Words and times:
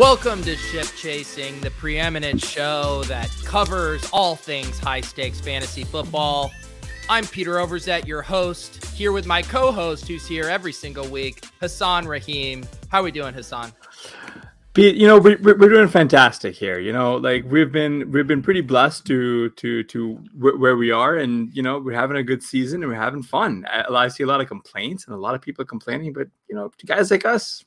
Welcome 0.00 0.42
to 0.44 0.56
Ship 0.56 0.86
Chasing, 0.96 1.60
the 1.60 1.70
preeminent 1.72 2.42
show 2.42 3.04
that 3.04 3.30
covers 3.44 4.08
all 4.14 4.34
things 4.34 4.78
high 4.78 5.02
stakes 5.02 5.40
fantasy 5.40 5.84
football. 5.84 6.50
I'm 7.10 7.26
Peter 7.26 7.56
Overzet, 7.56 8.06
your 8.06 8.22
host, 8.22 8.82
here 8.94 9.12
with 9.12 9.26
my 9.26 9.42
co-host, 9.42 10.08
who's 10.08 10.26
here 10.26 10.44
every 10.44 10.72
single 10.72 11.06
week, 11.08 11.44
Hassan 11.60 12.06
Rahim. 12.06 12.66
How 12.88 13.00
are 13.00 13.02
we 13.02 13.10
doing, 13.10 13.34
Hassan? 13.34 13.74
You 14.74 15.06
know 15.06 15.18
we, 15.18 15.36
we're 15.36 15.68
doing 15.68 15.88
fantastic 15.88 16.54
here. 16.54 16.78
You 16.78 16.94
know, 16.94 17.16
like 17.16 17.44
we've 17.44 17.70
been 17.70 18.10
we've 18.10 18.26
been 18.26 18.40
pretty 18.40 18.62
blessed 18.62 19.06
to 19.08 19.50
to 19.50 19.82
to 19.82 20.14
where 20.34 20.76
we 20.76 20.90
are, 20.90 21.16
and 21.16 21.54
you 21.54 21.62
know 21.62 21.78
we're 21.78 21.92
having 21.92 22.16
a 22.16 22.22
good 22.22 22.42
season 22.42 22.82
and 22.82 22.90
we're 22.90 22.98
having 22.98 23.22
fun. 23.22 23.66
I 23.68 24.08
see 24.08 24.22
a 24.22 24.26
lot 24.26 24.40
of 24.40 24.48
complaints 24.48 25.04
and 25.06 25.14
a 25.14 25.18
lot 25.18 25.34
of 25.34 25.42
people 25.42 25.66
complaining, 25.66 26.14
but 26.14 26.28
you 26.48 26.56
know, 26.56 26.70
to 26.78 26.86
guys 26.86 27.10
like 27.10 27.26
us, 27.26 27.62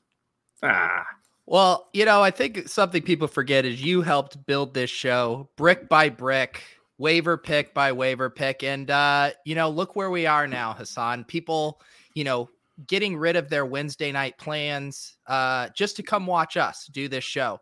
ah, 0.63 1.05
well, 1.45 1.89
you 1.93 2.05
know, 2.05 2.21
I 2.21 2.31
think 2.31 2.67
something 2.67 3.01
people 3.01 3.27
forget 3.27 3.65
is 3.65 3.81
you 3.81 4.01
helped 4.01 4.45
build 4.45 4.73
this 4.73 4.89
show 4.89 5.49
brick 5.55 5.89
by 5.89 6.09
brick, 6.09 6.63
waiver 6.97 7.37
pick 7.37 7.73
by 7.73 7.91
waiver 7.91 8.29
pick. 8.29 8.63
And, 8.63 8.89
uh, 8.89 9.31
you 9.45 9.55
know, 9.55 9.69
look 9.69 9.95
where 9.95 10.09
we 10.09 10.25
are 10.25 10.47
now, 10.47 10.73
Hassan. 10.73 11.25
People, 11.25 11.81
you 12.13 12.23
know, 12.23 12.49
getting 12.87 13.17
rid 13.17 13.35
of 13.35 13.49
their 13.49 13.65
Wednesday 13.65 14.11
night 14.11 14.37
plans 14.37 15.17
uh, 15.27 15.69
just 15.75 15.95
to 15.97 16.03
come 16.03 16.25
watch 16.25 16.57
us 16.57 16.87
do 16.87 17.07
this 17.07 17.23
show. 17.23 17.59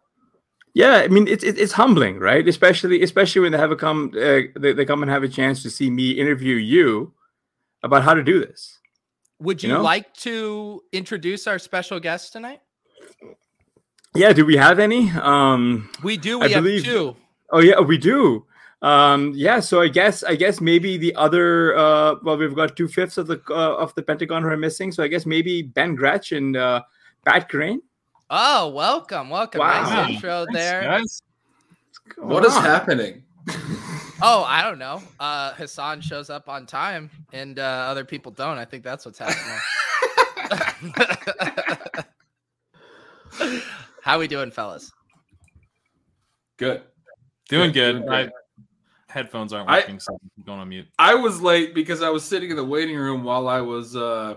Yeah, 0.73 1.01
I 1.03 1.09
mean 1.09 1.27
it's 1.27 1.43
it's 1.43 1.73
humbling, 1.73 2.17
right? 2.17 2.47
Especially 2.47 3.03
especially 3.03 3.41
when 3.41 3.51
they 3.51 3.57
have 3.57 3.71
a 3.71 3.75
come 3.75 4.11
uh, 4.15 4.43
they, 4.55 4.71
they 4.71 4.85
come 4.85 5.01
and 5.01 5.11
have 5.11 5.21
a 5.21 5.27
chance 5.27 5.61
to 5.63 5.69
see 5.69 5.89
me 5.89 6.11
interview 6.11 6.55
you 6.55 7.13
about 7.83 8.03
how 8.03 8.13
to 8.13 8.23
do 8.23 8.39
this. 8.39 8.79
Would 9.39 9.61
you, 9.61 9.69
you 9.69 9.75
know? 9.75 9.81
like 9.81 10.13
to 10.19 10.81
introduce 10.93 11.45
our 11.45 11.59
special 11.59 11.99
guest 11.99 12.31
tonight? 12.31 12.61
Yeah, 14.13 14.33
do 14.33 14.45
we 14.45 14.57
have 14.57 14.79
any? 14.79 15.09
Um, 15.11 15.89
we 16.03 16.17
do. 16.17 16.39
We 16.39 16.45
I 16.45 16.49
have 16.49 16.63
believe, 16.63 16.83
two. 16.83 17.15
Oh 17.49 17.59
yeah, 17.59 17.79
we 17.79 17.97
do. 17.97 18.45
Um, 18.81 19.31
yeah, 19.35 19.61
so 19.61 19.81
I 19.81 19.87
guess 19.87 20.23
I 20.23 20.35
guess 20.35 20.59
maybe 20.59 20.97
the 20.97 21.15
other 21.15 21.77
uh, 21.77 22.15
well, 22.21 22.37
we've 22.37 22.55
got 22.55 22.75
two 22.75 22.89
fifths 22.89 23.17
of 23.17 23.27
the 23.27 23.41
uh, 23.49 23.75
of 23.77 23.95
the 23.95 24.03
Pentagon 24.03 24.43
who 24.43 24.49
are 24.49 24.57
missing. 24.57 24.91
So 24.91 25.01
I 25.01 25.07
guess 25.07 25.25
maybe 25.25 25.61
Ben 25.61 25.95
Gretch 25.95 26.33
and 26.33 26.57
uh, 26.57 26.81
Pat 27.25 27.49
Kerrane. 27.49 27.79
Oh, 28.29 28.69
welcome, 28.69 29.29
welcome! 29.29 29.59
Wow. 29.59 29.83
Nice 29.83 30.09
intro 30.09 30.45
Thanks, 30.45 30.59
there. 30.59 30.81
Guys. 30.81 31.21
What 32.17 32.43
is 32.43 32.53
happening? 32.53 33.23
oh, 34.21 34.43
I 34.45 34.61
don't 34.61 34.79
know. 34.79 35.01
Uh, 35.21 35.53
Hassan 35.53 36.01
shows 36.01 36.29
up 36.29 36.49
on 36.49 36.65
time, 36.65 37.09
and 37.31 37.59
uh, 37.59 37.61
other 37.61 38.03
people 38.03 38.33
don't. 38.33 38.57
I 38.57 38.65
think 38.65 38.83
that's 38.83 39.05
what's 39.05 39.19
happening. 39.19 39.57
How 44.01 44.17
we 44.17 44.27
doing, 44.27 44.51
fellas? 44.51 44.91
Good. 46.57 46.81
Doing 47.49 47.71
good. 47.71 47.93
Doing 47.93 48.05
My 48.07 48.29
headphones 49.07 49.53
aren't 49.53 49.69
working, 49.69 49.95
I, 49.95 49.99
so 49.99 50.13
I'm 50.13 50.43
going 50.43 50.59
on 50.59 50.69
mute. 50.69 50.87
I 50.97 51.13
was 51.13 51.41
late 51.41 51.75
because 51.75 52.01
I 52.01 52.09
was 52.09 52.23
sitting 52.23 52.49
in 52.49 52.55
the 52.55 52.65
waiting 52.65 52.97
room 52.97 53.23
while 53.23 53.47
I 53.47 53.61
was 53.61 53.95
uh, 53.95 54.35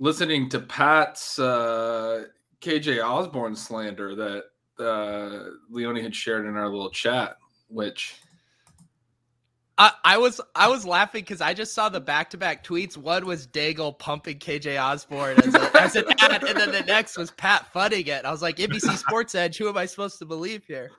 listening 0.00 0.48
to 0.50 0.60
Pat's 0.60 1.38
uh, 1.38 2.24
KJ 2.60 3.04
Osborne 3.04 3.54
slander 3.54 4.14
that 4.16 4.44
uh, 4.84 5.50
Leone 5.70 6.02
had 6.02 6.14
shared 6.14 6.46
in 6.46 6.56
our 6.56 6.68
little 6.68 6.90
chat, 6.90 7.36
which 7.68 8.16
I, 9.82 9.92
I 10.04 10.18
was 10.18 10.40
I 10.54 10.68
was 10.68 10.86
laughing 10.86 11.22
because 11.22 11.40
I 11.40 11.54
just 11.54 11.74
saw 11.74 11.88
the 11.88 12.00
back 12.00 12.30
to 12.30 12.36
back 12.36 12.62
tweets. 12.62 12.96
One 12.96 13.26
was 13.26 13.48
Daigle 13.48 13.98
pumping 13.98 14.38
KJ 14.38 14.80
Osborne 14.80 15.38
as, 15.38 15.54
a, 15.56 15.82
as 15.82 15.96
an 15.96 16.04
ad, 16.20 16.44
and 16.44 16.56
then 16.56 16.70
the 16.70 16.82
next 16.82 17.18
was 17.18 17.32
Pat 17.32 17.66
funding 17.72 18.06
it. 18.06 18.24
I 18.24 18.30
was 18.30 18.42
like, 18.42 18.58
NBC 18.58 18.96
Sports 19.08 19.34
Edge. 19.34 19.58
Who 19.58 19.68
am 19.68 19.76
I 19.76 19.86
supposed 19.86 20.20
to 20.20 20.24
believe 20.24 20.64
here? 20.66 20.92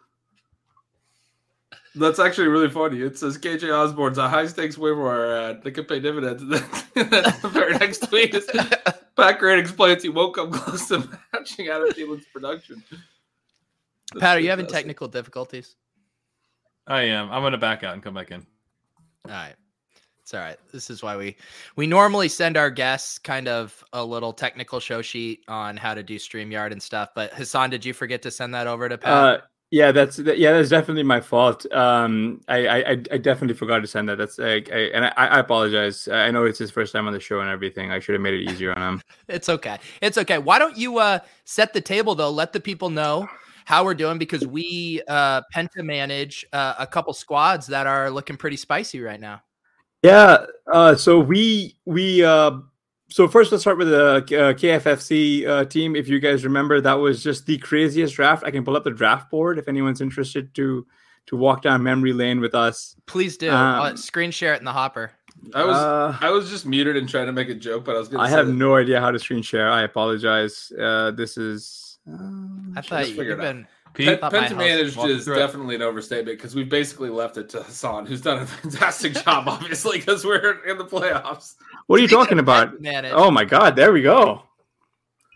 That's 1.96 2.20
actually 2.20 2.50
really 2.50 2.70
funny. 2.70 3.02
It 3.02 3.18
says 3.18 3.38
KJ 3.38 3.74
Osborne's 3.74 4.18
a 4.18 4.28
high 4.28 4.48
stakes 4.48 4.78
waiver 4.78 5.02
wire 5.02 5.34
ad 5.34 5.64
that 5.64 5.72
could 5.72 5.88
pay 5.88 6.02
dividends. 6.02 6.44
And 6.96 7.10
then, 7.10 7.24
the 7.42 7.50
very 7.50 7.76
next 7.76 8.08
tweet 8.08 8.36
is 8.36 8.48
Pat 9.16 9.40
Grant 9.40 9.60
explains 9.60 10.04
he 10.04 10.10
won't 10.10 10.36
come 10.36 10.52
close 10.52 10.90
to 10.90 11.10
matching 11.34 11.70
Adam 11.70 11.90
Thielen's 11.90 12.26
production. 12.32 12.84
That's 14.12 14.22
Pat, 14.22 14.38
are 14.38 14.40
you 14.42 14.52
having 14.52 14.68
technical 14.68 15.08
difficulties? 15.08 15.76
I 16.86 17.04
am. 17.04 17.32
I'm 17.32 17.42
going 17.42 17.54
to 17.54 17.58
back 17.58 17.84
out 17.84 17.96
and 17.96 18.04
come 18.04 18.14
back 18.14 18.30
in. 18.30 18.46
All 19.26 19.32
right. 19.32 19.56
It's 20.22 20.34
all 20.34 20.40
right. 20.40 20.58
This 20.72 20.90
is 20.90 21.04
why 21.04 21.18
we 21.18 21.36
we 21.76 21.86
normally 21.86 22.30
send 22.30 22.56
our 22.56 22.70
guests 22.70 23.18
kind 23.18 23.48
of 23.48 23.84
a 23.92 24.04
little 24.04 24.32
technical 24.32 24.80
show 24.80 25.02
sheet 25.02 25.44
on 25.48 25.76
how 25.76 25.94
to 25.94 26.02
do 26.02 26.16
StreamYard 26.16 26.72
and 26.72 26.82
stuff. 26.82 27.10
But 27.14 27.34
Hassan, 27.34 27.70
did 27.70 27.84
you 27.84 27.94
forget 27.94 28.22
to 28.22 28.32
send 28.32 28.54
that 28.54 28.68
over 28.68 28.88
to 28.88 28.98
Pat? 28.98 29.12
Uh, 29.12 29.42
yeah, 29.72 29.92
that's 29.92 30.20
yeah, 30.20 30.54
that's 30.54 30.70
definitely 30.70 31.04
my 31.04 31.20
fault. 31.20 31.66
Um, 31.74 32.42
I, 32.48 32.68
I 32.68 32.90
I 32.92 33.18
definitely 33.18 33.56
forgot 33.56 33.80
to 33.80 33.88
send 33.88 34.08
that. 34.08 34.18
That's 34.18 34.38
like, 34.38 34.70
I, 34.72 34.82
and 34.94 35.06
I, 35.06 35.12
I 35.18 35.40
apologize. 35.40 36.08
I 36.08 36.32
know 36.32 36.46
it's 36.46 36.60
his 36.60 36.70
first 36.70 36.94
time 36.94 37.08
on 37.08 37.12
the 37.12 37.20
show 37.20 37.40
and 37.40 37.50
everything. 37.50 37.92
I 37.92 38.00
should 38.00 38.14
have 38.14 38.22
made 38.22 38.36
it 38.36 38.50
easier 38.50 38.72
on 38.78 38.94
him. 38.94 39.02
it's 39.28 39.50
okay. 39.50 39.78
It's 40.02 40.18
okay. 40.18 40.38
Why 40.38 40.60
don't 40.60 40.78
you 40.78 41.00
uh 41.00 41.20
set 41.46 41.74
the 41.74 41.82
table 41.82 42.14
though? 42.14 42.30
Let 42.30 42.54
the 42.54 42.60
people 42.60 42.90
know 42.90 43.28
how 43.66 43.84
we're 43.84 43.94
doing 43.94 44.18
because 44.18 44.46
we 44.46 45.02
uh 45.08 45.42
penta 45.54 45.84
manage 45.84 46.46
uh, 46.54 46.76
a 46.80 46.88
couple 46.88 47.14
squads 47.14 47.68
that 47.68 47.88
are 47.88 48.10
looking 48.10 48.38
pretty 48.38 48.58
spicy 48.58 49.02
right 49.02 49.20
now. 49.20 49.42
Yeah, 50.04 50.46
uh, 50.72 50.96
so 50.96 51.20
we 51.20 51.78
we 51.86 52.24
uh, 52.24 52.52
so 53.10 53.28
first 53.28 53.52
let's 53.52 53.64
start 53.64 53.78
with 53.78 53.90
the 53.90 54.16
uh, 54.18 54.22
KFFC 54.54 55.48
uh, 55.48 55.66
team. 55.66 55.96
If 55.96 56.08
you 56.10 56.20
guys 56.20 56.44
remember, 56.44 56.82
that 56.82 56.96
was 56.96 57.24
just 57.24 57.46
the 57.46 57.58
craziest 57.60 58.16
draft. 58.16 58.44
I 58.44 58.52
can 58.52 58.66
pull 58.66 58.76
up 58.76 58.84
the 58.84 58.92
draft 58.92 59.30
board 59.32 59.58
if 59.58 59.68
anyone's 59.68 60.02
interested 60.02 60.54
to 60.56 60.86
to 61.28 61.38
walk 61.38 61.62
down 61.62 61.82
memory 61.84 62.12
lane 62.12 62.42
with 62.42 62.54
us. 62.54 62.96
Please 63.06 63.38
do. 63.38 63.50
Um, 63.50 63.96
screen 63.96 64.32
share 64.32 64.54
it 64.54 64.60
in 64.60 64.66
the 64.66 64.74
hopper. 64.74 65.12
I 65.54 65.64
was 65.64 65.78
uh, 65.78 66.18
I 66.22 66.32
was 66.32 66.50
just 66.50 66.66
muted 66.66 66.98
and 66.98 67.08
trying 67.08 67.28
to 67.28 67.32
make 67.32 67.50
a 67.50 67.56
joke, 67.56 67.86
but 67.86 67.96
I 67.96 68.00
was. 68.00 68.08
Gonna 68.10 68.24
I 68.24 68.30
have 68.30 68.48
that. 68.48 68.54
no 68.54 68.76
idea 68.76 69.00
how 69.00 69.12
to 69.12 69.20
screen 69.20 69.42
share. 69.42 69.70
I 69.70 69.84
apologize. 69.84 70.72
Uh, 70.78 71.12
this 71.12 71.38
is 71.38 71.83
um, 72.08 72.74
I 72.76 72.82
thought 72.82 73.10
you've 73.10 73.38
been. 73.38 73.68
Pete, 73.94 74.20
Penta 74.20 74.58
managed 74.58 74.98
is 75.06 75.26
definitely 75.26 75.76
an 75.76 75.84
overstatement 75.84 76.38
because 76.38 76.56
we've 76.56 76.70
basically 76.70 77.10
left 77.10 77.38
it 77.38 77.50
to 77.50 77.62
Hassan, 77.62 78.08
who's 78.08 78.22
done 78.22 78.40
a 78.40 78.46
fantastic 78.48 79.14
job, 79.24 79.48
obviously, 79.48 80.00
because 80.00 80.26
we're 80.26 80.64
in 80.66 80.80
the 80.80 80.86
playoffs. 80.86 81.56
What 81.86 82.00
are 82.00 82.02
you 82.02 82.08
talking 82.08 82.40
about? 82.40 82.74
Oh 83.12 83.30
my 83.30 83.46
God! 83.46 83.76
There 83.76 83.94
we 83.94 84.02
go. 84.02 84.44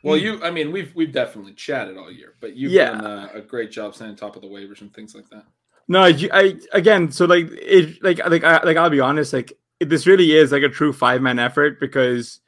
Well, 0.04 0.18
you, 0.18 0.42
I 0.44 0.52
mean, 0.52 0.72
we've 0.72 0.94
we've 0.96 1.12
definitely 1.12 1.54
chatted 1.54 1.98
all 1.98 2.12
year, 2.12 2.36
but 2.40 2.56
you've 2.56 2.72
yeah. 2.72 2.92
done 2.92 3.06
a, 3.06 3.32
a 3.36 3.42
great 3.42 3.72
job 3.72 3.94
staying 3.94 4.16
top 4.16 4.36
of 4.36 4.42
the 4.42 4.48
waivers 4.48 4.82
and 4.82 4.94
things 4.94 5.14
like 5.14 5.30
that. 5.30 5.46
No, 5.88 6.02
I, 6.02 6.30
I 6.34 6.60
again, 6.74 7.12
so 7.12 7.26
like 7.26 7.48
it, 7.52 8.04
like 8.04 8.20
like 8.28 8.44
I, 8.44 8.64
like 8.64 8.78
I'll 8.78 8.90
be 8.90 9.00
honest, 9.00 9.34
like 9.34 9.54
this 9.80 10.08
really 10.08 10.32
is 10.34 10.52
like 10.52 10.64
a 10.64 10.70
true 10.70 10.94
five 10.94 11.22
man 11.22 11.40
effort 11.40 11.80
because 11.80 12.40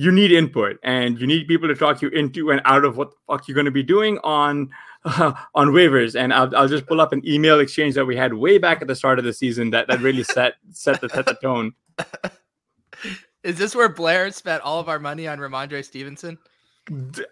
you 0.00 0.10
need 0.10 0.32
input 0.32 0.78
and 0.82 1.20
you 1.20 1.26
need 1.26 1.46
people 1.46 1.68
to 1.68 1.74
talk 1.74 2.00
you 2.00 2.08
into 2.08 2.50
and 2.50 2.62
out 2.64 2.86
of 2.86 2.96
what 2.96 3.10
the 3.10 3.16
fuck 3.26 3.46
you're 3.46 3.54
going 3.54 3.66
to 3.66 3.70
be 3.70 3.82
doing 3.82 4.18
on 4.24 4.70
uh, 5.04 5.34
on 5.54 5.68
waivers. 5.68 6.18
And 6.18 6.32
I'll, 6.32 6.56
I'll 6.56 6.68
just 6.68 6.86
pull 6.86 7.02
up 7.02 7.12
an 7.12 7.20
email 7.28 7.60
exchange 7.60 7.96
that 7.96 8.06
we 8.06 8.16
had 8.16 8.32
way 8.32 8.56
back 8.56 8.80
at 8.80 8.88
the 8.88 8.96
start 8.96 9.18
of 9.18 9.26
the 9.26 9.32
season 9.34 9.68
that, 9.70 9.88
that 9.88 10.00
really 10.00 10.22
set 10.22 10.54
set 10.70 11.02
the 11.02 11.10
set 11.10 11.26
the 11.26 11.34
tone. 11.34 11.74
Is 13.44 13.58
this 13.58 13.74
where 13.74 13.90
Blair 13.90 14.30
spent 14.30 14.62
all 14.62 14.80
of 14.80 14.88
our 14.88 14.98
money 14.98 15.28
on 15.28 15.38
Rhamondre 15.38 15.84
Stevenson? 15.84 16.38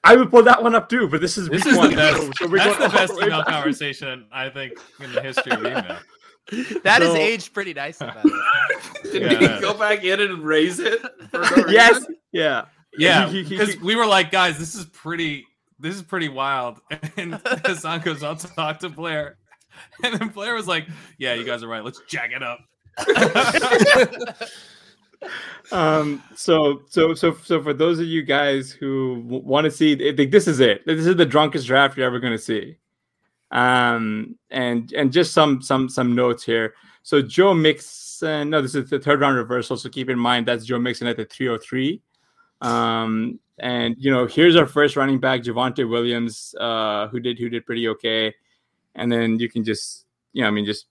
I 0.05 0.15
would 0.17 0.31
pull 0.31 0.43
that 0.43 0.63
one 0.63 0.75
up 0.75 0.91
too, 0.91 1.09
but 1.09 1.23
this 1.23 1.39
is 1.39 1.49
this 1.49 1.65
is 1.65 1.75
one. 1.75 1.91
the 1.91 1.97
best. 1.97 2.39
So 2.39 2.49
we're 2.49 2.59
That's 2.59 2.79
the 2.79 2.89
best 2.91 3.13
email 3.15 3.45
conversation 3.45 4.27
I 4.31 4.51
think 4.51 4.75
in 5.01 5.11
the 5.11 5.23
history 5.23 5.53
of 5.53 5.61
email. 5.61 5.99
That 6.83 7.03
so, 7.03 7.11
is 7.11 7.15
aged 7.15 7.53
pretty 7.53 7.75
nicely. 7.75 8.09
Did 9.13 9.23
yeah. 9.23 9.57
he 9.57 9.61
go 9.61 9.75
back 9.75 10.05
in 10.05 10.21
and 10.21 10.43
raise 10.43 10.79
it? 10.79 11.01
No 11.33 11.43
yes. 11.69 12.07
Yeah. 12.33 12.67
Yeah. 12.97 13.31
Because 13.31 13.77
we 13.79 13.97
were 13.97 14.07
like, 14.07 14.31
guys, 14.31 14.59
this 14.59 14.75
is 14.75 14.87
pretty. 14.87 15.47
This 15.79 15.95
is 15.95 16.03
pretty 16.03 16.29
wild. 16.29 16.81
And 17.17 17.35
Hassan 17.45 18.01
goes, 18.01 18.23
"I'll 18.25 18.35
talk 18.35 18.81
to 18.81 18.89
Blair," 18.89 19.37
and 20.03 20.19
then 20.19 20.29
Blair 20.31 20.55
was 20.55 20.67
like, 20.67 20.89
"Yeah, 21.19 21.35
you 21.35 21.45
guys 21.45 21.63
are 21.63 21.69
right. 21.69 21.85
Let's 21.85 22.01
jack 22.09 22.31
it 22.33 22.43
up." 22.43 22.59
um 25.71 26.23
so 26.35 26.83
so 26.89 27.15
so 27.15 27.37
so 27.45 27.63
for 27.63 27.73
those 27.73 27.99
of 27.99 28.07
you 28.07 28.23
guys 28.23 28.71
who 28.73 29.23
want 29.27 29.65
to 29.65 29.71
see 29.71 29.95
this 29.95 30.49
is 30.49 30.61
it 30.61 30.85
this 30.87 31.07
is 31.07 31.17
the 31.17 31.27
drunkest 31.27 31.67
draft 31.67 31.97
you're 31.97 32.07
ever 32.07 32.19
going 32.19 32.33
to 32.33 32.39
see 32.39 32.77
um, 33.51 34.37
and 34.51 34.93
and 34.93 35.13
just 35.13 35.33
some 35.33 35.63
some 35.63 35.89
some 35.89 36.15
notes 36.15 36.45
here. 36.45 36.75
So 37.03 37.23
Joe 37.23 37.55
Mixon, 37.55 38.51
no, 38.51 38.61
this 38.61 38.75
is 38.75 38.91
the 38.91 38.99
third 38.99 39.21
round 39.21 39.37
reversal. 39.37 39.77
So 39.77 39.89
keep 39.89 40.11
in 40.11 40.19
mind 40.19 40.47
that's 40.47 40.67
Joe 40.67 40.79
Mixon 40.79 41.07
at 41.07 41.17
the 41.17 41.25
303. 41.25 42.03
Um, 42.61 43.39
and 43.59 43.97
you 43.99 44.11
know, 44.11 44.27
here's 44.27 44.57
our 44.57 44.67
first 44.67 44.97
running 44.97 45.19
back, 45.19 45.43
Javonte 45.43 45.89
Williams, 45.89 46.55
uh, 46.61 47.09
who 47.09 47.21
did 47.21 47.39
who 47.39 47.49
did 47.49 47.65
pretty 47.67 47.89
okay. 47.89 48.35
And 48.95 49.11
then 49.11 49.39
you 49.39 49.49
can 49.49 49.65
just, 49.65 50.07
you 50.33 50.43
know, 50.43 50.49
I 50.49 50.51
mean, 50.51 50.67
just 50.67 50.87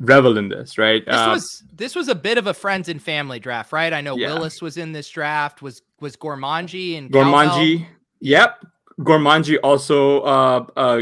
revel 0.00 0.36
in 0.38 0.48
this, 0.48 0.78
right? 0.78 1.04
This 1.04 1.14
uh, 1.14 1.30
was 1.34 1.64
this 1.72 1.94
was 1.94 2.08
a 2.08 2.14
bit 2.14 2.38
of 2.38 2.46
a 2.46 2.54
friends 2.54 2.88
and 2.88 3.02
family 3.02 3.38
draft, 3.38 3.72
right? 3.72 3.92
I 3.92 4.00
know 4.00 4.16
yeah. 4.16 4.32
Willis 4.32 4.62
was 4.62 4.76
in 4.76 4.92
this 4.92 5.08
draft. 5.08 5.62
Was 5.62 5.82
was 6.00 6.16
Gormanji 6.16 6.96
and 6.98 7.10
Gormanji? 7.10 7.86
Yep, 8.20 8.64
Gormanji 9.00 9.58
also 9.62 10.20
uh, 10.20 10.66
uh, 10.76 11.00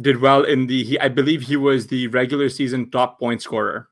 did 0.00 0.20
well 0.20 0.42
in 0.44 0.66
the. 0.66 0.84
He, 0.84 0.98
I 0.98 1.08
believe 1.08 1.42
he 1.42 1.56
was 1.56 1.86
the 1.86 2.08
regular 2.08 2.48
season 2.48 2.90
top 2.90 3.18
point 3.18 3.42
scorer. 3.42 3.88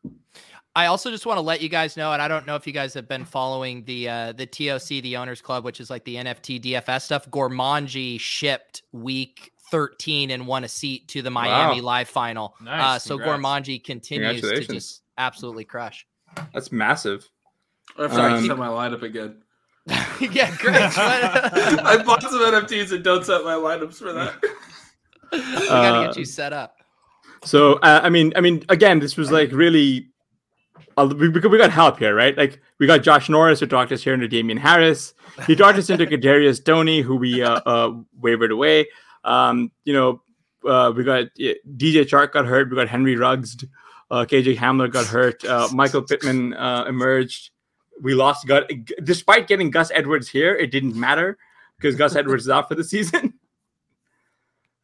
I 0.76 0.86
also 0.86 1.10
just 1.10 1.24
want 1.24 1.36
to 1.38 1.42
let 1.42 1.60
you 1.60 1.68
guys 1.68 1.96
know, 1.96 2.12
and 2.12 2.20
I 2.20 2.26
don't 2.26 2.46
know 2.46 2.56
if 2.56 2.66
you 2.66 2.72
guys 2.72 2.94
have 2.94 3.06
been 3.08 3.24
following 3.24 3.84
the 3.84 4.08
uh, 4.08 4.32
the 4.32 4.46
TOC, 4.46 5.02
the 5.02 5.16
Owners 5.16 5.40
Club, 5.40 5.64
which 5.64 5.80
is 5.80 5.88
like 5.90 6.04
the 6.04 6.16
NFT 6.16 6.60
DFS 6.62 7.02
stuff. 7.02 7.30
Gormanji 7.30 8.18
shipped 8.18 8.82
week 8.92 9.52
13 9.70 10.30
and 10.30 10.46
won 10.46 10.64
a 10.64 10.68
seat 10.68 11.06
to 11.08 11.22
the 11.22 11.30
Miami 11.30 11.80
Wow. 11.80 11.86
Live 11.86 12.08
final. 12.08 12.54
Uh, 12.66 12.98
so 12.98 13.16
congrats. 13.18 13.40
Gormanji 13.42 13.82
continues 13.84 14.40
to 14.40 14.64
just 14.66 15.02
absolutely 15.16 15.64
crush. 15.64 16.06
That's 16.52 16.72
massive. 16.72 17.28
I 17.96 18.02
have 18.02 18.12
to 18.12 18.20
Um, 18.22 18.46
set 18.46 18.58
my 18.58 18.66
lineup 18.68 19.02
again. 19.02 19.36
yeah, 19.86 20.54
great. 20.56 20.74
I 20.98 22.02
bought 22.04 22.22
some 22.22 22.32
NFTs 22.40 22.90
and 22.92 23.04
don't 23.04 23.24
set 23.24 23.44
my 23.44 23.54
lineups 23.54 23.94
for 23.94 24.12
that. 24.12 24.34
we 25.60 25.68
gotta 25.68 25.98
Uh, 25.98 26.06
get 26.06 26.16
you 26.16 26.24
set 26.24 26.52
up. 26.52 26.76
So 27.44 27.74
uh, 27.74 28.00
I 28.02 28.08
mean, 28.10 28.32
I 28.36 28.40
mean, 28.40 28.64
again, 28.68 28.98
this 29.00 29.16
was 29.16 29.30
like 29.30 29.52
really. 29.52 30.08
Uh, 30.96 31.12
we, 31.18 31.28
we 31.28 31.40
got- 31.40 31.50
we 31.50 31.58
got 31.58 31.70
help 31.70 31.98
here, 31.98 32.14
right? 32.14 32.36
Like 32.38 32.60
we 32.78 32.86
got 32.86 33.02
Josh 33.02 33.28
Norris 33.28 33.60
who 33.60 33.66
talked 33.66 33.90
us 33.92 34.02
here 34.02 34.14
into 34.14 34.28
Damien 34.28 34.58
Harris. 34.58 35.14
He 35.46 35.56
talked 35.56 35.76
us 35.78 35.90
into 35.90 36.06
Kadarius 36.12 36.64
Toney, 36.64 37.00
who 37.00 37.16
we 37.16 37.42
uh, 37.42 37.60
uh, 37.66 37.92
wavered 38.20 38.52
away. 38.52 38.86
Um, 39.24 39.72
you 39.84 39.92
know, 39.92 40.22
uh, 40.68 40.92
we 40.96 41.02
got 41.02 41.24
uh, 41.24 41.54
DJ 41.76 42.04
Chark 42.04 42.32
got 42.32 42.46
hurt. 42.46 42.70
We 42.70 42.76
got 42.76 42.88
Henry 42.88 43.16
Ruggs. 43.16 43.56
Uh, 44.10 44.24
KJ 44.24 44.56
Hamler 44.56 44.90
got 44.90 45.06
hurt. 45.06 45.44
Uh, 45.44 45.68
Michael 45.72 46.02
Pittman 46.02 46.54
uh, 46.54 46.84
emerged. 46.88 47.50
We 48.00 48.14
lost 48.14 48.46
Got 48.46 48.70
Despite 49.02 49.46
getting 49.48 49.70
Gus 49.70 49.90
Edwards 49.94 50.28
here, 50.28 50.54
it 50.54 50.70
didn't 50.70 50.94
matter 50.94 51.38
because 51.78 51.96
Gus 51.96 52.14
Edwards 52.16 52.44
is 52.44 52.50
out 52.50 52.68
for 52.68 52.74
the 52.74 52.84
season. 52.84 53.33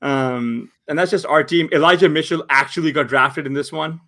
Um, 0.02 0.70
and 0.88 0.98
that's 0.98 1.10
just 1.10 1.26
our 1.26 1.44
team. 1.44 1.68
Elijah 1.72 2.08
Mitchell 2.08 2.44
actually 2.48 2.92
got 2.92 3.08
drafted 3.08 3.46
in 3.46 3.52
this 3.52 3.70
one. 3.72 4.00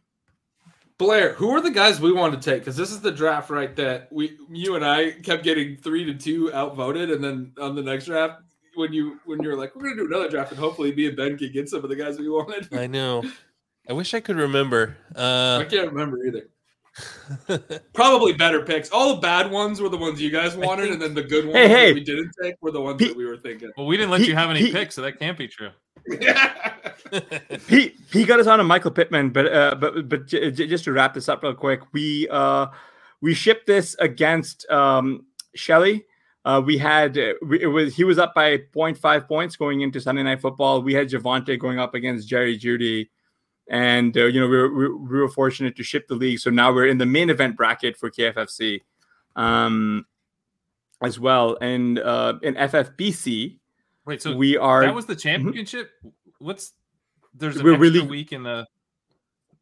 Blair, 0.98 1.32
who 1.34 1.50
are 1.50 1.60
the 1.60 1.70
guys 1.70 2.00
we 2.00 2.12
want 2.12 2.34
to 2.40 2.50
take? 2.50 2.60
Because 2.62 2.76
this 2.76 2.90
is 2.92 3.00
the 3.00 3.10
draft, 3.10 3.50
right? 3.50 3.74
That 3.76 4.08
we, 4.12 4.36
you 4.50 4.76
and 4.76 4.84
I, 4.84 5.10
kept 5.12 5.42
getting 5.42 5.76
three 5.76 6.04
to 6.04 6.14
two 6.14 6.52
outvoted, 6.52 7.10
and 7.10 7.22
then 7.24 7.52
on 7.60 7.74
the 7.74 7.82
next 7.82 8.04
draft, 8.06 8.42
when 8.74 8.92
you 8.92 9.18
when 9.24 9.42
you 9.42 9.48
were 9.48 9.56
like, 9.56 9.74
we're 9.74 9.82
gonna 9.82 9.96
do 9.96 10.06
another 10.06 10.28
draft, 10.28 10.52
and 10.52 10.60
hopefully 10.60 10.94
me 10.94 11.06
and 11.08 11.16
Ben 11.16 11.36
can 11.36 11.50
get 11.52 11.68
some 11.68 11.82
of 11.82 11.90
the 11.90 11.96
guys 11.96 12.18
we 12.18 12.28
wanted. 12.28 12.72
I 12.72 12.86
know. 12.86 13.22
I 13.88 13.94
wish 13.94 14.14
I 14.14 14.20
could 14.20 14.36
remember. 14.36 14.96
I 15.16 15.20
Uh, 15.20 15.64
can't 15.64 15.90
remember 15.90 16.24
either. 16.24 16.48
Probably 17.94 18.32
better 18.34 18.62
picks. 18.62 18.90
All 18.90 19.14
the 19.14 19.20
bad 19.20 19.50
ones 19.50 19.80
were 19.80 19.88
the 19.88 19.96
ones 19.96 20.20
you 20.20 20.30
guys 20.30 20.54
wanted, 20.56 20.82
think- 20.82 20.92
and 20.94 21.02
then 21.02 21.14
the 21.14 21.22
good 21.22 21.44
ones 21.46 21.56
Hey, 21.56 21.68
hey. 21.68 21.86
that 21.88 21.94
we 21.94 22.04
didn't 22.04 22.32
take 22.42 22.54
were 22.60 22.70
the 22.70 22.80
ones 22.80 23.00
He- 23.00 23.08
that 23.08 23.16
we 23.16 23.24
were 23.24 23.36
thinking. 23.36 23.70
Well, 23.76 23.86
we 23.86 23.96
didn't 23.96 24.10
let 24.10 24.20
He- 24.20 24.28
you 24.28 24.34
have 24.34 24.50
any 24.50 24.60
he- 24.60 24.72
picks, 24.72 24.94
so 24.94 25.02
that 25.02 25.18
can't 25.18 25.38
be 25.38 25.48
true. 25.48 25.70
He 27.68 27.94
he 28.10 28.24
got 28.24 28.40
us 28.40 28.46
on 28.46 28.58
a 28.60 28.64
Michael 28.64 28.90
Pittman, 28.90 29.30
but 29.30 29.52
uh, 29.52 29.74
but 29.74 30.08
but 30.08 30.26
j- 30.26 30.50
j- 30.50 30.66
just 30.66 30.84
to 30.84 30.92
wrap 30.92 31.12
this 31.12 31.28
up 31.28 31.42
real 31.42 31.52
quick, 31.54 31.80
we 31.92 32.26
uh 32.30 32.68
we 33.20 33.34
shipped 33.34 33.66
this 33.66 33.94
against 33.98 34.68
um 34.70 35.26
Shelley. 35.54 36.06
Uh, 36.46 36.62
we 36.64 36.78
had 36.78 37.18
uh, 37.18 37.34
we, 37.46 37.60
it 37.62 37.66
was 37.66 37.94
he 37.94 38.04
was 38.04 38.18
up 38.18 38.34
by 38.34 38.56
0.5 38.74 39.28
points 39.28 39.56
going 39.56 39.82
into 39.82 40.00
Sunday 40.00 40.22
Night 40.22 40.40
Football. 40.40 40.80
We 40.82 40.94
had 40.94 41.08
Javonte 41.10 41.58
going 41.58 41.78
up 41.78 41.94
against 41.94 42.26
Jerry 42.28 42.58
Jeudy, 42.58 43.10
and 43.68 44.16
uh, 44.16 44.24
you 44.24 44.40
know 44.40 44.48
we 44.48 44.56
were, 44.56 44.96
we 44.96 45.18
were- 45.20 45.28
fortunate 45.28 45.76
to 45.76 45.82
ship 45.82 46.06
the 46.08 46.14
league. 46.14 46.38
So 46.38 46.50
now 46.50 46.72
we're 46.72 46.86
in 46.88 46.98
the 46.98 47.06
main 47.06 47.30
event 47.30 47.56
bracket 47.56 47.96
for 47.96 48.10
KFFC, 48.10 48.80
um, 49.36 50.04
as 51.02 51.18
well. 51.20 51.56
And 51.60 51.98
uh, 51.98 52.34
in 52.42 52.54
FFBC, 52.54 53.58
Wait, 54.04 54.20
so 54.22 54.34
we 54.36 54.56
are 54.56 54.82
that 54.84 54.94
was 54.94 55.06
the 55.06 55.16
championship? 55.16 55.90
What's 56.38 56.72
there's 57.34 57.56
an 57.56 57.64
We're 57.64 57.72
extra 57.72 57.80
really- 57.90 58.00
week 58.06 58.32
in 58.32 58.42
the 58.42 58.66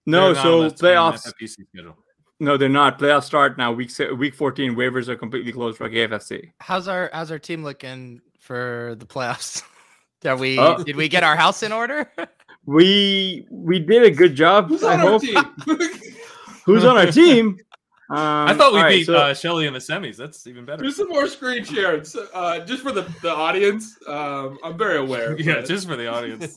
no 0.06 0.32
so 0.34 0.60
listed 0.60 0.80
in 0.80 0.86
the 0.86 0.94
playoffs. 0.94 1.94
No, 2.42 2.56
they're 2.56 2.70
not. 2.70 2.98
Playoffs 2.98 3.24
start 3.24 3.58
now. 3.58 3.70
Week 3.70 3.90
week 4.16 4.34
fourteen 4.34 4.74
waivers 4.74 5.08
are 5.08 5.16
completely 5.16 5.52
closed 5.52 5.76
for 5.76 5.90
KFFC. 5.90 6.52
How's 6.58 6.88
our 6.88 7.10
how's 7.12 7.30
our 7.30 7.38
team 7.38 7.62
looking 7.62 8.22
for 8.40 8.96
the 8.98 9.04
playoffs? 9.06 9.62
Are 10.24 10.36
we 10.36 10.58
Oh. 10.58 10.82
did 10.82 10.96
we 10.96 11.08
get 11.08 11.22
our 11.22 11.36
house 11.36 11.62
in 11.62 11.70
order? 11.72 12.10
We 12.66 13.46
we 13.50 13.78
did 13.78 14.02
a 14.04 14.10
good 14.10 14.34
job. 14.34 14.68
Who's 14.68 14.82
I 14.84 14.94
on 14.94 15.00
our 15.00 15.06
hope. 15.06 15.22
team? 15.22 15.36
Who's 16.66 16.84
on 16.84 16.96
our 16.96 17.06
team? 17.06 17.58
Um, 18.12 18.16
I 18.48 18.54
thought 18.54 18.72
we 18.72 18.78
all 18.80 18.84
right, 18.86 18.90
beat 18.96 19.06
so- 19.06 19.14
uh, 19.14 19.34
Shelly 19.34 19.68
in 19.68 19.72
the 19.72 19.78
semis. 19.78 20.16
That's 20.16 20.44
even 20.48 20.64
better. 20.64 20.82
Do 20.82 20.90
some 20.90 21.08
more 21.08 21.28
screen 21.28 21.62
shares, 21.62 22.16
uh, 22.34 22.58
just 22.66 22.82
for 22.82 22.90
the, 22.90 23.02
the 23.22 23.30
audience. 23.32 23.96
Um, 24.08 24.58
I'm 24.64 24.76
very 24.76 24.96
aware. 24.98 25.38
Yeah, 25.40 25.54
but- 25.60 25.66
just 25.66 25.86
for 25.86 25.94
the 25.94 26.08
audience. 26.08 26.56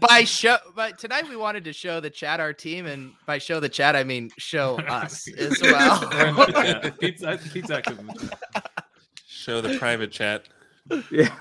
by 0.00 0.24
show 0.24 0.58
but 0.76 0.98
tonight 0.98 1.26
we 1.30 1.36
wanted 1.36 1.64
to 1.64 1.72
show 1.72 1.98
the 2.00 2.10
chat 2.10 2.40
our 2.40 2.52
team 2.52 2.84
and 2.84 3.12
by 3.24 3.38
show 3.38 3.58
the 3.58 3.70
chat 3.70 3.96
I 3.96 4.04
mean 4.04 4.28
show 4.36 4.76
us 4.80 5.26
as 5.38 5.62
well. 5.62 5.98
the 6.00 6.52
chat. 6.52 6.98
Pete's, 7.00 7.24
I- 7.24 7.38
Pete's 7.38 7.70
active 7.70 7.98
in 7.98 8.08
the 8.08 8.12
chat. 8.52 8.84
show 9.26 9.62
the 9.62 9.78
private 9.78 10.10
chat. 10.12 10.46
yeah. 11.10 11.34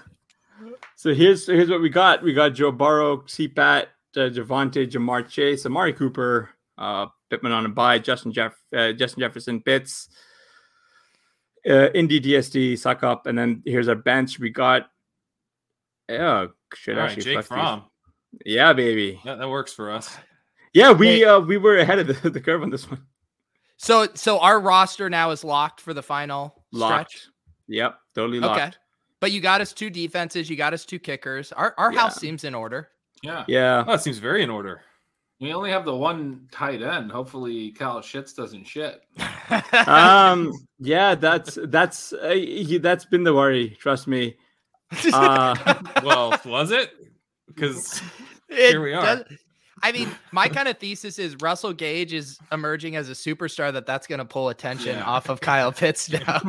So 1.01 1.15
here's 1.15 1.47
here's 1.47 1.67
what 1.67 1.81
we 1.81 1.89
got. 1.89 2.21
We 2.21 2.31
got 2.31 2.49
Joe 2.49 2.71
Burrow, 2.71 3.21
CPAT, 3.21 3.85
uh, 4.15 4.29
Javonte, 4.29 4.85
Ja'Marr 4.87 5.27
Chase, 5.27 5.65
Amari 5.65 5.93
Cooper, 5.93 6.51
uh, 6.77 7.07
Pittman 7.31 7.51
on 7.51 7.65
a 7.65 7.69
bye, 7.69 7.97
Justin 7.97 8.31
Jeff, 8.31 8.53
uh, 8.77 8.91
Justin 8.91 9.21
Jefferson, 9.21 9.57
Bits, 9.57 10.09
uh, 11.67 11.89
Indy 11.95 12.21
DSD, 12.21 12.77
suck 12.77 13.01
up, 13.01 13.25
and 13.25 13.35
then 13.35 13.63
here's 13.65 13.87
our 13.87 13.95
bench. 13.95 14.37
We 14.37 14.51
got, 14.51 14.91
yeah, 16.07 16.45
should 16.75 16.97
All 16.97 17.01
right, 17.01 17.09
actually 17.09 17.23
Jake 17.23 17.33
flex 17.33 17.49
these. 17.49 17.57
Fromm. 17.57 17.83
Yeah, 18.45 18.71
baby. 18.73 19.19
That, 19.25 19.39
that 19.39 19.49
works 19.49 19.73
for 19.73 19.89
us. 19.89 20.15
Yeah, 20.71 20.91
we 20.91 21.07
Hey. 21.07 21.23
uh, 21.23 21.39
we 21.39 21.57
were 21.57 21.77
ahead 21.77 21.97
of 21.97 22.21
the, 22.21 22.29
the 22.29 22.39
curve 22.39 22.61
on 22.61 22.69
this 22.69 22.87
one. 22.87 23.01
So 23.77 24.07
so 24.13 24.37
our 24.37 24.59
roster 24.59 25.09
now 25.09 25.31
is 25.31 25.43
locked 25.43 25.81
for 25.81 25.95
the 25.95 26.03
final 26.03 26.63
Locked. 26.71 27.09
stretch. 27.09 27.27
Yep, 27.69 27.97
totally 28.13 28.39
locked. 28.39 28.61
Okay. 28.61 28.71
But 29.21 29.31
you 29.31 29.39
got 29.39 29.61
us 29.61 29.71
two 29.71 29.89
defenses, 29.89 30.49
you 30.49 30.55
got 30.57 30.73
us 30.73 30.83
two 30.83 30.99
kickers. 30.99 31.51
Our 31.53 31.73
our 31.77 31.91
house 31.91 32.15
seems 32.17 32.43
in 32.43 32.53
order. 32.55 32.89
yeah. 33.23 33.45
Yeah. 33.47 33.83
Oh, 33.87 33.93
it 33.93 34.01
seems 34.01 34.17
very 34.17 34.41
in 34.43 34.49
order. 34.49 34.81
We 35.39 35.53
only 35.53 35.71
have 35.71 35.85
the 35.85 35.95
one 35.95 36.47
tight 36.51 36.81
end. 36.83 37.11
Hopefully, 37.11 37.71
Cal 37.71 37.99
Shits 38.01 38.35
doesn't 38.35 38.65
shit. 38.65 39.01
um 39.87 40.53
yeah 40.79 41.13
that's 41.15 41.57
that's 41.65 42.13
uh, 42.13 42.29
he, 42.29 42.77
that's 42.77 43.05
been 43.05 43.23
the 43.23 43.33
worry 43.33 43.75
trust 43.79 44.07
me 44.07 44.35
uh 45.13 45.55
Well, 46.03 46.39
was 46.45 46.71
it? 46.71 46.91
Because 47.47 48.01
Here 48.49 48.81
we 48.81 48.93
are. 48.93 49.17
does- 49.17 49.25
I 49.83 49.91
mean, 49.91 50.09
my 50.31 50.47
kind 50.47 50.67
of 50.67 50.77
thesis 50.77 51.17
is 51.17 51.35
Russell 51.41 51.73
Gage 51.73 52.13
is 52.13 52.37
emerging 52.51 52.95
as 52.95 53.09
a 53.09 53.13
superstar 53.13 53.73
that 53.73 53.87
that's 53.87 54.05
going 54.05 54.19
to 54.19 54.25
pull 54.25 54.49
attention 54.49 54.95
Yeah. 54.97 55.03
off 55.05 55.27
of 55.27 55.41
Kyle 55.41 55.71
Pitts 55.71 56.07
now. 56.27 56.39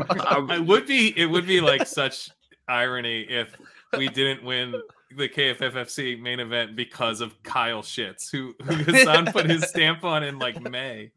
it 0.51 0.67
would 0.67 0.87
be 0.87 1.19
it 1.19 1.27
would 1.27 1.47
be 1.47 1.61
like 1.63 1.87
such 1.87 2.29
irony 2.69 3.23
if 3.23 3.55
we 3.97 4.09
didn't 4.09 4.43
win 4.45 4.75
the 5.17 5.29
KFFFC 5.29 6.21
main 6.21 6.41
event 6.41 6.75
because 6.77 7.21
of 7.21 7.41
Kyle 7.43 7.83
Shits, 7.83 8.31
who, 8.31 8.55
who 8.63 8.75
Hassan 8.93 9.27
put 9.27 9.49
his 9.49 9.69
stamp 9.69 10.05
on 10.05 10.23
in 10.23 10.39
like 10.39 10.61
May, 10.71 11.11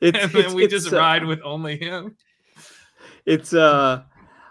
it's, 0.00 0.18
and 0.18 0.30
then 0.32 0.40
it's- 0.40 0.54
we 0.54 0.64
it's, 0.64 0.72
just 0.72 0.92
uh, 0.92 0.96
ride 0.98 1.24
with 1.24 1.40
only 1.44 1.76
him. 1.78 2.16
it's 3.26 3.52
uh 3.54 4.02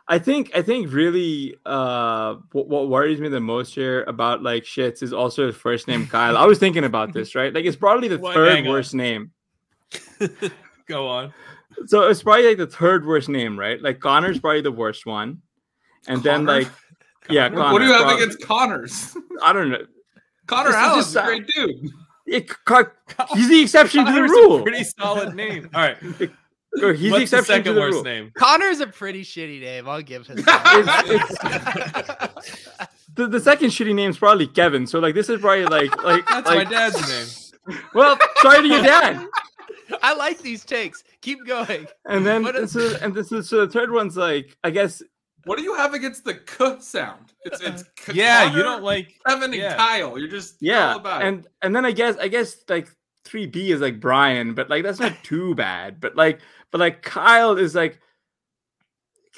i 0.07 0.17
think 0.19 0.51
i 0.55 0.61
think 0.61 0.91
really 0.93 1.55
uh 1.65 2.35
what, 2.51 2.67
what 2.69 2.87
worries 2.89 3.19
me 3.19 3.27
the 3.29 3.39
most 3.39 3.73
here 3.75 4.03
about 4.03 4.41
like 4.43 4.63
shits 4.63 5.01
is 5.03 5.11
also 5.11 5.47
his 5.47 5.55
first 5.55 5.87
name 5.87 6.05
kyle. 6.07 6.37
I 6.37 6.45
was 6.45 6.57
thinking 6.59 6.83
about 6.83 7.11
this 7.13 7.33
right? 7.35 7.53
Like 7.53 7.65
it's 7.65 7.75
probably 7.75 8.07
the 8.07 8.17
What? 8.19 8.33
third 8.35 8.65
worst 8.67 8.93
name. 8.93 9.31
Go 10.87 11.07
on. 11.07 11.33
so 11.87 12.07
it's 12.07 12.21
probably 12.23 12.47
like 12.47 12.57
the 12.57 12.67
third 12.67 13.05
worst 13.05 13.27
name 13.29 13.57
right? 13.59 13.81
Like 13.81 13.99
connor's 13.99 14.39
probably 14.39 14.61
the 14.61 14.71
worst 14.71 15.05
one 15.05 15.41
and 16.07 16.21
then 16.23 16.45
Connor? 16.45 16.59
like 16.61 16.71
yeah 17.29 17.49
Connor? 17.49 17.61
Connor, 17.61 17.73
what 17.73 17.79
do 17.79 17.85
you 17.85 17.93
have 17.93 18.01
prob- 18.03 18.17
against 18.19 18.41
Connors? 18.41 19.17
i 19.43 19.53
don't 19.53 19.69
know 19.69 19.85
Connor 20.47 20.69
This 20.69 20.75
Allen's 20.75 21.05
just 21.13 21.15
a 21.15 21.21
great 21.23 21.47
dude. 21.47 21.91
It, 22.25 22.47
Co- 22.65 22.85
he's 23.35 23.49
the 23.49 23.61
exception 23.61 24.05
to 24.05 24.11
the 24.11 24.17
Connor's 24.19 24.31
a 24.31 24.33
rule 24.33 24.61
pretty 24.61 24.83
solid 24.83 25.35
name. 25.35 25.69
All 25.73 25.81
right, 25.81 25.97
Or 26.81 26.93
he's 26.93 27.11
the 27.11 27.11
what's 27.11 27.31
the 27.31 27.37
exception 27.37 27.39
to 27.39 27.45
second 27.45 27.75
the 27.75 27.81
worst 27.81 27.93
rule. 27.95 28.03
name? 28.03 28.31
Connor's 28.35 28.79
a 28.81 28.87
pretty 28.87 29.23
shitty 29.23 29.61
name. 29.61 29.87
I'll 29.89 30.01
give 30.03 30.25
him. 30.27 30.35
the, 33.15 33.27
the 33.27 33.39
second 33.39 33.69
shitty 33.69 33.93
name's 33.95 34.17
probably 34.17 34.47
Kevin. 34.47 34.85
So 34.87 34.99
like 34.99 35.15
this 35.15 35.29
is 35.29 35.41
probably 35.41 35.65
like 35.65 36.03
like 36.03 36.25
That's 36.27 36.47
like, 36.47 36.65
my 36.67 36.71
dad's 36.71 37.07
name. 37.67 37.79
well, 37.93 38.17
sorry 38.41 38.61
to 38.61 38.67
your 38.67 38.81
dad. 38.83 39.25
I 40.03 40.13
like 40.13 40.39
these 40.41 40.63
takes. 40.63 41.03
Keep 41.21 41.45
going. 41.47 41.87
And 42.07 42.25
then 42.25 42.43
What 42.43 42.55
is- 42.55 42.71
so, 42.73 42.95
and 43.01 43.13
this 43.13 43.31
is 43.31 43.49
so 43.49 43.65
the 43.65 43.71
third 43.71 43.91
one's 43.91 44.15
like 44.17 44.55
I 44.63 44.69
guess 44.69 45.01
What 45.45 45.57
do 45.57 45.63
you 45.63 45.75
have 45.75 45.93
against 45.93 46.23
the 46.25 46.35
k 46.35 46.77
sound? 46.79 47.33
It's 47.45 47.61
it's 47.61 47.83
K- 47.95 48.13
Yeah, 48.13 48.55
you 48.55 48.61
don't 48.63 48.83
like. 48.83 49.19
Kevin 49.27 49.53
and. 49.53 49.77
Kyle. 49.77 50.17
You're 50.17 50.27
just 50.29 50.55
yeah, 50.61 50.91
all 50.93 50.99
about 50.99 51.21
it. 51.21 51.27
and 51.27 51.47
and 51.61 51.75
then 51.75 51.85
I 51.85 51.91
guess 51.91 52.17
I 52.17 52.27
guess 52.27 52.57
like 52.67 52.89
three 53.25 53.45
B 53.45 53.71
is 53.71 53.81
like 53.81 53.99
Brian, 53.99 54.53
but 54.53 54.69
like 54.69 54.83
that's 54.83 54.99
not 54.99 55.13
too 55.23 55.55
bad. 55.55 55.99
But 55.99 56.15
like 56.15 56.39
but 56.71 56.79
like 56.79 57.01
Kyle 57.01 57.57
is 57.57 57.75
like 57.75 57.99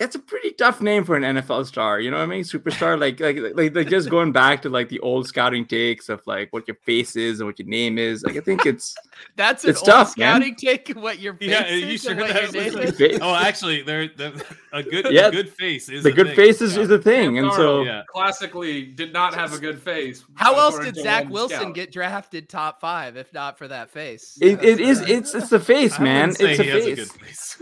that's 0.01 0.15
a 0.15 0.20
pretty 0.20 0.51
tough 0.53 0.81
name 0.81 1.03
for 1.03 1.15
an 1.15 1.22
NFL 1.22 1.63
star. 1.67 2.00
You 2.00 2.10
know 2.10 2.17
what 2.17 2.24
I 2.24 2.25
mean? 2.25 2.43
Superstar, 2.43 3.00
like 3.00 3.20
like 3.20 3.38
like, 3.55 3.75
like 3.75 3.88
just 3.88 4.10
going 4.10 4.31
back 4.31 4.63
to 4.63 4.70
like 4.70 4.89
the 4.89 5.00
old 5.01 5.27
scouting 5.27 5.63
takes 5.65 6.10
of 6.10 6.22
like 6.25 6.51
what 6.51 6.67
your 6.67 6.75
face 6.84 7.15
is 7.15 7.39
and 7.39 7.48
what 7.48 7.60
your 7.60 7.67
name 7.67 8.00
is. 8.00 8.24
Like 8.24 8.36
I 8.36 8.39
think 8.39 8.65
it's 8.65 8.96
That's 9.36 9.63
an 9.63 9.70
It's 9.70 9.79
old 9.81 9.86
tough, 9.88 10.17
man. 10.17 10.41
scouting 10.41 10.55
take. 10.55 10.89
What 10.96 11.20
your 11.20 11.36
face 11.36 11.50
Yeah, 11.51 11.65
is 11.67 11.81
you 11.81 11.88
and 11.89 12.00
sure 12.01 12.15
what 12.15 12.34
that 12.34 12.51
your 12.53 12.65
was 12.65 12.75
name? 12.75 12.91
Face. 12.93 13.20
Oh, 13.22 13.36
actually, 13.36 13.84
there 13.84 14.08
there- 14.17 14.34
a 14.74 14.81
good 14.81 15.05
Yeah, 15.12 15.27
a 15.27 15.31
good 15.31 15.50
face 15.53 15.88
is 15.88 16.01
the 16.03 16.10
a 16.10 16.12
good 16.13 16.27
thing. 16.27 16.36
face 16.36 16.62
is, 16.62 16.75
Yeah. 16.75 16.81
is 16.84 16.89
a 16.89 16.98
thing, 16.98 17.38
and 17.38 17.53
so 17.53 17.84
Yeah. 17.84 18.01
classically 18.10 18.84
did 18.88 19.13
not 19.13 19.36
have 19.36 19.53
a 19.53 19.60
good 19.60 19.79
face. 19.79 20.24
How 20.36 20.55
else 20.58 20.79
did 20.79 20.96
Zach 20.96 21.29
Wilson 21.29 21.60
scout. 21.60 21.74
get 21.75 21.91
drafted 21.91 22.50
top 22.50 22.81
five 22.81 23.17
if 23.17 23.31
not 23.34 23.58
for 23.60 23.67
that 23.67 23.91
face? 23.91 24.36
it, 24.41 24.63
it 24.63 24.79
is 24.79 25.01
it's 25.01 25.36
it's 25.36 25.50
the 25.50 25.60
face, 25.60 26.00
man. 26.00 26.29
wouldn't 26.29 26.38
say 26.38 26.51
It's 26.53 26.60
a 26.60 26.63
has 26.63 26.84
face. 26.86 26.96
good 27.13 27.22
face. 27.22 27.62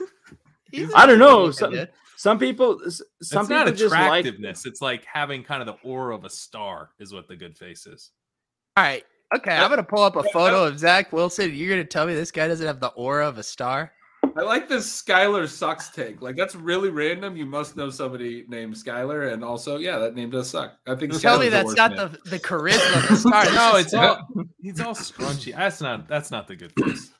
I 0.96 1.06
don't 1.06 1.20
know, 1.20 1.48
good 1.52 1.90
some- 2.20 2.40
people, 2.40 2.80
some 2.90 3.06
it's 3.42 3.50
not 3.50 3.66
people 3.66 3.78
just 3.78 3.94
like. 3.94 4.26
attractiveness. 4.26 4.66
It's 4.66 4.82
like 4.82 5.06
having 5.06 5.44
kind 5.44 5.62
of 5.62 5.68
the 5.68 5.88
aura 5.88 6.16
of 6.16 6.26
a 6.26 6.30
star, 6.30 6.90
is 7.00 7.14
what 7.14 7.28
the 7.28 7.36
good 7.36 7.58
face 7.58 7.88
is. 7.88 8.12
All 8.78 8.84
right. 8.84 9.04
Okay, 9.36 9.56
I'm 9.56 9.70
gonna 9.70 9.84
pull 9.84 10.02
up 10.02 10.16
a 10.16 10.24
photo 10.34 10.66
of 10.66 10.80
Zach 10.80 11.14
Wilson. 11.14 11.54
You're 11.54 11.70
gonna 11.70 11.84
tell 11.84 12.08
me 12.08 12.16
this 12.16 12.32
guy 12.32 12.48
doesn't 12.48 12.66
have 12.66 12.80
the 12.80 12.88
aura 12.88 13.28
of 13.28 13.38
a 13.38 13.44
star? 13.44 13.92
I 14.36 14.42
like 14.42 14.68
this 14.68 15.02
Skylar 15.02 15.48
sucks 15.48 15.90
take. 15.90 16.22
Like 16.22 16.36
that's 16.36 16.56
really 16.56 16.90
random. 16.90 17.38
You 17.38 17.46
must 17.46 17.78
know 17.78 17.90
somebody 17.90 18.46
named 18.48 18.74
Skylar, 18.74 19.32
and 19.32 19.44
also, 19.44 19.78
yeah, 19.78 20.00
that 20.00 20.16
name 20.16 20.30
does 20.32 20.50
suck. 20.50 20.74
I 20.88 20.96
think. 20.96 21.20
Tell 21.20 21.38
me 21.40 21.46
Skylar's 21.46 21.52
that's 21.52 21.66
worst 21.68 21.78
not 21.78 21.92
name. 21.92 22.18
the 22.24 22.30
the 22.32 22.40
charisma 22.40 23.04
of 23.04 23.10
the 23.10 23.16
star. 23.18 23.46
No, 23.54 23.76
it's 23.76 23.94
all 23.94 24.28
he's 24.60 24.80
all 24.82 24.96
scrunchy. 24.96 25.56
That's 25.56 25.80
not 25.80 26.08
that's 26.08 26.32
not 26.32 26.48
the 26.48 26.56
good 26.56 26.74
face. 26.74 27.12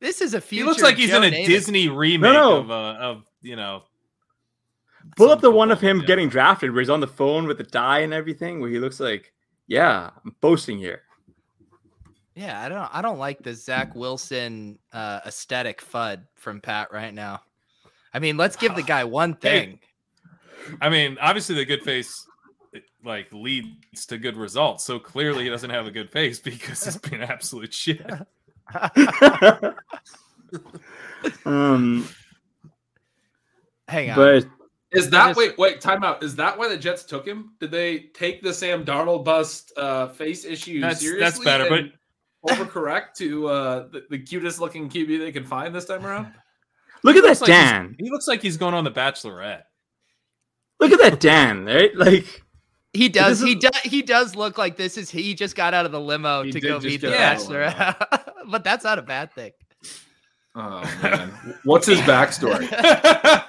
this 0.00 0.20
is 0.20 0.34
a 0.34 0.40
future. 0.40 0.48
He 0.48 0.56
future. 0.56 0.66
looks 0.70 0.82
like 0.82 0.96
he's 0.96 1.10
Joe 1.10 1.22
in 1.22 1.34
a 1.34 1.36
Namath. 1.36 1.46
Disney 1.46 1.88
remake 1.88 2.32
no. 2.32 2.56
of 2.58 2.70
uh, 2.70 2.74
of 2.94 3.24
you 3.42 3.56
know. 3.56 3.82
Pull 5.16 5.30
up 5.30 5.40
the 5.40 5.50
one 5.50 5.70
of 5.70 5.80
him 5.80 6.00
yeah. 6.00 6.06
getting 6.06 6.28
drafted 6.28 6.72
where 6.72 6.80
he's 6.80 6.90
on 6.90 7.00
the 7.00 7.06
phone 7.06 7.46
with 7.46 7.58
the 7.58 7.64
tie 7.64 8.00
and 8.00 8.12
everything, 8.12 8.60
where 8.60 8.70
he 8.70 8.78
looks 8.78 9.00
like, 9.00 9.32
yeah, 9.66 10.10
I'm 10.24 10.34
boasting 10.40 10.78
here. 10.78 11.02
Yeah, 12.34 12.60
I 12.60 12.68
don't 12.68 12.88
I 12.92 13.02
don't 13.02 13.18
like 13.18 13.42
the 13.42 13.52
Zach 13.52 13.96
Wilson 13.96 14.78
uh 14.92 15.20
aesthetic 15.26 15.82
fud 15.82 16.22
from 16.36 16.60
Pat 16.60 16.92
right 16.92 17.12
now. 17.12 17.40
I 18.14 18.20
mean, 18.20 18.36
let's 18.36 18.56
give 18.56 18.76
the 18.76 18.82
guy 18.82 19.04
one 19.04 19.34
thing. 19.34 19.80
I 20.80 20.88
mean, 20.88 21.18
obviously 21.20 21.56
the 21.56 21.64
good 21.64 21.82
face 21.82 22.28
like 23.04 23.28
leads 23.32 24.06
to 24.06 24.18
good 24.18 24.36
results. 24.36 24.84
So 24.84 24.98
clearly 24.98 25.44
he 25.44 25.50
doesn't 25.50 25.70
have 25.70 25.86
a 25.86 25.90
good 25.90 26.10
face 26.10 26.40
because 26.40 26.84
he's 26.84 26.96
been 26.96 27.22
absolute 27.22 27.74
shit. 27.74 28.10
um, 31.44 32.08
Hang 33.88 34.10
on. 34.10 34.16
but 34.16 34.46
Is 34.92 35.10
that 35.10 35.28
just- 35.28 35.38
wait 35.38 35.58
wait 35.58 35.80
time 35.80 36.02
out? 36.02 36.22
Is 36.22 36.36
that 36.36 36.58
why 36.58 36.68
the 36.68 36.76
Jets 36.76 37.04
took 37.04 37.26
him? 37.26 37.52
Did 37.60 37.70
they 37.70 37.98
take 38.14 38.42
the 38.42 38.52
Sam 38.52 38.84
Darnold 38.84 39.24
bust 39.24 39.72
uh, 39.76 40.08
face 40.08 40.44
issue 40.44 40.80
That's- 40.80 41.00
seriously? 41.00 41.20
that's 41.20 41.38
better, 41.40 41.68
but- 41.68 41.78
and 41.78 41.92
overcorrect 42.48 43.14
to 43.16 43.48
uh, 43.48 43.88
the, 43.88 44.04
the 44.10 44.18
cutest 44.18 44.60
looking 44.60 44.88
QB 44.88 45.18
they 45.18 45.32
can 45.32 45.44
find 45.44 45.74
this 45.74 45.84
time 45.84 46.06
around. 46.06 46.32
look 47.02 47.16
at 47.16 47.22
looks 47.22 47.40
that 47.40 47.48
like 47.48 47.60
Dan. 47.60 47.96
He 47.98 48.10
looks 48.10 48.28
like 48.28 48.40
he's 48.40 48.56
going 48.56 48.74
on 48.74 48.84
the 48.84 48.90
Bachelorette. 48.90 49.62
Look 50.80 50.92
at 50.92 51.00
that 51.00 51.20
Dan, 51.20 51.64
right? 51.64 51.94
Like, 51.96 52.44
he 52.92 53.08
does 53.08 53.40
he 53.40 53.54
does 53.54 53.76
he 53.82 54.02
does 54.02 54.34
look 54.34 54.56
like 54.56 54.76
this 54.76 54.96
is 54.96 55.10
he 55.10 55.34
just 55.34 55.54
got 55.54 55.74
out 55.74 55.84
of 55.86 55.92
the 55.92 56.00
limo 56.00 56.44
to 56.44 56.60
go 56.60 56.78
meet 56.80 57.00
the 57.00 57.08
get 57.08 57.20
out 57.20 57.36
of 57.42 57.48
the 57.48 57.54
bachelor. 57.54 58.34
but 58.50 58.64
that's 58.64 58.84
not 58.84 58.98
a 58.98 59.02
bad 59.02 59.32
thing. 59.32 59.52
Oh 60.60 60.80
man, 61.02 61.28
what's 61.62 61.86
his 61.86 62.00
backstory? 62.00 62.62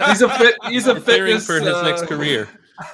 He's 0.10 0.22
a 0.22 0.30
fit. 0.38 0.56
He's 0.68 0.86
a 0.88 1.00
fitness 1.01 1.46
for 1.48 1.56
his 1.60 1.68
uh, 1.68 1.82
next 1.82 2.04
career. 2.06 2.48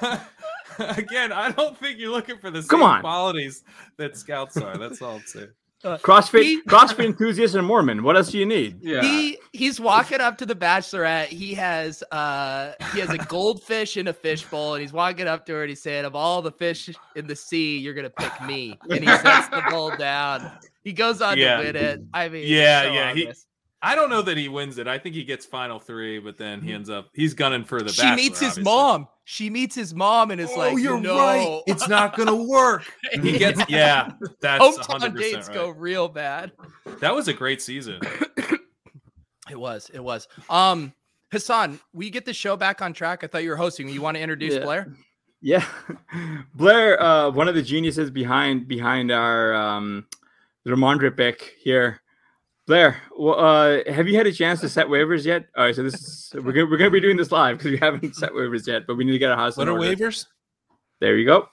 Again, 0.78 1.32
I 1.32 1.50
don't 1.52 1.76
think 1.78 1.98
you're 1.98 2.10
looking 2.10 2.38
for 2.38 2.50
the 2.50 2.62
same 2.62 2.68
Come 2.68 2.82
on. 2.82 3.00
qualities 3.00 3.62
that 3.96 4.16
scouts 4.16 4.56
are. 4.58 4.76
That's 4.76 5.00
all 5.02 5.16
I'm 5.16 5.22
saying. 5.22 5.48
CrossFit, 5.84 6.42
He- 6.42 6.62
CrossFit 6.62 7.04
enthusiast 7.04 7.54
and 7.54 7.66
Mormon. 7.66 8.02
What 8.02 8.16
else 8.16 8.30
do 8.30 8.38
you 8.38 8.46
need? 8.46 8.78
Yeah, 8.82 9.02
He 9.02 9.38
he's 9.52 9.78
walking 9.78 10.20
up 10.20 10.36
to 10.38 10.46
the 10.46 10.54
bachelorette. 10.54 11.26
He 11.26 11.54
has 11.54 12.02
uh 12.10 12.72
he 12.92 13.00
has 13.00 13.10
a 13.10 13.18
goldfish 13.18 13.96
in 13.98 14.08
a 14.08 14.12
fishbowl, 14.12 14.74
and 14.74 14.80
he's 14.82 14.92
walking 14.92 15.28
up 15.28 15.44
to 15.46 15.52
her 15.52 15.62
and 15.62 15.68
he's 15.68 15.82
saying, 15.82 16.04
Of 16.06 16.16
all 16.16 16.40
the 16.42 16.52
fish 16.52 16.90
in 17.14 17.26
the 17.26 17.36
sea, 17.36 17.78
you're 17.78 17.94
gonna 17.94 18.10
pick 18.10 18.32
me. 18.46 18.78
And 18.90 19.00
he 19.00 19.06
sets 19.06 19.48
the 19.48 19.62
bowl 19.70 19.94
down. 19.96 20.50
He 20.82 20.92
goes 20.92 21.20
on 21.22 21.36
Yeah. 21.38 21.58
to 21.58 21.62
win 21.64 21.76
it. 21.76 22.00
I 22.14 22.28
mean, 22.30 22.44
Yeah, 22.46 22.82
so 22.82 22.88
yeah, 22.92 23.04
he- 23.14 23.22
obvious. 23.22 23.46
I 23.86 23.94
don't 23.94 24.10
know 24.10 24.22
that 24.22 24.36
he 24.36 24.48
wins 24.48 24.78
it. 24.78 24.88
I 24.88 24.98
think 24.98 25.14
he 25.14 25.22
gets 25.24 25.46
final 25.46 25.78
three, 25.78 26.18
but 26.18 26.36
then 26.36 26.60
he 26.60 26.72
ends 26.72 26.90
up 26.90 27.08
he's 27.14 27.34
gunning 27.34 27.64
for 27.64 27.80
the. 27.80 27.92
she 27.92 28.02
Bachelor, 28.02 28.16
meets 28.16 28.40
his 28.40 28.48
obviously. 28.50 28.62
mom. 28.64 29.08
She 29.24 29.50
meets 29.50 29.74
his 29.74 29.94
mom 29.94 30.30
and 30.30 30.40
is 30.40 30.48
like, 30.50 30.72
Oh, 30.72 30.74
like, 30.74 30.82
you're 30.82 31.00
no. 31.00 31.16
right. 31.18 31.62
It's 31.66 31.88
not 31.88 32.16
gonna 32.16 32.34
work. 32.34 32.84
he 33.22 33.38
gets 33.38 33.60
yeah. 33.68 34.10
That's 34.40 34.62
Hometown 34.78 35.12
100% 35.14 35.18
dates 35.18 35.48
right. 35.48 35.54
go 35.54 35.70
real 35.70 36.08
bad. 36.08 36.52
That 37.00 37.14
was 37.14 37.28
a 37.28 37.32
great 37.32 37.62
season. 37.62 38.00
It 39.48 39.58
was. 39.60 39.90
It 39.94 40.02
was. 40.02 40.26
Um, 40.50 40.92
Hassan, 41.30 41.78
we 41.92 42.10
get 42.10 42.24
the 42.24 42.32
show 42.34 42.56
back 42.56 42.82
on 42.82 42.92
track. 42.92 43.22
I 43.22 43.28
thought 43.28 43.44
you 43.44 43.50
were 43.50 43.56
hosting. 43.56 43.88
You 43.88 44.02
want 44.02 44.16
to 44.16 44.20
introduce 44.20 44.54
Yeah. 44.54 44.60
Blair? 44.64 44.92
Yeah, 45.40 45.64
Blair, 46.54 47.00
uh, 47.00 47.30
one 47.30 47.46
of 47.46 47.54
the 47.54 47.62
geniuses 47.62 48.10
behind 48.10 48.66
behind 48.66 49.12
our 49.12 49.54
um, 49.54 50.06
Rhamondre 50.66 51.16
pick 51.16 51.54
here. 51.62 52.00
Blair, 52.66 53.00
well, 53.16 53.38
uh, 53.38 53.92
have 53.92 54.08
you 54.08 54.16
had 54.16 54.26
a 54.26 54.32
chance 54.32 54.60
to 54.60 54.68
set 54.68 54.88
waivers 54.88 55.24
yet? 55.24 55.46
All 55.56 55.64
right, 55.64 55.74
so 55.74 55.84
this 55.84 55.94
is 55.94 56.32
we're 56.34 56.52
gonna 56.52 56.66
we're 56.66 56.78
gonna 56.78 56.90
be 56.90 57.00
doing 57.00 57.16
this 57.16 57.30
live 57.30 57.58
because 57.58 57.70
we 57.70 57.78
haven't 57.78 58.16
set 58.16 58.32
waivers 58.32 58.66
yet, 58.66 58.86
but 58.88 58.96
we 58.96 59.04
need 59.04 59.12
to 59.12 59.18
get 59.18 59.30
our 59.30 59.36
house. 59.36 59.56
What 59.56 59.68
in 59.68 59.74
are 59.74 59.78
order. 59.78 59.94
waivers? 59.94 60.26
There 61.00 61.16
you 61.16 61.26
go. 61.26 61.48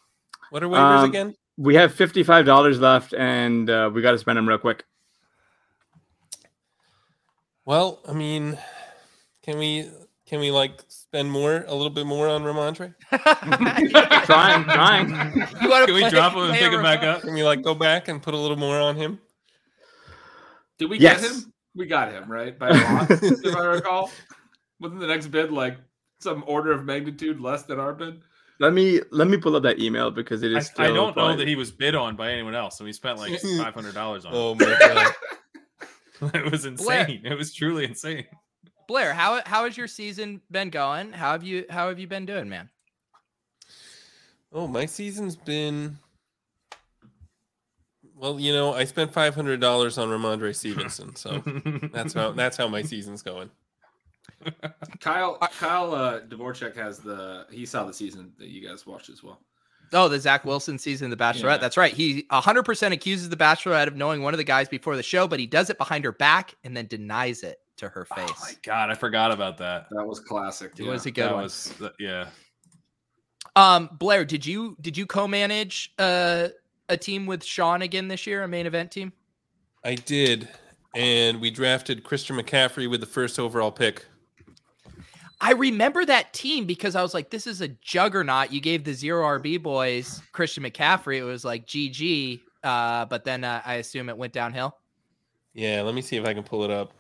What 0.50 0.64
are 0.64 0.68
waivers 0.68 1.04
Um, 1.04 1.10
again? 1.10 1.36
We 1.58 1.76
have 1.76 1.94
fifty 1.94 2.24
five 2.24 2.46
dollars 2.48 2.80
left, 2.80 3.14
and 3.14 3.70
uh, 3.70 3.92
we 3.94 4.02
got 4.02 4.14
to 4.14 4.18
spend 4.18 4.38
them 4.38 4.50
real 4.50 4.58
quick. 4.58 4.86
Well, 7.66 8.00
I 8.08 8.14
mean, 8.14 8.58
can 9.44 9.60
we 9.60 9.90
can 10.26 10.40
we 10.40 10.50
like 10.50 10.82
spend 10.88 11.32
more 11.32 11.64
a 11.68 11.76
little 11.76 11.92
bit 11.92 12.08
more 12.08 12.28
on 12.28 12.42
Rhamondre? 12.44 12.96
Trying, 14.26 14.64
trying. 14.64 15.10
You 15.62 15.70
want 15.70 15.86
Can 15.86 15.94
we 15.96 16.10
drop 16.10 16.34
him 16.34 16.44
and 16.44 16.54
pick 16.54 16.74
him 16.74 16.82
back 16.82 17.04
up? 17.04 17.22
Can 17.22 17.36
we 17.36 17.44
like 17.44 17.62
go 17.62 17.76
back 17.76 18.08
and 18.08 18.22
put 18.22 18.34
a 18.34 18.38
little 18.38 18.58
more 18.58 18.80
on 18.80 18.96
him? 18.96 19.20
Did 20.84 20.90
we 20.90 21.00
Yes. 21.00 21.22
get 21.22 21.32
him? 21.32 21.54
We 21.76 21.86
got 21.86 22.12
him 22.12 22.30
right 22.30 22.60
by 22.60 22.68
a 22.72 22.74
lot, 22.74 23.10
if 23.10 23.56
I 23.56 23.64
recall. 23.64 24.12
Wasn't 24.82 25.00
the 25.00 25.08
next 25.08 25.28
bid 25.28 25.50
like 25.50 25.78
some 26.20 26.44
order 26.46 26.74
of 26.74 26.84
magnitude 26.84 27.40
less 27.40 27.64
than 27.64 27.80
our 27.80 27.94
bid? 27.94 28.22
Let 28.60 28.74
me 28.74 29.00
let 29.12 29.30
me 29.30 29.38
pull 29.38 29.56
up 29.56 29.64
that 29.64 29.80
email 29.80 30.12
because 30.12 30.44
it 30.44 30.52
is. 30.52 30.58
I. 30.58 30.60
Still 30.60 30.86
I 30.86 30.88
don't 30.90 31.16
know 31.16 31.38
that 31.38 31.48
he 31.48 31.56
was 31.56 31.72
bid 31.72 31.96
on 31.96 32.18
by 32.18 32.32
anyone 32.34 32.54
else, 32.54 32.82
and 32.82 32.86
we 32.86 32.92
spent 32.92 33.18
like 33.18 33.40
five 33.58 33.74
hundred 33.74 33.94
dollars 33.96 34.26
on 34.26 34.34
Oh 34.36 34.56
my 34.56 34.66
god! 34.66 35.08
it. 35.08 36.36
It 36.36 36.52
was 36.52 36.66
insane. 36.66 37.22
It 37.24 37.38
was 37.38 37.54
truly 37.54 37.86
insane. 37.86 38.26
Blair, 38.90 39.14
how 39.14 39.42
how 39.46 39.64
has 39.64 39.78
your 39.78 39.88
season 39.88 40.42
been 40.52 40.70
going? 40.70 41.14
How 41.14 41.32
have 41.32 41.44
you 41.44 41.66
how 41.70 41.88
have 41.88 41.98
you 41.98 42.08
been 42.08 42.26
doing, 42.26 42.50
man? 42.50 42.70
Oh, 44.52 44.68
my 44.68 44.86
season's 44.86 45.36
been. 45.36 45.98
Well, 48.16 48.40
you 48.40 48.54
know, 48.54 48.74
I 48.74 48.86
spent 48.86 49.12
five 49.12 49.36
hundred 49.36 49.60
dollars 49.60 49.98
on 49.98 50.10
Rhamondre 50.10 50.56
Stevenson, 50.56 51.16
so 51.16 51.44
that's 51.94 52.14
how 52.14 52.32
that's 52.32 52.58
how 52.58 52.68
my 52.68 52.82
season's 52.82 53.22
going. 53.22 53.50
Kyle 55.00 55.38
Kyle 55.60 55.94
uh, 55.94 56.20
Dvorak 56.22 56.76
has 56.76 57.00
the 57.00 57.46
he 57.52 57.66
saw 57.66 57.86
the 57.86 57.94
season 57.94 58.34
that 58.40 58.50
you 58.50 58.66
guys 58.66 58.86
watched 58.86 59.10
as 59.10 59.24
well. 59.24 59.40
Oh, 59.94 60.08
the 60.08 60.20
Zach 60.20 60.44
Wilson 60.44 60.80
season, 60.80 61.12
The 61.12 61.16
Bachelorette. 61.16 61.44
Yeah. 61.44 61.58
That's 61.58 61.78
right. 61.78 61.94
He 61.94 62.24
100% 62.32 62.92
accuses 62.94 63.30
The 63.30 63.36
Bachelorette 63.36 63.86
of 63.86 63.96
knowing 63.96 64.24
one 64.24 64.34
of 64.34 64.40
the 64.40 64.44
guys 64.44 64.68
before 64.68 64.96
the 64.96 65.04
show, 65.04 65.28
but 65.28 65.40
he 65.40 65.46
does 65.46 65.70
it 65.70 65.78
behind 65.78 66.04
her 66.04 66.12
back 66.12 66.56
and 66.64 66.76
then 66.76 66.88
denies 66.88 67.44
it 67.44 67.60
to 67.78 67.90
her 67.90 68.06
face. 68.06 68.30
Oh 68.30 68.36
my 68.42 68.54
god, 68.64 68.90
I 68.90 68.96
forgot 68.96 69.32
about 69.32 69.58
that. 69.60 69.88
That 69.92 70.06
was 70.06 70.20
classic. 70.20 70.72
it 70.78 70.86
yeah. 70.86 70.92
was 70.92 71.06
a 71.06 71.12
good 71.12 71.26
that 71.26 71.34
one. 71.34 71.44
was 71.44 71.74
yeah. 72.00 72.28
Um, 73.56 73.90
Blair, 74.00 74.26
did 74.26 74.46
you 74.46 74.76
did 74.82 74.98
you 74.98 75.06
co-manage 75.06 75.94
uh, 76.00 76.50
a 76.94 76.98
team 76.98 77.26
with 77.26 77.44
Sean 77.44 77.82
again 77.82 78.08
this 78.08 78.26
year, 78.26 78.44
a 78.44 78.48
main 78.48 78.66
event 78.66 78.92
team? 78.92 79.12
I 79.84 79.96
did, 79.96 80.48
and 80.96 81.42
we 81.42 81.52
drafted 81.52 82.04
Christian 82.04 82.38
McCaffrey 82.38 82.90
with 82.90 83.02
the 83.02 83.06
first 83.06 83.38
overall 83.38 83.72
pick. 83.72 84.06
I 85.42 85.52
remember 85.52 86.06
that 86.06 86.32
team 86.32 86.66
because 86.66 86.96
I 86.96 87.02
was 87.02 87.14
like, 87.14 87.30
this 87.30 87.48
is 87.48 87.60
a 87.60 87.68
juggernaut. 87.68 88.54
You 88.54 88.62
gave 88.62 88.86
the 88.86 88.94
zero 88.94 89.26
RB 89.40 89.62
boys 89.62 90.22
Christian 90.32 90.64
McCaffrey. 90.64 91.18
It 91.18 91.24
was 91.24 91.44
like 91.44 91.68
GG. 91.68 92.40
Uh, 92.64 93.04
but 93.06 93.26
then 93.26 93.44
uh, 93.44 93.62
I 93.66 93.76
assume 93.76 94.08
it 94.08 94.18
went 94.18 94.32
downhill. 94.32 94.78
Yeah, 95.54 95.82
let 95.82 95.96
me 95.96 96.02
see 96.02 96.16
if 96.16 96.26
I 96.26 96.34
can 96.34 96.44
pull 96.44 96.64
it 96.64 96.72
up. 96.72 96.94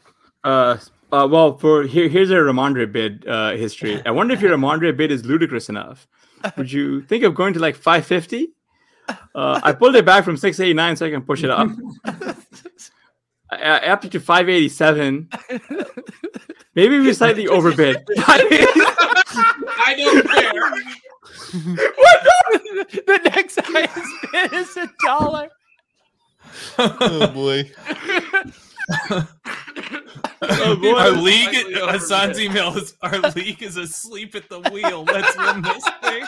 Uh, 0.43 0.77
uh, 1.13 1.27
well, 1.31 1.57
for 1.57 1.83
here, 1.83 2.09
here's 2.09 2.31
a 2.31 2.35
Rhamondre 2.35 2.91
bid 2.91 3.25
uh, 3.27 3.51
history. 3.51 4.01
I 4.05 4.11
wonder 4.11 4.33
if 4.33 4.41
your 4.41 4.57
Rhamondre 4.57 4.95
bid 4.95 5.09
is 5.09 5.23
ludicrous 5.25 5.69
enough. 5.69 6.05
Would 6.57 6.71
you 6.71 7.01
think 7.03 7.23
of 7.23 7.35
going 7.35 7.53
to 7.53 7.59
like 7.59 7.75
550? 7.75 8.49
Uh, 9.35 9.59
I 9.63 9.71
pulled 9.71 9.95
it 9.95 10.05
back 10.05 10.23
from 10.23 10.37
689 10.37 10.95
so 10.95 11.05
I 11.05 11.09
can 11.09 11.21
push 11.23 11.43
it 11.43 11.49
up. 11.49 11.69
Uh, 13.51 13.79
up 13.85 14.01
to 14.01 14.19
587. 14.19 15.29
Maybe 16.73 16.99
we 16.99 17.13
slightly 17.13 17.47
overbid. 17.47 17.97
I 18.17 19.93
don't 19.95 20.27
care. 20.27 20.71
what 21.95 22.23
the 23.05 23.19
next 23.25 23.59
highest 23.61 24.11
bid 24.31 24.53
is 24.53 24.75
a 24.77 24.89
dollar. 25.05 25.49
oh 26.79 27.27
boy. 27.27 27.69
Oh, 30.41 30.75
boy. 30.75 30.93
Our 30.95 31.11
league, 31.11 31.55
Hassan's 31.75 32.39
email 32.39 32.75
is 32.75 32.95
our 33.01 33.19
league 33.31 33.61
is 33.61 33.77
asleep 33.77 34.35
at 34.35 34.49
the 34.49 34.61
wheel. 34.71 35.03
Let's 35.03 35.37
win 35.37 35.61
this 35.61 35.83
thing. 36.01 36.25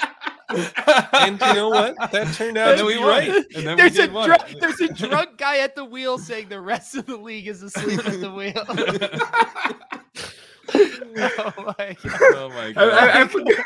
And 0.50 1.40
you 1.42 1.54
know 1.54 1.70
what? 1.70 1.96
That 2.12 2.34
turned 2.36 2.58
out 2.58 2.70
And 2.72 2.80
to 2.80 2.88
be 2.88 2.94
we 2.96 3.00
won. 3.00 3.10
right. 3.10 3.30
And 3.56 3.66
then 3.68 3.78
There's 3.78 3.94
we 3.94 4.00
a 4.00 4.06
did 4.08 4.14
won. 4.14 4.28
drunk, 4.28 4.44
there's 4.60 4.80
a 4.82 4.94
drunk 4.94 5.38
guy 5.38 5.58
at 5.60 5.76
the 5.76 5.86
wheel 5.86 6.18
saying 6.18 6.50
the 6.50 6.62
rest 6.62 6.96
of 6.96 7.06
the 7.06 7.18
league 7.18 7.48
is 7.48 7.64
asleep 7.64 8.06
at 8.06 8.20
the 8.22 8.32
wheel. 8.32 8.54
oh 10.76 11.76
my 11.78 11.96
god. 12.04 12.22
Oh 12.36 12.50
my 12.50 12.72
god. 12.72 12.94
I, 12.94 13.22
I 13.22 13.28
forget. 13.28 13.58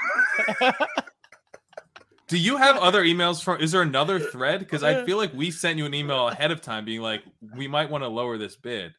Do 2.27 2.37
you 2.37 2.57
have 2.57 2.77
other 2.77 3.03
emails 3.03 3.43
from? 3.43 3.59
Is 3.59 3.71
there 3.71 3.81
another 3.81 4.19
thread? 4.19 4.59
Because 4.59 4.83
I 4.83 5.03
feel 5.05 5.17
like 5.17 5.33
we 5.33 5.49
sent 5.49 5.77
you 5.79 5.85
an 5.85 5.93
email 5.95 6.27
ahead 6.27 6.51
of 6.51 6.61
time, 6.61 6.85
being 6.85 7.01
like, 7.01 7.23
we 7.55 7.67
might 7.67 7.89
want 7.89 8.03
to 8.03 8.07
lower 8.07 8.37
this 8.37 8.55
bid. 8.55 8.93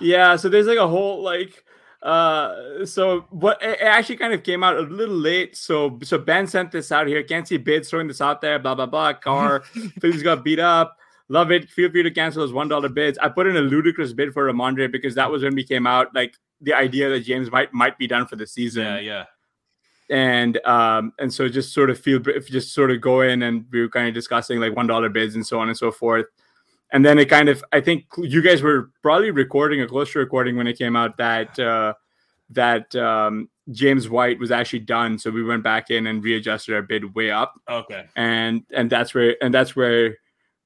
Yeah, 0.00 0.34
so 0.36 0.48
there's 0.48 0.66
like 0.66 0.78
a 0.78 0.88
whole 0.88 1.22
like 1.22 1.64
uh 2.02 2.84
so 2.84 3.20
what 3.30 3.62
it 3.62 3.80
actually 3.80 4.16
kind 4.16 4.32
of 4.32 4.42
came 4.42 4.62
out 4.64 4.76
a 4.76 4.80
little 4.80 5.14
late. 5.14 5.56
So 5.56 5.98
so 6.02 6.18
Ben 6.18 6.46
sent 6.46 6.72
this 6.72 6.90
out 6.92 7.06
here. 7.06 7.22
Can't 7.22 7.46
see 7.46 7.56
bids 7.58 7.90
throwing 7.90 8.08
this 8.08 8.20
out 8.20 8.40
there, 8.40 8.58
blah 8.58 8.74
blah 8.74 8.86
blah. 8.86 9.12
Car 9.14 9.60
Phillies 10.00 10.22
got 10.22 10.44
beat 10.44 10.58
up. 10.58 10.96
Love 11.28 11.50
it. 11.52 11.70
Feel 11.70 11.90
free 11.90 12.02
to 12.02 12.10
cancel 12.10 12.42
those 12.42 12.52
one 12.52 12.68
dollar 12.68 12.88
bids. 12.88 13.18
I 13.18 13.28
put 13.28 13.46
in 13.46 13.56
a 13.56 13.60
ludicrous 13.60 14.12
bid 14.12 14.32
for 14.32 14.52
Rhamondre 14.52 14.90
because 14.90 15.14
that 15.14 15.30
was 15.30 15.42
when 15.42 15.54
we 15.54 15.64
came 15.64 15.86
out, 15.86 16.14
like 16.14 16.36
the 16.60 16.74
idea 16.74 17.08
that 17.08 17.20
James 17.20 17.50
might 17.50 17.72
might 17.72 17.96
be 17.98 18.06
done 18.06 18.26
for 18.26 18.36
the 18.36 18.46
season. 18.46 18.84
Yeah, 18.84 18.98
yeah. 18.98 19.24
and 20.10 20.58
um 20.66 21.12
and 21.18 21.32
so 21.32 21.48
just 21.48 21.72
sort 21.72 21.88
of 21.88 21.98
feel 21.98 22.18
just 22.18 22.74
sort 22.74 22.90
of 22.90 23.00
go 23.00 23.20
in 23.22 23.42
and 23.42 23.64
we 23.72 23.80
were 23.80 23.88
kind 23.88 24.08
of 24.08 24.14
discussing 24.14 24.60
like 24.60 24.74
one 24.76 24.86
dollar 24.86 25.08
bids 25.08 25.34
and 25.36 25.46
so 25.46 25.58
on 25.60 25.68
and 25.68 25.76
so 25.76 25.90
forth 25.90 26.26
and 26.92 27.04
then 27.04 27.18
it 27.18 27.26
kind 27.28 27.48
of 27.48 27.64
i 27.72 27.80
think 27.80 28.04
you 28.18 28.40
guys 28.42 28.62
were 28.62 28.90
probably 29.02 29.30
recording 29.30 29.80
a 29.82 29.86
close 29.88 30.12
to 30.12 30.18
recording 30.18 30.56
when 30.56 30.66
it 30.66 30.78
came 30.78 30.94
out 30.96 31.16
that 31.16 31.58
uh 31.58 31.92
that 32.50 32.94
um 32.96 33.48
james 33.70 34.08
white 34.08 34.38
was 34.38 34.50
actually 34.50 34.78
done 34.80 35.18
so 35.18 35.30
we 35.30 35.42
went 35.42 35.62
back 35.62 35.90
in 35.90 36.06
and 36.06 36.22
readjusted 36.24 36.74
our 36.74 36.82
bid 36.82 37.14
way 37.14 37.30
up 37.30 37.54
Okay. 37.68 38.04
and 38.16 38.62
and 38.72 38.90
that's 38.90 39.14
where 39.14 39.36
and 39.42 39.52
that's 39.54 39.74
where 39.76 40.16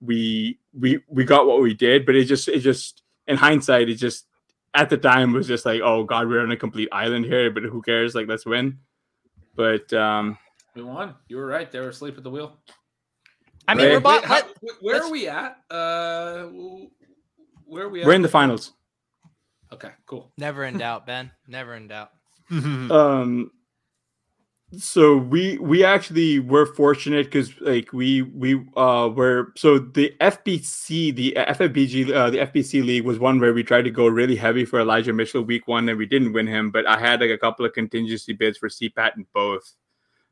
we 0.00 0.59
we 0.78 1.00
we 1.09 1.25
got 1.25 1.47
what 1.47 1.61
we 1.61 1.75
did 1.75 2.04
but 2.04 2.14
it 2.14 2.25
just 2.25 2.49
it 2.49 2.61
just 2.61 3.02
in 3.26 3.37
hindsight 3.37 3.88
it 3.88 3.95
just 3.97 4.26
at 4.75 4.90
the 4.90 4.97
time 4.99 5.33
was 5.33 5.47
just 5.47 5.64
like 5.64 5.80
oh 5.83 6.04
god 6.04 6.28
we're 6.28 6.40
on 6.42 6.52
a 6.52 6.56
complete 6.56 6.88
island 6.92 7.25
here 7.25 7.50
but 7.50 7.62
who 7.62 7.80
cares 7.83 8.14
like 8.14 8.28
let's 8.28 8.45
win 8.47 8.78
but 9.54 9.90
um 9.95 10.37
We 10.75 10.83
won. 10.83 11.14
You 11.28 11.38
were 11.38 11.47
right. 11.47 11.71
They 11.73 11.80
were 11.80 11.88
asleep 11.88 12.18
at 12.18 12.25
the 12.25 12.28
wheel. 12.30 12.59
I 13.68 13.75
mean, 13.75 13.88
we're 13.90 14.00
Wait, 14.00 14.25
how- 14.25 14.35
let- 14.35 14.56
where 14.80 15.02
are 15.02 15.11
we 15.11 15.28
at? 15.28 15.56
Uh, 15.70 16.44
where 17.64 17.85
are 17.85 17.88
we 17.88 18.00
at? 18.02 18.06
we're 18.06 18.14
in 18.14 18.23
the 18.23 18.28
finals 18.28 18.73
Okay, 19.73 19.90
cool. 20.06 20.32
never 20.38 20.64
in 20.64 20.78
doubt, 20.85 21.06
Ben. 21.06 21.30
Never 21.49 21.75
in 21.75 21.88
doubt. 21.88 22.11
um 22.50 23.50
so 24.78 25.16
we 25.16 25.58
we 25.58 25.85
actually 25.85 26.40
were 26.40 26.66
fortunate 26.66 27.26
because 27.26 27.52
like 27.61 27.92
we 27.92 28.23
we 28.23 28.54
uh 28.76 29.08
were 29.14 29.52
so 29.56 29.78
the 29.78 30.12
fbc 30.20 31.14
the 31.14 31.32
ffbg 31.38 32.12
uh, 32.12 32.30
the 32.30 32.38
fbc 32.38 32.85
league 32.85 33.04
was 33.04 33.18
one 33.20 33.38
where 33.38 33.54
we 33.54 33.62
tried 33.62 33.82
to 33.82 33.90
go 33.92 34.08
really 34.08 34.35
heavy 34.35 34.64
for 34.64 34.80
elijah 34.80 35.12
mitchell 35.12 35.42
week 35.42 35.68
one 35.68 35.88
and 35.88 35.96
we 35.96 36.04
didn't 36.04 36.32
win 36.32 36.49
him 36.49 36.73
but 36.73 36.85
i 36.87 36.99
had 36.99 37.21
like 37.21 37.30
a 37.30 37.38
couple 37.38 37.64
of 37.64 37.73
contingency 37.75 38.32
bids 38.32 38.58
for 38.58 38.69
cpat 38.69 39.17
in 39.17 39.25
both 39.32 39.73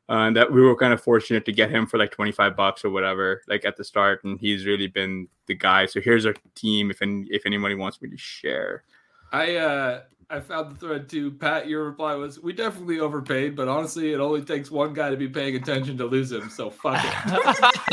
uh, 0.09 0.13
and 0.27 0.35
that 0.35 0.51
we 0.51 0.61
were 0.61 0.75
kind 0.75 0.93
of 0.93 1.01
fortunate 1.01 1.45
to 1.45 1.51
get 1.51 1.69
him 1.71 1.85
for 1.87 1.97
like 1.97 2.11
25 2.11 2.55
bucks 2.55 2.83
or 2.85 2.89
whatever 2.89 3.41
like 3.47 3.65
at 3.65 3.77
the 3.77 3.83
start 3.83 4.23
and 4.23 4.39
he's 4.39 4.65
really 4.65 4.87
been 4.87 5.27
the 5.47 5.55
guy 5.55 5.85
so 5.85 5.99
here's 6.01 6.25
our 6.25 6.35
team 6.55 6.91
if 6.91 7.01
any, 7.01 7.25
if 7.31 7.45
anybody 7.45 7.75
wants 7.75 8.01
me 8.01 8.09
to 8.09 8.17
share 8.17 8.83
I 9.31 9.55
uh 9.55 10.01
I 10.27 10.39
found 10.39 10.71
the 10.71 10.75
thread 10.79 11.07
too. 11.07 11.29
Pat, 11.29 11.67
your 11.67 11.83
reply 11.83 12.15
was 12.15 12.41
we 12.41 12.51
definitely 12.51 12.99
overpaid, 12.99 13.55
but 13.55 13.67
honestly, 13.67 14.11
it 14.11 14.19
only 14.19 14.41
takes 14.41 14.71
one 14.71 14.91
guy 14.91 15.11
to 15.11 15.17
be 15.17 15.27
paying 15.27 15.55
attention 15.55 15.99
to 15.99 16.05
lose 16.05 16.31
him. 16.31 16.49
So 16.49 16.71
fuck 16.71 16.95
it. 16.97 17.11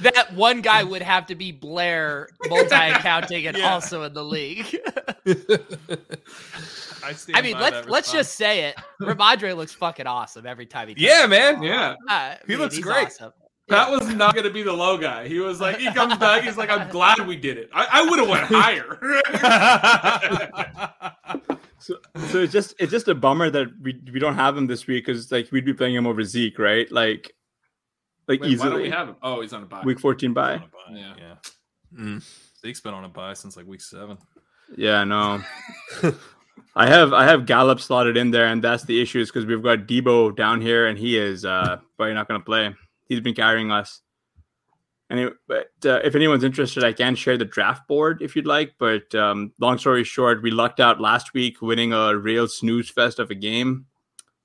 that 0.00 0.32
one 0.34 0.62
guy 0.62 0.82
would 0.84 1.02
have 1.02 1.26
to 1.26 1.34
be 1.34 1.52
Blair 1.52 2.30
multi-accounting 2.48 3.46
and 3.46 3.56
Yeah. 3.58 3.74
also 3.74 4.04
in 4.04 4.14
the 4.14 4.24
league. 4.24 4.74
I, 7.04 7.12
stand 7.12 7.36
I 7.38 7.42
mean, 7.42 7.54
by 7.54 7.60
let's 7.70 7.88
let's 7.88 8.12
just 8.12 8.34
say 8.36 8.64
it. 8.66 8.76
Rhamondre 9.00 9.56
looks 9.56 9.72
fucking 9.74 10.06
awesome 10.06 10.46
every 10.46 10.66
time 10.66 10.88
he. 10.88 10.94
Yeah, 10.98 11.26
touches 11.26 11.30
man. 11.30 11.62
yeah. 11.62 11.94
I 12.08 12.36
He 12.46 12.52
mean, 12.52 12.60
looks 12.60 12.76
he's 12.76 12.84
great. 12.84 13.06
awesome. 13.06 13.32
Pat 13.68 13.90
was 13.90 14.08
not 14.14 14.32
going 14.34 14.44
to 14.46 14.50
be 14.52 14.62
the 14.62 14.72
low 14.72 14.96
guy. 14.96 15.28
He 15.28 15.40
was 15.40 15.60
like, 15.60 15.76
he 15.78 15.92
comes 15.92 16.16
back. 16.16 16.42
He's 16.42 16.56
like, 16.56 16.70
I'm 16.70 16.88
glad 16.88 17.18
we 17.26 17.36
did 17.36 17.58
it. 17.58 17.68
I, 17.74 17.86
I 17.92 18.02
would 18.08 18.18
have 18.18 18.28
went 18.28 18.46
higher. 18.50 18.98
So, 21.80 21.94
so 22.30 22.38
it's 22.40 22.52
just 22.52 22.74
it's 22.80 22.90
just 22.90 23.06
a 23.06 23.14
bummer 23.14 23.50
that 23.50 23.68
we 23.80 23.98
we 24.12 24.18
don't 24.18 24.34
have 24.34 24.56
him 24.56 24.66
this 24.66 24.86
week 24.88 25.06
because 25.06 25.30
like 25.30 25.50
we'd 25.52 25.64
be 25.64 25.72
playing 25.72 25.94
him 25.94 26.06
over 26.08 26.24
Zeke, 26.24 26.58
right? 26.58 26.90
Like, 26.90 27.32
like 28.26 28.40
Wait, 28.42 28.58
why 28.58 28.64
don't 28.66 28.74
we 28.74 28.80
easily 28.82 28.90
have 28.90 29.08
him? 29.10 29.16
Oh, 29.22 29.40
he's 29.42 29.52
on 29.52 29.62
a 29.62 29.66
bye. 29.66 29.82
week 29.84 30.00
fourteen 30.00 30.30
He's 30.30 30.38
on 30.38 30.44
by. 30.44 30.52
a 30.54 30.58
bye, 30.58 30.66
Yeah. 30.92 31.14
yeah. 31.16 31.34
Mm. 31.98 32.24
Zeke's 32.60 32.80
been 32.80 32.94
on 32.94 33.04
a 33.04 33.08
buy 33.08 33.32
since 33.34 33.56
like 33.56 33.64
week 33.66 33.80
seven. 33.80 34.18
Yeah, 34.76 35.04
no. 35.04 35.40
I 36.74 36.86
have 36.86 37.12
I 37.12 37.24
have 37.24 37.46
Gallup 37.46 37.80
slotted 37.80 38.16
in 38.16 38.30
there, 38.30 38.46
and 38.46 38.62
that's 38.62 38.84
the 38.84 39.00
issue 39.00 39.20
is 39.20 39.28
because 39.28 39.46
we've 39.46 39.62
got 39.62 39.86
Deebo 39.86 40.36
down 40.36 40.60
here, 40.60 40.86
and 40.86 40.98
he 40.98 41.18
is 41.18 41.44
uh 41.44 41.78
probably 41.96 42.14
not 42.14 42.28
going 42.28 42.40
to 42.40 42.44
play. 42.44 42.74
He's 43.06 43.20
been 43.20 43.34
carrying 43.34 43.70
us. 43.72 44.02
Anyway, 45.10 45.32
but 45.46 45.70
uh, 45.86 46.00
if 46.04 46.14
anyone's 46.14 46.44
interested, 46.44 46.84
I 46.84 46.92
can 46.92 47.14
share 47.14 47.38
the 47.38 47.44
draft 47.46 47.88
board 47.88 48.20
if 48.20 48.36
you'd 48.36 48.46
like. 48.46 48.74
But 48.78 49.14
um, 49.14 49.52
long 49.58 49.78
story 49.78 50.04
short, 50.04 50.42
we 50.42 50.50
lucked 50.50 50.80
out 50.80 51.00
last 51.00 51.32
week, 51.32 51.62
winning 51.62 51.94
a 51.94 52.14
real 52.14 52.46
snooze 52.46 52.90
fest 52.90 53.18
of 53.18 53.30
a 53.30 53.34
game, 53.34 53.86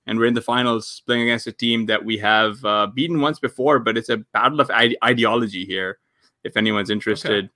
and 0.08 0.18
we're 0.18 0.26
in 0.26 0.34
the 0.34 0.42
finals 0.42 1.02
playing 1.06 1.24
against 1.24 1.48
a 1.48 1.52
team 1.52 1.86
that 1.88 2.06
we 2.06 2.18
have 2.20 2.64
uh, 2.64 2.88
beaten 2.88 3.20
once 3.20 3.40
before. 3.40 3.80
But 3.80 3.98
it's 3.98 4.10
a 4.10 4.18
battle 4.18 4.62
of 4.62 4.70
ide- 4.70 4.98
ideology 5.04 5.66
here. 5.66 6.00
If 6.46 6.56
anyone's 6.56 6.90
interested 6.90 7.50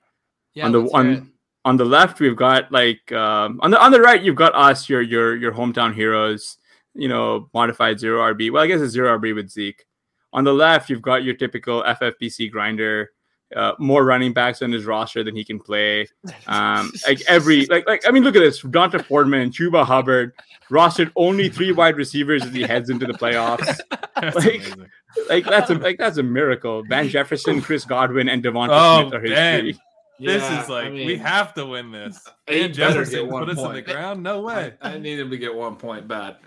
Yeah, 0.54 0.66
on 0.66 0.72
the 0.72 0.82
hear 0.82 1.12
it. 1.12 1.24
On 1.68 1.76
the 1.76 1.84
left 1.86 2.20
we've 2.22 2.36
got 2.48 2.72
like 2.72 3.12
um, 3.12 3.60
on 3.62 3.72
the 3.72 3.80
on 3.84 3.92
the 3.92 4.00
right 4.00 4.22
you've 4.24 4.36
got 4.44 4.56
us 4.56 4.88
your 4.88 5.02
your 5.02 5.36
your 5.36 5.52
hometown 5.52 5.94
heroes 5.94 6.58
you 6.94 7.10
know 7.10 7.50
modified 7.54 8.00
zero 8.00 8.22
rb 8.34 8.50
well 8.52 8.64
i 8.64 8.68
guess 8.68 8.80
it's 8.82 8.94
zero 8.94 9.18
rb 9.20 9.36
with 9.36 9.50
zeke. 9.50 9.86
On 10.32 10.44
the 10.44 10.54
left 10.54 10.90
you've 10.90 11.02
got 11.02 11.24
your 11.26 11.36
typical 11.36 11.84
ffpc 11.84 12.50
grinder 12.52 13.12
uh, 13.56 13.74
more 13.80 14.04
running 14.06 14.34
backs 14.34 14.62
on 14.62 14.72
his 14.72 14.86
roster 14.86 15.24
than 15.24 15.36
he 15.36 15.44
can 15.44 15.60
play. 15.60 16.08
Um 16.48 16.92
like 17.08 17.22
every 17.28 17.66
like 17.74 17.86
like 17.88 18.02
i 18.08 18.12
mean 18.12 18.24
look 18.24 18.36
at 18.36 18.40
this 18.48 18.62
donta 18.62 19.04
Foreman, 19.04 19.52
chuba 19.52 19.84
hubbard 19.86 20.34
rostered 20.72 21.12
only 21.16 21.50
three 21.50 21.72
wide 21.74 21.98
receivers 21.98 22.44
as 22.46 22.54
he 22.54 22.62
heads 22.64 22.90
into 22.90 23.06
the 23.06 23.14
playoffs. 23.14 23.80
That's 24.22 24.36
Like, 24.36 24.56
amazing. 24.56 24.86
like 25.30 25.46
that's 25.46 25.70
a 25.70 25.76
like 25.76 25.98
that's 26.00 26.18
a 26.18 26.24
miracle. 26.24 26.84
Van 26.90 27.08
jefferson 27.16 27.62
chris 27.62 27.86
godwin 27.86 28.28
and 28.30 28.44
devonta 28.44 28.70
Oh, 28.72 29.02
smith 29.02 29.14
are 29.14 29.22
his 29.22 29.32
Ben. 29.32 29.80
Three 30.18 30.28
this 30.28 30.44
Yeah, 30.44 30.64
is 30.64 30.70
like 30.70 30.86
I 30.88 30.92
we 30.92 31.18
have 31.18 31.54
to 31.56 31.66
win 31.66 31.92
this. 31.92 32.20
And 32.48 32.74
Jefferson 32.74 33.14
get 33.26 33.28
one 33.28 33.46
put 33.46 33.58
us 33.58 33.64
in 33.66 33.74
the 33.74 33.82
ground. 33.82 34.24
No 34.24 34.42
way. 34.42 34.74
I, 34.82 34.94
I 34.94 34.98
need 34.98 35.20
him 35.20 35.30
to 35.30 35.38
get 35.38 35.54
one 35.54 35.76
point 35.76 36.08
bad. 36.08 36.38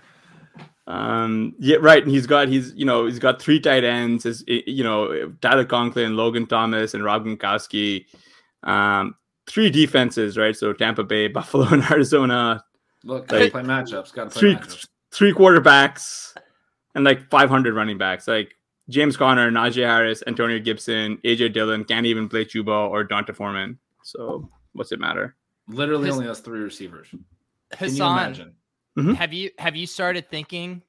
Um, 0.87 1.53
yeah, 1.59 1.77
right. 1.79 2.01
And 2.03 2.11
he's 2.11 2.25
got 2.27 2.47
he's 2.47 2.73
you 2.73 2.85
know 2.85 3.05
he's 3.05 3.19
got 3.19 3.41
three 3.41 3.59
tight 3.59 3.83
ends. 3.83 4.25
Is 4.25 4.43
you 4.47 4.83
know 4.83 5.31
Tyler 5.41 5.65
Conklin, 5.65 6.15
Logan 6.17 6.47
Thomas, 6.47 6.93
and 6.93 7.03
Rob 7.03 7.25
Gronkowski. 7.25 8.05
Um, 8.63 9.15
three 9.47 9.69
defenses, 9.69 10.37
right? 10.37 10.55
So 10.55 10.73
Tampa 10.73 11.03
Bay, 11.03 11.27
Buffalo, 11.29 11.67
and 11.67 11.83
Arizona. 11.83 12.63
Look, 13.03 13.27
gotta 13.27 13.43
Like, 13.43 13.51
play 13.53 13.61
matchups. 13.63 14.13
Got 14.13 14.25
to 14.25 14.29
play 14.31 14.39
Three 14.39 14.55
matchups. 14.55 14.87
three 15.11 15.33
quarterbacks 15.33 16.35
and 16.95 17.03
like 17.03 17.29
500 17.29 17.73
running 17.73 17.97
backs. 17.97 18.27
Like 18.27 18.55
James 18.91 19.17
Conner, 19.17 19.49
Najee 19.51 19.85
Harris, 19.85 20.21
Antonio 20.27 20.59
Gibson, 20.59 21.17
AJ 21.23 21.53
Dillon 21.53 21.83
can't 21.85 22.05
even 22.05 22.29
play 22.29 22.45
Chuba 22.45 22.89
or 22.89 23.07
Donta 23.07 23.35
Foreman. 23.35 23.79
So 24.03 24.49
what's 24.73 24.91
it 24.91 24.99
matter? 24.99 25.35
Literally 25.67 26.07
His- 26.07 26.15
only 26.15 26.27
has 26.27 26.39
three 26.41 26.59
receivers. 26.59 27.07
Can 27.09 27.19
you 27.19 27.77
Hassan, 27.77 28.17
imagine? 28.17 29.15
have 29.15 29.31
you 29.33 29.49
have 29.57 29.75
you 29.77 29.87
started 29.87 30.29
thinking 30.29 30.81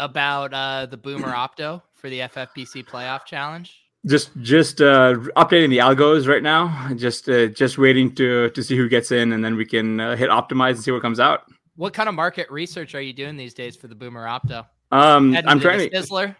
about 0.00 0.52
uh, 0.52 0.86
the 0.86 0.96
Boomer 0.96 1.28
Opto 1.32 1.80
for 1.94 2.10
the 2.10 2.20
FFPC 2.20 2.84
playoff 2.86 3.24
challenge? 3.24 3.80
just 4.06 4.32
just 4.42 4.82
uh 4.82 5.14
updating 5.34 5.70
the 5.70 5.78
algos 5.78 6.28
right 6.28 6.42
now 6.42 6.90
just 6.94 7.26
uh, 7.26 7.46
just 7.46 7.78
waiting 7.78 8.14
to 8.14 8.50
to 8.50 8.62
see 8.62 8.76
who 8.76 8.86
gets 8.86 9.10
in 9.10 9.32
and 9.32 9.42
then 9.42 9.56
we 9.56 9.64
can 9.64 9.98
uh, 9.98 10.14
hit 10.14 10.28
optimize 10.28 10.72
and 10.72 10.80
see 10.80 10.90
what 10.90 11.00
comes 11.00 11.18
out 11.18 11.44
What 11.76 11.94
kind 11.94 12.06
of 12.10 12.14
market 12.14 12.50
research 12.50 12.94
are 12.94 13.00
you 13.00 13.14
doing 13.14 13.38
these 13.38 13.54
days 13.54 13.76
for 13.76 13.86
the 13.88 13.94
Boomer 13.94 14.26
Opto? 14.26 14.66
um 14.92 15.32
Heading 15.32 15.48
i'm 15.48 15.58
trying 15.58 15.78
to 15.78 15.88
Sizzler. 15.96 16.36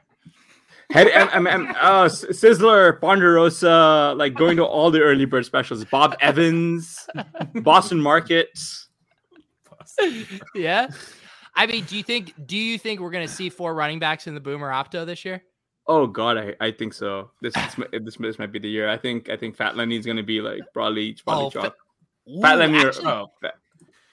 Head 0.91 1.09
I'm, 1.13 1.29
I'm, 1.31 1.47
I'm, 1.47 1.67
uh 1.77 2.05
sizzler 2.09 3.01
ponderosa 3.01 4.15
like 4.17 4.35
going 4.35 4.57
to 4.59 4.65
all 4.65 4.91
the 4.91 5.01
early 5.01 5.25
bird 5.25 5.45
specials 5.47 5.85
bob 5.87 6.17
evans 6.21 7.07
boston 7.63 8.01
market 8.01 8.49
yeah. 10.55 10.89
I 11.55 11.67
mean, 11.67 11.85
do 11.85 11.97
you 11.97 12.03
think 12.03 12.33
do 12.47 12.57
you 12.57 12.79
think 12.79 12.99
we're 13.01 13.11
gonna 13.13 13.29
see 13.29 13.49
four 13.49 13.75
running 13.75 14.01
backs 14.01 14.27
in 14.27 14.35
the 14.35 14.41
Boomer 14.41 14.71
Opto 14.71 15.07
this 15.07 15.25
year? 15.25 15.43
Oh 15.87 16.07
God, 16.07 16.37
I, 16.37 16.55
I 16.61 16.73
think 16.73 16.93
so. 16.95 17.31
This 17.43 17.55
is, 17.57 17.77
this 18.03 18.17
this 18.17 18.39
might 18.39 18.51
be 18.51 18.59
the 18.59 18.69
year. 18.69 18.89
I 18.89 18.97
think 18.97 19.29
I 19.29 19.37
think 19.37 19.55
Fat 19.57 19.77
Lenny's 19.77 20.05
gonna 20.05 20.23
be 20.25 20.41
like 20.41 20.63
broadly 20.73 21.17
broadly 21.25 21.45
Oh, 21.47 21.51
Fa- 21.51 21.61
chalk. 21.63 21.77
Ooh, 22.29 22.41
Fat 22.41 22.59
Lenny 22.59 22.83
or 22.83 22.89
actually, 22.89 23.07
Oh, 23.07 23.31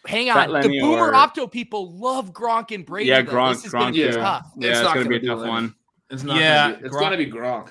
hang 0.05 0.27
Fat 0.27 0.51
on. 0.51 0.61
The 0.61 0.79
Boomer 0.81 1.07
or- 1.09 1.13
Opto 1.13 1.49
people 1.51 1.97
love 1.97 2.31
Gronk 2.31 2.75
and 2.75 2.85
Brady. 2.85 3.09
yeah, 3.09 3.21
though. 3.23 3.31
Gronk, 3.31 3.53
This 3.55 3.65
is 3.65 3.71
gonna 3.71 3.85
Gronk, 3.85 3.93
be 3.93 3.99
yeah, 3.99 4.11
tough. 4.11 4.51
yeah, 4.57 4.69
It's 4.69 4.79
it's, 4.79 4.85
not 4.85 4.95
gonna 4.95 5.09
be 5.09 5.15
a 5.15 5.19
gonna 5.19 5.21
be 5.21 5.27
tough 5.27 5.39
Lenny. 5.39 5.49
one. 5.51 5.75
It's 6.11 6.23
not. 6.23 6.39
Yeah, 6.39 6.67
Gonna 6.71 6.77
be, 6.79 6.85
it's 6.85 6.95
Gronk- 6.95 6.99
gonna 7.01 7.17
be 7.17 7.25
Gronk. 7.31 7.69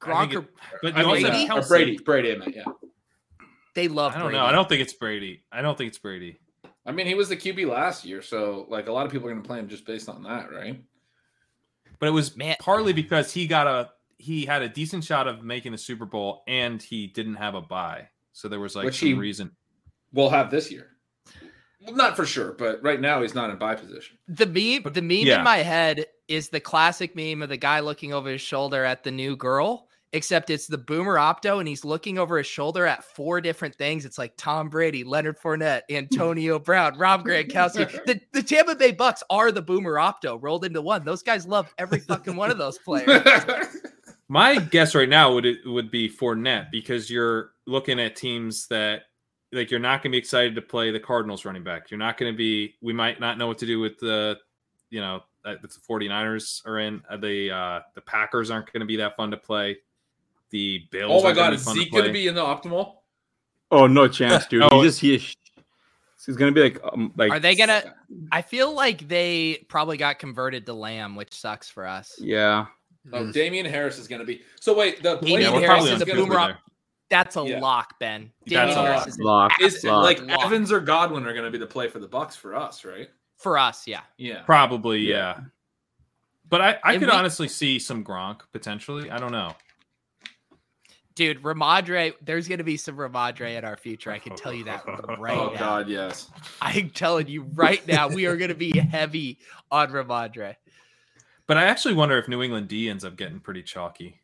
Gronk 0.00 0.30
think 0.30 0.34
or 0.44 0.48
but 0.82 0.96
I 0.96 1.00
you 1.02 1.06
also 1.06 1.20
Brady? 1.22 1.38
have 1.46 1.50
or 1.50 1.60
Kelsey. 1.60 1.68
Brady. 1.68 1.98
Brady, 1.98 2.32
I 2.32 2.36
meant, 2.36 2.56
yeah. 2.56 2.64
they 3.74 3.88
love 3.88 4.12
I 4.12 4.16
don't 4.18 4.26
Brady. 4.26 4.38
know. 4.38 4.44
I 4.46 4.52
don't 4.52 4.68
think 4.68 4.80
it's 4.82 4.92
Brady. 4.94 5.44
I 5.52 5.62
don't 5.62 5.76
think 5.78 5.88
it's 5.88 5.98
Brady. 5.98 6.38
I 6.84 6.90
mean, 6.92 7.06
he 7.06 7.14
was 7.14 7.28
the 7.28 7.36
QB 7.36 7.68
last 7.68 8.04
year, 8.04 8.22
so 8.22 8.66
like 8.68 8.88
a 8.88 8.92
lot 8.92 9.06
of 9.06 9.12
people 9.12 9.28
are 9.28 9.32
gonna 9.32 9.46
play 9.46 9.58
him 9.58 9.68
just 9.68 9.86
based 9.86 10.08
on 10.08 10.22
that, 10.24 10.52
right? 10.52 10.82
But 11.98 12.08
it 12.08 12.12
was 12.12 12.36
Man. 12.36 12.56
partly 12.58 12.92
because 12.92 13.32
he 13.32 13.46
got 13.46 13.66
a 13.68 13.90
he 14.18 14.44
had 14.44 14.62
a 14.62 14.68
decent 14.68 15.04
shot 15.04 15.26
of 15.28 15.42
making 15.44 15.72
the 15.72 15.78
Super 15.78 16.04
Bowl 16.06 16.42
and 16.48 16.80
he 16.82 17.06
didn't 17.08 17.34
have 17.36 17.54
a 17.56 17.60
buy, 17.60 18.08
So 18.32 18.48
there 18.48 18.60
was 18.60 18.74
like 18.76 18.84
Which 18.84 18.98
some 19.00 19.08
he- 19.08 19.14
reason. 19.14 19.50
We'll 20.12 20.30
have 20.30 20.50
this 20.50 20.70
year. 20.70 20.88
Well, 21.84 21.96
not 21.96 22.14
for 22.16 22.24
sure, 22.26 22.52
but 22.52 22.80
right 22.82 23.00
now 23.00 23.22
he's 23.22 23.34
not 23.34 23.50
in 23.50 23.58
buy 23.58 23.74
position. 23.74 24.18
The 24.28 24.46
meme, 24.46 24.82
But- 24.82 24.94
the 24.94 25.02
meme 25.02 25.26
yeah. 25.26 25.38
in 25.38 25.44
my 25.44 25.56
head 25.58 26.06
is 26.32 26.48
the 26.48 26.60
classic 26.60 27.14
meme 27.14 27.42
of 27.42 27.50
the 27.50 27.56
guy 27.56 27.80
looking 27.80 28.14
over 28.14 28.30
his 28.30 28.40
shoulder 28.40 28.84
at 28.84 29.04
the 29.04 29.10
new 29.10 29.36
girl, 29.36 29.88
except 30.14 30.48
it's 30.48 30.66
the 30.66 30.78
Boomer 30.78 31.16
Opto, 31.16 31.58
and 31.58 31.68
he's 31.68 31.84
looking 31.84 32.18
over 32.18 32.38
his 32.38 32.46
shoulder 32.46 32.86
at 32.86 33.04
four 33.04 33.42
different 33.42 33.74
things. 33.74 34.06
It's 34.06 34.16
like 34.16 34.32
Tom 34.38 34.70
Brady, 34.70 35.04
Leonard 35.04 35.38
Fournette, 35.38 35.82
Antonio 35.90 36.58
Brown, 36.60 36.96
Rob 36.96 37.26
Gronkowski. 37.26 38.04
The, 38.06 38.18
the 38.32 38.42
Tampa 38.42 38.74
Bay 38.74 38.92
Bucks 38.92 39.22
are 39.28 39.52
the 39.52 39.60
Boomer 39.60 39.96
Opto 39.96 40.38
rolled 40.40 40.64
into 40.64 40.80
one. 40.80 41.04
Those 41.04 41.22
guys 41.22 41.46
love 41.46 41.72
every 41.76 42.00
fucking 42.00 42.34
one 42.34 42.50
of 42.50 42.56
those 42.56 42.78
players. 42.78 43.22
My 44.28 44.58
guess 44.58 44.94
right 44.94 45.10
now 45.10 45.34
would 45.34 45.44
it 45.44 45.58
would 45.66 45.90
be 45.90 46.08
Fournette 46.08 46.70
because 46.70 47.10
you're 47.10 47.50
looking 47.66 48.00
at 48.00 48.16
teams 48.16 48.66
that 48.68 49.02
like 49.52 49.70
you're 49.70 49.78
not 49.78 50.02
going 50.02 50.10
to 50.10 50.14
be 50.14 50.18
excited 50.18 50.54
to 50.54 50.62
play 50.62 50.90
the 50.90 50.98
Cardinals 50.98 51.44
running 51.44 51.62
back. 51.62 51.90
You're 51.90 51.98
not 51.98 52.16
going 52.16 52.32
to 52.32 52.36
be. 52.36 52.76
We 52.80 52.94
might 52.94 53.20
not 53.20 53.36
know 53.36 53.46
what 53.46 53.58
to 53.58 53.66
do 53.66 53.78
with 53.78 53.98
the, 53.98 54.38
you 54.88 55.02
know, 55.02 55.20
uh, 55.44 55.54
the 55.60 55.68
49ers 55.68 56.66
are 56.66 56.78
in. 56.78 57.02
Uh, 57.08 57.16
The 57.16 57.50
uh, 57.50 57.80
the 57.94 58.00
Packers 58.00 58.50
aren't 58.50 58.72
going 58.72 58.80
to 58.80 58.86
be 58.86 58.96
that 58.96 59.16
fun 59.16 59.30
to 59.30 59.36
play. 59.36 59.78
The 60.50 60.86
Bills. 60.90 61.10
oh 61.10 61.22
my 61.22 61.28
aren't 61.28 61.36
gonna 61.38 61.50
god, 61.50 61.54
is 61.54 61.64
fun 61.64 61.74
to 61.76 61.80
Zeke 61.82 61.92
gonna 61.92 62.12
be 62.12 62.26
in 62.28 62.34
the 62.34 62.42
optimal? 62.42 62.96
Oh 63.70 63.86
no 63.86 64.06
chance, 64.08 64.46
dude. 64.46 64.62
Oh. 64.70 64.80
He 64.82 64.86
just 64.88 65.00
he. 65.00 65.18
He's 66.26 66.36
gonna 66.36 66.52
be 66.52 66.62
like 66.62 66.78
um, 66.84 67.12
like 67.16 67.32
Are 67.32 67.40
they 67.40 67.56
gonna? 67.56 67.94
I 68.30 68.42
feel 68.42 68.74
like 68.74 69.08
they 69.08 69.64
probably 69.68 69.96
got 69.96 70.18
converted 70.18 70.66
to 70.66 70.72
Lamb, 70.74 71.16
which 71.16 71.34
sucks 71.34 71.68
for 71.68 71.86
us. 71.86 72.14
Yeah. 72.20 72.66
Oh, 73.12 73.32
Damien 73.32 73.66
Harris 73.66 73.98
is 73.98 74.06
gonna 74.06 74.24
be. 74.24 74.42
So 74.60 74.72
wait, 74.76 75.02
the 75.02 75.16
Damien 75.16 75.54
Yeah, 75.54 75.60
Harris 75.60 75.84
is 75.86 75.92
on 75.92 75.98
the 75.98 76.04
Cooper 76.06 76.16
boomer 76.18 76.34
there. 76.36 76.58
That's 77.10 77.36
a 77.36 77.44
Yeah. 77.44 77.58
lock, 77.60 77.98
Ben. 77.98 78.30
That's 78.46 78.50
Damien 78.50 78.78
a 78.78 78.82
Harris 78.82 78.98
lock. 79.00 79.08
is 79.08 79.18
an 79.18 79.24
Lock. 79.24 79.60
is 79.60 79.84
Lock. 79.84 80.04
like 80.04 80.22
lock. 80.22 80.44
Evans 80.46 80.70
or 80.70 80.80
Godwin 80.80 81.26
are 81.26 81.34
gonna 81.34 81.50
be 81.50 81.58
the 81.58 81.66
play 81.66 81.88
for 81.88 81.98
the 81.98 82.06
Bucks 82.06 82.36
for 82.36 82.54
us, 82.54 82.84
right? 82.84 83.08
For 83.42 83.58
us. 83.58 83.86
Yeah. 83.86 84.00
Yeah. 84.16 84.42
Probably, 84.42 85.00
Yeah. 85.00 85.16
yeah. 85.16 85.40
But 86.48 86.60
I, 86.60 86.78
I 86.84 86.92
And 86.92 87.00
could 87.00 87.08
we- 87.10 87.16
honestly 87.16 87.48
see 87.48 87.78
some 87.78 88.04
Gronk 88.04 88.40
potentially. 88.52 89.10
I 89.10 89.18
don't 89.18 89.32
know. 89.32 89.54
Dude, 91.14 91.42
Rhamondre, 91.42 92.14
there's 92.22 92.48
going 92.48 92.58
to 92.58 92.64
be 92.64 92.78
some 92.78 92.96
Rhamondre 92.96 93.56
in 93.58 93.64
our 93.66 93.76
future. 93.76 94.10
I 94.10 94.18
can 94.18 94.34
tell 94.34 94.52
you 94.52 94.64
that 94.64 94.82
right 95.18 95.36
oh 95.36 95.50
now. 95.52 95.58
God, 95.58 95.88
yes. 95.88 96.28
I'm 96.62 96.88
telling 96.88 97.28
you 97.28 97.42
right 97.54 97.86
now, 97.86 98.08
we 98.08 98.24
are 98.26 98.36
going 98.36 98.48
to 98.48 98.54
be 98.54 98.78
heavy 98.90 99.38
on 99.70 99.90
Rhamondre. 99.90 100.56
But 101.46 101.58
I 101.58 101.64
actually 101.64 101.94
wonder 101.94 102.16
if 102.16 102.28
New 102.28 102.42
England 102.42 102.68
D 102.68 102.88
ends 102.88 103.04
up 103.04 103.16
getting 103.16 103.40
pretty 103.40 103.62
chalky 103.62 104.20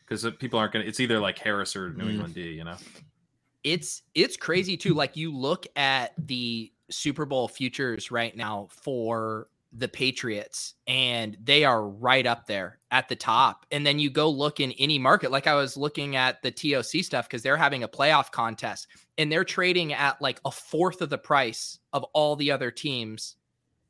because 0.00 0.26
people 0.38 0.58
aren't 0.58 0.72
going 0.74 0.84
to. 0.84 0.88
It's 0.88 1.00
either 1.00 1.18
like 1.18 1.38
Harris 1.38 1.74
or 1.74 1.90
New 1.94 2.04
Mm. 2.04 2.10
England 2.10 2.34
D. 2.34 2.42
You 2.50 2.64
know. 2.64 2.76
It's 3.64 4.02
it's 4.14 4.36
crazy 4.36 4.76
too. 4.76 4.92
Like 4.92 5.16
you 5.16 5.34
look 5.34 5.66
at 5.74 6.12
the 6.18 6.70
Super 6.90 7.24
Bowl 7.24 7.48
futures 7.48 8.10
right 8.10 8.36
now 8.36 8.68
for 8.70 9.48
the 9.72 9.88
Patriots, 9.88 10.74
and 10.86 11.36
they 11.42 11.64
are 11.64 11.86
right 11.86 12.26
up 12.26 12.46
there 12.46 12.78
at 12.90 13.08
the 13.08 13.14
top. 13.16 13.66
And 13.70 13.86
then 13.86 13.98
you 13.98 14.10
go 14.10 14.28
look 14.28 14.58
in 14.58 14.72
any 14.72 14.98
market, 14.98 15.30
like 15.30 15.46
I 15.46 15.54
was 15.54 15.76
looking 15.76 16.16
at 16.16 16.42
the 16.42 16.50
TOC 16.50 17.04
stuff 17.04 17.28
because 17.28 17.42
they're 17.42 17.56
having 17.56 17.84
a 17.84 17.88
playoff 17.88 18.32
contest 18.32 18.88
and 19.16 19.30
they're 19.30 19.44
trading 19.44 19.92
at 19.92 20.20
like 20.20 20.40
a 20.44 20.50
fourth 20.50 21.02
of 21.02 21.10
the 21.10 21.18
price 21.18 21.78
of 21.92 22.04
all 22.14 22.34
the 22.34 22.50
other 22.50 22.70
teams 22.70 23.36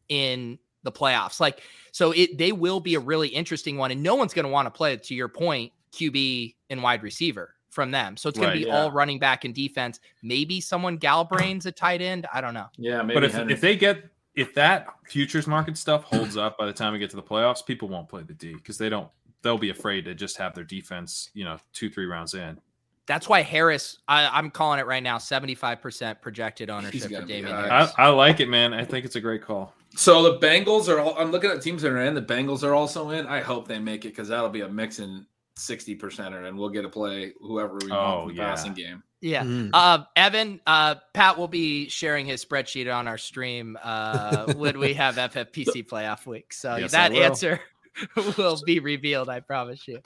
in 0.08 0.58
the 0.82 0.92
playoffs. 0.92 1.40
Like, 1.40 1.62
so 1.92 2.12
it 2.12 2.36
they 2.36 2.52
will 2.52 2.80
be 2.80 2.94
a 2.94 3.00
really 3.00 3.28
interesting 3.28 3.78
one, 3.78 3.90
and 3.90 4.02
no 4.02 4.14
one's 4.14 4.34
going 4.34 4.44
to 4.44 4.50
want 4.50 4.66
to 4.66 4.70
play 4.70 4.96
to 4.96 5.14
your 5.14 5.28
point, 5.28 5.72
QB 5.92 6.54
and 6.68 6.82
wide 6.82 7.02
receiver 7.02 7.54
from 7.70 7.90
them. 7.90 8.16
So 8.16 8.28
it's 8.28 8.38
going 8.38 8.48
Right, 8.50 8.54
to 8.58 8.60
be 8.64 8.66
yeah. 8.66 8.76
all 8.82 8.90
running 8.90 9.18
back 9.18 9.44
and 9.44 9.54
defense. 9.54 10.00
Maybe 10.22 10.60
someone 10.60 10.98
Galbrain's 10.98 11.66
a 11.66 11.72
tight 11.72 12.02
end. 12.02 12.26
I 12.32 12.40
don't 12.40 12.54
know. 12.54 12.66
Yeah, 12.76 13.00
maybe. 13.02 13.14
but 13.14 13.24
if, 13.24 13.32
Henry. 13.32 13.52
if 13.52 13.60
they 13.60 13.76
get 13.76 14.04
if 14.34 14.54
that 14.54 14.86
futures 15.08 15.46
market 15.46 15.76
stuff 15.76 16.04
holds 16.04 16.36
up 16.36 16.56
by 16.58 16.66
the 16.66 16.72
time 16.72 16.92
we 16.92 16.98
get 16.98 17.10
to 17.10 17.16
the 17.16 17.22
playoffs, 17.22 17.64
people 17.64 17.88
won't 17.88 18.08
play 18.08 18.22
the 18.22 18.34
D 18.34 18.54
because 18.54 18.76
they 18.78 18.88
don't. 18.88 19.08
They'll 19.42 19.56
be 19.58 19.70
afraid 19.70 20.04
to 20.04 20.14
just 20.14 20.36
have 20.36 20.54
their 20.54 20.64
defense, 20.64 21.30
you 21.32 21.44
know, 21.44 21.58
two 21.72 21.88
three 21.90 22.06
rounds 22.06 22.34
in. 22.34 22.60
That's 23.06 23.28
why 23.28 23.42
Harris. 23.42 23.98
I, 24.06 24.28
I'm 24.28 24.50
calling 24.50 24.78
it 24.78 24.86
right 24.86 25.02
now. 25.02 25.18
75 25.18 25.80
percent 25.80 26.20
projected 26.20 26.70
ownership 26.70 27.02
for 27.10 27.22
Damien 27.22 27.46
high. 27.54 27.68
Harris. 27.68 27.92
I, 27.98 28.04
I 28.04 28.08
like 28.08 28.38
it, 28.40 28.48
man. 28.48 28.72
I 28.74 28.84
think 28.84 29.04
it's 29.04 29.16
a 29.16 29.20
great 29.20 29.42
call. 29.42 29.74
So 29.96 30.22
the 30.22 30.38
Bengals 30.46 30.88
are 30.88 31.00
all. 31.00 31.16
I'm 31.18 31.32
looking 31.32 31.50
at 31.50 31.60
teams 31.62 31.82
that 31.82 31.90
are 31.90 31.98
in. 32.02 32.14
The 32.14 32.22
Bengals 32.22 32.62
are 32.62 32.74
also 32.74 33.10
in. 33.10 33.26
I 33.26 33.40
hope 33.40 33.66
they 33.66 33.78
make 33.80 34.04
it 34.04 34.10
because 34.10 34.28
that'll 34.28 34.48
be 34.50 34.60
a 34.60 34.68
mix 34.68 35.00
in 35.00 35.26
sixty 35.60 35.96
percenter, 35.96 36.46
and 36.48 36.58
we'll 36.58 36.68
get 36.70 36.82
to 36.82 36.88
play 36.88 37.32
whoever 37.40 37.74
we 37.84 37.90
Oh, 37.90 37.96
want 37.96 38.30
in 38.30 38.36
the 38.36 38.42
yeah. 38.42 38.48
passing 38.48 38.74
game. 38.74 39.02
Yeah. 39.20 39.42
Mm. 39.44 39.70
Uh, 39.74 40.04
Evan, 40.16 40.60
uh, 40.66 40.94
Pat 41.12 41.36
will 41.36 41.48
be 41.48 41.88
sharing 41.90 42.24
his 42.24 42.42
spreadsheet 42.44 42.92
on 42.92 43.06
our 43.06 43.18
stream 43.18 43.76
uh, 43.82 44.54
when 44.54 44.78
we 44.78 44.94
have 44.94 45.16
FFPC 45.16 45.86
playoff 45.86 46.26
week. 46.26 46.52
So 46.54 46.76
Yes, 46.76 46.92
that 46.92 47.12
will. 47.12 47.22
answer 47.22 47.60
will 48.38 48.58
be 48.64 48.78
revealed. 48.78 49.28
I 49.28 49.40
promise 49.40 49.86
you. 49.86 50.00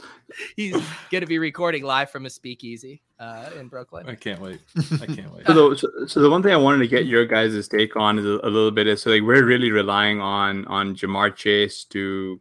He's 0.57 0.73
going 1.13 1.21
to 1.21 1.29
be 1.29 1.39
recording 1.39 1.85
live 1.85 2.11
from 2.11 2.27
a 2.27 2.31
speakeasy 2.31 3.03
uh, 3.21 3.51
in 3.57 3.69
Brooklyn. 3.69 4.09
I 4.09 4.17
can't 4.17 4.41
wait. 4.41 4.59
I 5.01 5.07
can't 5.07 5.33
wait. 5.33 5.47
So 5.47 5.71
the, 5.71 5.77
so, 5.79 5.89
so 6.09 6.21
the 6.21 6.29
one 6.31 6.43
thing 6.43 6.53
I 6.53 6.57
wanted 6.57 6.79
to 6.79 6.89
get 6.89 7.07
your 7.07 7.25
guys' 7.25 7.69
take 7.69 7.95
on 7.95 8.19
is 8.19 8.25
a, 8.25 8.41
a 8.43 8.51
little 8.51 8.73
bit 8.73 8.89
is 8.89 9.03
so 9.03 9.11
like 9.11 9.23
we're 9.23 9.45
really 9.45 9.71
relying 9.71 10.21
on 10.21 10.65
on 10.67 10.97
Ja'Marr 10.97 11.37
Chase 11.37 11.85
to 11.91 12.41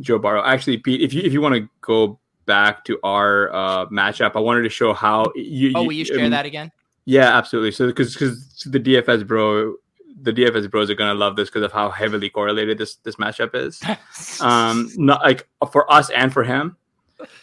Joe 0.00 0.18
Burrow. 0.18 0.42
Actually, 0.44 0.78
Pete, 0.78 1.00
if 1.00 1.12
you 1.12 1.22
if 1.22 1.32
you 1.32 1.40
want 1.40 1.54
to 1.54 1.68
go 1.80 2.18
back 2.46 2.84
to 2.86 2.98
our 3.02 3.52
uh, 3.52 3.86
matchup, 3.86 4.32
I 4.34 4.40
wanted 4.40 4.62
to 4.62 4.68
show 4.68 4.92
how 4.92 5.26
you. 5.34 5.72
Oh, 5.74 5.84
will 5.84 5.92
you 5.92 6.04
share 6.04 6.24
um, 6.24 6.30
that 6.30 6.46
again? 6.46 6.72
Yeah, 7.04 7.36
absolutely. 7.36 7.72
So 7.72 7.86
because 7.86 8.14
because 8.14 8.64
the 8.66 8.80
DFS 8.80 9.26
bro, 9.26 9.74
the 10.20 10.32
DFS 10.32 10.70
bros 10.70 10.90
are 10.90 10.94
gonna 10.94 11.14
love 11.14 11.36
this 11.36 11.48
because 11.48 11.62
of 11.62 11.72
how 11.72 11.90
heavily 11.90 12.28
correlated 12.30 12.78
this 12.78 12.96
this 12.96 13.16
matchup 13.16 13.54
is. 13.54 13.80
Um, 14.40 14.90
not 14.96 15.22
like 15.22 15.48
for 15.72 15.90
us 15.92 16.10
and 16.10 16.32
for 16.32 16.44
him. 16.44 16.76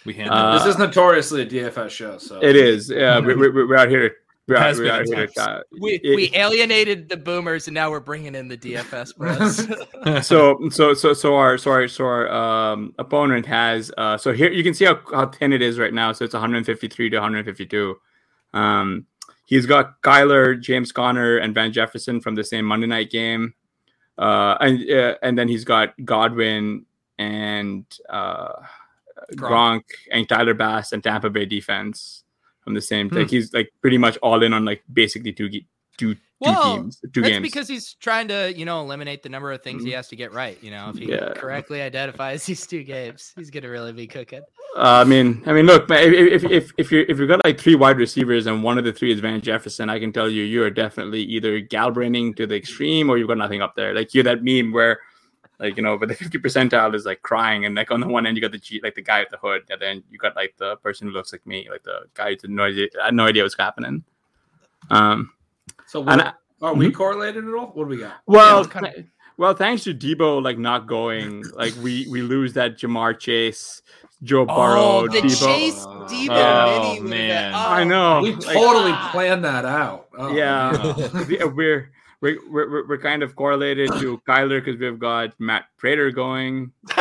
We 0.05 0.13
handled 0.13 0.39
Uh, 0.39 0.57
this 0.57 0.67
is 0.67 0.77
notoriously 0.77 1.41
a 1.41 1.45
DFS 1.45 1.89
show, 1.89 2.17
so 2.17 2.39
It 2.41 2.55
is. 2.55 2.89
Yeah, 2.89 3.19
we, 3.19 3.35
we, 3.35 3.49
we're 3.49 3.75
out 3.75 3.89
here. 3.89 4.15
We're 4.47 4.57
out, 4.57 4.61
Has 4.63 4.77
we're 4.77 4.83
been 4.83 4.93
out 4.93 5.01
at 5.01 5.07
here. 5.07 5.43
uh, 5.43 5.61
we, 5.81 5.93
it- 6.03 6.15
we 6.15 6.31
alienated 6.35 7.09
the 7.09 7.17
boomers 7.17 7.67
and 7.67 7.73
now 7.73 7.89
we're 7.89 7.99
bringing 7.99 8.35
in 8.35 8.47
the 8.47 8.57
DFS 8.57 9.15
bros. 9.17 9.65
so 10.27 10.69
so 10.69 10.93
so 10.93 11.13
so 11.13 11.35
our 11.35 11.57
so 11.57 11.71
our 11.71 11.87
so 11.87 12.03
our 12.05 12.29
um 12.31 12.93
opponent 12.99 13.45
has 13.47 13.91
uh 13.97 14.17
so 14.17 14.31
here 14.33 14.51
you 14.51 14.63
can 14.63 14.75
see 14.75 14.85
how, 14.85 14.99
how 15.11 15.25
thin 15.27 15.51
it 15.51 15.63
is 15.63 15.79
right 15.79 15.93
now. 15.93 16.11
So 16.11 16.25
it's 16.25 16.33
153 16.35 17.09
to 17.09 17.17
152 17.17 17.95
um 18.53 19.07
he's 19.47 19.65
got 19.65 19.99
Kyler 20.03 20.59
James 20.61 20.91
Conner 20.91 21.37
and 21.37 21.55
Van 21.55 21.71
Jefferson 21.71 22.21
from 22.21 22.35
the 22.35 22.43
same 22.43 22.65
Monday 22.65 22.87
night 22.87 23.09
game. 23.09 23.55
Uh 24.15 24.57
and 24.61 24.89
uh, 24.91 25.15
and 25.23 25.35
then 25.39 25.47
he's 25.47 25.63
got 25.65 25.93
Godwin 26.05 26.85
and 27.17 27.85
uh 28.09 28.53
Gronk, 29.35 29.85
and 30.11 30.29
Tyler 30.29 30.53
Bass 30.53 30.91
and 30.91 31.03
Tampa 31.03 31.31
Bay 31.31 31.45
defense 31.45 32.24
from 32.65 32.73
the 32.73 32.81
same 32.81 33.07
Hmm. 33.09 33.15
like 33.19 33.29
he's 33.29 33.53
like 33.53 33.71
pretty 33.81 33.97
much 33.97 34.17
all 34.17 34.43
in 34.43 34.51
on 34.51 34.65
like 34.65 34.83
basically 34.91 35.31
two 35.31 35.47
ge- 35.49 35.65
two 35.97 36.15
two 36.15 36.19
Well, 36.41 36.75
teams 36.75 36.99
two 37.13 37.21
That's 37.21 37.31
games 37.35 37.43
because 37.43 37.67
he's 37.69 37.93
trying 37.93 38.27
to, 38.27 38.51
you 38.53 38.65
know, 38.65 38.81
eliminate 38.81 39.23
the 39.23 39.29
number 39.29 39.53
of 39.53 39.63
things 39.63 39.85
he 39.85 39.91
has 39.91 40.09
to 40.09 40.17
get 40.17 40.33
right. 40.33 40.57
You 40.61 40.71
know, 40.71 40.89
if 40.89 40.97
he 40.97 41.05
Yeah. 41.09 41.31
correctly 41.33 41.81
identifies 41.81 42.45
these 42.45 42.67
two 42.67 42.83
games, 42.83 43.31
he's 43.37 43.49
gonna 43.49 43.69
really 43.69 43.93
be 43.93 44.05
cooking. 44.05 44.41
Uh, 44.75 44.99
I 44.99 45.03
mean, 45.05 45.41
I 45.45 45.53
mean, 45.53 45.65
look, 45.65 45.89
if 45.89 46.43
if 46.43 46.51
if 46.51 46.71
if 46.77 46.91
you 46.91 47.05
if 47.07 47.17
you've 47.19 47.29
got 47.29 47.45
like 47.45 47.57
three 47.57 47.75
wide 47.75 47.97
receivers 47.97 48.47
and 48.47 48.61
one 48.61 48.77
of 48.77 48.83
the 48.83 48.91
three 48.91 49.13
is 49.13 49.21
Van 49.21 49.39
Jefferson, 49.39 49.89
I 49.89 49.97
can 49.99 50.11
tell 50.11 50.29
you 50.29 50.43
you 50.43 50.61
are 50.63 50.69
definitely 50.69 51.21
either 51.21 51.61
Galbraining 51.61 52.35
to 52.35 52.45
the 52.45 52.55
extreme 52.57 53.09
or 53.09 53.17
you've 53.17 53.29
got 53.29 53.37
nothing 53.37 53.61
up 53.61 53.75
there. 53.77 53.93
Like 53.93 54.13
you're 54.13 54.25
that 54.25 54.43
meme 54.43 54.73
where, 54.73 54.99
like 55.59 55.77
you 55.77 55.83
know, 55.83 55.97
but 55.97 56.09
the 56.09 56.15
fifty 56.15 56.37
percentile 56.37 56.93
is 56.95 57.05
like 57.05 57.21
crying, 57.21 57.65
and 57.65 57.75
like 57.75 57.91
on 57.91 57.99
the 57.99 58.07
one 58.07 58.25
end 58.25 58.35
you 58.37 58.41
got 58.41 58.51
the 58.51 58.57
G, 58.57 58.79
like 58.83 58.95
the 58.95 59.01
guy 59.01 59.21
with 59.21 59.29
the 59.29 59.37
hood, 59.37 59.63
and 59.69 59.81
then 59.81 60.03
you 60.09 60.17
got 60.17 60.35
like 60.35 60.55
the 60.57 60.75
person 60.77 61.07
who 61.07 61.13
looks 61.13 61.31
like 61.31 61.45
me, 61.47 61.67
like 61.69 61.83
the 61.83 62.01
guy 62.13 62.29
who 62.31 62.37
had 62.41 62.49
no 62.49 62.63
idea, 62.63 62.87
had 63.03 63.13
no 63.13 63.25
idea 63.25 63.43
what's 63.43 63.55
happening. 63.57 64.03
Um, 64.89 65.31
so 65.87 65.99
and 66.07 66.21
what, 66.21 66.35
Are 66.61 66.73
we 66.73 66.91
correlated 66.91 67.47
at 67.47 67.53
all? 67.53 67.67
What 67.67 67.85
do 67.85 67.89
we 67.89 67.97
got? 67.97 68.17
Well, 68.25 68.61
it's 68.61 68.71
kinda- 68.71 69.05
well, 69.37 69.53
thanks 69.53 69.83
to 69.83 69.93
Deebo 69.93 70.41
like 70.43 70.57
not 70.57 70.87
going, 70.87 71.43
like 71.53 71.73
we 71.81 72.07
we 72.09 72.21
lose 72.21 72.53
that 72.53 72.77
Ja'Marr 72.77 73.19
Chase, 73.19 73.81
Joe 74.23 74.45
Burrow, 74.45 74.55
Oh, 75.03 75.07
the 75.07 75.19
Deebo. 75.19 75.45
Chase 75.45 75.83
Oh, 75.85 76.07
Deebo 76.09 76.29
oh, 76.29 76.93
mini. 77.01 77.09
man. 77.09 77.51
that- 77.51 77.55
I 77.67 77.81
oh, 77.81 77.83
know. 77.83 78.21
We 78.21 78.33
like- 78.35 78.43
totally 78.55 78.91
God. 78.91 79.11
planned 79.11 79.43
that 79.45 79.65
out. 79.65 80.07
Oh, 80.17 80.33
Yeah. 80.33 80.93
man. 81.27 81.55
We're 81.55 81.91
we're, 82.49 82.69
we're 82.69 82.87
we're 82.87 82.97
kind 82.97 83.23
of 83.23 83.35
correlated 83.35 83.89
to 83.99 84.21
Kyler 84.27 84.63
because 84.63 84.79
we've 84.79 84.99
got 84.99 85.33
Matt 85.39 85.65
Prater 85.77 86.11
going. 86.11 86.71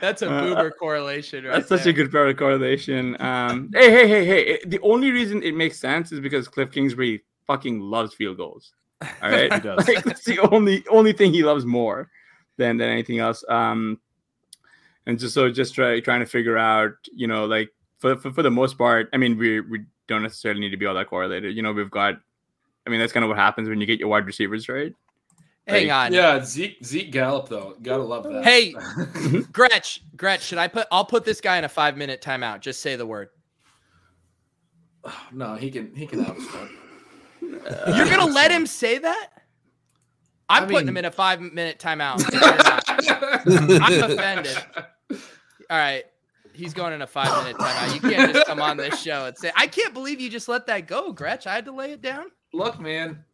That's 0.00 0.22
a 0.22 0.30
Uh, 0.30 0.40
boomer 0.42 0.70
correlation, 0.70 1.44
right? 1.44 1.54
That's 1.54 1.68
such 1.68 1.82
there. 1.84 1.90
a 1.90 1.92
good 1.94 2.12
pair 2.12 2.28
of 2.28 2.36
correlation. 2.36 3.16
Um, 3.20 3.70
hey, 3.74 3.90
hey, 3.90 4.06
hey, 4.08 4.24
hey! 4.24 4.40
it- 4.54 4.70
The 4.70 4.78
only 4.80 5.10
reason 5.10 5.42
it 5.42 5.54
makes 5.54 5.78
sense 5.78 6.12
is 6.12 6.20
because 6.20 6.46
Cliff 6.48 6.70
Kingsbury 6.70 7.24
fucking 7.46 7.80
loves 7.80 8.14
field 8.14 8.36
goals. 8.36 8.72
All 9.02 9.30
right, 9.30 9.52
He 9.58 9.60
does. 9.60 9.88
Like, 9.88 10.04
that's 10.04 10.24
the 10.24 10.38
only 10.52 10.84
only 10.90 11.12
thing 11.12 11.32
he 11.32 11.42
loves 11.42 11.64
more 11.64 12.10
than 12.56 12.76
than 12.76 12.90
anything 12.90 13.18
else. 13.18 13.42
Um, 13.48 13.98
and 15.06 15.18
just 15.18 15.34
so 15.34 15.50
just 15.50 15.74
try 15.74 15.98
trying 16.00 16.20
to 16.20 16.26
figure 16.26 16.58
out, 16.58 16.92
you 17.12 17.26
know, 17.26 17.46
like 17.46 17.70
for 17.98 18.16
for, 18.16 18.30
for 18.32 18.42
the 18.42 18.50
most 18.50 18.76
part, 18.78 19.08
I 19.12 19.16
mean, 19.16 19.36
we 19.38 19.60
we 19.60 19.84
don't 20.08 20.22
necessarily 20.22 20.60
need 20.60 20.70
to 20.70 20.76
be 20.76 20.86
all 20.86 20.94
that 20.94 21.08
correlated. 21.08 21.54
You 21.56 21.62
know, 21.62 21.72
we've 21.72 21.90
got. 21.90 22.14
I 22.86 22.90
mean, 22.90 23.00
that's 23.00 23.12
kind 23.12 23.22
of 23.22 23.28
what 23.28 23.36
happens 23.36 23.68
when 23.68 23.80
you 23.80 23.86
get 23.86 24.00
your 24.00 24.08
wide 24.08 24.24
receivers 24.26 24.68
right. 24.68 24.94
Hang 25.68 25.90
on. 25.90 26.12
yeah, 26.12 26.42
Zeke 26.42 26.78
Zeke 26.82 27.12
Gallup 27.12 27.48
though, 27.48 27.76
gotta 27.82 28.02
love 28.02 28.24
that. 28.24 28.44
Hey. 28.44 28.74
Mm-hmm. 29.18 29.50
Gretch, 29.52 30.02
Gretch, 30.16 30.42
should 30.42 30.58
I 30.58 30.68
put 30.68 30.86
I'll 30.90 31.04
put 31.04 31.24
this 31.24 31.40
guy 31.40 31.58
in 31.58 31.64
a 31.64 31.68
five 31.68 31.96
minute 31.96 32.22
timeout. 32.22 32.60
Just 32.60 32.80
say 32.80 32.96
the 32.96 33.04
word. 33.04 33.28
no, 35.32 35.54
he 35.54 35.70
can 35.70 35.94
he 35.94 36.06
can 36.06 36.24
have 36.24 36.36
his. 36.36 36.46
You're 37.96 38.08
gonna 38.08 38.32
let 38.32 38.50
him 38.50 38.66
say 38.66 38.98
that? 38.98 39.30
I'm 40.48 40.64
I 40.64 40.66
putting 40.66 40.88
him 40.88 40.96
in 40.96 41.04
a 41.04 41.10
five 41.10 41.40
minute 41.40 41.78
timeout. 41.78 42.24
I'm 43.82 44.10
offended. 44.10 44.56
All 45.68 45.76
right. 45.76 46.04
He's 46.58 46.74
going 46.74 46.92
in 46.92 47.02
a 47.02 47.06
five 47.06 47.44
minute 47.44 47.56
timeout. 47.56 47.94
You 47.94 48.00
can't 48.00 48.34
just 48.34 48.46
come 48.46 48.60
on 48.60 48.76
this 48.76 49.00
show 49.00 49.26
and 49.26 49.38
say, 49.38 49.52
I 49.56 49.66
can't 49.66 49.94
believe 49.94 50.20
you 50.20 50.28
just 50.28 50.48
let 50.48 50.66
that 50.66 50.86
go, 50.86 51.12
Gretch. 51.12 51.46
I 51.46 51.54
had 51.54 51.64
to 51.66 51.72
lay 51.72 51.92
it 51.92 52.02
down. 52.02 52.26
Look, 52.52 52.80
man, 52.80 53.24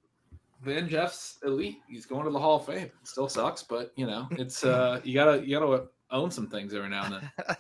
Van 0.63 0.89
Jeff's 0.89 1.39
elite. 1.45 1.79
He's 1.89 2.07
going 2.07 2.25
to 2.25 2.31
the 2.31 2.39
Hall 2.39 2.57
of 2.57 2.67
Fame. 2.67 2.85
It 2.85 2.93
still 3.03 3.29
sucks, 3.29 3.63
but 3.63 3.93
you 3.97 4.07
know, 4.07 4.29
it's 4.33 4.65
uh, 4.65 5.01
you 5.05 5.15
gotta 5.15 5.45
you 5.45 5.59
gotta 5.59 5.87
own 6.11 6.31
some 6.31 6.49
things 6.49 6.75
every 6.75 6.89
now 6.89 7.05
and 7.05 7.15
then. 7.15 7.57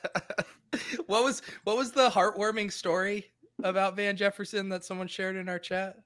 what 1.06 1.24
was 1.24 1.42
what 1.64 1.76
was 1.76 1.92
the 1.92 2.08
heartwarming 2.08 2.72
story 2.72 3.32
about 3.62 3.96
Van 3.96 4.16
Jefferson 4.16 4.68
that 4.68 4.84
someone 4.84 5.08
shared 5.08 5.36
in 5.36 5.48
our 5.48 5.58
chat? 5.58 5.98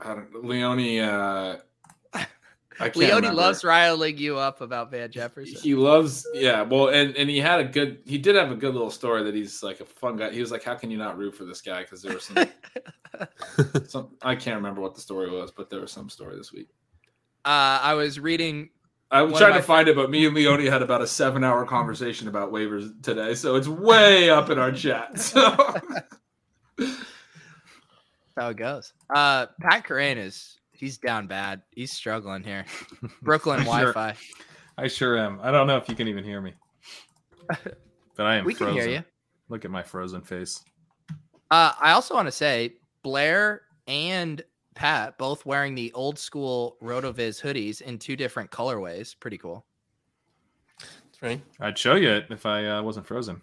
I 0.00 0.14
don't, 0.14 0.44
Leone, 0.44 1.00
uh, 1.00 1.58
I 1.58 1.58
can't 1.58 1.71
Leone 2.80 3.16
remember. 3.16 3.32
loves 3.32 3.64
riling 3.64 4.18
you 4.18 4.38
up 4.38 4.60
about 4.60 4.90
Van 4.90 5.10
Jefferson. 5.10 5.60
He 5.60 5.74
loves, 5.74 6.26
yeah. 6.34 6.62
Well, 6.62 6.88
and 6.88 7.16
and 7.16 7.28
he 7.28 7.38
had 7.38 7.60
a 7.60 7.64
good. 7.64 7.98
He 8.04 8.18
did 8.18 8.34
have 8.36 8.50
a 8.50 8.54
good 8.54 8.74
little 8.74 8.90
story 8.90 9.22
that 9.24 9.34
he's 9.34 9.62
like 9.62 9.80
a 9.80 9.84
fun 9.84 10.16
guy. 10.16 10.30
He 10.32 10.40
was 10.40 10.50
like, 10.50 10.62
"How 10.64 10.74
can 10.74 10.90
you 10.90 10.98
not 10.98 11.16
root 11.18 11.34
for 11.34 11.44
this 11.44 11.60
guy?" 11.60 11.82
Because 11.82 12.02
there 12.02 12.14
was 12.14 12.24
some, 12.24 12.46
some. 13.88 14.08
I 14.22 14.34
can't 14.34 14.56
remember 14.56 14.80
what 14.80 14.94
the 14.94 15.00
story 15.00 15.30
was, 15.30 15.50
but 15.50 15.70
there 15.70 15.80
was 15.80 15.92
some 15.92 16.08
story 16.08 16.36
this 16.36 16.52
week. 16.52 16.68
Uh, 17.44 17.80
I 17.82 17.94
was 17.94 18.18
reading. 18.20 18.70
I 19.10 19.22
was 19.22 19.36
trying 19.36 19.54
to 19.54 19.62
find 19.62 19.88
it, 19.88 19.94
but 19.96 20.10
me 20.10 20.24
and 20.24 20.34
Leone 20.34 20.64
had 20.66 20.80
about 20.80 21.02
a 21.02 21.06
seven-hour 21.06 21.66
conversation 21.66 22.28
about 22.28 22.50
waivers 22.50 22.90
today, 23.02 23.34
so 23.34 23.56
it's 23.56 23.68
way 23.68 24.30
up 24.30 24.48
in 24.48 24.58
our 24.58 24.72
chat. 24.72 25.18
So 26.78 26.96
How 28.34 28.48
it 28.48 28.56
goes. 28.56 28.94
Uh, 29.14 29.46
Pat 29.60 29.84
Kerrane 29.86 30.16
is 30.16 30.58
he's 30.82 30.98
down 30.98 31.28
bad. 31.28 31.62
He's 31.70 31.92
struggling 31.92 32.42
here. 32.42 32.66
Brooklyn 33.22 33.60
Wi-Fi. 33.60 34.14
I 34.76 34.88
sure 34.88 35.16
am. 35.16 35.38
I 35.40 35.52
don't 35.52 35.68
know 35.68 35.76
if 35.76 35.88
you 35.88 35.94
can 35.94 36.08
even 36.08 36.24
hear 36.24 36.40
me, 36.40 36.54
but 37.48 38.26
I 38.26 38.36
am 38.36 38.44
We 38.44 38.52
can 38.52 38.72
hear 38.72 38.88
you. 38.88 39.04
Look 39.48 39.64
at 39.64 39.70
my 39.70 39.82
frozen 39.82 40.22
face. 40.22 40.62
Uh, 41.50 41.72
I 41.80 41.92
also 41.92 42.14
want 42.14 42.26
to 42.26 42.32
say 42.32 42.74
Blair 43.02 43.62
and 43.86 44.42
Pat 44.74 45.18
both 45.18 45.46
wearing 45.46 45.74
the 45.74 45.92
old 45.92 46.18
school 46.18 46.76
Rotoviz 46.82 47.40
hoodies 47.40 47.80
in 47.80 47.98
two 47.98 48.16
different 48.16 48.50
colorways. 48.50 49.14
Pretty 49.18 49.38
cool. 49.38 49.64
That's 50.80 51.22
right. 51.22 51.40
I'd 51.60 51.78
show 51.78 51.94
you 51.94 52.10
it 52.10 52.26
if 52.30 52.44
I 52.44 52.66
uh, 52.66 52.82
wasn't 52.82 53.06
frozen. 53.06 53.40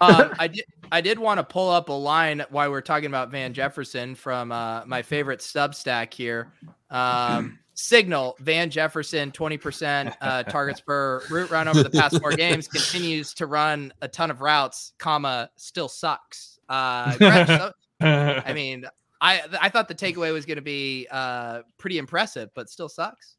Um, 0.00 0.34
I 0.38 0.48
did. 0.48 0.64
I 0.92 1.00
did 1.00 1.18
want 1.18 1.38
to 1.38 1.44
pull 1.44 1.70
up 1.70 1.88
a 1.88 1.92
line 1.92 2.44
while 2.50 2.70
we're 2.70 2.80
talking 2.80 3.06
about 3.06 3.30
Van 3.30 3.52
Jefferson 3.52 4.14
from 4.14 4.52
uh, 4.52 4.84
my 4.86 5.02
favorite 5.02 5.40
Substack 5.40 6.14
here. 6.14 6.52
Um, 6.90 7.58
Signal 7.74 8.36
Van 8.38 8.70
Jefferson, 8.70 9.32
twenty 9.32 9.56
percent 9.58 10.14
uh, 10.20 10.44
targets 10.44 10.80
per 10.80 11.22
route 11.30 11.50
run 11.50 11.66
over 11.66 11.82
the 11.82 11.90
past 11.90 12.20
four 12.20 12.32
games, 12.32 12.68
continues 12.68 13.34
to 13.34 13.46
run 13.46 13.92
a 14.00 14.08
ton 14.08 14.30
of 14.30 14.40
routes, 14.40 14.92
comma 14.98 15.50
still 15.56 15.88
sucks. 15.88 16.60
Uh, 16.68 17.16
Gretch, 17.16 17.72
I 18.00 18.52
mean, 18.54 18.86
I 19.20 19.42
I 19.60 19.68
thought 19.70 19.88
the 19.88 19.94
takeaway 19.94 20.32
was 20.32 20.46
going 20.46 20.56
to 20.56 20.62
be 20.62 21.08
uh, 21.10 21.62
pretty 21.78 21.98
impressive, 21.98 22.50
but 22.54 22.70
still 22.70 22.88
sucks. 22.88 23.36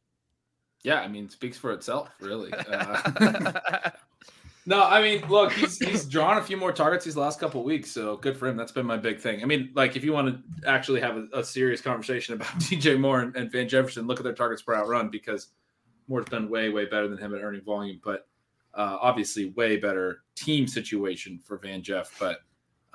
yeah, 0.83 0.99
I 0.99 1.07
mean, 1.07 1.29
speaks 1.29 1.57
for 1.57 1.71
itself, 1.71 2.09
really. 2.19 2.51
Uh, 2.53 3.51
No, 4.67 4.83
I 4.83 5.01
mean, 5.01 5.27
look, 5.29 5.53
he's 5.53 5.77
he's 5.77 6.05
drawn 6.05 6.37
a 6.37 6.41
few 6.41 6.57
more 6.57 6.71
targets 6.71 7.05
these 7.05 7.15
last 7.15 7.39
couple 7.39 7.63
weeks, 7.63 7.91
so 7.91 8.17
good 8.17 8.35
for 8.35 8.47
him. 8.47 8.57
That's 8.57 8.71
been 8.71 8.85
my 8.85 8.97
big 8.97 9.19
thing. 9.19 9.43
I 9.43 9.45
mean, 9.45 9.71
like 9.75 9.95
if 9.95 10.03
you 10.03 10.11
want 10.11 10.43
to 10.61 10.67
actually 10.67 11.01
have 11.01 11.17
a, 11.17 11.27
a 11.33 11.43
serious 11.43 11.81
conversation 11.81 12.33
about 12.33 12.47
DJ 12.59 12.99
Moore 12.99 13.21
and, 13.21 13.35
and 13.35 13.51
Van 13.51 13.69
Jefferson, 13.69 14.07
look 14.07 14.19
at 14.19 14.23
their 14.23 14.33
targets 14.33 14.63
per 14.63 14.73
route 14.73 14.87
run 14.87 15.09
because 15.09 15.49
Moore's 16.07 16.25
been 16.25 16.49
way 16.49 16.69
way 16.69 16.85
better 16.85 17.07
than 17.07 17.19
him 17.19 17.35
at 17.35 17.41
earning 17.41 17.61
volume, 17.61 18.01
but 18.03 18.27
uh, 18.73 18.97
obviously 19.01 19.51
way 19.51 19.77
better 19.77 20.23
team 20.35 20.67
situation 20.67 21.39
for 21.43 21.57
Van 21.57 21.83
Jeff. 21.83 22.17
But 22.19 22.39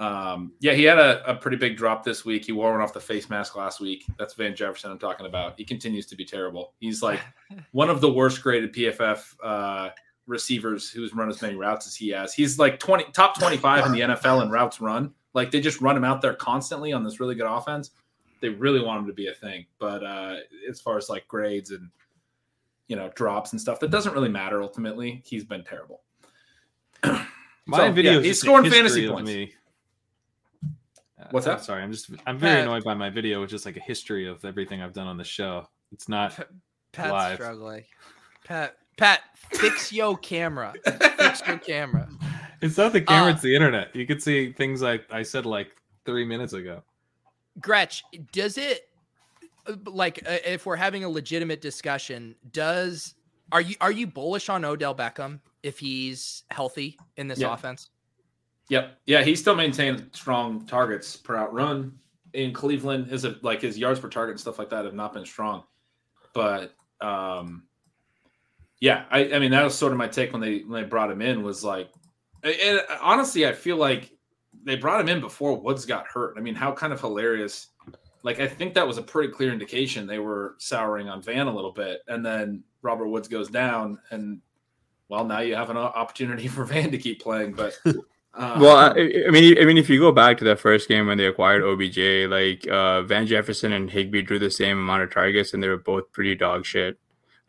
um, 0.00 0.52
yeah, 0.60 0.72
he 0.72 0.82
had 0.84 0.98
a, 0.98 1.30
a 1.30 1.36
pretty 1.36 1.56
big 1.56 1.76
drop 1.76 2.02
this 2.02 2.24
week. 2.24 2.44
He 2.46 2.52
wore 2.52 2.72
one 2.72 2.80
off 2.80 2.92
the 2.92 3.00
face 3.00 3.30
mask 3.30 3.54
last 3.54 3.80
week. 3.80 4.04
That's 4.18 4.34
Van 4.34 4.56
Jefferson 4.56 4.90
I'm 4.90 4.98
talking 4.98 5.26
about. 5.26 5.54
He 5.56 5.64
continues 5.64 6.06
to 6.06 6.16
be 6.16 6.24
terrible. 6.24 6.72
He's 6.80 7.02
like 7.02 7.20
one 7.72 7.90
of 7.90 8.00
the 8.00 8.10
worst 8.10 8.42
graded 8.42 8.74
PFF. 8.74 9.34
Uh, 9.42 9.90
receivers 10.30 10.88
who's 10.90 11.12
run 11.14 11.28
as 11.28 11.42
many 11.42 11.56
routes 11.56 11.86
as 11.86 11.94
he 11.96 12.08
has. 12.10 12.32
He's 12.32 12.58
like 12.58 12.78
20 12.78 13.04
top 13.12 13.38
25 13.38 13.86
in 13.86 13.92
the 13.92 14.00
NFL 14.00 14.42
in 14.42 14.50
routes 14.50 14.80
run. 14.80 15.12
Like 15.34 15.50
they 15.50 15.60
just 15.60 15.80
run 15.80 15.96
him 15.96 16.04
out 16.04 16.22
there 16.22 16.34
constantly 16.34 16.92
on 16.92 17.04
this 17.04 17.20
really 17.20 17.34
good 17.34 17.46
offense. 17.50 17.90
They 18.40 18.48
really 18.48 18.80
want 18.82 19.00
him 19.00 19.06
to 19.08 19.12
be 19.12 19.26
a 19.28 19.34
thing. 19.34 19.66
But 19.78 20.02
uh 20.04 20.36
as 20.68 20.80
far 20.80 20.96
as 20.96 21.08
like 21.10 21.26
grades 21.28 21.72
and 21.72 21.90
you 22.88 22.96
know 22.96 23.10
drops 23.14 23.52
and 23.52 23.60
stuff, 23.60 23.80
that 23.80 23.90
doesn't 23.90 24.14
really 24.14 24.28
matter 24.28 24.62
ultimately. 24.62 25.22
He's 25.26 25.44
been 25.44 25.64
terrible. 25.64 26.00
My 27.66 27.76
So, 27.76 27.92
video 27.92 28.12
yeah, 28.14 28.20
he's 28.22 28.40
scoring 28.40 28.70
fantasy 28.70 29.08
points. 29.08 29.28
Me. 29.30 29.52
Uh, 31.20 31.24
What's 31.30 31.46
I'm 31.46 31.56
that? 31.56 31.64
sorry, 31.64 31.82
I'm 31.82 31.92
just 31.92 32.10
I'm 32.26 32.38
very 32.38 32.60
Uh, 32.60 32.62
annoyed 32.62 32.84
by 32.84 32.94
my 32.94 33.10
video, 33.10 33.40
which 33.40 33.52
is 33.52 33.66
like 33.66 33.76
a 33.76 33.80
history 33.80 34.26
of 34.26 34.44
everything 34.44 34.80
I've 34.82 34.92
done 34.94 35.06
on 35.06 35.16
the 35.18 35.24
show. 35.24 35.68
It's 35.92 36.08
not 36.08 36.38
Pat's 36.92 37.12
Live. 37.12 37.34
struggling. 37.34 37.84
Pat, 38.44 38.76
Pat, 39.00 39.20
fix 39.54 39.90
your 39.92 40.16
camera. 40.18 40.74
Fix 41.16 41.40
your 41.46 41.58
camera. 41.58 42.06
it's 42.60 42.76
not 42.76 42.92
the 42.92 43.00
camera, 43.00 43.30
Uh, 43.30 43.32
it's 43.32 43.40
the 43.42 43.54
internet. 43.54 43.96
You 43.96 44.06
could 44.06 44.22
see 44.22 44.52
things 44.52 44.82
like 44.82 45.06
I 45.10 45.22
said 45.22 45.46
like 45.46 45.70
three 46.04 46.26
minutes 46.26 46.52
ago. 46.52 46.82
Gretch, 47.60 48.04
does 48.30 48.58
it 48.58 48.88
uh, 49.66 49.72
like 49.86 50.22
uh, 50.26 50.36
if 50.44 50.66
we're 50.66 50.76
having 50.76 51.04
a 51.04 51.08
legitimate 51.08 51.62
discussion, 51.62 52.34
does 52.52 53.14
are 53.52 53.62
you 53.62 53.74
are 53.80 53.90
you 53.90 54.06
bullish 54.06 54.50
on 54.50 54.66
Odell 54.66 54.94
Beckham 54.94 55.40
if 55.62 55.78
he's 55.78 56.44
healthy 56.50 56.98
in 57.16 57.26
this 57.26 57.38
Yeah. 57.38 57.54
offense? 57.54 57.88
Yep. 58.68 58.98
Yeah, 59.06 59.22
he 59.22 59.34
still 59.34 59.56
maintained 59.56 60.10
strong 60.12 60.64
targets 60.66 61.16
per 61.16 61.36
route 61.36 61.52
run 61.54 61.98
in 62.34 62.52
Cleveland. 62.52 63.06
His 63.06 63.26
like 63.40 63.62
his 63.62 63.78
yards 63.78 63.98
per 63.98 64.10
target 64.10 64.32
and 64.34 64.40
stuff 64.40 64.58
like 64.58 64.68
that 64.68 64.84
have 64.84 64.94
not 64.94 65.14
been 65.14 65.24
strong. 65.24 65.64
But 66.34 66.74
um 67.00 67.62
yeah, 68.80 69.04
I, 69.10 69.32
I 69.32 69.38
mean 69.38 69.50
that 69.50 69.62
was 69.62 69.74
sort 69.74 69.92
of 69.92 69.98
my 69.98 70.08
take 70.08 70.32
when 70.32 70.40
they 70.40 70.60
when 70.60 70.82
they 70.82 70.88
brought 70.88 71.10
him 71.10 71.22
in 71.22 71.42
was 71.42 71.62
like 71.62 71.90
and 72.42 72.80
honestly 73.00 73.46
I 73.46 73.52
feel 73.52 73.76
like 73.76 74.10
they 74.64 74.76
brought 74.76 75.00
him 75.00 75.08
in 75.08 75.20
before 75.20 75.56
Woods 75.56 75.86
got 75.86 76.06
hurt. 76.06 76.34
I 76.36 76.40
mean, 76.40 76.54
how 76.54 76.72
kind 76.72 76.92
of 76.92 77.00
hilarious. 77.00 77.68
Like 78.22 78.40
I 78.40 78.46
think 78.46 78.74
that 78.74 78.86
was 78.86 78.98
a 78.98 79.02
pretty 79.02 79.32
clear 79.32 79.52
indication 79.52 80.06
they 80.06 80.18
were 80.18 80.56
souring 80.58 81.08
on 81.08 81.22
Van 81.22 81.46
a 81.46 81.54
little 81.54 81.72
bit 81.72 82.00
and 82.08 82.24
then 82.24 82.62
Robert 82.82 83.08
Woods 83.08 83.28
goes 83.28 83.48
down 83.48 83.98
and 84.10 84.40
well 85.08 85.24
now 85.24 85.40
you 85.40 85.54
have 85.54 85.70
an 85.70 85.76
opportunity 85.76 86.48
for 86.48 86.64
Van 86.64 86.90
to 86.90 86.98
keep 86.98 87.22
playing 87.22 87.52
but 87.52 87.78
uh, 88.34 88.56
Well, 88.60 88.76
I, 88.76 88.90
I 89.26 89.30
mean, 89.30 89.58
I 89.58 89.64
mean, 89.64 89.76
if 89.76 89.90
you 89.90 89.98
go 89.98 90.12
back 90.12 90.38
to 90.38 90.44
that 90.44 90.60
first 90.60 90.88
game 90.88 91.06
when 91.06 91.18
they 91.18 91.26
acquired 91.26 91.62
OBJ, 91.64 92.30
like 92.30 92.66
uh, 92.68 93.02
Van 93.02 93.26
Jefferson 93.26 93.72
and 93.72 93.90
Higbee 93.90 94.22
drew 94.22 94.38
the 94.38 94.50
same 94.50 94.78
amount 94.78 95.02
of 95.02 95.12
targets, 95.12 95.52
and 95.52 95.62
they 95.62 95.68
were 95.68 95.78
both 95.78 96.12
pretty 96.12 96.36
dog 96.36 96.64
shit. 96.64 96.98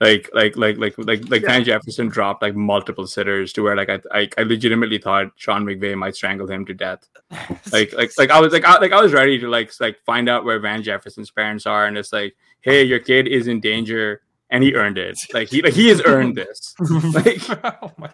Like 0.01 0.29
like 0.33 0.57
like 0.57 0.77
like 0.77 0.97
like 0.97 1.29
like 1.29 1.43
Yeah. 1.43 1.49
Van 1.49 1.63
Jefferson 1.63 2.09
dropped 2.09 2.41
like 2.41 2.55
multiple 2.55 3.07
sitters 3.07 3.53
to 3.53 3.61
where 3.61 3.75
like 3.77 3.89
I, 3.89 4.01
I 4.11 4.29
I 4.37 4.41
legitimately 4.43 4.97
thought 4.97 5.31
Sean 5.37 5.63
McVay 5.63 5.95
might 5.95 6.15
strangle 6.15 6.49
him 6.49 6.65
to 6.65 6.73
death. 6.73 7.07
Like 7.71 7.93
like 7.93 8.11
like 8.17 8.31
I 8.31 8.39
was 8.41 8.51
like 8.51 8.65
I, 8.65 8.79
like 8.79 8.91
I 8.91 9.01
was 9.01 9.13
ready 9.13 9.39
to 9.39 9.47
like 9.47 9.71
like 9.79 9.97
find 10.05 10.27
out 10.27 10.43
where 10.43 10.59
Van 10.59 10.83
Jefferson's 10.83 11.31
parents 11.31 11.65
are 11.65 11.85
and 11.85 11.97
it's 11.97 12.11
like 12.11 12.35
hey 12.61 12.83
your 12.83 12.99
kid 12.99 13.27
is 13.27 13.47
in 13.47 13.61
danger 13.61 14.21
and 14.49 14.63
he 14.63 14.73
earned 14.75 14.97
it 14.97 15.17
like 15.33 15.47
he 15.47 15.61
like 15.61 15.73
he 15.73 15.87
has 15.87 16.01
earned 16.03 16.35
this 16.35 16.75
like 17.13 17.41
oh 17.83 17.91
my 17.97 18.09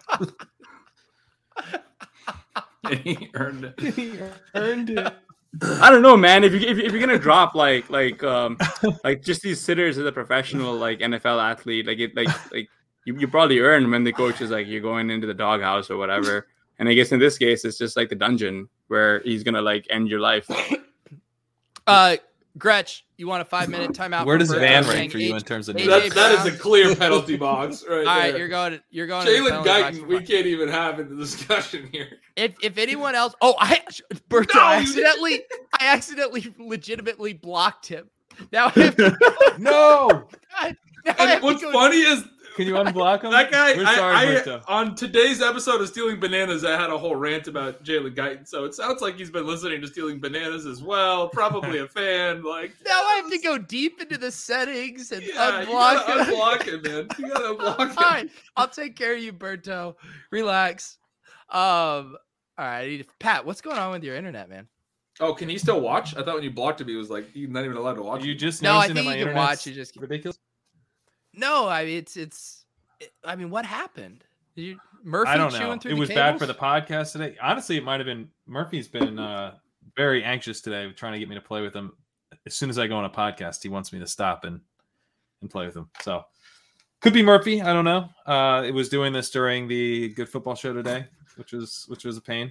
And 2.84 2.98
he 3.04 3.30
earned 3.34 3.64
it. 3.76 3.94
He 3.94 4.18
earned 4.54 4.90
it. 4.90 5.14
I 5.62 5.90
don't 5.90 6.02
know, 6.02 6.16
man. 6.16 6.44
If 6.44 6.52
you 6.52 6.60
if, 6.60 6.76
you- 6.78 6.84
if 6.84 6.92
you're 6.92 7.00
gonna 7.00 7.18
drop 7.18 7.54
like 7.54 7.88
like 7.90 8.22
um 8.22 8.58
like 9.04 9.22
just 9.22 9.42
these 9.42 9.60
sitters 9.60 9.98
as 9.98 10.04
a 10.06 10.12
professional 10.12 10.74
like 10.74 11.00
NFL 11.00 11.42
athlete, 11.42 11.86
like 11.86 11.98
it 11.98 12.14
like 12.14 12.28
like 12.52 12.68
you, 13.04 13.18
you 13.18 13.26
probably 13.28 13.58
earn 13.60 13.90
when 13.90 14.04
the 14.04 14.12
coach 14.12 14.40
is 14.40 14.50
like 14.50 14.66
you're 14.66 14.82
going 14.82 15.10
into 15.10 15.26
the 15.26 15.34
doghouse 15.34 15.90
or 15.90 15.96
whatever. 15.96 16.46
And 16.78 16.88
I 16.88 16.92
guess 16.94 17.10
in 17.12 17.18
this 17.18 17.38
case, 17.38 17.64
it's 17.64 17.78
just 17.78 17.96
like 17.96 18.08
the 18.08 18.14
dungeon 18.14 18.68
where 18.88 19.20
he's 19.20 19.42
gonna 19.42 19.62
like 19.62 19.86
end 19.90 20.08
your 20.08 20.20
life. 20.20 20.48
Uh, 21.86 22.16
Gretch, 22.58 23.04
you 23.16 23.28
want 23.28 23.42
a 23.42 23.44
five 23.44 23.68
minute 23.68 23.92
timeout? 23.92 24.26
Where 24.26 24.38
does 24.38 24.52
Van 24.52 24.84
saying 24.84 24.96
rank 24.96 25.12
for 25.12 25.18
you 25.18 25.34
in 25.34 25.40
terms 25.42 25.68
of 25.68 25.76
That, 25.76 26.12
that 26.14 26.46
is 26.46 26.54
a 26.54 26.56
clear 26.56 26.94
penalty 26.94 27.36
box 27.36 27.84
right 27.88 27.98
All 27.98 28.04
right, 28.04 28.30
there. 28.30 28.38
you're 28.38 28.48
going. 28.48 28.80
You're 28.90 29.06
going. 29.06 29.26
to 29.26 29.32
Jalen 29.32 29.48
penalty 29.48 29.68
box 29.68 29.98
Guyton, 29.98 30.06
we 30.06 30.20
can't 30.22 30.46
even 30.46 30.68
have 30.68 31.00
in 31.00 31.08
the 31.08 31.16
discussion 31.16 31.88
here. 31.92 32.18
If 32.36 32.54
if 32.62 32.78
anyone 32.78 33.14
else, 33.14 33.34
oh, 33.40 33.54
I 33.58 33.82
Berto, 34.28 34.54
No, 34.54 34.60
I 34.60 34.76
accidentally, 34.76 35.42
I 35.78 35.86
accidentally, 35.86 36.54
legitimately 36.58 37.34
blocked 37.34 37.86
him. 37.86 38.10
Now 38.52 38.66
I 38.76 38.80
have 38.80 38.96
to, 38.96 39.16
No. 39.58 40.28
now 41.04 41.14
And 41.18 41.42
what's 41.42 41.62
funny 41.62 41.98
is 41.98 42.24
Can 42.58 42.66
you 42.66 42.74
unblock 42.74 43.22
him? 43.22 43.30
that 43.30 43.52
guy. 43.52 43.74
We're 43.76 43.86
sorry, 43.86 44.16
I- 44.16 44.24
Berto. 44.42 44.62
on 44.66 44.96
today's 44.96 45.40
episode 45.40 45.80
of 45.80 45.86
Stealing 45.88 46.18
Bananas, 46.18 46.64
I 46.64 46.72
had 46.78 46.90
a 46.90 46.98
whole 46.98 47.14
rant 47.14 47.46
about 47.46 47.84
Jalen 47.84 48.16
Guyton. 48.16 48.48
So 48.48 48.64
it 48.64 48.74
sounds 48.74 49.00
like 49.00 49.16
he's 49.16 49.30
been 49.30 49.46
listening 49.46 49.80
to 49.80 49.86
Stealing 49.86 50.18
Bananas 50.18 50.66
as 50.66 50.82
well. 50.82 51.28
Probably 51.28 51.78
a 51.78 51.86
fan. 51.86 52.42
Like 52.42 52.72
Now 52.84 53.00
I 53.00 53.20
have 53.22 53.30
to 53.30 53.38
go 53.38 53.58
deep 53.58 54.02
into 54.02 54.18
the 54.18 54.32
settings 54.32 55.12
and 55.12 55.22
Yeah, 55.22 55.60
you 55.60 55.66
unblock 55.68 56.06
gotta 56.06 56.24
him. 56.24 56.34
unblock 56.34 56.62
him, 56.64 56.82
man. 56.82 57.08
You 57.16 57.28
gotta 57.28 57.54
unblock 57.54 57.78
him. 57.78 57.88
Fine, 57.90 58.30
I'll 58.56 58.68
take 58.68 58.96
care 58.96 59.14
of 59.14 59.22
you, 59.22 59.32
Berto. 59.32 59.94
Relax. 60.32 60.98
Um. 61.50 62.16
All 62.58 62.64
right, 62.66 62.80
I 62.80 62.86
need 62.88 62.98
to- 62.98 63.06
Pat. 63.20 63.46
What's 63.46 63.60
going 63.60 63.78
on 63.78 63.92
with 63.92 64.02
your 64.02 64.16
internet, 64.16 64.48
man? 64.48 64.66
Oh, 65.20 65.32
can 65.32 65.48
he 65.48 65.58
still 65.58 65.80
watch? 65.80 66.16
I 66.16 66.24
thought 66.24 66.34
when 66.34 66.42
you 66.44 66.50
blocked 66.50 66.80
him, 66.80 66.88
he 66.88 66.96
was 66.96 67.08
like, 67.08 67.30
he's 67.32 67.48
not 67.48 67.64
even 67.64 67.76
allowed 67.76 67.94
to 67.94 68.02
watch. 68.02 68.24
You 68.24 68.34
just 68.34 68.62
No, 68.62 68.76
I 68.78 68.86
think 68.88 69.06
you 69.16 69.24
can 69.26 69.34
watch, 69.36 69.64
you 69.66 69.72
just- 69.74 69.96
ridiculous. 69.96 70.38
No, 71.38 71.68
I 71.68 71.84
mean 71.84 71.98
it's 71.98 72.16
it's. 72.16 72.64
it- 73.00 73.12
I 73.24 73.36
mean, 73.36 73.50
what 73.50 73.64
happened? 73.64 74.24
You 74.54 74.78
Murphy 75.04 75.30
I 75.30 75.36
don't 75.36 75.50
chewing 75.52 75.62
know. 75.62 75.78
through 75.78 75.92
It 75.92 75.94
the 75.94 76.00
was 76.00 76.08
bad 76.08 76.38
for 76.38 76.46
the 76.46 76.54
podcast 76.54 77.12
today. 77.12 77.36
Honestly, 77.40 77.76
it 77.76 77.84
might 77.84 78.00
have 78.00 78.06
been 78.06 78.28
Murphy's 78.46 78.88
been 78.88 79.18
uh, 79.18 79.54
very 79.96 80.24
anxious 80.24 80.60
today, 80.60 80.90
trying 80.92 81.12
to 81.12 81.18
get 81.20 81.28
me 81.28 81.36
to 81.36 81.40
play 81.40 81.62
with 81.62 81.74
him. 81.74 81.92
As 82.44 82.54
soon 82.56 82.68
as 82.70 82.78
I 82.78 82.86
go 82.88 82.96
on 82.96 83.04
a 83.04 83.10
podcast, 83.10 83.62
he 83.62 83.68
wants 83.68 83.92
me 83.92 84.00
to 84.00 84.06
stop 84.06 84.44
and 84.44 84.60
and 85.40 85.48
play 85.50 85.66
with 85.66 85.76
him. 85.76 85.88
So 86.02 86.24
could 87.00 87.12
be 87.12 87.22
Murphy. 87.22 87.62
I 87.62 87.72
don't 87.72 87.84
know. 87.84 88.08
Uh, 88.26 88.64
it 88.66 88.72
was 88.72 88.88
doing 88.88 89.12
this 89.12 89.30
during 89.30 89.68
the 89.68 90.08
Good 90.14 90.28
Football 90.28 90.56
Show 90.56 90.72
today, 90.72 91.06
which 91.36 91.52
was 91.52 91.84
which 91.88 92.04
was 92.04 92.16
a 92.16 92.20
pain. 92.20 92.50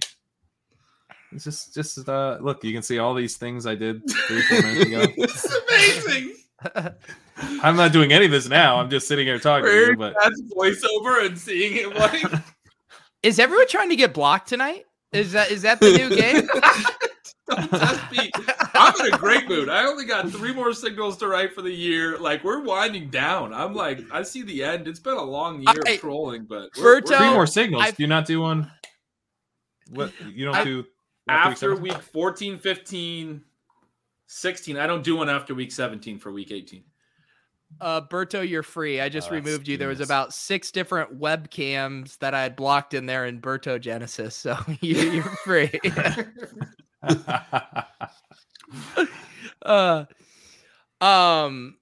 It's 1.33 1.43
just 1.43 1.73
just 1.75 2.07
uh, 2.07 2.37
look. 2.39 2.63
You 2.63 2.71
can 2.71 2.83
see 2.83 2.99
all 2.99 3.13
these 3.13 3.35
things 3.35 3.65
I 3.67 3.75
did 3.75 4.01
three 4.27 4.41
four 4.43 4.61
minutes 4.61 4.85
ago. 4.85 5.05
this 5.17 5.43
is 5.43 5.57
amazing. 5.69 6.35
I'm 7.63 7.75
not 7.75 7.91
doing 7.91 8.11
any 8.11 8.25
of 8.25 8.31
this 8.31 8.47
now. 8.49 8.77
I'm 8.79 8.89
just 8.89 9.07
sitting 9.07 9.27
here 9.27 9.39
talking 9.39 9.65
to 9.65 9.71
you. 9.71 9.79
Hearing 9.79 9.97
But 9.97 10.15
Pat's 10.17 10.41
voiceover 10.55 11.25
and 11.25 11.37
seeing 11.37 11.73
him 11.73 11.93
like 11.93 12.23
Is 13.23 13.39
everyone 13.39 13.67
trying 13.67 13.89
to 13.89 13.95
get 13.95 14.13
blocked 14.13 14.47
tonight? 14.49 14.85
Is 15.11 15.31
that 15.33 15.51
is 15.51 15.61
that 15.61 15.79
the 15.79 15.91
new 15.91 16.15
game? 16.15 16.47
Don't 17.49 17.69
test 17.69 18.11
me. 18.11 18.29
I'm 18.73 18.93
in 19.05 19.13
a 19.13 19.17
great 19.17 19.47
mood. 19.47 19.69
I 19.69 19.85
only 19.85 20.03
got 20.05 20.29
three 20.29 20.53
more 20.53 20.73
signals 20.73 21.15
to 21.17 21.27
write 21.27 21.53
for 21.53 21.61
the 21.61 21.71
year. 21.71 22.17
Like 22.17 22.43
we're 22.43 22.61
winding 22.61 23.09
down. 23.09 23.53
I'm 23.53 23.73
like, 23.73 24.01
I 24.11 24.23
see 24.23 24.41
the 24.41 24.63
end. 24.63 24.87
It's 24.87 24.99
been 24.99 25.15
a 25.15 25.23
long 25.23 25.61
year 25.61 25.73
I- 25.87 25.91
of 25.93 25.99
trolling, 26.01 26.43
but 26.45 26.69
we're, 26.77 27.01
Berto- 27.01 27.09
we're- 27.09 27.17
three 27.19 27.33
more 27.33 27.47
signals. 27.47 27.83
I've- 27.83 27.95
do 27.95 28.03
you 28.03 28.07
not 28.07 28.25
do 28.25 28.41
one? 28.41 28.69
What 29.91 30.11
you 30.33 30.43
don't 30.45 30.55
I- 30.55 30.63
do 30.65 30.85
after 31.29 31.75
week 31.75 31.93
week 31.93 32.01
14, 32.01 32.57
15, 32.59 33.41
16. 34.27 34.77
I 34.77 34.85
don't 34.87 35.03
do 35.03 35.15
one 35.15 35.29
after 35.29 35.55
week 35.55 35.71
17 35.71 36.19
for 36.19 36.31
week 36.31 36.51
18. 36.51 36.83
Uh, 37.81 37.99
Berto, 38.01 38.47
you're 38.47 38.63
free. 38.63 39.01
I 39.01 39.09
just 39.09 39.29
Oh, 39.29 39.33
removed 39.35 39.67
you. 39.67 39.75
There 39.77 39.89
was 39.89 39.99
about 39.99 40.33
six 40.33 40.71
different 40.71 41.19
webcams 41.19 42.17
that 42.19 42.33
I 42.33 42.41
had 42.43 42.55
blocked 42.55 42.93
in 42.93 43.05
there 43.05 43.25
in 43.25 43.41
Berto 43.41 43.79
Genesis, 43.79 44.35
so 44.35 44.57
you, 44.81 44.95
you're 44.95 45.23
free. 45.23 45.69
uh, 49.61 50.05
um, 51.01 51.75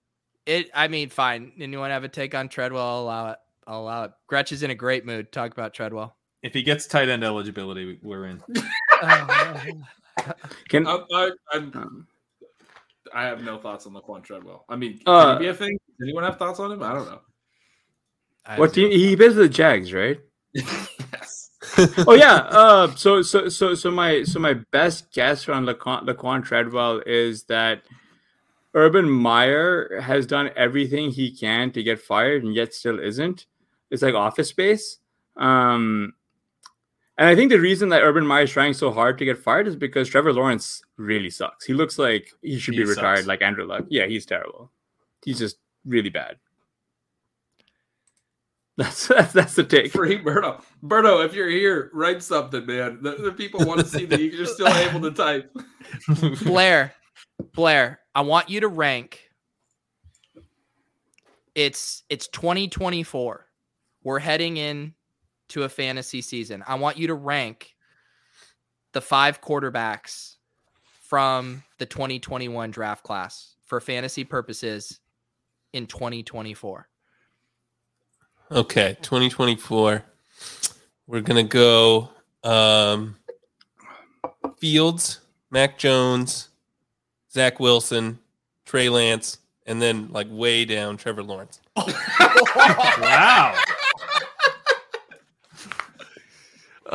it. 0.45 0.69
I 0.73 0.88
mean, 0.88 1.10
fine. 1.10 1.51
Anyone 1.60 1.91
have 1.91 2.03
a 2.03 2.10
take 2.10 2.34
on 2.36 2.49
Treadwell? 2.49 2.84
I'll 2.86 3.01
allow 3.03 3.29
it. 3.31 3.38
I'll 3.67 3.81
allow 3.81 4.03
it. 4.05 4.12
Gretch 4.27 4.51
is 4.51 4.63
in 4.63 4.71
a 4.71 4.75
great 4.75 5.05
mood. 5.05 5.31
Talk 5.31 5.51
about 5.51 5.73
Treadwell. 5.73 6.15
if 6.43 6.53
he 6.53 6.62
gets 6.63 6.86
tight 6.88 7.10
end 7.10 7.23
eligibility, 7.23 7.86
we- 7.86 7.99
we're 8.03 8.25
in. 8.27 8.41
Can 10.69 10.88
I, 10.88 11.03
I, 11.13 11.31
I'm, 11.51 11.71
um, 11.75 12.08
I 13.15 13.23
have 13.23 13.41
no 13.41 13.58
thoughts 13.58 13.88
on 13.88 13.93
Laquan 13.93 14.23
Treadwell. 14.23 14.65
I 14.67 14.75
mean, 14.75 14.97
can 14.99 15.08
Uh, 15.08 15.38
he 15.38 15.45
be 15.45 15.47
a 15.49 15.54
thing? 15.54 15.80
Does 15.97 16.08
anyone 16.08 16.25
have 16.25 16.38
thoughts 16.38 16.60
on 16.60 16.71
him? 16.71 16.84
I 16.84 16.93
don't 16.93 17.06
know. 17.06 17.21
I 18.45 18.60
what 18.60 18.67
have 18.67 18.75
team 18.75 18.91
he 18.91 19.15
plays 19.15 19.34
for 19.34 19.39
the 19.39 19.49
Jags, 19.49 19.93
right? 19.93 20.19
yes. 20.54 21.51
oh 22.08 22.13
yeah. 22.13 22.36
Uh, 22.51 22.93
so 22.95 23.21
so 23.21 23.49
so 23.49 23.73
so 23.73 23.89
my 23.89 24.23
so 24.23 24.39
my 24.39 24.54
best 24.71 25.12
guess 25.13 25.47
on 25.49 25.65
Laquan, 25.65 26.04
Laquan 26.04 26.43
Treadwell 26.43 27.01
is 27.06 27.43
that 27.43 27.84
Urban 28.73 29.10
Meyer 29.10 30.01
has 30.01 30.25
done 30.25 30.49
everything 30.58 31.10
he 31.10 31.32
can 31.32 31.71
to 31.71 31.82
get 31.82 31.99
fired 32.01 32.43
and 32.43 32.54
yet 32.54 32.73
still 32.73 32.99
isn't. 32.99 33.45
It's 33.89 34.01
like 34.01 34.13
Office 34.13 34.49
Space. 34.49 34.97
Um, 35.38 36.13
and 37.17 37.28
I 37.30 37.36
think 37.36 37.51
the 37.51 37.60
reason 37.60 37.89
that 37.89 38.01
Urban 38.01 38.25
Meyer 38.25 38.43
is 38.43 38.51
trying 38.51 38.73
so 38.73 38.91
hard 38.91 39.17
to 39.19 39.25
get 39.25 39.38
fired 39.38 39.67
is 39.67 39.75
because 39.75 40.10
Trevor 40.10 40.34
Lawrence 40.34 40.82
really 40.97 41.30
sucks. 41.30 41.65
He 41.65 41.73
looks 41.73 41.97
like 41.97 42.32
he 42.41 42.58
should 42.60 42.73
He 42.73 42.82
be 42.82 42.86
retired, 42.89 43.19
sucks. 43.19 43.28
like 43.28 43.41
Andrew 43.41 43.65
Luck. 43.65 43.86
Yeah, 43.89 44.06
he's 44.06 44.25
terrible. 44.25 44.71
He's 45.23 45.39
just 45.39 45.58
really 45.86 46.10
bad. 46.10 46.38
That's 48.78 49.08
that's, 49.08 49.32
that's 49.32 49.56
the 49.56 49.63
take. 49.63 49.93
Free 49.93 50.21
Berto. 50.21 50.62
Berto, 50.84 51.25
if 51.25 51.34
you're 51.34 51.49
here, 51.49 51.89
write 51.93 52.21
something, 52.21 52.65
man. 52.65 52.99
The, 53.01 53.12
the 53.12 53.32
people 53.32 53.65
want 53.65 53.80
to 53.80 53.86
see 53.86 54.06
that 54.06 54.21
you're 54.21 54.45
still 54.45 54.67
able 54.67 54.99
to 54.99 55.12
type. 55.12 55.49
Blair, 56.43 56.93
Blair, 57.54 58.01
I 58.13 58.19
want 58.19 58.49
you 58.49 58.60
to 58.60 58.67
rank. 58.67 59.30
It's 61.56 62.04
it's 62.10 62.28
2024. 62.28 63.45
We're 64.04 64.19
heading 64.19 64.58
in 64.58 64.93
to 65.49 65.63
a 65.63 65.69
fantasy 65.69 66.21
season. 66.21 66.63
I 66.67 66.75
want 66.75 66.97
you 66.97 67.08
to 67.08 67.13
rank 67.13 67.75
the 68.93 69.01
five 69.01 69.41
quarterbacks 69.41 70.36
from 71.01 71.63
the 71.77 71.86
2021 71.86 72.71
draft 72.71 73.03
class 73.03 73.55
for 73.65 73.79
fantasy 73.79 74.23
purposes 74.23 74.99
in 75.73 75.86
2024. 75.86 76.88
Okay, 78.51 78.97
2024. 79.01 80.03
We're 81.08 81.21
gonna 81.21 81.43
go 81.43 82.10
um, 82.43 83.15
Fields, 84.58 85.19
Mac 85.51 85.77
Jones, 85.77 86.49
Zach 87.31 87.60
Wilson, 87.60 88.19
Trey 88.65 88.89
Lance, 88.89 89.39
and 89.65 89.81
then 89.81 90.10
like 90.12 90.27
way 90.29 90.65
down 90.65 90.97
Trevor 90.97 91.23
Lawrence. 91.23 91.60
wow. 91.77 93.56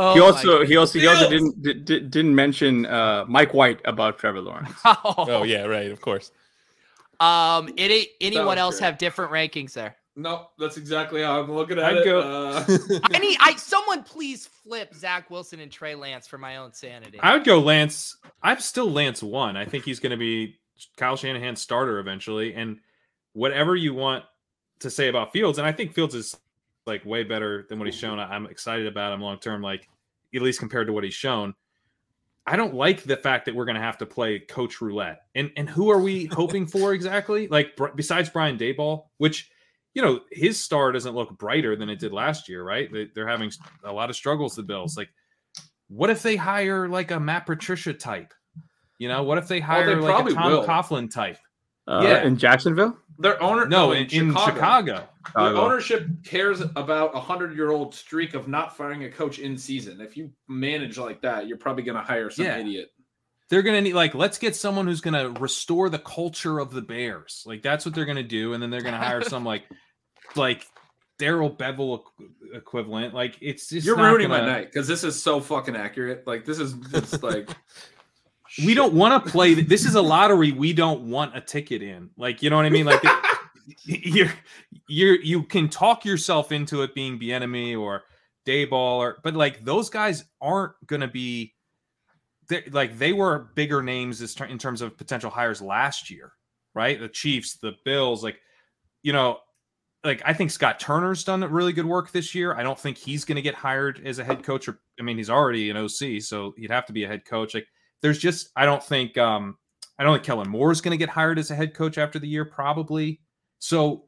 Oh 0.02 0.14
he 0.14 0.20
also 0.20 0.64
he 0.64 0.76
also 0.76 0.98
he 0.98 1.06
also 1.06 1.28
didn't 1.28 1.62
di- 1.62 1.74
di- 1.74 2.00
didn't 2.00 2.34
mention 2.34 2.86
uh, 2.86 3.26
Mike 3.28 3.52
White 3.52 3.80
about 3.84 4.18
Trevor 4.18 4.40
Lawrence. 4.40 4.70
Oh 4.84 5.42
yeah, 5.42 5.64
right, 5.64 5.90
of 5.90 6.00
course. 6.00 6.32
Um, 7.20 7.72
any 7.76 8.06
anyone 8.20 8.56
else 8.56 8.78
great. 8.78 8.86
have 8.86 8.98
different 8.98 9.30
rankings 9.30 9.74
there? 9.74 9.96
No, 10.16 10.48
that's 10.58 10.76
exactly 10.78 11.22
how 11.22 11.40
I'm 11.40 11.52
looking 11.52 11.78
at 11.78 11.84
I'd 11.84 11.96
it. 11.98 12.04
go- 12.04 12.20
Uh, 12.20 12.64
I 13.12 13.18
need 13.18 13.36
I 13.40 13.54
someone 13.56 14.02
please 14.02 14.46
flip 14.46 14.94
Zach 14.94 15.28
Wilson 15.30 15.60
and 15.60 15.70
Trey 15.70 15.94
Lance 15.94 16.26
for 16.26 16.38
my 16.38 16.56
own 16.56 16.72
sanity. 16.72 17.20
I 17.20 17.34
would 17.34 17.44
go 17.44 17.60
Lance. 17.60 18.16
I'm 18.42 18.60
still 18.60 18.90
Lance 18.90 19.22
one. 19.22 19.56
I 19.56 19.66
think 19.66 19.84
he's 19.84 20.00
going 20.00 20.10
to 20.12 20.16
be 20.16 20.56
Kyle 20.96 21.16
Shanahan's 21.16 21.60
starter 21.60 21.98
eventually. 21.98 22.54
And 22.54 22.78
whatever 23.34 23.76
you 23.76 23.92
want 23.94 24.24
to 24.80 24.90
say 24.90 25.08
about 25.08 25.32
Fields, 25.32 25.58
and 25.58 25.66
I 25.66 25.72
think 25.72 25.92
Fields 25.92 26.14
is 26.14 26.34
like 26.86 27.04
way 27.04 27.22
better 27.24 27.66
than 27.68 27.78
what 27.78 27.86
he's 27.86 27.94
shown. 27.98 28.18
I- 28.18 28.34
I'm 28.34 28.46
excited 28.46 28.86
about 28.86 29.12
him 29.12 29.20
long 29.20 29.38
term, 29.38 29.62
like 29.62 29.88
at 30.34 30.42
least 30.42 30.58
compared 30.60 30.86
to 30.86 30.92
what 30.92 31.04
he's 31.04 31.14
shown. 31.14 31.54
I 32.46 32.56
don't 32.56 32.74
like 32.74 33.02
the 33.04 33.16
fact 33.16 33.44
that 33.44 33.54
we're 33.54 33.66
going 33.66 33.76
to 33.76 33.82
have 33.82 33.98
to 33.98 34.06
play 34.06 34.38
coach 34.40 34.80
roulette. 34.80 35.20
And 35.34 35.50
and 35.56 35.68
who 35.68 35.90
are 35.90 36.00
we 36.00 36.24
hoping 36.32 36.66
for 36.66 36.92
exactly? 36.94 37.48
Like 37.48 37.76
br- 37.76 37.88
besides 37.94 38.28
Brian 38.30 38.58
Daboll, 38.58 39.04
which 39.18 39.50
you 39.92 40.02
know, 40.02 40.20
his 40.30 40.62
star 40.62 40.92
doesn't 40.92 41.16
look 41.16 41.36
brighter 41.36 41.74
than 41.74 41.88
it 41.90 41.98
did 41.98 42.12
last 42.12 42.48
year, 42.48 42.62
right? 42.62 42.88
They, 42.92 43.08
they're 43.12 43.26
having 43.26 43.50
a 43.82 43.92
lot 43.92 44.08
of 44.08 44.14
struggles. 44.14 44.54
The 44.54 44.62
Bills, 44.62 44.96
like, 44.96 45.08
what 45.88 46.10
if 46.10 46.22
they 46.22 46.36
hire 46.36 46.88
like 46.88 47.10
a 47.10 47.18
Matt 47.18 47.44
Patricia 47.44 47.92
type? 47.92 48.32
You 48.98 49.08
know, 49.08 49.24
what 49.24 49.38
if 49.38 49.48
they 49.48 49.58
hire 49.58 49.86
they 49.86 49.94
like 49.96 50.26
a 50.26 50.32
Tom 50.32 50.52
will. 50.52 50.64
Coughlin 50.64 51.10
type? 51.12 51.38
Uh, 51.88 52.02
Yeah. 52.04 52.22
in 52.22 52.36
Jacksonville. 52.36 52.96
Their 53.20 53.42
owner, 53.42 53.66
No, 53.66 53.92
in, 53.92 54.06
in 54.10 54.32
Chicago. 54.34 54.94
Their 54.94 55.08
Chicago. 55.26 55.60
ownership 55.60 56.06
cares 56.24 56.60
about 56.60 57.14
a 57.14 57.20
hundred 57.20 57.54
year 57.54 57.70
old 57.70 57.94
streak 57.94 58.34
of 58.34 58.48
not 58.48 58.76
firing 58.76 59.04
a 59.04 59.10
coach 59.10 59.38
in 59.38 59.56
season. 59.58 60.00
If 60.00 60.16
you 60.16 60.30
manage 60.48 60.96
like 60.98 61.20
that, 61.22 61.46
you're 61.46 61.58
probably 61.58 61.82
going 61.84 61.96
to 61.98 62.02
hire 62.02 62.30
some 62.30 62.46
Yeah. 62.46 62.56
idiot. 62.58 62.90
They're 63.50 63.62
gonna 63.62 63.80
need 63.80 63.94
like 63.94 64.14
let's 64.14 64.38
get 64.38 64.54
someone 64.54 64.86
who's 64.86 65.00
gonna 65.00 65.30
restore 65.40 65.88
the 65.88 65.98
culture 65.98 66.60
of 66.60 66.70
the 66.70 66.82
Bears. 66.82 67.42
Like 67.44 67.62
that's 67.62 67.84
what 67.84 67.96
they're 67.96 68.04
gonna 68.04 68.22
do, 68.22 68.52
and 68.52 68.62
then 68.62 68.70
they're 68.70 68.80
gonna 68.80 68.96
hire 68.96 69.22
some 69.22 69.44
like 69.44 69.64
like 70.36 70.64
Darrell 71.18 71.50
Bevell 71.50 72.02
equivalent. 72.54 73.12
Like 73.12 73.36
it's 73.40 73.68
just 73.68 73.84
You're 73.84 73.96
not 73.96 74.10
ruining 74.10 74.28
gonna- 74.28 74.42
my 74.44 74.48
night 74.52 74.66
because 74.72 74.86
this 74.86 75.02
is 75.02 75.20
so 75.20 75.40
fucking 75.40 75.74
accurate. 75.74 76.28
Like 76.28 76.44
this 76.44 76.60
is 76.60 76.74
just 76.92 77.24
like 77.24 77.50
we 78.64 78.74
don't 78.74 78.94
want 78.94 79.24
to 79.24 79.30
play 79.30 79.54
this 79.54 79.84
is 79.84 79.94
a 79.94 80.02
lottery 80.14 80.52
we 80.52 80.72
don't 80.72 81.02
want 81.02 81.36
a 81.36 81.40
ticket 81.40 81.82
in. 81.82 82.10
Like 82.16 82.42
you 82.42 82.50
know 82.50 82.56
what 82.56 82.66
i 82.66 82.70
mean? 82.70 82.86
Like 82.86 83.02
you're 83.84 84.32
you're 84.88 85.20
you 85.20 85.42
can 85.44 85.68
talk 85.68 86.04
yourself 86.04 86.52
into 86.52 86.82
it 86.82 86.94
being 86.94 87.18
the 87.18 87.32
enemy 87.32 87.74
or 87.74 88.02
Daboll 88.46 88.98
or 88.98 89.18
but 89.22 89.34
like 89.34 89.64
those 89.64 89.90
guys 89.90 90.24
aren't 90.40 90.72
gonna 90.86 91.08
be 91.08 91.54
like 92.72 92.98
they 92.98 93.12
were 93.12 93.50
bigger 93.54 93.82
names 93.82 94.20
in 94.40 94.58
terms 94.58 94.82
of 94.82 94.96
potential 94.96 95.30
hires 95.30 95.62
last 95.62 96.10
year 96.10 96.32
right? 96.74 96.98
The 96.98 97.08
chiefs 97.08 97.56
the 97.56 97.72
bills 97.84 98.22
like 98.22 98.40
you 99.02 99.12
know 99.12 99.38
like 100.04 100.22
i 100.24 100.32
think 100.32 100.50
scott 100.50 100.78
turner's 100.78 101.24
done 101.24 101.42
really 101.44 101.72
good 101.72 101.86
work 101.86 102.12
this 102.12 102.34
year. 102.34 102.54
I 102.54 102.62
don't 102.62 102.78
think 102.78 102.96
he's 102.96 103.24
going 103.24 103.36
to 103.36 103.42
get 103.42 103.54
hired 103.54 104.00
as 104.04 104.18
a 104.18 104.24
head 104.24 104.42
coach 104.42 104.68
or 104.68 104.80
i 104.98 105.02
mean 105.02 105.16
he's 105.16 105.30
already 105.30 105.70
an 105.70 105.76
oc 105.76 106.20
so 106.20 106.54
he'd 106.56 106.70
have 106.70 106.86
to 106.86 106.92
be 106.92 107.04
a 107.04 107.08
head 107.08 107.24
coach. 107.24 107.54
Like 107.54 107.66
there's 108.02 108.18
just 108.18 108.50
I 108.56 108.64
don't 108.64 108.82
think 108.82 109.16
um 109.18 109.56
I 109.98 110.04
don't 110.04 110.14
think 110.14 110.24
Kellen 110.24 110.48
Moore 110.48 110.72
is 110.72 110.80
going 110.80 110.92
to 110.92 110.96
get 110.96 111.08
hired 111.08 111.38
as 111.38 111.50
a 111.50 111.54
head 111.54 111.74
coach 111.74 111.98
after 111.98 112.18
the 112.18 112.28
year 112.28 112.44
probably. 112.44 113.20
So 113.58 114.06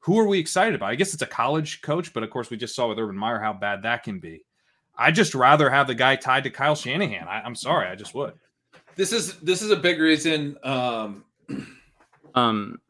who 0.00 0.18
are 0.18 0.26
we 0.26 0.38
excited 0.38 0.74
about? 0.74 0.90
I 0.90 0.96
guess 0.96 1.14
it's 1.14 1.22
a 1.22 1.26
college 1.26 1.82
coach, 1.82 2.12
but 2.12 2.22
of 2.22 2.30
course 2.30 2.50
we 2.50 2.56
just 2.56 2.74
saw 2.74 2.88
with 2.88 2.98
Urban 2.98 3.16
Meyer 3.16 3.38
how 3.38 3.52
bad 3.52 3.82
that 3.82 4.02
can 4.02 4.18
be. 4.18 4.44
I 4.96 5.10
just 5.10 5.34
rather 5.34 5.70
have 5.70 5.86
the 5.86 5.94
guy 5.94 6.16
tied 6.16 6.44
to 6.44 6.50
Kyle 6.50 6.74
Shanahan. 6.74 7.28
I, 7.28 7.40
I'm 7.40 7.54
sorry, 7.54 7.88
I 7.88 7.94
just 7.94 8.14
would. 8.14 8.34
this 8.96 9.12
is 9.12 9.36
this 9.38 9.62
is 9.62 9.70
a 9.70 9.76
big 9.76 10.00
reason. 10.00 10.56
Um, 10.64 11.24
Um, 12.34 12.80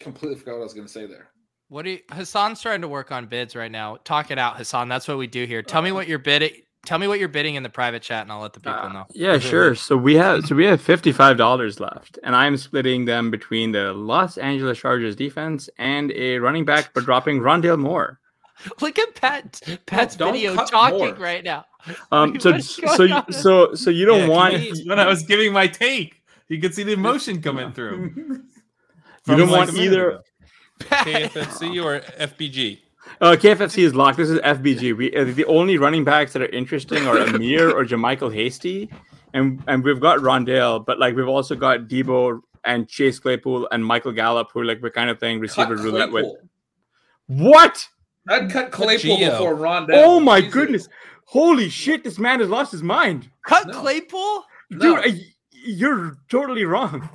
completely 0.00 0.38
forgot 0.38 0.52
what 0.52 0.60
I 0.60 0.64
was 0.64 0.74
going 0.74 0.86
to 0.86 0.92
say 0.92 1.06
there. 1.06 1.30
What 1.68 1.84
do 1.84 1.92
you, 1.92 1.98
Hassan's 2.10 2.60
trying 2.60 2.80
to 2.80 2.88
work 2.88 3.12
on 3.12 3.26
bids 3.26 3.54
right 3.54 3.70
now. 3.70 3.98
Talk 4.04 4.30
it 4.30 4.38
out, 4.38 4.56
Hassan. 4.56 4.88
That's 4.88 5.06
what 5.06 5.18
we 5.18 5.26
do 5.26 5.44
here. 5.44 5.62
Tell 5.62 5.82
me 5.82 5.92
what 5.92 6.08
you're 6.08 6.18
bidding. 6.18 6.52
Tell 6.86 6.98
me 6.98 7.06
what 7.06 7.18
you're 7.18 7.28
bidding 7.28 7.56
in 7.56 7.62
the 7.62 7.68
private 7.68 8.02
chat, 8.02 8.22
and 8.22 8.32
I'll 8.32 8.40
let 8.40 8.54
the 8.54 8.60
people 8.60 8.72
Uh, 8.74 8.88
know. 8.92 9.06
yeah, 9.12 9.38
sure. 9.38 9.74
So 9.74 9.96
we 9.96 10.14
have 10.16 10.46
so 10.46 10.54
we 10.54 10.64
have 10.64 10.80
fifty 10.80 11.12
five 11.12 11.36
dollars 11.36 11.78
left, 11.78 12.18
and 12.24 12.34
I'm 12.34 12.56
splitting 12.56 13.04
them 13.04 13.30
between 13.30 13.72
the 13.72 13.92
Los 13.92 14.38
Angeles 14.38 14.78
Chargers 14.78 15.14
defense 15.14 15.68
and 15.78 16.10
a 16.12 16.38
running 16.38 16.64
back, 16.64 16.90
but 16.94 17.04
dropping 17.04 17.40
Rondale 17.40 17.78
Moore. 17.78 18.18
Look 18.80 18.98
at 18.98 19.14
Pat. 19.14 19.60
Pat's 19.86 20.16
don't 20.16 20.32
video 20.32 20.56
talking 20.66 20.98
more. 20.98 21.14
right 21.14 21.44
now. 21.44 21.66
Um, 22.12 22.40
so 22.40 22.52
What's 22.52 22.96
so 22.96 23.02
you- 23.02 23.22
so 23.32 23.74
so 23.74 23.90
you 23.90 24.06
don't 24.06 24.20
Yeah, 24.22 24.28
want 24.28 24.54
can 24.54 24.74
when 24.86 24.98
I 24.98 25.06
was 25.06 25.22
giving 25.22 25.52
my 25.52 25.66
take, 25.66 26.22
you 26.48 26.60
could 26.60 26.74
see 26.74 26.82
the 26.82 26.92
emotion 26.92 27.42
coming 27.42 27.72
through. 27.72 28.10
you 29.26 29.36
don't 29.36 29.50
like 29.50 29.68
want 29.68 29.74
either. 29.76 30.10
ago. 30.12 30.20
KFFC 30.80 31.84
or 31.84 32.00
FBG? 32.00 32.78
Uh, 33.20 33.36
KFFC 33.36 33.84
is 33.84 33.94
locked. 33.94 34.16
This 34.16 34.30
is 34.30 34.38
FBG. 34.40 34.96
We 34.96 35.14
uh, 35.14 35.24
the 35.24 35.44
only 35.46 35.78
running 35.78 36.04
backs 36.04 36.32
that 36.32 36.42
are 36.42 36.48
interesting 36.48 37.06
are 37.06 37.18
Amir 37.18 37.70
or 37.70 37.84
JaMycal 37.84 38.32
Hasty, 38.34 38.90
and 39.34 39.62
and 39.66 39.84
we've 39.84 40.00
got 40.00 40.18
Rondale, 40.20 40.84
but 40.84 40.98
like 40.98 41.14
we've 41.14 41.28
also 41.28 41.54
got 41.54 41.80
Deebo 41.88 42.40
and 42.64 42.88
Chase 42.88 43.18
Claypool 43.18 43.68
and 43.72 43.84
Michael 43.84 44.12
Gallup, 44.12 44.48
who 44.52 44.62
like 44.62 44.80
we're 44.82 44.90
kind 44.90 45.10
of 45.10 45.18
playing 45.18 45.40
receiver 45.40 45.76
Cut 45.76 45.84
roulette 45.84 46.12
with. 46.12 46.26
What? 47.26 47.86
I'd 48.28 48.50
cut 48.50 48.70
Claypool 48.70 49.18
before 49.18 49.54
Rondale. 49.54 49.90
Oh 50.04 50.20
my 50.20 50.40
Jesus. 50.40 50.54
goodness! 50.54 50.88
Holy 51.24 51.68
shit! 51.68 52.04
This 52.04 52.18
man 52.18 52.40
has 52.40 52.48
lost 52.48 52.72
his 52.72 52.82
mind, 52.82 53.30
Cut 53.46 53.66
No. 53.68 53.80
Claypool? 53.80 54.44
dude. 54.70 54.80
No. 54.82 54.96
I, 54.96 55.20
you're 55.52 56.16
totally 56.30 56.64
wrong. 56.64 57.08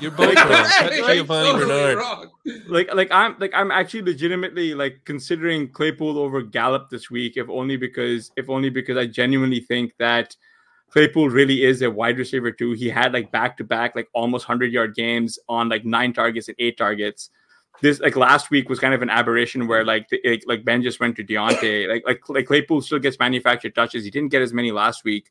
You're 0.00 0.12
both 0.12 0.36
wrong. 0.36 0.64
Hey, 0.90 1.16
Giovanni 1.16 1.50
totally 1.50 1.66
Bernard. 1.66 1.98
wrong. 1.98 2.30
Like, 2.68 2.94
like 2.94 3.08
I'm 3.10 3.36
like 3.40 3.52
I'm 3.52 3.70
actually 3.72 4.02
legitimately 4.02 4.74
like 4.74 5.00
considering 5.04 5.68
Claypool 5.68 6.18
over 6.18 6.40
Gallup 6.42 6.88
this 6.88 7.10
week, 7.10 7.36
if 7.36 7.48
only 7.48 7.76
because 7.76 8.30
if 8.36 8.48
only 8.48 8.70
because 8.70 8.96
I 8.96 9.06
genuinely 9.06 9.60
think 9.60 9.94
that 9.98 10.36
Claypool 10.92 11.30
really 11.30 11.64
is 11.64 11.82
a 11.82 11.90
wide 11.90 12.18
receiver 12.18 12.52
too. 12.52 12.72
He 12.72 12.88
had 12.88 13.12
like 13.12 13.32
back 13.32 13.56
to 13.56 13.64
back 13.64 13.96
like 13.96 14.08
almost 14.12 14.44
hundred 14.44 14.72
yard 14.72 14.94
games 14.94 15.38
on 15.48 15.68
like 15.68 15.84
nine 15.84 16.12
targets 16.12 16.48
and 16.48 16.56
eight 16.60 16.76
targets. 16.76 17.30
This 17.80 17.98
like 17.98 18.14
last 18.14 18.50
week 18.50 18.68
was 18.68 18.78
kind 18.78 18.94
of 18.94 19.02
an 19.02 19.10
aberration 19.10 19.66
where 19.66 19.84
like 19.84 20.08
the, 20.10 20.20
like, 20.24 20.44
like 20.46 20.64
Ben 20.64 20.82
just 20.82 21.00
went 21.00 21.16
to 21.16 21.24
Diontae. 21.24 21.88
like 21.92 22.04
like 22.06 22.28
like 22.28 22.46
Claypool 22.46 22.82
still 22.82 23.00
gets 23.00 23.18
manufactured 23.18 23.74
touches. 23.74 24.04
He 24.04 24.10
didn't 24.12 24.30
get 24.30 24.42
as 24.42 24.52
many 24.52 24.70
last 24.70 25.02
week. 25.02 25.30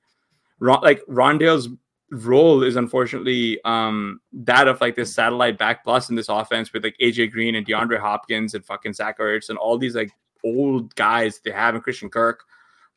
Ron, 0.60 0.82
like 0.82 1.02
Rondale's 1.08 1.70
role 2.12 2.62
is 2.62 2.76
unfortunately 2.76 3.58
um 3.64 4.20
that 4.34 4.68
of 4.68 4.82
like 4.82 4.96
this 4.96 5.14
satellite 5.14 5.58
back 5.58 5.82
plus 5.84 6.10
in 6.10 6.16
this 6.16 6.28
offense 6.28 6.74
with 6.74 6.84
like 6.84 6.96
AJ 7.02 7.32
Green 7.32 7.56
and 7.56 7.66
DeAndre 7.66 8.00
Hopkins 8.00 8.54
and 8.54 8.66
fucking 8.66 8.94
Zach 8.94 9.20
Ertz 9.20 9.50
and 9.50 9.58
all 9.58 9.78
these 9.78 9.96
like 9.96 10.12
old 10.44 10.94
guys 10.96 11.40
they 11.44 11.52
have 11.52 11.74
and 11.74 11.84
Christian 11.84 12.10
Kirk. 12.10 12.44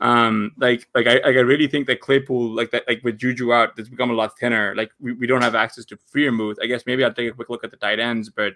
Um, 0.01 0.53
like 0.59 0.89
like 0.95 1.07
I 1.07 1.15
like 1.15 1.37
I 1.37 1.41
really 1.41 1.69
think 1.69 1.87
that 1.87 2.01
Claypool 2.01 2.55
like 2.55 2.73
that 2.73 2.85
like 2.89 3.03
with 3.05 3.19
Juju 3.19 3.53
out, 3.53 3.71
it's 3.79 3.89
become 3.89 4.11
a 4.11 4.15
lot 4.15 4.37
thinner. 4.39 4.75
Like 4.75 4.91
we, 5.01 5.13
we 5.13 5.27
don't 5.27 5.43
have 5.43 5.55
access 5.55 5.85
to 5.87 5.99
Freiermuth. 6.13 6.57
I 6.61 6.67
guess 6.67 6.85
maybe 6.85 7.05
I'll 7.05 7.15
take 7.15 7.31
a 7.31 7.35
quick 7.35 7.49
look 7.49 7.65
at 7.65 7.71
the 7.71 7.77
tight 7.77 8.01
ends, 8.01 8.29
but 8.29 8.55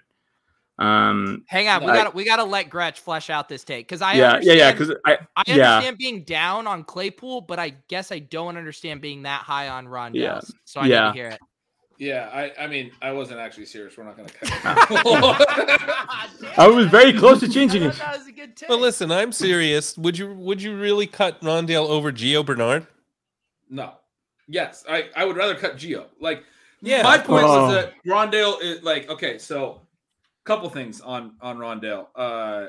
um 0.79 1.43
Hang 1.47 1.67
on, 1.67 1.83
we 1.83 1.91
I- 1.91 1.95
got 1.95 2.03
to 2.11 2.15
we 2.15 2.23
got 2.25 2.37
to 2.37 2.43
let 2.45 2.69
Gretch 2.69 2.99
flesh 3.01 3.29
out 3.29 3.49
this 3.49 3.63
take 3.63 3.87
because 3.87 4.01
I 4.01 4.13
yeah 4.13 4.39
yeah 4.41 4.53
yeah 4.53 4.71
because 4.71 4.91
I 5.05 5.17
I 5.35 5.43
yeah. 5.47 5.73
understand 5.75 5.97
being 5.97 6.23
down 6.23 6.67
on 6.67 6.83
Claypool, 6.83 7.41
but 7.41 7.59
I 7.59 7.71
guess 7.89 8.11
I 8.11 8.19
don't 8.19 8.57
understand 8.57 9.01
being 9.01 9.23
that 9.23 9.41
high 9.41 9.67
on 9.69 9.87
Rondale. 9.87 10.15
Yeah. 10.15 10.39
So 10.65 10.79
I 10.79 10.85
Yeah. 10.87 11.01
need 11.01 11.07
to 11.07 11.13
hear 11.13 11.27
it. 11.29 11.39
Yeah, 11.97 12.29
I, 12.33 12.63
I 12.63 12.67
mean, 12.67 12.91
I 13.01 13.11
wasn't 13.11 13.41
actually 13.41 13.65
serious. 13.65 13.97
We're 13.97 14.05
not 14.05 14.15
going 14.15 14.29
to 14.29 14.33
cut. 14.35 14.49
I 16.57 16.67
was 16.67 16.87
very 16.87 17.11
close 17.11 17.41
to 17.41 17.49
changing 17.49 17.83
it. 17.83 17.93
That 17.97 18.17
was 18.17 18.27
a 18.27 18.31
good 18.31 18.55
take. 18.55 18.69
But 18.69 18.79
listen, 18.79 19.11
I'm 19.11 19.33
serious. 19.33 19.97
Would 19.97 20.17
you 20.17 20.33
would 20.33 20.61
you 20.61 20.77
really 20.77 21.07
cut 21.07 21.41
Rondale 21.41 21.87
over 21.89 22.11
Gio 22.11 22.45
Bernard? 22.45 22.87
no. 23.69 23.93
Yes, 24.51 24.83
I, 24.89 25.09
I 25.15 25.25
would 25.25 25.37
rather 25.37 25.53
cut 25.53 25.77
Gio. 25.77 26.05
Like, 26.19 26.43
Yeah. 26.81 27.03
my 27.03 27.19
point 27.19 27.43
Oh. 27.43 27.67
was 27.67 27.75
that 27.75 27.93
Rondale 28.03 28.59
is 28.61 28.81
like, 28.81 29.07
okay, 29.07 29.37
so 29.37 29.81
couple 30.43 30.69
things 30.69 31.01
on 31.01 31.35
on 31.41 31.57
Rondale. 31.57 32.07
Uh, 32.15 32.67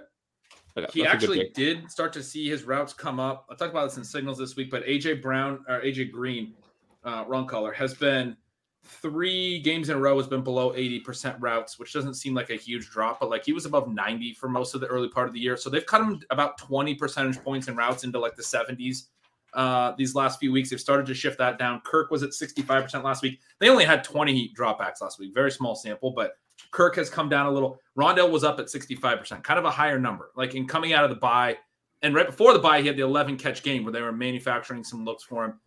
Okay, 0.77 0.87
he 0.93 1.07
actually 1.07 1.51
did 1.55 1.91
start 1.91 2.13
to 2.13 2.23
see 2.23 2.49
his 2.49 2.63
routes 2.65 2.93
come 2.93 3.19
up. 3.19 3.47
I 3.51 3.55
talked 3.55 3.73
about 3.73 3.89
this 3.89 3.97
in 3.97 4.05
signals 4.05 4.39
this 4.39 4.55
week, 4.55 4.71
but 4.71 4.85
AJ 4.85 5.21
Brown 5.21 5.65
or 5.69 5.81
AJ 5.81 6.13
Green, 6.13 6.55
uh, 7.03 7.25
wrong 7.27 7.47
color, 7.47 7.73
has 7.73 7.93
been 7.95 8.37
three 8.85 9.61
games 9.61 9.89
in 9.89 9.97
a 9.97 10.01
row 10.01 10.17
has 10.17 10.27
been 10.27 10.43
below 10.43 10.73
80% 10.73 11.37
routes, 11.41 11.79
which 11.79 11.93
doesn't 11.93 12.15
seem 12.15 12.35
like 12.35 12.51
a 12.51 12.55
huge 12.55 12.89
drop, 12.91 13.21
but 13.21 13.31
like 13.31 13.45
he 13.45 13.53
was 13.53 13.67
above 13.67 13.93
90 13.93 14.35
for 14.35 14.49
most 14.49 14.75
of 14.75 14.81
the 14.81 14.87
early 14.87 15.09
part 15.09 15.29
of 15.29 15.35
the 15.35 15.41
year. 15.41 15.57
So 15.57 15.71
they've 15.71 15.85
cut 15.85 16.01
him 16.01 16.21
about 16.31 16.57
20 16.59 16.95
percentage 16.95 17.43
points 17.43 17.69
in 17.69 17.77
routes 17.77 18.05
into 18.05 18.19
like 18.19 18.37
the 18.37 18.43
70s. 18.43 19.07
Uh, 19.53 19.93
these 19.99 20.15
last 20.15 20.39
few 20.39 20.53
weeks, 20.53 20.71
they've 20.71 20.81
started 20.81 21.07
to 21.07 21.15
shift 21.15 21.37
that 21.39 21.59
down. 21.59 21.81
Kirk 21.85 22.11
was 22.11 22.23
at 22.23 22.31
65% 22.31 23.03
last 23.03 23.23
week. 23.23 23.41
They 23.59 23.69
only 23.69 23.85
had 23.85 24.05
20 24.05 24.55
dropbacks 24.57 25.01
last 25.01 25.19
week, 25.19 25.35
very 25.35 25.51
small 25.51 25.75
sample, 25.75 26.13
but 26.13 26.35
Kirk 26.71 26.97
has 26.97 27.11
come 27.11 27.29
down 27.29 27.47
a 27.47 27.51
little. 27.51 27.79
Rondale 27.99 28.31
was 28.31 28.45
up 28.45 28.61
at 28.61 28.67
65%, 28.67 29.43
kind 29.43 29.59
of 29.59 29.65
a 29.65 29.71
higher 29.71 29.99
number. 29.99 30.31
Like 30.37 30.55
in 30.55 30.67
coming 30.67 30.93
out 30.93 31.05
of 31.05 31.11
the 31.11 31.17
bye, 31.17 31.59
and 32.03 32.15
right 32.15 32.27
before 32.27 32.53
the 32.53 32.59
bye, 32.59 32.81
he 32.81 32.87
had 32.87 32.97
the 32.97 33.03
11 33.03 33.37
catch 33.37 33.63
game 33.63 33.85
where 33.85 33.93
they 33.93 34.01
were 34.01 34.13
manufacturing 34.13 34.85
some 34.85 35.05
looks 35.05 35.25
for 35.25 35.45
him. 35.45 35.61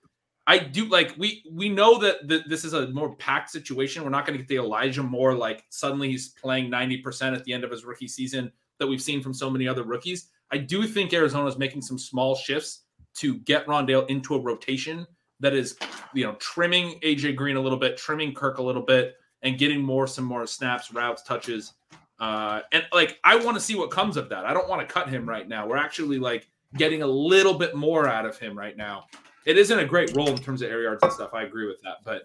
I 0.46 0.58
do 0.58 0.86
like 0.86 1.16
we 1.18 1.44
we 1.52 1.70
know 1.70 1.98
that 2.00 2.28
th- 2.28 2.44
this 2.48 2.66
is 2.66 2.74
a 2.74 2.88
more 2.90 3.16
packed 3.16 3.50
situation. 3.50 4.04
We're 4.04 4.10
not 4.10 4.26
going 4.26 4.38
to 4.38 4.44
get 4.44 4.50
the 4.50 4.62
Elijah 4.62 5.04
Moore 5.04 5.34
like 5.34 5.64
suddenly 5.70 6.10
he's 6.10 6.30
playing 6.30 6.70
90% 6.70 7.34
at 7.34 7.46
the 7.46 7.54
end 7.54 7.64
of 7.64 7.72
his 7.72 7.86
rookie 7.86 8.10
season 8.10 8.52
that 8.80 8.88
we've 8.88 9.02
seen 9.02 9.22
from 9.22 9.34
so 9.34 9.50
many 9.50 9.68
other 9.68 9.84
rookies. 9.84 10.30
I 10.52 10.58
do 10.58 10.86
think 10.86 11.14
Arizona 11.14 11.48
is 11.48 11.58
making 11.58 11.82
some 11.82 11.98
small 11.98 12.36
shifts 12.36 12.82
to 13.16 13.38
get 13.40 13.66
Rondale 13.68 14.10
into 14.10 14.36
a 14.36 14.40
rotation 14.40 15.08
that 15.40 15.54
is, 15.54 15.78
you 16.14 16.26
know, 16.26 16.36
trimming 16.40 17.00
AJ 17.02 17.36
Green 17.36 17.56
a 17.56 17.62
little 17.62 17.78
bit, 17.78 17.98
trimming 17.98 18.34
Kirk 18.34 18.58
a 18.58 18.64
little 18.64 18.82
bit, 18.82 19.16
and 19.44 19.58
getting 19.58 19.82
more 19.82 20.08
some 20.08 20.26
more 20.26 20.48
snaps, 20.48 20.92
routes, 20.94 21.22
touches. 21.22 21.74
Uh, 22.20 22.62
and 22.72 22.86
like 22.94 23.20
I 23.24 23.36
want 23.36 23.56
to 23.58 23.62
see 23.62 23.76
what 23.76 23.92
comes 23.92 24.18
of 24.18 24.30
that. 24.30 24.46
I 24.46 24.54
don't 24.54 24.68
want 24.70 24.88
to 24.88 24.92
cut 24.92 25.10
him 25.10 25.28
right 25.28 25.48
now. 25.48 25.68
We're 25.68 25.78
actually 25.78 26.20
like 26.20 26.48
getting 26.78 27.02
a 27.02 27.08
little 27.08 27.54
bit 27.54 27.76
more 27.76 28.08
out 28.08 28.26
of 28.26 28.38
him 28.40 28.58
right 28.58 28.76
now. 28.76 29.06
It 29.46 29.58
isn't 29.58 29.78
a 29.78 29.86
great 29.86 30.16
role 30.16 30.30
in 30.30 30.38
terms 30.38 30.62
of 30.62 30.72
air 30.72 30.82
yards 30.82 31.04
and 31.04 31.12
stuff. 31.12 31.34
I 31.34 31.44
agree 31.44 31.68
with 31.68 31.82
that, 31.82 31.98
but 32.06 32.24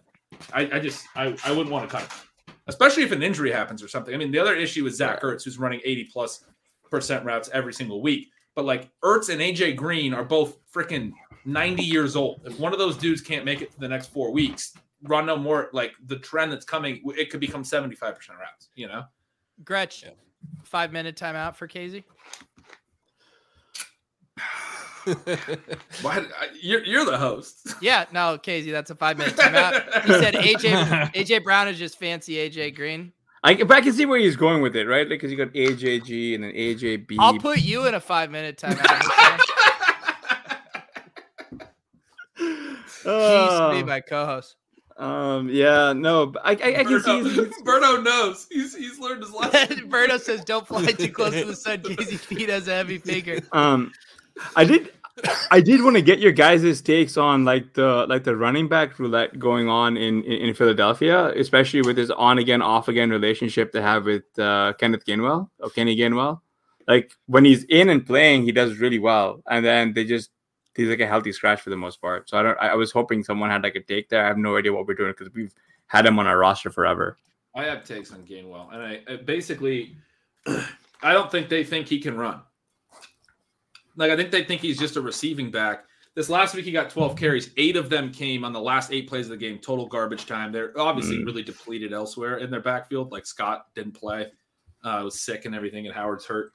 I, 0.52 0.76
I 0.76 0.78
just 0.78 1.06
I, 1.16 1.36
I 1.44 1.50
wouldn't 1.50 1.70
want 1.70 1.88
to 1.88 1.96
cut 1.96 2.02
him. 2.02 2.54
especially 2.68 3.02
if 3.02 3.12
an 3.12 3.22
injury 3.22 3.50
happens 3.50 3.82
or 3.82 3.88
something. 3.88 4.14
I 4.14 4.16
mean, 4.16 4.30
the 4.30 4.38
other 4.38 4.54
issue 4.54 4.86
is 4.86 4.96
Zach 4.96 5.22
Ertz, 5.22 5.44
who's 5.44 5.58
running 5.58 5.80
80 5.84 6.04
plus 6.04 6.44
percent 6.90 7.24
routes 7.24 7.50
every 7.52 7.72
single 7.72 8.00
week. 8.00 8.30
But 8.54 8.64
like 8.64 8.90
Ertz 9.02 9.30
and 9.30 9.40
AJ 9.40 9.76
Green 9.76 10.14
are 10.14 10.24
both 10.24 10.58
freaking 10.72 11.12
90 11.44 11.82
years 11.82 12.14
old. 12.16 12.40
If 12.44 12.58
one 12.58 12.72
of 12.72 12.78
those 12.78 12.96
dudes 12.96 13.20
can't 13.20 13.44
make 13.44 13.62
it 13.62 13.72
for 13.72 13.80
the 13.80 13.88
next 13.88 14.12
four 14.12 14.30
weeks, 14.32 14.74
run 15.02 15.26
no 15.26 15.36
more. 15.36 15.68
Like 15.72 15.92
the 16.06 16.18
trend 16.18 16.52
that's 16.52 16.64
coming, 16.64 17.00
it 17.16 17.30
could 17.30 17.40
become 17.40 17.62
75% 17.62 18.00
routes, 18.38 18.68
you 18.74 18.86
know? 18.88 19.04
Gretch, 19.64 20.04
five 20.64 20.92
minute 20.92 21.16
timeout 21.16 21.56
for 21.56 21.66
Casey. 21.66 22.04
Why? 26.02 26.18
I- 26.18 26.48
You're, 26.60 26.84
you're 26.84 27.04
the 27.04 27.16
host. 27.18 27.74
Yeah, 27.80 28.04
no, 28.12 28.38
Casey, 28.38 28.70
that's 28.70 28.90
a 28.90 28.94
five 28.94 29.16
minute 29.18 29.34
timeout. 29.36 30.04
He 30.04 30.12
said 30.12 30.34
AJ 30.34 31.12
AJ 31.12 31.44
Brown 31.44 31.68
is 31.68 31.78
just 31.78 31.98
fancy 31.98 32.34
AJ 32.34 32.74
Green. 32.76 33.12
I, 33.44 33.54
but 33.54 33.70
I 33.76 33.80
can 33.80 33.92
see 33.92 34.04
where 34.04 34.18
he's 34.18 34.34
going 34.36 34.62
with 34.62 34.74
it, 34.76 34.86
right? 34.86 35.08
Like 35.08 35.20
because 35.20 35.30
you 35.30 35.36
got 35.38 35.54
AJG 35.54 36.34
and 36.34 36.42
then 36.44 36.50
AJB. 36.52 37.16
I'll 37.20 37.38
put 37.38 37.60
you 37.60 37.86
in 37.86 37.94
a 37.94 38.00
five 38.00 38.30
minute 38.32 38.58
timeout. 38.58 39.38
He 42.36 42.44
used 43.44 43.56
to 43.56 43.70
be 43.72 43.82
my 43.84 44.00
co-host. 44.00 44.56
Um, 44.98 45.48
yeah, 45.48 45.92
no, 45.92 46.32
I, 46.44 46.50
I, 46.52 46.52
I 46.80 46.84
can 46.84 47.00
see. 47.00 47.10
Berto, 47.10 47.30
he's- 47.30 47.62
Berto 47.64 48.02
knows. 48.02 48.46
He's, 48.50 48.74
he's 48.76 48.98
learned 48.98 49.22
his 49.22 49.32
lesson. 49.32 49.88
Berto 49.90 50.20
says, 50.20 50.44
"Don't 50.44 50.66
fly 50.66 50.84
too 50.86 51.10
close 51.12 51.32
to 51.34 51.44
the 51.44 51.54
sun." 51.56 51.80
because 51.82 52.06
Casey's 52.06 52.24
feet 52.24 52.48
has 52.48 52.66
a 52.68 52.72
heavy 52.72 52.98
finger. 52.98 53.38
Um, 53.52 53.92
I 54.56 54.64
did, 54.64 54.92
I 55.50 55.60
did 55.60 55.82
want 55.82 55.96
to 55.96 56.02
get 56.02 56.18
your 56.20 56.32
guys' 56.32 56.80
takes 56.80 57.16
on 57.16 57.44
like 57.44 57.74
the 57.74 58.06
like 58.08 58.24
the 58.24 58.36
running 58.36 58.68
back 58.68 58.98
roulette 58.98 59.38
going 59.38 59.68
on 59.68 59.96
in 59.96 60.22
in, 60.24 60.48
in 60.48 60.54
Philadelphia, 60.54 61.28
especially 61.36 61.82
with 61.82 61.96
his 61.96 62.10
on 62.10 62.38
again 62.38 62.62
off 62.62 62.88
again 62.88 63.10
relationship 63.10 63.72
they 63.72 63.80
have 63.82 64.04
with 64.04 64.24
uh, 64.38 64.72
Kenneth 64.78 65.04
Gainwell 65.04 65.48
or 65.60 65.70
Kenny 65.70 65.96
Gainwell. 65.96 66.40
Like 66.86 67.12
when 67.26 67.44
he's 67.44 67.64
in 67.64 67.88
and 67.88 68.06
playing, 68.06 68.44
he 68.44 68.52
does 68.52 68.78
really 68.78 68.98
well, 68.98 69.42
and 69.48 69.64
then 69.64 69.92
they 69.92 70.04
just 70.04 70.30
he's 70.78 70.88
like 70.88 71.00
a 71.00 71.06
healthy 71.06 71.32
scratch 71.32 71.60
for 71.60 71.68
the 71.68 71.76
most 71.76 72.00
part. 72.00 72.30
So 72.30 72.38
I 72.38 72.42
don't. 72.42 72.56
I, 72.58 72.68
I 72.68 72.74
was 72.74 72.90
hoping 72.90 73.22
someone 73.22 73.50
had 73.50 73.62
like 73.62 73.74
a 73.76 73.80
take 73.80 74.08
there. 74.08 74.24
I 74.24 74.28
have 74.28 74.38
no 74.38 74.56
idea 74.56 74.72
what 74.72 74.86
we're 74.86 74.94
doing 74.94 75.12
because 75.16 75.32
we've 75.34 75.52
had 75.88 76.06
him 76.06 76.18
on 76.18 76.26
our 76.26 76.38
roster 76.38 76.70
forever. 76.70 77.18
I 77.54 77.64
have 77.64 77.84
takes 77.84 78.12
on 78.12 78.20
Gainwell, 78.24 78.72
and 78.72 78.82
I, 78.82 79.02
I 79.12 79.16
basically, 79.16 79.96
I 80.46 81.12
don't 81.12 81.30
think 81.30 81.48
they 81.48 81.64
think 81.64 81.88
he 81.88 81.98
can 81.98 82.16
run. 82.16 82.40
Like 83.96 84.10
I 84.10 84.16
think 84.16 84.30
they 84.30 84.44
think 84.44 84.60
he's 84.60 84.78
just 84.78 84.96
a 84.96 85.00
receiving 85.00 85.50
back. 85.50 85.84
This 86.14 86.28
last 86.28 86.54
week 86.54 86.64
he 86.64 86.72
got 86.72 86.90
12 86.90 87.16
carries. 87.16 87.50
Eight 87.56 87.76
of 87.76 87.90
them 87.90 88.10
came 88.10 88.44
on 88.44 88.52
the 88.52 88.60
last 88.60 88.92
eight 88.92 89.08
plays 89.08 89.26
of 89.26 89.30
the 89.30 89.36
game. 89.36 89.58
Total 89.58 89.86
garbage 89.86 90.26
time. 90.26 90.50
They're 90.52 90.72
obviously 90.78 91.18
Mm. 91.18 91.26
really 91.26 91.42
depleted 91.44 91.92
elsewhere 91.92 92.38
in 92.38 92.50
their 92.50 92.60
backfield. 92.60 93.12
Like 93.12 93.24
Scott 93.26 93.66
didn't 93.74 93.92
play, 93.92 94.26
uh, 94.84 95.00
was 95.04 95.20
sick 95.20 95.44
and 95.44 95.54
everything, 95.54 95.86
and 95.86 95.94
Howard's 95.94 96.26
hurt. 96.26 96.52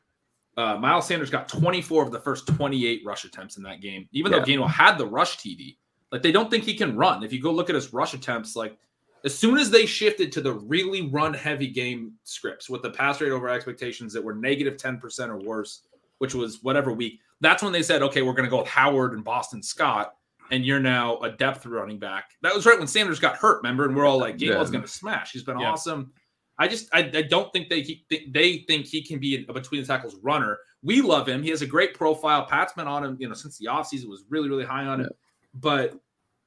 Uh, 0.56 0.78
Miles 0.78 1.08
Sanders 1.08 1.30
got 1.30 1.48
24 1.50 2.04
of 2.04 2.12
the 2.12 2.20
first 2.20 2.46
28 2.48 3.02
rush 3.06 3.26
attempts 3.26 3.58
in 3.58 3.64
that 3.64 3.82
game, 3.82 4.08
even 4.12 4.32
though 4.32 4.42
Gainwell 4.42 4.70
had 4.70 4.98
the 4.98 5.06
rush 5.06 5.38
TD. 5.38 5.78
Like 6.12 6.22
they 6.22 6.32
don't 6.32 6.50
think 6.52 6.64
he 6.64 6.76
can 6.76 6.96
run. 6.96 7.24
If 7.24 7.34
you 7.34 7.42
go 7.42 7.52
look 7.52 7.70
at 7.70 7.76
his 7.76 7.92
rush 7.92 8.14
attempts, 8.14 8.56
like 8.56 8.78
as 9.26 9.36
soon 9.36 9.58
as 9.58 9.72
they 9.72 9.86
shifted 9.88 10.32
to 10.34 10.42
the 10.42 10.54
really 10.54 11.08
run 11.10 11.34
heavy 11.34 11.68
game 11.68 12.14
scripts 12.24 12.70
with 12.70 12.84
the 12.84 12.92
pass 12.92 13.20
rate 13.20 13.32
over 13.32 13.50
expectations 13.50 14.14
that 14.14 14.24
were 14.24 14.36
negative 14.36 14.76
10% 14.78 15.30
or 15.30 15.38
worse, 15.40 15.82
which 16.20 16.36
was 16.36 16.62
whatever 16.62 16.94
week, 16.94 17.20
that's 17.42 17.64
when 17.64 17.72
they 17.74 17.82
said, 17.82 18.04
okay, 18.04 18.22
we're 18.22 18.34
going 18.34 18.46
to 18.46 18.50
go 18.52 18.60
with 18.60 18.68
Howard 18.68 19.14
and 19.14 19.24
Boston 19.24 19.64
Scott, 19.64 20.14
and 20.52 20.64
you're 20.64 20.80
now 20.80 21.18
a 21.20 21.32
depth 21.32 21.66
running 21.66 21.98
back. 21.98 22.32
That 22.42 22.54
was 22.54 22.66
right 22.66 22.78
when 22.78 22.88
Sanders 22.88 23.20
got 23.20 23.38
hurt, 23.38 23.58
remember? 23.64 23.86
And 23.86 23.96
we're 23.96 24.06
all 24.06 24.20
like, 24.20 24.38
Gainwell's 24.38 24.70
Yeah. 24.70 24.74
going 24.74 24.82
to 24.84 24.88
smash. 24.88 25.32
He's 25.32 25.44
been 25.44 25.60
Yeah. 25.60 25.72
awesome. 25.72 26.12
I 26.58 26.68
just, 26.68 26.88
I, 26.94 27.00
I 27.14 27.24
don't 27.24 27.52
think 27.52 27.70
they 27.70 27.82
he, 27.82 28.06
they 28.10 28.60
think 28.68 28.86
he 28.86 29.02
can 29.02 29.20
be 29.20 29.46
a 29.48 29.54
between 29.54 29.82
the 29.82 29.88
tackles 29.88 30.16
runner. 30.22 30.58
We 30.84 31.02
love 31.02 31.28
him. 31.28 31.42
He 31.42 31.50
has 31.50 31.62
a 31.62 31.68
great 31.68 31.94
profile. 31.94 32.46
Pat's 32.46 32.74
been 32.74 32.88
on 32.88 33.04
him, 33.04 33.18
you 33.20 33.28
know, 33.28 33.34
since 33.34 33.58
the 33.58 33.68
offseason 33.68 34.08
was 34.08 34.24
really, 34.30 34.50
really 34.50 34.66
high 34.66 34.86
on 34.86 35.02
him. 35.02 35.10
But 35.56 36.00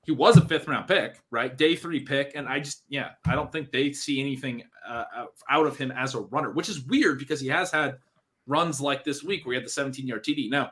he 0.04 0.12
was 0.12 0.36
a 0.36 0.42
fifth 0.42 0.68
round 0.68 0.86
pick, 0.86 1.20
right? 1.30 1.56
Day 1.56 1.74
three 1.74 2.00
pick. 2.00 2.32
And 2.36 2.46
I 2.46 2.60
just, 2.60 2.84
yeah, 2.88 3.10
I 3.26 3.34
don't 3.34 3.50
think 3.50 3.72
they 3.72 3.92
see 3.92 4.20
anything 4.20 4.62
uh, 4.88 5.04
out 5.50 5.66
of 5.66 5.76
him 5.76 5.90
as 5.90 6.14
a 6.14 6.20
runner, 6.20 6.52
which 6.52 6.68
is 6.68 6.84
weird 6.86 7.18
because 7.18 7.40
he 7.40 7.48
has 7.48 7.72
had 7.72 7.98
runs 8.46 8.80
like 8.80 9.02
this 9.02 9.24
week 9.24 9.44
where 9.44 9.54
he 9.54 9.56
had 9.56 9.66
the 9.66 9.70
17 9.70 10.06
yard 10.06 10.24
TD. 10.24 10.48
Now, 10.48 10.70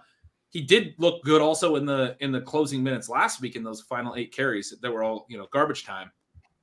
he 0.50 0.60
did 0.60 0.94
look 0.98 1.24
good 1.24 1.42
also 1.42 1.74
in 1.74 1.84
the 1.84 2.16
in 2.20 2.30
the 2.30 2.40
closing 2.40 2.80
minutes 2.80 3.08
last 3.08 3.40
week 3.40 3.56
in 3.56 3.64
those 3.64 3.80
final 3.80 4.14
eight 4.14 4.32
carries 4.32 4.72
that 4.80 4.90
were 4.90 5.02
all 5.02 5.26
you 5.28 5.36
know 5.36 5.48
garbage 5.50 5.84
time. 5.84 6.12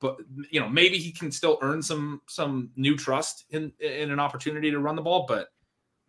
But 0.02 0.18
you 0.50 0.60
know 0.60 0.68
maybe 0.68 0.98
he 0.98 1.12
can 1.12 1.30
still 1.30 1.58
earn 1.62 1.80
some 1.80 2.20
some 2.28 2.70
new 2.76 2.96
trust 2.96 3.44
in 3.50 3.72
in 3.78 4.10
an 4.10 4.18
opportunity 4.18 4.70
to 4.70 4.80
run 4.80 4.96
the 4.96 5.02
ball. 5.02 5.24
But 5.26 5.48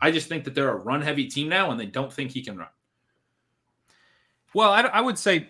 I 0.01 0.11
just 0.11 0.27
think 0.27 0.43
that 0.43 0.55
they're 0.55 0.71
a 0.71 0.75
run 0.75 1.01
heavy 1.01 1.27
team 1.27 1.47
now, 1.47 1.71
and 1.71 1.79
they 1.79 1.85
don't 1.85 2.11
think 2.11 2.31
he 2.31 2.43
can 2.43 2.57
run. 2.57 2.67
Well, 4.53 4.71
I, 4.71 4.81
I 4.81 4.99
would 4.99 5.17
say 5.17 5.47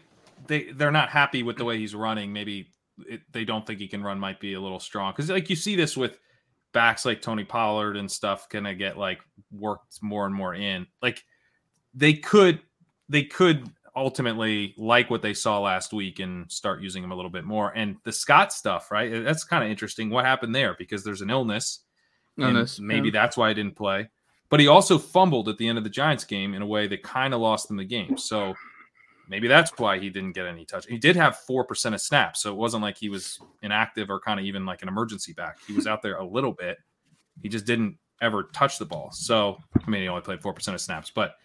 they 0.47 0.71
they're 0.73 0.91
not 0.91 1.09
happy 1.09 1.41
with 1.41 1.57
the 1.57 1.65
way 1.65 1.77
he's 1.77 1.95
running. 1.95 2.33
Maybe 2.33 2.69
it, 3.07 3.21
they 3.31 3.45
don't 3.45 3.65
think 3.65 3.79
he 3.79 3.87
can 3.87 4.03
run. 4.03 4.19
Might 4.19 4.39
be 4.39 4.53
a 4.53 4.61
little 4.61 4.79
strong 4.79 5.13
because 5.13 5.29
like 5.29 5.49
you 5.49 5.55
see 5.55 5.75
this 5.77 5.95
with 5.95 6.19
backs 6.73 7.05
like 7.05 7.21
Tony 7.21 7.45
Pollard 7.45 7.95
and 7.95 8.11
stuff. 8.11 8.49
Gonna 8.49 8.75
get 8.75 8.97
like 8.97 9.21
worked 9.51 10.03
more 10.03 10.25
and 10.25 10.35
more 10.35 10.53
in. 10.53 10.85
Like 11.01 11.23
they 11.93 12.13
could 12.13 12.59
they 13.07 13.23
could 13.23 13.71
ultimately 13.95 14.73
like 14.77 15.09
what 15.09 15.21
they 15.21 15.33
saw 15.33 15.59
last 15.59 15.93
week 15.93 16.19
and 16.19 16.51
start 16.51 16.81
using 16.81 17.03
him 17.03 17.11
a 17.11 17.15
little 17.15 17.31
bit 17.31 17.43
more. 17.45 17.71
And 17.75 17.97
the 18.03 18.11
Scott 18.11 18.51
stuff, 18.51 18.91
right? 18.91 19.23
That's 19.23 19.43
kind 19.43 19.63
of 19.63 19.69
interesting. 19.69 20.09
What 20.09 20.25
happened 20.25 20.55
there? 20.55 20.75
Because 20.77 21.03
there's 21.03 21.21
an 21.21 21.29
illness. 21.29 21.81
and 22.37 22.47
Illness, 22.47 22.79
maybe 22.79 23.09
yeah. 23.09 23.13
that's 23.13 23.37
why 23.37 23.49
I 23.49 23.53
didn't 23.53 23.75
play. 23.75 24.09
But 24.49 24.59
he 24.59 24.67
also 24.67 24.97
fumbled 24.97 25.49
at 25.49 25.57
the 25.57 25.67
end 25.67 25.77
of 25.77 25.83
the 25.83 25.89
Giants 25.89 26.23
game 26.23 26.53
in 26.53 26.61
a 26.61 26.65
way 26.65 26.87
that 26.87 27.03
kind 27.03 27.33
of 27.33 27.41
lost 27.41 27.67
them 27.67 27.77
the 27.77 27.85
game. 27.85 28.17
So 28.17 28.53
maybe 29.27 29.47
that's 29.47 29.71
why 29.77 29.99
he 29.99 30.09
didn't 30.09 30.33
get 30.33 30.45
any 30.45 30.65
touch. 30.65 30.85
He 30.87 30.97
did 30.97 31.15
have 31.15 31.37
four 31.39 31.63
percent 31.63 31.95
of 31.95 32.01
snaps, 32.01 32.41
so 32.41 32.51
it 32.51 32.57
wasn't 32.57 32.83
like 32.83 32.97
he 32.97 33.09
was 33.09 33.39
inactive 33.61 34.09
or 34.09 34.19
kind 34.19 34.39
of 34.39 34.45
even 34.45 34.65
like 34.65 34.81
an 34.81 34.87
emergency 34.87 35.33
back. 35.33 35.57
He 35.67 35.73
was 35.73 35.87
out 35.87 36.01
there 36.01 36.17
a 36.17 36.25
little 36.25 36.51
bit. 36.51 36.77
He 37.41 37.49
just 37.49 37.65
didn't 37.65 37.97
ever 38.21 38.43
touch 38.53 38.77
the 38.77 38.85
ball. 38.85 39.09
So 39.11 39.57
I 39.75 39.89
mean, 39.89 40.01
he 40.03 40.07
only 40.07 40.21
played 40.21 40.41
four 40.41 40.53
percent 40.53 40.75
of 40.75 40.81
snaps, 40.81 41.11
but 41.13 41.35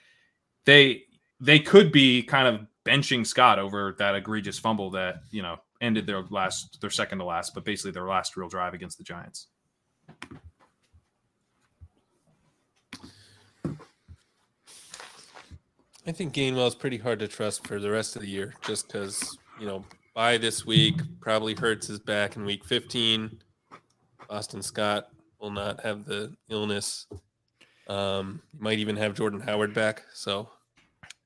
they 0.66 1.04
they 1.40 1.58
could 1.58 1.92
be 1.92 2.22
kind 2.22 2.48
of 2.48 2.66
benching 2.84 3.26
Scott 3.26 3.58
over 3.58 3.94
that 3.98 4.14
egregious 4.14 4.58
fumble 4.58 4.90
that 4.90 5.22
you 5.30 5.42
know 5.42 5.56
ended 5.80 6.06
their 6.06 6.22
last 6.30 6.80
their 6.80 6.90
second 6.90 7.18
to 7.18 7.24
last, 7.24 7.54
but 7.54 7.64
basically 7.64 7.92
their 7.92 8.08
last 8.08 8.36
real 8.36 8.48
drive 8.48 8.74
against 8.74 8.98
the 8.98 9.04
Giants. 9.04 9.48
I 16.06 16.12
think 16.12 16.32
Gainwell 16.32 16.66
is 16.66 16.74
pretty 16.74 16.96
hard 16.96 17.18
to 17.18 17.28
trust 17.28 17.66
for 17.66 17.78
the 17.78 17.90
rest 17.90 18.16
of 18.16 18.22
the 18.22 18.28
year, 18.28 18.54
just 18.62 18.86
because 18.86 19.36
you 19.60 19.66
know 19.66 19.84
by 20.14 20.38
this 20.38 20.64
week 20.64 20.96
probably 21.20 21.54
hurts 21.54 21.86
his 21.86 22.00
back 22.00 22.36
in 22.36 22.44
week 22.44 22.64
15. 22.64 23.38
Boston 24.28 24.62
Scott 24.62 25.08
will 25.38 25.50
not 25.50 25.80
have 25.80 26.04
the 26.04 26.34
illness. 26.48 27.06
Um, 27.88 28.42
might 28.58 28.78
even 28.78 28.96
have 28.96 29.14
Jordan 29.14 29.40
Howard 29.40 29.72
back. 29.72 30.04
So 30.12 30.50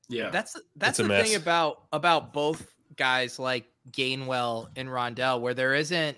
Yeah, 0.09 0.29
That's 0.29 0.59
that's 0.75 0.97
the 0.97 1.05
mess. 1.05 1.27
thing 1.27 1.35
about 1.35 1.83
about 1.93 2.33
both 2.33 2.73
guys 2.97 3.39
like 3.39 3.65
Gainwell 3.91 4.67
and 4.75 4.89
Rondale, 4.89 5.39
where 5.39 5.53
there 5.53 5.73
isn't 5.73 6.17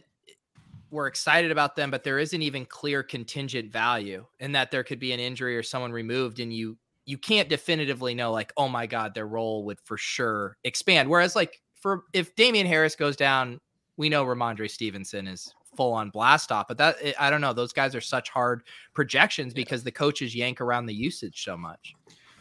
we're 0.92 1.08
excited 1.08 1.52
about 1.52 1.76
them, 1.76 1.92
but 1.92 2.04
there 2.04 2.20
isn't 2.20 2.42
even 2.42 2.66
clear 2.66 3.04
contingent 3.04 3.72
value, 3.72 4.26
and 4.40 4.56
that 4.56 4.72
there 4.72 4.84
could 4.84 5.00
be 5.00 5.12
an 5.12 5.20
injury 5.20 5.58
or 5.58 5.64
someone 5.64 5.92
removed, 5.92 6.40
and 6.40 6.54
you 6.54 6.78
you 7.06 7.18
can't 7.18 7.50
definitively 7.50 8.16
know 8.16 8.32
like, 8.32 8.52
oh 8.58 8.68
my 8.68 8.88
god, 8.88 9.14
their 9.14 9.28
role 9.28 9.64
would 9.66 9.80
for 9.84 9.98
sure 9.98 10.58
expand. 10.64 11.10
Whereas 11.10 11.36
like 11.36 11.62
for 11.76 12.04
if 12.14 12.36
Damien 12.36 12.66
Harris 12.66 12.96
goes 12.96 13.16
down, 13.16 13.60
we 13.98 14.10
know 14.10 14.26
Rhamondre 14.26 14.70
Stevenson 14.70 15.28
is 15.28 15.54
full 15.76 15.94
on 15.94 16.10
blast 16.10 16.52
off, 16.52 16.68
but 16.68 16.78
that 16.78 16.96
I 17.20 17.30
don't 17.30 17.42
know. 17.42 17.54
Those 17.54 17.74
guys 17.74 17.94
are 17.94 18.02
such 18.02 18.30
hard 18.30 18.64
projections 18.94 19.54
because 19.54 19.84
the 19.84 19.92
coaches 19.92 20.36
yank 20.36 20.62
around 20.62 20.86
the 20.86 20.96
usage 20.96 21.44
so 21.44 21.56
much. 21.58 21.94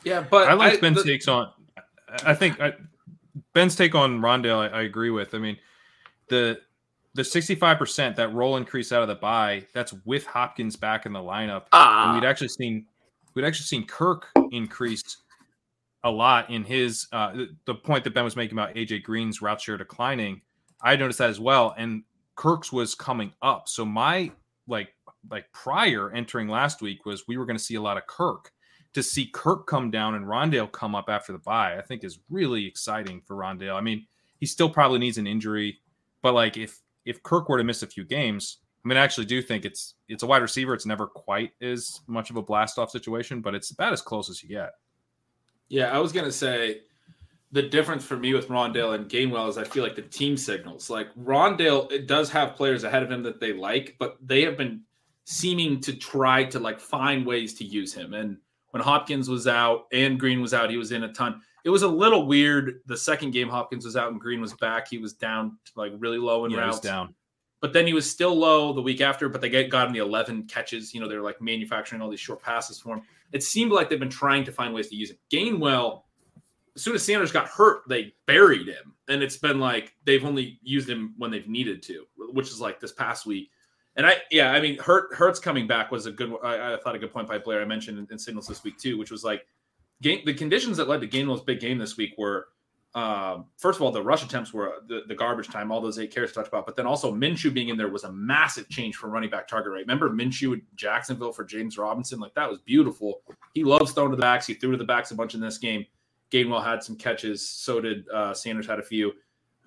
Yeah, 0.05 0.20
but 0.28 0.48
I 0.48 0.55
like 0.55 0.80
Ben's 0.80 1.02
the- 1.02 1.11
takes 1.11 1.28
on. 1.28 1.50
I 2.24 2.34
think 2.34 2.61
I, 2.61 2.74
Ben's 3.55 3.74
take 3.76 3.94
on 3.94 4.20
Rondale. 4.20 4.70
I, 4.72 4.78
I 4.78 4.82
agree 4.82 5.11
with. 5.11 5.34
I 5.34 5.38
mean, 5.38 5.57
the 6.28 6.61
the 7.14 7.24
sixty 7.24 7.55
five 7.55 7.78
percent 7.78 8.16
that 8.16 8.32
role 8.32 8.57
increase 8.57 8.92
out 8.92 9.02
of 9.02 9.09
the 9.09 9.14
bye. 9.16 9.66
That's 9.74 9.92
with 10.05 10.24
Hopkins 10.26 10.76
back 10.76 11.07
in 11.07 11.12
the 11.12 11.20
lineup. 11.20 11.64
Ah, 11.72 12.07
And 12.12 12.20
we'd 12.20 12.26
actually 12.28 12.48
seen 12.48 12.86
we'd 13.34 13.44
actually 13.44 13.64
seen 13.66 13.86
Kirk 13.86 14.26
increase 14.52 15.18
a 16.05 16.11
lot 16.11 16.50
in 16.50 16.62
his 16.64 17.07
uh, 17.12 17.32
the- 17.32 17.57
the 17.66 17.74
point 17.74 18.05
that 18.05 18.14
Ben 18.14 18.24
was 18.24 18.36
making 18.36 18.57
about 18.59 18.74
AJ 18.74 19.02
Green's 19.02 19.40
route 19.42 19.61
share 19.61 19.76
declining. 19.78 20.40
I 20.82 20.96
noticed 20.96 21.18
that 21.18 21.30
as 21.30 21.40
well, 21.40 21.74
and 21.78 22.02
Kirk's 22.36 22.70
was 22.72 22.94
coming 22.94 23.32
up. 23.42 23.68
So 23.68 23.84
my 23.84 24.30
like 24.68 24.94
like 25.30 25.50
prior 25.52 26.11
entering 26.12 26.48
last 26.48 26.82
week 26.82 27.07
was 27.07 27.24
we 27.26 27.38
were 27.38 27.46
going 27.46 27.57
to 27.57 27.62
see 27.62 27.76
a 27.76 27.80
lot 27.82 27.96
of 27.96 28.07
Kirk. 28.07 28.50
To 28.95 29.03
see 29.03 29.26
Kirk 29.26 29.66
come 29.66 29.90
down 29.90 30.14
and 30.14 30.24
Rondale 30.24 30.70
come 30.70 30.95
up 30.95 31.07
after 31.09 31.32
the 31.32 31.38
bye, 31.38 31.76
I 31.76 31.82
think 31.82 32.05
is 32.05 32.20
really 32.30 32.64
exciting 32.66 33.20
for 33.20 33.36
Rondale. 33.36 33.74
I 33.74 33.80
mean, 33.80 34.07
he 34.38 34.47
still 34.47 34.70
probably 34.70 34.99
needs 34.99 35.18
an 35.18 35.26
injury, 35.26 35.80
but 36.22 36.32
like 36.32 36.57
if 36.57 36.80
if 37.05 37.22
Kirk 37.22 37.49
were 37.49 37.59
to 37.59 37.64
miss 37.64 37.82
a 37.82 37.86
few 37.86 38.05
games, 38.05 38.59
I 38.84 38.88
mean, 38.88 38.99
I 38.99 39.03
actually 39.03 39.26
do 39.26 39.40
think 39.42 39.64
it's 39.64 39.95
it's 40.09 40.22
a 40.22 40.26
wide 40.26 40.42
receiver. 40.42 40.74
It's 40.74 40.86
never 40.86 41.07
quite 41.07 41.53
as 41.61 42.01
much 42.07 42.30
of 42.30 42.36
a 42.36 42.42
blast 42.42 42.78
off 42.78 42.90
situation, 42.90 43.40
but 43.40 43.55
it's 43.55 43.70
about 43.70 43.92
as 43.92 44.03
close 44.03 44.30
as 44.30 44.42
you 44.42 44.49
get. 44.49 44.72
Yeah, 45.68 45.90
I 45.90 45.99
was 45.99 46.12
gonna 46.12 46.32
say 46.32 46.82
the 47.53 47.62
difference 47.62 48.05
for 48.05 48.16
me 48.16 48.34
with 48.34 48.49
Rondale 48.49 48.95
and 48.95 49.09
Gainwell 49.09 49.49
is 49.49 49.57
I 49.57 49.64
feel 49.64 49.82
like 49.84 49.95
the 49.95 50.03
team 50.03 50.36
signals. 50.36 50.90
Like 50.90 51.14
Rondale, 51.14 51.90
it 51.90 52.07
does 52.07 52.28
have 52.30 52.57
players 52.57 52.84
ahead 52.84 53.03
of 53.03 53.11
him 53.11 53.22
that 53.22 53.40
they 53.40 53.53
like, 53.53 53.97
but 53.99 54.18
they 54.20 54.42
have 54.42 54.57
been 54.57 54.82
seeming 55.24 55.80
to 55.80 55.95
try 55.95 56.45
to 56.45 56.59
like 56.59 56.80
find 56.80 57.24
ways 57.24 57.55
to 57.55 57.64
use 57.64 57.95
him. 57.95 58.12
And 58.12 58.38
when 58.74 58.82
Hopkins 58.82 59.28
was 59.28 59.46
out 59.46 59.86
and 59.92 60.18
Green 60.18 60.42
was 60.42 60.52
out, 60.52 60.68
he 60.68 60.76
was 60.76 60.90
in 60.90 61.04
a 61.04 61.12
ton. 61.12 61.40
It 61.64 61.70
was 61.70 61.82
a 61.82 61.88
little 61.88 62.26
weird. 62.26 62.80
The 62.86 62.96
second 62.96 63.30
game 63.30 63.48
Hopkins 63.48 63.84
was 63.84 63.96
out 63.96 64.10
and 64.10 64.20
Green 64.20 64.40
was 64.40 64.52
back. 64.54 64.88
He 64.88 64.98
was 64.98 65.12
down 65.12 65.58
like 65.76 65.92
really 65.96 66.18
low 66.18 66.44
in 66.44 66.50
Yeah, 66.50 66.58
routes. 66.58 66.80
down. 66.80 67.14
But 67.60 67.72
then 67.72 67.86
he 67.86 67.92
was 67.92 68.10
still 68.10 68.34
low 68.34 68.72
the 68.72 68.82
week 68.82 69.00
after, 69.00 69.28
but 69.28 69.40
they 69.40 69.48
get, 69.48 69.70
got 69.70 69.86
him 69.86 69.92
the 69.92 70.00
11 70.00 70.48
catches. 70.48 70.92
You 70.92 71.00
know, 71.00 71.08
they're 71.08 71.22
like 71.22 71.40
manufacturing 71.40 72.02
all 72.02 72.10
these 72.10 72.18
short 72.18 72.42
passes 72.42 72.80
for 72.80 72.96
him. 72.96 73.02
It 73.30 73.44
seemed 73.44 73.70
like 73.70 73.88
they've 73.88 74.00
been 74.00 74.10
trying 74.10 74.42
to 74.42 74.50
find 74.50 74.74
ways 74.74 74.88
to 74.88 74.96
use 74.96 75.10
him. 75.12 75.18
Gainwell, 75.32 76.02
as 76.74 76.82
soon 76.82 76.96
as 76.96 77.04
Sanders 77.04 77.30
got 77.30 77.46
hurt, 77.46 77.82
they 77.88 78.12
buried 78.26 78.66
him. 78.66 78.92
And 79.06 79.22
it's 79.22 79.36
been 79.36 79.60
like 79.60 79.94
they've 80.04 80.24
only 80.24 80.58
used 80.64 80.90
him 80.90 81.14
when 81.16 81.30
they've 81.30 81.46
needed 81.48 81.80
to, 81.84 82.06
which 82.16 82.48
is 82.48 82.60
like 82.60 82.80
this 82.80 82.92
past 82.92 83.24
week. 83.24 83.50
And 83.97 84.07
I, 84.07 84.16
yeah, 84.30 84.53
I 84.53 84.61
mean, 84.61 84.78
Hurt 84.78 85.14
Hurts 85.14 85.38
coming 85.38 85.66
back 85.66 85.90
was 85.90 86.07
a 86.07 86.12
good. 86.12 86.32
I, 86.42 86.74
I 86.74 86.76
thought 86.78 86.97
a 86.97 86.99
good 86.99 87.12
point 87.12 87.28
by 87.28 87.38
Blair. 87.38 87.62
I 87.62 87.64
mentioned 87.64 87.99
in, 87.99 88.07
in 88.11 88.18
signals 88.18 88.47
this 88.49 88.64
week 88.64 88.76
too, 88.78 88.99
which 88.99 89.11
was 89.11 89.22
like, 89.22 89.47
game, 90.03 90.20
the 90.24 90.34
conditions 90.34 90.76
that 90.76 90.88
led 90.88 91.01
to 91.01 91.09
Gainwell's 91.09 91.42
big 91.42 91.61
game 91.61 91.78
this 91.78 91.97
week 91.97 92.14
were, 92.18 92.49
um, 92.95 93.47
first 93.57 93.78
of 93.78 93.82
all, 93.82 93.90
the 93.90 94.03
rush 94.03 94.24
attempts 94.24 94.53
were 94.53 94.74
the, 94.88 95.03
the 95.09 95.14
garbage 95.14 95.49
time, 95.49 95.72
all 95.72 95.80
those 95.80 95.99
eight 95.99 96.14
carries 96.14 96.32
talked 96.32 96.49
about, 96.49 96.66
but 96.66 96.76
then 96.76 96.86
also 96.86 97.12
Minshew 97.12 97.53
being 97.53 97.68
in 97.68 97.76
there 97.76 97.88
was 97.88 98.05
a 98.05 98.12
massive 98.12 98.68
change 98.68 98.97
for 98.97 99.09
running 99.09 99.30
back 99.30 99.49
target 99.49 99.72
rate. 99.72 99.80
Remember 99.80 100.11
Minshew 100.11 100.55
at 100.55 100.61
Jacksonville 100.76 101.32
for 101.32 101.45
James 101.45 101.76
Robinson, 101.76 102.20
like 102.20 102.34
that 102.34 102.49
was 102.49 102.61
beautiful. 102.61 103.22
He 103.55 103.64
loves 103.64 103.92
throwing 103.92 104.11
to 104.11 104.16
the 104.16 104.22
backs. 104.22 104.47
He 104.47 104.55
threw 104.55 104.72
to 104.72 104.76
the 104.76 104.84
backs 104.84 105.11
a 105.11 105.14
bunch 105.14 105.34
in 105.34 105.40
this 105.40 105.59
game. 105.59 105.84
Gainwell 106.30 106.64
had 106.64 106.82
some 106.82 106.97
catches, 106.97 107.49
so 107.49 107.80
did 107.80 108.09
uh, 108.09 108.34
Sanders 108.34 108.66
had 108.66 108.78
a 108.78 108.82
few, 108.82 109.12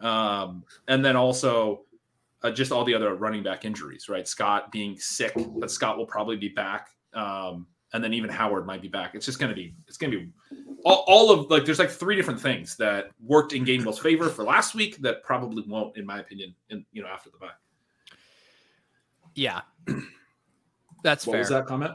um, 0.01 0.63
and 0.87 1.03
then 1.03 1.15
also 1.15 1.85
uh, 2.47 2.51
just 2.51 2.71
all 2.71 2.83
the 2.83 2.93
other 2.93 3.15
running 3.15 3.43
back 3.43 3.65
injuries, 3.65 4.09
right? 4.09 4.27
Scott 4.27 4.71
being 4.71 4.97
sick, 4.97 5.33
but 5.57 5.69
Scott 5.71 5.97
will 5.97 6.05
probably 6.05 6.37
be 6.37 6.49
back. 6.49 6.89
Um, 7.13 7.67
and 7.93 8.03
then 8.03 8.13
even 8.13 8.29
Howard 8.29 8.65
might 8.65 8.81
be 8.81 8.87
back. 8.87 9.15
It's 9.15 9.25
just 9.25 9.39
going 9.39 9.49
to 9.49 9.55
be, 9.55 9.73
it's 9.87 9.97
going 9.97 10.11
to 10.11 10.19
be 10.19 10.29
all, 10.83 11.05
all 11.07 11.31
of 11.31 11.49
like, 11.49 11.65
there's 11.65 11.79
like 11.79 11.89
three 11.89 12.15
different 12.15 12.39
things 12.39 12.75
that 12.77 13.11
worked 13.23 13.53
in 13.53 13.65
Gainwell's 13.65 13.99
favor 13.99 14.29
for 14.29 14.43
last 14.43 14.75
week 14.75 14.97
that 15.01 15.23
probably 15.23 15.63
won't, 15.67 15.95
in 15.97 16.05
my 16.05 16.19
opinion, 16.19 16.53
in, 16.69 16.85
you 16.91 17.01
know, 17.01 17.07
after 17.07 17.29
the 17.29 17.37
bye. 17.37 17.47
Yeah. 19.35 19.61
That's 21.03 21.23
fair. 21.23 21.31
What 21.31 21.33
fair. 21.33 21.39
was 21.39 21.49
that 21.49 21.65
comment? 21.65 21.93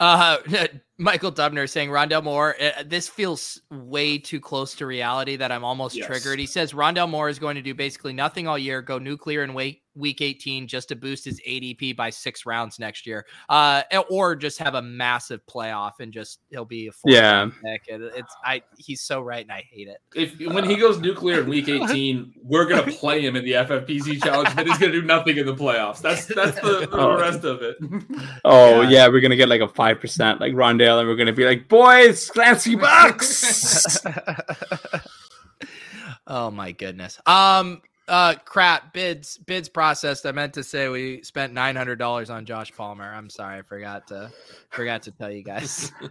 Uh, 0.00 0.38
Michael 0.96 1.32
Dubner 1.32 1.68
saying 1.68 1.90
Rondale 1.90 2.22
Moore. 2.22 2.54
Uh, 2.60 2.84
this 2.86 3.08
feels 3.08 3.60
way 3.70 4.16
too 4.18 4.38
close 4.40 4.74
to 4.76 4.86
reality 4.86 5.36
that 5.36 5.50
I'm 5.50 5.64
almost 5.64 5.96
Yes. 5.96 6.06
triggered. 6.06 6.38
He 6.38 6.46
says 6.46 6.72
Rondale 6.72 7.08
Moore 7.10 7.28
is 7.28 7.38
going 7.40 7.56
to 7.56 7.62
do 7.62 7.74
basically 7.74 8.12
nothing 8.12 8.46
all 8.46 8.58
year, 8.58 8.80
go 8.82 8.98
nuclear 8.98 9.42
in 9.42 9.54
week 9.54 9.80
week 9.96 10.20
18 10.20 10.66
just 10.66 10.88
to 10.88 10.96
boost 10.96 11.24
his 11.24 11.40
ADP 11.46 11.92
by 11.96 12.10
six 12.10 12.44
rounds 12.44 12.80
next 12.80 13.06
year. 13.06 13.24
Uh, 13.48 13.80
or 14.10 14.34
just 14.34 14.58
have 14.58 14.74
a 14.74 14.82
massive 14.82 15.40
playoff 15.46 15.92
and 16.00 16.12
just 16.12 16.40
he'll 16.50 16.64
be 16.64 16.88
a 16.88 16.90
Yeah. 17.04 17.48
pick. 17.62 17.82
It, 17.86 18.00
it's 18.16 18.34
I. 18.44 18.62
He's 18.76 19.02
so 19.02 19.20
right, 19.20 19.44
and 19.44 19.52
I 19.52 19.62
hate 19.70 19.86
it. 19.86 19.98
If 20.16 20.52
when 20.52 20.64
he 20.68 20.74
goes 20.74 20.98
nuclear 20.98 21.42
in 21.42 21.48
week 21.48 21.68
18, 21.68 22.34
we're 22.42 22.64
gonna 22.64 22.90
play 22.90 23.24
him 23.24 23.36
in 23.36 23.44
the 23.44 23.52
FFPC 23.52 24.20
challenge, 24.20 24.48
but 24.56 24.66
he's 24.66 24.78
gonna 24.78 24.90
do 24.90 25.02
nothing 25.02 25.36
in 25.36 25.46
the 25.46 25.54
playoffs. 25.54 26.00
That's 26.00 26.26
that's 26.26 26.60
the, 26.60 26.86
the 26.90 26.96
Oh. 26.98 27.16
rest 27.16 27.44
of 27.44 27.62
it. 27.62 27.76
Oh 28.44 28.80
Yeah. 28.82 28.88
yeah. 28.90 29.08
we're 29.08 29.20
gonna 29.20 29.36
get 29.36 29.48
like 29.48 29.60
a 29.60 29.68
five 29.68 30.00
percent 30.00 30.40
like 30.40 30.54
Rondale, 30.84 31.00
and 31.00 31.08
we're 31.08 31.16
gonna 31.16 31.32
be 31.32 31.44
like, 31.44 31.68
boys, 31.68 32.30
Clancy 32.30 32.76
Bucks. 32.76 34.00
oh 36.26 36.50
my 36.50 36.72
goodness. 36.72 37.20
Um 37.26 37.82
uh 38.06 38.34
crap 38.44 38.92
bids 38.92 39.38
bids 39.38 39.68
processed. 39.68 40.26
I 40.26 40.32
meant 40.32 40.54
to 40.54 40.62
say 40.62 40.88
we 40.88 41.22
spent 41.22 41.52
nine 41.52 41.76
hundred 41.76 41.98
dollars 41.98 42.30
on 42.30 42.44
Josh 42.44 42.72
Palmer. 42.72 43.12
I'm 43.14 43.30
sorry, 43.30 43.58
I 43.58 43.62
forgot 43.62 44.06
to 44.08 44.30
forgot 44.70 45.02
to 45.04 45.10
tell 45.10 45.30
you 45.30 45.42
guys. 45.42 45.90
do 46.00 46.08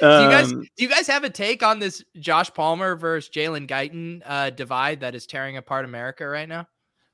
guys 0.00 0.52
Um, 0.52 0.62
do 0.76 0.84
you 0.84 0.88
guys 0.88 1.06
have 1.08 1.24
a 1.24 1.30
take 1.30 1.62
on 1.62 1.78
this 1.78 2.04
Josh 2.18 2.52
Palmer 2.54 2.96
versus 2.96 3.30
Jalen 3.34 3.68
Guyton 3.68 4.22
uh 4.24 4.50
divide 4.50 5.00
that 5.00 5.14
is 5.14 5.26
tearing 5.26 5.56
apart 5.56 5.84
America 5.84 6.26
right 6.26 6.48
now? 6.48 6.66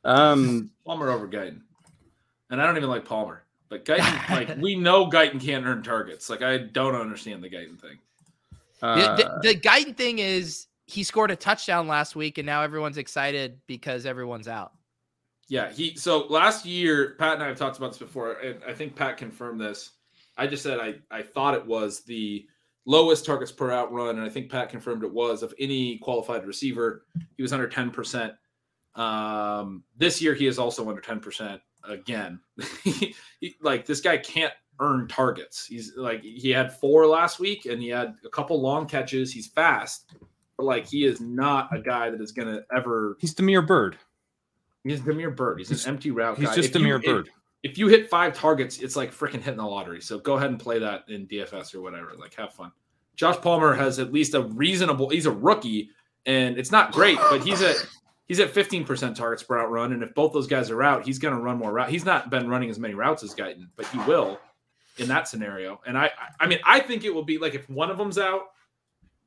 um, 0.05 0.71
Palmer 0.87 1.11
over 1.11 1.29
Guyton. 1.29 1.63
And 2.51 2.63
I 2.63 2.67
don't 2.67 2.79
even 2.79 2.89
like 2.89 3.05
Palmer. 3.05 3.43
But 3.69 3.85
Guyton, 3.85 4.31
like 4.31 4.57
we 4.59 4.75
know 4.75 5.09
Guyton 5.09 5.41
can't 5.41 5.67
earn 5.67 5.83
targets. 5.83 6.31
Like 6.31 6.43
I 6.43 6.59
don't 6.59 6.95
understand 6.95 7.43
the 7.43 7.51
Guyton 7.51 7.81
thing. 7.81 7.99
The, 8.81 8.87
uh, 8.87 9.17
the, 9.17 9.39
the 9.43 9.55
Guyton 9.61 9.97
thing 9.97 10.21
is 10.21 10.67
he 10.87 11.03
scored 11.03 11.31
a 11.31 11.37
touchdown 11.37 11.89
last 11.89 12.17
week 12.17 12.39
and 12.39 12.47
now 12.47 12.63
everyone's 12.63 12.97
excited 12.97 13.61
because 13.67 14.07
everyone's 14.07 14.49
out. 14.49 14.73
Yeah, 15.49 15.71
he 15.71 15.97
so 15.97 16.27
last 16.29 16.67
year, 16.67 17.17
Pat 17.19 17.35
and 17.35 17.43
I 17.43 17.49
have 17.49 17.59
talked 17.59 17.79
about 17.79 17.93
this 17.93 17.99
before, 17.99 18.33
and 18.33 18.61
I 18.67 18.75
think 18.75 18.95
Pat 18.95 19.17
confirmed 19.17 19.61
this. 19.61 19.93
I 20.37 20.47
just 20.47 20.63
said 20.63 20.79
I, 20.79 20.97
I 21.11 21.23
thought 21.23 21.55
it 21.55 21.67
was 21.67 22.05
the 22.05 22.47
lowest 22.85 23.25
targets 23.25 23.51
per 23.51 23.69
route 23.69 23.91
run, 23.91 24.19
and 24.19 24.21
I 24.21 24.29
think 24.29 24.51
Pat 24.51 24.69
confirmed 24.69 25.05
it 25.05 25.13
was 25.13 25.43
of 25.43 25.55
any 25.59 25.99
qualified 25.99 26.47
receiver. 26.47 27.07
He 27.37 27.43
was 27.43 27.53
under 27.53 27.67
10%. 27.67 28.35
Um, 28.95 29.85
this 29.97 30.21
year 30.21 30.35
he 30.35 30.47
is 30.47 30.59
also 30.59 30.89
under 30.89 31.01
10% 31.01 31.61
again. 31.89 32.41
He- 32.83 33.15
like 33.63 33.87
this 33.87 34.01
guy 34.01 34.17
can't 34.19 34.53
earn 34.81 35.07
targets. 35.09 35.65
He's 35.67 35.93
like 35.97 36.23
he 36.23 36.51
had 36.51 36.73
four 36.73 37.07
last 37.07 37.39
week 37.39 37.67
and 37.67 37.81
he 37.81 37.89
had 37.89 38.15
a 38.25 38.29
couple 38.29 38.61
long 38.61 38.87
catches. 38.87 39.33
He's 39.33 39.47
fast, 39.47 40.13
but 40.57 40.65
like 40.65 40.87
he 40.89 41.05
is 41.05 41.21
not 41.21 41.69
a 41.77 41.81
guy 41.81 42.11
that 42.11 42.21
is 42.21 42.33
gonna 42.33 42.63
ever 42.77 43.17
He's 43.21 43.33
Demir 43.35 43.65
Bird. 43.67 43.97
He's 44.85 45.01
Demir 45.01 45.35
Bird. 45.37 45.59
He's, 45.59 45.69
He's- 45.69 45.85
an 45.85 45.91
empty 45.95 46.11
route 46.11 46.37
He's 46.39 46.49
guy. 46.49 46.55
just 46.57 46.71
If 46.75 46.81
you- 46.81 46.87
Demir 46.89 46.99
if- 46.99 47.05
Bird. 47.05 47.31
If, 47.65 47.77
you 47.77 47.89
hit 47.89 48.09
five 48.09 48.35
targets, 48.35 48.79
it's 48.79 48.95
like 48.95 49.13
freaking 49.13 49.41
hitting 49.43 49.57
the 49.57 49.65
lottery. 49.67 50.01
So 50.01 50.19
go 50.21 50.35
ahead 50.37 50.51
and 50.51 50.61
play 50.61 50.79
that 50.79 51.05
in 51.09 51.27
DFS 51.27 51.75
or 51.75 51.81
whatever. 51.81 52.13
Like 52.19 52.33
have 52.35 52.53
fun. 52.55 52.71
Josh 53.17 53.37
Palmer 53.41 53.75
has 53.75 53.99
at 53.99 54.13
least 54.13 54.35
a 54.35 54.43
reasonable. 54.43 55.09
He's 55.09 55.27
a 55.27 55.33
rookie, 55.33 55.91
and 56.25 56.57
it's 56.57 56.71
not 56.71 56.93
great, 56.93 57.19
but 57.31 57.43
he's 57.43 57.61
at 57.63 57.77
he's 58.29 58.39
at 58.41 58.53
15% 58.53 59.15
targets 59.15 59.43
per 59.43 59.57
route 59.57 59.71
run. 59.71 59.93
And 59.93 60.03
if 60.03 60.15
both 60.15 60.33
those 60.33 60.47
guys 60.47 60.71
are 60.71 60.83
out, 60.83 61.05
he's 61.05 61.19
going 61.19 61.35
to 61.35 61.41
run 61.41 61.59
more 61.59 61.73
routes. 61.73 61.91
He's 61.91 62.05
not 62.05 62.31
been 62.31 62.49
running 62.49 62.71
as 62.71 62.79
many 62.79 62.95
routes 62.95 63.23
as 63.23 63.35
Guyton, 63.35 63.69
but 63.77 63.87
he 63.87 63.99
will 64.01 64.39
in 64.99 65.09
that 65.09 65.27
scenario. 65.29 65.81
And 65.87 65.97
I, 65.99 66.11
I 66.39 66.47
mean, 66.47 66.59
I 66.65 66.81
think 66.81 67.05
it 67.05 67.15
will 67.15 67.25
be 67.25 67.39
like 67.39 67.55
if 67.55 67.69
one 67.71 67.91
of 67.91 67.99
them's 67.99 68.19
out, 68.19 68.43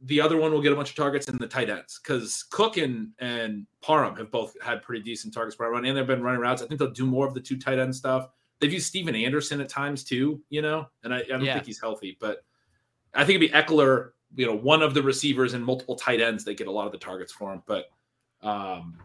the 0.04 0.20
other 0.20 0.38
one 0.38 0.52
will 0.52 0.62
get 0.62 0.72
a 0.72 0.76
bunch 0.76 0.89
of 0.89 0.95
targets 0.95 1.28
in 1.28 1.38
the 1.38 1.47
tight 1.47 1.70
ends 1.70 1.99
because 2.02 2.43
Cook 2.49 2.78
and, 2.78 3.10
and 3.20 3.68
Parham 3.82 4.16
have 4.16 4.32
both 4.32 4.56
had 4.62 4.82
pretty 4.82 5.04
decent 5.04 5.34
targets 5.34 5.56
per 5.56 5.70
run 5.70 5.86
and 5.86 5.95
they've 5.97 6.08
been 6.08 6.24
running 6.24 6.41
routes. 6.41 6.62
I 6.62 6.66
think 6.68 6.80
they'll 6.80 6.89
do 6.91 7.06
more 7.06 7.28
of 7.28 7.34
the 7.34 7.39
two 7.39 7.58
tight 7.58 7.78
end 7.80 7.95
stuff. 7.95 8.30
They've 8.60 8.74
used 8.74 8.88
Stephen 8.88 9.16
Anderson 9.16 9.62
at 9.62 9.70
times 9.70 10.04
too, 10.04 10.41
you 10.49 10.62
know, 10.62 10.88
and 11.04 11.14
I, 11.14 11.20
I 11.20 11.24
don't 11.24 11.43
Yeah. 11.43 11.54
think 11.54 11.66
he's 11.68 11.80
healthy, 11.80 12.18
but 12.20 12.43
I 13.14 13.26
think 13.26 13.41
it'd 13.41 13.52
be 13.52 13.58
Ekeler, 13.58 14.12
you 14.36 14.45
know, 14.47 14.56
one 14.56 14.82
of 14.82 14.93
the 14.93 15.02
receivers 15.04 15.54
and 15.54 15.64
multiple 15.64 15.95
tight 15.95 16.20
ends. 16.22 16.43
They 16.43 16.56
get 16.56 16.68
a 16.68 16.72
lot 16.72 16.86
of 16.88 16.91
the 16.91 16.97
targets 16.97 17.32
for 17.32 17.54
him, 17.54 17.62
but 17.66 17.86
um, 18.44 18.98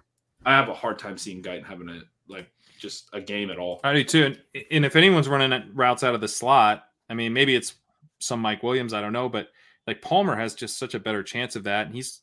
I 0.44 0.52
have 0.52 0.68
a 0.68 0.74
hard 0.74 0.98
time 0.98 1.18
seeing 1.18 1.42
Guyton 1.42 1.64
having 1.64 1.88
a 1.88 2.00
like 2.28 2.48
just 2.78 3.08
a 3.12 3.20
game 3.20 3.50
at 3.50 3.58
all. 3.58 3.80
I 3.84 3.92
do 3.94 4.04
too. 4.04 4.24
And, 4.24 4.64
and 4.70 4.84
if 4.84 4.96
anyone's 4.96 5.28
running 5.28 5.70
routes 5.74 6.04
out 6.04 6.14
of 6.14 6.20
the 6.20 6.28
slot, 6.28 6.84
I 7.08 7.14
mean, 7.14 7.32
maybe 7.32 7.54
it's 7.54 7.74
some 8.18 8.40
Mike 8.40 8.62
Williams. 8.62 8.92
I 8.92 9.00
don't 9.00 9.12
know, 9.12 9.28
but 9.28 9.48
like 9.86 10.02
Palmer 10.02 10.36
has 10.36 10.54
just 10.54 10.78
such 10.78 10.94
a 10.94 11.00
better 11.00 11.22
chance 11.22 11.56
of 11.56 11.64
that. 11.64 11.86
And 11.86 11.94
he's, 11.94 12.20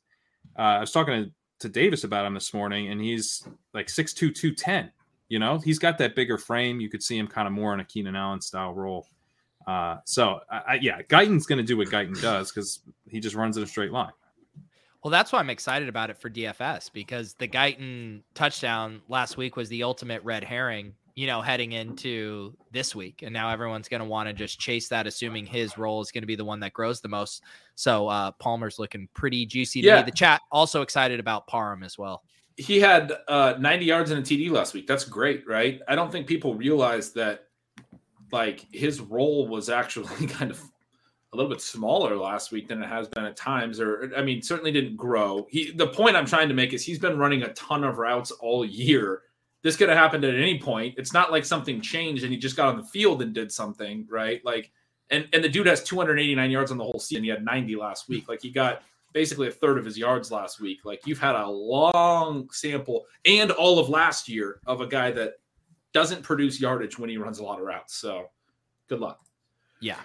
uh, 0.57 0.61
I 0.61 0.80
was 0.80 0.91
talking 0.91 1.26
to, 1.26 1.32
to 1.59 1.70
Davis 1.70 2.03
about 2.03 2.26
him 2.26 2.34
this 2.34 2.53
morning, 2.53 2.89
and 2.89 3.01
he's 3.01 3.47
like 3.74 3.88
6'2, 3.88 4.16
210. 4.16 4.91
You 5.30 5.39
know, 5.39 5.57
he's 5.57 5.80
got 5.80 5.97
that 5.99 6.16
bigger 6.16 6.38
frame. 6.38 6.80
You 6.80 6.89
could 6.89 7.01
see 7.01 7.18
him 7.18 7.28
kind 7.28 7.47
of 7.47 7.53
more 7.53 7.74
in 7.74 7.80
a 7.80 7.86
Keenan 7.86 8.16
Allen 8.16 8.41
style 8.41 8.74
role. 8.74 9.07
Uh, 9.66 9.97
so, 10.05 10.41
I, 10.51 10.57
I, 10.68 10.74
yeah, 10.82 11.01
Guyton's 11.03 11.45
going 11.45 11.57
to 11.57 11.64
do 11.64 11.78
what 11.78 11.88
Guyton 11.88 12.22
does 12.22 12.51
because 12.51 12.82
he 13.07 13.20
just 13.20 13.36
runs 13.36 13.55
in 13.55 13.64
a 13.64 13.68
straight 13.68 13.91
line. 13.91 14.11
Well, 15.04 15.12
that's 15.12 15.32
why 15.34 15.39
I'm 15.39 15.49
excited 15.49 15.89
about 15.89 16.10
it 16.10 16.18
for 16.18 16.30
DFS 16.30 16.91
because 16.93 17.34
the 17.34 17.47
Guyton 17.47 18.22
touchdown 18.36 19.01
last 19.10 19.36
week 19.38 19.56
was 19.58 19.68
the 19.68 19.84
ultimate 19.84 20.24
red 20.24 20.45
herring, 20.45 20.93
you 21.16 21.28
know, 21.28 21.41
heading 21.41 21.74
into 21.74 22.56
this 22.72 22.95
week. 22.95 23.22
And 23.22 23.34
now 23.34 23.49
everyone's 23.49 23.89
going 23.89 23.99
to 23.99 24.08
want 24.08 24.30
to 24.30 24.34
just 24.34 24.60
chase 24.60 24.88
that, 24.89 25.06
assuming 25.06 25.45
his 25.45 25.78
role 25.78 26.01
is 26.01 26.12
going 26.12 26.22
to 26.24 26.28
be 26.28 26.38
the 26.38 26.45
one 26.45 26.62
that 26.62 26.72
grows 26.72 27.01
the 27.01 27.10
most. 27.10 27.43
So 27.76 28.08
uh, 28.08 28.32
Palmer's 28.39 28.80
looking 28.80 29.10
pretty 29.14 29.45
juicy 29.45 29.82
to 29.82 29.88
Yeah. 29.88 29.97
me. 29.97 30.04
The 30.04 30.12
chat 30.12 30.41
also 30.54 30.82
excited 30.82 31.20
about 31.20 31.47
Parham 31.47 31.84
as 31.84 31.97
well. 31.97 32.24
he 32.56 32.80
had 32.80 33.12
uh, 33.28 33.56
90 33.60 33.84
yards 33.86 34.12
and 34.12 34.20
a 34.20 34.24
TD 34.24 34.51
last 34.51 34.74
week. 34.74 34.88
That's 34.88 35.04
great, 35.04 35.45
right? 35.47 35.82
I 35.88 35.95
don't 35.95 36.12
think 36.14 36.28
people 36.28 36.56
realize 36.56 37.12
that 37.14 37.47
like 38.32 38.66
his 38.72 39.01
role 39.01 39.47
was 39.49 39.70
actually 39.70 40.28
kind 40.28 40.49
of 40.49 40.62
a 41.34 41.36
little 41.36 41.49
bit 41.49 41.61
smaller 41.61 42.15
last 42.15 42.51
week 42.51 42.67
than 42.67 42.81
it 42.81 42.88
has 42.88 43.07
been 43.07 43.25
at 43.25 43.36
times 43.36 43.79
or 43.79 44.11
I 44.15 44.21
mean 44.21 44.41
certainly 44.41 44.71
didn't 44.71 44.95
grow. 44.95 45.47
He 45.49 45.71
the 45.71 45.88
point 45.88 46.15
I'm 46.15 46.25
trying 46.25 46.47
to 46.47 46.53
make 46.53 46.73
is 46.73 46.86
he's 46.86 46.99
been 46.99 47.17
running 47.17 47.43
a 47.43 47.53
ton 47.53 47.84
of 47.84 47.97
routes 47.97 48.31
all 48.31 48.63
year 48.63 49.23
this 49.63 49.77
could 49.77 49.89
have 49.89 49.97
happened 49.97 50.25
at 50.25 50.36
any 50.36 50.59
point. 50.59 50.95
It's 50.97 51.13
not 51.13 51.31
like 51.31 51.45
something 51.45 51.81
changed 51.81 52.23
and 52.23 52.31
he 52.31 52.38
just 52.38 52.57
got 52.57 52.67
on 52.67 52.77
the 52.77 52.84
field 52.84 53.21
and 53.21 53.34
did 53.34 53.51
something, 53.51 54.05
right? 54.09 54.43
Like, 54.45 54.71
and 55.09 55.27
and 55.34 55.43
the 55.43 55.49
dude 55.49 55.67
has 55.67 55.84
289 55.84 56.51
yards 56.51 56.71
on 56.71 56.77
the 56.77 56.84
whole 56.84 56.99
season. 56.99 57.23
He 57.23 57.29
had 57.29 57.43
90 57.43 57.75
last 57.77 58.09
week. 58.09 58.27
Like 58.27 58.41
he 58.41 58.51
got 58.51 58.84
basically 59.13 59.47
a 59.47 59.51
third 59.51 59.77
of 59.77 59.86
his 59.86 59.97
yards 59.97 60.31
last 60.31 60.59
week. 60.59 60.79
Like 60.84 61.07
you've 61.07 61.19
had 61.19 61.36
a 61.36 61.47
long 61.47 62.49
sample 62.51 63.05
and 63.25 63.51
all 63.51 63.79
of 63.79 63.89
last 63.89 64.27
year 64.27 64.59
of 64.67 64.81
a 64.81 64.88
guy 64.88 65.11
that 65.11 65.36
doesn't 65.93 66.23
produce 66.23 66.59
yardage 66.59 66.99
when 66.99 67.09
he 67.09 67.17
runs 67.17 67.39
a 67.39 67.43
lot 67.43 67.59
of 67.59 67.65
routes. 67.65 67.95
So 67.95 68.31
good 68.89 68.99
luck. 68.99 69.19
Yeah. 69.79 69.99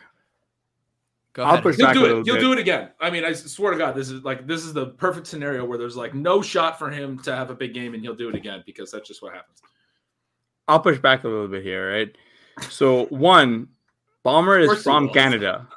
Go 1.38 1.44
I'll 1.44 1.52
ahead. 1.52 1.62
push 1.62 1.76
He'll 1.76 1.86
back 1.86 1.94
a 1.94 1.98
do 2.00 2.02
little 2.04 2.18
it. 2.18 2.24
He'll 2.26 2.34
bit. 2.34 2.40
do 2.40 2.52
it 2.52 2.58
again. 2.58 2.90
I 3.00 3.10
mean, 3.10 3.24
I 3.24 3.32
swear 3.32 3.70
to 3.70 3.78
God, 3.78 3.94
this 3.94 4.10
is 4.10 4.24
like 4.24 4.44
this 4.48 4.64
is 4.64 4.72
the 4.72 4.86
perfect 4.86 5.28
scenario 5.28 5.64
where 5.64 5.78
there's 5.78 5.96
like 5.96 6.12
no 6.12 6.42
shot 6.42 6.80
for 6.80 6.90
him 6.90 7.16
to 7.20 7.36
have 7.36 7.48
a 7.50 7.54
big 7.54 7.74
game, 7.74 7.94
and 7.94 8.02
he'll 8.02 8.16
do 8.16 8.28
it 8.28 8.34
again 8.34 8.64
because 8.66 8.90
that's 8.90 9.06
just 9.06 9.22
what 9.22 9.32
happens. 9.34 9.60
I'll 10.66 10.80
push 10.80 10.98
back 10.98 11.22
a 11.22 11.28
little 11.28 11.46
bit 11.46 11.62
here, 11.62 11.92
right? 11.92 12.16
So 12.70 13.04
one, 13.06 13.68
Palmer 14.24 14.58
is 14.58 14.82
from 14.82 15.06
will. 15.06 15.14
Canada. 15.14 15.68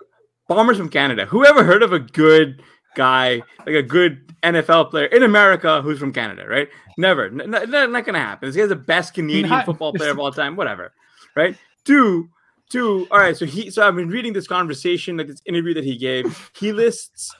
Palmer's 0.47 0.77
from 0.77 0.89
Canada. 0.89 1.27
Who 1.27 1.45
ever 1.45 1.63
heard 1.63 1.83
of 1.83 1.93
a 1.93 1.99
good 1.99 2.63
guy, 2.95 3.43
like 3.59 3.75
a 3.75 3.83
good 3.83 4.33
NFL 4.41 4.89
player 4.89 5.05
in 5.05 5.21
America 5.21 5.83
who's 5.83 5.99
from 5.99 6.11
Canada, 6.11 6.47
right? 6.47 6.69
Never. 6.97 7.25
N- 7.27 7.53
n- 7.53 7.75
n- 7.75 7.91
not 7.91 8.03
gonna 8.03 8.17
happen. 8.17 8.49
This 8.49 8.55
guy's 8.57 8.69
the 8.69 8.75
best 8.75 9.13
Canadian 9.13 9.49
Not- 9.49 9.65
football 9.65 9.93
player 9.93 10.09
of 10.09 10.17
all 10.17 10.31
time, 10.31 10.55
whatever. 10.55 10.91
Right? 11.35 11.55
Two, 11.85 12.29
two, 12.71 13.07
all 13.11 13.19
right. 13.19 13.35
So 13.35 13.45
he 13.45 13.69
so 13.69 13.87
I've 13.87 13.95
been 13.95 14.09
reading 14.09 14.33
this 14.33 14.47
conversation, 14.47 15.17
like 15.17 15.27
this 15.27 15.41
interview 15.45 15.73
that 15.73 15.83
he 15.83 15.97
gave. 15.97 16.51
He 16.57 16.71
lists 16.71 17.35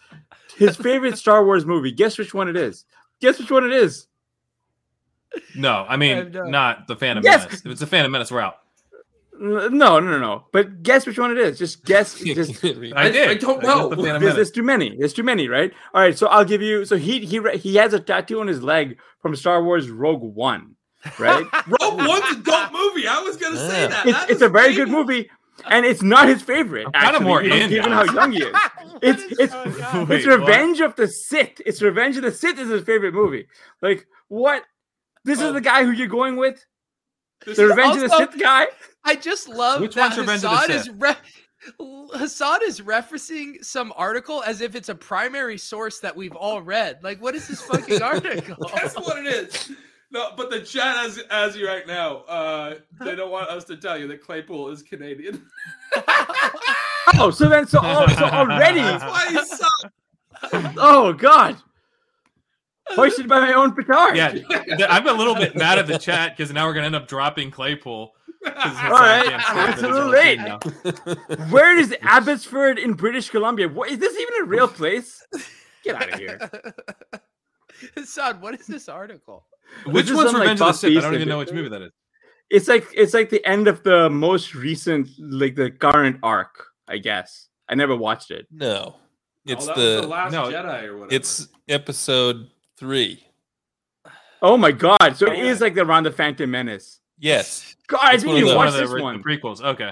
his 0.58 0.76
favorite 0.76 1.18
Star 1.18 1.46
Wars 1.46 1.66
movie. 1.66 1.92
Guess 1.92 2.18
which 2.18 2.34
one 2.34 2.50
it 2.50 2.56
is. 2.56 2.86
Guess 3.20 3.40
which 3.40 3.52
one 3.52 3.64
it 3.66 3.72
is. 3.72 4.08
No, 5.56 5.86
I 5.88 5.98
mean 5.98 6.34
have 6.34 6.48
not 6.48 6.88
the 6.88 6.96
Phantom 6.96 7.24
Yes. 7.24 7.46
Menace. 7.46 7.62
If 7.66 7.72
it's 7.72 7.80
the 7.80 7.88
Phantom 7.88 8.12
Menace, 8.12 8.32
we're 8.32 8.42
out. 8.42 8.58
No, 9.40 9.70
no, 9.70 10.00
no, 10.00 10.20
no. 10.20 10.46
But 10.52 10.84
guess 10.84 11.08
which 11.08 11.18
one 11.18 11.32
it 11.32 11.38
is. 11.40 11.58
Just 11.58 11.84
guess. 11.84 12.20
Just 12.24 12.64
I 12.64 13.10
did. 13.10 13.30
I 13.30 13.34
don't 13.36 13.60
guessed 13.60 13.64
know. 13.64 13.90
The 13.90 14.20
there's, 14.20 14.36
there's 14.36 14.52
too 14.52 14.62
many. 14.62 14.96
There's 14.98 15.14
too 15.14 15.24
many, 15.24 15.48
right? 15.48 15.72
All 15.96 16.02
right. 16.02 16.16
So 16.16 16.28
I'll 16.28 16.46
give 16.46 16.62
you. 16.62 16.86
So 16.86 16.96
he 16.96 17.26
he 17.26 17.42
he 17.58 17.76
has 17.78 17.94
a 17.94 18.00
tattoo 18.00 18.40
on 18.40 18.48
his 18.48 18.62
leg 18.62 19.00
from 19.20 19.36
Star 19.36 19.64
Wars 19.64 19.90
Rogue 19.90 20.22
One, 20.22 20.76
right? 21.20 21.46
Rogue 21.68 21.98
One's 22.08 22.38
a 22.38 22.40
dope 22.42 22.72
movie. 22.72 23.08
I 23.08 23.22
was 23.22 23.38
gonna 23.38 23.58
say 23.58 23.88
that. 23.88 24.06
it's 24.08 24.18
That 24.20 24.30
it's 24.30 24.42
a 24.42 24.50
very 24.50 24.74
good 24.74 24.90
movie, 24.90 25.30
and 25.70 25.86
it's 25.86 26.02
not 26.04 26.28
his 26.28 26.42
favorite. 26.42 26.88
I'm 26.94 27.12
kinda 27.14 27.20
more 27.22 27.44
you 27.44 27.50
know, 27.50 27.56
in 27.56 27.70
given 27.70 27.92
how 27.92 28.04
young 28.06 28.32
he 28.32 28.44
is. 28.44 28.56
It's 29.04 29.24
it's 29.40 29.54
Wait, 30.10 30.12
it's 30.20 30.28
Revenge 30.28 30.80
of 30.82 30.96
the 30.96 31.08
Sith. 31.08 31.60
It's 31.66 31.82
Revenge 31.82 32.18
of 32.18 32.24
the 32.24 32.32
Sith 32.32 32.60
is 32.60 32.70
his 32.70 32.84
favorite 32.84 33.14
movie. 33.16 33.48
Like 33.82 34.06
what? 34.28 34.64
This 35.26 35.40
is 35.40 35.46
Oh. 35.46 35.54
the 35.54 35.62
guy 35.62 35.84
who 35.84 35.92
you're 35.92 36.08
going 36.08 36.36
with. 36.36 36.64
This 37.46 37.58
The 37.58 37.64
is- 37.64 37.70
Revenge 37.72 37.96
of 38.04 38.10
the 38.10 38.18
Sith 38.18 38.40
guy. 38.40 38.68
I 39.04 39.16
just 39.16 39.50
love 39.50 39.82
Which 39.82 39.96
that 39.96 40.16
one's 40.16 40.20
Revenge 40.20 40.44
of 40.44 40.52
the 40.52 40.58
Hassan 40.58 40.72
is 40.72 40.84
Sith? 40.86 40.96
re- 41.00 41.16
Hassan 42.14 42.60
is 42.64 42.82
referencing 42.82 43.64
some 43.64 43.94
article 43.96 44.44
as 44.46 44.62
if 44.62 44.76
it's 44.76 44.90
a 44.90 44.96
primary 44.96 45.58
source 45.58 46.00
that 46.00 46.16
we've 46.16 46.36
all 46.36 46.62
read. 46.62 47.00
Like, 47.04 47.22
what 47.22 47.34
is 47.36 47.48
this 47.48 47.62
fucking 47.62 48.02
article? 48.02 48.70
That's 48.76 48.96
what 48.96 49.18
it 49.20 49.28
is. 49.28 49.72
No, 50.12 50.32
but 50.36 50.50
the 50.50 50.60
chat 50.60 50.98
has 50.98 51.20
as 51.30 51.56
you 51.56 51.68
right 51.68 51.88
now. 51.88 52.18
Uh, 52.28 52.76
they 53.00 53.16
don't 53.16 53.32
want 53.32 53.50
us 53.50 53.64
to 53.66 53.78
tell 53.78 53.98
you 53.98 54.08
that 54.10 54.22
Claypool 54.22 54.70
is 54.70 54.84
Canadian. 54.84 55.46
Oh, 57.16 57.30
so 57.32 57.50
then 57.50 57.68
so, 57.68 57.84
al- 57.84 58.08
so 58.10 58.26
already. 58.26 58.80
That's 58.80 59.04
why 59.04 59.28
he's 59.32 59.62
Oh 60.78 61.12
God. 61.14 61.58
Hoisted 62.90 63.28
by 63.28 63.40
my 63.40 63.54
own 63.54 63.74
petard. 63.74 64.16
Yeah, 64.16 64.34
I'm 64.90 65.08
a 65.08 65.14
little 65.14 65.36
bit 65.36 65.56
mad 65.56 65.80
at 65.80 65.88
the 65.88 65.98
chat 65.98 66.38
because 66.38 66.54
now 66.54 66.68
we're 66.68 66.74
gonna 66.74 66.86
end 66.86 66.96
up 66.96 67.08
dropping 67.08 67.52
Claypool. 67.52 68.14
Hassan 68.44 68.92
right, 68.92 69.26
can't 69.26 69.42
stand 69.44 69.70
absolutely. 69.74 70.38
well, 70.38 70.60
too, 70.60 71.36
now. 71.38 71.46
Where 71.50 71.78
is 71.78 71.96
Abbotsford 72.02 72.80
in 72.80 72.94
British 72.94 73.30
Columbia? 73.30 73.68
What 73.68 73.90
is 73.90 74.00
this 74.00 74.18
even 74.18 74.34
a 74.42 74.46
real 74.46 74.68
place? 74.68 75.26
Get 75.84 75.96
out 75.96 76.14
of 76.14 76.20
here. 76.20 76.50
Hassan, 77.96 78.42
what 78.42 78.60
is 78.60 78.68
this 78.68 78.90
article? 78.90 79.46
Which 79.86 80.10
is 80.10 80.14
one's 80.16 80.32
some, 80.32 80.40
like, 80.40 80.50
Revenge 80.50 80.52
of 80.52 80.58
the 80.60 80.66
Buck 80.66 80.76
Sith? 80.76 80.98
I 80.98 81.02
don't 81.02 81.16
even 81.16 81.30
know 81.30 81.38
which 81.40 81.52
movie 81.52 81.70
that 81.70 81.82
is. 81.82 81.92
It's 82.50 82.68
like 82.68 82.86
it's 82.94 83.14
like 83.14 83.30
the 83.30 83.44
end 83.46 83.68
of 83.68 83.82
the 83.84 84.10
most 84.10 84.54
recent, 84.56 85.08
like 85.20 85.56
the 85.56 85.72
current 85.72 86.18
arc, 86.22 86.66
I 86.88 86.98
guess. 86.98 87.48
I 87.70 87.76
never 87.76 87.96
watched 87.96 88.30
it. 88.32 88.46
No, 88.52 88.96
oh, 88.96 89.00
it's 89.46 89.68
oh, 89.70 89.74
the, 89.74 90.02
the 90.02 90.08
last 90.08 90.34
no, 90.34 90.44
Jedi 90.52 90.84
or 90.84 90.98
whatever. 90.98 91.16
it's 91.16 91.48
episode 91.70 92.48
three. 92.78 93.26
Oh 94.42 94.58
my 94.58 94.72
god! 94.72 95.16
So 95.16 95.28
it 95.32 95.40
Oh. 95.40 95.44
is 95.46 95.62
like 95.62 95.78
around 95.78 96.04
the 96.04 96.12
Phantom 96.12 96.50
Menace. 96.52 97.00
Yes, 97.18 97.76
God, 97.88 98.00
I 98.04 98.14
It's 98.16 98.24
didn't 98.24 98.38
even 98.40 98.50
watch 98.56 98.58
One 98.58 98.68
of 98.68 98.74
the, 98.74 98.80
this 98.96 99.02
one. 99.02 99.18
the 99.18 99.24
prequels. 99.24 99.62
Okay. 99.62 99.92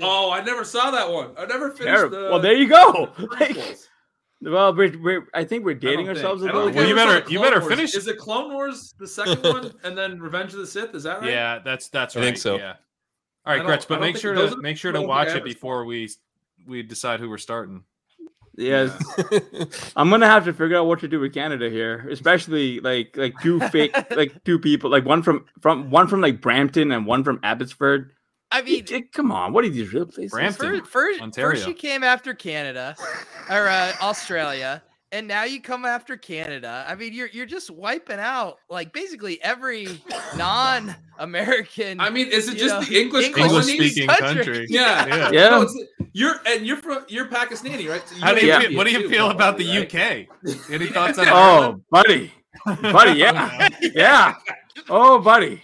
oh, 0.00 0.30
I 0.30 0.42
never 0.42 0.64
saw 0.64 0.90
that 0.92 1.10
one. 1.10 1.32
I 1.36 1.44
never 1.44 1.70
finished 1.70 1.84
Terrible. 1.86 2.18
the. 2.18 2.30
well, 2.30 2.40
there 2.40 2.54
you 2.54 2.68
go. 2.68 3.10
Like, 3.18 3.50
prequels. 3.56 3.88
Well, 4.44 4.74
we're, 4.74 4.98
we're 4.98 5.28
I 5.34 5.44
think 5.44 5.64
we're 5.64 5.74
dating 5.74 6.06
think- 6.06 6.16
ourselves 6.16 6.42
a 6.42 6.46
I 6.46 6.48
don't 6.52 6.56
little 6.66 6.72
think 6.72 6.76
Well, 6.78 6.88
you 6.88 6.94
better- 6.94 7.30
you 7.30 7.40
better 7.40 7.60
Wars. 7.60 7.74
finish- 7.74 7.94
Is 7.94 8.06
it 8.08 8.18
Clone 8.18 8.52
Wars 8.52 8.94
the 8.98 9.06
second 9.08 9.42
one, 9.42 9.72
and 9.84 9.96
then 9.96 10.20
Revenge 10.20 10.52
of 10.52 10.58
the 10.60 10.66
Sith? 10.66 10.94
Is 10.94 11.02
that 11.04 11.20
right? 11.20 11.30
Yeah, 11.30 11.58
that's 11.64 11.88
that's 11.88 12.16
I 12.16 12.20
right. 12.20 12.24
think 12.26 12.38
so. 12.38 12.56
Yeah. 12.56 12.62
All 12.62 12.72
right, 12.72 12.76
I 13.46 13.50
right, 13.50 13.56
don't- 13.58 13.66
Gretch, 13.66 13.88
but 13.88 14.00
make 14.00 14.16
sure 14.16 14.34
to 14.34 14.56
make 14.60 14.76
sure 14.76 14.92
to 14.92 15.02
watch 15.02 15.28
it 15.28 15.44
before 15.44 15.84
we 15.84 16.08
we 16.66 16.82
decide 16.82 17.20
who 17.20 17.28
we're 17.28 17.38
starting. 17.38 17.84
Yes, 18.56 18.92
I'm 19.96 20.10
gonna 20.10 20.26
have 20.28 20.44
to 20.44 20.52
figure 20.52 20.76
out 20.76 20.86
what 20.86 21.00
to 21.00 21.08
do 21.08 21.18
with 21.18 21.34
Canada 21.34 21.68
here, 21.68 22.06
especially 22.10 22.78
like 22.80 23.16
like 23.16 23.34
two 23.42 23.58
fake 23.70 23.92
like 24.16 24.44
two 24.44 24.58
people, 24.60 24.90
like 24.90 25.04
one 25.04 25.22
from 25.24 25.44
from 25.60 25.90
one 25.90 26.06
from 26.06 26.20
like 26.20 26.40
Brampton 26.40 26.92
and 26.92 27.04
one 27.04 27.24
from 27.24 27.40
Abbotsford. 27.42 28.12
I 28.54 28.62
mean, 28.62 28.80
It- 28.84 28.90
it- 28.92 29.12
come 29.12 29.32
on, 29.32 29.52
what 29.52 29.64
are 29.64 29.68
these 29.68 29.92
real 29.92 30.06
places? 30.06 30.30
Brampton. 30.30 30.78
first, 30.80 30.90
first, 30.90 31.20
Ontario. 31.20 31.50
first 31.56 31.66
you 31.66 31.74
came 31.74 32.04
after 32.04 32.34
Canada 32.34 32.94
or 33.50 33.66
uh, 33.68 33.92
Australia, 34.00 34.80
and 35.10 35.26
now 35.26 35.42
you 35.42 35.60
come 35.60 35.84
after 35.84 36.16
Canada. 36.16 36.84
I 36.88 36.94
mean, 36.94 37.12
you're 37.12 37.26
you're 37.28 37.46
just 37.46 37.68
wiping 37.70 38.20
out 38.20 38.58
like 38.70 38.92
basically 38.92 39.42
every 39.42 39.88
non-American. 40.36 42.00
I 42.00 42.10
mean, 42.10 42.28
is 42.28 42.48
it 42.48 42.56
just 42.58 42.74
know, 42.74 42.80
the 42.82 43.00
English, 43.00 43.26
English 43.26 43.42
colonies? 43.44 43.74
speaking 43.92 44.08
country. 44.08 44.44
country. 44.44 44.66
Yeah, 44.70 45.06
Yeah. 45.06 45.30
Yeah. 45.32 45.48
No, 45.50 45.68
you're 46.12 46.40
and 46.46 46.64
you're 46.66 46.76
from 46.76 47.04
you're 47.08 47.26
Pakistani, 47.26 47.88
right? 47.88 48.08
So 48.08 48.14
How 48.20 48.34
do 48.34 48.40
you 48.40 48.46
Yeah. 48.48 48.60
feel, 48.60 48.76
what 48.76 48.86
do 48.86 48.92
you 48.92 49.02
too, 49.02 49.08
feel 49.08 49.30
about 49.30 49.58
the 49.58 49.66
right? 49.66 49.92
UK? 49.92 50.70
Any 50.70 50.86
thoughts 50.86 51.18
on 51.18 51.26
Oh, 51.28 51.80
buddy, 51.90 52.32
buddy, 52.64 53.18
yeah, 53.18 53.68
yeah. 53.80 54.34
Oh, 54.88 55.18
buddy, 55.18 55.62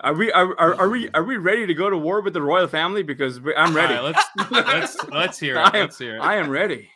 are 0.00 0.14
we 0.14 0.32
are, 0.32 0.58
are, 0.58 0.74
are 0.76 0.88
we 0.88 1.08
are 1.10 1.22
we 1.24 1.36
ready 1.36 1.66
to 1.66 1.74
go 1.74 1.90
to 1.90 1.96
war 1.98 2.20
with 2.22 2.32
the 2.34 2.42
royal 2.42 2.66
family? 2.68 3.02
Because 3.02 3.40
we- 3.40 3.54
I'm 3.54 3.74
ready. 3.74 3.94
All 3.94 4.12
right, 4.12 4.16
let's 4.40 4.50
let's 4.50 5.08
let's 5.10 5.38
hear 5.38 5.56
it. 5.56 5.58
I 5.60 5.66
am- 5.68 5.74
Let's 5.74 5.98
hear 5.98 6.16
it. 6.16 6.20
I 6.20 6.36
am 6.36 6.48
ready. 6.50 6.88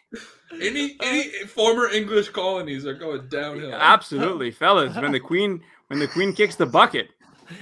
Any 0.53 0.97
any 1.03 1.31
former 1.47 1.89
English 1.89 2.29
colonies 2.31 2.87
are 2.87 2.95
going 2.95 3.29
downhill. 3.29 3.73
Absolutely, 3.75 4.51
fellas. 4.53 4.95
When 4.97 5.13
the 5.13 5.21
queen 5.21 5.61
when 5.89 5.99
the 5.99 6.07
queen 6.09 6.33
kicks 6.33 6.55
the 6.57 6.67
bucket, 6.67 7.09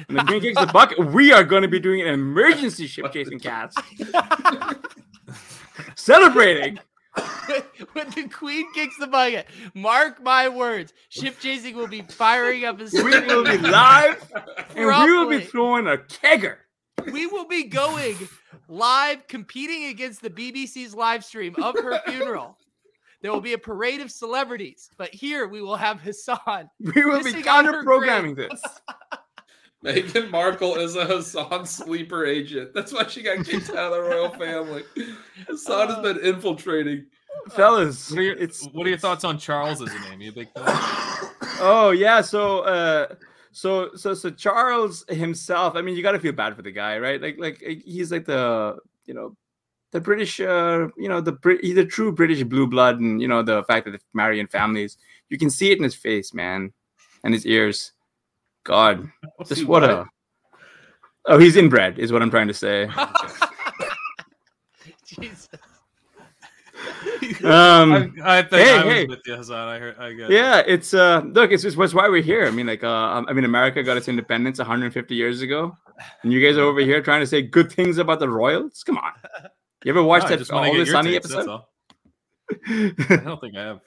when 0.07 0.16
the 0.18 0.24
queen 0.24 0.40
kicks 0.43 0.61
the 0.61 0.66
bucket, 0.72 0.99
we 1.07 1.32
are 1.32 1.43
going 1.45 1.62
to 1.62 1.68
be 1.68 1.80
doing 1.80 2.03
an 2.03 2.09
emergency 2.09 2.86
ship 2.86 3.11
chasing 3.12 3.38
cats, 3.40 3.76
celebrating. 5.95 6.78
when 7.93 8.09
the 8.11 8.29
queen 8.29 8.73
kicks 8.73 8.97
the 8.99 9.07
bucket, 9.07 9.47
mark 9.75 10.23
my 10.23 10.49
words, 10.49 10.93
ship 11.09 11.39
chasing 11.41 11.77
will 11.77 11.89
be 11.89 12.03
firing 12.03 12.65
up 12.65 12.81
a 12.81 12.89
We 12.93 13.21
will 13.21 13.45
be 13.45 13.59
live, 13.59 14.33
and 14.77 14.87
we 14.87 15.13
will 15.13 15.29
be 15.29 15.41
throwing 15.41 15.87
a 15.87 15.99
kegger. 15.99 16.57
we 17.13 17.27
will 17.27 17.47
be 17.47 17.65
going 17.65 18.17
live 18.69 19.27
competing 19.29 19.87
against 19.87 20.23
the 20.23 20.31
BBC's 20.31 20.95
live 20.95 21.25
stream 21.25 21.55
of 21.63 21.75
her 21.75 22.01
funeral. 22.07 22.57
There 23.21 23.31
will 23.31 23.41
be 23.41 23.53
a 23.53 23.59
parade 23.59 24.01
of 24.01 24.11
celebrities, 24.11 24.91
but 24.97 25.15
here 25.15 25.47
we 25.47 25.63
will 25.63 25.77
have 25.77 26.01
Hassan. 26.01 26.69
We 26.81 27.05
will 27.05 27.23
be 27.23 27.43
counter 27.43 27.83
programming 27.83 28.35
this. 28.35 28.61
Meghan 29.85 30.30
Markle 30.30 30.76
is 30.76 30.95
a 30.95 31.05
Hassan 31.05 31.66
sleeper 31.66 32.24
agent. 32.24 32.72
That's 32.72 32.93
why 32.93 33.07
she 33.09 33.22
got 33.22 33.45
kicked 33.45 33.70
out 33.70 33.93
of 33.93 33.93
the 33.93 34.01
royal 34.01 34.30
family. 34.30 34.85
Hassan 35.49 35.89
has 35.89 35.99
been 35.99 36.18
infiltrating. 36.24 37.07
Fellas, 37.51 38.11
What 38.11 38.20
are 38.20 38.22
your, 38.22 38.37
it's 38.37 38.66
what 38.66 38.87
are 38.87 38.91
your 38.91 38.99
thoughts 38.99 39.24
on 39.24 39.39
Charles 39.39 39.83
as 39.83 39.93
a 39.93 40.11
name? 40.11 40.20
You 40.20 40.30
a 40.30 40.35
big 40.35 40.53
fan? 40.53 40.64
Oh 41.64 41.93
yeah, 41.97 42.20
so 42.20 42.61
uh 42.61 43.14
so 43.51 43.95
so 43.95 44.14
so 44.14 44.30
Charles 44.30 45.05
himself, 45.09 45.74
I 45.74 45.83
mean 45.83 45.97
you 45.97 46.03
got 46.03 46.12
to 46.12 46.20
feel 46.20 46.33
bad 46.33 46.55
for 46.55 46.62
the 46.62 46.70
guy, 46.70 46.99
right? 46.99 47.20
Like 47.20 47.39
like 47.39 47.62
uh, 47.66 47.74
he's 47.85 48.12
like 48.12 48.26
the, 48.26 48.78
you 49.07 49.14
know, 49.14 49.37
the 49.91 50.01
British 50.01 50.41
uh, 50.41 50.89
you 50.97 51.09
know, 51.09 51.20
the 51.20 51.33
Brit 51.33 51.64
he's 51.64 51.76
a 51.76 51.85
true 51.85 52.12
British 52.12 52.43
blue 52.45 52.66
blood 52.66 53.01
and 53.01 53.20
you 53.20 53.28
know 53.28 53.43
the 53.43 53.64
fact 53.64 53.87
that 53.87 53.93
the 53.93 54.01
marry 54.14 54.39
in 54.39 54.47
families. 54.47 54.97
You 55.28 55.39
can 55.39 55.51
see 55.51 55.72
it 55.72 55.78
in 55.78 55.85
his 55.85 55.95
face, 55.95 56.35
man, 56.35 56.72
and 57.24 57.35
his 57.35 57.47
ears. 57.47 57.93
God, 58.65 59.09
just 59.47 59.61
See 59.63 59.67
what 59.67 59.85
a 59.85 60.07
Oh, 61.27 61.39
he's 61.39 61.57
inbred 61.57 61.99
is 61.99 62.11
what 62.13 62.21
I'm 62.23 62.31
trying 62.31 62.49
to 62.49 62.55
say. 62.55 62.89
Jesus. 65.07 65.49
Um, 67.45 68.15
I, 68.25 68.39
I 68.39 68.43
think 68.43 68.63
Hey, 68.67 68.75
I 68.79 68.85
was 68.85 68.95
hey. 68.95 69.07
with 69.07 69.21
you, 69.27 69.37
Hassan. 69.37 69.69
I 69.69 69.79
heard. 69.79 69.97
I 69.99 70.13
got 70.15 70.31
yeah, 70.31 70.63
it's 70.67 70.95
uh 70.95 71.21
look, 71.27 71.51
it's 71.53 71.63
just 71.63 71.77
what's 71.77 71.95
why 71.95 72.09
we're 72.09 72.23
here. 72.23 72.47
I 72.47 72.51
mean, 72.51 72.67
like 72.67 72.83
uh 72.85 72.89
um, 72.89 73.27
I 73.29 73.33
mean 73.33 73.45
America 73.45 73.83
got 73.83 73.97
its 73.97 74.09
independence 74.09 74.59
150 74.59 75.15
years 75.15 75.43
ago. 75.43 75.77
And 76.23 76.33
you 76.33 76.45
guys 76.45 76.57
are 76.57 76.63
over 76.63 76.81
here 76.81 77.01
trying 77.03 77.21
to 77.21 77.27
say 77.27 77.43
good 77.43 77.71
things 77.71 77.99
about 77.99 78.19
the 78.21 78.29
Royals? 78.29 78.83
Come 78.85 78.99
on. 78.99 79.13
You 79.85 79.93
ever 79.93 80.03
watched 80.03 80.25
No, 80.25 80.31
that 80.31 80.39
just 80.39 80.51
all 80.51 80.65
get 80.65 80.79
the 80.79 80.87
sunny 80.87 81.13
takes, 81.13 81.27
episode? 81.27 81.49
all. 81.49 81.69
I 82.69 83.17
don't 83.25 83.41
think 83.41 83.57
I 83.57 83.63
have. 83.63 83.81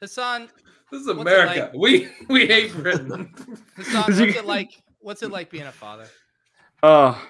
Hassan, 0.00 0.48
This 0.90 1.02
is 1.02 1.08
America. 1.08 1.70
like? 1.72 1.74
We 1.74 2.08
we 2.28 2.46
hate 2.46 2.72
Britain. 2.74 3.32
Hassan, 3.76 4.02
what's 4.04 4.18
it 4.18 4.46
like? 4.46 4.82
What's 5.00 5.22
it 5.22 5.30
like 5.30 5.50
being 5.50 5.64
a 5.66 5.72
father? 5.72 6.06
Oh, 6.82 7.20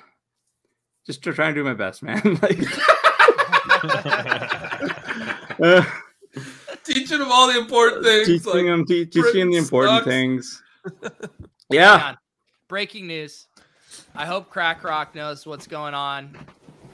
just 1.07 1.23
trying 1.23 1.33
to 1.33 1.37
try 1.37 1.47
and 1.47 1.55
do 1.55 1.65
my 1.65 1.75
best, 1.75 2.03
man. 2.03 2.21
like, 2.43 2.59
uh, 5.63 5.85
Teaching 6.85 7.19
them 7.19 7.29
all 7.33 7.51
the 7.53 7.59
important 7.59 8.05
things. 8.05 8.27
teaching 8.27 8.53
like, 8.53 8.67
them, 8.67 8.85
te- 8.87 9.07
teaching 9.07 9.41
them 9.41 9.51
the 9.53 9.57
important 9.57 9.97
sucks. 9.99 10.07
things. 10.07 10.63
Yeah. 11.71 12.09
on. 12.11 12.19
Breaking 12.69 13.07
news. 13.07 13.47
I 14.15 14.27
hope 14.27 14.51
Crack 14.51 14.85
Rock 14.85 15.15
knows 15.15 15.47
what's 15.47 15.67
going 15.67 15.95
on 15.95 16.37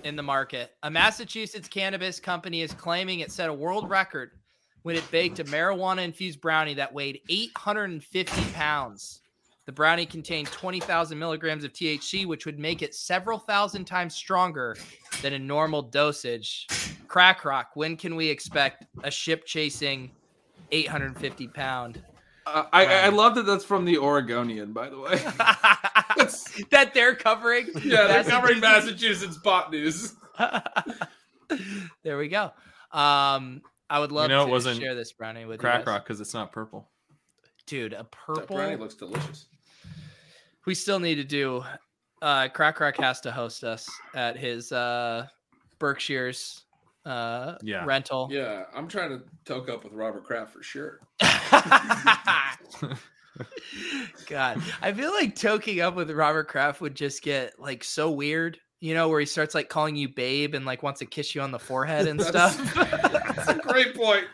in 0.04 0.16
the 0.16 0.22
market. 0.22 0.72
A 0.82 0.90
Massachusetts 0.90 1.68
cannabis 1.68 2.20
company 2.20 2.62
is 2.62 2.72
claiming 2.72 3.20
it 3.20 3.32
set 3.32 3.48
a 3.50 3.52
world 3.52 3.88
record 3.90 4.30
when 4.82 4.96
it 4.96 5.10
baked 5.10 5.38
a 5.38 5.44
marijuana 5.44 6.04
infused 6.04 6.40
brownie 6.40 6.74
that 6.74 6.92
weighed 6.92 7.20
850 7.28 8.52
pounds. 8.52 9.20
The 9.64 9.72
brownie 9.72 10.06
contained 10.06 10.48
20,000 10.48 11.16
milligrams 11.16 11.62
of 11.62 11.72
THC, 11.72 12.26
which 12.26 12.46
would 12.46 12.58
make 12.58 12.82
it 12.82 12.94
several 12.94 13.38
thousand 13.38 13.84
times 13.84 14.14
stronger 14.14 14.76
than 15.22 15.34
a 15.34 15.38
normal 15.38 15.82
dosage. 15.82 16.66
Crack 17.06 17.44
Rock, 17.44 17.70
when 17.74 17.96
can 17.96 18.16
we 18.16 18.26
expect 18.28 18.84
a 19.04 19.10
ship 19.10 19.44
chasing 19.46 20.10
850 20.72 21.46
pound? 21.48 22.02
Uh, 22.44 22.64
I, 22.72 22.86
I 22.86 23.08
love 23.10 23.36
that 23.36 23.46
that's 23.46 23.64
from 23.64 23.84
the 23.84 23.98
Oregonian, 23.98 24.72
by 24.72 24.88
the 24.88 24.98
way. 24.98 25.16
that 26.70 26.92
they're 26.92 27.14
covering. 27.14 27.68
yeah, 27.84 28.08
they're 28.08 28.24
covering 28.24 28.58
Massachusetts. 28.58 29.38
Massachusetts 29.38 29.38
pot 29.38 29.70
news. 29.70 30.14
there 32.02 32.18
we 32.18 32.26
go. 32.26 32.50
Um, 32.90 33.62
I 33.92 33.98
would 33.98 34.10
love 34.12 34.28
know 34.30 34.42
it 34.42 34.46
to 34.46 34.50
wasn't 34.50 34.80
share 34.80 34.94
this 34.94 35.12
brownie 35.12 35.44
with 35.44 35.56
you 35.56 35.60
Crack 35.60 35.80
guys. 35.80 35.86
rock 35.86 36.04
because 36.04 36.20
it's 36.20 36.32
not 36.34 36.50
purple. 36.52 36.88
dude. 37.66 37.92
A 37.92 37.98
That 37.98 38.10
purple. 38.10 38.56
brownie 38.56 38.76
looks 38.76 38.94
delicious. 38.94 39.46
we 40.66 40.74
still 40.74 40.98
need 40.98 41.16
to 41.16 41.24
do. 41.24 41.62
Uh, 42.22 42.48
Crack 42.48 42.78
Rock 42.80 42.96
has 42.98 43.20
to 43.22 43.32
host 43.32 43.64
us 43.64 43.88
at 44.14 44.36
his 44.36 44.70
uh, 44.72 45.26
Berkshire's 45.80 46.62
uh, 47.04 47.56
Yeah. 47.62 47.84
rental. 47.84 48.28
Yeah, 48.30 48.64
I'm 48.74 48.86
trying 48.88 49.10
to 49.10 49.22
toke 49.44 49.68
up 49.68 49.82
with 49.84 49.92
Robert 49.92 50.24
Kraft 50.24 50.52
for 50.52 50.62
sure. 50.62 51.00
God, 54.28 54.62
I 54.80 54.92
feel 54.92 55.10
like 55.12 55.34
toking 55.34 55.82
up 55.82 55.94
with 55.94 56.10
Robert 56.10 56.48
Kraft 56.48 56.80
would 56.80 56.94
just 56.94 57.22
get 57.22 57.58
like 57.58 57.82
so 57.84 58.10
weird. 58.10 58.58
You 58.80 58.94
know, 58.94 59.08
where 59.08 59.20
he 59.20 59.26
starts 59.26 59.54
like 59.54 59.68
calling 59.68 59.94
you 59.96 60.08
babe 60.08 60.54
and 60.54 60.64
like 60.64 60.82
wants 60.82 60.98
to 61.00 61.06
kiss 61.06 61.34
you 61.36 61.40
on 61.40 61.50
the 61.52 61.58
forehead 61.58 62.06
and 62.08 62.20
stuff. 62.22 62.56
That's 63.46 63.58
a 63.58 63.62
great 63.62 63.94
point. 63.94 64.24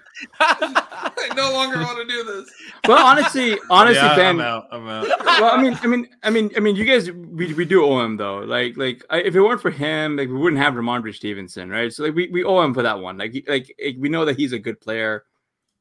I 0.40 1.30
no 1.36 1.52
longer 1.52 1.78
want 1.78 1.98
to 1.98 2.04
do 2.12 2.24
this. 2.24 2.50
Well, 2.88 3.04
honestly, 3.04 3.56
honestly, 3.70 4.02
yeah, 4.02 4.16
Ben. 4.16 4.36
I'm 4.36 4.40
out. 4.40 4.66
I'm 4.72 4.88
out. 4.88 5.06
well, 5.26 5.54
I 5.54 5.62
mean, 5.62 5.78
I 5.82 5.86
mean, 5.86 6.08
I 6.24 6.30
mean, 6.30 6.50
I 6.56 6.60
mean, 6.60 6.74
you 6.76 6.84
guys, 6.84 7.10
we, 7.10 7.54
we 7.54 7.64
do 7.64 7.84
owe 7.84 8.00
him 8.04 8.16
though. 8.16 8.38
Like, 8.38 8.76
like 8.76 9.04
I, 9.10 9.18
if 9.20 9.36
it 9.36 9.40
weren't 9.40 9.60
for 9.60 9.70
him, 9.70 10.16
like 10.16 10.28
we 10.28 10.34
wouldn't 10.34 10.60
have 10.60 10.74
Rhamondre 10.74 11.14
Stevenson, 11.14 11.70
right? 11.70 11.92
So 11.92 12.04
like 12.04 12.14
we, 12.14 12.28
we 12.28 12.42
owe 12.44 12.60
him 12.62 12.74
for 12.74 12.82
that 12.82 12.98
one. 12.98 13.16
Like, 13.18 13.32
he- 13.32 13.44
like 13.46 13.72
like, 13.84 13.96
we 13.98 14.08
know 14.08 14.24
that 14.24 14.36
he's 14.36 14.52
a 14.52 14.58
good 14.58 14.80
player, 14.80 15.24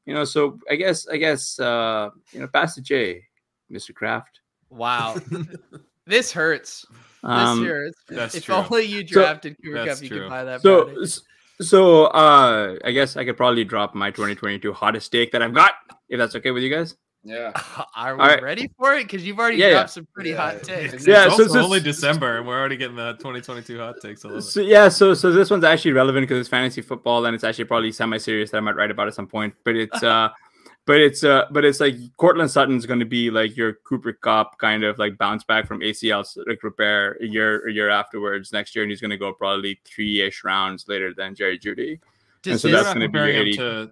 you 0.06 0.14
know. 0.14 0.24
So 0.24 0.58
I 0.70 0.76
guess 0.76 1.08
I 1.08 1.16
guess 1.16 1.58
uh 1.58 2.10
you 2.32 2.40
know, 2.40 2.46
pass 2.46 2.76
to 2.76 2.80
Jay, 2.82 3.24
Mr. 3.72 3.92
Kraft. 3.94 4.40
wow, 4.70 5.16
this 6.06 6.30
hurts. 6.30 6.86
This 6.90 6.96
Um, 7.24 7.64
hurts. 7.64 7.98
that's 8.08 8.34
if 8.36 8.44
true. 8.44 8.54
only 8.54 8.82
you 8.84 9.02
drafted 9.02 9.56
Cooper 9.64 9.84
Kupp, 9.86 10.00
you 10.02 10.08
true. 10.08 10.20
could 10.20 10.28
buy 10.28 10.44
that. 10.44 10.60
so 10.62 10.84
brownie. 10.84 11.02
s- 11.02 11.22
so 11.60 12.06
uh 12.06 12.76
I 12.84 12.90
guess 12.92 13.16
I 13.16 13.24
could 13.24 13.36
probably 13.36 13.64
drop 13.64 13.94
my 13.94 14.10
2022 14.10 14.72
hottest 14.72 15.10
take 15.12 15.32
that 15.32 15.42
I've 15.42 15.54
got, 15.54 15.72
if 16.08 16.18
that's 16.18 16.34
okay 16.36 16.50
with 16.50 16.62
you 16.62 16.70
guys. 16.70 16.96
Yeah. 17.24 17.50
Are 17.96 18.14
we 18.16 18.20
right. 18.22 18.42
ready 18.42 18.70
for 18.78 18.94
it? 18.94 19.02
Because 19.02 19.26
you've 19.26 19.38
already 19.38 19.56
Yeah, 19.58 19.70
dropped 19.70 19.88
yeah. 19.90 19.92
some 19.92 20.06
pretty 20.14 20.30
Yeah, 20.30 20.36
hot 20.52 20.62
takes. 20.62 20.94
it's- 20.94 21.06
Yeah, 21.06 21.26
it's 21.26 21.36
so- 21.36 21.42
also 21.42 21.54
so- 21.54 21.64
only 21.64 21.80
December, 21.80 22.38
and 22.38 22.46
we're 22.46 22.58
already 22.58 22.76
getting 22.76 22.96
the 22.96 23.14
2022 23.14 23.76
hot 23.78 23.96
takes. 24.00 24.24
I 24.24 24.28
love 24.28 24.38
it. 24.38 24.42
So 24.42 24.60
yeah, 24.60 24.88
so 24.88 25.14
so 25.14 25.32
this 25.32 25.50
one's 25.50 25.64
actually 25.64 25.92
relevant 25.92 26.22
because 26.24 26.38
it's 26.38 26.48
fantasy 26.48 26.80
football 26.80 27.26
and 27.26 27.34
it's 27.34 27.44
actually 27.44 27.64
probably 27.64 27.90
semi-serious 27.92 28.50
that 28.52 28.58
I 28.58 28.60
might 28.60 28.76
write 28.76 28.90
about 28.92 29.08
at 29.08 29.14
some 29.14 29.26
point. 29.26 29.54
But 29.64 29.74
it's 29.76 30.02
uh 30.14 30.28
but 30.88 31.00
it's 31.02 31.22
uh 31.22 31.44
but 31.50 31.66
it's 31.66 31.80
like 31.80 31.96
Courtland 32.16 32.50
Sutton's 32.50 32.86
going 32.86 32.98
to 32.98 33.04
be 33.04 33.30
like 33.30 33.58
your 33.58 33.74
Cooper 33.74 34.14
Kupp 34.14 34.56
kind 34.56 34.84
of 34.84 34.98
like 34.98 35.18
bounce 35.18 35.44
back 35.44 35.66
from 35.66 35.80
ACL 35.80 36.24
like 36.46 36.62
repair 36.62 37.18
a 37.20 37.26
year 37.26 37.68
a 37.68 37.70
year 37.72 37.90
afterwards 37.90 38.52
next 38.54 38.74
year, 38.74 38.84
and 38.84 38.90
he's 38.90 39.00
going 39.02 39.10
to 39.10 39.18
go 39.18 39.34
probably 39.34 39.78
three 39.84 40.22
ish 40.22 40.42
rounds 40.44 40.88
later 40.88 41.12
than 41.12 41.34
Jerry 41.34 41.58
Jeudy. 41.58 42.00
Does 42.40 42.62
so 42.62 42.68
this- 42.68 42.76
that's 42.80 42.94
gonna 42.94 43.00
be 43.00 43.06
comparing 43.08 43.36
80. 43.36 43.56
to. 43.58 43.90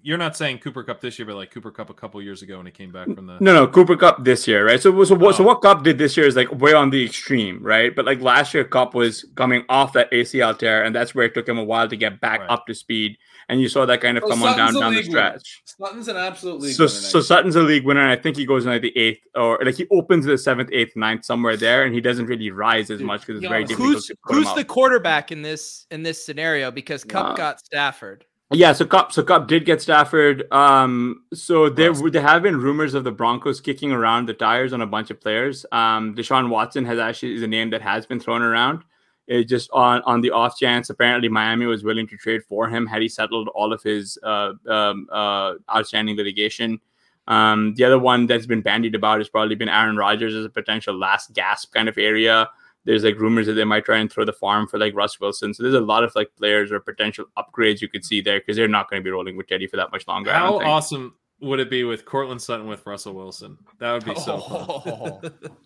You're 0.00 0.16
not 0.16 0.36
saying 0.36 0.58
Cooper 0.58 0.84
Kupp 0.84 1.00
this 1.00 1.18
year, 1.18 1.26
but 1.26 1.34
like 1.34 1.50
Cooper 1.50 1.72
Kupp 1.72 1.90
a 1.90 1.94
couple 1.94 2.22
years 2.22 2.42
ago 2.42 2.56
when 2.58 2.66
he 2.66 2.72
came 2.72 2.92
back 2.92 3.06
from 3.12 3.26
the. 3.26 3.36
No, 3.40 3.52
no, 3.52 3.66
Cooper 3.66 3.96
Kupp 3.96 4.22
this 4.24 4.46
year, 4.46 4.64
right? 4.64 4.80
So, 4.80 4.90
so 5.04 5.14
what? 5.16 5.34
So 5.34 5.42
Oh. 5.42 5.48
what 5.48 5.60
Kupp 5.60 5.82
did 5.82 5.98
this 5.98 6.16
year 6.16 6.24
is 6.26 6.36
like 6.36 6.50
way 6.52 6.72
on 6.72 6.90
the 6.90 7.04
extreme, 7.04 7.60
right? 7.62 7.94
But 7.94 8.04
like 8.06 8.20
last 8.20 8.54
year, 8.54 8.62
Kupp 8.64 8.94
was 8.94 9.26
coming 9.34 9.64
off 9.68 9.92
that 9.94 10.10
ACL 10.12 10.56
tear, 10.56 10.84
and 10.84 10.94
that's 10.94 11.14
where 11.14 11.26
it 11.26 11.34
took 11.34 11.48
him 11.48 11.58
a 11.58 11.64
while 11.64 11.88
to 11.88 11.96
get 11.96 12.20
back 12.20 12.40
Right. 12.40 12.50
up 12.50 12.66
to 12.66 12.74
speed. 12.74 13.18
And 13.48 13.60
you 13.60 13.68
saw 13.68 13.86
that 13.86 14.00
kind 14.00 14.16
of 14.16 14.24
Oh, 14.24 14.28
come 14.28 14.42
on 14.44 14.56
down 14.56 14.74
down 14.74 14.92
the 14.92 15.00
league 15.00 15.08
winner. 15.08 15.40
stretch. 15.40 15.62
Sutton's 15.64 16.06
an 16.08 16.16
absolute 16.16 16.60
league 16.60 16.74
So, 16.74 16.84
winner 16.84 16.90
so 16.90 17.20
Sutton's 17.20 17.56
a 17.56 17.62
league 17.62 17.84
winner, 17.84 18.00
and 18.02 18.10
I 18.10 18.16
think 18.16 18.36
he 18.36 18.46
goes 18.46 18.66
in 18.66 18.70
like 18.70 18.82
the 18.82 18.96
eighth 18.96 19.20
or 19.34 19.58
like 19.64 19.74
he 19.74 19.86
opens 19.90 20.26
the 20.26 20.38
seventh, 20.38 20.68
eighth, 20.72 20.94
ninth 20.96 21.24
somewhere 21.24 21.56
there, 21.56 21.84
and 21.84 21.92
he 21.94 22.00
doesn't 22.00 22.26
really 22.26 22.50
rise 22.52 22.90
as 22.90 22.98
Dude, 22.98 23.06
much 23.08 23.22
because 23.22 23.36
it's 23.36 23.44
yeah, 23.44 23.48
very 23.48 23.62
who's- 23.62 23.70
difficult 23.70 23.94
who's 23.94 24.06
to 24.06 24.14
put 24.24 24.34
who's 24.36 24.48
him 24.48 24.54
the 24.54 24.60
up. 24.60 24.66
quarterback 24.68 25.32
in 25.32 25.42
this 25.42 25.86
in 25.90 26.02
this 26.04 26.24
scenario? 26.24 26.70
Because 26.70 27.02
Kupp 27.04 27.30
Wow. 27.30 27.34
got 27.34 27.60
Stafford. 27.60 28.24
Yeah, 28.50 28.72
so 28.72 28.86
Kupp, 28.86 29.12
so 29.12 29.22
Kupp 29.22 29.46
did 29.46 29.66
get 29.66 29.82
Stafford. 29.82 30.50
Um, 30.50 31.24
so 31.34 31.68
there 31.68 31.90
Awesome. 31.90 32.10
there 32.10 32.22
have 32.22 32.42
been 32.42 32.56
rumors 32.58 32.94
of 32.94 33.04
the 33.04 33.12
Broncos 33.12 33.60
kicking 33.60 33.92
around 33.92 34.26
the 34.26 34.32
tires 34.32 34.72
on 34.72 34.80
a 34.80 34.86
bunch 34.86 35.10
of 35.10 35.20
players. 35.20 35.66
Um, 35.70 36.14
Deshaun 36.14 36.48
Watson 36.48 36.86
has 36.86 36.98
actually 36.98 37.34
is 37.34 37.42
a 37.42 37.46
name 37.46 37.68
that 37.70 37.82
has 37.82 38.06
been 38.06 38.18
thrown 38.18 38.40
around. 38.40 38.84
It 39.26 39.44
just 39.44 39.68
on 39.72 40.00
on 40.06 40.22
the 40.22 40.30
off 40.30 40.56
chance, 40.56 40.88
apparently 40.88 41.28
Miami 41.28 41.66
was 41.66 41.84
willing 41.84 42.06
to 42.08 42.16
trade 42.16 42.42
for 42.42 42.68
him 42.68 42.86
had 42.86 43.02
he 43.02 43.08
settled 43.08 43.48
all 43.48 43.70
of 43.70 43.82
his 43.82 44.18
uh, 44.22 44.54
um, 44.66 45.06
uh, 45.12 45.54
outstanding 45.70 46.16
litigation. 46.16 46.80
Um, 47.26 47.74
the 47.74 47.84
other 47.84 47.98
one 47.98 48.26
that's 48.26 48.46
been 48.46 48.62
bandied 48.62 48.94
about 48.94 49.18
has 49.18 49.28
probably 49.28 49.56
been 49.56 49.68
Aaron 49.68 49.98
Rodgers 49.98 50.34
as 50.34 50.46
a 50.46 50.48
potential 50.48 50.96
last 50.96 51.34
gasp 51.34 51.74
kind 51.74 51.86
of 51.86 51.98
area. 51.98 52.48
There's 52.88 53.04
like 53.04 53.20
rumors 53.20 53.46
that 53.46 53.52
they 53.52 53.64
might 53.64 53.84
try 53.84 53.98
and 53.98 54.10
throw 54.10 54.24
the 54.24 54.32
farm 54.32 54.66
for 54.66 54.78
like 54.78 54.94
Russ 54.96 55.20
Wilson. 55.20 55.52
So 55.52 55.62
there's 55.62 55.74
a 55.74 55.80
lot 55.80 56.04
of 56.04 56.12
like 56.14 56.30
players 56.38 56.72
or 56.72 56.80
potential 56.80 57.26
upgrades 57.36 57.82
you 57.82 57.88
could 57.88 58.02
see 58.02 58.22
there 58.22 58.40
because 58.40 58.56
they're 58.56 58.66
not 58.66 58.88
going 58.88 59.00
to 59.00 59.04
be 59.04 59.10
rolling 59.10 59.36
with 59.36 59.46
Teddy 59.46 59.66
for 59.66 59.76
that 59.76 59.92
much 59.92 60.08
longer. 60.08 60.32
How 60.32 60.58
awesome 60.60 61.14
would 61.42 61.60
it 61.60 61.68
be 61.68 61.84
with 61.84 62.06
Courtland 62.06 62.40
Sutton 62.40 62.66
with 62.66 62.86
Russell 62.86 63.12
Wilson? 63.12 63.58
That 63.78 63.92
would 63.92 64.04
be 64.06 64.14
so 64.14 64.42
Oh. 64.48 65.20
fun. 65.20 65.32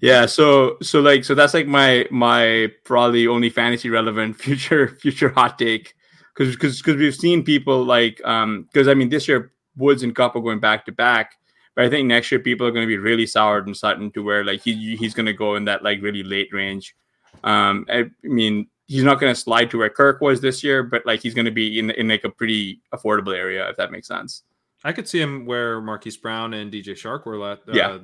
Yeah, 0.00 0.26
so 0.26 0.76
so 0.82 1.00
like 1.00 1.24
so 1.24 1.34
that's 1.34 1.54
like 1.54 1.66
my 1.66 2.06
my 2.10 2.70
probably 2.84 3.26
only 3.26 3.48
fantasy 3.50 3.90
relevant 3.90 4.36
future 4.40 4.86
future 5.00 5.30
hot 5.30 5.58
take 5.58 5.94
because 6.36 6.54
because 6.54 6.76
because 6.78 6.96
we've 6.96 7.14
seen 7.16 7.42
people 7.42 7.84
like 7.84 8.20
um 8.24 8.68
because 8.70 8.86
I 8.86 8.94
mean 8.94 9.08
this 9.08 9.26
year 9.26 9.50
Woods 9.76 10.02
and 10.02 10.14
Kupp 10.14 10.36
are 10.36 10.40
going 10.42 10.60
back 10.60 10.84
to 10.86 10.92
back, 10.92 11.32
but 11.78 11.84
I 11.86 11.88
think 11.90 12.08
next 12.08 12.32
year 12.32 12.40
people 12.40 12.66
are 12.66 12.72
going 12.72 12.82
to 12.82 12.88
be 12.88 12.98
really 12.98 13.24
soured 13.24 13.68
and 13.68 13.76
Sutton 13.76 14.10
to 14.10 14.22
where 14.24 14.42
like 14.44 14.62
he 14.62 14.96
he's 14.96 15.14
going 15.14 15.26
to 15.26 15.32
go 15.32 15.54
in 15.54 15.64
that 15.66 15.84
like 15.84 16.02
really 16.02 16.24
late 16.24 16.52
range. 16.52 16.96
Um, 17.44 17.86
I, 17.88 17.98
I 18.00 18.10
mean 18.24 18.66
he's 18.88 19.04
not 19.04 19.20
going 19.20 19.32
to 19.32 19.40
slide 19.40 19.70
to 19.70 19.78
where 19.78 19.88
Kirk 19.90 20.20
was 20.20 20.40
this 20.40 20.64
year, 20.64 20.82
but 20.82 21.06
like 21.06 21.20
he's 21.20 21.34
going 21.34 21.44
to 21.44 21.52
be 21.52 21.78
in 21.78 21.90
in 21.92 22.08
like 22.08 22.24
a 22.24 22.30
pretty 22.30 22.80
affordable 22.92 23.36
area 23.36 23.70
if 23.70 23.76
that 23.76 23.92
makes 23.92 24.08
sense. 24.08 24.42
I 24.82 24.92
could 24.92 25.06
see 25.08 25.20
him 25.20 25.46
where 25.46 25.80
Marquise 25.80 26.16
Brown 26.16 26.54
and 26.54 26.72
DJ 26.72 26.94
Chark 26.94 27.26
were 27.26 27.52
at 27.52 27.58
uh, 27.68 27.72
Yeah. 27.72 27.98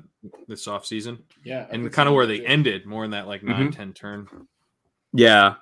this 0.47 0.67
offseason. 0.67 1.19
Yeah. 1.45 1.67
I 1.71 1.75
and 1.75 1.93
kind 1.93 2.09
of 2.09 2.15
where 2.15 2.27
they 2.27 2.39
too. 2.39 2.47
ended, 2.47 2.87
more 2.87 3.05
in 3.05 3.11
that 3.13 3.27
like 3.27 3.43
9 3.43 3.69
Mhm. 3.73 3.77
10 3.77 3.93
turn. 3.93 4.29
Yeah. 5.13 5.55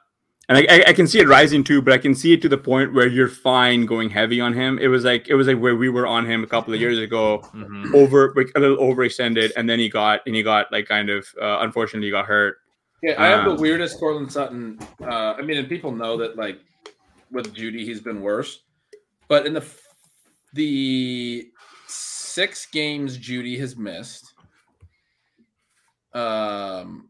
And 0.49 0.59
I, 0.59 0.67
I, 0.69 0.85
I 0.89 0.93
can 0.93 1.07
see 1.07 1.21
it 1.21 1.29
rising 1.29 1.63
too, 1.63 1.81
but 1.81 1.93
I 1.95 1.99
can 1.99 2.15
see 2.15 2.33
it 2.33 2.43
to 2.43 2.49
the 2.49 2.59
point 2.59 2.93
where 2.93 3.07
you're 3.07 3.29
fine 3.29 3.87
going 3.87 4.11
heavy 4.11 4.41
on 4.41 4.53
him. 4.53 4.79
It 4.79 4.89
was 4.89 5.05
like 5.05 5.29
it 5.29 5.35
was 5.35 5.47
like 5.47 5.59
where 5.59 5.77
we 5.77 5.89
were 5.89 6.07
on 6.07 6.27
him 6.27 6.43
a 6.43 6.47
couple 6.47 6.75
of 6.75 6.81
years 6.81 6.99
ago, 6.99 7.39
Mhm. 7.55 7.95
over 7.95 8.33
like 8.37 8.51
a 8.57 8.61
little 8.61 8.77
overextended, 8.79 9.53
and 9.57 9.71
then 9.71 9.79
he 9.79 9.89
got 9.89 10.21
and 10.27 10.35
he 10.35 10.43
got 10.43 10.71
like 10.73 10.87
kind 10.89 11.11
of 11.11 11.27
uh, 11.41 11.59
unfortunately 11.61 12.11
got 12.11 12.27
hurt. 12.27 12.59
Yeah, 13.03 13.15
I 13.23 13.29
have 13.29 13.45
the 13.45 13.53
Um, 13.53 13.61
weirdest 13.61 13.99
Courtland 13.99 14.31
Sutton. 14.33 14.79
Uh, 15.01 15.35
I 15.39 15.43
mean, 15.43 15.59
and 15.59 15.69
people 15.69 15.93
know 15.93 16.17
that 16.19 16.37
like 16.37 16.59
with 17.31 17.55
Jeudy, 17.55 17.85
he's 17.85 18.01
been 18.01 18.21
worse. 18.21 18.61
But 19.29 19.47
in 19.47 19.55
the 19.55 19.65
the 20.55 21.51
six 21.87 22.67
games 22.67 23.17
Jeudy 23.17 23.59
has 23.61 23.77
missed, 23.77 24.35
um, 26.15 27.09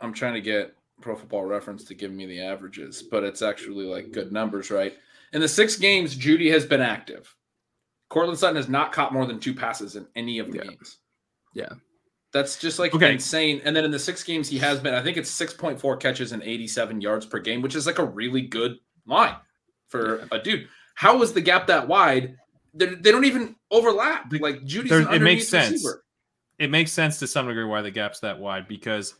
I'm 0.00 0.12
trying 0.12 0.34
to 0.34 0.40
get 0.40 0.74
Pro 1.04 1.14
Football 1.14 1.44
Reference 1.44 1.84
to 1.84 1.94
give 1.94 2.10
me 2.12 2.24
the 2.24 2.40
averages, 2.40 3.02
but 3.02 3.22
it's 3.24 3.42
actually 3.42 3.84
like 3.84 4.10
good 4.10 4.32
numbers, 4.32 4.70
right? 4.70 4.94
In 5.34 5.40
the 5.42 5.46
six 5.48 5.76
games, 5.76 6.16
Jeudy 6.16 6.50
has 6.50 6.64
been 6.64 6.80
active. 6.80 7.36
Courtland 8.08 8.38
Sutton 8.38 8.56
has 8.56 8.70
not 8.70 8.90
caught 8.90 9.12
more 9.12 9.26
than 9.26 9.38
two 9.38 9.52
passes 9.54 9.96
in 9.96 10.06
any 10.16 10.38
of 10.38 10.50
the 10.50 10.58
Yeah. 10.58 10.64
games. 10.64 10.98
Yeah. 11.52 11.68
That's 12.32 12.58
just 12.58 12.78
like 12.78 12.94
Okay. 12.94 13.12
insane. 13.12 13.60
And 13.64 13.76
then 13.76 13.84
in 13.84 13.90
the 13.90 13.98
six 13.98 14.22
games 14.24 14.48
he 14.48 14.56
has 14.58 14.80
been, 14.80 14.94
I 14.94 15.02
think 15.02 15.18
it's 15.18 15.30
6.4 15.30 15.96
catches 16.00 16.32
and 16.32 16.42
87 16.42 17.02
yards 17.02 17.26
per 17.26 17.38
game, 17.38 17.60
which 17.60 17.74
is 17.76 17.86
like 17.86 17.98
a 17.98 18.04
really 18.04 18.40
good 18.40 18.78
line 19.06 19.36
for 19.88 20.26
a 20.32 20.38
dude. 20.38 20.68
How 20.94 21.18
was 21.18 21.34
the 21.34 21.40
gap 21.42 21.66
that 21.66 21.86
wide? 21.86 22.36
They, 22.72 22.86
they 22.86 23.12
don't 23.12 23.26
even 23.26 23.56
overlap. 23.70 24.32
Like 24.40 24.62
Jeudy's 24.64 24.90
it 24.90 25.20
makes 25.22 25.48
sense. 25.48 25.72
receiver. 25.72 26.02
it 26.58 26.70
makes 26.70 26.92
sense 26.92 27.18
to 27.18 27.26
some 27.26 27.46
degree 27.46 27.64
why 27.64 27.82
the 27.82 27.90
gap's 27.90 28.20
that 28.20 28.38
wide 28.38 28.66
because 28.68 29.14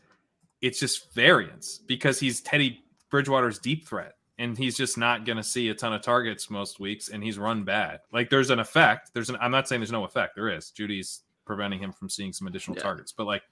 it's 0.61 0.79
just 0.79 1.13
variance 1.13 1.77
because 1.77 2.19
he's 2.19 2.41
Teddy 2.41 2.83
Bridgewater's 3.11 3.59
deep 3.59 3.87
threat 3.87 4.13
and 4.37 4.57
he's 4.57 4.75
just 4.75 4.97
not 4.97 5.25
going 5.25 5.37
to 5.37 5.43
see 5.43 5.69
a 5.69 5.73
ton 5.73 5.93
of 5.93 6.01
targets 6.01 6.49
most 6.49 6.79
weeks 6.79 7.09
and 7.09 7.23
he's 7.23 7.37
run 7.37 7.63
bad. 7.63 7.99
Like 8.11 8.29
there's 8.29 8.49
an 8.49 8.59
effect. 8.59 9.11
There's 9.13 9.29
an 9.29 9.37
I'm 9.39 9.51
not 9.51 9.67
saying 9.67 9.81
there's 9.81 9.91
no 9.91 10.03
effect. 10.05 10.35
There 10.35 10.49
is. 10.49 10.71
Jeudy's 10.71 11.21
preventing 11.45 11.79
him 11.79 11.91
from 11.91 12.09
seeing 12.09 12.33
some 12.33 12.47
additional 12.47 12.77
Yeah. 12.77 12.83
targets, 12.83 13.11
but 13.11 13.25
like 13.25 13.43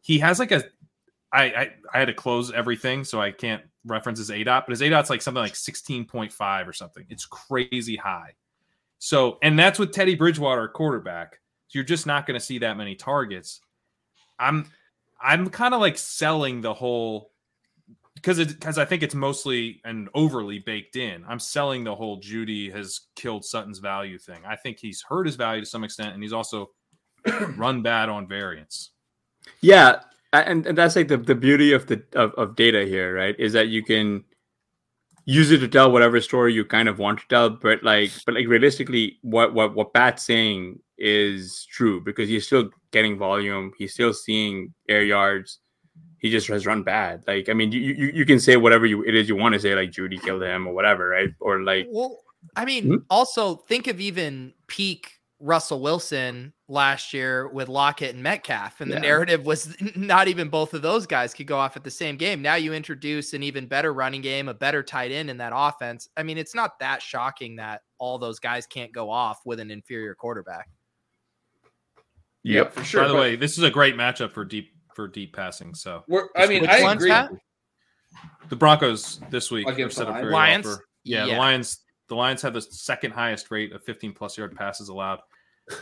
he 0.00 0.18
has 0.20 0.38
like 0.38 0.52
a 0.52 0.62
I, 1.32 1.44
I 1.44 1.70
I 1.94 1.98
had 1.98 2.06
to 2.06 2.14
close 2.14 2.52
everything 2.52 3.04
so 3.04 3.20
I 3.20 3.30
can't 3.30 3.62
reference 3.84 4.18
his 4.18 4.30
ADOT, 4.30 4.64
but 4.66 4.70
his 4.70 4.80
ADOT's 4.82 5.10
like 5.10 5.22
something 5.22 5.42
like 5.42 5.54
16.5 5.54 6.68
or 6.68 6.72
something. 6.72 7.04
It's 7.08 7.26
crazy 7.26 7.96
high. 7.96 8.34
So, 8.98 9.38
and 9.42 9.58
that's 9.58 9.78
with 9.80 9.90
Teddy 9.92 10.14
Bridgewater, 10.14 10.68
quarterback. 10.68 11.40
So 11.66 11.78
you're 11.78 11.84
just 11.84 12.06
not 12.06 12.26
going 12.26 12.38
to 12.38 12.44
see 12.44 12.58
that 12.58 12.76
many 12.76 12.94
targets. 12.94 13.60
I'm, 14.38 14.70
I'm 15.22 15.48
kind 15.50 15.74
of 15.74 15.80
like 15.80 15.98
selling 15.98 16.60
the 16.60 16.74
whole 16.74 17.32
because 18.14 18.38
it 18.38 18.48
because 18.48 18.78
I 18.78 18.84
think 18.84 19.02
it's 19.02 19.14
mostly 19.14 19.80
and 19.84 20.08
overly 20.14 20.60
baked 20.60 20.96
in. 20.96 21.24
I'm 21.28 21.40
selling 21.40 21.84
the 21.84 21.94
whole 21.94 22.20
Jeudy 22.20 22.72
has 22.72 23.00
killed 23.16 23.44
Sutton's 23.44 23.78
value 23.78 24.18
thing. 24.18 24.42
I 24.46 24.56
think 24.56 24.78
he's 24.78 25.02
hurt 25.02 25.26
his 25.26 25.36
value 25.36 25.60
to 25.60 25.66
some 25.66 25.84
extent, 25.84 26.14
and 26.14 26.22
he's 26.22 26.32
also 26.32 26.70
run 27.56 27.82
bad 27.82 28.08
on 28.08 28.28
variance. 28.28 28.90
Yeah, 29.60 30.00
and, 30.32 30.66
and 30.66 30.78
that's 30.78 30.96
like 30.96 31.08
the, 31.08 31.16
the 31.16 31.34
beauty 31.34 31.72
of 31.72 31.86
the 31.86 32.02
of, 32.14 32.32
of 32.34 32.56
data 32.56 32.84
here, 32.84 33.14
right? 33.14 33.34
Is 33.38 33.52
that 33.54 33.68
you 33.68 33.82
can 33.82 34.24
use 35.24 35.50
it 35.50 35.58
to 35.58 35.68
tell 35.68 35.90
whatever 35.90 36.20
story 36.20 36.52
you 36.52 36.64
kind 36.64 36.88
of 36.88 36.98
want 36.98 37.20
to 37.20 37.28
tell, 37.28 37.50
but 37.50 37.82
like 37.82 38.10
but 38.24 38.34
like 38.34 38.46
realistically, 38.46 39.18
what 39.22 39.54
what 39.54 39.74
what 39.74 39.94
Pat's 39.94 40.24
saying 40.24 40.78
is 40.96 41.66
true 41.70 42.00
because 42.00 42.28
he's 42.28 42.46
still 42.46 42.70
getting 42.92 43.18
volume, 43.18 43.72
he's 43.78 43.94
still 43.94 44.12
seeing 44.12 44.72
air 44.88 45.02
yards. 45.02 45.58
He 46.18 46.30
just 46.30 46.46
has 46.48 46.66
run 46.66 46.82
bad. 46.84 47.24
Like 47.26 47.48
I 47.48 47.52
mean, 47.54 47.72
you 47.72 47.80
you, 47.80 48.12
you 48.14 48.24
can 48.24 48.38
say 48.38 48.56
whatever 48.56 48.86
you 48.86 49.02
it 49.04 49.14
is 49.14 49.28
you 49.28 49.34
want 49.36 49.54
to 49.54 49.60
say, 49.60 49.74
like 49.74 49.90
Jeudy 49.90 50.22
killed 50.22 50.42
him 50.42 50.68
or 50.68 50.72
whatever, 50.74 51.08
right? 51.08 51.30
Or 51.40 51.62
like 51.62 51.88
Well, 51.90 52.18
I 52.54 52.64
mean, 52.64 52.84
Hmm? 52.84 52.96
also 53.10 53.56
think 53.56 53.88
of 53.88 54.00
even 54.00 54.52
peak 54.68 55.18
Russell 55.40 55.80
Wilson 55.80 56.52
last 56.68 57.12
year 57.12 57.48
with 57.48 57.68
Lockett 57.68 58.14
and 58.14 58.22
Metcalf, 58.22 58.80
and 58.80 58.88
the 58.88 58.94
Yeah. 58.94 59.00
narrative 59.00 59.44
was 59.44 59.74
not 59.96 60.28
even 60.28 60.48
both 60.48 60.72
of 60.74 60.82
those 60.82 61.04
guys 61.04 61.34
could 61.34 61.48
go 61.48 61.58
off 61.58 61.76
at 61.76 61.82
the 61.82 61.90
same 61.90 62.16
game. 62.16 62.40
Now 62.40 62.54
you 62.54 62.72
introduce 62.72 63.32
an 63.32 63.42
even 63.42 63.66
better 63.66 63.92
running 63.92 64.22
game, 64.22 64.48
a 64.48 64.54
better 64.54 64.84
tight 64.84 65.10
end 65.10 65.28
in 65.28 65.38
that 65.38 65.52
offense. 65.52 66.08
I 66.16 66.22
mean, 66.22 66.38
it's 66.38 66.54
not 66.54 66.78
that 66.78 67.02
shocking 67.02 67.56
that 67.56 67.82
all 67.98 68.18
those 68.18 68.38
guys 68.38 68.64
can't 68.68 68.92
go 68.92 69.10
off 69.10 69.40
with 69.44 69.58
an 69.58 69.72
inferior 69.72 70.14
quarterback. 70.14 70.68
Yeah, 72.44 72.68
for 72.68 72.84
sure. 72.84 73.02
By 73.02 73.08
the 73.08 73.14
but 73.14 73.20
way, 73.20 73.36
this 73.36 73.58
is 73.58 73.64
a 73.64 73.70
great 73.70 73.96
matchup 73.96 74.32
for 74.32 74.44
deep 74.44 74.70
for 74.94 75.08
deep 75.08 75.34
passing. 75.34 75.74
So 75.74 76.04
we're, 76.08 76.28
I 76.36 76.46
mean, 76.46 76.66
I 76.68 76.78
agree. 76.78 77.08
that? 77.10 77.30
the 78.48 78.56
Broncos 78.56 79.20
this 79.30 79.50
week 79.50 79.66
are 79.66 79.90
set 79.90 80.06
the 80.06 80.12
up 80.12 80.14
Lions? 80.14 80.20
very 80.22 80.32
well 80.32 80.32
Lions? 80.40 80.66
for- 80.66 80.84
yeah, 81.04 81.26
the 81.26 81.32
Lions. 81.36 81.78
The 82.08 82.16
Lions 82.16 82.42
have 82.42 82.52
the 82.52 82.60
second 82.60 83.12
highest 83.12 83.50
rate 83.50 83.72
of 83.72 83.82
15 83.84 84.12
plus 84.12 84.36
yard 84.36 84.54
passes 84.54 84.88
allowed. 84.90 85.20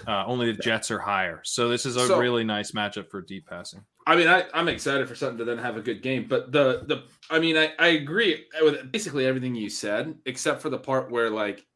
Uh, 0.07 0.25
only 0.27 0.53
the 0.53 0.59
Jets 0.59 0.91
are 0.91 0.99
higher. 0.99 1.41
So 1.43 1.69
this 1.69 1.87
is 1.87 1.97
a 1.97 2.07
So- 2.07 2.21
really 2.21 2.45
nice 2.45 2.73
matchup 2.73 3.11
for 3.11 3.21
deep 3.23 3.47
passing. 3.47 3.83
I 4.07 4.17
mean, 4.17 4.29
I, 4.29 4.45
I'm 4.55 4.69
excited 4.69 5.09
for 5.09 5.15
something 5.15 5.39
to 5.39 5.45
then 5.45 5.59
have 5.59 5.77
a 5.77 5.81
good 5.81 6.03
game. 6.03 6.27
But 6.29 6.53
the 6.53 6.85
the 6.87 7.05
I 7.31 7.39
mean, 7.39 7.57
I, 7.57 7.73
I 7.79 7.89
agree 7.89 8.47
with 8.61 8.93
basically 8.93 9.27
everything 9.27 9.55
you 9.55 9.69
said, 9.71 10.17
except 10.27 10.63
for 10.63 10.69
the 10.71 10.79
part 10.79 11.11
where 11.11 11.31
like 11.31 11.67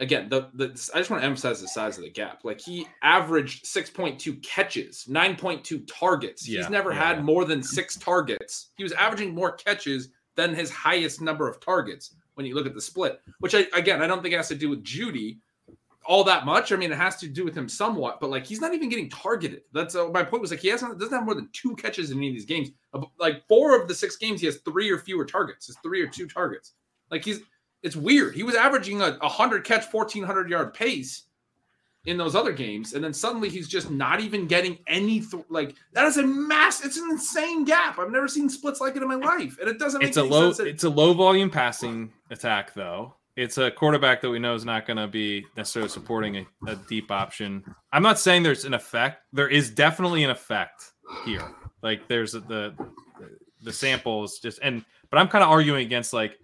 again, 0.00 0.28
the, 0.28 0.48
the 0.54 0.66
I 0.94 0.98
just 0.98 1.10
want 1.10 1.22
to 1.22 1.26
emphasize 1.26 1.60
the 1.60 1.68
size 1.68 1.96
of 1.98 2.04
the 2.04 2.10
gap. 2.10 2.40
Like 2.44 2.60
he 2.60 2.86
averaged 3.02 3.64
6.2 3.64 4.42
catches, 4.42 5.04
9.2 5.08 5.86
targets. 5.86 6.48
Yeah, 6.48 6.60
He's 6.60 6.70
never 6.70 6.92
yeah, 6.92 7.04
had 7.04 7.24
more 7.24 7.44
than 7.44 7.62
six 7.62 7.96
targets. 7.96 8.70
He 8.76 8.82
was 8.82 8.92
averaging 8.92 9.34
more 9.34 9.52
catches 9.52 10.08
than 10.36 10.54
his 10.54 10.70
highest 10.70 11.20
number 11.20 11.48
of 11.48 11.60
targets 11.60 12.14
when 12.34 12.46
you 12.46 12.54
look 12.54 12.66
at 12.66 12.74
the 12.74 12.80
split, 12.80 13.20
which 13.38 13.54
I 13.54 13.66
again 13.74 14.02
I 14.02 14.06
don't 14.06 14.22
think 14.22 14.34
it 14.34 14.38
has 14.38 14.48
to 14.48 14.54
do 14.54 14.70
with 14.70 14.84
Jeudy 14.84 15.38
all 16.06 16.24
that 16.24 16.44
much. 16.44 16.72
I 16.72 16.76
mean, 16.76 16.92
it 16.92 16.98
has 16.98 17.16
to 17.16 17.28
do 17.28 17.44
with 17.44 17.56
him 17.56 17.68
somewhat, 17.68 18.20
but 18.20 18.30
like 18.30 18.44
he's 18.44 18.60
not 18.60 18.74
even 18.74 18.88
getting 18.88 19.08
targeted. 19.08 19.62
That's 19.72 19.94
uh, 19.94 20.08
my 20.08 20.22
point. 20.22 20.42
Was 20.42 20.50
like 20.50 20.60
he 20.60 20.68
hasn't 20.68 20.98
doesn't 20.98 21.14
have 21.14 21.24
more 21.24 21.34
than 21.34 21.48
two 21.52 21.74
catches 21.76 22.10
in 22.10 22.18
any 22.18 22.28
of 22.28 22.34
these 22.34 22.44
games. 22.44 22.70
Like 23.18 23.46
four 23.48 23.80
of 23.80 23.88
the 23.88 23.94
six 23.94 24.16
games, 24.16 24.40
he 24.40 24.46
has 24.46 24.56
three 24.58 24.90
or 24.90 24.98
fewer 24.98 25.24
targets. 25.24 25.68
It's 25.68 25.78
three 25.78 26.02
or 26.02 26.06
two 26.06 26.26
targets. 26.26 26.72
Like 27.10 27.24
he's 27.24 27.40
it's 27.84 27.94
weird. 27.94 28.34
He 28.34 28.42
was 28.42 28.56
averaging 28.56 29.00
a, 29.00 29.16
a 29.22 29.28
hundred 29.28 29.62
catch, 29.64 29.84
fourteen 29.84 30.24
hundred 30.24 30.50
yard 30.50 30.74
pace 30.74 31.22
in 32.06 32.18
those 32.18 32.34
other 32.34 32.52
games, 32.52 32.92
and 32.92 33.02
then 33.02 33.14
suddenly 33.14 33.48
he's 33.48 33.68
just 33.68 33.90
not 33.90 34.20
even 34.20 34.46
getting 34.46 34.78
any. 34.88 35.20
Th- 35.20 35.44
like 35.48 35.74
that 35.92 36.04
is 36.06 36.16
a 36.16 36.22
mass. 36.26 36.84
It's 36.84 36.98
an 36.98 37.08
insane 37.10 37.64
gap. 37.64 37.98
I've 37.98 38.10
never 38.10 38.26
seen 38.28 38.48
splits 38.48 38.80
like 38.80 38.96
it 38.96 39.02
in 39.02 39.08
my 39.08 39.14
life, 39.14 39.56
and 39.60 39.68
it 39.70 39.78
doesn't. 39.78 40.00
Make 40.00 40.08
It's 40.08 40.16
a 40.16 40.24
low. 40.24 40.46
sense 40.48 40.56
that- 40.58 40.66
It's 40.66 40.84
a 40.84 40.90
low 40.90 41.14
volume 41.14 41.48
passing 41.50 42.12
attack, 42.30 42.74
though. 42.74 43.14
It's 43.36 43.58
a 43.58 43.70
quarterback 43.70 44.20
that 44.20 44.30
we 44.30 44.38
know 44.38 44.54
is 44.54 44.64
not 44.64 44.86
going 44.86 44.96
to 44.96 45.08
be 45.08 45.44
necessarily 45.56 45.88
supporting 45.88 46.36
a, 46.36 46.46
a 46.68 46.76
deep 46.88 47.10
option. 47.10 47.64
I'm 47.92 48.02
not 48.02 48.18
saying 48.18 48.44
there's 48.44 48.64
an 48.64 48.74
effect. 48.74 49.22
There 49.32 49.48
is 49.48 49.70
definitely 49.70 50.22
an 50.24 50.30
effect 50.30 50.92
here. 51.24 51.42
Like 51.82 52.06
there's 52.06 52.32
the 52.32 52.74
the 53.62 53.72
sample 53.72 54.22
is 54.24 54.38
just 54.40 54.58
and 54.62 54.84
but 55.10 55.18
I'm 55.18 55.26
kind 55.28 55.42
of 55.42 55.50
arguing 55.50 55.84
against 55.84 56.12
like 56.12 56.38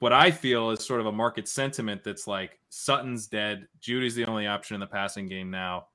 what 0.00 0.12
I 0.12 0.30
feel 0.30 0.70
is 0.70 0.84
sort 0.84 1.00
of 1.00 1.06
a 1.06 1.12
market 1.12 1.48
sentiment 1.48 2.02
that's 2.04 2.26
like 2.26 2.58
Sutton's 2.68 3.26
dead, 3.26 3.66
Jeudy's 3.80 4.14
the 4.14 4.26
only 4.26 4.46
option 4.46 4.74
in 4.74 4.80
the 4.80 4.86
passing 4.86 5.28
game 5.28 5.50
now, 5.50 5.86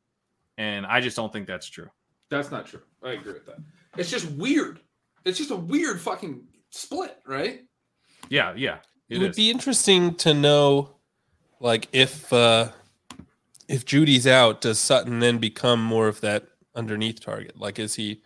and 0.57 0.85
I 0.85 1.01
just 1.01 1.15
don't 1.15 1.31
think 1.31 1.47
that's 1.47 1.67
true. 1.67 1.89
That's 2.29 2.51
not 2.51 2.65
true. 2.65 2.81
I 3.03 3.11
agree 3.11 3.33
with 3.33 3.45
that. 3.47 3.57
It's 3.97 4.09
just 4.09 4.29
weird. 4.31 4.79
It's 5.25 5.37
just 5.37 5.51
a 5.51 5.55
weird 5.55 5.99
fucking 5.99 6.41
split, 6.69 7.17
right? 7.25 7.61
Yeah, 8.29 8.53
yeah, 8.55 8.77
It, 9.09 9.17
it 9.17 9.19
would 9.19 9.31
is. 9.31 9.35
be 9.35 9.49
interesting 9.49 10.15
to 10.15 10.33
know, 10.33 10.95
like 11.59 11.87
if 11.91 12.31
uh 12.31 12.69
if 13.67 13.85
Jeudy's 13.85 14.25
out, 14.25 14.61
does 14.61 14.79
Sutton 14.79 15.19
then 15.19 15.37
become 15.37 15.83
more 15.83 16.07
of 16.07 16.21
that 16.21 16.47
underneath 16.73 17.19
target? 17.21 17.59
Like, 17.59 17.77
is 17.77 17.93
he 17.95 18.23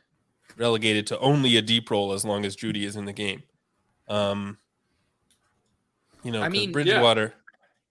relegated 0.57 1.05
to 1.07 1.19
only 1.19 1.57
a 1.57 1.61
deep 1.61 1.91
role 1.91 2.13
as 2.13 2.23
long 2.23 2.45
as 2.45 2.55
Jeudy 2.55 2.83
is 2.85 2.95
in 2.95 3.03
the 3.05 3.11
game? 3.13 3.43
Um, 4.07 4.57
you 6.23 6.31
know, 6.31 6.41
I 6.41 6.45
'cause 6.45 6.51
mean, 6.53 6.69
yeah. 6.69 6.73
Bridgewater. 6.73 7.33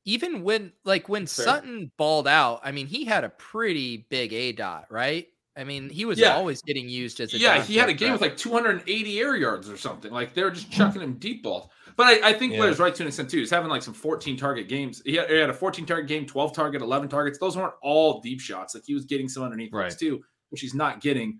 Even 0.04 0.42
when 0.42 0.72
like 0.84 1.08
when 1.08 1.26
Fair. 1.26 1.44
Sutton 1.44 1.92
balled 1.96 2.26
out, 2.26 2.60
I 2.64 2.72
mean, 2.72 2.86
he 2.88 3.04
had 3.04 3.22
a 3.24 3.28
pretty 3.28 4.06
big 4.10 4.32
A 4.32 4.52
dot, 4.52 4.86
right? 4.90 5.28
I 5.56 5.64
mean, 5.64 5.90
he 5.90 6.04
was 6.06 6.18
Yeah. 6.18 6.34
always 6.34 6.62
getting 6.62 6.88
used 6.88 7.20
as 7.20 7.34
a 7.34 7.38
Yeah, 7.38 7.62
he 7.62 7.76
had 7.76 7.88
a 7.88 7.92
game 7.92 8.08
threat. 8.08 8.12
with 8.12 8.20
like 8.22 8.36
280 8.38 9.20
air 9.20 9.36
yards 9.36 9.68
or 9.68 9.76
something. 9.76 10.10
Like 10.10 10.34
they 10.34 10.42
were 10.42 10.50
just 10.50 10.72
chucking 10.72 11.02
him 11.02 11.14
deep 11.18 11.42
balls. 11.42 11.70
But 11.94 12.06
I, 12.06 12.30
I 12.30 12.32
think 12.32 12.52
Yeah. 12.52 12.58
Blair's 12.60 12.78
right 12.78 12.94
to 12.94 13.02
an 13.02 13.06
extent 13.08 13.30
too. 13.30 13.38
He's 13.38 13.50
having 13.50 13.68
like 13.68 13.82
some 13.82 13.92
14 13.94 14.36
target 14.36 14.66
games. 14.68 15.02
He 15.04 15.14
had, 15.16 15.28
he 15.30 15.36
had 15.36 15.50
a 15.50 15.54
14 15.54 15.84
target 15.84 16.08
game, 16.08 16.24
12 16.26 16.54
target, 16.54 16.80
11 16.80 17.08
targets. 17.10 17.38
Those 17.38 17.56
weren't 17.56 17.74
all 17.82 18.20
deep 18.22 18.40
shots. 18.40 18.74
Like 18.74 18.84
he 18.86 18.94
was 18.94 19.04
getting 19.04 19.28
some 19.28 19.42
underneath 19.42 19.72
ones 19.72 19.92
Right. 19.92 19.98
too, 19.98 20.24
which 20.48 20.62
he's 20.62 20.74
not 20.74 21.00
getting. 21.02 21.38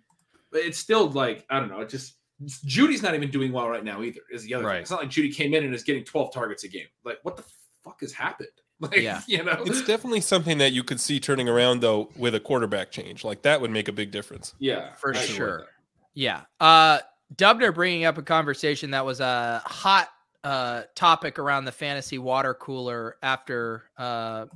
But 0.52 0.60
it's 0.60 0.76
still 0.78 1.08
like 1.08 1.46
I 1.48 1.58
don't 1.58 1.70
know. 1.70 1.80
It 1.80 1.88
just 1.88 2.16
Jeudy's 2.66 3.02
not 3.02 3.14
even 3.14 3.30
doing 3.30 3.52
well 3.52 3.68
right 3.68 3.84
now 3.84 4.02
either. 4.02 4.20
Is 4.32 4.44
the 4.44 4.54
other 4.54 4.68
thing. 4.68 4.76
It's 4.82 4.90
not 4.90 5.00
like 5.00 5.10
Jeudy 5.10 5.32
came 5.34 5.54
in 5.54 5.64
and 5.64 5.74
is 5.74 5.82
getting 5.84 6.04
12 6.04 6.32
targets 6.32 6.64
a 6.64 6.68
game. 6.68 6.86
Like 7.04 7.18
what 7.22 7.36
the 7.36 7.44
fuck 7.84 8.00
has 8.00 8.12
happened? 8.12 8.48
Like 8.80 8.96
Yeah. 8.96 9.20
you 9.28 9.44
know. 9.44 9.62
It's 9.64 9.82
definitely 9.86 10.22
something 10.22 10.58
that 10.58 10.72
you 10.72 10.82
could 10.82 10.98
see 10.98 11.20
turning 11.20 11.48
around 11.48 11.80
though 11.82 12.10
with 12.16 12.34
a 12.34 12.40
quarterback 12.40 12.90
change. 12.90 13.22
Like 13.22 13.42
that 13.42 13.60
would 13.60 13.70
make 13.70 13.86
a 13.86 13.92
big 13.92 14.10
difference. 14.10 14.54
yeah, 14.58 14.94
For 14.94 15.14
I 15.14 15.20
sure. 15.20 15.66
Yeah. 16.14 16.40
Uh 16.58 16.98
Dubner 17.36 17.72
bringing 17.72 18.04
up 18.06 18.18
a 18.18 18.22
conversation 18.22 18.90
that 18.90 19.04
was 19.06 19.20
a 19.20 19.62
hot 19.64 20.08
uh 20.42 20.82
topic 20.96 21.38
around 21.38 21.64
the 21.64 21.70
fantasy 21.70 22.18
water 22.18 22.54
cooler 22.54 23.16
after 23.22 23.84
uh 23.98 24.46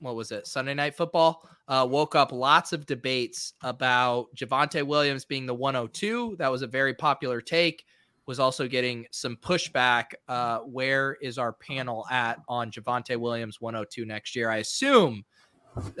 what 0.00 0.16
was 0.16 0.32
it? 0.32 0.48
Sunday 0.48 0.74
night 0.74 0.96
football. 0.96 1.48
Uh 1.68 1.86
woke 1.88 2.14
up 2.14 2.32
lots 2.32 2.72
of 2.72 2.86
debates 2.86 3.54
about 3.62 4.26
Javonte 4.34 4.82
Williams 4.84 5.24
being 5.24 5.46
the 5.46 5.54
102. 5.54 6.36
That 6.38 6.50
was 6.50 6.62
a 6.62 6.66
very 6.66 6.94
popular 6.94 7.40
take. 7.40 7.84
Was 8.26 8.40
also 8.40 8.66
getting 8.66 9.06
some 9.12 9.36
pushback. 9.36 10.06
Uh, 10.26 10.58
where 10.58 11.16
is 11.22 11.38
our 11.38 11.52
panel 11.52 12.04
at 12.10 12.40
on 12.48 12.72
Javonte 12.72 13.16
Williams 13.16 13.60
102 13.60 14.04
next 14.04 14.34
year? 14.34 14.50
I 14.50 14.56
assume 14.56 15.24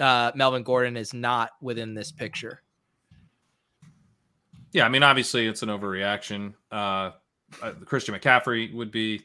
uh, 0.00 0.32
Melvin 0.34 0.62
Gordon 0.62 0.96
is 0.96 1.14
not 1.14 1.50
within 1.60 1.94
this 1.94 2.10
picture. 2.10 2.62
Yeah, 4.72 4.84
I 4.84 4.88
mean, 4.88 5.02
obviously 5.02 5.46
it's 5.46 5.62
an 5.62 5.68
overreaction. 5.68 6.54
Uh, 6.70 7.12
uh, 7.62 7.72
Christian 7.84 8.14
McCaffrey 8.14 8.74
would 8.74 8.90
be, 8.90 9.22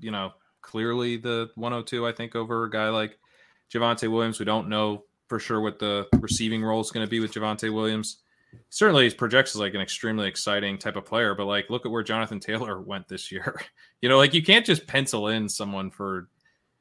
you 0.00 0.10
know, 0.10 0.32
clearly 0.62 1.16
the 1.16 1.50
102. 1.56 2.06
I 2.06 2.12
think 2.12 2.34
over 2.36 2.64
a 2.64 2.70
guy 2.70 2.88
like 2.88 3.18
Javonte 3.72 4.10
Williams. 4.10 4.38
We 4.38 4.44
don't 4.44 4.68
know 4.68 5.04
for 5.28 5.38
sure 5.38 5.60
what 5.60 5.78
the 5.78 6.06
receiving 6.20 6.62
role 6.62 6.80
is 6.80 6.90
going 6.90 7.06
to 7.06 7.10
be 7.10 7.20
with 7.20 7.32
Javonte 7.32 7.72
Williams. 7.72 8.18
Certainly, 8.70 9.04
his 9.04 9.14
projects 9.14 9.54
as 9.54 9.60
like 9.60 9.74
an 9.74 9.80
extremely 9.80 10.28
exciting 10.28 10.78
type 10.78 10.96
of 10.96 11.04
player, 11.04 11.34
but 11.34 11.46
like 11.46 11.70
look 11.70 11.84
at 11.86 11.92
where 11.92 12.02
Jonathan 12.02 12.40
Taylor 12.40 12.80
went 12.80 13.08
this 13.08 13.32
year. 13.32 13.60
you 14.00 14.08
know, 14.08 14.18
like 14.18 14.34
you 14.34 14.42
can't 14.42 14.66
just 14.66 14.86
pencil 14.86 15.28
in 15.28 15.48
someone 15.48 15.90
for 15.90 16.28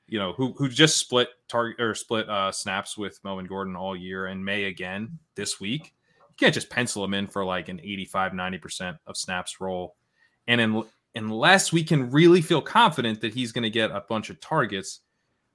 you 0.08 0.20
know 0.20 0.34
who 0.34 0.54
who 0.58 0.70
just 0.70 0.98
split 0.98 1.30
target 1.48 1.80
or 1.80 1.96
split 1.96 2.30
uh, 2.30 2.52
snaps 2.52 2.98
with 2.98 3.20
Melvin 3.24 3.46
Gordon 3.48 3.76
all 3.76 3.96
year 3.96 4.28
and 4.28 4.44
May 4.44 4.66
again 4.66 5.18
this 5.36 5.60
week. 5.60 5.94
You 6.30 6.36
can't 6.38 6.54
just 6.54 6.70
pencil 6.70 7.04
him 7.04 7.14
in 7.14 7.28
for 7.28 7.46
like 7.46 7.70
an 7.70 7.80
85 7.80 8.32
90% 8.32 8.98
of 9.06 9.16
snaps 9.16 9.62
role. 9.62 9.96
And 10.48 10.60
in, 10.60 10.84
unless 11.16 11.72
we 11.72 11.84
can 11.84 12.10
really 12.10 12.41
feel 12.41 12.62
confident 12.62 13.22
that 13.22 13.34
he's 13.34 13.52
going 13.52 13.64
to 13.64 13.70
get 13.70 13.91
a 13.91 14.04
bunch 14.10 14.30
of 14.30 14.39
targets, 14.41 15.02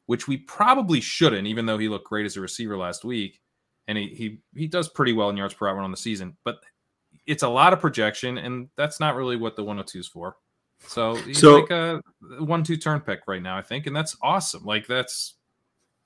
which 0.08 0.26
we 0.26 0.38
probably 0.38 1.00
shouldn't, 1.02 1.46
even 1.46 1.66
though 1.66 1.76
he 1.76 1.86
looked 1.86 2.06
great 2.08 2.24
as 2.24 2.34
a 2.38 2.40
receiver 2.40 2.78
last 2.78 3.04
week, 3.04 3.40
and 3.86 3.98
he 3.98 4.08
he 4.08 4.38
he 4.54 4.66
does 4.66 4.88
pretty 4.88 5.12
well 5.12 5.28
in 5.28 5.36
yards 5.36 5.52
per 5.52 5.68
hour 5.68 5.78
on 5.80 5.90
the 5.90 5.98
season. 5.98 6.34
But 6.44 6.56
it's 7.26 7.42
a 7.42 7.48
lot 7.48 7.74
of 7.74 7.80
projection, 7.80 8.38
and 8.38 8.70
that's 8.74 9.00
not 9.00 9.16
really 9.16 9.36
what 9.36 9.54
the 9.54 9.62
102 9.62 9.98
is 9.98 10.08
for. 10.08 10.36
So 10.86 11.14
he's 11.16 11.38
So- 11.38 11.58
like 11.60 11.70
a 11.70 12.00
one-two 12.40 12.78
turn 12.78 13.00
pick 13.00 13.20
right 13.26 13.42
now, 13.42 13.58
I 13.58 13.62
think, 13.62 13.86
and 13.86 13.94
that's 13.94 14.16
awesome. 14.22 14.64
Like 14.64 14.86
that's 14.86 15.34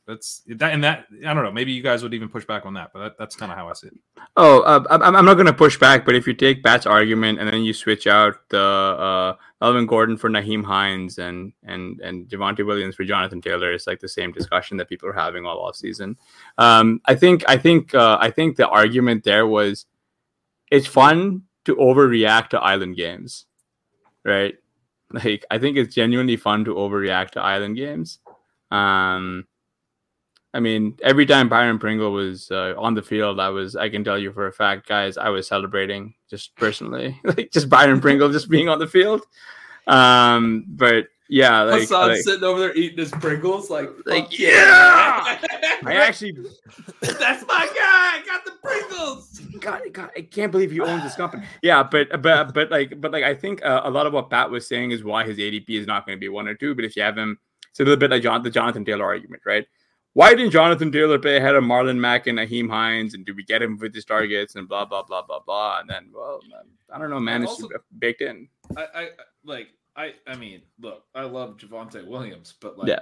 that's 0.08 0.42
that 0.48 0.72
and 0.72 0.82
that. 0.82 1.06
I 1.24 1.32
don't 1.32 1.44
know. 1.44 1.52
Maybe 1.52 1.70
you 1.70 1.80
guys 1.80 2.02
would 2.02 2.12
even 2.12 2.28
push 2.28 2.44
back 2.44 2.66
on 2.66 2.74
that, 2.74 2.90
but 2.92 2.98
that, 3.00 3.12
that's 3.20 3.36
kind 3.36 3.52
of 3.52 3.58
how 3.58 3.68
I 3.68 3.72
see 3.74 3.86
it. 3.86 3.94
Oh, 4.36 4.62
uh, 4.62 4.82
I'm, 4.90 5.14
I'm 5.14 5.24
not 5.24 5.34
going 5.34 5.46
to 5.46 5.52
push 5.52 5.78
back, 5.78 6.04
but 6.04 6.16
if 6.16 6.26
you 6.26 6.34
take 6.34 6.64
Pat's 6.64 6.86
argument 6.86 7.38
and 7.38 7.48
then 7.48 7.62
you 7.62 7.72
switch 7.72 8.08
out 8.08 8.34
the 8.48 8.58
uh, 8.58 9.36
Melvin 9.62 9.86
Gordon 9.86 10.16
for 10.16 10.28
Nyheim 10.28 10.64
Hines 10.64 11.18
and 11.18 11.52
and 11.62 12.00
and 12.00 12.28
Javonte 12.28 12.66
Williams 12.66 12.96
for 12.96 13.04
Jonathan 13.04 13.40
Taylor, 13.40 13.72
it's 13.72 13.86
like 13.86 14.00
the 14.00 14.08
same 14.08 14.32
discussion 14.32 14.76
that 14.78 14.88
people 14.88 15.08
are 15.08 15.12
having 15.12 15.46
all 15.46 15.60
off 15.60 15.76
season. 15.76 16.16
Um, 16.58 17.00
I 17.04 17.14
think 17.14 17.44
I 17.48 17.56
think 17.56 17.94
uh, 17.94 18.18
I 18.20 18.32
think 18.32 18.56
the 18.56 18.68
argument 18.68 19.22
there 19.22 19.46
was 19.46 19.86
it's 20.72 20.88
fun 20.88 21.42
to 21.66 21.76
overreact 21.76 22.48
to 22.48 22.60
island 22.60 22.96
games, 22.96 23.46
right? 24.24 24.56
Like 25.12 25.44
I 25.48 25.58
think 25.58 25.76
it's 25.76 25.94
genuinely 25.94 26.36
fun 26.36 26.64
to 26.64 26.74
overreact 26.74 27.30
to 27.32 27.40
island 27.40 27.76
games. 27.76 28.18
Um, 28.72 29.46
I 30.54 30.60
mean, 30.60 30.98
every 31.02 31.24
time 31.24 31.48
Byron 31.48 31.78
Pringle 31.78 32.12
was 32.12 32.50
uh, 32.50 32.74
on 32.76 32.94
the 32.94 33.02
field, 33.02 33.40
I 33.40 33.48
was, 33.48 33.74
I 33.74 33.88
can 33.88 34.04
tell 34.04 34.18
you 34.18 34.32
for 34.32 34.48
a 34.48 34.52
fact, 34.52 34.86
guys, 34.86 35.16
I 35.16 35.30
was 35.30 35.48
celebrating 35.48 36.14
just 36.28 36.54
personally, 36.56 37.18
like 37.24 37.50
just 37.52 37.70
Byron 37.70 38.00
Pringle 38.00 38.30
just 38.30 38.50
being 38.50 38.68
on 38.68 38.78
the 38.78 38.86
field. 38.86 39.22
Um, 39.86 40.64
but 40.68 41.06
yeah, 41.28 41.62
like, 41.62 41.80
Hassan 41.80 42.08
like 42.08 42.18
sitting 42.18 42.44
over 42.44 42.60
there 42.60 42.74
eating 42.74 42.98
his 42.98 43.10
Pringles, 43.10 43.70
like, 43.70 43.90
Like, 44.04 44.38
yeah! 44.38 45.38
I 45.84 45.94
actually, 45.94 46.36
that's 47.00 47.46
my 47.46 47.68
guy. 47.74 48.22
Got 48.26 48.44
the 48.44 48.52
Pringles. 48.62 49.40
God, 49.58 49.80
God, 49.92 50.10
I 50.14 50.20
can't 50.20 50.52
believe 50.52 50.70
he 50.70 50.80
owns 50.80 51.02
this 51.02 51.14
company. 51.14 51.44
Yeah, 51.62 51.82
but 51.82 52.20
but 52.20 52.52
but 52.52 52.70
like, 52.70 53.00
but 53.00 53.12
like, 53.12 53.24
I 53.24 53.34
think 53.34 53.64
uh, 53.64 53.80
a 53.84 53.90
lot 53.90 54.06
of 54.06 54.12
what 54.12 54.28
Pat 54.28 54.50
was 54.50 54.68
saying 54.68 54.90
is 54.90 55.02
why 55.02 55.24
his 55.24 55.38
ADP 55.38 55.70
is 55.70 55.86
not 55.86 56.04
going 56.04 56.16
to 56.16 56.20
be 56.20 56.28
one 56.28 56.46
or 56.46 56.54
two. 56.54 56.74
But 56.74 56.84
if 56.84 56.96
you 56.96 57.02
have 57.02 57.16
him, 57.16 57.38
it's 57.70 57.80
a 57.80 57.84
little 57.84 57.96
bit 57.96 58.10
like 58.10 58.22
John, 58.22 58.42
the 58.42 58.50
Jonathan 58.50 58.84
Taylor 58.84 59.06
argument, 59.06 59.42
right? 59.46 59.66
Why 60.14 60.34
didn't 60.34 60.50
Jonathan 60.50 60.92
Taylor 60.92 61.18
play 61.18 61.36
ahead 61.38 61.54
of 61.54 61.64
Marlon 61.64 61.96
Mack 61.98 62.26
and 62.26 62.38
Nyheim 62.38 62.68
Hines? 62.68 63.14
And 63.14 63.24
do 63.24 63.34
we 63.34 63.44
get 63.44 63.62
him 63.62 63.78
with 63.78 63.94
his 63.94 64.04
targets 64.04 64.56
and 64.56 64.68
blah 64.68 64.84
blah 64.84 65.02
blah 65.02 65.22
blah 65.22 65.40
blah? 65.40 65.80
And 65.80 65.88
then, 65.88 66.10
well, 66.14 66.40
um, 66.58 66.66
I 66.92 66.98
don't 66.98 67.08
know, 67.10 67.20
man, 67.20 67.42
it's 67.44 67.62
baked 67.98 68.20
in. 68.20 68.48
I, 68.76 68.86
I 68.94 69.08
like. 69.44 69.68
I. 69.96 70.14
I 70.26 70.36
mean, 70.36 70.62
look, 70.80 71.04
I 71.14 71.22
love 71.22 71.56
Javonte 71.56 72.06
Williams, 72.06 72.54
but 72.60 72.78
like, 72.78 72.88
Yeah. 72.88 73.00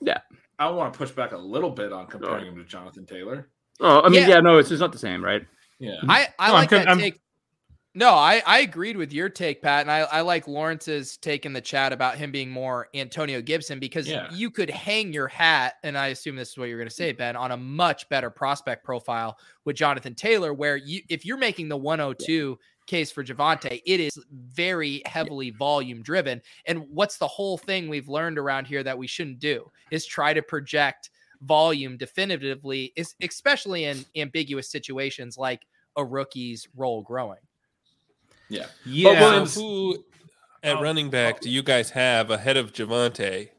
yeah. 0.00 0.18
I 0.58 0.70
want 0.70 0.92
to 0.92 0.96
push 0.98 1.10
back 1.10 1.32
a 1.32 1.36
little 1.36 1.70
bit 1.70 1.92
on 1.92 2.06
comparing 2.06 2.46
him 2.46 2.56
to 2.56 2.64
Jonathan 2.64 3.04
Taylor. 3.06 3.48
Oh, 3.80 4.02
I 4.02 4.08
mean, 4.08 4.20
Yeah. 4.22 4.28
yeah, 4.28 4.40
no, 4.40 4.58
it's 4.58 4.68
just 4.68 4.80
not 4.80 4.92
the 4.92 4.98
same, 4.98 5.24
right? 5.24 5.44
Yeah. 5.80 5.96
I, 6.08 6.28
I 6.38 6.48
No, 6.48 6.54
I'm 6.54 6.60
like 6.60 6.70
con- 6.70 6.78
that 6.78 6.88
I'm- 6.88 6.98
take. 6.98 7.20
No, 7.96 8.10
I, 8.10 8.42
I 8.44 8.60
agreed 8.60 8.96
with 8.96 9.12
your 9.12 9.28
take, 9.28 9.62
Pat, 9.62 9.82
and 9.82 9.90
I, 9.90 10.00
I 10.00 10.20
like 10.22 10.48
Lawrence's 10.48 11.16
take 11.16 11.46
in 11.46 11.52
the 11.52 11.60
chat 11.60 11.92
about 11.92 12.16
him 12.16 12.32
being 12.32 12.50
more 12.50 12.88
Antonio 12.92 13.40
Gibson 13.40 13.78
because 13.78 14.08
Yeah. 14.08 14.28
you 14.32 14.50
could 14.50 14.68
hang 14.68 15.12
your 15.12 15.28
hat, 15.28 15.74
and 15.84 15.96
I 15.96 16.08
assume 16.08 16.34
this 16.34 16.50
is 16.50 16.58
what 16.58 16.68
you're 16.68 16.78
going 16.78 16.88
to 16.88 16.94
say, 16.94 17.12
Ben, 17.12 17.36
on 17.36 17.52
a 17.52 17.56
much 17.56 18.08
better 18.08 18.30
prospect 18.30 18.84
profile 18.84 19.38
with 19.64 19.76
Jonathan 19.76 20.16
Taylor, 20.16 20.52
where 20.52 20.76
you 20.76 21.02
if 21.08 21.24
you're 21.24 21.38
making 21.38 21.68
the 21.68 21.76
102 21.76 22.58
case 22.86 23.12
for 23.12 23.22
Javonte, 23.22 23.80
it 23.86 24.00
is 24.00 24.18
very 24.32 25.00
heavily 25.06 25.50
volume 25.50 26.02
driven. 26.02 26.42
And 26.66 26.84
what's 26.90 27.16
the 27.18 27.28
whole 27.28 27.56
thing 27.56 27.88
we've 27.88 28.08
learned 28.08 28.38
around 28.38 28.66
here 28.66 28.82
that 28.82 28.98
we 28.98 29.06
shouldn't 29.06 29.38
do 29.38 29.70
is 29.92 30.04
try 30.04 30.34
to 30.34 30.42
project 30.42 31.10
volume 31.42 31.96
definitively, 31.96 32.92
is 32.96 33.14
especially 33.22 33.84
in 33.84 34.04
ambiguous 34.16 34.68
situations 34.68 35.38
like 35.38 35.64
a 35.96 36.04
rookie's 36.04 36.66
role 36.74 37.02
growing. 37.02 37.38
Yeah. 38.54 38.66
Yeah. 38.84 39.20
Williams- 39.20 39.54
who 39.54 40.04
at 40.62 40.80
running 40.80 41.10
back 41.10 41.40
do 41.40 41.50
you 41.50 41.62
guys 41.62 41.90
have 41.90 42.30
ahead 42.30 42.56
of 42.56 42.72
Javonte? 42.72 43.50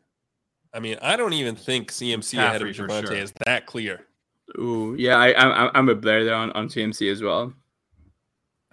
I 0.73 0.79
mean, 0.79 0.97
I 1.01 1.15
don't 1.15 1.33
even 1.33 1.55
think 1.55 1.91
CMC 1.91 2.37
ahead 2.37 2.61
of 2.61 2.67
McCaffrey 2.67 2.87
Javonte 2.87 3.07
sure. 3.07 3.15
is 3.15 3.33
that 3.45 3.65
clear. 3.65 4.05
Ooh, 4.59 4.95
yeah, 4.97 5.17
I, 5.17 5.33
I'm 5.33 5.71
I'm 5.73 5.89
a 5.89 5.95
Blair 5.95 6.23
there 6.23 6.35
on, 6.35 6.51
on 6.51 6.67
CMC 6.67 7.11
as 7.11 7.21
well. 7.21 7.53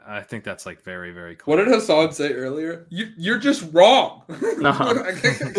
I 0.06 0.20
think 0.20 0.44
that's 0.44 0.66
like 0.66 0.82
very, 0.82 1.12
very 1.12 1.36
cool. 1.36 1.54
What 1.54 1.64
did 1.64 1.72
Hassan 1.72 2.12
say 2.12 2.32
earlier? 2.32 2.86
You, 2.90 3.10
you're 3.16 3.38
just 3.38 3.72
wrong. 3.72 4.22
No. 4.58 4.70
I, 4.70 5.12
can't, 5.20 5.56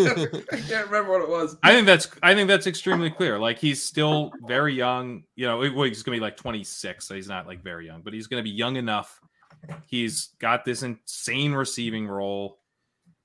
I 0.52 0.56
can't 0.60 0.86
remember 0.86 1.10
what 1.12 1.20
it 1.20 1.28
was. 1.28 1.58
I 1.62 1.72
think 1.72 1.86
that's 1.86 2.08
I 2.22 2.34
think 2.34 2.48
that's 2.48 2.66
extremely 2.66 3.10
clear. 3.10 3.38
Like 3.38 3.58
he's 3.58 3.82
still 3.82 4.32
very 4.46 4.72
young. 4.72 5.24
You 5.36 5.46
know, 5.46 5.58
well, 5.58 5.82
he's 5.82 6.02
gonna 6.02 6.16
be 6.16 6.20
like 6.20 6.38
26, 6.38 7.06
so 7.06 7.14
he's 7.14 7.28
not 7.28 7.46
like 7.46 7.62
very 7.62 7.86
young, 7.86 8.00
but 8.00 8.14
he's 8.14 8.28
gonna 8.28 8.42
be 8.42 8.50
young 8.50 8.76
enough. 8.76 9.20
He's 9.86 10.30
got 10.38 10.64
this 10.64 10.82
insane 10.82 11.52
receiving 11.52 12.06
role. 12.06 12.58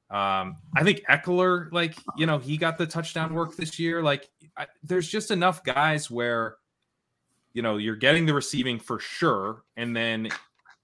Um, 0.10 0.58
I 0.76 0.84
think 0.84 1.04
Ekeler, 1.10 1.72
like 1.72 1.96
you 2.18 2.26
know, 2.26 2.40
he 2.40 2.58
got 2.58 2.78
the 2.78 2.88
touchdown 2.88 3.34
work 3.34 3.56
this 3.56 3.78
year. 3.78 4.02
Like, 4.02 4.30
I, 4.58 4.68
there's 4.84 5.08
just 5.08 5.30
enough 5.30 5.64
guys 5.64 6.10
where, 6.10 6.58
you 7.54 7.62
know, 7.62 7.78
you're 7.78 7.96
getting 7.96 8.26
the 8.26 8.34
receiving 8.34 8.80
for 8.80 9.00
sure, 9.00 9.64
and 9.78 9.96
then 9.96 10.30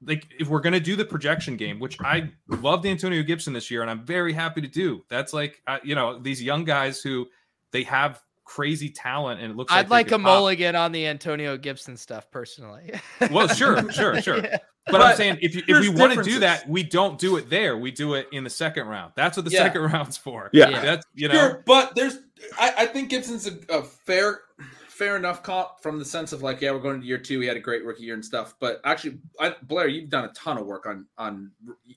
like 0.05 0.27
if 0.39 0.47
we're 0.47 0.59
gonna 0.59 0.79
do 0.79 0.95
the 0.95 1.05
projection 1.05 1.57
game, 1.57 1.79
which 1.79 1.99
I 2.01 2.29
loved 2.47 2.85
Antonio 2.85 3.23
Gibson 3.23 3.53
this 3.53 3.71
year, 3.71 3.81
and 3.81 3.89
I'm 3.89 4.05
very 4.05 4.33
happy 4.33 4.61
to 4.61 4.67
do. 4.67 5.03
That's 5.09 5.33
like 5.33 5.61
uh, 5.65 5.79
you 5.83 5.95
know 5.95 6.19
these 6.19 6.41
young 6.41 6.63
guys 6.63 7.01
who 7.01 7.27
they 7.71 7.83
have 7.83 8.21
crazy 8.45 8.89
talent, 8.89 9.41
and 9.41 9.51
it 9.51 9.57
looks. 9.57 9.73
I'd 9.73 9.87
they 9.87 9.89
like 9.89 10.07
a 10.07 10.11
pop. 10.11 10.21
mulligan 10.21 10.75
on 10.75 10.91
the 10.91 11.05
Antonio 11.07 11.57
Gibson 11.57 11.97
stuff 11.97 12.31
personally. 12.31 12.91
Well, 13.31 13.47
sure, 13.47 13.91
sure, 13.91 14.21
sure. 14.21 14.37
Yeah. 14.37 14.57
But, 14.87 15.01
I'm 15.01 15.15
saying 15.15 15.39
if 15.41 15.55
you, 15.55 15.63
if 15.67 15.79
we 15.81 15.89
want 15.89 16.13
to 16.13 16.21
do 16.21 16.39
that, 16.39 16.69
we 16.69 16.83
don't 16.83 17.17
do 17.17 17.37
it 17.37 17.49
there. 17.49 17.75
We 17.75 17.89
do 17.89 18.13
it 18.13 18.27
in 18.31 18.43
the 18.43 18.49
second 18.51 18.87
round. 18.87 19.13
That's 19.15 19.35
what 19.35 19.45
the 19.45 19.51
Yeah. 19.51 19.63
second 19.63 19.81
round's 19.91 20.15
for. 20.15 20.49
Yeah. 20.53 20.69
Yeah. 20.69 20.81
That's 20.81 21.05
you 21.15 21.27
know. 21.27 21.33
Sure, 21.33 21.63
but 21.65 21.95
there's 21.95 22.19
I, 22.59 22.73
I 22.79 22.85
think 22.85 23.09
Gibson's 23.09 23.47
a, 23.47 23.57
a 23.69 23.81
fair 23.83 24.41
fair 24.95 25.17
enough 25.17 25.43
comp 25.43 25.81
from 25.81 25.99
the 25.99 26.05
sense 26.05 26.31
of 26.31 26.41
like, 26.41 26.61
yeah, 26.61 26.71
we're 26.71 26.79
going 26.79 27.01
to 27.01 27.05
year 27.05 27.17
two. 27.17 27.41
He 27.41 27.47
had 27.47 27.57
a 27.57 27.59
great 27.59 27.83
rookie 27.83 28.03
year 28.03 28.13
and 28.13 28.23
stuff. 28.23 28.55
But 28.61 28.79
actually, 28.85 29.17
I, 29.39 29.53
Blair, 29.63 29.89
you've 29.89 30.09
done 30.09 30.23
a 30.25 30.29
ton 30.33 30.57
of 30.57 30.65
work 30.65 30.85
on 30.85 31.05
on 31.17 31.51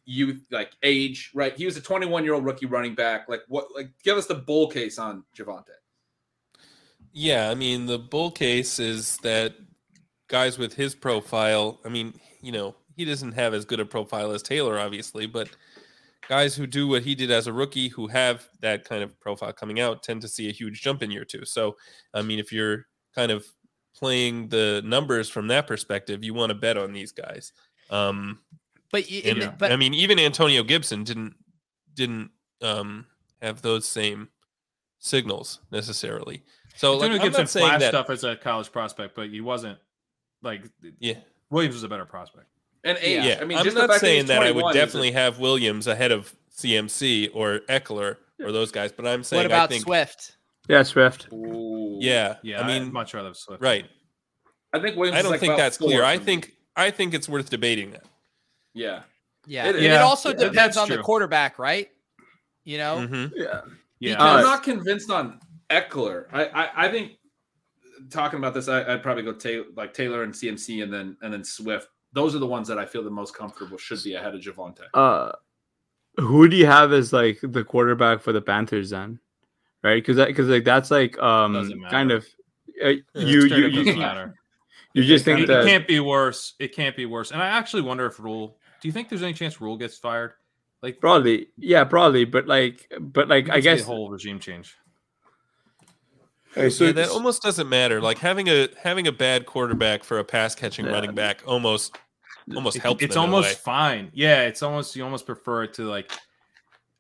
youth, 0.05 0.47
like 0.51 0.73
age, 0.83 1.31
right? 1.35 1.55
He 1.57 1.67
was 1.67 1.77
a 1.77 1.81
21 1.83 2.25
year 2.25 2.35
old 2.35 2.45
rookie 2.45 2.67
running 2.67 2.95
back. 2.95 3.29
Like 3.29 3.43
what? 3.49 3.69
Like 3.75 3.91
give 4.03 4.17
us 4.17 4.27
the 4.27 4.35
bull 4.35 4.69
case 4.69 4.99
on 4.99 5.25
Javonte. 5.37 5.65
Yeah, 7.13 7.51
I 7.51 7.55
mean 7.55 7.87
the 7.87 7.99
bull 7.99 8.31
case 8.31 8.79
is 8.79 9.17
that 9.19 9.55
guys 10.29 10.59
with 10.59 10.75
his 10.75 10.95
profile. 10.95 11.81
I 11.85 11.89
mean, 11.89 12.19
you 12.43 12.53
know, 12.53 12.75
he 12.97 13.05
doesn't 13.05 13.33
have 13.33 13.55
as 13.55 13.65
good 13.65 13.81
a 13.81 13.85
profile 13.87 14.31
as 14.33 14.43
Taylor, 14.43 14.79
obviously, 14.79 15.27
but 15.27 15.49
guys 16.29 16.55
who 16.55 16.67
do 16.67 16.87
what 16.89 17.03
he 17.03 17.15
did 17.15 17.31
as 17.31 17.47
a 17.47 17.53
rookie, 17.53 17.89
who 17.89 18.07
have 18.09 18.49
that 18.61 18.85
kind 18.85 19.03
of 19.03 19.19
profile 19.21 19.53
coming 19.53 19.81
out, 19.81 20.03
tend 20.03 20.21
to 20.23 20.29
see 20.29 20.49
a 20.49 20.53
huge 20.53 20.83
jump 20.83 21.03
in 21.03 21.11
year 21.11 21.25
two. 21.25 21.45
So, 21.45 21.77
I 22.13 22.23
mean, 22.23 22.39
if 22.39 22.53
you're 22.53 22.87
kind 23.15 23.33
of 23.33 23.47
playing 23.97 24.49
the 24.49 24.83
numbers 24.85 25.29
from 25.29 25.49
that 25.49 25.67
perspective, 25.67 26.23
you 26.23 26.35
want 26.35 26.51
to 26.51 26.55
bet 26.55 26.77
on 26.77 26.93
these 26.93 27.13
guys. 27.13 27.53
Um, 27.91 28.41
But 28.93 29.05
y- 29.11 29.23
and, 29.25 29.43
in- 29.43 29.55
but 29.59 29.73
I 29.73 29.77
mean, 29.77 29.95
even 29.95 30.19
Antonio 30.19 30.63
Gibson 30.63 31.05
didn't 31.05 31.35
didn't 31.95 32.31
um, 32.63 33.07
have 33.41 33.63
those 33.63 33.89
same 33.89 34.29
signals 34.99 35.61
necessarily. 35.73 36.43
So, 36.79 36.93
like, 36.97 37.11
Antonio 37.11 37.17
I'm 37.19 37.27
Gibson 37.27 37.43
not 37.43 37.49
saying 37.51 37.67
flashed 37.67 37.81
that. 37.81 37.89
stuff 37.89 38.11
as 38.11 38.25
a 38.25 38.37
college 38.37 38.71
prospect, 38.73 39.15
but 39.17 39.29
he 39.31 39.41
wasn't 39.41 39.79
like 40.43 40.63
Yeah, 41.01 41.15
Williams 41.51 41.75
was 41.75 41.83
a 41.83 41.89
better 41.89 42.05
prospect. 42.05 42.47
And 42.85 42.97
age. 43.01 43.25
yeah. 43.25 43.39
I 43.41 43.45
mean, 43.45 43.59
I'm 43.59 43.65
just 43.65 43.75
the 43.75 43.83
not 43.83 43.91
fact 43.91 44.01
saying 44.01 44.27
that, 44.27 44.35
that, 44.41 44.43
I 44.45 44.53
would 44.53 44.61
21 44.63 44.71
a- 44.71 44.75
definitely 44.75 45.11
have 45.13 45.39
Williams 45.41 45.87
ahead 45.89 46.13
of 46.13 46.33
CMC 46.57 47.31
or 47.35 47.61
Ekeler 47.69 48.17
or 48.41 48.53
those 48.53 48.71
guys, 48.71 48.93
but 48.93 49.07
I'm 49.07 49.25
saying 49.25 49.39
what 49.41 49.47
about 49.47 49.65
I 49.65 49.67
think 49.67 49.83
Swift? 49.83 50.37
Yeah, 50.69 50.83
Swift. 50.85 51.27
Ooh. 51.33 51.99
yeah, 52.01 52.37
Yeah, 52.43 52.61
I 52.61 52.67
mean, 52.67 52.83
I'd 52.85 52.93
much 52.93 53.13
rather 53.15 53.35
Swift. 53.35 53.61
right. 53.63 53.87
I 54.73 54.79
think 54.79 54.97
Williams. 54.97 55.19
I 55.19 55.23
don't 55.23 55.33
like, 55.33 55.41
think 55.41 55.55
about 55.55 55.63
that's 55.65 55.79
clear. 55.79 56.05
I 56.05 56.15
for 56.17 56.21
me. 56.21 56.25
think 56.27 56.53
I 56.77 56.91
think 56.93 57.15
it's 57.15 57.29
worth 57.29 57.51
debating 57.51 57.91
that. 57.93 58.05
Yeah. 58.75 59.03
Yeah. 59.47 59.67
It 59.69 59.77
and 59.77 59.85
it 59.85 59.93
also 59.97 60.29
Yeah, 60.29 60.35
depends 60.37 60.55
that's 60.55 60.77
on 60.77 60.89
the 60.91 60.99
quarterback, 60.99 61.59
right? 61.59 61.89
You 62.65 62.79
know? 62.79 62.97
Mhm. 62.99 63.33
Yeah. 63.35 63.61
Yeah, 63.99 64.23
I'm 64.23 64.45
not 64.45 64.63
convinced 64.63 65.11
on 65.11 65.41
Ekeler. 65.71 66.27
I, 66.33 66.45
I, 66.47 66.87
I 66.87 66.89
think 66.91 67.13
talking 68.11 68.39
about 68.39 68.55
this, 68.55 68.69
I, 68.69 68.95
I'd 68.95 69.03
probably 69.03 69.23
go 69.23 69.33
ta- 69.33 69.69
like 69.77 69.95
Taylor 69.95 70.23
and 70.23 70.33
CMC, 70.33 70.83
and 70.83 70.93
then 70.93 71.17
and 71.23 71.33
then 71.33 71.45
Swift. 71.45 71.89
Those 72.13 72.35
are 72.35 72.39
the 72.39 72.47
ones 72.47 72.69
that 72.69 72.79
I 72.79 72.87
feel 72.87 73.03
the 73.05 73.11
most 73.11 73.35
comfortable 73.35 73.77
should 73.79 74.03
be 74.03 74.15
ahead 74.15 74.35
of 74.35 74.41
Javonte. 74.41 74.85
Uh, 74.95 75.33
who 76.17 76.49
do 76.49 76.57
you 76.57 76.67
have 76.67 76.93
as 76.93 77.13
like 77.13 77.39
the 77.43 77.63
quarterback 77.65 78.23
for 78.23 78.33
the 78.33 78.41
Panthers 78.41 78.91
then? 78.91 79.21
Right, 79.83 80.05
because 80.05 80.25
because 80.27 80.49
like 80.49 80.65
that's 80.65 80.91
like 80.91 81.19
um 81.19 81.73
kind 81.91 82.11
of 82.11 82.27
uh, 82.83 82.89
Yeah, 82.89 82.95
you 83.15 83.45
you 83.47 83.67
you, 83.67 83.85
doesn't 83.85 83.99
matter. 83.99 84.35
you 84.93 85.05
just 85.05 85.25
think 85.25 85.41
It, 85.41 85.47
that 85.47 85.61
it 85.65 85.67
can't 85.67 85.87
be 85.87 86.01
worse. 86.01 86.55
It 86.59 86.75
can't 86.75 86.97
be 86.97 87.07
worse. 87.07 87.31
And 87.31 87.41
I 87.41 87.47
actually 87.49 87.83
wonder 87.83 88.07
if 88.07 88.19
Rhule. 88.19 88.59
Do 88.81 88.89
you 88.89 88.93
think 88.93 89.09
there's 89.09 89.23
any 89.23 89.35
chance 89.35 89.61
Rhule 89.61 89.77
gets 89.77 89.97
fired? 89.99 90.33
Like 90.83 91.01
probably 91.01 91.49
yeah 91.57 91.85
probably 91.85 92.25
but 92.25 92.47
like 92.47 92.93
but 93.01 93.29
like 93.29 93.51
I 93.51 93.57
it's 93.59 93.67
a 93.67 93.77
guess 93.77 93.85
whole 93.85 94.11
regime 94.11 94.41
change. 94.41 94.77
Okay, 96.59 96.71
so 96.71 96.85
yeah, 96.87 96.93
that 96.93 97.09
almost 97.11 97.43
doesn't 97.43 97.69
matter. 97.69 98.01
Like 98.01 98.19
having 98.19 98.49
a 98.49 98.69
having 98.83 99.07
a 99.07 99.13
bad 99.13 99.47
quarterback 99.47 100.05
for 100.05 100.19
a 100.19 100.25
pass 100.25 100.55
catching 100.55 100.87
Yeah. 100.87 100.93
running 100.93 101.15
back 101.15 101.43
almost 101.47 101.97
almost 102.55 102.79
helps. 102.79 103.03
It's 103.03 103.15
them 103.15 103.25
in 103.25 103.31
a 103.31 103.35
almost 103.37 103.55
way. 103.57 103.61
fine. 103.63 104.11
Yeah, 104.15 104.43
it's 104.43 104.63
almost 104.63 104.95
you 104.97 105.05
almost 105.05 105.27
prefer 105.27 105.65
it 105.65 105.75
to 105.75 105.83
like 105.89 106.11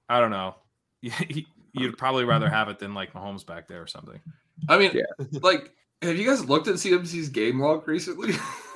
I 0.08 0.20
don't 0.20 0.30
know. 0.30 0.56
You'd 1.02 1.96
probably 1.98 2.24
rather 2.24 2.48
have 2.50 2.68
it 2.68 2.78
than 2.78 2.94
like 2.94 3.12
Mahomes 3.12 3.46
back 3.46 3.68
there 3.68 3.82
or 3.82 3.86
something. 3.86 4.20
I 4.68 4.78
mean, 4.78 4.90
Yeah. 4.94 5.26
like, 5.42 5.72
have 6.02 6.16
you 6.16 6.26
guys 6.26 6.44
looked 6.48 6.66
at 6.68 6.74
CMC's 6.76 7.28
game 7.28 7.60
log 7.60 7.86
recently? 7.86 8.34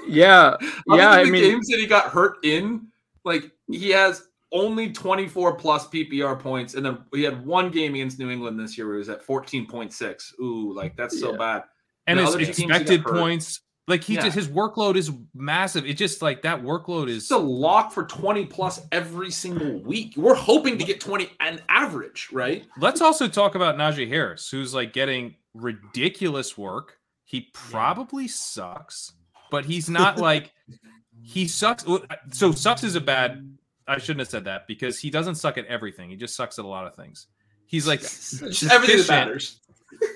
yeah 0.08 0.56
yeah 0.88 0.96
than 0.96 1.00
I 1.00 1.24
the 1.24 1.30
mean 1.30 1.42
games 1.42 1.68
that 1.68 1.78
he 1.78 1.86
got 1.86 2.06
hurt 2.10 2.38
in, 2.44 2.88
like 3.24 3.50
he 3.68 3.90
has 3.90 4.28
only 4.52 4.92
24 4.92 5.56
plus 5.56 5.88
PPR 5.88 6.38
points, 6.38 6.74
and 6.74 6.84
then 6.84 6.98
he 7.12 7.22
had 7.22 7.44
one 7.44 7.70
game 7.70 7.94
against 7.94 8.18
New 8.18 8.30
England 8.30 8.58
this 8.60 8.76
year 8.76 8.86
where 8.86 8.96
he 8.96 8.98
was 8.98 9.08
at 9.08 9.24
14.6. 9.26 10.34
Ooh, 10.40 10.72
like 10.74 10.96
that's 10.96 11.18
so 11.18 11.32
Yeah. 11.32 11.38
bad. 11.38 11.64
And 12.06 12.18
The 12.18 12.24
his 12.24 12.34
other 12.34 12.38
two 12.40 12.46
games 12.46 12.56
he 12.58 12.66
got 12.66 12.80
expected 12.82 13.04
points, 13.04 13.60
like 13.88 14.04
he 14.04 14.14
Yeah. 14.14 14.22
just 14.22 14.34
his 14.36 14.48
workload 14.48 14.96
is 14.96 15.10
massive. 15.34 15.86
It 15.86 15.94
just 15.94 16.20
like 16.22 16.42
that 16.42 16.62
workload 16.62 17.08
is 17.08 17.24
It's 17.24 17.30
a 17.30 17.38
lock 17.38 17.92
for 17.92 18.04
20 18.04 18.46
plus 18.46 18.80
every 18.92 19.30
single 19.30 19.80
week. 19.82 20.14
We're 20.16 20.34
hoping 20.34 20.78
to 20.78 20.84
get 20.84 21.00
20 21.00 21.30
an 21.40 21.60
average, 21.68 22.28
right? 22.32 22.64
Let's 22.78 23.00
also 23.00 23.28
talk 23.28 23.54
about 23.54 23.76
Najee 23.76 24.08
Harris, 24.08 24.48
who's 24.50 24.74
like 24.74 24.92
getting 24.92 25.36
ridiculous 25.54 26.56
work. 26.58 26.98
He 27.24 27.50
probably 27.54 28.28
sucks, 28.28 29.12
but 29.50 29.64
he's 29.64 29.88
not 29.88 30.18
like 30.18 30.52
he 31.22 31.46
sucks. 31.48 31.84
So 32.32 32.52
sucks 32.52 32.84
is 32.84 32.94
a 32.96 33.00
bad. 33.00 33.56
I 33.86 33.98
shouldn't 33.98 34.20
have 34.20 34.28
said 34.28 34.44
that 34.44 34.66
because 34.66 34.98
he 34.98 35.10
doesn't 35.10 35.34
suck 35.36 35.58
at 35.58 35.66
everything. 35.66 36.10
He 36.10 36.16
just 36.16 36.34
sucks 36.36 36.58
at 36.58 36.64
a 36.64 36.68
lot 36.68 36.86
of 36.86 36.94
things. 36.94 37.26
He's 37.66 37.86
like 37.86 38.00
everything 38.70 38.98
that 38.98 39.06
matters. 39.08 39.58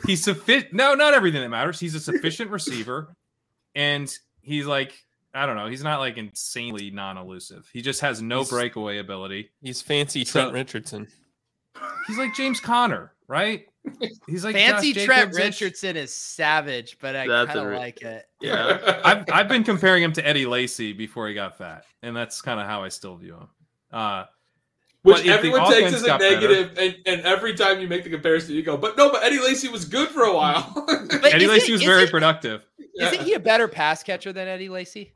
He's 0.06 0.22
sufficient. 0.22 0.72
No, 0.72 0.94
not 0.94 1.14
everything 1.14 1.42
that 1.42 1.48
matters. 1.48 1.78
He's 1.80 1.94
a 1.94 2.00
sufficient 2.00 2.50
receiver, 2.50 3.14
and 3.74 4.12
he's 4.42 4.66
like 4.66 4.92
I 5.34 5.44
don't 5.46 5.56
know. 5.56 5.66
He's 5.66 5.82
not 5.84 6.00
like 6.00 6.16
insanely 6.16 6.90
non-elusive. 6.90 7.68
He 7.72 7.82
just 7.82 8.00
has 8.00 8.22
no 8.22 8.38
He's- 8.38 8.50
breakaway 8.50 8.98
ability. 8.98 9.50
He's 9.62 9.82
fancy 9.82 10.24
So- 10.24 10.40
Trent 10.40 10.54
Richardson. 10.54 11.08
He's 12.06 12.16
like 12.16 12.34
James 12.34 12.58
Conner, 12.60 13.12
right? 13.28 13.66
He's 14.26 14.44
like 14.44 14.54
Fancy 14.56 14.92
Josh 14.94 15.04
Trent 15.04 15.20
Jacobs-ish. 15.34 15.44
Richardson 15.60 15.96
is 15.96 16.14
savage, 16.14 16.96
but 17.00 17.14
I 17.14 17.26
kind 17.26 17.50
of 17.58 17.72
like 17.74 18.00
it. 18.02 18.24
yeah 18.40 19.00
I've, 19.04 19.24
I've 19.30 19.48
been 19.48 19.62
comparing 19.62 20.02
him 20.02 20.12
to 20.14 20.26
Eddie 20.26 20.46
Lacy 20.46 20.92
before 20.94 21.28
he 21.28 21.34
got 21.34 21.58
fat, 21.58 21.84
and 22.02 22.16
that's 22.16 22.40
kind 22.40 22.58
of 22.58 22.66
how 22.66 22.82
I 22.82 22.88
still 22.88 23.14
view 23.16 23.34
him. 23.34 23.48
Uh, 23.92 24.24
Which 25.02 25.16
But 25.16 25.20
if 25.20 25.26
the 25.26 25.32
everyone 25.32 25.70
takes 25.72 25.92
as 25.92 26.02
a 26.02 26.06
got 26.06 26.20
better- 26.20 26.34
negative, 26.34 26.78
and, 26.78 26.96
and 27.06 27.20
every 27.22 27.54
time 27.54 27.80
you 27.80 27.88
make 27.88 28.04
the 28.04 28.10
comparison, 28.10 28.54
you 28.54 28.62
go, 28.62 28.76
but 28.76 28.96
no, 28.96 29.10
but 29.10 29.22
Eddie 29.22 29.38
Lacy 29.38 29.68
was 29.68 29.84
good 29.84 30.08
for 30.08 30.22
a 30.22 30.34
while. 30.34 30.86
Eddie 31.24 31.46
Lacy 31.46 31.72
was 31.72 31.82
very 31.82 32.04
it- 32.04 32.10
productive. 32.10 32.62
Isn't 32.98 33.22
he 33.22 33.34
a 33.34 33.40
better 33.40 33.68
pass 33.68 34.02
catcher 34.02 34.32
than 34.32 34.48
Eddie 34.48 34.68
Lacy? 34.70 35.12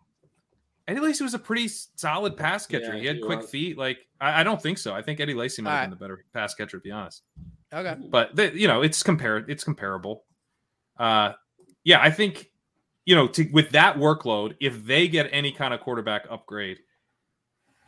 Eddie 0.86 1.00
Lacy 1.00 1.24
was 1.24 1.34
a 1.34 1.38
pretty 1.38 1.68
solid 1.68 2.36
pass 2.36 2.66
catcher. 2.66 2.94
Yeah, 2.94 3.00
he 3.00 3.06
had 3.06 3.16
he 3.16 3.22
quick 3.22 3.40
was. 3.40 3.50
feet. 3.50 3.78
Like 3.78 3.98
I, 4.20 4.40
I 4.40 4.42
don't 4.42 4.60
think 4.60 4.76
so. 4.76 4.92
I 4.94 5.02
think 5.02 5.18
Eddie 5.20 5.34
Lacy 5.34 5.62
might 5.62 5.70
have 5.70 5.76
Alright. 5.76 5.90
been 5.90 5.98
the 5.98 6.04
better 6.04 6.24
pass 6.34 6.54
catcher, 6.54 6.78
to 6.78 6.82
be 6.82 6.90
honest. 6.90 7.22
Okay. 7.72 7.94
But 8.10 8.34
the, 8.36 8.52
you 8.58 8.66
know, 8.68 8.82
it's 8.82 9.02
compar 9.02 9.48
it's 9.48 9.64
comparable. 9.64 10.24
Uh, 10.98 11.32
yeah, 11.84 12.00
I 12.02 12.10
think 12.10 12.50
you 13.06 13.14
know, 13.14 13.28
to, 13.28 13.48
with 13.52 13.70
that 13.70 13.96
workload, 13.96 14.56
if 14.60 14.84
they 14.84 15.08
get 15.08 15.28
any 15.32 15.52
kind 15.52 15.72
of 15.72 15.80
quarterback 15.80 16.26
upgrade, 16.28 16.78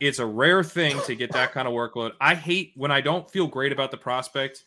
it's 0.07 0.19
a 0.19 0.25
rare 0.25 0.63
thing 0.63 0.99
to 1.05 1.15
get 1.15 1.31
that 1.31 1.51
kind 1.51 1.67
of 1.67 1.73
workload. 1.73 2.11
I 2.19 2.35
hate 2.35 2.73
when 2.75 2.91
I 2.91 3.01
don't 3.01 3.29
feel 3.29 3.47
great 3.47 3.71
about 3.71 3.91
the 3.91 3.97
prospect. 3.97 4.65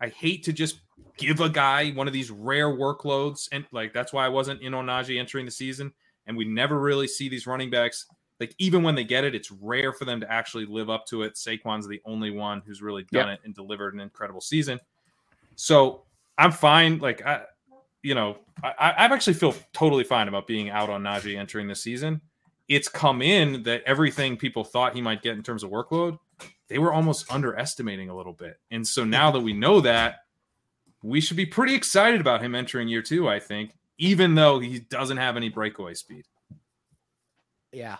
I 0.00 0.08
hate 0.08 0.44
to 0.44 0.52
just 0.52 0.80
give 1.18 1.40
a 1.40 1.48
guy 1.48 1.90
one 1.90 2.06
of 2.06 2.12
these 2.12 2.30
rare 2.30 2.68
workloads, 2.68 3.48
and 3.52 3.64
like 3.72 3.92
that's 3.92 4.12
why 4.12 4.24
I 4.24 4.28
wasn't 4.28 4.62
in 4.62 4.74
on 4.74 4.86
Najee 4.86 5.18
entering 5.18 5.44
the 5.44 5.50
season. 5.52 5.92
And 6.26 6.36
we 6.36 6.44
never 6.44 6.78
really 6.78 7.08
see 7.08 7.28
these 7.28 7.46
running 7.46 7.70
backs 7.70 8.06
like 8.40 8.54
even 8.58 8.82
when 8.82 8.94
they 8.94 9.04
get 9.04 9.24
it, 9.24 9.34
it's 9.34 9.50
rare 9.52 9.92
for 9.92 10.06
them 10.06 10.18
to 10.20 10.32
actually 10.32 10.64
live 10.64 10.88
up 10.88 11.04
to 11.06 11.22
it. 11.22 11.34
Saquon's 11.34 11.86
the 11.86 12.00
only 12.06 12.30
one 12.30 12.62
who's 12.66 12.80
really 12.80 13.04
done 13.12 13.28
it 13.28 13.40
and 13.44 13.54
delivered 13.54 13.92
an 13.92 14.00
incredible 14.00 14.40
season. 14.40 14.80
So 15.56 16.04
I'm 16.38 16.50
fine. 16.50 16.98
Like 16.98 17.24
I, 17.24 17.42
you 18.02 18.14
know, 18.14 18.38
I, 18.64 18.72
I 18.78 19.04
actually 19.04 19.34
feel 19.34 19.54
totally 19.74 20.04
fine 20.04 20.26
about 20.26 20.46
being 20.46 20.70
out 20.70 20.88
on 20.88 21.02
Najee 21.02 21.36
entering 21.36 21.68
the 21.68 21.74
season. 21.74 22.22
It's 22.70 22.88
come 22.88 23.20
in 23.20 23.64
that 23.64 23.82
everything 23.84 24.36
people 24.36 24.62
thought 24.64 24.94
he 24.94 25.02
might 25.02 25.22
get 25.22 25.36
in 25.36 25.42
terms 25.42 25.64
of 25.64 25.70
workload, 25.70 26.18
they 26.68 26.78
were 26.78 26.92
almost 26.92 27.30
underestimating 27.30 28.08
a 28.08 28.16
little 28.16 28.32
bit. 28.32 28.58
And 28.70 28.86
so 28.86 29.04
now 29.04 29.32
that 29.32 29.40
we 29.40 29.52
know 29.52 29.80
that, 29.80 30.20
we 31.02 31.20
should 31.20 31.36
be 31.36 31.46
pretty 31.46 31.74
excited 31.74 32.20
about 32.20 32.42
him 32.42 32.54
entering 32.54 32.86
year 32.86 33.02
two, 33.02 33.28
I 33.28 33.40
think, 33.40 33.72
even 33.98 34.36
though 34.36 34.60
he 34.60 34.78
doesn't 34.78 35.16
have 35.16 35.36
any 35.36 35.48
breakaway 35.48 35.94
speed. 35.94 36.26
Yeah. 37.72 37.96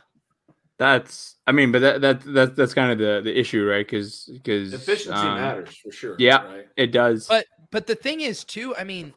That's 0.79 1.37
I 1.49 1.53
mean, 1.53 1.73
but 1.73 1.81
that 1.81 2.01
that, 2.01 2.21
that 2.33 2.57
that's 2.57 2.73
kind 2.73 2.93
of 2.93 2.99
the 2.99 3.21
the 3.23 3.39
issue, 3.39 3.69
right? 3.69 3.85
Because 3.87 4.31
because 4.33 4.73
Efficiency 4.73 5.11
um, 5.11 5.35
matters 5.35 5.77
for 5.77 5.91
sure. 5.93 6.17
yeah. 6.19 6.45
right? 6.45 6.69
It 6.77 6.93
does. 6.93 7.27
But 7.27 7.45
but 7.71 7.87
the 7.87 7.95
thing 7.95 8.21
is 8.21 8.45
too, 8.45 8.75
I 8.77 8.85
mean, 8.85 9.15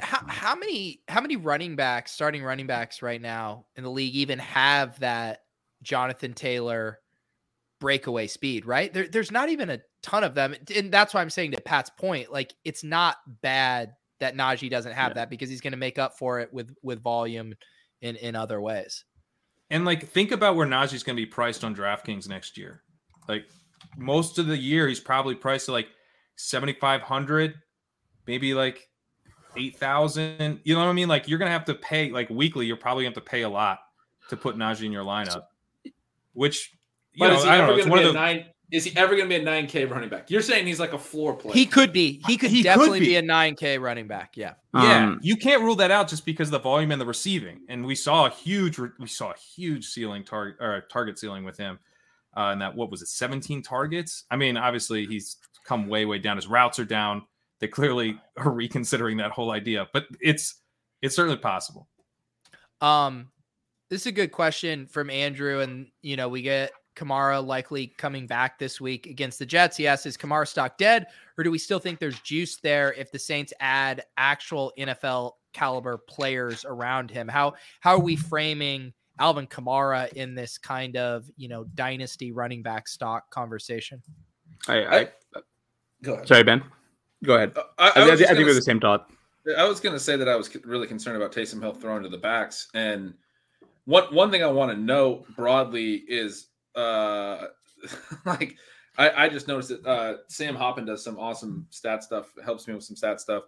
how, 0.00 0.26
how 0.26 0.54
many 0.54 1.00
how 1.08 1.20
many 1.20 1.36
running 1.36 1.76
backs, 1.76 2.12
starting 2.12 2.42
running 2.42 2.66
backs 2.66 3.02
right 3.02 3.20
now 3.20 3.66
in 3.76 3.84
the 3.84 3.90
league 3.90 4.14
even 4.14 4.38
have 4.38 4.98
that 5.00 5.42
Jonathan 5.82 6.32
Taylor 6.32 6.98
breakaway 7.80 8.26
speed, 8.26 8.64
right? 8.64 8.92
There, 8.92 9.06
there's 9.06 9.30
not 9.30 9.48
even 9.48 9.70
a 9.70 9.80
ton 10.02 10.24
of 10.24 10.34
them. 10.34 10.54
And 10.74 10.90
that's 10.92 11.12
why 11.12 11.20
I'm 11.20 11.30
saying 11.30 11.52
to 11.52 11.60
Pat's 11.60 11.90
point, 11.90 12.32
like 12.32 12.54
it's 12.64 12.84
not 12.84 13.16
bad 13.42 13.94
that 14.20 14.34
Najee 14.34 14.70
doesn't 14.70 14.92
have 14.92 15.10
Yeah. 15.10 15.14
that 15.14 15.30
because 15.30 15.50
he's 15.50 15.60
going 15.60 15.72
to 15.72 15.76
make 15.76 15.98
up 15.98 16.16
for 16.18 16.40
it 16.40 16.52
with 16.52 16.74
with 16.82 17.02
volume 17.02 17.54
in 18.00 18.16
in 18.16 18.34
other 18.34 18.60
ways. 18.60 19.04
And 19.68 19.84
like, 19.84 20.08
think 20.08 20.30
about 20.30 20.54
where 20.54 20.66
Najee's 20.66 21.02
going 21.02 21.16
to 21.16 21.22
be 21.22 21.26
priced 21.26 21.64
on 21.64 21.74
DraftKings 21.74 22.28
next 22.28 22.56
year. 22.56 22.82
Like, 23.28 23.46
most 23.96 24.38
of 24.38 24.46
the 24.46 24.56
year, 24.56 24.86
he's 24.86 25.00
probably 25.00 25.34
priced 25.34 25.68
at 25.68 25.72
like 25.72 25.88
seventy 26.36 26.72
five 26.72 27.02
hundred, 27.02 27.56
maybe 28.26 28.54
like 28.54 28.88
eight 29.56 29.76
thousand. 29.76 30.60
You 30.64 30.74
know 30.74 30.80
what 30.80 30.88
I 30.88 30.92
mean? 30.92 31.08
Like, 31.08 31.28
you're 31.28 31.38
going 31.38 31.48
to 31.48 31.52
have 31.52 31.64
to 31.66 31.74
pay 31.74 32.10
like 32.10 32.28
weekly. 32.30 32.66
You're 32.66 32.76
probably 32.76 33.04
going 33.04 33.14
to 33.14 33.20
have 33.20 33.24
to 33.24 33.30
pay 33.30 33.42
a 33.42 33.48
lot 33.48 33.78
to 34.30 34.36
put 34.36 34.56
Najee 34.56 34.84
in 34.86 34.92
your 34.92 35.04
lineup. 35.04 35.42
Which 36.32 36.72
you 37.12 37.20
But 37.20 37.28
know, 37.28 37.36
is 37.36 37.44
he 37.44 37.48
I 37.48 37.56
don't 37.58 37.64
ever 37.64 37.72
know. 37.72 37.78
It's 37.78 37.86
going 37.86 37.90
one 37.90 38.02
to 38.02 38.08
of 38.08 38.14
be 38.14 38.18
a 38.18 38.20
the 38.20 38.26
nine? 38.34 38.46
Is 38.72 38.82
he 38.84 38.96
ever 38.96 39.14
going 39.14 39.28
to 39.28 39.28
be 39.28 39.40
a 39.40 39.44
nine 39.44 39.68
K 39.68 39.84
running 39.84 40.08
back? 40.08 40.28
You're 40.28 40.42
saying 40.42 40.66
he's 40.66 40.80
like 40.80 40.92
a 40.92 40.98
floor 40.98 41.34
player. 41.34 41.54
He 41.54 41.66
could 41.66 41.92
be. 41.92 42.20
He 42.26 42.36
could 42.36 42.50
He 42.50 42.58
could 42.62 42.64
definitely 42.64 42.98
be. 42.98 43.06
be. 43.06 43.16
a 43.16 43.22
9K 43.22 43.80
running 43.80 44.08
back. 44.08 44.36
Yeah. 44.36 44.54
yeah, 44.74 45.04
Um, 45.06 45.20
you 45.22 45.36
can't 45.36 45.62
rule 45.62 45.76
that 45.76 45.92
out 45.92 46.08
just 46.08 46.26
because 46.26 46.48
of 46.48 46.52
the 46.52 46.58
volume 46.58 46.90
and 46.90 47.00
the 47.00 47.06
receiving. 47.06 47.60
And 47.68 47.86
we 47.86 47.94
saw 47.94 48.26
a 48.26 48.30
huge, 48.30 48.76
we 48.78 49.06
saw 49.06 49.30
a 49.30 49.36
huge 49.54 49.86
ceiling 49.86 50.24
target 50.24 50.56
or 50.60 50.80
target 50.90 51.16
ceiling 51.16 51.44
with 51.44 51.56
him. 51.56 51.78
Uh, 52.36 52.50
and 52.50 52.60
that 52.60 52.74
what 52.74 52.90
was 52.90 53.02
it, 53.02 53.08
17 53.08 53.62
targets? 53.62 54.24
I 54.32 54.36
mean, 54.36 54.56
obviously 54.56 55.06
he's 55.06 55.36
come 55.64 55.86
way, 55.86 56.04
way 56.04 56.18
down. 56.18 56.36
His 56.36 56.48
routes 56.48 56.80
are 56.80 56.84
down. 56.84 57.22
They 57.60 57.68
clearly 57.68 58.18
are 58.36 58.50
reconsidering 58.50 59.16
that 59.18 59.30
whole 59.30 59.50
idea, 59.50 59.88
but 59.92 60.06
it's 60.20 60.56
it's 61.02 61.14
certainly 61.14 61.38
possible. 61.38 61.88
Um, 62.80 63.30
this 63.90 64.02
is 64.02 64.06
a 64.06 64.12
good 64.12 64.32
question 64.32 64.86
from 64.86 65.10
Andrew, 65.10 65.60
and 65.60 65.88
you 66.02 66.16
know 66.16 66.28
we 66.28 66.42
get 66.42 66.72
Kamara 66.96 67.44
likely 67.44 67.88
coming 67.98 68.26
back 68.26 68.58
this 68.58 68.80
week 68.80 69.06
against 69.06 69.38
the 69.38 69.46
Jets. 69.46 69.76
He 69.76 69.86
asks, 69.86 70.06
"Is 70.06 70.16
Kamara 70.16 70.46
stock 70.46 70.78
dead, 70.78 71.06
or 71.38 71.44
do 71.44 71.50
we 71.50 71.58
still 71.58 71.78
think 71.78 71.98
there's 71.98 72.18
juice 72.20 72.56
there 72.56 72.92
if 72.94 73.12
the 73.12 73.18
Saints 73.18 73.52
add 73.60 74.04
actual 74.16 74.72
NFL 74.78 75.32
caliber 75.52 75.98
players 75.98 76.64
around 76.64 77.10
him? 77.10 77.28
How 77.28 77.54
how 77.80 77.92
are 77.92 78.00
we 78.00 78.16
framing 78.16 78.92
Alvin 79.18 79.46
Kamara 79.46 80.12
in 80.14 80.34
this 80.34 80.58
kind 80.58 80.96
of 80.96 81.30
you 81.36 81.48
know 81.48 81.64
dynasty 81.74 82.32
running 82.32 82.62
back 82.62 82.88
stock 82.88 83.30
conversation?" 83.30 84.02
I, 84.68 84.86
I, 84.86 85.08
Go 86.02 86.14
ahead. 86.14 86.28
sorry, 86.28 86.42
Ben. 86.42 86.62
Go 87.24 87.36
ahead. 87.36 87.52
Uh, 87.56 87.62
I, 87.78 87.84
I, 87.84 87.90
I 88.02 88.08
I, 88.08 88.12
I 88.12 88.16
think 88.16 88.38
we're 88.38 88.54
the 88.54 88.62
same 88.62 88.80
thought. 88.80 89.10
I 89.56 89.64
was 89.68 89.80
going 89.80 89.94
to 89.94 90.00
say 90.00 90.16
that 90.16 90.28
I 90.28 90.36
was 90.36 90.54
really 90.64 90.86
concerned 90.86 91.16
about 91.16 91.32
Taysom 91.32 91.60
Hill 91.60 91.72
throwing 91.72 92.02
to 92.02 92.08
the 92.08 92.18
backs, 92.18 92.68
and 92.74 93.14
one 93.84 94.12
one 94.14 94.30
thing 94.30 94.42
I 94.42 94.48
want 94.48 94.72
to 94.72 94.76
know 94.76 95.24
broadly 95.36 96.04
is, 96.08 96.48
uh, 96.74 97.46
like, 98.26 98.56
I, 98.98 99.24
I 99.24 99.28
just 99.28 99.46
noticed 99.48 99.68
that 99.68 99.86
uh, 99.86 100.16
Sam 100.28 100.56
Hoppen 100.56 100.86
does 100.86 101.04
some 101.04 101.18
awesome 101.18 101.66
stat 101.70 102.02
stuff. 102.02 102.32
Helps 102.44 102.66
me 102.66 102.74
with 102.74 102.84
some 102.84 102.96
stat 102.96 103.20
stuff. 103.20 103.44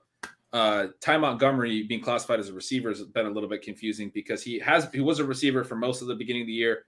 Uh, 0.52 0.86
Ty 1.00 1.18
Montgomery 1.18 1.82
being 1.82 2.00
classified 2.00 2.40
as 2.40 2.48
a 2.48 2.54
receiver 2.54 2.88
has 2.88 3.02
been 3.02 3.26
a 3.26 3.30
little 3.30 3.48
bit 3.48 3.62
confusing 3.62 4.10
because 4.14 4.42
he 4.42 4.58
has 4.60 4.88
he 4.92 5.00
was 5.00 5.18
a 5.18 5.24
receiver 5.24 5.64
for 5.64 5.74
most 5.74 6.00
of 6.00 6.08
the 6.08 6.14
beginning 6.14 6.42
of 6.42 6.46
the 6.46 6.52
year. 6.52 6.84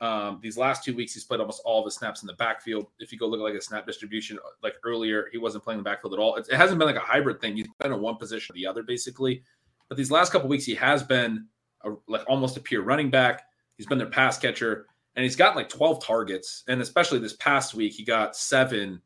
Um, 0.00 0.38
these 0.40 0.56
last 0.56 0.84
two 0.84 0.94
weeks, 0.94 1.14
he's 1.14 1.24
played 1.24 1.40
almost 1.40 1.62
all 1.64 1.84
his 1.84 1.94
snaps 1.94 2.22
in 2.22 2.26
the 2.26 2.34
backfield. 2.34 2.86
If 3.00 3.12
you 3.12 3.18
go 3.18 3.26
look 3.26 3.40
at 3.40 3.44
like 3.44 3.54
a 3.54 3.60
snap 3.60 3.86
distribution, 3.86 4.38
like 4.62 4.74
earlier, 4.84 5.28
he 5.32 5.38
wasn't 5.38 5.64
playing 5.64 5.78
the 5.78 5.84
backfield 5.84 6.14
at 6.14 6.20
all. 6.20 6.36
It, 6.36 6.46
it 6.48 6.56
hasn't 6.56 6.78
been 6.78 6.86
like 6.86 6.96
a 6.96 7.00
hybrid 7.00 7.40
thing. 7.40 7.56
He's 7.56 7.66
been 7.80 7.92
in 7.92 8.00
one 8.00 8.16
position 8.16 8.54
or 8.54 8.56
the 8.56 8.66
other, 8.66 8.82
basically. 8.82 9.42
But 9.88 9.98
these 9.98 10.10
last 10.10 10.30
couple 10.30 10.48
weeks, 10.48 10.64
he 10.64 10.74
has 10.76 11.02
been 11.02 11.46
a, 11.84 11.90
like 12.06 12.22
almost 12.28 12.56
a 12.56 12.60
pure 12.60 12.82
running 12.82 13.10
back. 13.10 13.42
He's 13.76 13.86
been 13.86 13.98
their 13.98 14.08
pass 14.08 14.38
catcher, 14.38 14.86
and 15.16 15.24
he's 15.24 15.36
gotten 15.36 15.56
like 15.56 15.68
12 15.68 16.04
targets. 16.04 16.64
And 16.68 16.80
especially 16.80 17.18
this 17.18 17.34
past 17.34 17.74
week, 17.74 17.92
he 17.92 18.04
got 18.04 18.36
seven, 18.36 19.00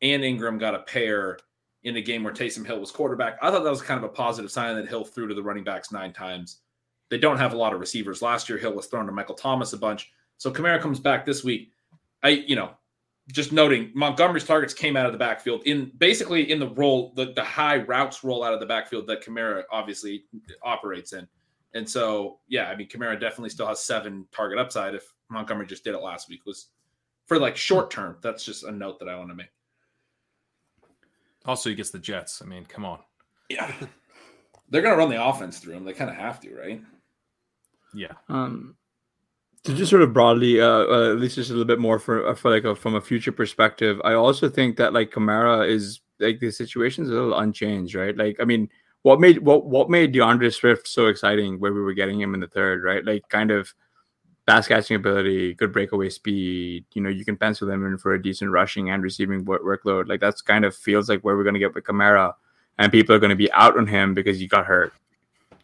and 0.00 0.24
Ingram 0.24 0.58
got 0.58 0.74
a 0.74 0.80
pair 0.80 1.38
in 1.84 1.96
a 1.96 2.00
game 2.00 2.22
where 2.22 2.32
Taysom 2.32 2.66
Hill 2.66 2.80
was 2.80 2.90
quarterback. 2.90 3.38
I 3.42 3.50
thought 3.50 3.64
that 3.64 3.70
was 3.70 3.82
kind 3.82 3.98
of 3.98 4.04
a 4.04 4.12
positive 4.12 4.50
sign 4.50 4.76
that 4.76 4.88
Hill 4.88 5.04
threw 5.04 5.28
to 5.28 5.34
the 5.34 5.42
running 5.42 5.64
backs 5.64 5.92
nine 5.92 6.12
times. 6.12 6.60
They 7.10 7.18
don't 7.18 7.38
have 7.38 7.52
a 7.52 7.56
lot 7.56 7.74
of 7.74 7.80
receivers. 7.80 8.22
Last 8.22 8.48
year, 8.48 8.58
Hill 8.58 8.72
was 8.72 8.86
thrown 8.86 9.06
to 9.06 9.12
Michael 9.12 9.34
Thomas 9.34 9.72
a 9.72 9.78
bunch. 9.78 10.10
So 10.42 10.50
Kamara 10.50 10.80
comes 10.80 10.98
back 10.98 11.24
this 11.24 11.44
week. 11.44 11.70
I, 12.24 12.30
you 12.30 12.56
know, 12.56 12.72
just 13.30 13.52
noting 13.52 13.92
Montgomery's 13.94 14.42
targets 14.42 14.74
came 14.74 14.96
out 14.96 15.06
of 15.06 15.12
the 15.12 15.18
backfield 15.18 15.62
in 15.66 15.92
basically 15.98 16.50
in 16.50 16.58
the 16.58 16.66
role, 16.70 17.12
the, 17.14 17.32
the 17.32 17.44
high 17.44 17.76
routes 17.76 18.24
roll 18.24 18.42
out 18.42 18.52
of 18.52 18.58
the 18.58 18.66
backfield 18.66 19.06
that 19.06 19.24
Kamara 19.24 19.62
obviously 19.70 20.24
operates 20.60 21.12
in. 21.12 21.28
And 21.74 21.88
so, 21.88 22.40
yeah, 22.48 22.64
I 22.68 22.74
mean, 22.74 22.88
Kamara 22.88 23.20
definitely 23.20 23.50
still 23.50 23.68
has 23.68 23.84
seven 23.84 24.26
target 24.32 24.58
upside 24.58 24.96
if 24.96 25.14
Montgomery 25.28 25.64
just 25.64 25.84
did 25.84 25.94
it 25.94 26.02
last 26.02 26.28
week. 26.28 26.44
Was 26.44 26.70
for 27.26 27.38
like 27.38 27.56
short 27.56 27.92
term. 27.92 28.16
That's 28.20 28.44
just 28.44 28.64
a 28.64 28.72
note 28.72 28.98
that 28.98 29.08
I 29.08 29.16
want 29.16 29.28
to 29.28 29.36
make. 29.36 29.52
Also, 31.44 31.70
he 31.70 31.76
gets 31.76 31.90
the 31.90 32.00
Jets. 32.00 32.42
I 32.42 32.46
mean, 32.46 32.66
come 32.66 32.84
on. 32.84 32.98
Yeah. 33.48 33.72
They're 34.70 34.82
going 34.82 34.92
to 34.92 34.98
run 34.98 35.08
the 35.08 35.24
offense 35.24 35.60
through 35.60 35.74
him. 35.74 35.84
They 35.84 35.92
kind 35.92 36.10
of 36.10 36.16
have 36.16 36.40
to, 36.40 36.52
right? 36.56 36.82
Yeah. 37.94 38.14
Um, 38.28 38.74
to 39.64 39.74
just 39.74 39.90
sort 39.90 40.02
of 40.02 40.12
broadly, 40.12 40.60
uh, 40.60 40.66
uh, 40.66 41.12
at 41.12 41.18
least 41.18 41.36
just 41.36 41.50
a 41.50 41.52
little 41.52 41.66
bit 41.66 41.78
more 41.78 41.98
for, 41.98 42.28
uh, 42.28 42.34
for 42.34 42.50
like 42.50 42.64
a, 42.64 42.74
from 42.74 42.94
a 42.94 43.00
future 43.00 43.32
perspective, 43.32 44.00
I 44.04 44.14
also 44.14 44.48
think 44.48 44.76
that 44.76 44.92
like 44.92 45.10
Kamara 45.10 45.68
is 45.68 46.00
like 46.18 46.40
the 46.40 46.50
situation's 46.50 47.10
a 47.10 47.12
little 47.12 47.38
unchanged, 47.38 47.94
right? 47.94 48.16
Like, 48.16 48.40
I 48.40 48.44
mean, 48.44 48.68
what 49.02 49.20
made 49.20 49.38
what 49.38 49.66
what 49.66 49.90
made 49.90 50.12
D'Andre 50.12 50.50
Swift 50.50 50.86
so 50.86 51.06
exciting 51.06 51.58
where 51.58 51.72
we 51.72 51.80
were 51.80 51.94
getting 51.94 52.20
him 52.20 52.34
in 52.34 52.40
the 52.40 52.46
third, 52.46 52.82
right? 52.82 53.04
Like, 53.04 53.28
kind 53.28 53.50
of 53.50 53.72
pass 54.46 54.66
catching 54.66 54.96
ability, 54.96 55.54
good 55.54 55.72
breakaway 55.72 56.08
speed. 56.08 56.84
You 56.94 57.02
know, 57.02 57.08
you 57.08 57.24
can 57.24 57.36
pencil 57.36 57.66
them 57.68 57.86
in 57.86 57.98
for 57.98 58.14
a 58.14 58.22
decent 58.22 58.50
rushing 58.50 58.90
and 58.90 59.02
receiving 59.02 59.44
work- 59.44 59.62
workload. 59.62 60.08
Like, 60.08 60.20
that's 60.20 60.40
kind 60.40 60.64
of 60.64 60.74
feels 60.74 61.08
like 61.08 61.20
where 61.22 61.36
we're 61.36 61.44
going 61.44 61.54
to 61.54 61.60
get 61.60 61.74
with 61.74 61.84
Kamara, 61.84 62.34
and 62.78 62.90
people 62.90 63.14
are 63.14 63.20
going 63.20 63.30
to 63.30 63.36
be 63.36 63.52
out 63.52 63.76
on 63.76 63.86
him 63.86 64.14
because 64.14 64.38
he 64.40 64.48
got 64.48 64.66
hurt. 64.66 64.92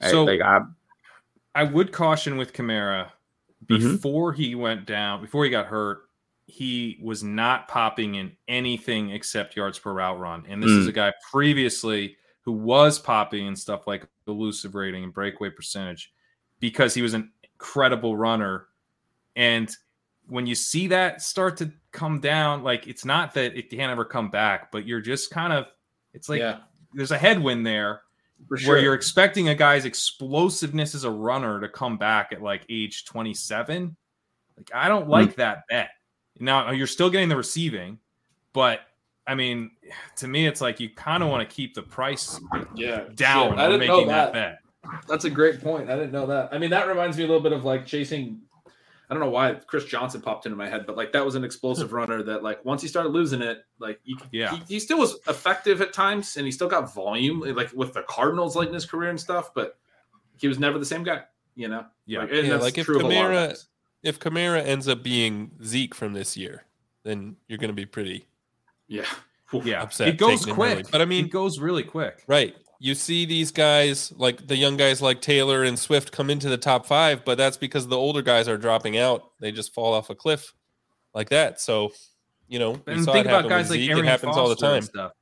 Right? 0.00 0.10
So- 0.10 0.24
like, 0.24 0.40
I, 0.40 0.60
I 1.54 1.64
would 1.64 1.90
caution 1.90 2.36
with 2.36 2.52
Kamara 2.52 3.08
Mhm. 3.66 3.92
before 3.92 4.32
he 4.32 4.54
went 4.54 4.86
down, 4.86 5.20
before 5.20 5.44
he 5.44 5.50
got 5.50 5.66
hurt, 5.66 6.02
he 6.46 6.98
was 7.02 7.22
not 7.22 7.68
popping 7.68 8.14
in 8.14 8.36
anything 8.48 9.10
except 9.10 9.56
yards 9.56 9.78
per 9.78 9.92
route 9.92 10.18
run. 10.18 10.44
And 10.48 10.62
this 10.62 10.70
is 10.70 10.86
Mm. 10.86 10.90
a 10.90 10.92
guy 10.92 11.12
previously 11.30 12.16
who 12.42 12.52
was 12.52 12.98
popping 12.98 13.46
in 13.46 13.54
stuff 13.56 13.86
like 13.86 14.08
elusive 14.26 14.74
rating 14.74 15.04
and 15.04 15.12
breakaway 15.12 15.50
percentage 15.50 16.12
because 16.60 16.94
he 16.94 17.02
was 17.02 17.12
an 17.14 17.30
incredible 17.42 18.16
runner. 18.16 18.68
And 19.36 19.70
when 20.26 20.46
you 20.46 20.54
see 20.54 20.86
that 20.88 21.20
start 21.20 21.56
to 21.58 21.70
come 21.92 22.20
down, 22.20 22.62
like 22.62 22.86
it's 22.86 23.04
not 23.04 23.34
that 23.34 23.56
it 23.56 23.70
can't 23.70 23.90
ever 23.92 24.04
come 24.04 24.30
back, 24.30 24.70
but 24.72 24.86
you're 24.86 25.00
just 25.02 25.30
kind 25.30 25.52
of 25.52 25.66
it's 26.14 26.28
like 26.30 26.38
yeah, 26.40 26.60
there's 26.94 27.10
a 27.10 27.18
headwind 27.18 27.66
there 27.66 28.02
for 28.46 28.58
where 28.60 28.78
you're 28.78 28.94
expecting 28.94 29.48
a 29.48 29.54
guy's 29.54 29.84
explosiveness 29.84 30.94
as 30.94 31.04
a 31.04 31.10
runner 31.10 31.60
to 31.60 31.68
come 31.68 31.98
back 31.98 32.32
at 32.32 32.42
like 32.42 32.64
age 32.68 33.04
27. 33.04 33.96
Like 34.56 34.70
I 34.74 34.88
don't 34.88 35.08
like 35.08 35.30
mm. 35.30 35.36
that 35.36 35.64
bet. 35.68 35.90
Now 36.38 36.70
you're 36.70 36.86
still 36.86 37.10
getting 37.10 37.28
the 37.28 37.36
receiving, 37.36 37.98
but 38.52 38.80
I 39.26 39.34
mean, 39.34 39.72
to 40.16 40.26
me, 40.26 40.46
it's 40.46 40.60
like 40.60 40.80
you 40.80 40.88
kind 40.88 41.22
of 41.22 41.28
want 41.28 41.48
to 41.48 41.54
keep 41.54 41.74
the 41.74 41.82
price 41.82 42.40
yeah 42.74 43.04
down 43.14 43.50
Shit, 43.50 43.58
I 43.58 43.68
didn't 43.68 43.86
know 43.86 44.06
that. 44.06 44.32
that. 44.32 44.62
bet. 44.82 45.06
That's 45.06 45.26
a 45.26 45.30
great 45.30 45.60
point. 45.60 45.90
I 45.90 45.96
didn't 45.96 46.12
know 46.12 46.26
that. 46.26 46.48
I 46.50 46.58
mean, 46.58 46.70
that 46.70 46.88
reminds 46.88 47.18
me 47.18 47.24
a 47.24 47.26
little 47.26 47.42
bit 47.42 47.52
of 47.52 47.64
like 47.64 47.84
chasing. 47.84 48.40
I 49.10 49.14
don't 49.14 49.22
know 49.22 49.30
why 49.30 49.54
Chris 49.66 49.84
Johnson 49.86 50.20
popped 50.20 50.44
into 50.46 50.56
my 50.56 50.68
head, 50.68 50.84
but 50.86 50.96
like 50.96 51.12
that 51.12 51.24
was 51.24 51.34
an 51.34 51.42
explosive 51.44 51.92
runner 51.98 52.22
that 52.24 52.42
like 52.42 52.64
once 52.64 52.82
he 52.82 52.88
started 52.88 53.08
losing 53.10 53.40
it, 53.40 53.64
like 53.78 54.00
you, 54.04 54.16
Yeah. 54.32 54.54
he, 54.54 54.74
he 54.74 54.80
still 54.80 54.98
was 54.98 55.18
effective 55.26 55.80
at 55.80 55.92
times 55.92 56.36
and 56.36 56.44
he 56.44 56.52
still 56.52 56.68
got 56.68 56.92
volume 56.94 57.40
like 57.40 57.72
with 57.72 57.94
the 57.94 58.02
Cardinals 58.02 58.54
late 58.56 58.68
in 58.68 58.74
his 58.74 58.84
career 58.86 59.08
and 59.10 59.18
stuff, 59.18 59.54
but 59.54 59.78
he 60.36 60.46
was 60.48 60.58
never 60.58 60.78
the 60.78 60.84
same 60.84 61.02
guy, 61.04 61.22
you 61.56 61.68
know? 61.68 61.86
Yeah. 62.06 62.20
Like, 62.20 62.30
and 62.32 62.46
Yeah, 62.46 62.52
that's 62.52 62.64
like 62.64 62.78
if 62.78 62.86
true 62.86 62.96
of 62.98 63.04
a 63.04 63.08
lot 63.08 63.30
of 63.30 63.30
Kamara- 63.52 63.66
If 64.02 64.20
Kamara 64.20 64.64
ends 64.64 64.86
up 64.88 65.02
being 65.02 65.52
Zeke 65.64 65.94
from 65.94 66.12
this 66.12 66.36
year, 66.36 66.64
then 67.02 67.36
you're 67.48 67.58
going 67.58 67.70
to 67.70 67.74
be 67.74 67.86
pretty 67.86 68.26
Yeah. 68.88 69.04
Yeah, 69.64 69.82
upset 69.82 70.08
it 70.08 70.18
goes 70.18 70.40
taking 70.40 70.54
him 70.54 70.60
early. 70.60 70.74
quick. 70.82 70.90
But 70.90 71.00
I 71.00 71.06
mean, 71.06 71.24
it 71.24 71.30
goes 71.30 71.58
really 71.58 71.82
quick. 71.82 72.22
right. 72.26 72.54
You 72.80 72.94
see 72.94 73.26
these 73.26 73.50
guys, 73.50 74.12
like 74.16 74.46
the 74.46 74.56
young 74.56 74.76
guys 74.76 75.02
like 75.02 75.20
Taylor 75.20 75.64
and 75.64 75.76
Swift, 75.78 76.12
come 76.12 76.30
into 76.30 76.48
the 76.48 76.56
top 76.58 76.86
five, 76.86 77.24
but 77.24 77.36
that's 77.36 77.56
because 77.56 77.88
the 77.88 77.96
older 77.96 78.22
guys 78.22 78.46
are 78.48 78.56
dropping 78.56 78.96
out. 78.96 79.32
They 79.40 79.50
just 79.50 79.74
fall 79.74 79.92
off 79.94 80.10
a 80.10 80.14
cliff 80.14 80.54
like 81.12 81.30
that. 81.30 81.60
So, 81.60 81.90
you 82.46 82.60
know, 82.60 82.80
we 82.86 82.92
And 82.92 83.04
saw 83.04 83.12
think 83.12 83.26
it 83.26 83.30
about 83.30 83.48
guys 83.48 83.68
like 83.68 83.80
Zeke. 83.80 83.90
Aaron 83.90 84.04
It 84.04 84.08
happens 84.08 84.36
all 84.36 84.48
the 84.48 84.54
Foster 84.54 84.66
time. 84.74 84.82
Stuff. 84.82 85.12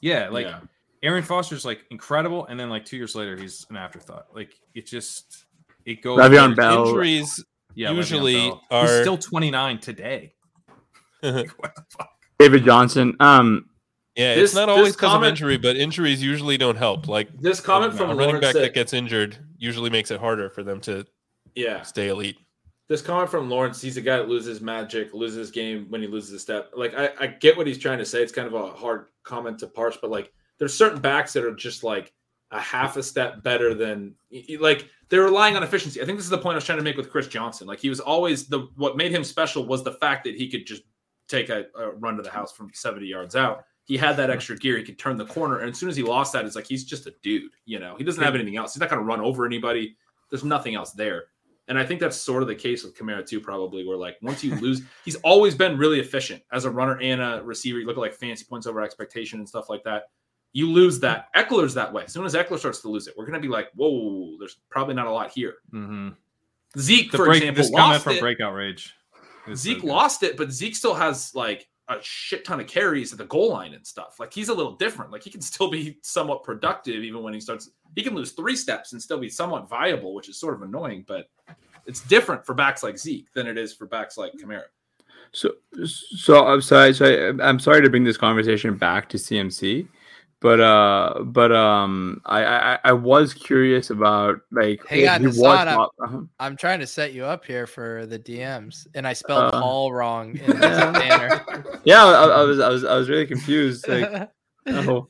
Yeah, 0.00 0.28
like 0.28 0.46
yeah. 0.46 0.58
Arian 1.04 1.22
Foster's 1.24 1.64
like 1.64 1.84
incredible, 1.90 2.46
and 2.46 2.58
then 2.58 2.68
like 2.68 2.84
two 2.84 2.96
years 2.96 3.14
later, 3.14 3.36
he's 3.36 3.64
an 3.70 3.76
afterthought. 3.76 4.26
Like 4.34 4.52
it 4.74 4.86
just 4.86 5.44
it 5.84 6.02
goes. 6.02 6.18
Le'Veon 6.18 6.56
Bell. 6.56 6.88
Injuries 6.88 7.44
Yeah, 7.76 7.90
Le'Veon 7.90 7.96
usually 7.96 8.34
Bell. 8.48 8.62
are- 8.72 8.86
He's 8.88 9.00
still 9.02 9.18
29 9.18 9.78
today. 9.78 10.34
yeah, 11.22 11.42
What 11.58 11.76
the 11.76 11.84
fuck? 11.96 12.10
David 12.40 12.64
Johnson. 12.64 13.14
Um, 13.20 13.66
it's 14.16 14.40
This- 14.40 14.54
not 14.54 14.66
this 14.66 14.76
always 14.76 14.92
because 14.96 15.14
of 15.16 15.24
injury, 15.24 15.56
but 15.56 15.76
injuries 15.76 16.22
usually 16.22 16.56
don't 16.56 16.76
help. 16.76 17.08
Like 17.08 17.28
This 17.40 17.60
comment 17.60 17.94
from 17.94 18.10
a 18.10 18.14
running 18.14 18.26
Lawrence 18.36 18.40
back 18.46 18.52
said- 18.52 18.62
that 18.62 18.74
gets 18.74 18.92
injured 18.92 19.38
usually 19.58 19.90
makes 19.90 20.10
it 20.10 20.20
harder 20.20 20.50
for 20.50 20.62
them 20.62 20.80
to 20.82 21.04
yeah. 21.54 21.82
stay 21.82 22.08
elite. 22.08 22.38
this 22.88 23.00
comment 23.00 23.30
from 23.30 23.48
Lawrence, 23.48 23.80
he's 23.80 23.96
a 23.96 24.00
guy 24.02 24.18
that 24.18 24.28
loses 24.28 24.60
magic, 24.60 25.14
loses 25.14 25.50
game 25.50 25.86
when 25.88 26.02
he 26.02 26.06
loses 26.06 26.32
a 26.32 26.38
step. 26.38 26.70
Like 26.76 26.94
I, 26.94 27.10
I 27.18 27.26
get 27.28 27.56
what 27.56 27.66
he's 27.66 27.78
trying 27.78 27.98
to 27.98 28.04
say. 28.04 28.22
It's 28.22 28.32
kind 28.32 28.46
of 28.46 28.54
a 28.54 28.70
hard 28.72 29.06
comment 29.22 29.58
to 29.60 29.66
parse, 29.66 29.96
but 30.00 30.10
like 30.10 30.30
there's 30.58 30.74
certain 30.76 31.00
backs 31.00 31.32
that 31.32 31.44
are 31.44 31.54
just 31.54 31.82
like 31.82 32.12
a 32.50 32.60
half 32.60 32.96
a 32.98 33.02
step 33.02 33.42
better 33.42 33.72
than 33.74 34.14
like 34.60 34.88
they're 35.08 35.22
relying 35.22 35.56
on 35.56 35.62
efficiency. 35.62 36.00
I 36.02 36.04
think 36.04 36.18
this 36.18 36.26
is 36.26 36.30
the 36.30 36.38
point 36.38 36.54
I 36.54 36.56
was 36.56 36.64
trying 36.64 36.78
to 36.78 36.84
make 36.84 36.96
with 36.96 37.10
Chris 37.10 37.26
Johnson. 37.26 37.66
Like 37.66 37.80
he 37.80 37.88
was 37.88 38.00
always 38.00 38.46
the 38.46 38.68
what 38.76 38.96
made 38.98 39.12
him 39.12 39.24
special 39.24 39.66
was 39.66 39.82
the 39.82 39.92
fact 39.92 40.22
that 40.24 40.34
he 40.36 40.48
could 40.50 40.66
just 40.66 40.82
take 41.26 41.48
a, 41.48 41.64
a 41.78 41.90
run 41.92 42.16
to 42.16 42.22
the 42.22 42.30
house 42.30 42.52
from 42.52 42.70
70 42.74 43.06
yards 43.06 43.34
out. 43.34 43.64
He 43.86 43.96
had 43.96 44.16
that 44.16 44.30
extra 44.30 44.56
gear. 44.56 44.78
He 44.78 44.82
could 44.84 44.98
turn 44.98 45.16
the 45.18 45.26
corner, 45.26 45.58
and 45.58 45.70
as 45.70 45.78
soon 45.78 45.88
as 45.88 45.96
he 45.96 46.02
lost 46.02 46.32
that, 46.32 46.44
it's 46.44 46.56
like 46.56 46.66
he's 46.66 46.84
just 46.84 47.06
a 47.06 47.14
dude. 47.22 47.52
You 47.66 47.78
know, 47.78 47.96
he 47.96 48.04
doesn't 48.04 48.22
have 48.22 48.34
anything 48.34 48.56
else. 48.56 48.74
He's 48.74 48.80
not 48.80 48.88
going 48.88 49.00
to 49.00 49.06
run 49.06 49.20
over 49.20 49.44
anybody. 49.44 49.96
There's 50.30 50.44
nothing 50.44 50.74
else 50.74 50.92
there. 50.92 51.24
And 51.68 51.78
I 51.78 51.84
think 51.86 52.00
that's 52.00 52.16
sort 52.16 52.42
of 52.42 52.48
the 52.48 52.54
case 52.54 52.84
with 52.84 52.96
Kamara 52.96 53.26
too, 53.26 53.40
probably, 53.40 53.86
where 53.86 53.96
like 53.96 54.16
once 54.22 54.42
you 54.44 54.54
lose, 54.56 54.82
he's 55.04 55.16
always 55.16 55.54
been 55.54 55.78
really 55.78 56.00
efficient 56.00 56.42
as 56.52 56.64
a 56.64 56.70
runner 56.70 56.98
and 57.00 57.20
a 57.22 57.42
receiver. 57.42 57.78
You 57.78 57.86
look 57.86 57.96
at 57.96 58.00
like 58.00 58.14
fancy 58.14 58.44
points 58.44 58.66
over 58.66 58.82
expectation 58.82 59.38
and 59.38 59.48
stuff 59.48 59.68
like 59.70 59.82
that. 59.84 60.04
You 60.52 60.70
lose 60.70 61.00
that. 61.00 61.28
Ekeler's 61.34 61.74
that 61.74 61.92
way. 61.92 62.04
As 62.04 62.12
soon 62.12 62.24
as 62.24 62.34
Ekeler 62.34 62.58
starts 62.58 62.80
to 62.82 62.88
lose 62.88 63.06
it, 63.06 63.14
we're 63.16 63.26
gonna 63.26 63.40
be 63.40 63.48
like, 63.48 63.70
whoa, 63.74 64.36
there's 64.38 64.58
probably 64.70 64.94
not 64.94 65.06
a 65.06 65.10
lot 65.10 65.30
here. 65.30 65.54
Mm-hmm. 65.72 66.10
Zeke, 66.78 67.10
The 67.10 67.16
for 67.18 67.26
break, 67.26 67.42
example, 67.42 67.62
this 67.62 67.70
comment 67.70 67.90
lost 67.92 68.04
from 68.04 68.12
it. 68.14 68.20
Breakout 68.20 68.54
Rage. 68.54 68.94
is 69.48 69.60
so 69.62 69.68
Zeke 69.70 69.84
lost 69.84 70.22
it, 70.22 70.36
but 70.36 70.52
Zeke 70.52 70.76
still 70.76 70.94
has 70.94 71.34
like 71.34 71.66
a 71.88 71.98
shit 72.00 72.44
ton 72.44 72.60
of 72.60 72.66
carries 72.66 73.12
at 73.12 73.18
the 73.18 73.26
goal 73.26 73.50
line 73.50 73.74
and 73.74 73.86
stuff. 73.86 74.18
Like 74.18 74.32
he's 74.32 74.48
a 74.48 74.54
little 74.54 74.72
different. 74.72 75.10
Like 75.10 75.22
he 75.22 75.30
can 75.30 75.40
still 75.40 75.70
be 75.70 75.98
somewhat 76.02 76.42
productive 76.42 77.02
even 77.02 77.22
when 77.22 77.34
he 77.34 77.40
starts. 77.40 77.70
He 77.94 78.02
can 78.02 78.14
lose 78.14 78.32
three 78.32 78.56
steps 78.56 78.92
and 78.92 79.02
still 79.02 79.18
be 79.18 79.28
somewhat 79.28 79.68
viable, 79.68 80.14
which 80.14 80.28
is 80.28 80.38
sort 80.38 80.54
of 80.54 80.62
annoying. 80.62 81.04
But 81.06 81.28
it's 81.86 82.00
different 82.00 82.46
for 82.46 82.54
backs 82.54 82.82
like 82.82 82.98
Zeke 82.98 83.32
than 83.34 83.46
it 83.46 83.58
is 83.58 83.74
for 83.74 83.86
backs 83.86 84.16
like 84.16 84.32
Kamara. 84.32 84.64
So, 85.32 85.50
so 85.84 86.46
I'm 86.46 86.62
sorry. 86.62 86.94
So 86.94 87.06
I, 87.06 87.46
I'm 87.46 87.58
sorry 87.58 87.82
to 87.82 87.90
bring 87.90 88.04
this 88.04 88.16
conversation 88.16 88.76
back 88.76 89.08
to 89.10 89.16
CMC, 89.16 89.86
but 90.44 90.60
uh, 90.60 91.22
but 91.24 91.52
um, 91.52 92.20
I 92.26 92.44
I, 92.44 92.78
I 92.84 92.92
was 92.92 93.32
curious 93.32 93.88
about 93.88 94.40
like 94.52 94.86
Hang 94.86 95.08
on, 95.08 95.24
was 95.24 95.40
I'm- 95.42 95.78
uh-huh. 95.78 96.20
I'm 96.38 96.54
trying 96.54 96.80
to 96.80 96.86
set 96.86 97.14
you 97.14 97.24
up 97.24 97.46
here 97.46 97.66
for 97.66 98.04
the 98.04 98.18
DMs, 98.18 98.86
and 98.94 99.06
I 99.08 99.14
spelled 99.14 99.54
Uh, 99.54 99.58
Paul 99.62 99.90
wrong 99.94 100.36
in 100.36 100.50
yeah. 100.60 100.90
this 100.90 101.00
banner. 101.00 101.44
Yeah, 101.84 102.04
I, 102.04 102.26
I 102.26 102.42
was 102.42 102.60
I 102.60 102.68
was 102.68 102.84
I 102.84 102.94
was 102.94 103.08
really 103.08 103.26
confused. 103.26 103.88
Like, 103.88 104.28
oh, 104.66 105.08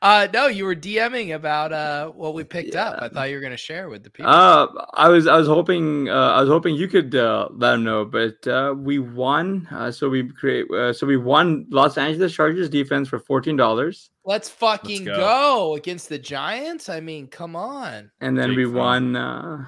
Uh, 0.00 0.28
no, 0.32 0.46
you 0.46 0.64
were 0.64 0.76
DMing 0.76 1.34
about 1.34 1.72
uh 1.72 2.08
what 2.10 2.32
we 2.32 2.44
picked 2.44 2.76
up. 2.76 3.02
I 3.02 3.08
thought 3.08 3.28
you 3.28 3.34
were 3.34 3.40
going 3.40 3.50
to 3.50 3.56
share 3.56 3.88
with 3.88 4.04
the 4.04 4.10
people. 4.10 4.30
Uh, 4.30 4.68
I 4.94 5.08
was 5.08 5.26
I 5.26 5.36
was 5.36 5.48
hoping 5.48 6.08
uh, 6.08 6.12
I 6.12 6.40
was 6.40 6.48
hoping 6.48 6.76
you 6.76 6.86
could 6.86 7.12
uh, 7.16 7.48
let 7.50 7.72
them 7.72 7.82
know, 7.82 8.04
but 8.04 8.46
uh, 8.46 8.74
we 8.78 9.00
won. 9.00 9.66
Uh, 9.72 9.90
so 9.90 10.08
we 10.08 10.28
create 10.28 10.70
uh, 10.70 10.92
so 10.92 11.06
we 11.08 11.16
won 11.16 11.66
Los 11.70 11.98
Angeles 11.98 12.32
Chargers 12.32 12.70
defense 12.70 13.08
for 13.08 13.18
fourteen 13.18 13.56
dollars, 13.56 14.10
Let's 14.24 14.48
fucking 14.48 15.04
go. 15.06 15.16
go. 15.16 15.74
against 15.74 16.08
the 16.08 16.18
Giants. 16.20 16.88
I 16.88 17.00
mean, 17.00 17.26
come 17.26 17.56
on. 17.56 18.12
and 18.20 18.38
then 18.38 18.50
Jake 18.50 18.58
we 18.58 18.64
Fromm. 18.64 18.74
won. 18.76 19.16
Uh, 19.16 19.64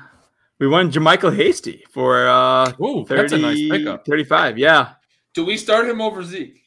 we 0.60 0.68
won 0.68 0.92
JaMycal 0.92 1.34
Hasty 1.34 1.84
for 1.90 2.28
uh, 2.28 2.70
Ooh, 2.82 3.04
30, 3.06 3.22
that's 3.22 3.32
a 3.32 3.38
nice 3.38 3.68
pickup. 3.68 4.04
35. 4.06 4.58
Yeah, 4.58 4.90
Do 5.34 5.44
we 5.46 5.56
start 5.56 5.88
him 5.88 6.00
over 6.02 6.22
Zeke? 6.22 6.60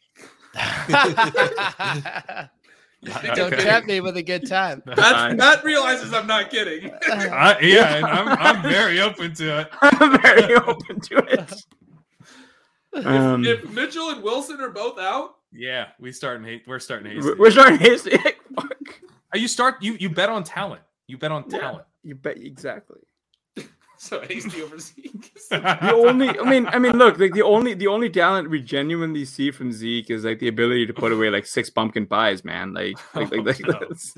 Don't 3.35 3.53
Okay. 3.53 3.63
tempt 3.63 3.87
me 3.87 3.99
with 4.01 4.17
a 4.17 4.23
good 4.23 4.47
time. 4.47 4.81
Fine. 4.81 4.95
Pat, 4.95 5.37
Pat 5.39 5.63
realizes 5.63 6.13
I'm 6.13 6.27
not 6.27 6.49
kidding. 6.49 6.91
I, 7.07 7.57
yeah, 7.61 7.95
and 7.97 8.05
I'm, 8.05 8.27
I'm 8.39 8.61
very 8.63 8.99
open 9.01 9.33
to 9.35 9.59
it. 9.61 9.69
I'm 9.81 10.21
very 10.21 10.55
open 10.55 10.99
to 11.01 11.17
it. 11.17 13.05
Um, 13.05 13.43
if 13.45 13.69
Mitchell 13.71 14.09
and 14.09 14.21
Wilson 14.23 14.61
are 14.61 14.69
both 14.69 14.99
out, 14.99 15.35
Yeah, 15.51 15.87
we 15.99 16.11
starting 16.11 16.45
hate. 16.45 16.63
We're 16.67 16.79
starting 16.79 17.07
we're 17.15 17.23
hasty. 17.23 17.39
we're 17.39 17.51
starting 17.51 17.79
Hasty. 17.79 18.17
Fuck. 18.55 19.01
Uh, 19.33 19.37
You 19.37 19.47
start. 19.47 19.81
You 19.81 19.95
you 19.99 20.09
bet 20.09 20.29
on 20.29 20.43
talent. 20.43 20.83
You 21.07 21.17
bet 21.17 21.31
on 21.31 21.45
Yeah. 21.49 21.59
talent. 21.59 21.85
You 22.03 22.15
bet 22.15 22.37
exactly. 22.37 22.99
so 24.09 24.19
hasty 24.21 24.61
over 24.61 24.77
Zeke. 24.79 25.33
the 25.49 25.93
only 25.93 26.27
i 26.39 26.43
mean 26.49 26.65
i 26.67 26.77
mean 26.79 26.97
look 26.97 27.17
like 27.19 27.33
the 27.33 27.41
only 27.41 27.73
the 27.73 27.87
only 27.87 28.09
talent 28.09 28.49
we 28.49 28.59
genuinely 28.61 29.23
see 29.23 29.49
from 29.51 29.71
zeke 29.71 30.09
is 30.09 30.25
like 30.25 30.39
the 30.39 30.47
ability 30.49 30.85
to 30.85 30.93
put 30.93 31.11
away 31.13 31.29
like 31.29 31.45
six 31.45 31.69
pumpkin 31.69 32.05
pies 32.05 32.43
man 32.43 32.73
like 32.73 32.97
like 33.15 33.31
like, 33.31 33.45
like 33.45 33.61
Oh, 33.65 33.71
no. 33.71 33.79
that's- 33.79 34.17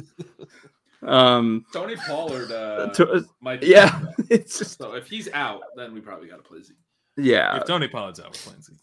um 1.03 1.65
Tony 1.71 1.95
Pollard 1.97 2.51
uh, 2.51 2.87
to- 2.93 3.25
might 3.41 3.61
be 3.61 3.67
yeah 3.67 4.01
it's 4.29 4.57
just 4.57 4.77
So 4.79 4.93
if 4.95 5.07
he's 5.07 5.29
out, 5.33 5.61
then 5.75 5.93
we 5.93 5.99
probably 6.01 6.27
got 6.27 6.37
to 6.37 6.41
play 6.49 6.61
Zeke. 6.63 6.77
yeah 7.17 7.57
if 7.57 7.65
Tony 7.65 7.87
Pollard's 7.87 8.19
out, 8.19 8.27
we're 8.27 8.51
playing 8.51 8.61
Zeke. 8.63 8.77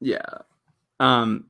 yeah 0.00 0.22
um 0.98 1.44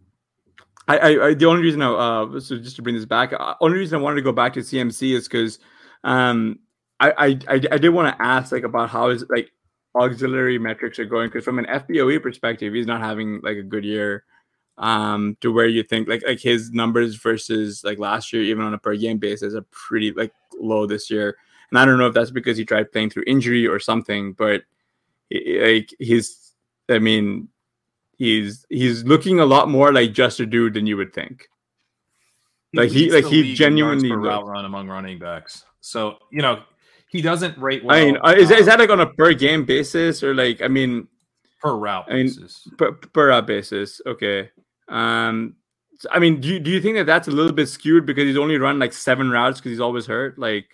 I, 0.89 0.99
I, 0.99 1.27
I 1.29 1.35
the 1.35 1.47
only 1.47 1.63
reason 1.63 1.81
I, 1.81 1.91
uh 1.93 2.41
so 2.41 2.59
just 2.59 2.77
to 2.77 2.83
bring 2.83 2.95
this 2.97 3.07
back 3.07 3.33
uh, 3.33 3.55
only 3.61 3.79
reason 3.79 3.99
I 3.99 4.03
wanted 4.03 4.17
to 4.17 4.23
go 4.23 4.33
back 4.33 4.53
to 4.55 4.61
CMC 4.61 5.15
is 5.17 5.29
because 5.29 5.59
um 6.05 6.59
I 7.03 7.29
I 7.49 7.61
I, 7.71 7.79
did 7.79 7.91
want 7.91 8.17
to 8.17 8.23
ask 8.25 8.53
like 8.53 8.65
about 8.65 8.91
how 8.91 9.11
his 9.11 9.25
like 9.29 9.51
auxiliary 9.95 10.59
metrics 10.59 10.99
are 10.99 11.05
going 11.05 11.29
because 11.29 11.45
from 11.45 11.59
an 11.59 11.67
FPOE 11.67 12.23
perspective 12.23 12.73
he's 12.73 12.87
not 12.87 13.01
having 13.01 13.41
like 13.43 13.57
a 13.57 13.63
good 13.63 13.85
year 13.85 14.25
um 14.79 15.37
to 15.41 15.53
where 15.53 15.67
you 15.67 15.83
think 15.83 16.09
like 16.09 16.23
like 16.27 16.41
his 16.41 16.71
numbers 16.71 17.17
versus 17.17 17.85
like 17.85 17.99
last 17.99 18.33
year 18.33 18.43
even 18.43 18.65
on 18.65 18.73
a 18.73 18.79
per 18.79 18.97
game 18.97 19.19
basis 19.19 19.55
are 19.55 19.67
pretty 19.71 20.13
like 20.13 20.33
low 20.59 20.87
this 20.87 21.11
year 21.11 21.37
and 21.71 21.79
I 21.79 21.85
don't 21.85 21.99
know 21.99 22.07
if 22.07 22.15
that's 22.15 22.31
because 22.31 22.57
he 22.57 22.65
tried 22.65 22.91
playing 22.91 23.11
through 23.11 23.25
injury 23.27 23.67
or 23.67 23.79
something 23.79 24.33
but 24.33 24.63
like 25.31 25.95
he's 25.99 26.55
I 26.89 26.99
mean 26.99 27.49
he's 28.17 28.65
he's 28.69 29.05
looking 29.05 29.41
a 29.41 29.47
lot 29.47 29.69
more 29.69 29.93
like 29.93 30.13
just 30.13 30.41
a 30.41 30.47
dude 30.47 30.75
than 30.75 30.87
you 30.87 30.97
would 30.97 31.13
think. 31.13 31.49
Like, 32.75 32.91
he- 32.91 33.11
leads 33.11 33.15
like, 33.15 33.25
he 33.25 33.43
league 33.43 33.61
in 33.61 33.77
yards 33.77 34.03
genuinely 34.03 34.13
route 34.13 34.47
run 34.47 34.65
among 34.65 34.89
running 34.89 35.19
backs. 35.19 35.65
So 35.81 36.19
you 36.31 36.41
know 36.41 36.63
he 37.13 37.21
doesn't 37.21 37.57
rate 37.59 37.85
well. 37.85 37.97
I 37.97 38.05
mean, 38.05 38.17
uh, 38.25 38.35
is, 38.37 38.49
that- 38.49 38.59
is 38.59 38.63
um, 38.63 38.67
that 38.67 38.79
like 38.81 38.91
on 38.91 39.01
a 39.01 39.07
per 39.07 39.35
game 39.35 39.65
basis 39.65 40.23
or 40.23 40.35
like 40.35 40.63
I 40.63 40.69
mean 40.69 41.07
per 41.61 41.77
route 41.77 42.07
I 42.09 42.15
mean, 42.15 42.27
basis? 42.27 42.67
per, 42.79 42.93
per 42.93 43.29
route 43.29 43.47
basis? 43.47 44.01
Okay. 44.07 44.51
Um, 44.89 45.55
I 46.11 46.19
mean, 46.19 46.41
do 46.41 46.49
you, 46.49 46.59
do 46.59 46.71
you 46.71 46.81
think 46.81 46.97
that 46.97 47.07
that's 47.07 47.29
a 47.29 47.31
little 47.31 47.53
bit 47.53 47.69
skewed 47.69 48.07
because 48.07 48.25
he's 48.25 48.37
only 48.37 48.59
run 48.59 48.79
like 48.79 48.93
seven 48.93 49.31
routes 49.31 49.61
because 49.61 49.71
he's 49.71 49.81
always 49.81 50.07
hurt? 50.07 50.39
Like, 50.39 50.67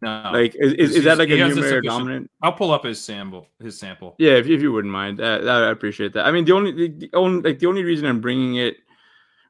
No, 0.00 0.30
like 0.32 0.54
is, 0.54 0.72
is, 0.74 0.96
is 0.96 1.04
that 1.04 1.18
like 1.18 1.28
a 1.28 1.36
numerator 1.36 1.82
dominant? 1.82 2.30
I'll 2.40 2.52
pull 2.52 2.70
up 2.70 2.84
his 2.84 3.02
sample. 3.02 3.48
His 3.60 3.78
sample. 3.78 4.14
Yeah, 4.18 4.32
if, 4.32 4.46
if 4.46 4.62
you 4.62 4.72
wouldn't 4.72 4.92
mind, 4.92 5.20
uh, 5.20 5.40
I 5.44 5.70
appreciate 5.70 6.14
that. 6.14 6.24
I 6.24 6.30
mean, 6.30 6.44
the 6.46 6.52
only 6.52 6.72
the, 6.72 6.88
the 6.88 7.10
only 7.14 7.42
like 7.42 7.58
the 7.58 7.66
only 7.66 7.82
reason 7.82 8.06
I'm 8.06 8.20
bringing 8.20 8.56
it, 8.56 8.76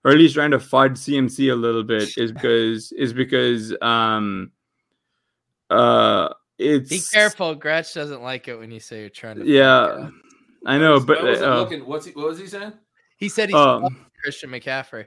or 0.04 0.10
at 0.10 0.16
least 0.16 0.34
trying 0.34 0.50
to 0.50 0.58
fudge 0.58 0.92
CMC 0.92 1.52
a 1.52 1.54
little 1.54 1.84
bit, 1.84 2.10
is 2.16 2.32
because 2.32 2.90
is 2.92 3.12
because 3.12 3.72
um, 3.82 4.50
uh, 5.70 6.28
it's 6.58 6.90
Be 6.90 7.00
careful. 7.12 7.54
Gretch 7.54 7.94
doesn't 7.94 8.22
like 8.22 8.48
it 8.48 8.58
when 8.58 8.70
you 8.70 8.80
say 8.80 9.00
you're 9.00 9.08
trying 9.08 9.38
to. 9.38 9.46
Yeah, 9.46 10.08
I 10.64 10.78
know, 10.78 11.00
but 11.00 11.22
wasn't 11.22 11.50
uh, 11.50 11.58
looking. 11.58 11.86
What's 11.86 12.06
he, 12.06 12.12
what 12.12 12.28
was 12.28 12.38
he 12.38 12.46
saying? 12.46 12.72
He 13.16 13.28
said 13.28 13.48
he's 13.48 13.56
um, 13.56 14.06
Christian 14.22 14.50
McCaffrey. 14.50 15.06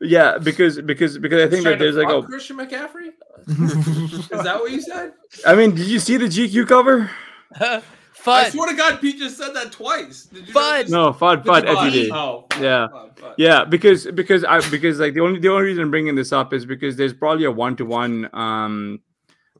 yeah, 0.00 0.38
because 0.38 0.80
because 0.80 1.18
because 1.18 1.42
I 1.42 1.48
think 1.48 1.64
that 1.64 1.78
there's 1.78 1.96
like 1.96 2.08
fuck 2.08 2.24
a. 2.24 2.26
Christian 2.26 2.56
McCaffrey. 2.56 3.10
Is 3.46 4.28
that 4.28 4.58
what 4.60 4.70
you 4.70 4.80
said? 4.80 5.12
I 5.46 5.54
mean, 5.54 5.74
did 5.74 5.86
you 5.86 5.98
see 5.98 6.16
the 6.16 6.26
GQ 6.26 6.66
cover? 6.66 7.10
Fud. 8.24 8.32
I 8.32 8.50
swear 8.50 8.70
to 8.70 8.76
God, 8.76 9.00
Pete 9.02 9.18
just 9.18 9.36
said 9.36 9.52
that 9.52 9.70
twice. 9.70 10.24
Did 10.24 10.48
you 10.48 10.54
Fud. 10.54 10.82
Just, 10.82 10.92
No, 10.92 11.12
FUD, 11.12 11.44
FUD, 11.44 11.64
Oh, 11.66 11.74
FUD. 11.76 12.10
Oh, 12.12 12.46
Yeah. 12.58 12.88
fud, 12.90 13.16
fud. 13.16 13.34
Yeah, 13.36 13.64
because 13.64 14.06
because 14.06 14.44
I 14.44 14.60
because 14.70 14.98
like 14.98 15.12
the 15.12 15.20
only 15.20 15.40
the 15.40 15.48
only 15.48 15.64
reason 15.64 15.82
I'm 15.82 15.90
bringing 15.90 16.14
this 16.14 16.32
up 16.32 16.54
is 16.54 16.64
because 16.64 16.96
there's 16.96 17.12
probably 17.12 17.44
a 17.44 17.50
one 17.50 17.76
to 17.76 17.84
one 17.84 18.30
um 18.32 19.00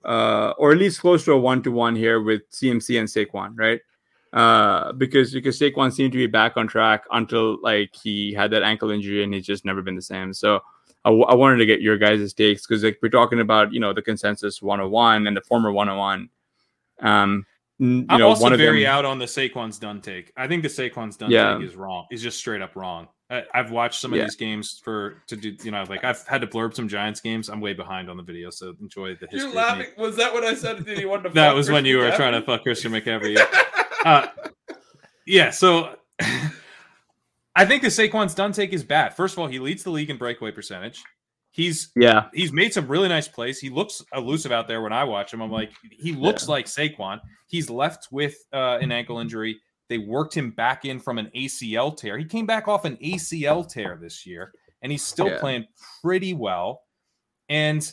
uh 0.05 0.53
or 0.59 0.73
at 0.73 0.79
least 0.79 1.01
close 1.01 1.25
to 1.25 1.33
a 1.33 1.39
one 1.39 1.63
to 1.63 1.71
one 1.71 1.97
here 1.97 2.21
with 2.21 2.49
CMC 2.51 2.99
and 2.99 3.09
Saquon, 3.09 3.55
right? 3.57 3.81
Uh 4.33 4.93
because 4.93 5.33
because 5.33 5.59
Saquon 5.59 5.93
seemed 5.93 6.13
to 6.13 6.19
be 6.19 6.27
back 6.27 6.57
on 6.57 6.67
track 6.67 7.05
until 7.13 7.61
like 7.63 7.95
he 7.95 8.33
had 8.33 8.51
that 8.51 8.63
ankle 8.63 8.91
injury 8.91 9.23
and 9.23 9.33
he's 9.33 9.47
just 9.47 9.65
never 9.65 9.83
been 9.83 9.97
the 9.97 10.03
same. 10.03 10.33
So 10.33 10.61
I, 11.05 11.11
w- 11.11 11.27
I 11.27 11.35
wanted 11.35 11.59
to 11.59 11.67
get 11.67 11.83
your 11.83 11.99
guys' 11.99 12.33
takes 12.33 12.67
because 12.67 12.83
like 12.83 12.99
we're 13.03 13.11
talking 13.11 13.41
about 13.41 13.73
you 13.73 13.81
know 13.81 13.93
the 13.93 14.03
consensus 14.03 14.63
101 14.63 15.27
and 15.27 15.37
the 15.37 15.43
former 15.43 15.71
101. 15.71 16.29
Um, 17.01 17.47
you 17.79 18.07
I'm 18.09 18.19
know 18.21 18.29
also 18.29 18.43
one 18.43 18.53
of 18.53 18.59
very 18.59 18.85
them. 18.85 18.93
out 18.93 19.05
on 19.05 19.19
the 19.19 19.25
Saquon's 19.27 19.79
done 19.79 20.01
take. 20.01 20.33
I 20.37 20.47
think 20.49 20.63
the 20.63 20.69
Saquon's 20.69 21.17
done 21.17 21.31
Yeah. 21.31 21.59
take 21.59 21.69
is 21.69 21.75
wrong. 21.77 22.07
Is 22.11 22.23
just 22.23 22.39
straight 22.39 22.63
up 22.63 22.77
wrong. 22.77 23.09
I, 23.31 23.43
I've 23.55 23.71
watched 23.71 24.01
some 24.01 24.13
of 24.13 24.19
Yeah. 24.19 24.25
these 24.25 24.37
games 24.37 24.81
for 24.85 25.23
to 25.29 25.37
do. 25.37 25.57
You 25.63 25.71
know, 25.71 25.85
like 25.89 26.05
I've 26.05 26.27
had 26.29 26.41
to 26.43 26.47
blurb 26.47 26.75
some 26.75 26.89
Giants 26.89 27.21
games. 27.21 27.49
I'm 27.49 27.61
way 27.61 27.73
behind 27.73 28.09
on 28.11 28.17
the 28.17 28.23
video, 28.23 28.51
so 28.51 28.75
enjoy 28.81 29.15
the 29.15 29.27
history. 29.27 29.41
You're 29.41 29.55
laughing. 29.55 29.87
Was 29.99 30.17
that 30.17 30.33
what 30.33 30.45
I 30.45 30.55
said? 30.55 30.85
Did 30.85 30.99
he 30.99 31.05
want 31.05 31.25
to? 31.25 31.31
That 31.35 31.49
fuck 31.49 31.57
was 31.57 31.71
when 31.71 31.85
you 31.85 31.97
were 31.99 32.05
Christian 32.05 32.21
trying 32.21 32.41
to 32.41 32.47
fuck 32.47 32.63
Christian 32.63 32.93
McCaffrey. 32.93 33.37
Yeah. 33.37 33.47
Uh, 34.05 34.27
yeah, 35.27 35.49
so 35.49 35.97
I 37.57 37.65
think 37.65 37.81
the 37.83 37.89
Saquon's 37.89 38.35
done 38.35 38.53
take 38.53 38.75
is 38.75 38.85
bad. 38.85 39.15
First 39.17 39.35
of 39.35 39.39
all, 39.39 39.47
he 39.47 39.59
leads 39.59 39.83
the 39.83 39.89
league 39.91 40.11
in 40.11 40.19
breakaway 40.19 40.51
percentage. 40.51 41.03
He's 41.55 41.93
Yeah, 41.95 42.27
he's 42.35 42.53
made 42.53 42.75
some 42.75 42.89
really 42.89 43.09
nice 43.09 43.29
plays. 43.29 43.61
He 43.61 43.71
looks 43.71 44.03
elusive 44.13 44.51
out 44.51 44.67
there 44.67 44.83
when 44.83 44.93
I 44.93 45.05
watch 45.05 45.33
him. 45.33 45.41
I'm 45.41 45.53
like, 45.53 45.71
he 45.89 46.13
looks 46.13 46.49
like 46.49 46.67
Saquon. 46.67 47.21
He's 47.47 47.71
left 47.71 48.09
with 48.11 48.37
uh, 48.53 48.79
an 48.81 48.91
ankle 48.91 49.21
injury. 49.21 49.61
They 49.89 49.99
worked 49.99 50.35
him 50.35 50.51
back 50.51 50.85
in 50.85 50.99
from 50.99 51.17
an 51.19 51.31
ACL 51.37 51.97
tear. 51.97 52.19
He 52.19 52.25
came 52.25 52.45
back 52.45 52.67
off 52.67 52.85
an 52.85 52.97
ACL 52.97 53.69
tear 53.69 53.97
this 54.03 54.27
year, 54.27 54.51
and 54.83 54.91
he's 54.91 55.05
still 55.05 55.29
Yeah. 55.29 55.39
playing 55.39 55.67
pretty 56.03 56.35
well. 56.35 56.83
And 57.49 57.89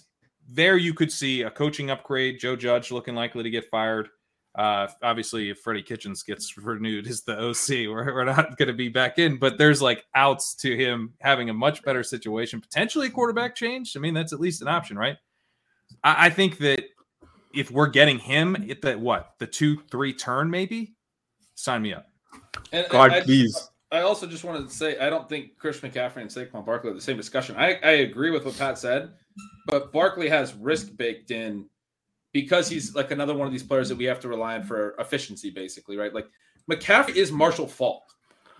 there 0.50 0.76
you 0.78 0.96
could 0.96 1.12
see 1.12 1.44
a 1.44 1.52
coaching 1.52 1.92
upgrade. 1.92 2.40
Joe 2.40 2.56
Judge 2.56 2.92
looking 2.92 3.14
likely 3.14 3.44
to 3.44 3.50
get 3.52 3.70
fired. 3.70 4.10
Uh, 4.54 4.88
obviously, 5.02 5.50
if 5.50 5.60
Freddie 5.60 5.84
Kitchens 5.84 6.24
gets 6.24 6.58
renewed 6.58 7.08
as 7.08 7.22
the 7.22 7.38
OC, 7.40 7.88
we're, 7.90 8.14
we're 8.14 8.26
not 8.26 8.58
going 8.58 8.68
to 8.68 8.74
be 8.74 8.90
back 8.90 9.18
in. 9.18 9.38
But 9.38 9.58
there's 9.58 9.82
like 9.82 10.06
outs 10.16 10.56
to 10.56 10.76
him 10.76 11.14
having 11.22 11.50
a 11.50 11.54
much 11.54 11.84
better 11.84 12.04
situation, 12.04 12.60
potentially 12.60 13.08
a 13.08 13.12
quarterback 13.12 13.56
change. 13.56 13.96
I 13.96 14.00
mean, 14.00 14.14
that's 14.14 14.34
at 14.34 14.40
least 14.40 14.62
an 14.62 14.68
option, 14.68 14.98
right? 14.98 15.18
I, 16.04 16.28
I 16.28 16.30
think 16.30 16.58
that 16.60 16.84
if 17.54 17.72
we're 17.72 17.88
getting 17.88 18.20
him 18.20 18.56
at 18.70 18.82
the 18.82 18.98
what 18.98 19.32
the 19.40 19.48
two 19.48 19.78
three 19.90 20.14
turn, 20.14 20.50
maybe 20.50 20.96
sign 21.56 21.82
me 21.82 21.94
up. 21.94 22.08
And- 22.72 22.84
and 22.84 22.92
God, 22.92 23.12
I, 23.12 23.22
please. 23.22 23.70
I 23.94 24.02
also 24.02 24.26
just 24.26 24.46
wanted 24.46 24.70
to 24.70 24.74
say 24.74 24.98
I 25.00 25.10
don't 25.10 25.28
think 25.28 25.58
Chris 25.58 25.82
McCaffrey 25.82 26.18
and 26.22 26.30
Saquon 26.30 26.66
Barkley 26.66 26.92
are 26.92 26.94
the 26.94 27.02
same 27.02 27.18
discussion. 27.18 27.58
I, 27.58 27.74
I 27.84 27.92
agree 27.92 28.32
with 28.32 28.46
what 28.46 28.58
Pat 28.58 28.78
said, 28.78 29.12
but 29.68 29.92
Barkley 29.92 30.30
has 30.30 30.54
risk 30.54 30.96
baked 30.96 31.32
in 31.32 31.66
because 32.34 32.70
he's 32.70 32.96
like 32.96 33.12
another 33.12 33.34
one 33.36 33.48
of 33.48 33.52
these 33.52 33.64
players 33.64 33.90
that 33.90 33.98
we 33.98 34.06
have 34.06 34.20
to 34.22 34.28
rely 34.28 34.56
on 34.56 34.64
for 34.64 34.96
efficiency, 35.00 35.50
basically, 35.50 35.98
right? 35.98 36.14
Like 36.14 36.28
McCaffrey 36.70 37.16
is 37.16 37.32
Marshall 37.32 37.68
Faulk. 37.68 38.04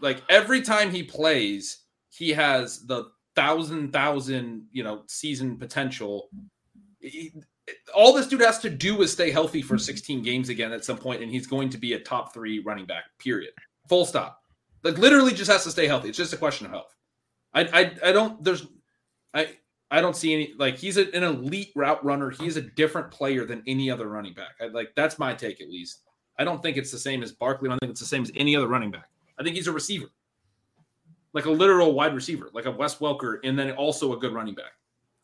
Like 0.02 0.22
every 0.30 0.62
time 0.62 0.92
he 0.92 1.04
plays, 1.04 1.86
he 2.10 2.30
has 2.32 2.86
the 2.86 3.06
thousand 3.36 3.94
thousand 3.94 4.68
you 4.72 4.84
know 4.84 5.04
season 5.08 5.58
potential. 5.58 6.30
He- 7.00 7.34
all 7.96 8.12
this 8.12 8.28
dude 8.28 8.42
has 8.42 8.60
to 8.60 8.70
do 8.70 9.02
is 9.02 9.14
stay 9.14 9.32
healthy 9.32 9.62
for 9.62 9.78
16 9.78 10.24
games 10.24 10.50
again 10.50 10.74
at 10.74 10.84
some 10.84 10.98
point, 10.98 11.22
and 11.22 11.32
he's 11.32 11.48
going 11.48 11.70
to 11.70 11.78
be 11.78 11.94
a 11.94 12.00
top 12.00 12.34
three 12.34 12.60
running 12.60 12.86
back. 12.86 13.06
Period. 13.18 13.54
Full 13.88 14.04
stop. 14.06 14.42
Like 14.84 14.98
literally, 14.98 15.32
just 15.32 15.50
has 15.50 15.64
to 15.64 15.72
stay 15.72 15.88
healthy. 15.88 16.10
It's 16.10 16.18
just 16.18 16.34
a 16.34 16.38
question 16.38 16.66
of 16.66 16.72
health. 16.74 16.94
I 17.54 17.62
I, 17.62 18.10
I 18.10 18.12
don't. 18.12 18.44
There's 18.44 18.68
I 19.34 19.56
I 19.92 20.00
don't 20.00 20.16
see 20.16 20.34
any 20.34 20.54
like 20.58 20.78
he's 20.78 20.98
an 20.98 21.24
elite 21.24 21.72
route 21.76 22.04
runner. 22.04 22.30
He's 22.30 22.56
a 22.56 22.62
different 22.62 23.12
player 23.12 23.46
than 23.46 23.62
any 23.68 23.92
other 23.92 24.08
running 24.08 24.34
back. 24.34 24.52
I, 24.62 24.68
like 24.68 24.94
that's 24.96 25.20
my 25.20 25.34
take 25.34 25.60
at 25.62 25.70
least. 25.70 26.00
I 26.40 26.46
don't 26.46 26.64
think 26.64 26.78
it's 26.78 26.92
the 26.92 26.98
same 26.98 27.22
as 27.22 27.34
Barkley. 27.34 27.68
I 27.68 27.72
don't 27.72 27.80
think 27.80 27.92
it's 27.92 28.00
the 28.00 28.06
same 28.06 28.24
as 28.24 28.32
any 28.36 28.56
other 28.56 28.68
running 28.68 28.90
back. 28.90 29.10
I 29.38 29.44
think 29.44 29.56
he's 29.56 29.68
a 29.68 29.72
receiver, 29.72 30.08
like 31.34 31.46
a 31.46 31.52
literal 31.52 31.94
wide 31.94 32.16
receiver, 32.16 32.50
like 32.54 32.66
a 32.66 32.72
Wes 32.72 32.96
Welker, 32.96 33.40
and 33.44 33.60
then 33.60 33.72
also 33.72 34.14
a 34.14 34.18
good 34.18 34.34
running 34.34 34.56
back. 34.56 34.72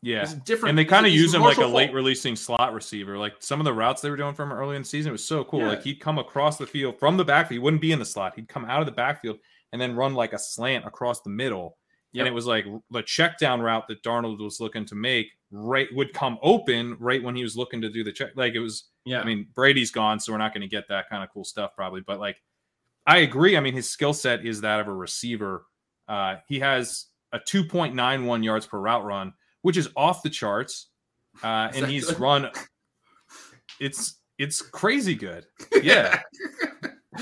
Yeah. 0.02 0.22
He's 0.22 0.34
different. 0.34 0.72
And 0.72 0.78
they 0.78 0.86
kind 0.86 1.06
of 1.06 1.12
use 1.12 1.34
him 1.34 1.42
like 1.42 1.58
a 1.58 1.66
late 1.66 1.94
releasing 1.94 2.36
slot 2.36 2.74
receiver. 2.74 3.18
Like 3.18 3.36
some 3.40 3.60
of 3.60 3.66
the 3.66 3.74
routes 3.74 4.02
they 4.02 4.10
were 4.10 4.18
doing 4.18 4.34
from 4.34 4.52
early 4.52 4.76
in 4.76 4.84
the 4.84 4.88
season 4.88 5.10
it 5.10 5.14
was 5.14 5.26
so 5.26 5.44
cool. 5.44 5.62
Yeah. 5.62 5.70
Like 5.70 5.84
he'd 5.84 6.00
come 6.00 6.20
across 6.20 6.58
the 6.58 6.68
field 6.68 7.00
from 7.00 7.18
the 7.18 7.26
backfield. 7.26 7.56
He 7.56 7.60
wouldn't 7.60 7.82
be 7.82 7.92
in 7.92 8.00
the 8.00 8.06
slot. 8.06 8.34
He'd 8.36 8.48
come 8.50 8.66
out 8.66 8.80
of 8.80 8.86
the 8.86 8.92
backfield 8.92 9.40
and 9.72 9.82
then 9.82 9.96
run 9.96 10.14
like 10.14 10.34
a 10.34 10.40
slant 10.40 10.86
across 10.86 11.22
the 11.22 11.30
middle. 11.30 11.78
Yep. 12.14 12.22
And 12.22 12.28
it 12.28 12.34
was 12.34 12.46
like 12.46 12.66
the 12.92 13.02
check 13.04 13.38
down 13.38 13.62
route 13.62 13.88
that 13.88 14.02
Darnold 14.02 14.40
was 14.40 14.60
looking 14.60 14.86
to 14.86 14.96
make 14.96 15.28
right 15.52 15.88
would 15.94 16.14
come 16.14 16.38
open 16.42 16.96
right 17.00 17.22
when 17.22 17.36
he 17.36 17.44
was 17.44 17.56
looking 17.56 17.82
to 17.82 17.90
do 17.90 18.04
the 18.04 18.12
check. 18.12 18.32
Like 18.36 18.54
it 18.54 18.60
was 18.60 18.86
Yeah. 19.06 19.22
I 19.22 19.26
mean, 19.26 19.48
Brady's 19.54 19.92
gone, 19.92 20.20
so 20.20 20.32
we're 20.32 20.38
not 20.38 20.54
going 20.54 20.62
to 20.62 20.68
get 20.68 20.88
that 20.90 21.10
kind 21.10 21.24
of 21.24 21.30
cool 21.32 21.44
stuff 21.44 21.76
probably. 21.76 22.02
But 22.02 22.20
like, 22.20 22.42
I 23.06 23.20
agree. 23.20 23.56
I 23.58 23.60
mean, 23.60 23.74
his 23.74 23.90
skill 23.90 24.14
set 24.14 24.46
is 24.46 24.62
that 24.62 24.80
of 24.80 24.88
a 24.88 24.94
receiver. 24.94 25.66
Uh, 26.08 26.38
he 26.48 26.60
has 26.60 27.08
a 27.34 27.40
2.91 27.40 28.44
yards 28.44 28.66
per 28.66 28.80
route 28.80 29.04
run, 29.04 29.34
which 29.62 29.78
is 29.78 29.90
off 29.96 30.24
the 30.24 30.30
charts, 30.30 30.88
uh, 31.44 31.70
and 31.74 31.86
he's 31.88 32.08
good? 32.08 32.20
run. 32.20 32.52
It's 33.80 34.16
it's 34.40 34.60
crazy 34.60 35.14
good. 35.14 35.46
Yeah, 35.84 36.20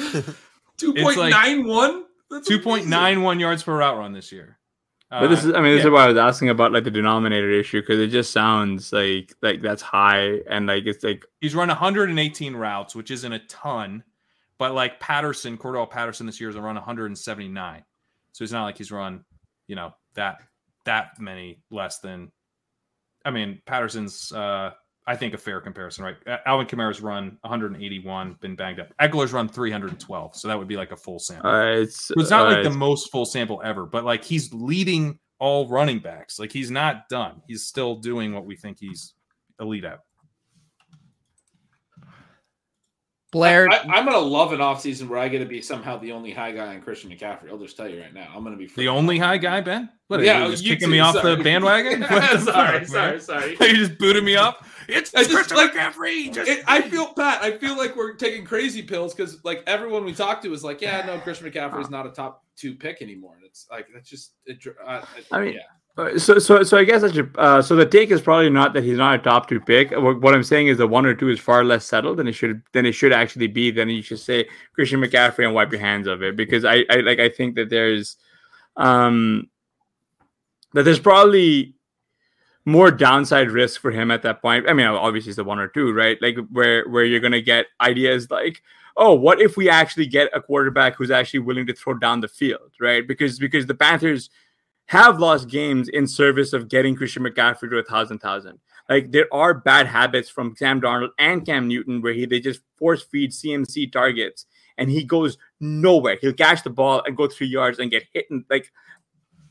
Two 0.78 0.94
point 0.94 1.18
nine 1.18 1.66
one. 1.66 2.06
2.91 2.32 3.40
yards 3.40 3.64
per 3.64 3.78
route 3.78 3.98
run 3.98 4.14
this 4.14 4.32
year. 4.32 4.58
But 5.10 5.28
this 5.28 5.46
is, 5.46 5.54
I 5.54 5.62
mean, 5.62 5.76
this 5.76 5.84
yeah. 5.84 5.88
is 5.88 5.92
why 5.92 6.06
I 6.06 6.08
was 6.08 6.18
asking 6.18 6.50
about 6.50 6.72
like 6.72 6.84
the 6.84 6.92
denominator 6.92 7.50
issue 7.50 7.80
because 7.80 8.00
it 8.00 8.08
just 8.08 8.32
sounds 8.32 8.92
like 8.92 9.34
like 9.42 9.62
that's 9.62 9.82
high 9.82 10.40
and 10.50 10.68
like 10.68 10.86
it's 10.86 11.04
like 11.04 11.26
He's 11.42 11.56
run 11.56 11.68
118 11.68 12.56
routes, 12.56 12.96
which 12.96 13.12
isn't 13.12 13.32
a 13.32 13.40
ton, 13.48 14.04
but 14.58 14.74
like 14.74 15.00
Patterson, 15.00 15.58
Cordarrelle 15.58 15.90
Patterson 15.90 16.26
this 16.26 16.42
year 16.42 16.50
has 16.50 16.58
run 16.58 16.76
179. 16.76 17.84
So 18.32 18.44
it's 18.44 18.52
not 18.52 18.64
like 18.64 18.78
he's 18.78 18.92
run, 18.92 19.24
you 19.68 19.76
know, 19.76 19.94
that 20.16 20.42
that 20.86 21.20
many 21.20 21.62
less 21.72 22.00
than. 22.00 22.32
I 23.24 23.32
mean, 23.32 23.62
Patterson's, 23.66 24.32
uh, 24.32 24.72
I 25.08 25.16
think, 25.16 25.34
a 25.34 25.38
fair 25.38 25.62
comparison, 25.62 26.04
right? 26.04 26.16
Uh, 26.26 26.38
Alvin 26.46 26.66
Kamara's 26.66 27.00
run 27.02 27.38
181, 27.42 28.38
been 28.42 28.56
banged 28.56 28.80
up. 28.80 28.88
Ekeler's 29.00 29.34
run 29.34 29.48
312, 29.48 30.36
so 30.36 30.48
that 30.48 30.58
would 30.58 30.68
be 30.68 30.78
like 30.78 30.92
a 30.92 30.98
full 30.98 31.20
sample. 31.20 31.50
uh, 31.50 31.66
it's 31.66 32.12
it's 32.18 32.32
not 32.32 32.48
uh, 32.48 32.56
like 32.56 32.64
the 32.64 32.70
most 32.72 33.12
full 33.12 33.26
sample 33.26 33.62
ever, 33.64 33.86
but 33.86 34.04
like 34.04 34.24
he's 34.24 34.54
leading 34.54 35.20
all 35.40 35.68
running 35.68 36.00
backs. 36.00 36.40
Like 36.40 36.52
he's 36.52 36.72
not 36.72 37.08
done. 37.10 37.42
He's 37.48 37.64
still 37.64 37.96
doing 37.96 38.34
what 38.34 38.46
we 38.46 38.56
think 38.56 38.78
he's 38.80 39.14
elite 39.60 39.86
at. 39.86 40.00
Blair, 43.36 43.70
I, 43.70 43.80
I'm 43.80 44.06
gonna 44.06 44.18
love 44.18 44.54
an 44.54 44.60
offseason 44.60 45.10
where 45.10 45.20
I 45.20 45.28
get 45.28 45.40
to 45.40 45.46
be 45.46 45.62
somehow 45.62 45.98
the 45.98 46.14
only 46.14 46.32
high 46.32 46.54
guy 46.54 46.68
on 46.74 46.82
Christian 46.82 47.10
McCaffrey. 47.12 47.50
I'll 47.50 47.58
just 47.58 47.76
tell 47.76 47.90
you 47.90 48.00
right 48.02 48.14
now, 48.14 48.32
I'm 48.34 48.44
gonna 48.46 48.56
be 48.56 48.68
The 48.68 48.88
only 48.88 49.18
high 49.18 49.38
guy, 49.38 49.60
Ben? 49.62 49.90
What, 50.08 50.22
Yeah, 50.22 50.40
yeah, 50.40 50.46
you 50.46 50.52
just 50.52 50.64
you 50.64 50.70
kicking 50.74 50.88
too, 50.88 50.92
me 50.94 51.00
off 51.00 51.16
sorry. 51.16 51.36
the 51.36 51.44
bandwagon? 51.44 52.02
What 52.10 52.32
the 52.32 52.40
sorry, 52.40 52.80
fuck, 52.80 52.88
sorry, 52.88 53.12
man? 53.12 53.20
sorry. 53.20 53.52
you 53.60 53.76
just 53.76 53.98
booted 53.98 54.24
me 54.24 54.36
up. 54.38 54.66
It's 54.88 55.14
I 55.14 55.24
just, 55.24 55.32
Christian 55.34 55.58
like- 55.58 55.74
McCaffrey. 55.74 56.32
Just 56.34 56.50
It, 56.50 56.64
I 56.68 56.82
feel 56.82 57.08
Pat. 57.14 57.42
I 57.42 57.58
feel 57.58 57.76
like 57.76 57.96
we're 57.96 58.14
taking 58.14 58.46
crazy 58.46 58.82
pills 58.82 59.14
because 59.14 59.44
like 59.44 59.64
everyone 59.68 60.06
we 60.06 60.14
talk 60.14 60.42
to 60.44 60.54
is 60.54 60.64
like, 60.64 60.80
yeah, 60.80 61.04
no, 61.06 61.18
Christian 61.20 61.52
McCaffrey 61.52 61.82
is 61.82 61.90
not 61.90 62.06
a 62.06 62.12
top 62.12 62.46
two 62.56 62.76
pick 62.76 63.02
anymore. 63.02 63.36
And 63.36 63.46
it's 63.46 63.68
like 63.70 63.88
that's 63.94 64.10
just. 64.10 64.32
It, 64.46 64.60
dr- 64.62 64.78
uh, 64.86 65.04
it- 65.18 65.26
I 65.32 65.42
mean, 65.42 65.54
yeah. 65.56 65.60
Uh, 65.98 66.20
So, 66.20 66.40
so, 66.40 66.64
so 66.64 66.78
I 66.78 66.84
guess 66.84 67.04
I 67.04 67.12
should. 67.12 67.34
Uh, 67.38 67.62
so 67.62 67.76
the 67.76 67.86
take 67.86 68.12
is 68.12 68.22
probably 68.22 68.50
not 68.50 68.74
that 68.74 68.84
he's 68.84 68.98
not 68.98 69.20
a 69.20 69.24
top 69.24 69.48
two 69.48 69.60
pick. 69.60 69.92
What, 69.92 70.22
what 70.22 70.34
I'm 70.34 70.44
saying 70.44 70.68
is 70.68 70.78
the 70.78 70.88
one 70.88 71.06
or 71.06 71.14
two 71.14 71.30
is 71.30 71.40
far 71.40 71.64
less 71.64 71.86
settled 71.86 72.18
than 72.18 72.28
it 72.28 72.34
should 72.34 72.62
than 72.74 72.86
it 72.86 72.92
should 72.94 73.14
actually 73.14 73.48
be. 73.48 73.72
Then 73.72 73.90
you 73.90 74.02
should 74.02 74.20
say 74.20 74.48
Christian 74.74 75.02
McCaffrey 75.02 75.46
and 75.46 75.54
wipe 75.54 75.72
your 75.72 75.82
hands 75.82 76.08
of 76.08 76.22
it 76.22 76.36
because 76.36 76.66
I, 76.66 76.84
I 76.90 76.98
like 76.98 77.20
I 77.20 77.30
think 77.30 77.56
that 77.56 77.70
there's, 77.70 78.18
um, 78.76 79.50
that 80.74 80.84
there's 80.84 81.00
probably 81.00 81.76
more 82.66 82.92
downside 82.92 83.52
risk 83.52 83.80
for 83.80 83.92
him 83.92 84.12
at 84.12 84.24
that 84.24 84.42
point. 84.42 84.68
I 84.68 84.74
mean, 84.74 84.88
obviously 84.88 85.30
it's 85.30 85.38
the 85.38 85.44
one 85.44 85.60
or 85.60 85.68
two, 85.68 85.94
right? 85.94 86.18
Like 86.22 86.36
where 86.52 86.90
where 86.90 87.06
you're 87.06 87.22
gonna 87.22 87.42
get 87.42 87.68
ideas 87.80 88.30
like, 88.30 88.62
oh, 88.98 89.14
what 89.14 89.40
if 89.40 89.56
we 89.56 89.70
actually 89.70 90.08
get 90.08 90.30
a 90.34 90.42
quarterback 90.42 90.96
who's 90.96 91.12
actually 91.12 91.40
willing 91.40 91.68
to 91.68 91.74
throw 91.74 91.94
down 91.94 92.20
the 92.20 92.28
field, 92.28 92.72
right? 92.82 93.08
Because 93.08 93.40
because 93.40 93.66
the 93.66 93.76
Panthers 93.76 94.30
have 94.88 95.20
lost 95.20 95.50
games 95.50 95.90
in 95.90 96.08
service 96.08 96.54
of 96.54 96.68
getting 96.68 96.96
Christian 96.96 97.24
McCaffrey 97.24 97.70
to 97.70 97.78
a 97.78 97.84
thousand 97.84 98.20
thousand. 98.20 98.60
Like 98.90 99.12
there 99.12 99.28
are 99.34 99.54
bad 99.54 99.88
habits 99.88 100.30
from 100.30 100.56
Sam 100.56 100.80
Darnold 100.80 101.10
and 101.18 101.46
Cam 101.46 101.68
Newton 101.68 102.02
where 102.02 102.14
he 102.14 102.26
they 102.26 102.40
just 102.40 102.62
force 102.78 103.04
feed 103.04 103.32
CMC 103.32 103.92
targets 103.92 104.46
and 104.78 104.90
he 104.90 105.04
goes 105.04 105.38
nowhere. 105.60 106.18
He'll 106.22 106.34
catch 106.34 106.64
the 106.64 106.70
ball 106.70 107.02
and 107.06 107.18
go 107.18 107.28
three 107.28 107.48
yards 107.48 107.80
and 107.80 107.90
get 107.90 108.04
hit 108.14 108.26
and 108.30 108.46
like 108.50 108.72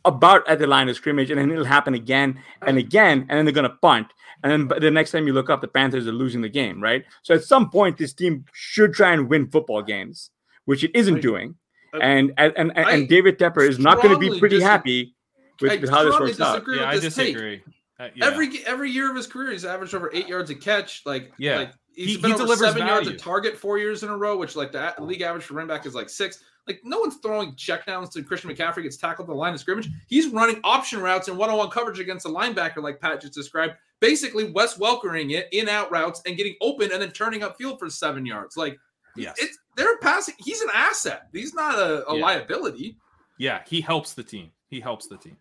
about 0.05 0.47
at 0.49 0.59
the 0.59 0.67
line 0.67 0.89
of 0.89 0.97
scrimmage, 0.97 1.31
and 1.31 1.41
then 1.41 1.51
it'll 1.51 1.65
happen 1.65 1.95
again 1.95 2.39
and 2.67 2.77
again, 2.77 3.27
and 3.29 3.39
then 3.39 3.45
they're 3.45 3.55
gonna 3.55 3.71
punt. 3.71 4.13
And 4.43 4.71
then 4.71 4.81
the 4.81 4.91
next 4.91 5.13
time 5.13 5.27
you 5.27 5.33
look 5.33 5.49
up, 5.49 5.63
the 5.63 5.69
Panthers 5.69 6.07
are 6.07 6.13
losing 6.13 6.43
the 6.43 6.49
game, 6.49 6.83
right? 6.83 7.05
So 7.23 7.35
at 7.35 7.45
some 7.45 7.71
point, 7.71 7.97
this 7.97 8.13
team 8.13 8.45
should 8.53 8.93
try 8.93 9.15
and 9.15 9.29
win 9.29 9.51
football 9.51 9.83
games, 9.83 10.31
which 10.67 10.85
it 10.85 10.91
isn't 10.95 11.23
doing. 11.23 11.57
And 12.01 12.33
and 12.37 12.53
and, 12.57 12.73
and 12.77 13.09
David 13.09 13.39
Tepper 13.39 13.67
is 13.67 13.79
not 13.79 14.03
going 14.03 14.11
to 14.11 14.19
be 14.19 14.39
pretty 14.39 14.57
dis- 14.57 14.65
happy 14.65 15.15
with, 15.61 15.73
I 15.73 15.77
with 15.77 15.91
how 15.91 16.05
this 16.05 16.15
strongly 16.15 16.31
works 16.33 16.41
out. 16.41 16.63
yeah, 16.69 16.83
I 16.85 16.95
with 16.95 17.03
this 17.05 17.15
take. 17.15 17.35
disagree. 17.35 17.63
Uh, 18.01 18.09
yeah. 18.17 18.27
Every 18.27 18.65
every 18.67 18.91
year 18.91 19.09
of 19.11 19.17
his 19.17 19.27
career, 19.27 19.53
he's 19.53 19.65
averaged 19.65 19.95
over 19.95 20.11
eight 20.13 20.27
yards 20.29 20.51
a 20.51 20.55
catch. 20.55 21.03
Like 21.07 21.33
Yeah. 21.39 21.57
like 21.59 21.73
he's 21.95 22.07
He- 22.09 22.17
been 22.17 22.31
he 22.31 22.35
over 22.35 22.43
delivers 22.45 22.67
seven 22.67 22.87
yards 22.87 23.07
a 23.09 23.15
target 23.17 23.57
four 23.57 23.79
years 23.79 24.03
in 24.03 24.09
a 24.09 24.17
row, 24.17 24.37
which 24.37 24.57
like 24.57 24.73
the 24.73 25.01
a- 25.01 25.03
league 25.03 25.23
average 25.23 25.45
for 25.45 25.55
running 25.55 25.69
back 25.69 25.87
is 25.87 25.95
like 25.95 26.09
six. 26.09 26.43
Like 26.67 26.81
no 26.83 26.99
one's 26.99 27.17
throwing 27.17 27.53
checkdowns 27.53 28.11
to 28.13 28.23
Christian 28.25 28.51
McCaffrey 28.51 28.83
gets 28.83 28.97
tackled 28.97 29.29
at 29.29 29.33
the 29.33 29.39
line 29.39 29.55
of 29.55 29.61
scrimmage. 29.61 29.89
He's 30.09 30.29
running 30.29 30.61
option 30.65 31.01
routes 31.01 31.29
and 31.29 31.37
one-on-one 31.39 31.71
coverage 31.71 32.01
against 32.01 32.27
a 32.27 32.31
linebacker, 32.31 32.79
like 32.83 33.01
Pat 33.01 33.21
just 33.21 33.35
described. 33.35 33.75
Basically, 34.01 34.51
Wes 34.51 34.77
welcoming 34.79 35.31
it 35.31 35.49
in 35.53 35.69
out 35.69 35.91
routes 35.93 36.21
and 36.27 36.37
getting 36.37 36.57
open 36.63 36.91
and 36.91 37.01
then 37.01 37.11
turning 37.13 37.43
up 37.43 37.57
field 37.59 37.79
for 37.79 37.89
seven 37.91 38.27
yards. 38.27 38.57
Like 38.57 38.77
Yes. 39.17 39.37
it's 39.39 39.57
they're 39.77 39.99
passing. 39.99 40.35
He's 40.39 40.61
an 40.63 40.71
asset. 40.75 41.29
He's 41.33 41.55
not 41.55 41.79
a, 41.79 42.09
a 42.09 42.17
Yeah. 42.17 42.25
liability. 42.25 42.97
yeah, 43.39 43.63
he 43.69 43.81
helps 43.81 44.15
the 44.15 44.23
team. 44.25 44.51
He 44.69 44.81
helps 44.81 45.07
the 45.07 45.17
team. 45.19 45.37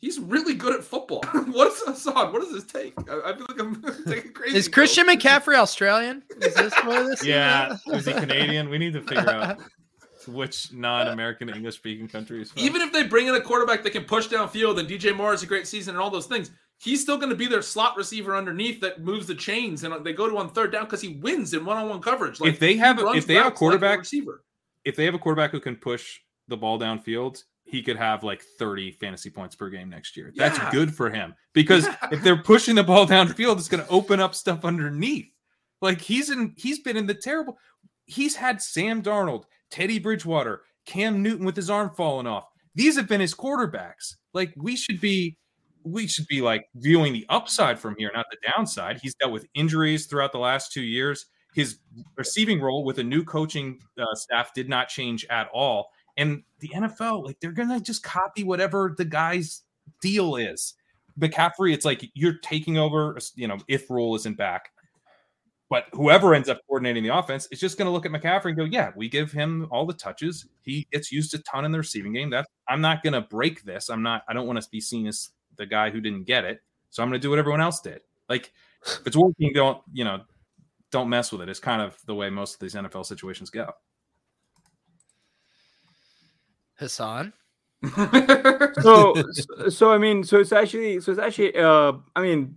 He's 0.00 0.18
really 0.20 0.54
good 0.54 0.74
at 0.76 0.84
football. 0.84 1.22
What's 1.46 1.82
Hassan? 1.84 2.32
What 2.32 2.42
does 2.42 2.52
this 2.52 2.64
take? 2.64 2.94
I, 3.10 3.30
I 3.30 3.36
feel 3.36 3.46
like 3.48 3.60
I'm 3.60 3.82
taking 4.06 4.32
crazy. 4.34 4.56
is 4.56 4.68
pills. 4.68 4.74
Christian 4.74 5.06
McCaffrey 5.06 5.56
Australian? 5.56 6.22
Is 6.40 6.54
this 6.54 6.72
what 6.84 7.06
this 7.06 7.24
Yeah, 7.24 7.72
is? 7.88 7.96
is 7.98 8.06
he 8.06 8.12
Canadian? 8.12 8.68
We 8.70 8.78
need 8.78 8.92
to 8.92 9.02
figure 9.02 9.28
out 9.28 9.58
which 10.28 10.72
non-American 10.72 11.48
English-speaking 11.48 12.06
countries. 12.08 12.52
Even 12.56 12.82
if 12.82 12.92
they 12.92 13.02
bring 13.04 13.28
in 13.28 13.34
a 13.34 13.40
quarterback 13.40 13.82
that 13.82 13.90
can 13.90 14.04
push 14.04 14.28
downfield 14.28 14.78
and 14.78 14.88
DJ 14.88 15.16
Moore 15.16 15.30
has 15.30 15.42
a 15.42 15.46
great 15.46 15.66
season 15.66 15.94
and 15.94 16.02
all 16.02 16.10
those 16.10 16.26
things, 16.26 16.50
he's 16.76 17.00
still 17.00 17.16
going 17.16 17.30
to 17.30 17.36
be 17.36 17.46
their 17.46 17.62
slot 17.62 17.96
receiver 17.96 18.36
underneath 18.36 18.80
that 18.80 19.00
moves 19.00 19.26
the 19.26 19.34
chains 19.34 19.84
and 19.84 20.04
they 20.04 20.12
go 20.12 20.28
to 20.28 20.36
on 20.36 20.50
third 20.50 20.70
down 20.70 20.84
because 20.84 21.00
he 21.00 21.14
wins 21.22 21.54
in 21.54 21.64
one-on-one 21.64 22.00
coverage. 22.02 22.40
if 22.42 22.58
they 22.58 22.76
have 22.76 22.98
runs 23.00 23.16
if 23.18 23.26
they 23.26 23.34
have 23.34 23.46
a 23.46 23.48
routes 23.48 23.54
like 23.54 23.58
quarterback 23.58 23.98
receiver, 24.00 24.44
if 24.84 24.96
they 24.96 25.04
have 25.06 25.14
a 25.14 25.18
quarterback 25.18 25.50
who 25.50 25.60
can 25.60 25.74
push 25.76 26.18
the 26.46 26.56
ball 26.56 26.78
downfield, 26.78 27.42
he 27.68 27.82
could 27.82 27.96
have 27.96 28.24
like 28.24 28.42
30 28.58 28.92
fantasy 28.92 29.30
points 29.30 29.54
per 29.54 29.68
game 29.68 29.90
next 29.90 30.16
year. 30.16 30.32
That's 30.34 30.58
Yeah. 30.58 30.70
good 30.70 30.94
for 30.94 31.10
him 31.10 31.34
because 31.52 31.86
Yeah. 31.86 31.96
if 32.12 32.22
they're 32.22 32.42
pushing 32.42 32.74
the 32.74 32.82
ball 32.84 33.06
downfield, 33.06 33.58
it's 33.58 33.68
going 33.68 33.84
to 33.84 33.90
open 33.90 34.20
up 34.20 34.34
stuff 34.34 34.64
underneath. 34.64 35.26
Like 35.82 36.00
he's 36.00 36.30
in, 36.30 36.54
he's 36.56 36.80
been 36.80 36.96
in 36.96 37.06
the 37.06 37.14
terrible. 37.14 37.58
He's 38.06 38.34
had 38.36 38.62
Sam 38.62 39.02
Darnold, 39.02 39.44
Teddy 39.70 39.98
Bridgewater, 39.98 40.62
Cam 40.86 41.22
Newton 41.22 41.44
with 41.44 41.56
his 41.56 41.68
arm 41.70 41.90
falling 41.90 42.26
off. 42.26 42.46
These 42.74 42.96
have 42.96 43.06
been 43.06 43.20
his 43.20 43.34
quarterbacks. 43.34 44.14
Like 44.32 44.52
we 44.56 44.74
should 44.76 45.00
be, 45.00 45.36
we 45.84 46.06
should 46.06 46.26
be 46.26 46.40
like 46.40 46.64
viewing 46.74 47.12
the 47.12 47.26
upside 47.28 47.78
from 47.78 47.94
here, 47.98 48.10
not 48.14 48.26
the 48.30 48.38
downside. 48.56 48.98
He's 49.02 49.14
dealt 49.14 49.32
with 49.32 49.46
injuries 49.54 50.06
throughout 50.06 50.32
the 50.32 50.38
last 50.38 50.72
two 50.72 50.82
years. 50.82 51.26
His 51.54 51.78
receiving 52.16 52.60
role 52.60 52.84
with 52.84 52.98
a 52.98 53.04
new 53.04 53.24
coaching 53.24 53.78
uh, 54.00 54.04
staff 54.14 54.52
did 54.54 54.68
not 54.68 54.88
change 54.88 55.26
at 55.30 55.48
all. 55.52 55.90
And 56.18 56.42
the 56.58 56.68
NFL, 56.68 57.24
like 57.24 57.40
they're 57.40 57.52
gonna 57.52 57.80
just 57.80 58.02
copy 58.02 58.44
whatever 58.44 58.94
the 58.98 59.06
guy's 59.06 59.62
deal 60.02 60.36
is. 60.36 60.74
McCaffrey, 61.18 61.72
it's 61.72 61.84
like 61.84 62.10
you're 62.14 62.38
taking 62.38 62.76
over, 62.76 63.18
you 63.34 63.48
know, 63.48 63.56
if 63.68 63.88
Rhule 63.88 64.14
isn't 64.16 64.36
back. 64.36 64.70
But 65.70 65.84
whoever 65.92 66.34
ends 66.34 66.48
up 66.48 66.60
coordinating 66.66 67.02
the 67.02 67.14
offense 67.14 67.46
is 67.50 67.60
just 67.60 67.76
going 67.76 67.86
to 67.86 67.92
look 67.92 68.06
at 68.06 68.12
McCaffrey 68.12 68.46
and 68.46 68.56
go, 68.56 68.64
"Yeah, 68.64 68.90
we 68.96 69.08
give 69.08 69.30
him 69.30 69.68
all 69.70 69.84
the 69.84 69.92
touches. 69.92 70.46
He 70.62 70.86
gets 70.92 71.12
used 71.12 71.34
a 71.34 71.38
ton 71.38 71.66
in 71.66 71.72
the 71.72 71.78
receiving 71.78 72.14
game. 72.14 72.30
That 72.30 72.46
I'm 72.68 72.80
not 72.80 73.02
going 73.02 73.12
to 73.12 73.20
break 73.20 73.64
this. 73.64 73.90
I'm 73.90 74.02
not. 74.02 74.22
I 74.28 74.32
don't 74.32 74.46
want 74.46 74.60
to 74.62 74.68
be 74.70 74.80
seen 74.80 75.06
as 75.06 75.30
the 75.56 75.66
guy 75.66 75.90
who 75.90 76.00
didn't 76.00 76.24
get 76.24 76.44
it. 76.44 76.62
So 76.90 77.02
I'm 77.02 77.10
going 77.10 77.20
to 77.20 77.22
do 77.22 77.28
what 77.28 77.38
everyone 77.38 77.60
else 77.60 77.80
did. 77.80 78.00
Like 78.30 78.52
if 78.86 79.06
it's 79.06 79.16
working, 79.16 79.52
don't 79.52 79.82
you 79.92 80.04
know? 80.04 80.22
Don't 80.90 81.10
mess 81.10 81.30
with 81.30 81.42
it. 81.42 81.50
It's 81.50 81.60
kind 81.60 81.82
of 81.82 81.98
the 82.06 82.14
way 82.14 82.30
most 82.30 82.54
of 82.54 82.60
these 82.60 82.74
NFL 82.74 83.04
situations 83.04 83.50
go. 83.50 83.70
Hassan. 86.78 87.32
so 87.94 89.14
so- 89.68 89.92
I 89.92 89.98
mean, 89.98 90.24
so 90.24 90.38
it's 90.40 90.52
actually 90.52 91.00
so 91.00 91.12
it's 91.12 91.20
actually 91.20 91.56
uh 91.56 91.92
I 92.16 92.22
mean 92.22 92.56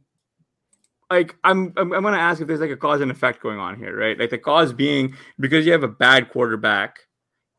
like 1.12 1.36
I'm, 1.44 1.74
I'm 1.76 1.92
I'm 1.92 2.04
gonna 2.04 2.18
ask 2.18 2.42
if 2.42 2.48
there's 2.48 2.62
like 2.62 2.72
a 2.72 2.78
cause 2.78 3.02
and 3.02 3.12
effect 3.12 3.42
going 3.42 3.60
on 3.60 3.78
here, 3.78 3.96
right? 3.96 4.18
Like 4.18 4.30
the 4.30 4.38
cause 4.38 4.72
being 4.74 5.16
because 5.40 5.66
you 5.66 5.74
have 5.74 5.84
a 5.84 5.88
bad 5.88 6.32
quarterback, 6.32 7.00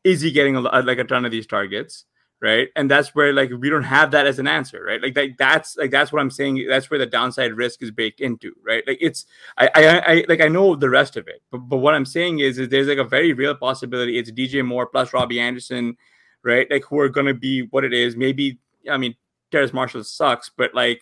is 0.03 0.21
he 0.21 0.31
getting 0.31 0.55
a, 0.55 0.61
like 0.61 0.97
a 0.97 1.03
ton 1.03 1.23
of 1.23 1.31
these 1.31 1.45
targets, 1.45 2.05
right? 2.41 2.69
And 2.75 2.89
that's 2.89 3.13
where 3.13 3.31
like 3.31 3.51
we 3.57 3.69
don't 3.69 3.83
have 3.83 4.11
that 4.11 4.25
as 4.25 4.39
an 4.39 4.47
answer, 4.47 4.83
right? 4.83 5.01
Like 5.01 5.13
that, 5.13 5.29
that's 5.37 5.77
like 5.77 5.91
that's 5.91 6.11
what 6.11 6.19
I'm 6.19 6.31
saying. 6.31 6.65
That's 6.67 6.89
where 6.89 6.97
the 6.97 7.05
downside 7.05 7.53
risk 7.53 7.83
is 7.83 7.91
baked 7.91 8.21
into, 8.21 8.53
right? 8.65 8.83
Like 8.87 8.97
it's 8.99 9.25
I 9.57 9.69
I, 9.75 10.13
I 10.13 10.25
like 10.27 10.41
I 10.41 10.47
know 10.47 10.75
the 10.75 10.89
rest 10.89 11.15
of 11.15 11.27
it, 11.27 11.43
but 11.51 11.59
but 11.59 11.77
what 11.77 11.93
I'm 11.93 12.05
saying 12.05 12.39
is 12.39 12.57
is 12.57 12.69
there's 12.69 12.87
like 12.87 12.97
a 12.97 13.03
very 13.03 13.33
real 13.33 13.55
possibility 13.55 14.17
it's 14.17 14.31
DJ 14.31 14.65
Moore 14.65 14.87
plus 14.87 15.13
Robbie 15.13 15.39
Anderson, 15.39 15.95
right? 16.43 16.69
Like 16.69 16.85
who 16.85 16.99
are 16.99 17.09
gonna 17.09 17.33
be 17.33 17.61
what 17.61 17.83
it 17.83 17.93
is. 17.93 18.15
Maybe 18.15 18.59
I 18.89 18.97
mean 18.97 19.15
Terrace 19.51 19.73
Marshall 19.73 20.03
sucks, 20.03 20.51
but 20.55 20.73
like 20.73 21.01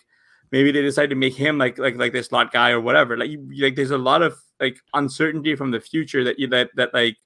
maybe 0.52 0.72
they 0.72 0.82
decide 0.82 1.10
to 1.10 1.16
make 1.16 1.36
him 1.36 1.58
like 1.58 1.78
like 1.78 1.96
like 1.96 2.14
this 2.14 2.28
slot 2.28 2.52
guy 2.52 2.72
or 2.72 2.82
whatever. 2.82 3.18
Like 3.18 3.30
you, 3.30 3.48
like 3.58 3.76
there's 3.76 3.92
a 3.92 3.98
lot 3.98 4.22
of 4.22 4.38
like 4.60 4.78
uncertainty 4.94 5.56
from 5.56 5.72
the 5.72 5.80
future 5.80 6.24
that 6.24 6.40
you 6.40 6.48
that 6.48 6.70
that 6.76 6.94
like 6.94 7.18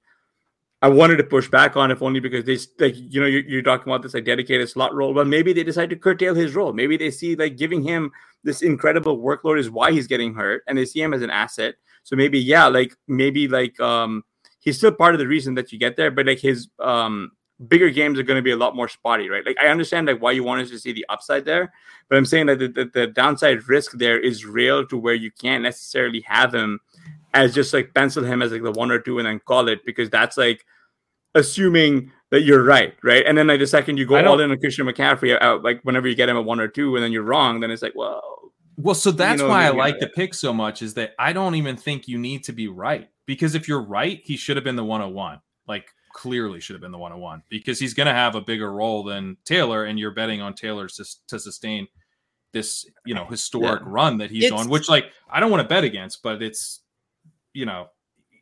I 0.82 0.88
wanted 0.88 1.16
to 1.16 1.24
push 1.24 1.48
back 1.48 1.76
on 1.76 1.90
if 1.90 2.02
only 2.02 2.20
because 2.20 2.44
they 2.44 2.58
like 2.84 2.94
you 2.96 3.20
know 3.20 3.26
you're, 3.26 3.42
you're, 3.42 3.62
talking 3.62 3.90
about 3.90 4.02
this 4.02 4.14
like 4.14 4.24
dedicated 4.24 4.68
slot 4.68 4.94
role. 4.94 5.14
But 5.14 5.26
maybe 5.26 5.52
they 5.52 5.64
decide 5.64 5.90
to 5.90 5.96
curtail 5.96 6.34
his 6.34 6.54
role. 6.54 6.72
Maybe 6.72 6.96
they 6.96 7.10
see 7.10 7.34
like 7.34 7.56
giving 7.56 7.82
him 7.82 8.12
this 8.44 8.62
incredible 8.62 9.18
workload 9.18 9.58
is 9.58 9.70
why 9.70 9.90
he's 9.90 10.06
getting 10.06 10.34
hurt, 10.34 10.62
and 10.66 10.76
they 10.76 10.84
see 10.84 11.00
him 11.00 11.14
as 11.14 11.22
an 11.22 11.30
asset. 11.30 11.76
So 12.02 12.14
maybe 12.14 12.38
yeah, 12.38 12.66
like 12.66 12.94
maybe 13.08 13.48
like 13.48 13.80
um 13.80 14.22
he's 14.60 14.76
still 14.76 14.92
part 14.92 15.14
of 15.14 15.18
the 15.18 15.26
reason 15.26 15.54
that 15.54 15.72
you 15.72 15.78
get 15.78 15.96
there, 15.96 16.10
but 16.10 16.26
like 16.26 16.40
his 16.40 16.68
um 16.78 17.32
bigger 17.68 17.90
games 17.90 18.18
are 18.18 18.22
going 18.22 18.38
to 18.38 18.42
be 18.42 18.50
a 18.50 18.56
lot 18.56 18.76
more 18.76 18.88
spotty, 18.88 19.28
right? 19.28 19.44
Like 19.44 19.56
I 19.62 19.68
understand 19.68 20.06
like 20.06 20.20
why 20.20 20.32
you 20.32 20.44
wanted 20.44 20.68
to 20.68 20.78
see 20.78 20.92
the 20.92 21.06
upside 21.08 21.44
there, 21.44 21.72
but 22.08 22.18
I'm 22.18 22.26
saying 22.26 22.46
that 22.46 22.58
the, 22.58 22.68
the, 22.68 22.90
the 22.92 23.06
downside 23.06 23.68
risk 23.68 23.92
there 23.92 24.18
is 24.18 24.44
real 24.44 24.86
to 24.86 24.96
where 24.96 25.14
you 25.14 25.30
can't 25.30 25.62
necessarily 25.62 26.20
have 26.22 26.54
him 26.54 26.80
as 27.34 27.54
just 27.54 27.72
like 27.72 27.94
pencil 27.94 28.24
him 28.24 28.42
as 28.42 28.52
like 28.52 28.62
the 28.62 28.72
one 28.72 28.90
or 28.90 28.98
two 28.98 29.18
and 29.18 29.26
then 29.26 29.40
call 29.40 29.68
it 29.68 29.84
because 29.84 30.10
that's 30.10 30.36
like 30.36 30.64
assuming 31.34 32.12
that 32.30 32.42
you're 32.42 32.64
right, 32.64 32.94
right? 33.02 33.24
And 33.26 33.38
then 33.38 33.46
like 33.46 33.60
the 33.60 33.66
second 33.66 33.98
you 33.98 34.06
go 34.06 34.22
all 34.26 34.40
in 34.40 34.50
on 34.50 34.58
Christian 34.58 34.86
McCaffrey, 34.86 35.40
out 35.40 35.62
like 35.62 35.80
whenever 35.82 36.08
you 36.08 36.14
get 36.14 36.28
him 36.28 36.36
at 36.36 36.44
one 36.44 36.60
or 36.60 36.68
two, 36.68 36.96
and 36.96 37.04
then 37.04 37.12
you're 37.12 37.22
wrong, 37.22 37.60
then 37.60 37.70
it's 37.70 37.82
like, 37.82 37.94
well, 37.94 38.22
well, 38.76 38.94
so 38.94 39.10
that's 39.10 39.40
you 39.40 39.46
know, 39.46 39.52
why 39.52 39.66
I 39.66 39.70
like 39.70 40.00
the 40.00 40.08
pick 40.08 40.34
so 40.34 40.52
much 40.52 40.82
is 40.82 40.94
that 40.94 41.14
I 41.18 41.32
don't 41.32 41.54
even 41.54 41.76
think 41.76 42.08
you 42.08 42.18
need 42.18 42.44
to 42.44 42.52
be 42.52 42.68
right 42.68 43.08
because 43.24 43.54
if 43.54 43.68
you're 43.68 43.82
right, 43.82 44.20
he 44.22 44.36
should 44.36 44.56
have 44.56 44.64
been 44.64 44.76
the 44.76 44.84
101. 44.84 45.40
Like 45.66 45.92
clearly 46.16 46.60
should 46.60 46.72
have 46.72 46.80
been 46.80 46.92
the 46.92 46.98
101 46.98 47.42
because 47.50 47.78
he's 47.78 47.92
going 47.92 48.06
to 48.06 48.12
have 48.12 48.34
a 48.34 48.40
bigger 48.40 48.72
role 48.72 49.04
than 49.04 49.36
Taylor, 49.44 49.84
and 49.84 49.98
you're 49.98 50.12
betting 50.12 50.40
on 50.40 50.54
Taylor 50.54 50.88
to, 50.88 51.04
to 51.28 51.38
sustain 51.38 51.86
this, 52.54 52.86
you 53.04 53.14
know, 53.14 53.26
historic 53.26 53.82
yeah. 53.82 53.88
run 53.90 54.16
that 54.16 54.30
he's 54.30 54.44
it's, 54.44 54.52
on. 54.52 54.70
Which, 54.70 54.88
like, 54.88 55.10
I 55.30 55.40
don't 55.40 55.50
want 55.50 55.62
to 55.62 55.68
bet 55.68 55.84
against, 55.84 56.22
but 56.22 56.42
it's, 56.42 56.80
you 57.52 57.66
know, 57.66 57.88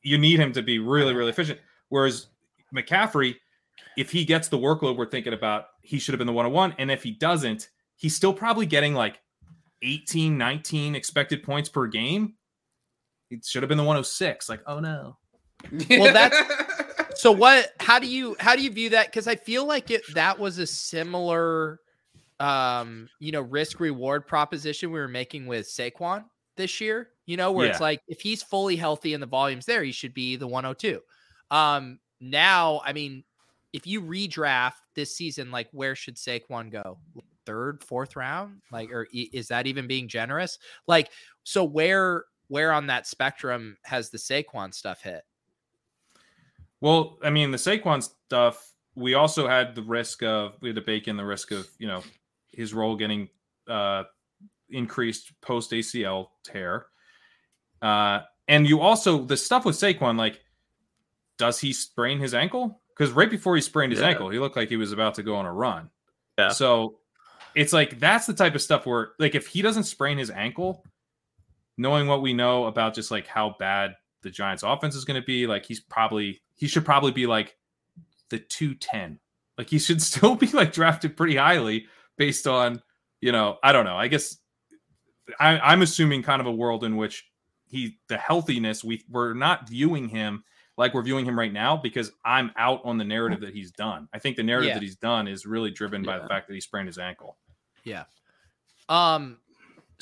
you 0.05 0.19
need 0.19 0.39
him 0.39 0.53
to 0.53 0.63
be 0.63 0.79
really, 0.79 1.15
really 1.15 1.31
efficient. 1.31 1.59
Whereas 1.89 2.29
McCaffrey, 2.73 3.35
if 3.97 4.13
he 4.13 4.25
gets 4.25 4.47
the 4.47 4.59
workload 4.59 4.97
we're 4.97 5.11
thinking 5.11 5.33
about, 5.33 5.67
he 5.83 5.99
should 5.99 6.13
have 6.13 6.19
been 6.19 6.29
the 6.29 6.33
101. 6.33 6.77
And 6.79 6.93
if 6.93 7.03
he 7.03 7.11
doesn't, 7.11 7.71
he's 7.97 8.15
still 8.15 8.33
probably 8.33 8.67
getting 8.67 8.95
like 8.95 9.21
18, 9.83 10.39
19 10.39 10.95
expected 10.95 11.43
points 11.43 11.69
per 11.69 11.89
game. 11.89 12.35
It 13.33 13.45
should 13.45 13.65
have 13.65 13.69
been 13.69 13.79
the 13.79 13.85
106. 13.85 14.49
Like, 14.49 14.61
oh 14.69 14.79
no. 14.79 15.17
Well, 15.91 16.13
that's 16.13 16.37
so 17.15 17.33
what 17.33 17.73
how 17.81 17.99
do 17.99 18.07
you 18.07 18.37
how 18.39 18.57
do 18.57 18.63
you 18.63 18.71
view 18.71 18.91
that? 18.91 19.07
Because 19.07 19.27
I 19.27 19.37
feel 19.37 19.67
like 19.67 19.91
it 19.91 20.03
that 20.15 20.39
was 20.39 20.59
a 20.59 20.67
similar 20.67 21.81
um, 22.41 23.09
you 23.21 23.33
know, 23.33 23.41
risk 23.41 23.81
reward 23.81 24.27
proposition 24.27 24.91
we 24.91 24.99
were 24.99 25.09
making 25.09 25.47
with 25.47 25.67
Saquon 25.67 26.25
this 26.57 26.81
year, 26.81 27.11
you 27.27 27.37
know, 27.37 27.53
where 27.53 27.67
yeah. 27.67 27.73
it's 27.73 27.81
like 27.81 28.01
if 28.09 28.21
he's 28.21 28.43
fully 28.43 28.77
healthy 28.77 29.15
and 29.15 29.23
the 29.23 29.27
volume's 29.27 29.67
there, 29.67 29.83
he 29.83 29.93
should 29.93 30.15
be 30.15 30.37
the 30.37 30.47
102. 30.47 31.01
Um, 31.51 31.99
now, 32.21 32.81
I 32.85 32.93
mean, 32.93 33.25
if 33.73 33.87
you 33.87 34.03
redraft 34.03 34.75
this 34.95 35.17
season, 35.17 35.51
like 35.51 35.69
where 35.73 35.95
should 35.95 36.17
Saquon 36.17 36.71
go? 36.71 36.99
Third, 37.47 37.83
fourth 37.85 38.17
round? 38.17 38.63
Like, 38.73 38.91
or 38.91 39.07
is 39.13 39.49
that 39.49 39.67
even 39.67 39.87
being 39.87 40.09
generous? 40.09 40.59
Like, 40.87 41.11
so 41.45 41.65
where 41.65 42.25
where 42.49 42.73
on 42.73 42.89
that 42.89 43.07
spectrum 43.07 43.77
has 43.85 44.11
the 44.11 44.19
Saquon 44.19 44.73
stuff 44.75 45.03
hit? 45.03 45.23
Well, 46.85 47.17
I 47.25 47.31
mean, 47.31 47.51
the 47.51 47.57
Saquon 47.57 48.03
stuff, 48.03 48.75
we 48.95 49.15
also 49.15 49.49
had 49.49 49.75
the 49.75 49.81
risk 49.81 50.23
of 50.23 50.59
we 50.61 50.69
had 50.69 50.77
to 50.77 50.83
bake 50.83 51.09
in 51.09 51.17
the 51.17 51.25
risk 51.25 51.51
of, 51.51 51.67
you 51.79 51.87
know, 51.87 52.03
his 52.53 52.75
role 52.75 52.95
getting 52.95 53.31
uh 53.67 54.03
increased 54.69 55.33
post 55.41 55.71
ACL 55.71 56.27
tear. 56.45 56.85
Uh 57.81 58.21
and 58.49 58.69
you 58.69 58.83
also 58.83 59.25
the 59.25 59.35
stuff 59.35 59.65
with 59.65 59.77
Saquon, 59.77 60.19
like 60.19 60.43
does 61.39 61.59
he 61.59 61.73
sprain 61.73 62.19
his 62.19 62.35
ankle? 62.35 62.83
Because 62.91 63.13
right 63.13 63.31
before 63.31 63.55
he 63.55 63.63
sprained 63.63 63.93
his 63.93 64.03
yeah. 64.03 64.09
ankle, 64.09 64.29
he 64.29 64.39
looked 64.39 64.57
like 64.57 64.69
he 64.69 64.77
was 64.77 64.93
about 64.93 65.15
to 65.15 65.23
go 65.23 65.37
on 65.37 65.47
a 65.47 65.53
run. 65.55 65.89
Yeah. 66.37 66.51
So 66.51 66.99
it's 67.55 67.73
like 67.73 67.99
that's 67.99 68.27
the 68.27 68.35
type 68.35 68.55
of 68.55 68.61
stuff 68.61 68.85
where 68.85 69.13
like 69.19 69.35
if 69.35 69.47
he 69.47 69.63
doesn't 69.63 69.85
sprain 69.85 70.19
his 70.19 70.29
ankle, 70.29 70.85
knowing 71.79 72.09
what 72.09 72.21
we 72.21 72.35
know 72.35 72.67
about 72.67 72.93
just 72.93 73.11
like 73.11 73.27
how 73.27 73.57
bad 73.59 73.95
the 74.25 74.31
Giants 74.31 74.65
offense 74.65 74.97
is 74.97 75.05
going 75.05 75.21
to 75.21 75.25
be, 75.25 75.47
like 75.47 75.65
he's 75.65 75.81
probably 75.81 76.43
he 76.57 76.67
should 76.67 76.85
probably 76.85 77.13
be 77.13 77.27
like 77.27 77.57
the 78.31 78.39
210. 78.39 79.21
Like 79.57 79.71
he 79.71 79.79
should 79.79 80.03
still 80.11 80.35
be 80.35 80.49
like 80.49 80.73
drafted 80.73 81.17
pretty 81.17 81.37
highly 81.37 81.87
based 82.19 82.49
on, 82.49 82.83
you 83.21 83.31
know, 83.31 83.59
I 83.63 83.73
don't 83.73 83.85
know. 83.85 83.97
I 83.97 84.09
guess 84.09 84.39
I, 85.39 85.59
I'm 85.59 85.83
assuming 85.83 86.23
kind 86.23 86.41
of 86.41 86.47
a 86.47 86.53
world 86.53 86.85
in 86.85 86.97
which 86.97 87.25
he 87.67 87.99
the 88.09 88.19
healthiness 88.19 88.85
we 88.85 89.03
we're 89.11 89.35
not 89.35 89.69
viewing 89.69 90.09
him 90.09 90.45
like 90.77 90.93
we're 90.93 91.03
viewing 91.03 91.25
him 91.25 91.39
right 91.39 91.53
now 91.53 91.77
because 91.77 92.13
I'm 92.25 92.51
out 92.57 92.81
on 92.85 92.99
the 92.99 93.05
narrative 93.05 93.41
that 93.41 93.55
he's 93.55 93.71
done. 93.71 94.09
I 94.13 94.19
think 94.19 94.37
the 94.37 94.43
narrative 94.43 94.69
yeah. 94.69 94.75
that 94.75 94.83
he's 94.83 94.97
done 94.97 95.29
is 95.29 95.47
really 95.47 95.71
driven 95.71 96.03
by 96.03 96.19
the 96.19 96.27
fact 96.27 96.49
that 96.49 96.55
he 96.55 96.61
sprained 96.61 96.89
his 96.89 96.99
ankle. 96.99 97.37
Yeah. 97.85 98.05
Um 98.89 99.39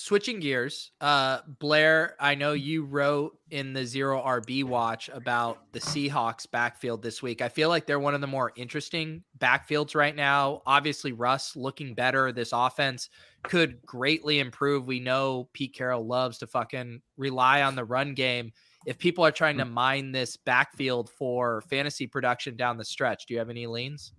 switching 0.02 0.40
gears, 0.40 0.90
uh 1.00 1.40
Blair, 1.58 2.16
I 2.18 2.34
know 2.34 2.52
you 2.52 2.84
wrote 2.84 3.38
in 3.50 3.72
the 3.72 3.86
Zero 3.86 4.20
RB 4.20 4.64
watch 4.64 5.08
about 5.12 5.72
the 5.72 5.78
Seahawks 5.78 6.50
backfield 6.50 7.02
this 7.02 7.22
week. 7.22 7.40
I 7.40 7.48
feel 7.48 7.68
like 7.68 7.86
they're 7.86 8.00
one 8.00 8.14
of 8.14 8.20
the 8.20 8.26
more 8.26 8.52
interesting 8.56 9.22
backfields 9.38 9.94
right 9.94 10.14
now. 10.14 10.62
Obviously, 10.66 11.12
Russ 11.12 11.54
looking 11.54 11.94
better. 11.94 12.32
This 12.32 12.50
offense 12.52 13.10
could 13.44 13.84
greatly 13.86 14.40
improve. 14.40 14.86
We 14.86 15.00
know 15.00 15.48
Pete 15.52 15.74
Carroll 15.74 16.06
loves 16.06 16.38
to 16.38 16.46
fucking 16.46 17.00
rely 17.16 17.62
on 17.62 17.76
the 17.76 17.84
run 17.84 18.14
game 18.14 18.52
if 18.86 18.98
people 18.98 19.24
are 19.24 19.30
trying 19.30 19.58
to 19.58 19.64
mm. 19.64 19.72
mine 19.72 20.12
this 20.12 20.36
backfield 20.36 21.10
for 21.10 21.60
fantasy 21.62 22.06
production 22.06 22.56
down 22.56 22.76
the 22.76 22.84
stretch. 22.84 23.26
Do 23.26 23.34
you 23.34 23.38
have 23.38 23.50
any 23.50 23.66
leans? 23.66 24.12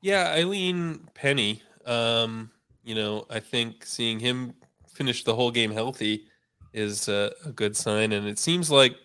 Yeah, 0.00 0.32
I 0.34 0.44
lean 0.44 1.08
Penny. 1.14 1.62
Um, 1.84 2.50
you 2.88 2.94
know, 2.94 3.26
I 3.28 3.38
think 3.38 3.84
seeing 3.84 4.18
him 4.18 4.54
finish 4.94 5.22
the 5.22 5.34
whole 5.34 5.50
game 5.50 5.70
healthy 5.70 6.24
is 6.72 7.06
a, 7.08 7.30
a 7.44 7.52
good 7.52 7.76
sign, 7.76 8.12
and 8.12 8.26
it 8.26 8.38
seems 8.38 8.70
like 8.70 8.96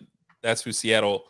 that's 0.42 0.62
who 0.62 0.72
Seattle 0.72 1.24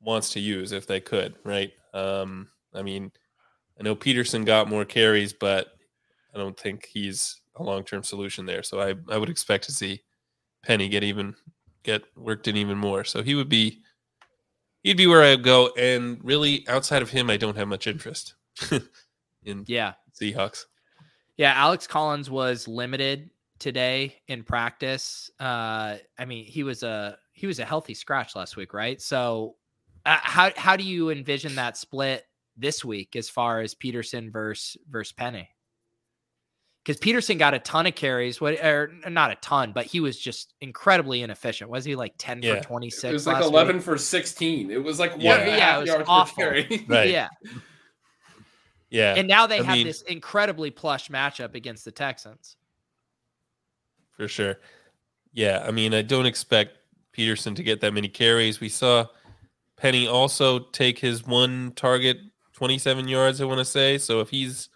wants 0.00 0.30
to 0.30 0.40
use 0.40 0.72
if 0.72 0.88
they 0.88 0.98
could, 0.98 1.36
right? 1.44 1.70
Um, 1.92 2.48
I 2.74 2.82
mean, 2.82 3.12
I 3.78 3.84
know 3.84 3.94
Peterson 3.94 4.44
got 4.44 4.68
more 4.68 4.84
carries, 4.84 5.32
but 5.32 5.68
I 6.34 6.38
don't 6.38 6.58
think 6.58 6.84
he's 6.84 7.40
a 7.54 7.62
long 7.62 7.84
term 7.84 8.02
solution 8.02 8.44
there. 8.44 8.64
So 8.64 8.80
I, 8.80 8.94
I 9.08 9.16
would 9.16 9.30
expect 9.30 9.62
to 9.66 9.72
see 9.72 10.02
Penny 10.64 10.88
get 10.88 11.04
even 11.04 11.36
get 11.84 12.02
worked 12.16 12.48
in 12.48 12.56
even 12.56 12.76
more. 12.76 13.04
So 13.04 13.22
he 13.22 13.36
would 13.36 13.48
be 13.48 13.82
he'd 14.82 14.96
be 14.96 15.06
where 15.06 15.22
I'd 15.22 15.44
go. 15.44 15.70
And 15.78 16.18
really, 16.24 16.66
outside 16.66 17.02
of 17.02 17.10
him, 17.10 17.30
I 17.30 17.36
don't 17.36 17.56
have 17.56 17.68
much 17.68 17.86
interest 17.86 18.34
in 19.44 19.62
yeah 19.68 19.92
Seahawks. 20.20 20.64
Yeah, 21.36 21.52
Alex 21.54 21.86
Collins 21.86 22.30
was 22.30 22.68
limited 22.68 23.30
today 23.58 24.16
in 24.28 24.44
practice. 24.44 25.30
Uh, 25.40 25.96
I 26.18 26.24
mean, 26.26 26.44
he 26.44 26.62
was 26.62 26.82
a 26.82 27.18
he 27.32 27.46
was 27.46 27.58
a 27.58 27.64
healthy 27.64 27.94
scratch 27.94 28.36
last 28.36 28.56
week, 28.56 28.72
right? 28.72 29.00
So, 29.00 29.56
uh, 30.06 30.18
how 30.20 30.50
how 30.56 30.76
do 30.76 30.84
you 30.84 31.10
envision 31.10 31.54
that 31.56 31.76
split 31.76 32.24
this 32.56 32.84
week 32.84 33.16
as 33.16 33.28
far 33.28 33.60
as 33.60 33.74
Peterson 33.74 34.30
versus 34.30 34.76
versus 34.88 35.12
Penny? 35.12 35.48
because 36.84 36.98
Peterson 36.98 37.38
got 37.38 37.54
a 37.54 37.58
ton 37.58 37.86
of 37.86 37.94
carries, 37.94 38.40
what 38.40 38.54
or 38.62 38.92
not 39.08 39.30
a 39.30 39.36
ton, 39.36 39.72
but 39.72 39.86
he 39.86 40.00
was 40.00 40.18
just 40.18 40.52
incredibly 40.60 41.22
inefficient. 41.22 41.70
Was 41.70 41.84
he 41.84 41.96
like 41.96 42.12
10 42.18 42.42
yeah. 42.42 42.56
for 42.56 42.64
26? 42.64 43.04
It 43.04 43.12
was 43.12 43.26
like 43.26 43.42
11 43.42 43.76
week? 43.76 43.84
for 43.84 43.96
16. 43.96 44.70
It 44.70 44.82
was 44.82 44.98
like 44.98 45.12
one 45.12 45.22
yeah, 45.22 45.46
yeah, 45.46 45.78
it 45.78 45.80
was 45.80 46.04
awful. 46.06 46.44
right. 46.44 47.08
Yeah. 47.08 47.28
Yeah. 48.94 49.14
And 49.16 49.26
now 49.26 49.48
they 49.48 49.58
I 49.58 49.64
have 49.64 49.74
mean, 49.74 49.86
this 49.88 50.02
incredibly 50.02 50.70
plush 50.70 51.08
matchup 51.08 51.56
against 51.56 51.84
the 51.84 51.90
Texans. 51.90 52.54
For 54.12 54.28
sure. 54.28 54.60
Yeah. 55.32 55.64
I 55.66 55.72
mean, 55.72 55.92
I 55.92 56.02
don't 56.02 56.26
expect 56.26 56.78
Peterson 57.10 57.56
to 57.56 57.64
get 57.64 57.80
that 57.80 57.92
many 57.92 58.06
carries. 58.06 58.60
We 58.60 58.68
saw 58.68 59.06
Penny 59.76 60.06
also 60.06 60.60
take 60.60 61.00
his 61.00 61.26
one 61.26 61.72
target 61.74 62.18
27 62.52 63.08
yards, 63.08 63.40
I 63.40 63.46
want 63.46 63.58
to 63.58 63.64
say. 63.64 63.98
So 63.98 64.20
if 64.20 64.30
he's 64.30 64.68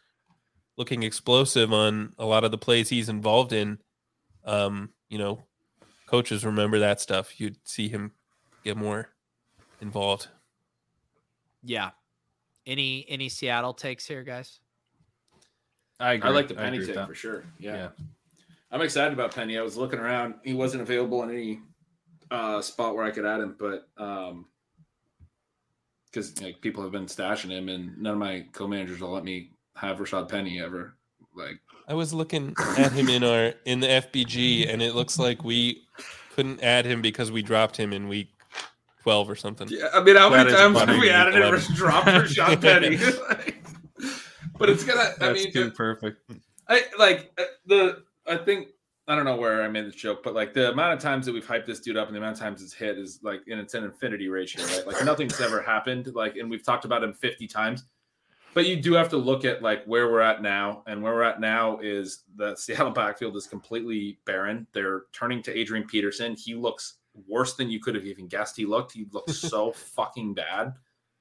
looking 0.77 1.05
explosive 1.05 1.73
on 1.73 2.13
a 2.19 2.27
lot 2.27 2.43
of 2.43 2.51
the 2.51 2.59
plays 2.59 2.89
he's 2.89 3.09
involved 3.09 3.53
in. 3.53 3.79
Um, 4.45 4.91
you 5.09 5.19
know, 5.19 5.45
coaches 6.07 6.45
remember 6.45 6.81
that 6.81 7.01
stuff. 7.01 7.39
You'd 7.39 7.57
see 7.63 7.89
him 7.89 8.13
get 8.65 8.77
more 8.77 9.11
involved. 9.81 10.27
Yeah. 11.63 11.91
Any 12.69 13.07
any 13.09 13.31
Seattle 13.31 13.73
takes 13.73 14.07
here, 14.07 14.23
guys? 14.23 14.61
I 15.99 16.13
agree. 16.13 16.29
I 16.29 16.33
like 16.33 16.49
the 16.49 16.55
Penny 16.55 16.85
take 16.85 17.07
for 17.07 17.15
sure. 17.15 17.45
Yeah. 17.59 17.75
Yeah. 17.75 17.89
I'm 18.71 18.83
excited 18.83 19.15
about 19.15 19.35
Penny. 19.35 19.57
I 19.57 19.63
was 19.63 19.79
looking 19.79 19.99
around. 19.99 20.35
He 20.45 20.53
wasn't 20.53 20.83
available 20.83 21.23
in 21.23 21.31
any 21.31 21.61
uh, 22.31 22.61
spot 22.61 22.95
where 22.95 23.05
I 23.05 23.11
could 23.11 23.25
add 23.25 23.41
him, 23.41 23.57
but 23.59 23.89
um, 23.97 24.45
because 26.05 26.41
like 26.43 26.61
people 26.61 26.83
have 26.83 26.93
been 26.93 27.07
stashing 27.07 27.49
him, 27.49 27.71
and 27.71 27.97
none 27.97 28.13
of 28.13 28.19
my 28.19 28.45
co-managers 28.53 29.01
will 29.01 29.13
let 29.13 29.25
me 29.25 29.53
have 29.75 29.97
Rashad 29.97 30.29
Penny 30.29 30.61
ever. 30.61 30.95
Like, 31.35 31.61
I 31.89 31.95
was 31.95 32.13
looking 32.13 32.55
at 32.77 32.93
him 32.93 33.09
in 33.09 33.25
our 33.25 33.55
in 33.65 33.81
the 33.81 33.87
FBG, 33.87 34.71
and 34.71 34.83
it 34.83 34.95
looks 34.95 35.19
like 35.19 35.43
we 35.43 35.85
couldn't 36.35 36.63
add 36.63 36.85
him 36.85 37.01
because 37.01 37.33
we 37.33 37.41
dropped 37.41 37.79
him 37.79 37.95
in 37.95 38.09
week 38.09 38.29
twelve 39.03 39.29
or 39.31 39.37
something. 39.37 39.69
yeah, 39.71 39.89
I 39.95 40.03
mean, 40.03 40.17
how 40.17 40.29
That 40.31 40.47
many 40.47 40.51
is 40.51 40.57
times 40.57 40.79
have 40.79 40.89
we 41.01 41.11
added 41.11 41.35
him? 41.35 41.43
Eleven. 41.43 41.75
Dropped 41.75 42.07
Rashad 42.07 42.61
Penny. 42.63 42.97
but 44.59 44.69
it's 44.69 44.85
gonna. 44.85 45.01
I 45.01 45.13
That's 45.19 45.45
mean, 45.45 45.53
too 45.53 45.71
perfect. 45.71 46.21
I 46.69 46.85
like 46.99 47.33
uh, 47.39 47.45
the. 47.67 48.03
I 48.27 48.37
think 48.37 48.69
I 49.07 49.17
don't 49.17 49.25
know 49.25 49.37
where 49.37 49.63
I 49.63 49.69
made 49.69 49.87
this 49.87 49.95
joke, 49.95 50.23
but 50.23 50.35
like 50.35 50.53
the 50.53 50.71
amount 50.71 50.93
of 50.93 50.99
times 51.01 51.25
that 51.27 51.33
we've 51.33 51.47
hyped 51.47 51.65
this 51.65 51.81
dude 51.81 51.97
up 51.97 52.09
and 52.09 52.15
the 52.15 52.19
amount 52.19 52.35
of 52.37 52.41
times 52.41 52.63
it's 52.63 52.75
hit 52.75 52.99
is 52.99 53.21
like, 53.23 53.41
and 53.51 53.59
it's 53.59 53.73
an 53.73 53.85
infinity 53.85 54.29
ratio, 54.29 54.63
right? 54.67 54.87
Like 54.87 55.03
nothing's 55.05 55.41
ever 55.41 55.63
happened. 55.63 56.15
Like, 56.15 56.37
and 56.37 56.51
we've 56.51 56.63
talked 56.63 56.85
about 56.85 57.03
him 57.03 57.15
fifty 57.15 57.47
times, 57.47 57.85
but 58.53 58.67
you 58.67 58.77
do 58.77 58.93
have 58.93 59.09
to 59.09 59.17
look 59.17 59.47
at 59.47 59.63
like 59.63 59.83
where 59.87 60.11
we're 60.13 60.21
at 60.21 60.43
now, 60.43 60.83
and 60.87 61.03
where 61.03 61.15
we're 61.15 61.23
at 61.23 61.41
now 61.41 61.79
is 61.79 62.25
the 62.37 62.55
Seattle 62.57 62.91
backfield 62.91 63.35
is 63.37 63.47
completely 63.47 64.19
barren. 64.27 64.67
They're 64.73 65.05
turning 65.13 65.43
to 65.45 65.57
Adrian 65.59 65.87
Peterson. 65.87 66.37
He 66.37 66.55
looks 66.55 66.98
worse 67.27 67.55
than 67.55 67.71
you 67.71 67.81
could 67.81 67.95
have 67.95 68.07
even 68.07 68.29
guessed. 68.29 68.57
He 68.57 68.67
looked. 68.67 68.93
He 68.93 69.07
looked 69.13 69.31
so 69.35 69.73
fucking 69.73 70.35
bad. 70.35 70.75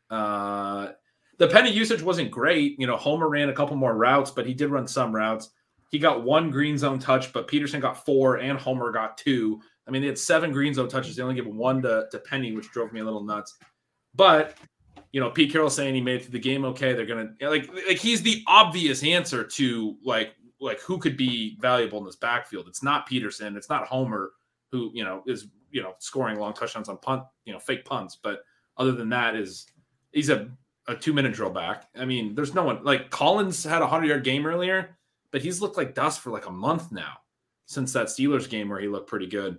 Uh, 0.09 0.91
the 1.37 1.47
penny 1.47 1.71
usage 1.71 2.01
wasn't 2.01 2.31
great. 2.31 2.79
You 2.79 2.87
know, 2.87 2.97
Homer 2.97 3.29
ran 3.29 3.49
a 3.49 3.53
couple 3.53 3.75
more 3.75 3.95
routes, 3.95 4.31
but 4.31 4.45
he 4.45 4.53
did 4.53 4.69
run 4.69 4.87
some 4.87 5.13
routes. 5.13 5.49
He 5.89 5.99
got 5.99 6.23
one 6.23 6.51
green 6.51 6.77
zone 6.77 6.99
touch, 6.99 7.31
but 7.31 7.47
Peterson 7.47 7.79
got 7.79 8.05
four 8.05 8.37
and 8.37 8.57
Homer 8.57 8.91
got 8.91 9.17
two. 9.17 9.61
I 9.87 9.91
mean, 9.91 10.01
they 10.01 10.07
had 10.07 10.17
seven 10.17 10.51
green 10.51 10.73
zone 10.73 10.89
touches. 10.89 11.15
They 11.15 11.23
only 11.23 11.35
gave 11.35 11.47
one 11.47 11.81
to, 11.83 12.07
to 12.11 12.19
Penny, 12.19 12.51
which 12.53 12.71
drove 12.71 12.91
me 12.91 12.99
a 12.99 13.05
little 13.05 13.23
nuts. 13.23 13.55
But 14.13 14.57
you 15.13 15.21
know, 15.21 15.29
Pete 15.29 15.51
Carroll 15.51 15.69
saying 15.69 15.95
he 15.95 16.01
made 16.01 16.17
it 16.17 16.23
through 16.23 16.33
the 16.33 16.39
game 16.39 16.65
okay. 16.65 16.93
They're 16.93 17.05
gonna 17.05 17.29
like 17.39 17.69
like 17.87 17.97
he's 17.97 18.21
the 18.21 18.43
obvious 18.47 19.03
answer 19.03 19.43
to 19.43 19.95
like 20.03 20.33
like 20.59 20.81
who 20.81 20.97
could 20.97 21.15
be 21.15 21.57
valuable 21.61 21.99
in 21.99 22.05
this 22.05 22.15
backfield. 22.15 22.67
It's 22.67 22.83
not 22.83 23.07
Peterson. 23.07 23.55
It's 23.55 23.69
not 23.69 23.87
Homer, 23.87 24.31
who 24.71 24.91
you 24.93 25.03
know 25.03 25.23
is 25.25 25.47
you 25.71 25.81
know 25.81 25.93
scoring 25.99 26.39
long 26.39 26.53
touchdowns 26.53 26.89
on 26.89 26.97
punt 26.97 27.23
you 27.45 27.53
know 27.53 27.59
fake 27.59 27.85
punts. 27.85 28.15
But 28.21 28.41
other 28.77 28.91
than 28.91 29.09
that, 29.09 29.35
is 29.35 29.67
he's 30.11 30.29
a 30.29 30.49
a 30.87 30.95
two 30.95 31.13
minute 31.13 31.33
drill 31.33 31.49
back. 31.49 31.87
I 31.95 32.05
mean, 32.05 32.33
there's 32.35 32.53
no 32.53 32.63
one 32.63 32.83
like 32.83 33.09
Collins 33.09 33.63
had 33.63 33.81
a 33.81 33.87
hundred 33.87 34.07
yard 34.07 34.23
game 34.23 34.45
earlier, 34.45 34.97
but 35.31 35.41
he's 35.41 35.61
looked 35.61 35.77
like 35.77 35.93
dust 35.95 36.21
for 36.21 36.31
like 36.31 36.45
a 36.47 36.51
month 36.51 36.91
now 36.91 37.13
since 37.65 37.91
that 37.93 38.07
Steelers 38.07 38.49
game 38.49 38.69
where 38.69 38.79
he 38.79 38.87
looked 38.87 39.09
pretty 39.09 39.27
good. 39.27 39.57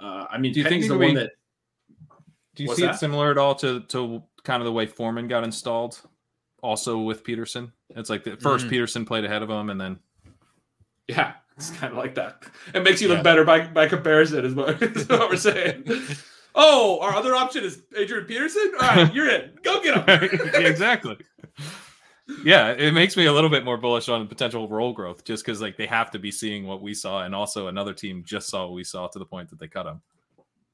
Uh, 0.00 0.26
I 0.30 0.38
mean, 0.38 0.52
Do 0.52 0.60
you 0.60 0.64
Penny's 0.64 0.86
think 0.88 0.92
the 0.92 0.98
we- 0.98 1.06
one 1.06 1.14
that 1.16 1.30
Do 2.54 2.62
you 2.64 2.74
see 2.74 2.82
that? 2.82 2.94
it 2.94 2.98
similar 2.98 3.30
at 3.32 3.38
all 3.38 3.54
to 3.56 3.80
to 3.80 4.22
kind 4.44 4.60
of 4.62 4.64
the 4.66 4.72
way 4.72 4.86
Foreman 4.86 5.26
got 5.28 5.42
installed? 5.44 6.00
Also 6.62 6.98
with 6.98 7.24
Peterson, 7.24 7.72
it's 7.90 8.08
like 8.08 8.24
the 8.24 8.36
1st 8.38 8.66
Mhm. 8.66 8.70
Peterson 8.70 9.04
played 9.04 9.24
ahead 9.24 9.42
of 9.42 9.50
him, 9.50 9.68
and 9.70 9.80
then 9.80 9.98
Yeah, 11.08 11.34
it's 11.56 11.70
kind 11.70 11.92
of 11.92 11.98
like 11.98 12.14
that. 12.16 12.44
It 12.74 12.82
makes 12.82 13.00
you 13.00 13.08
look 13.08 13.18
Yeah. 13.18 13.22
better 13.22 13.44
by, 13.44 13.66
by 13.66 13.86
comparison, 13.88 14.44
is 14.44 14.54
what, 14.54 14.82
is 14.82 15.08
what 15.08 15.28
we're 15.30 15.36
saying. 15.36 15.84
Oh, 16.54 17.00
our 17.00 17.14
other 17.14 17.34
option 17.34 17.64
is 17.64 17.82
Adrian 17.96 18.24
Peterson. 18.26 18.72
All 18.80 18.88
right, 18.88 19.12
you're 19.14 19.28
in. 19.28 19.50
Go 19.62 19.82
get 19.82 20.06
him. 20.08 20.40
exactly. 20.64 21.16
Yeah, 22.44 22.70
it 22.70 22.94
makes 22.94 23.16
me 23.16 23.26
a 23.26 23.32
little 23.32 23.50
bit 23.50 23.64
more 23.64 23.76
bullish 23.76 24.08
on 24.08 24.26
potential 24.28 24.66
role 24.68 24.92
growth, 24.92 25.24
just 25.24 25.44
because 25.44 25.60
like 25.60 25.76
they 25.76 25.86
have 25.86 26.10
to 26.12 26.18
be 26.18 26.30
seeing 26.30 26.66
what 26.66 26.80
we 26.80 26.94
saw, 26.94 27.24
and 27.24 27.34
also 27.34 27.66
another 27.66 27.92
team 27.92 28.22
just 28.24 28.48
saw 28.48 28.64
what 28.66 28.72
we 28.74 28.84
saw 28.84 29.08
to 29.08 29.18
the 29.18 29.26
point 29.26 29.50
that 29.50 29.58
they 29.58 29.68
cut 29.68 29.86
him. 29.86 30.00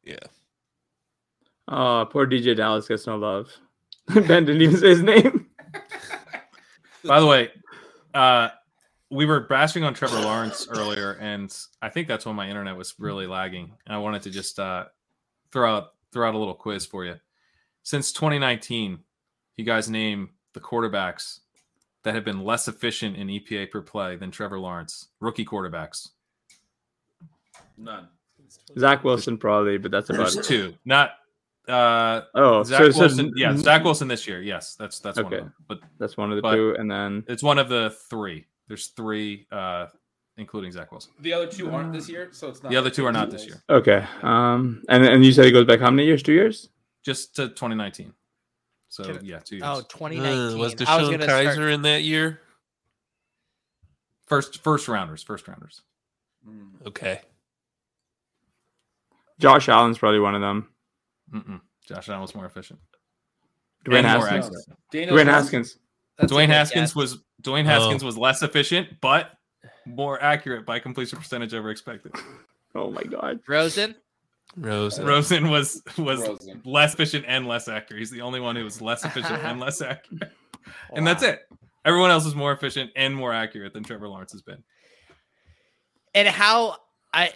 Yeah. 0.05 0.19
Oh, 1.67 2.07
poor 2.11 2.27
DeeJay 2.27 2.57
Dallas 2.57 2.87
gets 2.87 3.07
no 3.07 3.17
love. 3.17 3.51
ben 4.15 4.45
didn't 4.45 4.63
even 4.63 4.77
say 4.77 4.89
his 4.91 5.03
name. 5.03 5.47
By 7.05 7.21
the 7.21 7.27
way, 7.27 7.51
uh, 8.15 8.51
we 9.11 9.27
were 9.27 9.41
bashing 9.41 9.83
on 9.85 9.93
Trevor 9.95 10.21
Lawrence 10.21 10.69
earlier, 10.71 11.13
and 11.21 11.55
I 11.83 11.89
think 11.89 12.07
that's 12.09 12.25
when 12.27 12.37
my 12.37 12.49
internet 12.49 12.77
was 12.77 12.95
really 12.99 13.27
lagging. 13.27 13.73
And 13.87 13.95
I 13.95 13.99
wanted 13.99 14.23
to 14.23 14.31
just 14.31 14.59
uh, 14.59 14.87
throw 15.53 15.75
out 15.75 15.95
throw 16.13 16.29
out 16.29 16.35
a 16.35 16.39
little 16.39 16.55
quiz 16.55 16.87
for 16.87 17.05
you. 17.05 17.17
Since 17.83 18.13
2019, 18.13 18.99
you 19.57 19.65
guys 19.65 19.89
name 19.89 20.31
the 20.53 20.61
quarterbacks 20.61 21.41
that 22.03 22.15
have 22.15 22.25
been 22.25 22.45
less 22.45 22.67
efficient 22.69 23.17
in 23.17 23.29
EPA 23.29 23.71
per 23.71 23.81
play 23.83 24.17
than 24.17 24.31
Trevor 24.31 24.59
Lawrence, 24.59 25.09
rookie 25.21 25.45
quarterbacks. 25.45 26.09
None. 27.77 28.09
Zach 28.79 29.05
Wilson 29.05 29.39
probably, 29.39 29.79
but 29.79 29.91
that's 29.91 30.11
about 30.11 30.33
There's 30.33 30.37
it. 30.39 30.45
two, 30.45 30.75
not 30.85 31.13
uh, 31.69 32.23
Oh, 32.35 32.63
Zach 32.65 32.79
so, 32.79 32.91
so 32.91 32.99
Wilson. 33.01 33.33
yeah, 33.37 33.57
Zach 33.57 33.85
Wilson 33.85 34.09
this 34.09 34.27
year. 34.27 34.43
Yes, 34.43 34.75
that's 34.77 34.99
that's 34.99 35.17
one 35.19 35.27
Okay. 35.27 35.37
of 35.37 35.43
them. 35.45 35.55
But 35.69 35.81
That's 35.99 36.17
one 36.17 36.31
of 36.31 36.37
the 36.37 36.43
but- 36.43 36.55
two, 36.55 36.75
and 36.79 36.91
then 36.91 37.25
it's 37.29 37.43
one 37.43 37.59
of 37.59 37.69
the 37.69 37.95
three. 38.09 38.47
There's 38.71 38.87
three, 38.87 39.49
uh, 39.51 39.87
including 40.37 40.71
Zach 40.71 40.93
Wilson. 40.93 41.11
The 41.19 41.33
other 41.33 41.49
two 41.49 41.73
aren't 41.73 41.93
this 41.93 42.09
year, 42.09 42.29
so 42.31 42.47
it's 42.49 42.63
not. 42.63 42.71
The 42.71 42.77
other 42.77 42.89
two 42.89 43.05
are 43.05 43.11
not 43.11 43.29
this 43.29 43.45
year. 43.45 43.61
okay. 43.69 44.07
Um, 44.23 44.85
and 44.89 45.05
and 45.05 45.25
you 45.25 45.33
said 45.33 45.45
it 45.47 45.51
goes 45.51 45.67
back 45.67 45.81
how 45.81 45.91
many 45.91 46.07
years? 46.07 46.23
Two 46.23 46.33
years? 46.33 46.69
just 47.03 47.35
to 47.35 47.49
2019. 47.49 48.13
So 48.91 49.03
Can- 49.03 49.25
yeah, 49.25 49.41
two 49.41 49.57
years. 49.57 49.65
Oh, 49.67 49.79
Uh, 49.79 49.83
2019. 49.89 50.37
was 50.37 50.55
I 50.55 50.57
was 50.59 50.75
Deshone 51.09 51.11
gonna 51.11 51.27
Kizer 51.27 51.53
start- 51.55 51.71
in 51.73 51.83
that 51.83 52.03
year? 52.05 52.41
first 54.29 54.63
first 54.63 54.87
rounders, 54.87 55.25
first 55.25 55.49
rounders. 55.49 55.83
Mm. 56.49 56.87
Okay. 56.87 57.23
Josh 59.41 59.69
Allen's 59.69 59.99
probably 59.99 60.21
one 60.21 60.35
of 60.37 60.41
them. 60.43 60.69
Mm-mm. 61.35 61.61
Josh 61.89 62.09
Allen 62.09 62.21
was 62.21 62.35
more 62.37 62.47
efficient. 62.47 62.79
Dwayne 63.85 63.99
And 64.05 64.07
Haskins. 64.07 64.51
Dwayne 64.93 65.27
Haskins. 65.27 65.79
Dwayne 66.21 66.47
Haskins 66.49 66.95
was 66.95 67.19
Dwayne 67.41 67.65
Oh. 67.65 67.69
Haskins 67.69 68.05
was 68.05 68.17
less 68.19 68.43
efficient, 68.43 69.01
but 69.01 69.33
more 69.87 70.23
accurate 70.23 70.67
by 70.67 70.79
completion 70.79 71.19
percentage 71.19 71.55
over 71.55 71.71
expected. 71.71 72.13
Oh 72.75 72.91
my 72.91 73.03
god. 73.03 73.41
Rosen. 73.49 73.95
Rosen. 74.57 75.05
Rosen 75.07 75.49
was 75.51 75.83
was 75.99 76.21
Rosen. 76.21 76.63
less 76.65 76.95
efficient 76.95 77.25
and 77.29 77.47
less 77.47 77.69
accurate. 77.69 78.01
He's 78.01 78.11
the 78.11 78.21
only 78.23 78.41
one 78.41 78.57
who 78.57 78.65
was 78.65 78.81
less 78.83 79.05
efficient 79.05 79.43
and 79.45 79.61
less 79.67 79.81
accurate. 79.81 80.33
And 80.95 81.07
that's 81.07 81.23
it. 81.23 81.41
Everyone 81.85 82.11
else 82.11 82.27
is 82.27 82.35
more 82.35 82.53
efficient 82.53 82.91
and 82.97 83.15
more 83.15 83.33
accurate 83.33 83.73
than 83.73 83.83
Trevor 83.85 84.09
Lawrence 84.09 84.33
has 84.33 84.43
been. 84.43 84.63
And 86.15 86.29
how 86.29 86.77
I 87.15 87.33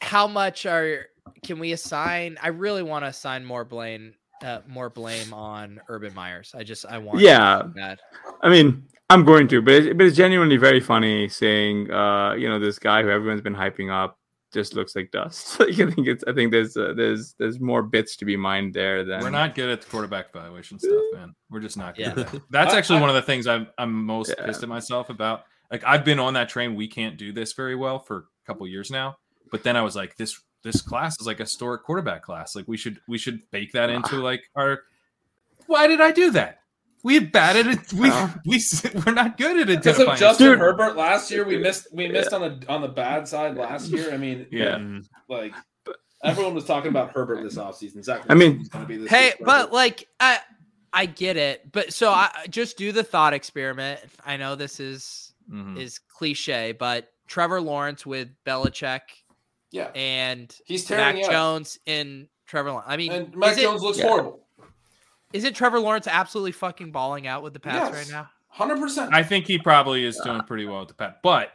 how 0.00 0.26
much 0.26 0.66
are 0.66 1.06
can 1.44 1.58
we 1.58 1.72
assign? 1.72 2.38
I 2.40 2.48
really 2.48 2.82
want 2.82 3.04
to 3.04 3.08
assign 3.08 3.44
more 3.44 3.64
blame 3.64 4.14
uh, 4.42 4.60
more 4.68 4.88
blame 4.90 5.32
on 5.34 5.80
Urban 5.88 6.14
Meyers. 6.14 6.54
I 6.56 6.62
just 6.62 6.86
I 6.86 6.98
want 6.98 7.20
Yeah. 7.20 7.62
that. 7.74 7.98
I 8.42 8.48
mean, 8.48 8.86
I'm 9.08 9.24
going 9.24 9.46
to, 9.48 9.62
but 9.62 9.74
it, 9.74 9.96
but 9.96 10.06
it's 10.06 10.16
genuinely 10.16 10.56
very 10.56 10.80
funny 10.80 11.28
saying, 11.28 11.90
uh, 11.92 12.32
you 12.34 12.48
know, 12.48 12.58
this 12.58 12.78
guy 12.78 13.02
who 13.02 13.10
everyone's 13.10 13.40
been 13.40 13.54
hyping 13.54 13.92
up 13.92 14.18
just 14.52 14.74
looks 14.74 14.96
like 14.96 15.10
dust. 15.12 15.60
like, 15.60 15.78
I 15.78 15.90
think 15.90 16.08
it's, 16.08 16.24
I 16.26 16.32
think 16.32 16.50
there's, 16.50 16.76
uh, 16.76 16.92
there's, 16.96 17.34
there's 17.38 17.60
more 17.60 17.82
bits 17.82 18.16
to 18.16 18.24
be 18.24 18.36
mined 18.36 18.74
there 18.74 19.04
than 19.04 19.20
We're 19.20 19.30
not 19.30 19.54
good 19.54 19.68
at 19.68 19.80
the 19.82 19.88
quarterback 19.88 20.26
evaluation 20.34 20.78
stuff, 20.80 21.00
man. 21.14 21.34
We're 21.50 21.60
just 21.60 21.76
not 21.76 21.94
good 21.94 22.02
Yeah. 22.06 22.10
at 22.10 22.16
that. 22.32 22.42
That's 22.50 22.74
actually 22.74 22.98
I- 22.98 23.02
one 23.02 23.10
of 23.10 23.16
the 23.16 23.22
things 23.22 23.46
I'm 23.46 23.68
I'm 23.78 23.92
most 23.92 24.34
Yeah. 24.36 24.44
pissed 24.46 24.62
at 24.64 24.68
myself 24.68 25.08
about. 25.08 25.44
Like 25.70 25.84
I've 25.84 26.04
been 26.04 26.18
on 26.18 26.34
that 26.34 26.48
train. 26.48 26.74
We 26.74 26.88
can't 26.88 27.16
do 27.16 27.32
this 27.32 27.52
very 27.52 27.74
well 27.76 27.98
for 28.00 28.16
a 28.18 28.46
couple 28.46 28.66
years 28.66 28.90
now. 28.90 29.16
But 29.52 29.62
then 29.62 29.76
I 29.76 29.82
was 29.82 29.94
like, 29.94 30.16
this 30.16 30.40
this 30.62 30.80
class 30.80 31.20
is 31.20 31.26
like 31.28 31.38
a 31.38 31.44
historic 31.44 31.84
quarterback 31.84 32.22
class. 32.22 32.56
Like 32.56 32.66
we 32.66 32.76
should 32.76 32.98
we 33.06 33.18
should 33.18 33.40
bake 33.52 33.72
that 33.72 33.90
into 33.90 34.16
like 34.16 34.42
our. 34.56 34.80
Why 35.66 35.86
did 35.88 36.00
I 36.00 36.10
do 36.12 36.30
that? 36.32 36.58
We 37.06 37.20
batted 37.20 37.68
it. 37.68 37.92
We 37.92 38.10
Uh. 38.10 38.28
we 38.44 38.60
we're 39.06 39.12
not 39.12 39.38
good 39.38 39.68
at 39.70 39.82
Because 39.84 40.00
of. 40.00 40.18
Justin 40.18 40.48
Dude. 40.50 40.58
Herbert 40.58 40.96
last 40.96 41.30
year, 41.30 41.44
we 41.44 41.56
missed 41.56 41.86
we 41.92 42.08
missed 42.08 42.32
on 42.32 42.40
the 42.40 42.66
on 42.68 42.80
the 42.82 42.88
bad 42.88 43.28
side 43.28 43.56
last 43.56 43.88
year. 43.90 44.12
I 44.12 44.16
mean, 44.16 44.46
Yeah. 44.50 44.74
Mm. 44.78 45.06
like 45.28 45.54
everyone 46.24 46.54
was 46.54 46.64
talking 46.64 46.88
about 46.90 47.12
Herbert 47.12 47.44
this 47.44 47.54
offseason. 47.56 48.02
Zach 48.02 48.22
I 48.28 48.34
mean- 48.34 48.64
gonna 48.70 48.86
be 48.86 48.96
this 48.96 49.08
Hey, 49.08 49.34
but 49.40 49.72
like 49.72 50.08
I 50.18 50.40
I 50.92 51.06
get 51.06 51.36
it. 51.36 51.70
But 51.70 51.92
so 51.92 52.10
I 52.10 52.28
I- 52.42 52.46
just 52.48 52.76
do 52.76 52.90
the 52.90 53.04
thought 53.04 53.34
experiment. 53.34 54.00
I 54.24 54.36
know 54.36 54.56
this 54.56 54.80
is 54.80 55.32
Mhm. 55.48 55.78
is 55.78 56.00
cliche, 56.00 56.72
but 56.72 57.12
Trevor 57.28 57.60
Lawrence 57.60 58.04
with 58.04 58.28
Belichick 58.44 59.02
yeah, 59.70 59.90
and 59.94 60.52
he's 60.64 60.88
Mac 60.90 60.98
tearing 60.98 61.16
you 61.18 61.24
up. 61.26 61.30
Jones 61.30 61.78
in 61.86 62.28
Trevor 62.48 62.70
Lawrence. 62.70 62.86
I 62.88 62.96
mean, 62.96 63.12
and 63.12 63.36
Mac 63.36 63.52
is 63.52 63.58
it- 63.58 63.62
Jones 63.62 63.82
looks 63.82 63.98
Yeah. 63.98 64.08
horrible. 64.08 64.45
Isn't 65.32 65.54
Trevor 65.54 65.80
Lawrence 65.80 66.06
absolutely 66.06 66.52
fucking 66.52 66.92
balling 66.92 67.26
out 67.26 67.42
with 67.42 67.52
the 67.52 67.60
Pats 67.60 67.90
Yes. 67.90 67.94
right 67.94 68.10
now? 68.12 68.28
Hundred 68.48 68.78
percent. 68.80 69.12
I 69.14 69.22
think 69.22 69.46
he 69.46 69.58
probably 69.58 70.04
is 70.04 70.18
doing 70.24 70.40
pretty 70.42 70.64
well 70.66 70.80
with 70.80 70.88
the 70.88 70.94
pat. 70.94 71.18
But 71.22 71.50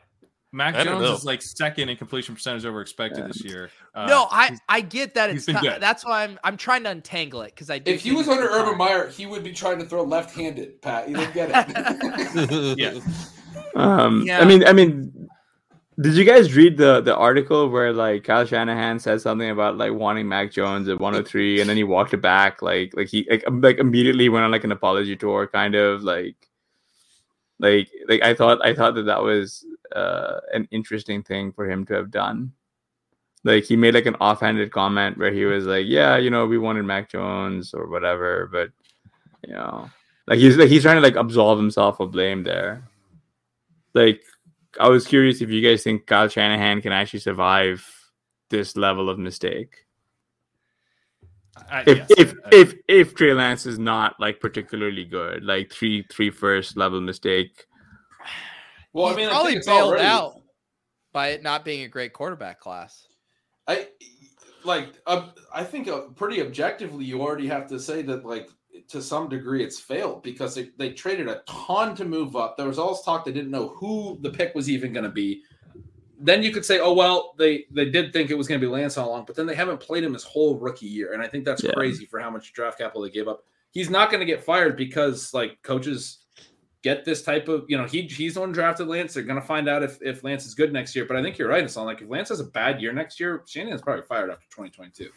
Mac 0.52 0.76
I 0.76 0.84
Jones 0.84 1.02
know. 1.02 1.14
is 1.14 1.26
like 1.26 1.42
second 1.42 1.90
in 1.90 1.98
completion 1.98 2.36
percentage 2.36 2.64
over 2.66 2.80
expected 2.82 3.26
this 3.28 3.44
year. 3.44 3.72
Uh, 3.96 4.06
no, 4.06 4.28
I 4.30 4.56
I 4.70 4.82
get 4.82 5.16
that 5.16 5.32
he's 5.32 5.38
it's 5.38 5.46
been 5.48 5.56
not, 5.56 5.64
good. 5.64 5.82
that's 5.82 6.06
why 6.06 6.24
I'm 6.24 6.38
I'm 6.44 6.58
trying 6.58 6.84
to 6.84 6.92
untangle 6.92 7.42
it 7.42 7.56
because 7.56 7.72
I 7.72 7.82
If 7.86 8.02
he 8.02 8.12
was 8.12 8.28
under 8.28 8.44
the 8.44 8.54
Urban. 8.54 8.78
Meyer, 8.78 9.08
he 9.08 9.26
would 9.26 9.44
be 9.44 9.52
trying 9.54 9.80
to 9.80 9.86
throw 9.86 10.04
left-handed. 10.04 10.80
Pat, 10.84 11.10
you 11.10 11.16
didn't 11.16 11.34
get 11.34 11.50
it. 11.52 12.78
Yeah. 12.78 13.00
Um, 13.76 14.24
Yeah. 14.26 14.40
I 14.42 14.46
mean, 14.46 14.66
I 14.68 14.74
mean, 14.74 15.21
did 16.02 16.16
you 16.16 16.26
guys 16.26 16.56
read 16.56 16.78
the 16.78 17.02
the 17.02 17.16
article 17.16 17.70
where 17.70 17.94
like 17.94 18.24
Kyle 18.24 18.46
Shanahan 18.46 19.00
said 19.00 19.22
something 19.22 19.50
about 19.50 19.78
like 19.78 19.94
wanting 19.94 20.28
Mac 20.28 20.52
Jones 20.52 20.88
at 20.88 21.00
103, 21.00 21.62
and 21.62 21.70
then 21.70 21.78
he 21.78 21.84
walked 21.84 22.14
it 22.14 22.22
back, 22.22 22.62
like 22.62 22.96
like 22.96 23.08
he 23.08 23.28
like, 23.30 23.44
um, 23.48 23.62
like 23.62 23.78
immediately 23.78 24.30
went 24.30 24.46
on 24.46 24.52
like 24.52 24.64
an 24.64 24.72
apology 24.72 25.16
tour, 25.16 25.48
kind 25.48 25.76
of 25.76 26.04
like 26.04 26.36
like 27.60 27.90
like 28.08 28.22
I 28.24 28.34
thought 28.34 28.66
I 28.66 28.74
thought 28.74 28.96
that 28.96 29.04
that 29.04 29.22
was 29.22 29.66
uh, 29.96 30.40
an 30.54 30.68
interesting 30.72 31.24
thing 31.24 31.52
for 31.52 31.70
him 31.70 31.86
to 31.86 31.94
have 31.94 32.12
done. 32.12 32.54
Like 33.44 33.64
he 33.66 33.76
made 33.76 33.94
like 33.94 34.06
an 34.06 34.16
offhanded 34.16 34.72
comment 34.72 35.18
where 35.18 35.32
he 35.32 35.46
was 35.46 35.66
like, 35.66 35.86
"Yeah, 35.88 36.18
you 36.18 36.30
know, 36.30 36.46
we 36.46 36.58
wanted 36.58 36.84
Mac 36.84 37.10
Jones 37.10 37.74
or 37.74 37.88
whatever," 37.88 38.50
but 38.52 38.70
you 39.48 39.54
know, 39.54 39.90
like 40.28 40.40
he's 40.40 40.58
like 40.58 40.70
he's 40.70 40.84
trying 40.84 40.98
to 40.98 41.02
like 41.02 41.16
absolve 41.16 41.58
himself 41.58 42.00
of 42.00 42.12
blame 42.12 42.44
there. 42.44 42.88
Like, 43.94 44.22
I 44.80 44.88
was 44.90 45.06
curious 45.06 45.42
if 45.42 45.50
you 45.50 45.62
guys 45.62 45.84
think 45.84 46.06
Kyle 46.08 46.28
Shanahan 46.28 46.82
can 46.82 46.92
actually 46.92 47.20
survive 47.20 47.86
this 48.50 48.76
level 48.78 49.10
of 49.10 49.20
mistake. 49.20 49.86
I- 51.70 51.84
If 51.86 51.98
yes, 51.98 52.12
if 52.18 52.34
I- 52.46 52.50
if 52.56 52.74
if 52.88 53.16
Trey 53.16 53.34
Lance 53.34 53.66
is 53.66 53.78
not 53.78 54.20
like 54.20 54.40
particularly 54.40 55.06
good, 55.06 55.44
like 55.44 55.72
three 55.72 56.04
three 56.10 56.30
first 56.32 56.78
level 56.78 57.02
mistake. 57.02 57.66
well, 58.94 59.08
I 59.08 59.10
He's 59.10 59.18
mean, 59.18 59.28
I 59.28 59.32
probably 59.32 59.52
think 59.54 59.66
bailed 59.66 59.90
already, 59.90 60.06
out 60.06 60.42
by 61.12 61.30
it 61.30 61.44
not 61.44 61.66
being 61.66 61.84
a 61.84 61.88
great 61.90 62.14
quarterback 62.14 62.60
class. 62.60 63.06
I 63.68 63.90
like. 64.64 64.94
Uh, 65.06 65.30
I 65.54 65.64
think 65.66 65.88
uh, 65.88 66.02
pretty 66.16 66.42
objectively, 66.42 67.04
you 67.06 67.22
already 67.22 67.48
have 67.48 67.68
to 67.68 67.80
say 67.80 68.02
that, 68.04 68.26
like, 68.26 68.50
to 68.88 69.02
some 69.02 69.30
degree, 69.30 69.64
it's 69.64 69.80
failed 69.80 70.24
because 70.24 70.56
they, 70.56 70.70
they 70.78 70.92
traded 70.92 71.28
a 71.28 71.42
ton 71.48 71.96
to 71.96 72.06
move 72.06 72.36
up. 72.36 72.58
There 72.58 72.68
was 72.68 72.80
all 72.80 72.94
this 72.94 73.04
talk 73.04 73.26
they 73.26 73.32
didn't 73.32 73.52
know 73.52 73.70
who 73.70 74.18
the 74.22 74.30
pick 74.30 74.54
was 74.56 74.70
even 74.70 74.94
going 74.94 75.04
to 75.04 75.10
be. 75.10 75.42
Then 76.20 76.44
you 76.44 76.52
could 76.52 76.66
say, 76.66 76.80
oh 76.80 76.94
well, 76.94 77.34
they 77.38 77.66
they 77.72 77.86
did 77.90 78.14
think 78.14 78.30
it 78.30 78.36
was 78.38 78.48
going 78.48 78.62
to 78.62 78.66
be 78.68 78.72
Lance 78.72 78.98
all 78.98 79.10
along, 79.10 79.26
but 79.26 79.36
then 79.36 79.46
they 79.48 79.56
haven't 79.56 79.80
played 79.80 80.04
him 80.04 80.14
his 80.14 80.24
whole 80.24 80.58
rookie 80.60 80.86
year, 80.86 81.14
and 81.14 81.22
I 81.24 81.28
think 81.28 81.46
that's 81.46 81.64
Yeah. 81.64 81.72
crazy 81.72 82.06
for 82.06 82.20
how 82.20 82.30
much 82.30 82.54
draft 82.54 82.78
capital 82.78 83.02
they 83.02 83.10
gave 83.10 83.28
up. 83.28 83.44
He's 83.72 83.90
not 83.90 84.12
going 84.12 84.20
to 84.20 84.26
get 84.26 84.44
fired 84.44 84.78
because 84.78 85.34
like 85.34 85.62
coaches 85.64 86.20
get 86.84 87.06
this 87.06 87.22
type 87.24 87.48
of 87.48 87.64
you 87.68 87.78
know 87.78 87.86
he 87.86 88.04
he's 88.04 88.36
the 88.36 88.40
one 88.42 88.50
who 88.50 88.54
drafted 88.54 88.88
Lance. 88.88 89.14
They're 89.16 89.24
going 89.24 89.42
to 89.42 89.48
find 89.48 89.68
out 89.68 89.82
if 89.82 89.98
if 90.02 90.24
Lance 90.24 90.46
is 90.46 90.54
good 90.54 90.72
next 90.72 90.96
year. 90.96 91.06
But 91.06 91.18
I 91.18 91.24
think 91.24 91.38
you're 91.40 91.48
right, 91.50 91.64
It's 91.64 91.74
Hassan. 91.74 91.86
Like 91.88 92.02
if 92.02 92.10
Lance 92.10 92.30
has 92.30 92.40
a 92.40 92.46
bad 92.46 92.82
year 92.82 92.94
next 92.94 93.20
year, 93.20 93.44
Shanahan's 93.48 93.82
probably 93.82 94.04
fired 94.04 94.30
after 94.30 94.46
2022. 94.52 95.10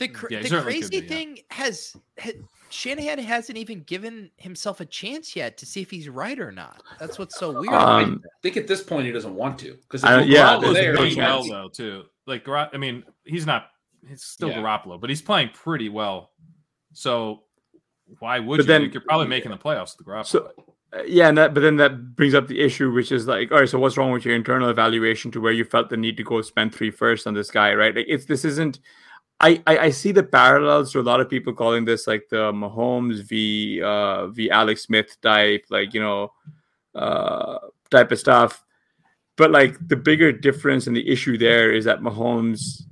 The 0.00 0.08
cr- 0.08 0.26
Yeah, 0.30 0.40
the 0.42 0.62
crazy 0.62 0.88
be, 1.00 1.06
yeah. 1.06 1.08
thing 1.08 1.38
has, 1.50 1.94
ha 2.18 2.30
Shanahan 2.70 3.18
hasn't 3.18 3.58
even 3.58 3.82
given 3.82 4.30
himself 4.36 4.80
a 4.80 4.84
chance 4.86 5.36
yet 5.36 5.58
to 5.58 5.66
see 5.66 5.82
if 5.82 5.90
he's 5.90 6.08
right 6.08 6.38
or 6.38 6.50
not. 6.50 6.82
That's 6.98 7.18
what's 7.18 7.38
so 7.38 7.52
weird. 7.60 7.74
Um, 7.74 8.22
I 8.24 8.28
think 8.42 8.56
at 8.56 8.66
this 8.66 8.82
point 8.82 9.04
he 9.06 9.12
doesn't 9.12 9.34
want 9.34 9.58
to 9.58 9.76
because 9.82 10.02
yeah, 10.02 10.56
Garoppolo's 10.56 10.74
there's 10.74 10.94
no 10.94 11.00
playing 11.02 11.16
well 11.18 11.44
though 11.44 11.68
too. 11.68 12.04
Like 12.26 12.44
Gar- 12.44 12.70
I 12.72 12.76
mean, 12.78 13.04
he's 13.24 13.44
not. 13.44 13.66
He's 14.08 14.22
still 14.22 14.48
Yeah. 14.48 14.58
Garoppolo, 14.62 14.98
but 15.00 15.10
he's 15.10 15.20
playing 15.20 15.50
pretty 15.52 15.88
well. 15.90 16.30
So 16.94 17.42
why 18.20 18.38
would 18.38 18.56
But 18.56 18.62
you? 18.62 18.66
then- 18.68 18.90
you're 18.92 19.02
probably 19.02 19.26
making 19.26 19.50
the 19.50 19.58
playoffs 19.58 19.98
with 19.98 20.06
Garoppolo. 20.06 20.26
So 20.26 20.52
uh, 20.92 21.02
yeah, 21.06 21.28
and 21.28 21.36
that 21.36 21.52
but 21.52 21.60
then 21.60 21.76
that 21.76 22.16
brings 22.16 22.34
up 22.34 22.46
the 22.48 22.60
issue, 22.60 22.90
which 22.90 23.12
is 23.12 23.26
like, 23.26 23.52
all 23.52 23.58
right, 23.58 23.68
so 23.68 23.78
what's 23.78 23.96
wrong 23.98 24.12
with 24.12 24.24
your 24.24 24.34
internal 24.34 24.70
evaluation 24.70 25.30
to 25.32 25.40
where 25.40 25.52
you 25.52 25.64
felt 25.64 25.90
the 25.90 25.96
need 25.96 26.16
to 26.16 26.22
go 26.24 26.40
spend 26.40 26.74
three 26.74 26.90
first 26.90 27.26
on 27.26 27.34
this 27.34 27.50
guy, 27.50 27.74
right? 27.74 27.94
Like 27.94 28.06
it's 28.08 28.24
this 28.24 28.44
isn't. 28.46 28.80
I, 29.40 29.62
I, 29.66 29.78
I 29.78 29.90
see 29.90 30.12
the 30.12 30.22
parallels 30.22 30.92
to 30.92 31.00
a 31.00 31.02
lot 31.02 31.20
of 31.20 31.30
people 31.30 31.52
calling 31.54 31.84
this 31.86 32.06
like 32.06 32.28
the 32.28 32.52
Mahomes 32.52 33.22
v 33.22 33.82
uh 33.82 34.26
v 34.28 34.50
Alex 34.50 34.82
Smith 34.82 35.16
type, 35.22 35.64
like 35.70 35.94
you 35.94 36.00
know, 36.00 36.32
uh 36.94 37.58
type 37.90 38.12
of 38.12 38.18
stuff. 38.18 38.62
But 39.36 39.50
like 39.50 39.76
the 39.88 39.96
bigger 39.96 40.30
difference 40.32 40.86
and 40.86 40.94
the 40.94 41.08
issue 41.08 41.38
there 41.38 41.72
is 41.72 41.84
that 41.86 42.00
Mahomes 42.00 42.82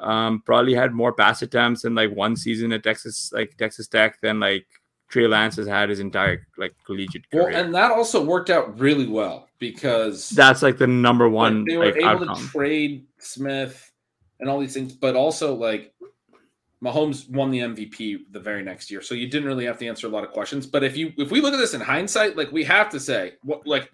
um 0.00 0.42
probably 0.46 0.74
had 0.74 0.92
more 0.92 1.12
pass 1.12 1.42
attempts 1.42 1.84
in 1.84 1.94
like 1.94 2.10
one 2.10 2.34
season 2.34 2.72
at 2.72 2.82
Texas 2.82 3.30
like 3.32 3.56
Texas 3.58 3.86
Tech 3.88 4.20
than 4.22 4.40
like 4.40 4.66
Trey 5.10 5.26
Lance 5.26 5.56
has 5.56 5.66
had 5.68 5.90
his 5.90 6.00
entire 6.00 6.46
like 6.56 6.74
collegiate 6.86 7.30
career. 7.30 7.44
well, 7.44 7.54
and 7.54 7.74
that 7.74 7.90
also 7.92 8.24
worked 8.24 8.48
out 8.48 8.78
really 8.80 9.06
well 9.06 9.48
because 9.58 10.30
That's 10.30 10.62
like 10.62 10.78
the 10.78 10.86
number 10.86 11.26
like, 11.26 11.34
one 11.34 11.64
they 11.68 11.76
were 11.76 11.84
like, 11.84 11.96
able 11.96 12.30
outcome. 12.30 12.36
to 12.36 12.48
trade 12.48 13.04
Smith 13.18 13.91
and 14.40 14.48
all 14.48 14.58
these 14.58 14.74
things, 14.74 14.92
but 14.92 15.14
also 15.16 15.54
like 15.54 15.94
Mahomes 16.82 17.30
won 17.30 17.50
the 17.50 17.60
MVP 17.60 18.32
the 18.32 18.40
very 18.40 18.62
next 18.62 18.90
year, 18.90 19.02
so 19.02 19.14
you 19.14 19.28
didn't 19.28 19.46
really 19.46 19.66
have 19.66 19.78
to 19.78 19.86
answer 19.86 20.06
a 20.06 20.10
lot 20.10 20.24
of 20.24 20.32
questions. 20.32 20.66
But 20.66 20.82
if 20.82 20.96
you 20.96 21.12
if 21.16 21.30
we 21.30 21.40
look 21.40 21.54
at 21.54 21.58
this 21.58 21.74
in 21.74 21.80
hindsight, 21.80 22.36
like 22.36 22.50
we 22.50 22.64
have 22.64 22.90
to 22.90 23.00
say 23.00 23.34
what 23.42 23.66
like 23.66 23.92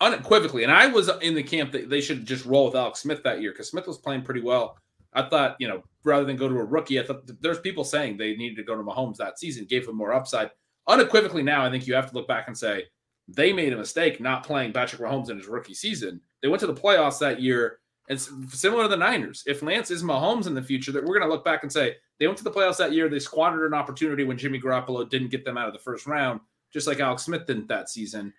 unequivocally, 0.00 0.62
and 0.62 0.72
I 0.72 0.86
was 0.86 1.10
in 1.22 1.34
the 1.34 1.42
camp 1.42 1.72
that 1.72 1.88
they 1.88 2.00
should 2.00 2.26
just 2.26 2.44
roll 2.44 2.66
with 2.66 2.76
Alex 2.76 3.00
Smith 3.00 3.22
that 3.22 3.40
year 3.40 3.52
because 3.52 3.70
Smith 3.70 3.86
was 3.86 3.98
playing 3.98 4.22
pretty 4.22 4.42
well. 4.42 4.76
I 5.14 5.22
thought, 5.28 5.56
you 5.58 5.68
know, 5.68 5.82
rather 6.04 6.24
than 6.24 6.36
go 6.36 6.48
to 6.48 6.58
a 6.58 6.64
rookie, 6.64 7.00
I 7.00 7.02
thought 7.02 7.22
there's 7.40 7.60
people 7.60 7.82
saying 7.82 8.16
they 8.16 8.36
needed 8.36 8.56
to 8.56 8.62
go 8.62 8.76
to 8.76 8.82
Mahomes 8.82 9.16
that 9.16 9.38
season, 9.38 9.64
gave 9.64 9.88
him 9.88 9.96
more 9.96 10.12
upside. 10.12 10.50
Unequivocally, 10.86 11.42
now 11.42 11.64
I 11.64 11.70
think 11.70 11.86
you 11.86 11.94
have 11.94 12.10
to 12.10 12.14
look 12.14 12.28
back 12.28 12.48
and 12.48 12.56
say 12.56 12.84
they 13.26 13.52
made 13.52 13.72
a 13.72 13.76
mistake 13.76 14.20
not 14.20 14.44
playing 14.44 14.72
Patrick 14.72 15.00
Mahomes 15.00 15.30
in 15.30 15.38
his 15.38 15.46
rookie 15.46 15.74
season. 15.74 16.20
They 16.42 16.48
went 16.48 16.60
to 16.60 16.66
the 16.66 16.74
playoffs 16.74 17.18
that 17.20 17.40
year, 17.40 17.78
and 18.08 18.18
s- 18.18 18.30
similar 18.48 18.84
to 18.84 18.88
the 18.88 18.96
Niners. 18.96 19.42
If 19.46 19.62
Lance 19.62 19.90
is 19.90 20.02
Mahomes 20.02 20.46
in 20.46 20.54
the 20.54 20.62
future, 20.62 20.92
that 20.92 21.02
we're 21.04 21.18
going 21.18 21.28
to 21.28 21.32
look 21.34 21.44
back 21.44 21.62
and 21.62 21.72
say 21.72 21.96
they 22.18 22.26
went 22.26 22.38
to 22.38 22.44
the 22.44 22.50
playoffs 22.50 22.78
that 22.78 22.92
year. 22.92 23.08
They 23.08 23.18
squandered 23.18 23.66
an 23.66 23.74
opportunity 23.78 24.24
when 24.24 24.36
Jimmy 24.38 24.60
Garoppolo 24.60 25.08
didn't 25.08 25.28
get 25.28 25.44
them 25.44 25.56
out 25.58 25.66
of 25.68 25.72
the 25.72 25.78
first 25.78 26.06
round, 26.06 26.40
just 26.72 26.86
like 26.86 27.00
Alex 27.00 27.22
Smith 27.24 27.46
didn't 27.46 27.68
that 27.68 27.88
season. 27.88 28.32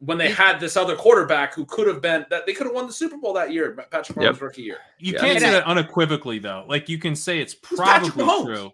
When 0.00 0.18
they 0.18 0.30
had 0.32 0.58
this 0.58 0.76
other 0.76 0.96
quarterback 0.96 1.54
who 1.54 1.64
could 1.64 1.86
have 1.86 2.02
been 2.02 2.26
that 2.28 2.44
they 2.44 2.52
could 2.54 2.66
have 2.66 2.74
won 2.74 2.88
the 2.88 2.92
Super 2.92 3.16
Bowl 3.18 3.32
that 3.34 3.52
year, 3.52 3.70
Patrick 3.90 4.18
Mahomes' 4.18 4.22
Yep. 4.32 4.40
rookie 4.40 4.62
year. 4.62 4.78
you 4.98 5.12
Yeah. 5.12 5.20
can't 5.20 5.30
And 5.32 5.40
say 5.40 5.48
I- 5.48 5.52
that 5.52 5.64
unequivocally 5.66 6.40
though. 6.40 6.64
Like 6.68 6.88
you 6.88 6.98
can 6.98 7.14
say 7.14 7.38
it's 7.38 7.54
It's 7.54 7.76
probably 7.76 8.10
Mahomes. 8.10 8.44
true. 8.46 8.72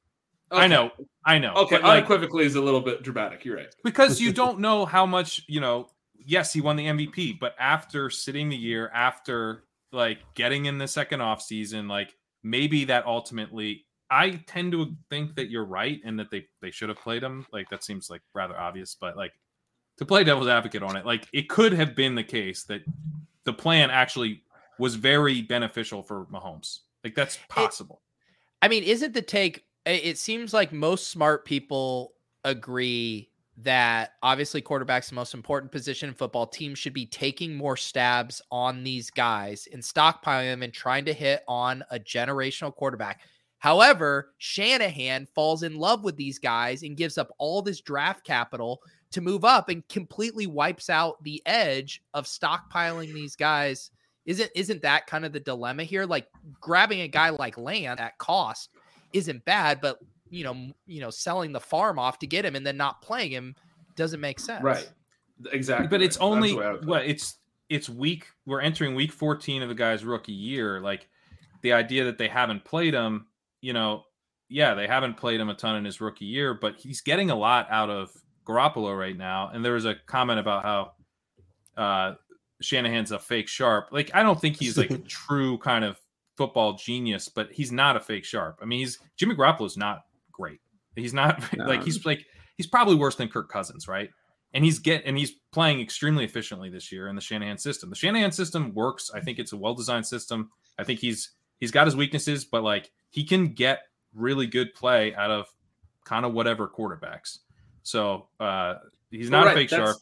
I 0.51 0.67
know, 0.67 0.91
I 1.27 1.39
know. 1.39 1.53
Okay, 1.53 1.77
but, 1.77 1.83
like, 1.85 1.99
unequivocally 1.99 2.47
is 2.47 2.55
a 2.55 2.61
little 2.63 2.81
bit 2.81 3.03
dramatic. 3.03 3.45
You're 3.45 3.57
right. 3.59 3.75
because 3.85 4.19
you 4.19 4.33
don't 4.33 4.61
know 4.61 4.87
how 4.87 5.05
much 5.05 5.43
you 5.47 5.61
know 5.61 5.91
yes 6.19 6.55
he 6.55 6.63
won 6.63 6.77
the 6.77 6.87
mvp 6.87 7.39
but 7.39 7.55
after 7.59 8.09
sitting 8.09 8.49
the 8.49 8.57
year 8.57 8.91
after 8.95 9.65
like 9.93 10.19
getting 10.35 10.67
in 10.67 10.79
the 10.79 10.89
second 10.89 11.21
off 11.21 11.43
season 11.43 11.89
like 11.89 12.15
maybe 12.43 12.85
that 12.85 13.07
ultimately 13.07 13.85
i 14.11 14.31
tend 14.47 14.73
to 14.73 14.95
think 15.11 15.35
that 15.35 15.51
you're 15.51 15.65
right 15.65 16.01
and 16.05 16.19
that 16.19 16.31
they 16.31 16.47
they 16.61 16.71
should 16.71 16.89
have 16.89 16.99
played 16.99 17.23
him 17.23 17.47
like 17.53 17.69
that 17.71 17.83
seems 17.83 18.11
like 18.11 18.23
rather 18.35 18.59
obvious 18.59 18.97
but 19.01 19.17
like 19.17 19.33
to 19.97 20.05
play 20.05 20.25
devil's 20.25 20.49
advocate 20.49 20.83
on 20.83 20.97
it 20.97 21.07
like 21.07 21.27
it 21.33 21.49
could 21.49 21.73
have 21.73 21.95
been 21.95 22.15
the 22.15 22.25
case 22.25 22.65
that 22.65 22.83
the 23.45 23.53
plan 23.53 23.91
actually 23.91 24.43
was 24.79 24.95
very 24.95 25.43
beneficial 25.43 26.03
for 26.03 26.27
mahomes 26.27 26.81
like 27.03 27.15
that's 27.15 27.39
possible 27.49 28.03
I 28.61 28.69
mean, 28.69 28.83
isn't 28.83 29.15
the 29.15 29.23
take? 29.23 29.65
It 29.87 30.19
seems 30.19 30.53
like 30.53 30.73
most 30.73 31.09
smart 31.09 31.45
people 31.45 32.13
agree 32.45 33.28
that 33.63 34.13
obviously 34.23 34.61
quarterback's 34.61 35.09
the 35.09 35.17
most 35.17 35.35
important 35.35 35.73
position 35.73 36.09
in 36.09 36.15
football. 36.15 36.47
Teams 36.47 36.79
should 36.79 36.93
be 36.93 37.07
taking 37.07 37.57
more 37.57 37.77
stabs 37.77 38.41
on 38.51 38.85
these 38.85 39.11
guys 39.11 39.67
and 39.73 39.83
stockpiling 39.83 40.51
them 40.51 40.63
and 40.63 40.73
trying 40.73 41.05
to 41.05 41.13
hit 41.13 41.43
on 41.49 41.83
a 41.91 41.99
generational 41.99 42.75
quarterback. 42.75 43.21
However, 43.59 44.35
Shanahan 44.39 45.27
falls 45.35 45.65
in 45.65 45.77
love 45.77 46.05
with 46.05 46.17
these 46.17 46.39
guys 46.39 46.85
and 46.85 46.97
gives 46.97 47.19
up 47.19 47.31
all 47.39 47.61
this 47.61 47.81
draft 47.81 48.25
capital 48.25 48.81
to 49.11 49.21
move 49.21 49.45
up 49.45 49.69
and 49.69 49.87
completely 49.89 50.47
wipes 50.47 50.89
out 50.89 51.23
the 51.25 51.43
edge 51.45 52.01
of 52.15 52.27
stockpiling 52.27 53.13
these 53.13 53.35
guys. 53.35 53.91
Isn't 54.27 54.51
isn't 54.55 54.83
that 54.83 55.07
kind 55.07 55.25
of 55.25 55.33
the 55.33 55.41
dilemma 55.41 55.83
here? 55.83 56.05
Like 56.05 56.29
grabbing 56.61 57.01
a 57.01 57.09
guy 57.09 57.31
like 57.31 57.59
Land 57.59 57.99
at 57.99 58.19
cost 58.19 58.71
isn't 59.13 59.45
bad, 59.45 59.81
but 59.81 59.99
you 60.31 60.45
know, 60.45 60.73
you 60.87 61.01
know, 61.01 61.11
selling 61.11 61.53
the 61.53 61.61
farm 61.61 61.99
off 61.99 62.19
to 62.21 62.27
get 62.27 62.45
him 62.45 62.57
and 62.57 62.67
then 62.67 62.77
not 62.77 63.03
playing 63.03 63.31
him 63.31 63.55
doesn't 63.97 64.21
make 64.21 64.39
sense. 64.39 64.63
Right. 64.63 64.89
Exactly. 65.53 65.89
but 65.89 66.03
it's 66.03 66.19
right. 66.19 66.27
Only 66.27 66.51
the 66.51 66.57
way 66.57 66.67
I 66.67 66.73
would 66.73 66.81
put 66.81 66.89
what 66.89 67.05
it. 67.05 67.11
it's 67.11 67.37
it's 67.69 67.89
week 67.89 68.27
we're 68.47 68.61
entering 68.61 68.95
week 68.95 69.13
14 69.13 69.63
of 69.63 69.69
the 69.69 69.75
guy's 69.75 70.05
rookie 70.05 70.33
year 70.33 70.81
like 70.81 71.09
the 71.63 71.73
idea 71.73 72.05
that 72.05 72.19
they 72.19 72.29
haven't 72.29 72.65
played 72.65 72.95
him 72.95 73.27
you 73.61 73.73
know 73.73 74.05
yeah 74.49 74.75
they 74.75 74.87
haven't 74.87 75.17
played 75.17 75.41
him 75.41 75.49
a 75.49 75.55
ton 75.55 75.77
in 75.77 75.85
his 75.85 76.01
rookie 76.01 76.25
year 76.25 76.55
but 76.55 76.77
he's 76.77 77.01
getting 77.01 77.31
a 77.31 77.35
lot 77.35 77.67
out 77.71 77.91
of 77.91 78.11
Garoppolo 78.47 78.99
right 78.99 79.17
now 79.17 79.51
and 79.53 79.65
there 79.65 79.75
was 79.75 79.85
a 79.85 79.95
comment 80.07 80.41
about 80.41 80.63
how 80.63 80.93
uh 81.77 82.15
Shanahan's 82.61 83.13
a 83.13 83.19
fake 83.19 83.49
sharp 83.49 83.89
like 83.93 84.11
I 84.15 84.23
don't 84.23 84.41
think 84.41 84.57
he's 84.57 84.79
like 84.79 84.91
a 84.91 84.99
true 84.99 85.59
kind 85.59 85.85
of 85.85 86.01
football 86.37 86.75
genius 86.75 87.29
but 87.29 87.53
he's 87.53 87.73
not 87.73 87.97
a 87.97 88.01
fake 88.01 88.25
sharp 88.25 88.59
I 88.63 88.65
mean 88.65 88.81
he's 88.81 88.99
Jimmy 89.17 89.35
Garoppolo's 89.35 89.77
not 89.77 90.05
great 90.39 90.61
he's 90.97 91.15
not 91.15 91.43
like 91.59 91.83
he's 91.85 92.05
like 92.07 92.25
he's 92.57 92.67
probably 92.67 92.95
worse 92.95 93.17
than 93.17 93.29
Kirk 93.29 93.49
Cousins 93.51 93.87
right 93.89 94.11
and 94.55 94.65
he's 94.65 94.79
get 94.79 95.03
and 95.05 95.17
he's 95.19 95.33
playing 95.53 95.81
extremely 95.81 96.25
efficiently 96.25 96.71
this 96.71 96.91
year 96.91 97.09
in 97.09 97.15
the 97.15 97.21
Shanahan 97.21 97.59
system. 97.59 97.91
The 97.91 97.97
Shanahan 97.97 98.33
system 98.33 98.73
works. 98.73 99.11
I 99.15 99.21
think 99.21 99.39
it's 99.39 99.53
a 99.53 99.57
well 99.59 99.75
designed 99.75 100.07
system. 100.07 100.51
I 100.79 100.85
think 100.85 101.01
he's 101.01 101.33
he's 101.61 101.71
got 101.71 101.87
his 101.87 101.95
weaknesses, 101.95 102.47
but 102.47 102.63
like 102.63 102.91
he 103.11 103.25
can 103.25 103.49
get 103.49 103.81
really 104.15 104.47
good 104.47 104.73
play 104.75 105.15
out 105.15 105.31
of 105.31 105.47
kind 106.07 106.25
of 106.25 106.33
whatever 106.33 106.67
quarterbacks. 106.67 107.41
So 107.83 108.29
uh 108.41 108.77
he's 109.11 109.29
not 109.29 109.45
Right, 109.45 109.53
a 109.53 109.55
fake 109.61 109.69
sharp. 109.69 109.99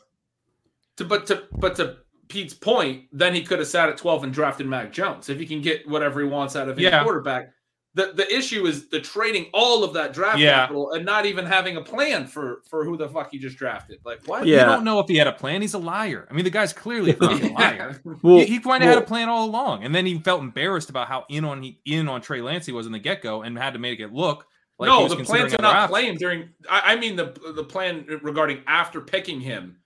To, 0.99 1.05
but 1.05 1.27
to 1.27 1.43
but 1.59 1.75
to 1.77 1.97
Pete's 2.29 2.55
point, 2.55 3.07
then 3.13 3.35
he 3.35 3.43
could 3.43 3.59
have 3.59 3.69
sat 3.69 3.89
at 3.89 3.97
12 3.97 4.23
and 4.25 4.33
drafted 4.33 4.69
Mac 4.69 4.93
Jones 4.93 5.29
if 5.29 5.41
he 5.41 5.47
can 5.47 5.61
get 5.61 5.89
whatever 5.89 6.21
he 6.21 6.27
wants 6.29 6.55
out 6.55 6.69
of 6.69 6.77
his 6.77 6.85
Yeah. 6.85 7.03
quarterback. 7.03 7.49
The 7.97 8.13
the 8.15 8.33
issue 8.33 8.67
is 8.67 8.89
the 8.89 9.01
trading 9.01 9.47
all 9.55 9.83
of 9.83 9.95
that 9.95 10.13
draft 10.13 10.39
Yeah. 10.39 10.53
capital 10.55 10.93
and 10.93 11.05
not 11.05 11.25
even 11.27 11.47
having 11.47 11.77
a 11.77 11.81
plan 11.83 12.27
for 12.27 12.63
for 12.69 12.85
who 12.85 12.97
the 12.97 13.09
fuck 13.09 13.31
he 13.33 13.39
just 13.39 13.57
drafted. 13.57 13.99
Like 14.05 14.21
what? 14.27 14.47
Yeah. 14.47 14.61
You 14.61 14.65
don't 14.67 14.85
know 14.85 15.01
if 15.01 15.09
he 15.09 15.17
had 15.17 15.27
a 15.27 15.33
plan. 15.33 15.63
He's 15.63 15.73
a 15.75 15.79
liar. 15.79 16.29
I 16.31 16.35
mean, 16.35 16.45
the 16.45 16.51
guy's 16.51 16.73
clearly 16.75 17.11
a 17.13 17.15
fucking 17.15 17.55
liar. 17.59 18.01
Well, 18.23 18.37
he, 18.39 18.45
he 18.45 18.59
might 18.61 18.83
have 18.83 18.95
had 18.95 19.03
a 19.03 19.07
plan 19.07 19.29
all 19.31 19.47
along, 19.49 19.83
and 19.83 19.95
then 19.95 20.05
he 20.07 20.19
felt 20.21 20.43
embarrassed 20.43 20.91
about 20.91 21.09
how 21.09 21.25
in 21.31 21.45
on 21.47 21.63
he 21.63 21.81
in 21.87 22.07
on 22.09 22.21
Trey 22.21 22.43
Lance 22.43 22.67
he 22.67 22.73
was 22.73 22.85
in 22.87 22.93
the 22.93 22.99
get 22.99 23.23
go, 23.23 23.41
and 23.43 23.57
had 23.59 23.73
to 23.73 23.79
make 23.79 23.99
it 23.99 24.13
look 24.13 24.47
like 24.79 24.89
no, 24.89 25.09
the 25.09 25.17
considering 25.17 25.47
plan 25.49 25.57
to 25.57 25.63
not 25.63 25.75
options. 25.77 25.91
play 25.91 26.07
him 26.07 26.17
during. 26.17 26.49
I, 26.69 26.93
I 26.93 26.97
mean 26.97 27.17
the 27.17 27.35
the 27.55 27.65
plan 27.65 28.05
regarding 28.23 28.63
after 28.67 29.01
picking 29.01 29.41
him. 29.41 29.79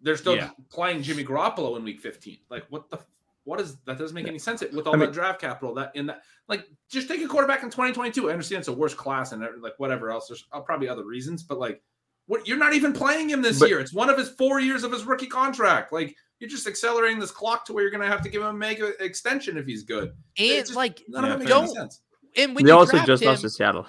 They're 0.00 0.16
still 0.16 0.36
Yeah. 0.36 0.50
playing 0.70 1.02
Jimmy 1.02 1.22
Garoppolo 1.22 1.76
in 1.76 1.84
Week 1.84 2.00
15. 2.00 2.38
Like 2.50 2.64
what 2.70 2.88
the 2.90 2.98
what 3.44 3.60
is 3.60 3.76
that? 3.86 3.98
Doesn't 3.98 4.14
make 4.14 4.28
any 4.28 4.38
sense 4.38 4.62
with 4.72 4.86
all 4.86 4.94
I 4.94 4.98
that 4.98 5.12
draft 5.12 5.40
capital. 5.40 5.74
That 5.74 5.92
in 5.94 6.06
that 6.06 6.22
like 6.48 6.64
just 6.90 7.08
take 7.08 7.22
a 7.22 7.26
quarterback 7.28 7.62
in 7.62 7.70
2022. 7.70 8.28
I 8.28 8.32
understand 8.32 8.60
it's 8.60 8.68
a 8.68 8.72
worse 8.72 8.94
class 8.94 9.32
and 9.32 9.44
like 9.60 9.74
whatever 9.78 10.10
else. 10.10 10.28
There's 10.28 10.44
uh, 10.52 10.60
probably 10.60 10.88
other 10.88 11.04
reasons, 11.04 11.42
but 11.42 11.58
like 11.58 11.82
what 12.26 12.46
you're 12.46 12.58
not 12.58 12.72
even 12.74 12.92
playing 12.92 13.28
him 13.30 13.42
this 13.42 13.58
But- 13.58 13.68
year. 13.68 13.80
It's 13.80 13.92
one 13.92 14.08
of 14.08 14.16
his 14.18 14.30
four 14.30 14.60
years 14.60 14.84
of 14.84 14.92
his 14.92 15.04
rookie 15.04 15.26
contract. 15.26 15.92
Like 15.92 16.14
you're 16.38 16.50
just 16.50 16.66
accelerating 16.66 17.18
this 17.20 17.30
clock 17.30 17.64
to 17.66 17.72
where 17.72 17.82
you're 17.82 17.90
going 17.90 18.00
to 18.02 18.08
have 18.08 18.22
to 18.22 18.28
give 18.28 18.42
him 18.42 18.48
a 18.48 18.52
mega 18.52 18.92
extension 19.04 19.56
if 19.56 19.66
he's 19.66 19.82
good. 19.84 20.08
And 20.08 20.14
It's 20.36 20.68
just- 20.70 20.76
like, 20.76 21.02
None 21.08 21.24
of 21.24 21.30
Yeah, 21.30 21.34
it 21.34 21.38
makes 21.40 21.50
any 21.52 21.74
sense. 21.74 22.00
and 22.36 22.54
when 22.54 22.64
they 22.64 22.70
you 22.72 22.76
also 22.76 22.98
just 23.04 23.22
him, 23.22 23.28
lost 23.28 23.42
to 23.42 23.50
Seattle. 23.50 23.86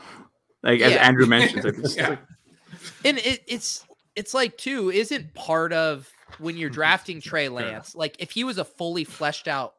Like 0.63 0.81
as 0.81 0.93
Andrew 0.93 1.25
mentioned, 1.25 1.63
like, 1.84 1.95
Yeah. 1.95 2.09
like- 2.09 2.19
and 3.05 3.17
it, 3.19 3.41
it's 3.47 3.85
it's 4.15 4.34
like 4.34 4.57
too 4.57 4.91
isn't 4.91 5.34
part 5.34 5.73
of 5.73 6.07
when 6.39 6.57
you're 6.57 6.69
drafting 6.81 7.22
Trey. 7.22 7.49
Lance 7.49 7.95
like 7.95 8.15
if 8.19 8.31
he 8.31 8.43
was 8.43 8.57
a 8.57 8.65
fully 8.65 9.03
fleshed 9.03 9.47
out 9.47 9.73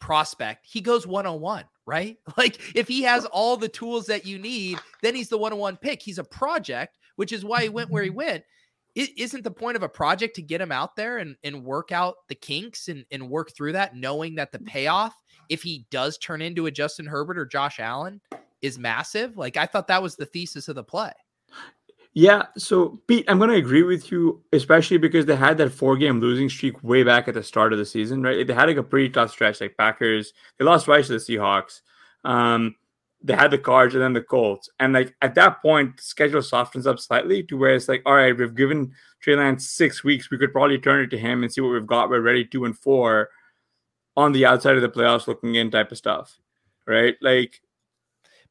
prospect 0.00 0.66
he 0.68 0.80
goes 0.80 1.06
101 1.06 1.64
right? 1.86 2.16
Like 2.36 2.76
if 2.76 2.88
he 2.88 3.02
has 3.02 3.24
all 3.26 3.56
the 3.56 3.68
tools 3.68 4.06
that 4.06 4.24
you 4.24 4.38
need 4.38 4.78
then 5.02 5.14
he's 5.14 5.28
the 5.28 5.38
101 5.38 5.76
pick. 5.78 6.02
He's 6.02 6.18
a 6.18 6.24
project 6.24 6.98
which 7.16 7.32
is 7.32 7.44
why 7.44 7.62
he 7.62 7.68
went 7.68 7.90
where 7.90 8.02
he 8.02 8.10
went. 8.10 8.44
It 8.94 9.10
isn't 9.16 9.44
the 9.44 9.50
point 9.50 9.76
of 9.76 9.82
a 9.82 9.88
project 9.88 10.34
to 10.36 10.42
get 10.42 10.60
him 10.60 10.72
out 10.72 10.96
there 10.96 11.18
and, 11.18 11.36
and 11.44 11.64
work 11.64 11.92
out 11.92 12.16
the 12.28 12.34
kinks 12.34 12.88
and, 12.88 13.04
and 13.12 13.30
work 13.30 13.52
through 13.54 13.72
that 13.72 13.94
knowing 13.94 14.34
that 14.36 14.50
the 14.52 14.58
mm-hmm. 14.58 14.68
payoff 14.68 15.14
if 15.48 15.62
he 15.62 15.86
does 15.90 16.16
turn 16.18 16.40
into 16.40 16.66
a 16.66 16.70
Justin 16.70 17.06
Herbert 17.06 17.38
or 17.38 17.44
Josh 17.44 17.80
Allen 17.80 18.20
is 18.62 18.78
massive? 18.78 19.36
Like 19.36 19.56
I 19.56 19.66
thought 19.66 19.88
that 19.88 20.02
was 20.02 20.16
the 20.16 20.26
thesis 20.26 20.68
of 20.68 20.76
the 20.76 20.84
play 20.84 21.12
Yeah, 22.12 22.46
so 22.58 23.00
Pete, 23.06 23.24
I'm 23.28 23.38
going 23.38 23.50
to 23.50 23.56
agree 23.56 23.84
with 23.84 24.10
you, 24.10 24.42
especially 24.52 24.98
because 24.98 25.26
they 25.26 25.36
had 25.36 25.58
that 25.58 25.70
four 25.70 25.96
game 25.96 26.18
losing 26.18 26.48
streak 26.48 26.82
way 26.82 27.04
back 27.04 27.28
at 27.28 27.34
the 27.34 27.42
start 27.42 27.72
of 27.72 27.78
the 27.78 27.86
season, 27.86 28.22
right? 28.22 28.44
They 28.44 28.52
had 28.52 28.68
like 28.68 28.78
a 28.78 28.82
pretty 28.82 29.10
tough 29.10 29.30
stretch, 29.30 29.60
like 29.60 29.76
Packers. 29.76 30.32
They 30.58 30.64
lost 30.64 30.86
twice 30.86 31.06
to 31.06 31.12
the 31.12 31.18
Seahawks. 31.18 31.82
Um, 32.24 32.74
they 33.22 33.34
had 33.34 33.52
the 33.52 33.58
Cards 33.58 33.94
and 33.94 34.02
then 34.02 34.12
the 34.12 34.22
Colts. 34.22 34.68
And 34.80 34.92
like 34.92 35.14
at 35.22 35.36
that 35.36 35.62
point, 35.62 36.00
schedule 36.00 36.42
softens 36.42 36.86
up 36.86 36.98
slightly 36.98 37.44
to 37.44 37.56
where 37.56 37.74
it's 37.74 37.88
like, 37.88 38.02
all 38.04 38.14
right, 38.14 38.36
we've 38.36 38.56
given 38.56 38.92
Trey 39.20 39.36
Lance 39.36 39.68
six 39.68 40.02
weeks. 40.02 40.30
We 40.30 40.38
could 40.38 40.52
probably 40.52 40.78
turn 40.78 41.04
it 41.04 41.10
to 41.10 41.18
him 41.18 41.44
and 41.44 41.52
see 41.52 41.60
what 41.60 41.72
we've 41.72 41.86
got. 41.86 42.10
We're 42.10 42.22
ready 42.22 42.44
two 42.44 42.64
and 42.64 42.76
four 42.76 43.28
on 44.16 44.32
the 44.32 44.46
outside 44.46 44.74
of 44.74 44.82
the 44.82 44.88
playoffs 44.88 45.28
looking 45.28 45.54
in 45.54 45.70
type 45.70 45.92
of 45.92 45.98
stuff, 45.98 46.36
right? 46.86 47.14
Like, 47.20 47.60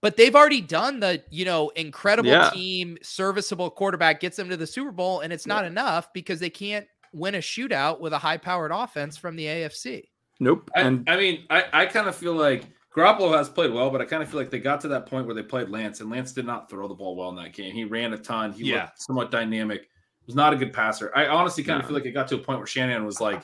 But 0.02 0.16
they've 0.16 0.36
already 0.36 0.62
done 0.62 1.00
the, 1.02 1.24
you 1.30 1.44
know, 1.46 1.70
incredible 1.70 2.30
Yeah. 2.30 2.50
team, 2.52 2.98
serviceable 3.02 3.70
quarterback 3.70 4.20
gets 4.22 4.38
them 4.38 4.50
to 4.50 4.56
the 4.58 4.68
Super 4.68 4.92
Bowl, 4.92 5.20
and 5.20 5.34
it's 5.34 5.46
not 5.46 5.66
enough 5.66 6.12
because 6.14 6.40
they 6.40 6.50
can't 6.50 6.88
win 7.12 7.36
a 7.36 7.40
shootout 7.40 8.00
with 8.00 8.14
a 8.14 8.18
high 8.18 8.38
powered 8.38 8.72
offense 8.72 9.18
from 9.18 9.36
the 9.36 9.46
AFC. 9.46 10.04
nope. 10.40 10.72
And 10.76 11.04
I 11.10 11.18
mean, 11.18 11.46
I, 11.50 11.66
I 11.74 11.86
kind 11.86 12.08
of 12.08 12.16
feel 12.16 12.34
like 12.34 12.64
Garoppolo 12.96 13.36
has 13.36 13.50
played 13.50 13.74
well, 13.74 13.90
but 13.90 14.00
I 14.00 14.06
kind 14.06 14.24
of 14.24 14.30
feel 14.30 14.40
like 14.40 14.50
they 14.50 14.60
got 14.60 14.80
to 14.82 14.88
that 14.90 15.06
point 15.06 15.26
where 15.26 15.36
they 15.36 15.44
played 15.44 15.70
Lance, 15.70 16.00
and 16.00 16.10
Lance 16.10 16.32
did 16.32 16.46
not 16.46 16.70
throw 16.70 16.88
the 16.88 16.94
ball 16.96 17.16
well 17.18 17.30
in 17.30 17.36
that 17.36 17.52
game. 17.54 17.74
He 17.74 17.84
ran 17.84 18.14
a 18.14 18.18
ton. 18.18 18.54
He 18.54 18.64
Yeah. 18.66 18.84
looked 18.84 19.02
somewhat 19.02 19.32
dynamic. 19.32 19.90
Was 20.28 20.36
not 20.36 20.54
a 20.54 20.56
good 20.56 20.72
passer. 20.72 21.12
I 21.16 21.26
honestly 21.28 21.64
kind 21.64 21.80
of 21.82 21.88
feel 21.88 21.96
like 21.96 22.06
it 22.06 22.12
got 22.12 22.28
to 22.30 22.36
a 22.36 22.40
point 22.40 22.60
where 22.60 22.68
Shanahan 22.68 23.04
was 23.04 23.20
like, 23.20 23.44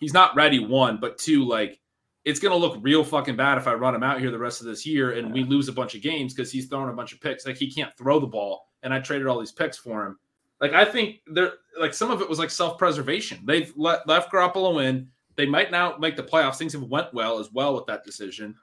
he's 0.00 0.12
not 0.12 0.34
ready. 0.36 0.58
One, 0.58 0.98
but 1.00 1.16
two, 1.16 1.44
like 1.44 1.80
it's 2.24 2.40
gonna 2.40 2.56
look 2.56 2.78
real 2.80 3.04
fucking 3.04 3.36
bad 3.36 3.58
if 3.58 3.66
I 3.66 3.74
run 3.74 3.94
him 3.94 4.02
out 4.02 4.20
here 4.20 4.30
the 4.30 4.38
rest 4.38 4.60
of 4.60 4.66
this 4.66 4.84
year 4.84 5.12
and 5.12 5.32
we 5.32 5.44
lose 5.44 5.68
a 5.68 5.72
bunch 5.72 5.94
of 5.94 6.02
games 6.02 6.34
because 6.34 6.52
he's 6.52 6.66
throwing 6.66 6.90
a 6.90 6.94
bunch 6.94 7.12
of 7.12 7.20
picks. 7.20 7.46
Like 7.46 7.56
he 7.56 7.70
can't 7.70 7.96
throw 7.96 8.20
the 8.20 8.26
ball, 8.26 8.68
and 8.82 8.92
I 8.92 9.00
traded 9.00 9.26
all 9.26 9.38
these 9.38 9.52
picks 9.52 9.78
for 9.78 10.04
him. 10.06 10.18
Like 10.60 10.72
I 10.72 10.84
think 10.84 11.20
there, 11.26 11.52
like 11.78 11.94
some 11.94 12.10
of 12.10 12.20
it 12.20 12.28
was 12.28 12.38
like 12.38 12.50
self 12.50 12.78
preservation. 12.78 13.40
They've 13.44 13.72
let, 13.76 14.06
left 14.08 14.32
Garoppolo 14.32 14.84
in. 14.84 15.08
They 15.36 15.46
might 15.46 15.70
now 15.70 15.96
make 15.98 16.16
the 16.16 16.22
playoffs. 16.22 16.56
Things 16.56 16.72
have 16.72 16.82
went 16.82 17.14
well 17.14 17.38
as 17.38 17.52
well 17.52 17.74
with 17.74 17.86
that 17.86 18.04
decision, 18.04 18.56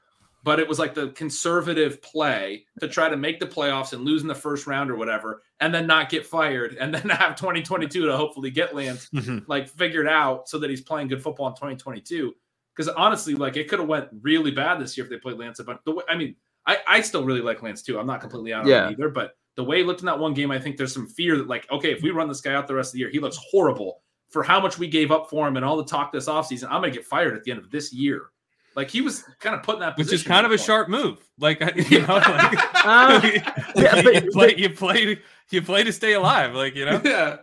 but 0.43 0.59
it 0.59 0.67
was 0.67 0.77
like 0.77 0.93
the 0.93 1.09
conservative 1.09 2.01
play 2.01 2.65
to 2.81 2.87
try 2.89 3.07
to 3.07 3.15
make 3.15 3.39
the 3.39 3.47
playoffs 3.47 3.93
and 3.93 4.03
lose 4.03 4.23
in 4.23 4.27
the 4.27 4.35
first 4.35 4.67
round 4.67 4.91
or 4.91 4.97
whatever, 4.97 5.41
and 5.61 5.73
then 5.73 5.87
not 5.87 6.09
get 6.09 6.25
fired, 6.25 6.75
and 6.79 6.93
then 6.93 7.09
have 7.09 7.35
2022 7.37 8.05
to 8.05 8.17
hopefully 8.17 8.51
get 8.51 8.75
Lance 8.75 9.09
mm-hmm. 9.13 9.39
like 9.47 9.69
figured 9.69 10.07
out 10.07 10.49
so 10.49 10.59
that 10.59 10.69
he's 10.69 10.81
playing 10.81 11.07
good 11.07 11.23
football 11.23 11.47
in 11.47 11.53
2022. 11.53 12.33
Because 12.75 12.91
honestly, 12.95 13.35
like 13.35 13.55
it 13.57 13.69
could 13.69 13.79
have 13.79 13.87
went 13.87 14.09
really 14.21 14.51
bad 14.51 14.79
this 14.79 14.97
year 14.97 15.05
if 15.05 15.09
they 15.09 15.17
played 15.17 15.37
Lance. 15.37 15.61
But 15.65 15.83
the 15.85 15.91
way, 15.93 16.03
I 16.09 16.15
mean, 16.15 16.35
I, 16.67 16.77
I 16.87 17.01
still 17.01 17.23
really 17.23 17.41
like 17.41 17.61
Lance 17.61 17.81
too. 17.81 17.99
I'm 17.99 18.07
not 18.07 18.21
completely 18.21 18.53
out 18.53 18.63
on 18.63 18.67
Yeah. 18.67 18.87
it 18.87 18.93
either, 18.93 19.09
but 19.09 19.37
the 19.55 19.63
way 19.63 19.77
he 19.77 19.83
looked 19.83 20.01
in 20.01 20.05
that 20.07 20.19
one 20.19 20.33
game, 20.33 20.51
I 20.51 20.59
think 20.59 20.75
there's 20.75 20.93
some 20.93 21.07
fear 21.07 21.37
that 21.37 21.47
like, 21.47 21.69
okay, 21.71 21.91
if 21.91 22.01
we 22.01 22.11
run 22.11 22.27
this 22.27 22.41
guy 22.41 22.53
out 22.53 22.67
the 22.67 22.75
rest 22.75 22.89
of 22.89 22.93
the 22.93 22.99
year, 22.99 23.09
he 23.09 23.19
looks 23.19 23.39
horrible 23.49 24.01
for 24.29 24.43
how 24.43 24.59
much 24.59 24.77
we 24.77 24.87
gave 24.87 25.11
up 25.11 25.29
for 25.29 25.47
him 25.47 25.55
and 25.55 25.63
all 25.63 25.77
the 25.77 25.85
talk 25.85 26.11
this 26.11 26.27
offseason. 26.27 26.65
I'm 26.65 26.81
gonna 26.81 26.91
get 26.91 27.05
fired 27.05 27.35
at 27.35 27.43
the 27.43 27.51
end 27.51 27.61
of 27.61 27.71
this 27.71 27.93
year. 27.93 28.31
Like 28.75 28.89
he 28.89 29.01
was 29.01 29.23
kind 29.39 29.55
of 29.55 29.63
putting 29.63 29.81
that, 29.81 29.97
which 29.97 30.11
is 30.11 30.21
kind 30.23 30.45
of 30.45 30.51
a 30.51 30.57
sharp 30.57 30.89
move. 30.89 31.17
Like 31.39 31.59
you 31.89 32.01
know, 32.01 32.15
like, 32.15 32.75
Uh, 32.85 33.21
yeah, 33.75 34.01
but- 34.03 34.23
you 34.25 34.31
play, 34.31 34.55
you 34.57 34.69
play, 34.69 35.17
you 35.49 35.61
play 35.61 35.83
to 35.83 35.93
stay 35.93 36.13
alive. 36.13 36.53
Like 36.53 36.75
you 36.75 36.85
know, 36.85 37.01
yeah, 37.03 37.37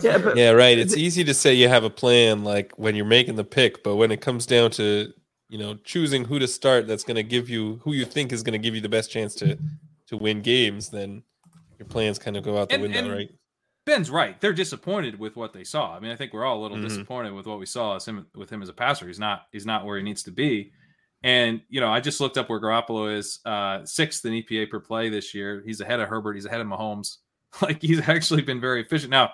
Yeah, 0.00 0.18
but- 0.18 0.36
Yeah, 0.36 0.50
right. 0.50 0.78
It's 0.78 0.96
easy 0.96 1.24
to 1.24 1.34
say 1.34 1.54
you 1.54 1.68
have 1.68 1.84
a 1.84 1.90
plan 1.90 2.44
like 2.44 2.72
when 2.76 2.94
you're 2.94 3.04
making 3.04 3.34
the 3.36 3.44
pick, 3.44 3.82
but 3.82 3.96
when 3.96 4.10
it 4.12 4.20
comes 4.20 4.46
down 4.46 4.70
to, 4.72 5.12
you 5.48 5.58
know, 5.58 5.74
choosing 5.84 6.24
who 6.24 6.38
to 6.38 6.46
start 6.48 6.86
that's 6.86 7.02
going 7.04 7.16
to 7.16 7.22
give 7.24 7.50
you 7.50 7.80
who 7.82 7.92
you 7.92 8.04
think 8.04 8.32
is 8.32 8.42
going 8.42 8.52
to 8.52 8.58
give 8.58 8.74
you 8.74 8.80
the 8.80 8.88
best 8.88 9.10
chance 9.10 9.34
to 9.36 9.58
to 10.06 10.16
win 10.16 10.40
games, 10.40 10.88
then 10.90 11.22
your 11.78 11.86
plans 11.86 12.18
kind 12.18 12.36
of 12.36 12.42
go 12.44 12.58
out 12.58 12.68
the 12.68 12.74
And- 12.76 12.82
window, 12.82 12.98
and- 13.00 13.10
right? 13.10 13.30
Ben's 13.86 14.10
right. 14.10 14.40
They're 14.40 14.52
disappointed 14.52 15.18
with 15.18 15.36
what 15.36 15.52
they 15.52 15.64
saw. 15.64 15.94
I 15.96 16.00
mean, 16.00 16.10
I 16.10 16.16
think 16.16 16.32
we're 16.32 16.44
all 16.44 16.60
a 16.60 16.62
little 16.62 16.76
Mhm. 16.76 16.82
disappointed 16.88 17.32
with 17.32 17.46
what 17.46 17.58
we 17.58 17.66
saw 17.66 17.96
as 17.96 18.06
him 18.06 18.26
with 18.34 18.50
him 18.50 18.62
as 18.62 18.68
a 18.68 18.72
passer. 18.74 19.06
He's 19.06 19.18
not 19.18 19.46
he's 19.52 19.66
not 19.66 19.84
where 19.84 19.96
he 19.96 20.02
needs 20.02 20.22
to 20.24 20.30
be. 20.30 20.72
And 21.22 21.60
you 21.68 21.80
know, 21.80 21.90
I 21.90 22.00
just 22.00 22.20
looked 22.20 22.38
up 22.38 22.48
where 22.48 22.60
Garoppolo 22.60 23.14
is 23.16 23.40
uh, 23.44 23.84
sixth 23.84 24.24
in 24.24 24.32
EPA 24.34 24.70
per 24.70 24.80
play 24.80 25.08
this 25.08 25.34
year. 25.34 25.62
He's 25.66 25.80
ahead 25.80 26.00
of 26.00 26.08
Herbert. 26.08 26.34
He's 26.34 26.46
ahead 26.46 26.60
of 26.60 26.66
Mahomes. 26.66 27.18
Like 27.62 27.82
he's 27.82 28.08
actually 28.08 28.42
been 28.42 28.60
very 28.60 28.80
efficient. 28.80 29.10
Now, 29.10 29.32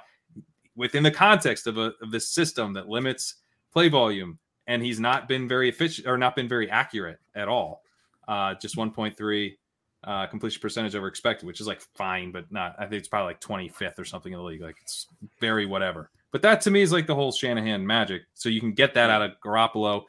within 0.74 1.02
the 1.02 1.10
context 1.10 1.66
of 1.66 1.77
a 1.77 1.93
of 2.01 2.10
this 2.10 2.28
system 2.31 2.73
that 2.73 2.89
limits 2.89 3.43
play 3.73 3.89
volume, 3.90 4.39
and 4.66 4.82
he's 4.82 4.98
not 4.98 5.28
been 5.28 5.47
very 5.47 5.68
efficient 5.68 6.06
or 6.09 6.16
not 6.16 6.35
been 6.35 6.48
very 6.48 6.70
accurate 6.70 7.18
at 7.35 7.47
all. 7.47 7.82
Uh, 8.27 8.55
just 8.55 8.74
1.3 8.77 9.59
uh, 10.07 10.27
completion 10.27 10.61
percentage 10.61 10.95
over 10.95 11.09
expected, 11.09 11.47
which 11.47 11.61
is 11.61 11.66
like 11.66 11.81
fine, 11.97 12.31
but 12.33 12.51
not. 12.53 12.77
I 12.78 12.83
think 12.87 13.01
it's 13.01 13.09
probably 13.09 13.31
like 13.35 13.41
25th 13.41 13.99
or 13.99 14.05
something 14.05 14.33
in 14.33 14.39
the 14.39 14.45
league. 14.45 14.62
Like 14.62 14.77
it's 14.81 15.09
very 15.41 15.66
whatever. 15.66 16.11
But 16.33 16.43
that 16.43 16.61
to 16.62 16.70
me 16.70 16.83
is 16.83 16.93
like 16.93 17.07
the 17.07 17.15
whole 17.15 17.33
Shanahan 17.33 17.87
magic. 17.87 18.23
So 18.35 18.49
you 18.49 18.61
can 18.61 18.73
get 18.73 18.95
that 18.95 19.11
out 19.11 19.23
of 19.23 19.33
Garoppolo. 19.45 20.09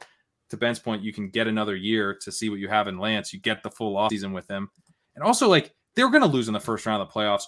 To 0.50 0.56
Ben's 0.56 0.78
point, 0.78 1.02
you 1.02 1.12
can 1.12 1.28
get 1.28 1.46
another 1.46 1.76
year 1.76 2.14
to 2.22 2.32
see 2.32 2.48
what 2.48 2.58
you 2.58 2.68
have 2.68 2.88
in 2.88 2.98
Lance. 2.98 3.32
You 3.34 3.40
get 3.40 3.62
the 3.62 3.70
full 3.70 3.96
offseason 3.96 4.32
with 4.32 4.48
him. 4.48 4.70
And 5.14 5.22
also, 5.22 5.46
like, 5.48 5.74
they're 5.94 6.08
going 6.10 6.22
to 6.22 6.28
lose 6.28 6.48
in 6.48 6.54
the 6.54 6.60
first 6.60 6.86
round 6.86 7.02
of 7.02 7.08
the 7.08 7.12
playoffs 7.14 7.42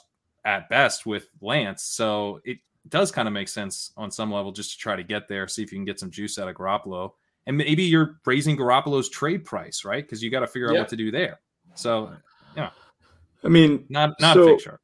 at 0.44 0.68
best 0.68 1.06
with 1.06 1.28
Lance. 1.40 1.82
So 1.85 2.40
it 2.44 2.59
does 2.89 3.10
kind 3.12 3.27
of 3.28 3.32
make 3.32 3.48
sense 3.48 3.93
on 3.97 4.10
some 4.10 4.31
level 4.32 4.52
just 4.52 4.72
to 4.72 4.78
try 4.78 4.97
to 4.97 5.02
get 5.02 5.28
there, 5.28 5.47
see 5.48 5.62
if 5.62 5.72
you 5.72 5.78
can 5.78 5.85
get 5.85 5.98
some 6.01 6.10
juice 6.10 6.39
out 6.39 6.48
of 6.48 6.56
Garoppolo. 6.56 7.12
And 7.47 7.56
maybe 7.56 7.85
you're 7.85 8.20
raising 8.27 8.56
Garoppolo's 8.56 9.09
trade 9.09 9.44
price, 9.44 9.85
right? 9.85 10.05
Because 10.05 10.22
you 10.22 10.31
got 10.31 10.40
to 10.40 10.47
figure 10.47 10.68
out 10.68 10.74
Yeah. 10.74 10.81
what 10.81 10.89
to 10.90 10.97
do 10.97 11.10
there. 11.10 11.40
So 11.74 12.12
I 13.44 13.48
mean, 13.48 13.84
not 13.88 14.14
not 14.20 14.34
So- 14.34 14.42
a 14.42 14.46
fake 14.52 14.60
sharp. 14.60 14.80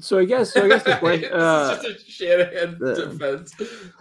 so 0.00 0.18
I 0.18 0.24
guess, 0.24 0.52
so 0.52 0.64
I 0.64 0.68
guess 0.68 0.82
the 0.82 0.96
question, 1.00 1.32
uh, 1.32 1.78
it's 1.80 2.04
just 2.04 2.08
a 2.08 2.10
Shanahan 2.10 2.76
the- 2.78 2.94
defense. 2.94 3.54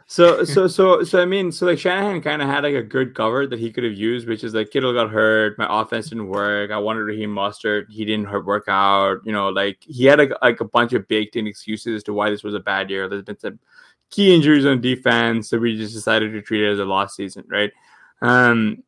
So 0.08 0.44
so 0.44 0.68
so 0.68 1.04
so 1.04 1.22
I 1.22 1.26
mean 1.26 1.52
so 1.54 1.66
like 1.66 1.80
Shanahan 1.80 2.22
kind 2.22 2.42
of 2.42 2.48
had 2.50 2.64
like 2.64 2.74
a 2.74 2.84
good 2.84 3.16
cover 3.16 3.48
that 3.48 3.60
he 3.60 3.72
could 3.72 3.84
have 3.86 3.94
used, 3.94 4.28
which 4.28 4.44
is 4.44 4.54
like 4.54 4.70
Kittle 4.72 4.92
got 4.94 5.10
hurt, 5.10 5.58
my 5.58 5.68
offense 5.70 6.10
didn't 6.10 6.28
work. 6.28 6.70
I 6.72 6.78
wanted 6.78 7.02
Raheem 7.02 7.30
Mostert, 7.34 7.90
he 7.90 8.04
didn't 8.04 8.26
hurt 8.26 8.46
work 8.46 8.66
out. 8.68 9.20
You 9.24 9.32
know, 9.32 9.48
like 9.50 9.78
he 9.82 10.06
had 10.06 10.20
like, 10.20 10.32
like 10.42 10.60
a 10.60 10.66
bunch 10.66 10.92
of 10.94 11.08
baked 11.08 11.38
in 11.38 11.48
excuses 11.48 11.96
as 11.98 12.04
to 12.04 12.14
why 12.14 12.30
this 12.30 12.44
was 12.44 12.56
a 12.56 12.60
bad 12.60 12.90
year. 12.90 13.08
There's 13.08 13.24
been 13.24 13.40
some 13.40 13.60
key 14.10 14.36
injuries 14.36 14.66
on 14.66 14.82
defense, 14.82 15.48
so 15.50 15.58
we 15.58 15.78
just 15.78 15.94
decided 15.94 16.34
to 16.34 16.42
treat 16.42 16.62
it 16.68 16.72
as 16.72 16.80
a 16.80 16.86
lost 16.86 17.16
season, 17.16 17.46
right? 17.48 17.72
Um, 18.22 18.84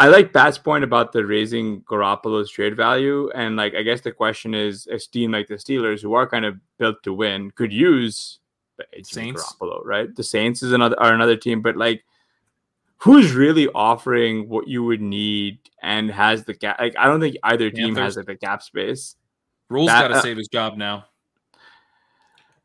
I 0.00 0.08
like 0.08 0.32
Pat's 0.32 0.56
point 0.56 0.82
about 0.82 1.12
the 1.12 1.24
raising 1.26 1.82
Garoppolo's 1.82 2.50
trade 2.50 2.74
value, 2.74 3.30
and 3.34 3.54
like 3.56 3.74
I 3.74 3.82
guess 3.82 4.00
the 4.00 4.12
question 4.12 4.54
is, 4.54 4.86
a 4.86 4.98
team 4.98 5.30
like 5.30 5.46
the 5.46 5.54
Steelers, 5.56 6.00
who 6.00 6.14
are 6.14 6.26
kind 6.26 6.44
of 6.46 6.56
built 6.78 7.02
to 7.02 7.12
win, 7.12 7.50
could 7.50 7.70
use 7.72 8.38
Jimmy 8.92 9.02
Saints. 9.04 9.52
Garoppolo, 9.60 9.84
right? 9.84 10.14
The 10.16 10.22
Saints 10.24 10.62
is 10.62 10.72
another 10.72 10.98
are 10.98 11.12
another 11.12 11.36
team, 11.36 11.60
but 11.60 11.76
like, 11.76 12.02
who's 12.96 13.32
really 13.34 13.68
offering 13.74 14.48
what 14.48 14.66
you 14.68 14.82
would 14.84 15.02
need 15.02 15.58
and 15.82 16.10
has 16.10 16.44
the 16.44 16.54
gap? 16.54 16.80
Like, 16.80 16.96
I 16.98 17.04
don't 17.06 17.20
think 17.20 17.36
either 17.42 17.70
team 17.70 17.94
Panthers. 17.94 18.02
has 18.02 18.16
like 18.16 18.26
the 18.26 18.36
cap 18.36 18.62
space. 18.62 19.16
Rhule's 19.68 19.88
That- 19.88 20.00
got 20.02 20.08
to 20.08 20.14
uh, 20.14 20.22
save 20.22 20.38
his 20.38 20.48
job 20.48 20.78
now. 20.78 21.04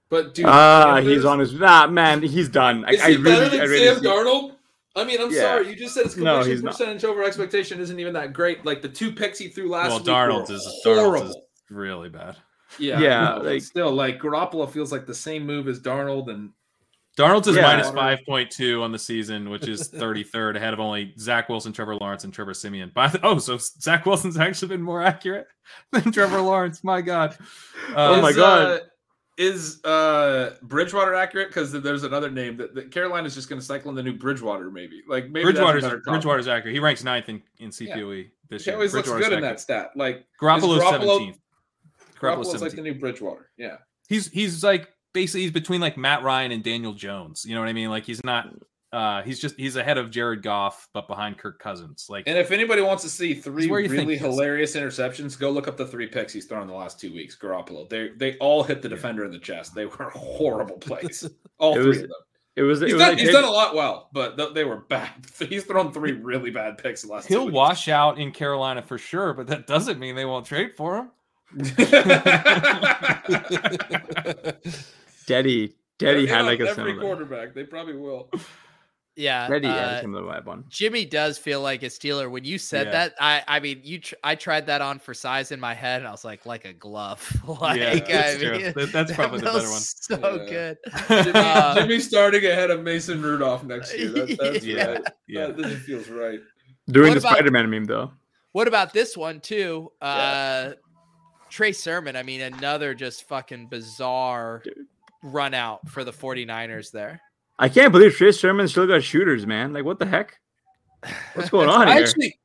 But 0.10 0.34
dude, 0.36 0.46
Ah, 0.48 0.94
Panthers- 0.96 1.14
he's 1.18 1.26
on 1.26 1.40
his 1.40 1.54
nah, 1.54 1.88
man. 1.88 2.22
He's 2.22 2.48
done. 2.48 2.86
I, 2.86 2.92
Is 2.92 3.02
I 3.02 3.10
he 3.12 3.18
better 3.18 3.42
really, 3.42 3.50
than 3.50 3.60
I 3.60 3.64
really 3.66 3.86
Sam 3.88 4.00
see- 4.00 4.08
Darnold? 4.08 4.55
I 4.96 5.04
mean, 5.04 5.20
I'm 5.22 5.32
Yeah. 5.32 5.42
sorry. 5.42 5.70
You 5.70 5.76
just 5.76 5.94
said 5.94 6.06
his 6.06 6.18
No, 6.18 6.36
completion 6.36 6.52
he's 6.52 6.64
not. 6.64 6.72
percentage 6.72 7.04
over 7.04 7.24
expectation 7.24 7.80
isn't 7.80 8.00
even 8.00 8.14
that 8.14 8.34
great. 8.34 8.66
Like 8.66 8.82
the 8.82 8.90
two 8.90 9.12
picks 9.12 9.38
he 9.40 9.50
threw 9.50 9.70
last 9.70 9.90
Well, 9.90 9.98
week 10.00 10.08
Darnold's 10.08 10.50
were 10.50 10.56
is 10.56 10.82
horrible. 10.84 11.22
Darnold's 11.28 11.36
is 11.36 11.42
really 11.70 12.10
bad. 12.10 12.38
Yeah, 12.80 13.00
Yeah, 13.00 13.36
no, 13.38 13.42
like- 13.50 13.62
still, 13.62 13.92
like 13.92 14.20
Garoppolo 14.20 14.70
feels 14.70 14.92
like 14.92 15.06
the 15.06 15.14
same 15.14 15.46
move 15.46 15.68
as 15.68 15.80
Darnold, 15.80 16.30
and 16.30 16.52
Darnold's 17.18 17.48
is 17.48 17.56
Yeah. 17.56 17.62
minus 17.62 17.90
five 17.92 18.20
point 18.28 18.52
two 18.52 18.84
on 18.84 18.92
the 18.92 19.00
season, 19.00 19.50
which 19.50 19.68
is 19.68 19.88
thirty 19.88 20.24
third, 20.24 20.58
ahead 20.58 20.74
of 20.74 20.80
only 20.82 21.14
Zach 21.18 21.48
Wilson, 21.48 21.72
Trevor 21.72 21.96
Lawrence, 21.96 22.26
and 22.26 22.34
Trevor 22.34 22.54
Siemian. 22.54 22.92
By 22.94 23.08
the, 23.08 23.20
oh, 23.24 23.38
so 23.38 23.58
Zach 23.58 24.06
Wilson's 24.06 24.38
actually 24.40 24.70
been 24.70 24.82
more 24.82 25.02
accurate 25.02 25.48
than 25.94 26.12
Trevor 26.12 26.42
Lawrence. 26.42 26.84
My 26.84 27.02
God. 27.02 27.38
Oh 27.96 28.16
Uh, 28.16 28.22
my 28.22 28.30
Is, 28.32 28.36
God. 28.36 28.62
uh, 28.68 28.80
is 29.38 29.84
uh 29.84 30.56
Bridgewater 30.62 31.14
accurate? 31.14 31.50
Because 31.50 31.72
there's 31.72 32.04
another 32.04 32.30
name 32.32 32.58
that, 32.58 32.74
that 32.76 32.92
Carolina's 32.92 33.36
just 33.36 33.50
going 33.50 33.60
to 33.60 33.66
cycle 33.66 33.90
in 33.90 33.96
the 33.96 34.04
new 34.04 34.14
Bridgewater, 34.14 34.72
maybe. 34.72 35.02
Like 35.08 35.30
maybe 35.30 35.44
Bridgewater's. 35.44 35.86
Bridgewater's 36.06 36.48
accurate. 36.48 36.74
He 36.74 36.80
ranks 36.80 37.04
ninth 37.04 37.30
in, 37.30 37.42
in 37.60 37.70
CPOE 37.70 38.30
this 38.50 38.64
He 38.64 38.70
year. 38.70 38.76
always 38.76 38.94
looks 38.94 39.10
good 39.10 39.34
in 39.34 39.42
that 39.42 39.60
stat. 39.60 39.92
Like 39.96 40.26
Garoppolo's 40.42 40.88
seventeenth. 40.90 41.40
Garoppolo's 42.20 42.48
Garoppolo's 42.54 42.62
like 42.62 42.74
the 42.74 42.82
new 42.82 42.96
Bridgewater. 42.96 43.50
Yeah. 43.58 43.78
He's 44.08 44.30
he's 44.30 44.64
like 44.64 44.90
basically 45.14 45.42
he's 45.42 45.52
between 45.52 45.82
like 45.82 45.98
Matt 45.98 46.24
Ryan 46.24 46.52
and 46.52 46.64
Daniel 46.64 46.94
Jones. 46.94 47.46
You 47.46 47.56
know 47.56 47.62
what 47.62 47.70
I 47.70 47.74
mean? 47.74 47.90
Like 47.90 48.06
he's 48.06 48.24
not. 48.24 48.50
Uh, 48.96 49.22
he's 49.24 49.40
just 49.42 49.56
he's 49.58 49.76
ahead 49.76 49.98
of 49.98 50.10
Jared 50.10 50.42
Goff, 50.42 50.88
but 50.94 51.06
behind 51.08 51.38
Kirk 51.38 51.60
Cousins. 51.60 52.06
Like 52.10 52.24
And 52.28 52.38
if 52.38 52.52
anybody 52.52 52.82
wants 52.82 53.04
to 53.04 53.10
see 53.10 53.34
three 53.34 53.68
where 53.68 53.82
you 53.82 53.90
think 53.90 54.02
really 54.04 54.14
is. 54.16 54.22
hilarious 54.22 54.76
interceptions, 54.76 55.38
go 55.38 55.50
look 55.52 55.68
up 55.68 55.76
the 55.76 55.86
three 55.86 56.08
picks 56.08 56.32
he's 56.32 56.46
thrown 56.46 56.62
in 56.62 56.68
the 56.70 56.74
last 56.74 56.98
two 57.00 57.14
weeks. 57.14 57.36
Garoppolo, 57.38 57.90
they 57.90 58.12
they 58.16 58.38
all 58.38 58.64
hit 58.64 58.82
the 58.82 58.88
defender 58.88 59.26
in 59.26 59.32
the 59.32 59.40
chest. 59.40 59.76
They 59.76 59.86
were 59.86 60.10
horrible 60.14 60.78
plays. 60.78 61.30
All 61.58 61.74
It 61.74 61.82
three 61.82 61.88
was- 61.88 61.98
of 61.98 62.04
them. 62.04 62.12
It 62.56 62.62
was. 62.62 62.82
It 62.82 62.86
He's 62.86 62.94
was 62.94 63.02
done, 63.02 63.10
like 63.10 63.20
he's 63.20 63.32
done 63.34 63.44
a 63.44 63.50
lot 63.52 63.76
well, 63.76 64.10
but 64.14 64.38
th- 64.38 64.54
they 64.54 64.64
were 64.64 64.78
bad. 64.78 65.10
He's 65.40 65.66
thrown 65.66 65.92
three 65.92 66.14
really 66.14 66.52
bad 66.52 66.78
picks 66.78 67.02
the 67.02 67.10
last. 67.12 67.28
he'll 67.28 67.48
weeks. 67.48 67.54
wash 67.54 67.90
out 67.90 68.18
in 68.18 68.32
Carolina 68.32 68.82
for 68.82 68.98
sure, 68.98 69.34
but 69.34 69.48
that 69.48 69.68
doesn't 69.68 70.00
mean 70.00 70.16
they 70.16 70.24
won't 70.24 70.46
trade 70.46 70.72
for 70.78 70.96
him. 70.96 71.12
Daddy. 75.28 75.76
Daddy 75.98 76.26
had 76.28 76.42
like 76.46 76.60
a 76.60 76.70
every 76.70 76.92
similar. 76.92 77.02
quarterback. 77.02 77.54
They 77.54 77.64
probably 77.64 77.96
will. 77.98 78.30
Yeah. 79.18 79.48
Daddy 79.48 79.68
uh, 79.68 79.98
a 79.98 80.02
similar 80.02 80.24
vibe 80.24 80.46
one. 80.46 80.66
Jimmy 80.70 81.06
does 81.06 81.38
feel 81.38 81.62
like 81.62 81.84
a 81.84 81.88
Steeler. 81.88 82.30
When 82.30 82.44
you 82.44 82.58
said 82.58 82.88
Yeah. 82.88 82.92
that, 82.92 83.16
I 83.20 83.44
I 83.48 83.60
mean, 83.62 83.80
you 83.84 84.00
tr- 84.00 84.16
I 84.24 84.36
tried 84.36 84.66
that 84.68 84.82
on 84.82 85.00
for 85.00 85.14
size 85.14 85.52
in 85.54 85.60
my 85.60 85.74
head, 85.74 86.00
and 86.02 86.08
I 86.08 86.12
was 86.12 86.26
like, 86.26 86.46
like 86.46 86.66
a 86.66 86.74
glove. 86.74 87.22
like, 87.48 87.80
yeah, 87.80 87.92
I 87.92 88.00
that's 88.00 88.38
true. 88.42 88.52
mean, 88.52 88.74
That- 88.76 88.92
that's 88.92 89.10
that 89.12 89.16
probably 89.16 89.40
the 89.40 89.46
better 89.46 89.70
one. 89.70 89.80
So 89.82 90.18
Yeah. 90.48 90.50
good. 90.50 90.78
Jimmy, 91.24 91.32
Uh, 91.40 91.76
Jimmy 91.76 92.00
starting 92.00 92.46
ahead 92.46 92.72
of 92.72 92.82
Mason 92.84 93.22
Rudolph 93.22 93.64
next 93.64 93.98
year. 93.98 94.10
That, 94.10 94.38
that's 94.42 94.66
Yeah. 94.66 94.86
right. 94.86 95.02
Yeah. 95.28 95.48
That, 95.48 95.58
that 95.58 95.78
feels 95.80 96.10
right. 96.10 96.40
Doing 96.90 97.08
what 97.10 97.14
the 97.16 97.20
about- 97.20 97.32
Spider-Man 97.38 97.70
meme 97.70 97.86
though. 97.86 98.12
What 98.52 98.68
about 98.68 98.92
this 98.94 99.16
one 99.16 99.40
too? 99.40 99.92
Uh 100.02 100.72
Trey 101.50 101.72
Sermon. 101.72 102.16
I 102.18 102.24
mean, 102.24 102.42
another 102.42 102.94
just 102.94 103.28
fucking 103.30 103.68
bizarre 103.68 104.62
run 105.24 105.54
out 105.54 105.88
for 105.90 106.04
the 106.04 106.12
49ers 106.12 106.92
there. 106.92 107.22
I 107.58 107.70
can't 107.70 107.92
believe 107.92 108.16
Trey 108.16 108.32
Sermon 108.32 108.68
still 108.68 108.88
got 108.88 109.04
shooters, 109.04 109.46
man. 109.46 109.72
Like, 109.74 109.86
what 109.86 110.00
the 110.00 110.06
heck? 110.06 110.38
What's 111.34 111.50
going 111.50 111.70
on 111.70 111.88
I 111.88 111.94
here? 111.96 112.04
actually 112.04 112.38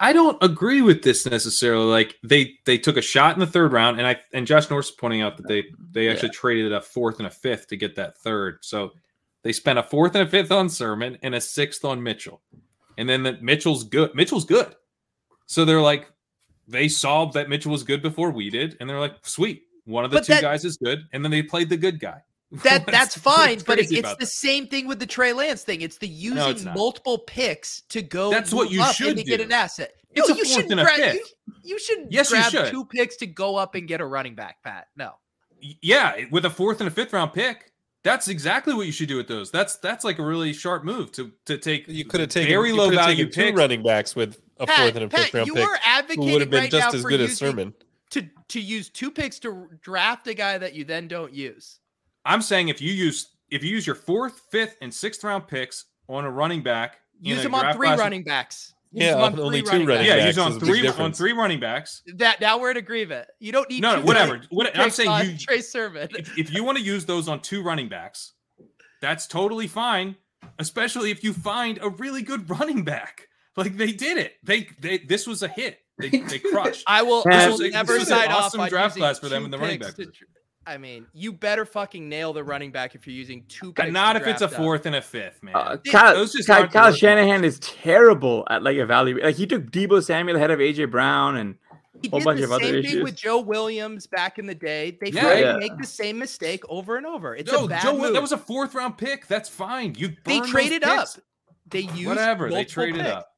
I 0.00 0.12
don't 0.12 0.36
agree 0.42 0.82
with 0.82 1.02
this 1.02 1.24
necessarily. 1.26 1.84
Like 1.84 2.16
they 2.24 2.54
they 2.66 2.76
took 2.76 2.96
a 2.96 3.02
shot 3.02 3.34
in 3.34 3.40
the 3.40 3.46
third 3.46 3.72
round, 3.72 3.98
and 3.98 4.06
I 4.06 4.16
and 4.34 4.46
Josh 4.46 4.68
Norris 4.68 4.86
is 4.88 4.96
pointing 4.96 5.22
out 5.22 5.36
that 5.36 5.46
they 5.46 5.64
they 5.92 6.08
actually 6.08 6.30
traded 6.30 6.72
a 6.72 6.80
fourth 6.80 7.18
and 7.18 7.26
a 7.28 7.30
fifth 7.30 7.68
to 7.68 7.76
get 7.76 7.94
that 7.96 8.18
third. 8.18 8.58
So 8.62 8.90
they 9.42 9.52
spent 9.52 9.78
a 9.78 9.82
fourth 9.84 10.16
and 10.16 10.26
a 10.26 10.30
fifth 10.30 10.50
on 10.50 10.68
Sermon 10.68 11.16
and 11.22 11.36
a 11.36 11.40
sixth 11.40 11.84
on 11.84 12.02
Mitchell, 12.02 12.40
and 12.98 13.08
then 13.08 13.22
the 13.22 13.38
Mitchell's 13.40 13.84
good. 13.84 14.12
Mitchell's 14.16 14.44
good. 14.44 14.74
So 15.46 15.64
they're 15.64 15.80
like 15.80 16.10
they 16.66 16.88
saw 16.88 17.26
that 17.26 17.48
Mitchell 17.48 17.70
was 17.70 17.84
good 17.84 18.02
before 18.02 18.32
we 18.32 18.50
did, 18.50 18.76
and 18.80 18.90
they're 18.90 18.98
like, 19.00 19.14
sweet, 19.24 19.62
one 19.84 20.04
of 20.04 20.10
the 20.10 20.16
But 20.16 20.24
two 20.24 20.32
that- 20.34 20.42
guys 20.42 20.64
is 20.64 20.76
good, 20.78 21.04
and 21.12 21.24
then 21.24 21.30
they 21.30 21.42
played 21.44 21.68
the 21.68 21.76
good 21.76 22.00
guy. 22.00 22.22
That 22.64 22.84
that's 22.86 23.16
fine, 23.16 23.60
but 23.66 23.78
it, 23.78 23.90
it's 23.90 24.10
the 24.10 24.16
that. 24.18 24.26
same 24.28 24.66
thing 24.66 24.86
with 24.86 24.98
the 24.98 25.06
Trey 25.06 25.32
Lance 25.32 25.62
thing. 25.62 25.80
It's 25.80 25.96
the 25.96 26.06
using 26.08 26.38
it's 26.50 26.64
multiple 26.66 27.18
picks 27.18 27.80
to 27.88 28.02
go. 28.02 28.30
That's 28.30 28.52
what 28.52 28.70
you 28.70 28.82
up 28.82 28.94
should 28.94 29.08
and 29.08 29.18
to 29.18 29.24
get 29.24 29.40
an 29.40 29.50
asset. 29.52 29.94
It's 30.10 30.28
no, 30.28 30.34
a 30.34 30.36
you 30.36 30.44
fourth 30.44 30.54
shouldn't 30.54 30.72
and 30.72 30.80
a 30.80 30.84
grab. 30.84 30.96
fifth. 30.98 31.14
You, 31.46 31.52
you 31.64 31.78
shouldn't 31.78 32.12
Yes, 32.12 32.30
you 32.30 32.42
should. 32.42 32.70
two 32.70 32.84
picks 32.84 33.16
to 33.16 33.26
go 33.26 33.56
up 33.56 33.74
and 33.74 33.88
get 33.88 34.02
a 34.02 34.04
running 34.04 34.34
back, 34.34 34.62
Pat. 34.62 34.88
No. 34.96 35.12
Yeah, 35.80 36.12
with 36.30 36.44
a 36.44 36.50
fourth 36.50 36.80
and 36.82 36.88
a 36.88 36.90
fifth 36.90 37.12
round 37.14 37.32
pick. 37.32 37.72
That's 38.04 38.28
exactly 38.28 38.74
what 38.74 38.84
you 38.84 38.92
should 38.92 39.08
do 39.08 39.16
with 39.16 39.28
those. 39.28 39.50
That's 39.50 39.76
that's 39.76 40.04
like 40.04 40.18
a 40.18 40.22
really 40.22 40.52
sharp 40.52 40.84
move 40.84 41.10
to 41.12 41.32
to 41.46 41.56
take 41.56 41.88
You 41.88 42.04
could 42.04 42.20
have 42.20 42.28
taken 42.30 42.50
very 42.50 42.72
low 42.72 42.90
value 42.90 43.26
two 43.30 43.44
picks. 43.44 43.56
running 43.56 43.82
backs 43.82 44.14
with 44.14 44.40
a 44.58 44.66
Pat, 44.66 44.76
fourth 44.78 44.96
and 44.96 45.04
a 45.04 45.08
fifth 45.08 45.20
Pat, 45.26 45.34
round 45.34 45.46
you 45.46 45.54
pick, 45.54 45.64
are 45.64 45.74
who 45.76 45.80
advocating 45.86 46.32
would 46.32 46.40
have 46.42 46.50
been 46.50 46.60
right 46.64 46.70
just 46.70 46.92
now 46.92 46.96
as 46.98 47.02
for 47.02 47.08
good 47.08 47.20
as 47.20 47.30
using- 47.30 47.48
Sermon. 47.48 47.74
to 48.10 48.28
to 48.48 48.60
use 48.60 48.90
two 48.90 49.10
picks 49.10 49.38
to 49.38 49.68
draft 49.80 50.26
a 50.26 50.34
guy 50.34 50.58
that 50.58 50.74
you 50.74 50.84
then 50.84 51.08
don't 51.08 51.32
use. 51.32 51.78
I'm 52.24 52.42
saying 52.42 52.68
if 52.68 52.80
you 52.80 52.92
use 52.92 53.28
if 53.50 53.62
you 53.62 53.70
use 53.70 53.86
your 53.86 53.96
fourth, 53.96 54.40
fifth, 54.50 54.76
and 54.80 54.92
sixth 54.92 55.22
round 55.24 55.46
picks 55.46 55.84
on 56.08 56.24
a 56.24 56.30
running 56.30 56.62
back, 56.62 56.98
Use 57.20 57.42
them 57.42 57.54
on 57.54 57.72
three 57.74 57.86
class- 57.86 57.98
running 57.98 58.24
backs. 58.24 58.74
Use 58.92 59.04
Yeah, 59.06 59.12
them 59.14 59.20
on 59.34 59.40
only 59.40 59.60
three 59.62 59.80
two 59.80 59.86
running 59.86 60.06
Yeah, 60.06 60.16
backs 60.16 60.26
use 60.26 60.38
on 60.38 60.50
is 60.52 60.56
a 60.56 60.60
big 60.60 60.68
three 60.68 60.88
on 60.88 61.12
three 61.12 61.32
running 61.32 61.60
backs. 61.60 62.02
That 62.16 62.40
now 62.40 62.58
we're 62.58 62.72
in 62.72 62.76
agreement. 62.76 63.26
You 63.40 63.52
don't 63.52 63.68
need 63.70 63.80
No, 63.82 63.94
two 63.94 64.00
no, 64.00 64.06
whatever. 64.06 64.40
What- 64.50 64.76
I'm 64.78 64.90
saying 64.90 65.30
you- 65.30 65.38
Trey 65.38 65.60
Sermon. 65.60 66.08
If, 66.10 66.36
if 66.38 66.52
you 66.52 66.64
want 66.64 66.78
to 66.78 66.84
use 66.84 67.04
those 67.06 67.28
on 67.28 67.40
two 67.40 67.62
running 67.62 67.88
backs, 67.88 68.32
that's 69.00 69.26
totally 69.26 69.66
fine. 69.66 70.16
Especially 70.58 71.10
if 71.10 71.22
you 71.22 71.32
find 71.32 71.78
a 71.80 71.88
really 71.88 72.22
good 72.22 72.50
running 72.50 72.82
back, 72.84 73.28
like 73.56 73.76
they 73.76 73.92
did 73.92 74.18
it. 74.18 74.34
They 74.42 74.68
they 74.80 74.98
this 74.98 75.26
was 75.26 75.42
a 75.44 75.48
hit. 75.48 75.78
They 75.98 76.08
they 76.10 76.38
crushed. 76.52 76.82
I 76.86 77.02
will, 77.02 77.22
Yeah, 77.24 77.34
I 77.34 77.38
this 77.46 77.46
will 77.58 77.64
was 77.66 77.72
never 77.72 77.92
this 77.92 78.00
was 78.00 78.10
an 78.10 78.16
sign 78.18 78.28
off 78.32 78.44
awesome 78.46 78.60
on 78.62 78.68
draft 78.68 78.96
using 78.96 79.00
class 79.02 79.18
for 79.20 79.28
them 79.28 79.44
in 79.44 79.50
the 79.52 79.58
running 79.58 79.78
back 79.78 79.90
to 79.90 79.94
position. 80.06 80.12
dr- 80.18 80.41
I 80.66 80.78
mean, 80.78 81.06
you 81.12 81.32
better 81.32 81.64
fucking 81.64 82.08
nail 82.08 82.32
the 82.32 82.44
running 82.44 82.70
back 82.70 82.94
if 82.94 83.06
you're 83.06 83.16
using 83.16 83.44
two 83.48 83.72
picks. 83.72 83.90
Not 83.90 84.16
if 84.16 84.22
it's 84.26 84.42
a 84.42 84.46
draft 84.46 84.54
up. 84.54 84.60
fourth 84.60 84.86
and 84.86 84.94
a 84.96 85.02
fifth, 85.02 85.42
man. 85.42 85.56
Uh, 85.56 85.76
Kyle, 85.90 86.14
those 86.14 86.32
just 86.32 86.46
Kyle, 86.46 86.68
Kyle 86.68 86.86
worth 86.86 86.94
it. 86.94 86.98
Shanahan 86.98 87.44
is 87.44 87.58
terrible 87.58 88.46
at 88.50 88.62
like 88.62 88.76
evaluating. 88.76 89.24
Like 89.24 89.36
he 89.36 89.46
took 89.46 89.64
Deebo 89.70 90.02
Samuel 90.04 90.36
ahead 90.36 90.50
of 90.52 90.60
AJ 90.60 90.90
Brown, 90.90 91.36
and 91.36 91.56
He 92.00 92.08
whole 92.08 92.20
did 92.20 92.24
bunch 92.24 92.38
the 92.38 92.44
of 92.44 92.52
other 92.52 92.64
same 92.64 92.72
thing 92.74 92.84
issues. 92.84 93.02
with 93.02 93.16
Joe 93.16 93.40
Williams 93.40 94.06
back 94.06 94.38
in 94.38 94.46
the 94.46 94.54
day. 94.54 94.96
They 95.00 95.10
Yeah. 95.10 95.22
fucking 95.22 95.42
Yeah. 95.44 95.56
make 95.56 95.76
the 95.78 95.86
same 95.86 96.18
mistake 96.18 96.62
over 96.68 96.96
and 96.96 97.06
over. 97.06 97.34
It's 97.34 97.50
no, 97.50 97.64
a 97.64 97.68
bad 97.68 97.82
Joe, 97.82 97.96
move. 97.98 98.12
that 98.12 98.22
was 98.22 98.32
a 98.32 98.38
fourth 98.38 98.74
round 98.74 98.96
pick. 98.98 99.26
That's 99.26 99.48
fine. 99.48 99.94
You 99.96 100.14
they 100.24 100.40
traded 100.40 100.84
up. 100.84 101.08
They 101.70 101.80
used 101.80 102.06
Whatever. 102.06 102.50
They 102.50 102.64
traded 102.64 102.96
picks. 103.02 103.08
up. 103.10 103.31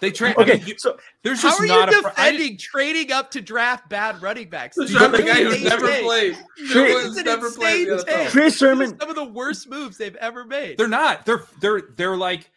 They 0.00 0.10
trade. 0.10 0.36
okay, 0.36 0.52
I 0.52 0.56
mean, 0.56 0.66
you- 0.66 0.74
so 0.78 0.98
there's 1.22 1.42
How 1.42 1.56
are 1.56 1.66
not 1.66 1.92
you 1.92 1.98
a. 2.00 2.02
fr- 2.02 2.08
defending 2.08 2.58
trading 2.58 3.12
up 3.12 3.30
to 3.32 3.40
draft 3.40 3.88
bad 3.88 4.20
running 4.20 4.48
backs? 4.50 4.76
The 4.76 4.82
This 4.82 4.90
is 4.90 4.98
the 4.98 5.22
guy 5.22 5.38
an 5.38 5.46
who's 5.46 5.62
never 5.62 5.86
insane- 5.88 6.04
played. 6.04 6.34
Trey- 6.34 6.66
Joe 6.66 6.66
This 6.66 6.74
Williams 6.94 7.10
is 7.12 7.16
an 7.18 7.24
never 7.24 7.50
played 7.52 7.80
in 7.82 7.86
the 7.88 7.92
insane 7.94 8.06
take. 8.16 8.26
NFL. 8.26 8.30
Trey 8.32 8.50
Sermon. 8.50 8.98
some 9.00 9.08
of 9.10 9.14
the 9.16 9.24
worst 9.24 9.68
moves 9.68 9.96
they've 9.96 10.16
ever 10.16 10.44
made. 10.44 10.76
They're 10.78 10.88
not. 10.88 11.24
They're 11.24 11.44
they're 11.60 11.82
they're 11.96 12.16
like 12.16 12.50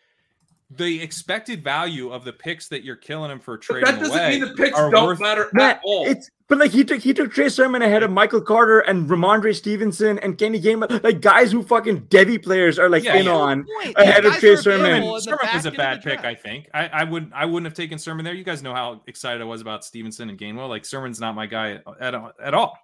the 0.72 1.02
expected 1.02 1.64
value 1.64 2.12
of 2.12 2.24
the 2.26 2.34
picks 2.34 2.68
that 2.70 2.84
you're 2.84 2.96
killing 2.96 3.30
them 3.30 3.40
for 3.40 3.58
But 3.58 3.62
trading 3.64 3.86
that 3.86 4.00
doesn't 4.00 4.16
away. 4.18 4.30
mean 4.32 4.42
the 4.42 4.54
picks 4.56 4.78
don't 4.78 4.94
worth- 5.06 5.20
matter 5.20 5.50
Matt, 5.54 5.78
at 5.78 5.82
all. 5.84 6.08
it's 6.08 6.30
but 6.50 6.58
like 6.58 6.72
he 6.72 6.84
took 6.84 7.00
he 7.00 7.14
took 7.14 7.32
Trey 7.32 7.48
Sermon 7.48 7.82
ahead 7.82 8.04
of 8.04 8.12
Michael 8.12 8.42
Carter 8.42 8.80
and 8.80 9.08
Rhamondre 9.10 9.56
Stevenson 9.56 10.20
and 10.20 10.38
Kenny 10.38 10.60
Gainwell, 10.60 11.02
like 11.04 11.22
guys 11.22 11.52
who 11.52 11.64
fucking 11.64 12.08
Devi 12.10 12.38
players 12.38 12.78
are 12.78 12.90
like 12.90 13.04
Yeah, 13.04 13.16
in 13.16 13.26
yeah. 13.28 13.32
on. 13.36 13.66
Point. 13.82 13.96
ahead 13.98 14.26
of 14.26 14.34
Trey 14.34 14.50
are 14.52 14.58
Sermon. 14.58 14.82
available 14.86 15.10
in 15.10 15.14
the 15.16 15.22
Sermon 15.22 15.40
back 15.44 15.54
was 15.54 15.66
a 15.66 15.72
bad 15.72 16.04
pick. 16.04 16.26
I 16.26 16.36
think. 16.36 16.68
I, 16.74 16.88
I 16.88 17.04
wouldn't 17.06 17.32
I 17.34 17.46
wouldn't 17.46 17.66
have 17.68 17.76
taken 17.76 17.98
Sermon 17.98 18.26
there. 18.26 18.34
You 18.34 18.44
guys 18.44 18.62
know 18.62 18.74
how 18.74 19.02
excited 19.08 19.42
I 19.42 19.46
was 19.46 19.62
about 19.62 19.86
Stevenson 19.86 20.30
and 20.30 20.38
Gainwell. 20.38 20.68
Like 20.68 20.84
Sermon's 20.86 21.20
not 21.20 21.36
my 21.36 21.46
guy 21.46 21.80
at, 22.02 22.14
at 22.42 22.54
all. 22.54 22.78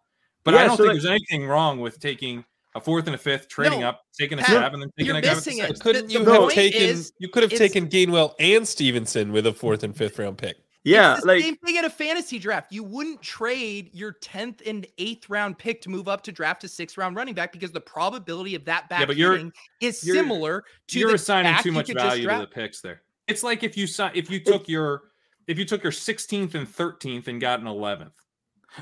But 0.43 0.53
I 0.53 0.65
don't 0.67 0.77
so, 0.77 0.83
think 0.83 0.93
like- 0.93 1.01
there's 1.01 1.05
anything 1.05 1.47
wrong 1.47 1.79
with 1.79 1.99
taking 1.99 2.45
a 2.75 2.79
fourth 2.81 3.07
and 3.07 3.15
a 3.15 3.17
fifth, 3.17 3.47
trading 3.47 3.79
No, 3.79 3.87
up, 3.87 4.01
taking 4.19 4.37
a 4.37 4.41
Pat, 4.41 4.49
stab, 4.51 4.73
and 4.73 4.81
then 4.83 4.91
taking 4.99 5.15
a 5.15 5.21
guy 5.21 5.29
with 5.33 5.37
missing 5.47 5.59
the 5.63 5.69
it. 5.69 5.79
Couldn't 5.79 6.09
you 6.11 6.19
point 6.25 6.29
have 6.41 6.49
taken? 6.51 6.81
is, 6.81 7.13
you 7.19 7.29
could 7.29 7.41
have 7.43 7.51
taken 7.53 7.87
Gainwell 7.87 8.33
and 8.37 8.67
Stevenson 8.67 9.31
with 9.31 9.47
a 9.47 9.53
fourth 9.53 9.83
and 9.83 9.95
fifth 9.95 10.19
round 10.19 10.37
pick. 10.37 10.57
Yeah, 10.85 11.13
it's 11.13 11.21
the 11.23 11.27
like 11.27 11.41
same 11.43 11.55
thing 11.57 11.75
in 11.77 11.85
a 11.85 11.89
fantasy 11.89 12.37
draft. 12.39 12.71
You 12.71 12.83
wouldn't 12.83 13.21
trade 13.21 13.89
your 13.93 14.13
10th 14.21 14.61
and 14.65 14.85
8th 14.99 15.29
round 15.29 15.57
pick 15.57 15.81
to 15.81 15.89
move 15.89 16.07
up 16.07 16.21
to 16.23 16.31
draft 16.31 16.63
a 16.63 16.67
6th 16.67 16.97
round 16.97 17.15
running 17.15 17.33
back 17.33 17.51
because 17.51 17.71
the 17.71 17.81
probability 17.81 18.53
of 18.55 18.63
that 18.65 18.87
back 18.87 19.07
but 19.07 19.17
you're- 19.17 19.35
hitting 19.35 19.51
is 19.81 20.03
you're- 20.05 20.19
similar 20.19 20.63
to 20.89 20.99
You're 20.99 21.09
the 21.09 21.15
assigning 21.15 21.51
back 21.53 21.63
too 21.63 21.71
much 21.71 21.87
could 21.87 21.95
value 21.97 22.27
to 22.29 22.37
the 22.39 22.47
picks 22.47 22.81
there. 22.81 23.01
It's 23.27 23.41
like 23.43 23.63
if 23.63 23.75
you 23.75 23.87
si- 23.87 24.09
if 24.13 24.29
you 24.29 24.39
took 24.39 24.69
your 24.69 25.03
if 25.47 25.57
you 25.59 25.65
took 25.65 25.83
your 25.83 25.91
16th 25.91 26.55
and 26.55 26.67
13th 26.67 27.27
and 27.27 27.41
got 27.41 27.59
an 27.59 27.65
11th. 27.67 28.11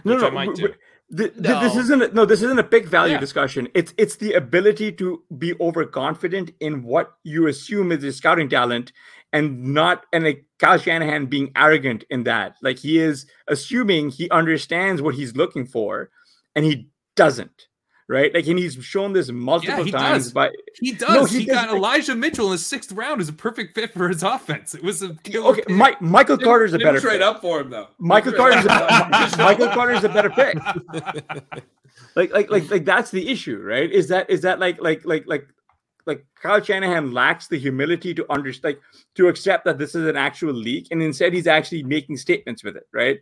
no, 0.04 0.14
which 0.14 0.22
no, 0.22 0.28
I 0.28 0.30
might 0.30 0.46
w- 0.56 0.68
do. 0.68 0.74
w- 1.12 1.32
th- 1.32 1.34
th- 1.46 1.62
this 1.62 1.76
isn't 1.78 2.02
a, 2.02 2.08
no, 2.14 2.26
this 2.26 2.42
isn't 2.42 2.58
a 2.60 2.64
pick 2.64 2.86
value 2.88 3.14
Yeah. 3.14 3.20
discussion. 3.20 3.68
It's 3.74 3.94
it's 3.98 4.16
the 4.18 4.34
ability 4.34 4.92
to 4.94 5.24
be 5.38 5.54
overconfident 5.60 6.52
in 6.60 6.84
what 6.84 7.14
you 7.24 7.48
assume 7.48 7.92
is 7.92 8.04
his 8.04 8.18
scouting 8.18 8.50
talent, 8.50 8.92
and 9.34 9.74
not 9.74 10.06
and 10.14 10.24
like 10.24 10.46
Kyle 10.60 10.78
Shanahan 10.78 11.26
being 11.26 11.52
arrogant 11.56 12.06
in 12.10 12.24
that. 12.24 12.56
Like 12.62 12.78
he 12.78 13.00
is 13.00 13.26
assuming 13.48 14.12
he 14.12 14.30
understands 14.30 15.02
what 15.02 15.16
he's 15.16 15.36
looking 15.36 15.66
for, 15.66 16.10
and 16.56 16.64
he 16.64 16.88
doesn't. 17.16 17.68
Right? 18.08 18.34
Like 18.34 18.46
and 18.48 18.60
he's 18.60 18.76
shown 18.76 19.14
this 19.14 19.32
multiple 19.32 19.86
he 19.86 19.92
times 19.92 20.26
does. 20.26 20.34
by 20.34 20.52
He 20.80 20.92
does. 20.92 21.32
he 21.32 21.40
he, 21.40 21.46
does. 21.46 21.56
got 21.56 21.76
Elijah 21.76 22.14
Mitchell 22.14 22.48
in 22.48 22.52
the 22.52 22.58
sixth 22.58 22.92
round 22.92 23.22
as 23.22 23.30
a 23.30 23.34
perfect 23.34 23.74
fit 23.74 23.94
for 23.94 24.08
his 24.08 24.22
offense. 24.22 24.76
It 24.76 24.84
was 24.84 25.02
a 25.02 25.18
okay. 25.26 25.62
pick. 25.62 25.70
Mike, 25.70 26.02
Michael 26.02 26.38
Carter's 26.38 26.74
a 26.74 26.80
better 26.80 27.00
trade 27.00 27.20
pick. 27.20 27.22
up 27.22 27.42
for 27.42 27.62
him 27.62 27.70
though. 27.72 27.88
Michael 27.98 28.34
Carter's 28.34 28.66
a. 28.66 29.36
Michael 29.38 29.70
Carter's 29.70 30.04
a 30.04 30.10
better 30.10 30.30
pick. 30.30 30.56
like 32.16 32.32
like 32.32 32.52
like 32.52 32.70
like 32.70 32.86
that's 32.86 33.10
the 33.10 33.30
issue, 33.30 33.58
right? 33.58 33.90
Is 33.90 34.10
that 34.10 34.30
is 34.30 34.42
that 34.42 34.60
like 34.60 34.82
like 34.82 35.06
like 35.06 35.24
like 35.26 35.48
like 36.06 36.26
Kyle 36.42 36.62
Shanahan 36.62 37.12
lacks 37.12 37.48
the 37.48 37.58
humility 37.58 38.14
to 38.14 38.32
understand, 38.32 38.76
like 38.76 38.82
to 39.16 39.28
accept 39.28 39.66
that 39.66 39.78
this 39.78 39.96
is 39.96 40.06
an 40.08 40.18
actual 40.18 40.54
leak, 40.54 40.88
and 40.92 41.02
instead 41.02 41.34
he's 41.34 41.48
actually 41.48 41.84
making 41.84 42.18
statements 42.18 42.64
with 42.64 42.76
it, 42.76 42.88
right? 42.94 43.20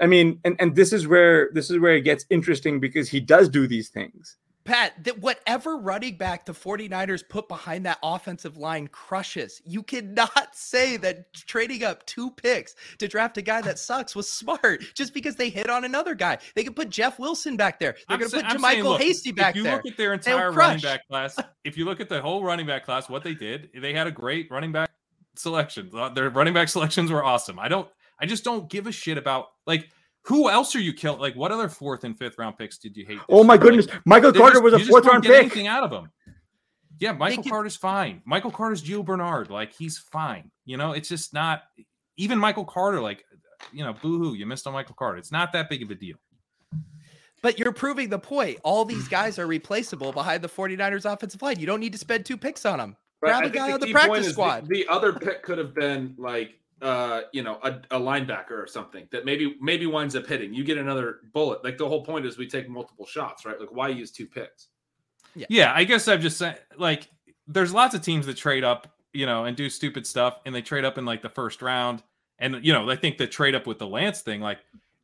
I 0.00 0.06
mean, 0.06 0.40
and 0.44 0.56
and 0.58 0.74
this 0.74 0.92
is 0.92 1.06
where 1.06 1.50
this 1.52 1.70
is 1.70 1.78
where 1.78 1.94
it 1.94 2.02
gets 2.02 2.24
interesting 2.30 2.80
because 2.80 3.08
he 3.08 3.20
does 3.20 3.48
do 3.48 3.66
these 3.66 3.88
things. 3.88 4.36
Pat, 4.64 5.04
that 5.04 5.18
whatever 5.20 5.78
running 5.78 6.16
back 6.16 6.44
the 6.44 6.52
49ers 6.52 7.26
put 7.28 7.48
behind 7.48 7.86
that 7.86 7.98
offensive 8.02 8.56
line 8.56 8.88
crushes. 8.88 9.62
You 9.64 9.82
cannot 9.82 10.48
say 10.54 10.96
that 10.98 11.32
trading 11.32 11.82
up 11.82 12.04
two 12.06 12.30
picks 12.30 12.74
to 12.98 13.08
draft 13.08 13.38
a 13.38 13.42
guy 13.42 13.62
that 13.62 13.78
sucks 13.90 14.14
was 14.14 14.30
smart 14.30 14.82
just 14.94 15.14
because 15.14 15.36
they 15.36 15.48
hit 15.48 15.70
on 15.70 15.84
another 15.84 16.14
guy. 16.14 16.38
They 16.54 16.64
could 16.64 16.76
put 16.76 16.90
Jeff 16.90 17.18
Wilson 17.18 17.56
back 17.56 17.78
there. 17.78 17.96
They're 18.08 18.18
going 18.18 18.30
to 18.30 18.36
put 18.36 18.44
I'm 18.46 18.58
saying, 18.60 18.84
look, 18.84 19.00
Hasty 19.00 19.32
back 19.32 19.54
there. 19.54 19.54
if 19.54 19.56
you 19.56 19.62
there. 19.62 19.76
look 19.76 19.86
at 19.86 19.96
their 19.96 20.12
entire 20.12 20.52
running 20.52 20.80
back 20.80 21.08
class, 21.08 21.36
if 21.64 21.78
you 21.78 21.84
look 21.84 22.00
at 22.00 22.08
the 22.08 22.20
whole 22.20 22.44
running 22.44 22.66
back 22.66 22.84
class, 22.84 23.08
what 23.08 23.24
they 23.24 23.34
did, 23.34 23.70
they 23.74 23.92
had 23.92 24.06
a 24.06 24.12
great 24.12 24.50
running 24.50 24.72
back 24.72 24.90
selection. 25.36 25.90
Uh, 25.94 26.10
Their 26.10 26.30
running 26.30 26.54
back 26.54 26.68
selections 26.68 27.10
were 27.10 27.24
awesome. 27.24 27.58
I 27.58 27.68
don't, 27.68 27.88
I 28.20 28.26
just 28.26 28.44
don't 28.44 28.68
give 28.68 28.86
a 28.86 28.92
shit 28.92 29.16
about 29.16 29.48
like 29.66 29.90
who 30.24 30.50
else 30.50 30.74
are 30.76 30.80
you 30.80 30.92
killing? 30.92 31.20
Like 31.20 31.34
what 31.36 31.50
other 31.52 31.68
fourth 31.68 32.04
and 32.04 32.16
fifth 32.18 32.38
round 32.38 32.56
picks 32.58 32.78
did 32.78 32.96
you 32.96 33.04
hate? 33.06 33.16
this 33.16 33.24
Oh 33.28 33.42
my 33.44 33.54
year? 33.54 33.62
goodness, 33.62 33.86
Like, 33.88 34.00
Michael 34.06 34.32
Carter 34.32 34.54
just- 34.54 34.62
was 34.64 34.74
a 34.74 34.78
you 34.80 34.84
fourth 34.86 35.04
don't 35.04 35.12
round 35.12 35.24
get 35.24 35.30
pick. 35.32 35.40
Anything 35.40 35.66
out 35.66 35.82
of 35.84 35.90
him? 35.92 36.10
Yeah, 36.98 37.12
Michael 37.12 37.42
could- 37.42 37.50
Carter's 37.50 37.76
fine. 37.76 38.20
Michael 38.26 38.50
Carter's 38.50 38.82
Gio 38.82 39.04
Bernard. 39.04 39.48
Like 39.50 39.72
he's 39.74 39.98
fine. 39.98 40.50
You 40.66 40.76
know, 40.76 40.92
it's 40.92 41.08
just 41.08 41.32
not 41.32 41.62
even 42.18 42.38
Michael 42.38 42.64
Carter. 42.66 43.00
Like 43.00 43.24
you 43.72 43.84
know, 43.84 43.92
boo 43.94 44.18
hoo, 44.18 44.34
you 44.34 44.46
missed 44.46 44.66
on 44.66 44.72
Michael 44.74 44.94
Carter. 44.98 45.16
It's 45.18 45.32
not 45.32 45.52
that 45.52 45.68
big 45.70 45.82
of 45.82 45.90
a 45.90 45.94
deal. 45.94 46.16
But 47.42 47.58
you're 47.58 47.72
proving 47.72 48.10
the 48.10 48.18
point. 48.18 48.58
All 48.64 48.84
these 48.84 49.08
guys 49.08 49.38
are 49.38 49.46
replaceable 49.46 50.12
behind 50.12 50.42
the 50.42 50.48
49ers 50.48 51.10
offensive 51.10 51.40
line. 51.40 51.58
You 51.58 51.64
don't 51.66 51.80
need 51.80 51.92
to 51.92 51.98
spend 51.98 52.26
two 52.26 52.36
picks 52.36 52.66
on 52.66 52.78
them. 52.78 52.96
Right, 53.22 53.30
Grab 53.30 53.36
I 53.36 53.38
a 53.38 53.42
think 53.44 53.54
guy 53.54 53.72
on 53.72 53.80
the 53.80 53.92
practice 53.92 54.28
squad. 54.30 54.68
The, 54.68 54.74
the 54.84 54.88
other 54.88 55.12
pick 55.14 55.42
could 55.42 55.56
have 55.56 55.74
been 55.74 56.14
like 56.18 56.59
uh, 56.82 57.22
you 57.32 57.42
know, 57.42 57.58
a, 57.62 57.80
a 57.90 58.00
linebacker 58.00 58.52
or 58.52 58.66
something 58.66 59.06
that 59.12 59.24
maybe 59.24 59.56
maybe 59.60 59.86
winds 59.86 60.16
up 60.16 60.26
hitting. 60.26 60.54
You 60.54 60.64
get 60.64 60.78
another 60.78 61.20
bullet. 61.32 61.62
Like 61.64 61.78
the 61.78 61.88
whole 61.88 62.04
point 62.04 62.26
is 62.26 62.38
we 62.38 62.48
take 62.48 62.68
multiple 62.68 63.06
shots, 63.06 63.44
right? 63.44 63.58
Like 63.60 63.72
why 63.72 63.88
use 63.88 64.10
two 64.10 64.26
picks? 64.26 64.68
Yeah, 65.34 65.46
yeah 65.48 65.72
I 65.74 65.84
guess 65.84 66.08
I've 66.08 66.20
just 66.20 66.38
said 66.38 66.60
like 66.76 67.08
there's 67.46 67.72
lots 67.72 67.94
of 67.94 68.02
teams 68.02 68.26
that 68.26 68.36
trade 68.36 68.64
up, 68.64 68.88
you 69.12 69.26
know, 69.26 69.44
and 69.44 69.56
do 69.56 69.68
stupid 69.70 70.06
stuff, 70.06 70.38
and 70.46 70.54
they 70.54 70.62
trade 70.62 70.84
up 70.84 70.98
in 70.98 71.04
like 71.04 71.22
the 71.22 71.28
first 71.28 71.62
round, 71.62 72.02
and 72.38 72.64
you 72.64 72.72
know, 72.72 72.88
I 72.90 72.96
think 72.96 73.18
the 73.18 73.26
trade 73.26 73.54
up 73.54 73.66
with 73.66 73.78
the 73.78 73.86
Lance 73.86 74.20
thing, 74.22 74.40
like 74.40 74.58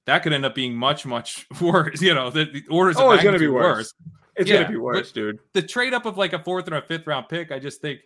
that 0.07 0.23
could 0.23 0.33
end 0.33 0.45
up 0.47 0.55
being 0.55 0.75
much, 0.75 1.05
much 1.05 1.47
worse. 1.61 2.01
You 2.01 2.15
know, 2.15 2.31
the, 2.31 2.45
the 2.45 2.63
orders. 2.71 2.97
Oh, 2.99 3.11
it's 3.13 3.23
gonna 3.23 3.39
be 3.39 3.47
magnitude 3.47 3.55
worse. 3.55 3.95
It's 4.37 4.51
Yeah, 4.51 4.63
gonna 4.63 4.69
be 4.69 4.77
worse, 4.77 5.13
dude. 5.13 5.39
the 5.55 5.63
trade 5.63 5.95
up 5.95 6.07
of 6.07 6.17
like 6.19 6.33
a 6.33 6.39
fourth 6.39 6.67
and 6.67 6.77
a 6.77 6.83
fifth 6.83 7.07
round 7.07 7.29
pick, 7.29 7.51
I 7.51 7.59
just 7.59 7.81
think, 7.81 8.01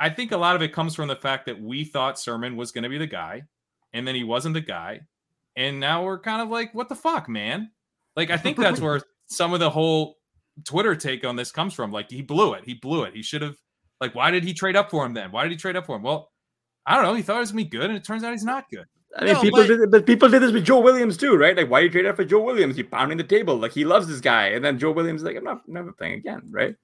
I 0.00 0.10
think 0.10 0.32
a 0.32 0.36
lot 0.36 0.56
of 0.56 0.62
it 0.62 0.72
comes 0.72 0.94
from 0.94 1.08
the 1.08 1.16
fact 1.16 1.46
that 1.46 1.60
we 1.60 1.84
thought 1.84 2.18
Sermon 2.18 2.56
was 2.56 2.72
going 2.72 2.82
to 2.84 2.88
be 2.90 2.98
the 2.98 3.06
guy, 3.06 3.42
and 3.92 4.06
then 4.06 4.14
he 4.14 4.24
wasn't 4.24 4.54
the 4.54 4.60
guy, 4.60 5.00
and 5.56 5.78
now 5.80 6.04
we're 6.04 6.18
kind 6.18 6.42
of 6.42 6.48
like, 6.48 6.74
what 6.74 6.88
the 6.88 6.96
fuck, 6.96 7.28
man? 7.28 7.70
Like, 8.16 8.30
I 8.30 8.36
think 8.36 8.56
that's 8.56 8.80
where 8.82 9.00
some 9.26 9.54
of 9.54 9.60
the 9.60 9.70
whole 9.70 10.16
Twitter 10.64 10.94
take 10.96 11.24
on 11.24 11.36
this 11.36 11.50
comes 11.52 11.74
from. 11.74 11.92
Like, 11.92 12.10
he 12.10 12.22
blew 12.22 12.54
it. 12.54 12.64
He 12.64 12.74
blew 12.74 13.04
it. 13.04 13.14
He 13.14 13.22
should 13.22 13.42
have. 13.42 13.56
Like, 14.00 14.14
why 14.14 14.30
did 14.30 14.44
he 14.44 14.52
trade 14.52 14.76
up 14.76 14.90
for 14.90 15.06
him 15.06 15.14
then? 15.14 15.30
Why 15.32 15.44
did 15.44 15.52
he 15.52 15.56
trade 15.58 15.76
up 15.76 15.86
for 15.86 15.96
him? 15.96 16.02
Well, 16.02 16.30
I 16.84 16.96
don't 16.96 17.04
know. 17.04 17.14
He 17.14 17.22
thought 17.22 17.36
it 17.36 17.40
was 17.40 17.52
gonna 17.52 17.62
be 17.64 17.70
good, 17.70 17.84
and 17.86 17.96
it 17.96 18.04
turns 18.04 18.24
out 18.24 18.32
he's 18.32 18.44
not 18.44 18.68
good. 18.70 18.84
I 19.16 19.24
mean, 19.24 19.34
No, 19.34 19.40
people 19.40 19.60
but- 19.60 19.66
did, 19.68 19.90
but 19.92 20.06
people 20.06 20.28
did 20.28 20.42
this 20.42 20.52
with 20.52 20.64
Joe 20.64 20.80
Williams 20.80 21.16
too, 21.16 21.36
right? 21.36 21.56
Like, 21.56 21.70
why 21.70 21.80
you 21.80 21.88
trade 21.88 22.04
out 22.04 22.16
for 22.16 22.24
Joe 22.24 22.42
Williams? 22.42 22.76
You 22.76 22.84
pounding 22.84 23.16
the 23.16 23.24
table, 23.24 23.56
like 23.56 23.72
he 23.72 23.84
loves 23.84 24.08
this 24.08 24.20
guy, 24.20 24.48
and 24.48 24.64
then 24.64 24.78
Joe 24.78 24.90
Williams 24.90 25.22
is 25.22 25.24
like, 25.24 25.36
I'm 25.36 25.44
not 25.44 25.62
never 25.68 25.92
playing 25.92 26.14
again, 26.14 26.42
right? 26.50 26.74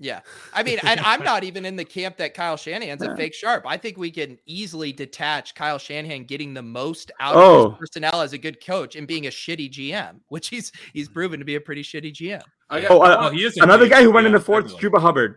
Yeah. 0.00 0.20
I 0.52 0.62
mean, 0.62 0.78
and 0.84 1.00
I'm 1.00 1.24
not 1.24 1.42
even 1.42 1.64
in 1.64 1.74
the 1.74 1.84
camp 1.84 2.18
that 2.18 2.32
Kyle 2.32 2.56
Shanahan's 2.56 3.02
Yeah. 3.02 3.12
a 3.12 3.16
fake 3.16 3.34
sharp. 3.34 3.64
I 3.66 3.76
think 3.76 3.96
we 3.98 4.10
can 4.12 4.38
easily 4.46 4.92
detach 4.92 5.54
Kyle 5.56 5.78
Shanahan 5.78 6.24
getting 6.24 6.54
the 6.54 6.62
most 6.62 7.10
out 7.18 7.34
Oh. 7.36 7.64
of 7.66 7.72
his 7.72 7.78
personnel 7.80 8.20
as 8.20 8.32
a 8.32 8.38
good 8.38 8.64
coach 8.64 8.94
and 8.94 9.08
being 9.08 9.26
a 9.26 9.30
shitty 9.30 9.70
GM, 9.72 10.20
which 10.28 10.48
he's 10.48 10.70
he's 10.92 11.08
proven 11.08 11.40
to 11.40 11.44
be 11.44 11.56
a 11.56 11.60
pretty 11.60 11.82
shitty 11.82 12.12
GM. 12.12 12.42
I 12.70 12.82
got, 12.82 12.90
Oh, 12.92 12.96
uh, 13.02 13.16
wanna- 13.22 13.34
he 13.36 13.44
is 13.44 13.56
Another 13.56 13.88
guy 13.88 14.02
who 14.02 14.12
went 14.12 14.26
in 14.26 14.32
yeah, 14.32 14.38
the 14.38 14.44
fourth, 14.44 14.66
definitely. 14.68 14.90
Chuba 14.90 15.00
Hubbard. 15.00 15.36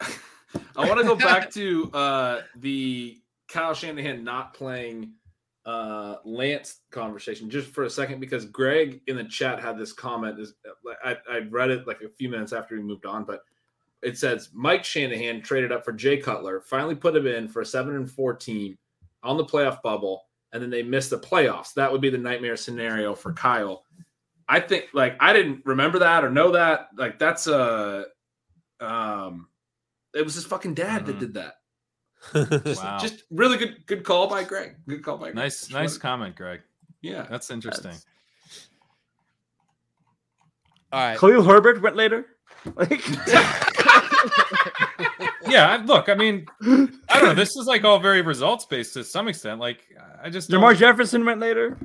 I 0.76 0.86
want 0.88 0.98
to 1.00 1.04
go 1.06 1.16
back 1.16 1.50
to 1.54 1.90
uh, 1.92 2.42
the 2.56 3.18
Kyle 3.48 3.74
Shanahan 3.74 4.24
not 4.24 4.54
playing 4.54 5.12
uh, 5.66 6.16
Lance 6.24 6.80
conversation 6.90 7.50
just 7.50 7.68
for 7.68 7.84
a 7.84 7.90
second 7.90 8.20
because 8.20 8.44
Greg 8.46 9.00
in 9.08 9.16
the 9.16 9.24
chat 9.24 9.60
had 9.60 9.76
this 9.76 9.92
comment. 9.92 10.38
Is 10.38 10.54
I, 11.04 11.16
I 11.28 11.38
read 11.50 11.70
it 11.70 11.86
like 11.86 12.00
a 12.02 12.08
few 12.08 12.28
minutes 12.28 12.52
after 12.52 12.76
we 12.76 12.82
moved 12.82 13.04
on, 13.04 13.24
but 13.24 13.40
it 14.02 14.16
says 14.16 14.50
Mike 14.54 14.84
Shanahan 14.84 15.42
traded 15.42 15.72
up 15.72 15.84
for 15.84 15.92
Jay 15.92 16.18
Cutler, 16.18 16.60
finally 16.60 16.94
put 16.94 17.16
him 17.16 17.26
in 17.26 17.48
for 17.48 17.62
a 17.62 17.66
seven 17.66 17.96
and 17.96 18.08
four 18.10 18.32
team 18.34 18.78
on 19.24 19.36
the 19.36 19.44
playoff 19.44 19.82
bubble, 19.82 20.26
and 20.52 20.62
then 20.62 20.70
they 20.70 20.84
missed 20.84 21.10
the 21.10 21.18
playoffs. 21.18 21.74
That 21.74 21.90
would 21.90 22.00
be 22.00 22.10
the 22.10 22.18
nightmare 22.18 22.56
scenario 22.56 23.14
for 23.14 23.32
Kyle. 23.32 23.82
I 24.48 24.60
think 24.60 24.86
like 24.94 25.16
I 25.18 25.32
didn't 25.32 25.62
remember 25.66 25.98
that 25.98 26.24
or 26.24 26.30
know 26.30 26.52
that. 26.52 26.90
Like 26.96 27.18
that's 27.18 27.48
a 27.48 28.04
um 28.78 29.48
it 30.14 30.24
was 30.24 30.34
his 30.36 30.44
fucking 30.46 30.74
dad 30.74 31.06
that 31.06 31.16
Mhm. 31.16 31.20
did 31.20 31.34
that. 31.34 31.54
Just, 32.34 32.82
Wow. 32.82 32.98
just 33.00 33.22
really 33.30 33.56
good 33.58 33.86
good 33.86 34.02
call 34.04 34.26
by 34.28 34.42
Greg. 34.44 34.76
Good 34.88 35.04
call 35.04 35.16
by 35.18 35.26
Greg. 35.26 35.34
Nice, 35.36 35.60
Just 35.60 35.72
nice 35.72 35.90
wanted- 35.90 36.00
comment, 36.02 36.36
Greg. 36.36 36.60
Yeah. 37.02 37.26
That's 37.30 37.50
interesting. 37.50 37.92
That's- 37.92 38.06
All 40.92 41.00
right. 41.00 41.18
Khalil 41.18 41.42
Herbert 41.44 41.82
went 41.82 41.96
later. 41.96 42.26
Like, 42.74 43.06
yeah, 45.46 45.82
look, 45.86 46.08
I 46.08 46.14
mean, 46.16 46.46
I 46.62 47.20
don't 47.20 47.22
know. 47.22 47.34
This 47.34 47.56
is 47.56 47.66
like 47.66 47.84
all 47.84 47.98
very 48.00 48.22
results 48.22 48.64
based 48.64 48.94
to 48.94 49.04
some 49.04 49.28
extent. 49.28 49.60
Like, 49.60 49.86
I 50.22 50.30
just 50.30 50.50
don't- 50.50 50.60
Jermar 50.60 50.76
Jefferson 50.76 51.24
went 51.24 51.40
later. 51.40 51.78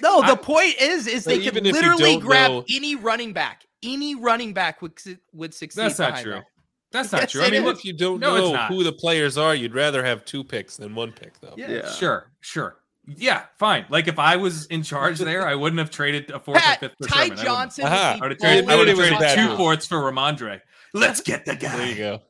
No, 0.00 0.20
the 0.22 0.32
I- 0.32 0.36
point 0.36 0.76
is, 0.80 1.06
is 1.06 1.24
they 1.24 1.36
But 1.36 1.44
could 1.44 1.56
even 1.58 1.66
if 1.66 1.74
you 1.74 1.80
literally 1.90 2.16
grab 2.18 2.50
know- 2.50 2.64
any 2.74 2.96
running 2.96 3.32
back. 3.32 3.66
Any 3.82 4.14
running 4.14 4.54
back 4.54 4.80
would 4.80 4.92
would 5.32 5.52
succeed. 5.52 5.82
That's 5.82 5.98
not 5.98 6.20
true. 6.22 6.34
them. 6.34 6.44
That's 6.92 7.10
not 7.12 7.22
Yes, 7.22 7.32
true. 7.32 7.42
I 7.42 7.46
mean, 7.50 7.62
is. 7.62 7.64
look, 7.64 7.78
if 7.78 7.84
you 7.84 7.92
don't 7.92 8.20
No, 8.20 8.36
know 8.52 8.56
who 8.66 8.84
the 8.84 8.92
players 8.92 9.36
are, 9.38 9.54
you'd 9.54 9.74
rather 9.74 10.04
have 10.04 10.24
two 10.24 10.44
picks 10.44 10.76
than 10.76 10.94
one 10.94 11.12
pick, 11.12 11.38
though. 11.40 11.54
Yeah. 11.56 11.70
Yeah. 11.70 11.92
sure, 11.92 12.30
sure. 12.40 12.76
Yeah, 13.06 13.46
fine. 13.58 13.84
Like 13.88 14.06
if 14.06 14.18
I 14.20 14.36
was 14.36 14.66
in 14.66 14.84
charge 14.84 15.18
there, 15.18 15.46
I 15.46 15.56
wouldn't 15.56 15.80
have 15.80 15.90
traded 15.90 16.30
a 16.30 16.38
fourth 16.38 16.58
Pat, 16.60 16.76
or 16.76 16.88
fifth 16.88 16.96
for 17.02 17.08
Ty 17.08 17.24
Sherman. 17.26 17.38
I. 17.38 17.42
Johnson. 17.44 17.84
Aha. 17.86 18.18
would 18.20 18.22
I 18.22 18.28
would 18.28 18.38
be 18.38 18.38
have 18.38 18.38
traded, 18.38 18.70
I 18.70 18.76
would 18.76 18.88
have 18.88 18.96
traded 18.98 19.28
two 19.34 19.48
move. 19.48 19.56
fourths 19.56 19.86
for 19.88 19.96
Rhamondre. 19.96 20.60
Let's 20.94 21.20
get 21.20 21.44
the 21.44 21.56
guy. 21.56 21.76
There 21.76 21.88
you 21.88 21.94
go. 21.96 22.22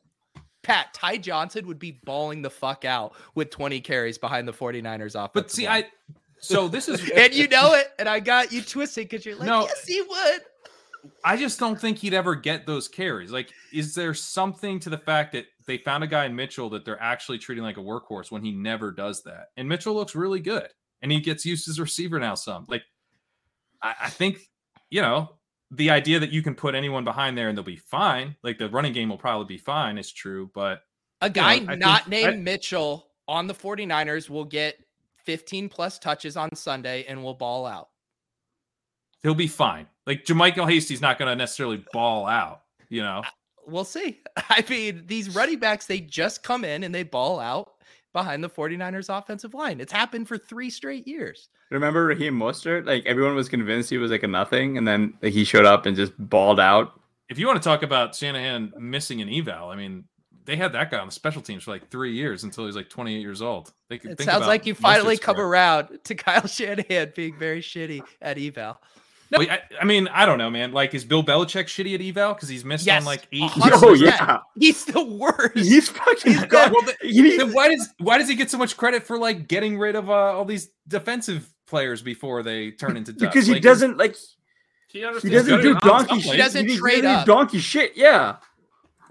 Pat, 0.63 0.93
Ty 0.93 1.17
Johnson 1.17 1.67
would 1.67 1.77
be 1.77 1.99
balling 2.05 2.41
the 2.41 2.49
fuck 2.49 2.85
out 2.85 3.13
with 3.35 3.49
20 3.51 3.81
carries 3.81 4.17
behind 4.17 4.47
the 4.47 4.53
49ers 4.53 5.13
offense. 5.15 5.29
But 5.33 5.51
see, 5.51 5.67
I 5.67 5.85
so 6.39 6.67
this 6.67 6.87
is 6.89 7.07
and 7.15 7.33
you 7.35 7.47
know 7.49 7.73
it, 7.75 7.89
and 7.99 8.09
I 8.09 8.19
got 8.19 8.51
you 8.51 8.61
twisted 8.63 9.09
because 9.09 9.25
you're 9.25 9.35
like, 9.35 9.45
No. 9.45 9.63
yes, 9.63 9.85
he 9.85 10.01
would. 10.01 10.41
I 11.23 11.35
just 11.37 11.59
don't 11.59 11.79
think 11.79 11.97
he'd 11.97 12.13
ever 12.13 12.35
get 12.35 12.65
those 12.65 12.87
carries. 12.87 13.31
Like, 13.31 13.51
is 13.73 13.93
there 13.95 14.13
something 14.13 14.79
to 14.81 14.89
the 14.89 14.97
fact 14.97 15.33
that 15.33 15.45
they 15.67 15.77
found 15.77 16.03
a 16.03 16.07
guy 16.07 16.25
in 16.25 16.35
Mitchell 16.35 16.69
that 16.71 16.85
they're 16.85 17.01
actually 17.01 17.37
treating 17.39 17.63
like 17.63 17.77
a 17.77 17.81
workhorse 17.81 18.31
when 18.31 18.43
he 18.43 18.51
never 18.51 18.91
does 18.91 19.23
that? 19.23 19.47
And 19.57 19.67
Mitchell 19.67 19.93
looks 19.93 20.15
really 20.15 20.39
good, 20.39 20.67
and 21.01 21.11
he 21.11 21.19
gets 21.19 21.45
used 21.45 21.67
as 21.67 21.79
a 21.79 21.81
receiver 21.81 22.19
now. 22.19 22.35
Some 22.35 22.65
like, 22.69 22.83
I, 23.81 23.95
I 24.03 24.09
think 24.09 24.39
you 24.89 25.01
know 25.01 25.35
the 25.71 25.89
idea 25.89 26.19
that 26.19 26.31
you 26.31 26.41
can 26.43 26.53
put 26.55 26.75
anyone 26.75 27.03
behind 27.03 27.35
there 27.37 27.49
and 27.49 27.57
they'll 27.57 27.65
be 27.65 27.75
fine. 27.75 28.35
Like 28.43 28.57
the 28.59 28.69
running 28.69 28.93
game 28.93 29.09
will 29.09 29.17
probably 29.17 29.47
be 29.47 29.57
fine 29.57 29.97
is 29.97 30.11
true, 30.11 30.51
but 30.53 30.83
A 31.21 31.29
guy 31.31 31.53
I 31.67 31.75
not 31.75 32.05
think- 32.05 32.25
I- 32.27 32.29
named 32.31 32.43
Mitchell 32.43 33.07
on 33.27 33.47
the 33.47 33.55
49ers 33.55 34.29
will 34.29 34.45
get 34.45 34.77
15 35.25 35.69
plus 35.69 35.97
touches 35.97 36.37
on 36.37 36.53
Sunday 36.55 37.05
and 37.07 37.23
will 37.23 37.33
ball 37.33 37.65
out. 37.65 37.89
He'll 39.23 39.33
be 39.33 39.47
fine. 39.47 39.87
Like 40.05 40.25
JaMycal 40.25 40.69
Hasty's 40.69 41.01
not 41.01 41.17
going 41.17 41.29
to 41.29 41.35
necessarily 41.35 41.83
ball 41.93 42.25
out. 42.27 42.61
You 42.89 43.01
know, 43.01 43.23
We'll 43.65 43.85
see. 43.85 44.19
I 44.49 44.63
mean, 44.69 45.03
these 45.07 45.33
running 45.33 45.59
backs, 45.59 45.85
they 45.85 45.99
just 45.99 46.43
come 46.43 46.65
in 46.65 46.83
and 46.83 46.93
they 46.93 47.03
ball 47.03 47.39
out 47.39 47.71
behind 48.11 48.43
the 48.43 48.49
49ers 48.49 49.15
offensive 49.15 49.53
line. 49.53 49.79
It's 49.79 49.91
happened 49.93 50.27
for 50.27 50.37
three 50.37 50.69
straight 50.69 51.07
years. 51.07 51.49
Remember 51.71 52.05
Raheem 52.05 52.37
Mostert? 52.37 52.85
Like 52.85 53.05
everyone 53.05 53.33
was 53.35 53.49
convinced 53.49 53.89
he 53.89 53.97
was 53.97 54.11
like 54.11 54.21
a 54.23 54.27
nothing, 54.27 54.77
and 54.77 54.87
then 54.87 55.13
like, 55.23 55.33
he 55.33 55.43
showed 55.43 55.65
up 55.65 55.85
and 55.87 55.95
just 55.95 56.11
balled 56.19 56.59
out. 56.59 56.99
if 57.29 57.39
you 57.39 57.47
want 57.47 57.59
to 57.59 57.67
talk 57.67 57.81
about 57.81 58.13
Shanahan 58.13 58.73
missing 58.77 59.21
an 59.21 59.29
eval, 59.29 59.69
I 59.69 59.75
mean, 59.75 60.03
they 60.45 60.55
had 60.57 60.73
that 60.73 60.91
guy 60.91 60.99
on 60.99 61.07
the 61.07 61.11
special 61.13 61.41
teams 61.41 61.63
for 61.63 61.71
like 61.71 61.89
three 61.89 62.13
years 62.13 62.43
until 62.43 62.65
he 62.65 62.67
was 62.67 62.75
like 62.75 62.89
28 62.89 63.19
years 63.21 63.41
old. 63.41 63.71
They 63.89 63.97
could 63.97 64.11
It 64.11 64.17
think 64.19 64.29
sounds 64.29 64.39
about 64.39 64.49
like 64.49 64.65
you 64.67 64.75
finally 64.75 65.15
Mostert's 65.15 65.25
come 65.25 65.35
career. 65.37 65.47
around 65.47 65.99
to 66.03 66.15
Kyle 66.15 66.45
Shanahan 66.45 67.13
being 67.15 67.39
very 67.39 67.61
shitty 67.61 68.03
at 68.21 68.37
eval. 68.37 68.79
No, 69.33 69.41
I, 69.41 69.59
I 69.81 69.85
mean, 69.85 70.07
I 70.07 70.25
don't 70.25 70.37
know, 70.37 70.49
man. 70.49 70.71
Like, 70.71 70.93
is 70.93 71.03
Bill 71.03 71.23
Belichick 71.23 71.65
shitty 71.65 71.93
at 71.95 72.01
eval 72.01 72.33
because 72.33 72.47
he's 72.49 72.63
missed 72.63 72.85
Yes, 72.85 73.01
on 73.01 73.05
like 73.05 73.27
eight? 73.31 73.41
a 73.43 73.47
hundred 73.47 73.75
Oh 73.75 73.89
percent. 73.91 74.15
yeah, 74.19 74.37
He's 74.57 74.85
the 74.85 75.03
worst. 75.03 75.57
he's 75.57 75.89
fucking 75.89 76.31
He's 76.33 76.43
got. 76.45 76.71
well, 76.71 76.81
the- 76.83 76.95
he- 77.07 77.37
Then 77.37 77.51
why 77.53 77.69
does 77.69 77.89
why 77.99 78.17
does 78.17 78.29
he 78.29 78.35
get 78.35 78.49
so 78.49 78.57
much 78.57 78.77
credit 78.77 79.03
for 79.03 79.17
like 79.17 79.47
getting 79.47 79.77
rid 79.77 79.95
of 79.95 80.09
uh, 80.09 80.13
all 80.13 80.45
these 80.45 80.69
defensive 80.87 81.53
players 81.67 82.01
before 82.01 82.43
they 82.43 82.71
turn 82.71 82.95
into 82.97 83.11
dust? 83.13 83.19
because 83.33 83.47
he 83.47 83.53
Like, 83.53 83.61
doesn't 83.63 83.97
like 83.97 84.15
He 84.87 84.99
he 84.99 85.05
understands 85.05 85.35
doesn't 85.47 85.61
do 85.61 85.71
enough. 85.71 85.83
donkey 85.83 86.19
He 86.19 86.37
doesn't 86.37 86.67
he, 86.69 86.77
trade 86.77 86.95
he 86.97 87.01
doesn't 87.01 87.19
up. 87.21 87.25
do 87.25 87.31
donkey 87.31 87.59
shit. 87.59 87.93
Yeah, 87.95 88.35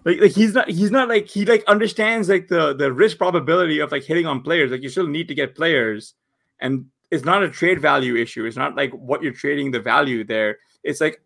like 0.04 0.20
like 0.20 0.32
he's 0.32 0.54
not 0.54 0.68
he's 0.68 0.90
not 0.90 1.08
like 1.08 1.26
he 1.28 1.44
like 1.44 1.64
understands 1.66 2.28
like 2.28 2.48
the 2.48 2.74
the 2.74 2.92
risk 2.92 3.18
probability 3.18 3.80
of 3.80 3.90
like 3.92 4.04
hitting 4.04 4.26
on 4.26 4.42
players. 4.42 4.70
Like 4.70 4.82
you 4.82 4.88
still 4.88 5.06
need 5.06 5.28
to 5.28 5.34
get 5.34 5.54
players, 5.56 6.14
and 6.60 6.86
it's 7.12 7.24
not 7.24 7.44
a 7.44 7.50
trade 7.50 7.80
value 7.80 8.16
issue. 8.16 8.44
It's 8.44 8.56
not 8.56 8.74
like 8.74 8.90
what 8.92 9.22
you're 9.22 9.32
trading 9.32 9.70
the 9.70 9.80
value 9.80 10.24
there. 10.24 10.58
It's 10.82 11.00
like. 11.00 11.20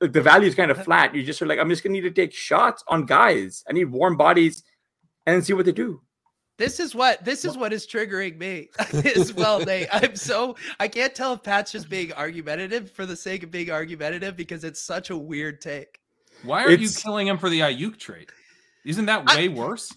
Like 0.00 0.12
the 0.12 0.22
value 0.22 0.46
is 0.46 0.54
kind 0.54 0.70
of 0.70 0.76
uh-huh. 0.76 0.84
flat. 0.84 1.12
You 1.16 1.24
just 1.24 1.42
are 1.42 1.46
like, 1.46 1.58
I'm 1.58 1.68
just 1.68 1.82
gonna 1.82 1.94
need 1.94 2.02
to 2.02 2.12
take 2.12 2.32
shots 2.32 2.84
on 2.86 3.04
guys. 3.04 3.64
I 3.68 3.72
need 3.72 3.86
warm 3.86 4.16
bodies, 4.16 4.62
and 5.26 5.44
see 5.44 5.52
what 5.52 5.66
they 5.66 5.72
do. 5.72 6.00
This 6.56 6.80
is 6.80 6.94
what 6.94 7.24
this 7.24 7.44
is 7.44 7.56
what 7.56 7.72
is 7.72 7.86
triggering 7.86 8.36
me 8.36 8.68
as 9.16 9.32
well, 9.32 9.60
Nate. 9.60 9.88
I'm 9.92 10.16
so 10.16 10.56
I 10.80 10.88
can't 10.88 11.14
tell 11.14 11.34
if 11.34 11.42
Pat's 11.42 11.70
just 11.70 11.88
being 11.88 12.12
argumentative 12.12 12.90
for 12.90 13.06
the 13.06 13.14
sake 13.14 13.44
of 13.44 13.50
being 13.50 13.70
argumentative 13.70 14.36
because 14.36 14.64
it's 14.64 14.80
such 14.80 15.10
a 15.10 15.16
weird 15.16 15.60
take. 15.60 16.00
Why 16.42 16.64
are 16.64 16.70
you 16.70 16.88
killing 16.88 17.28
him 17.28 17.38
for 17.38 17.48
the 17.48 17.60
Aiyuk 17.60 17.98
trade? 17.98 18.30
Isn't 18.84 19.06
that 19.06 19.24
I- 19.26 19.36
way 19.36 19.48
worse? 19.48 19.92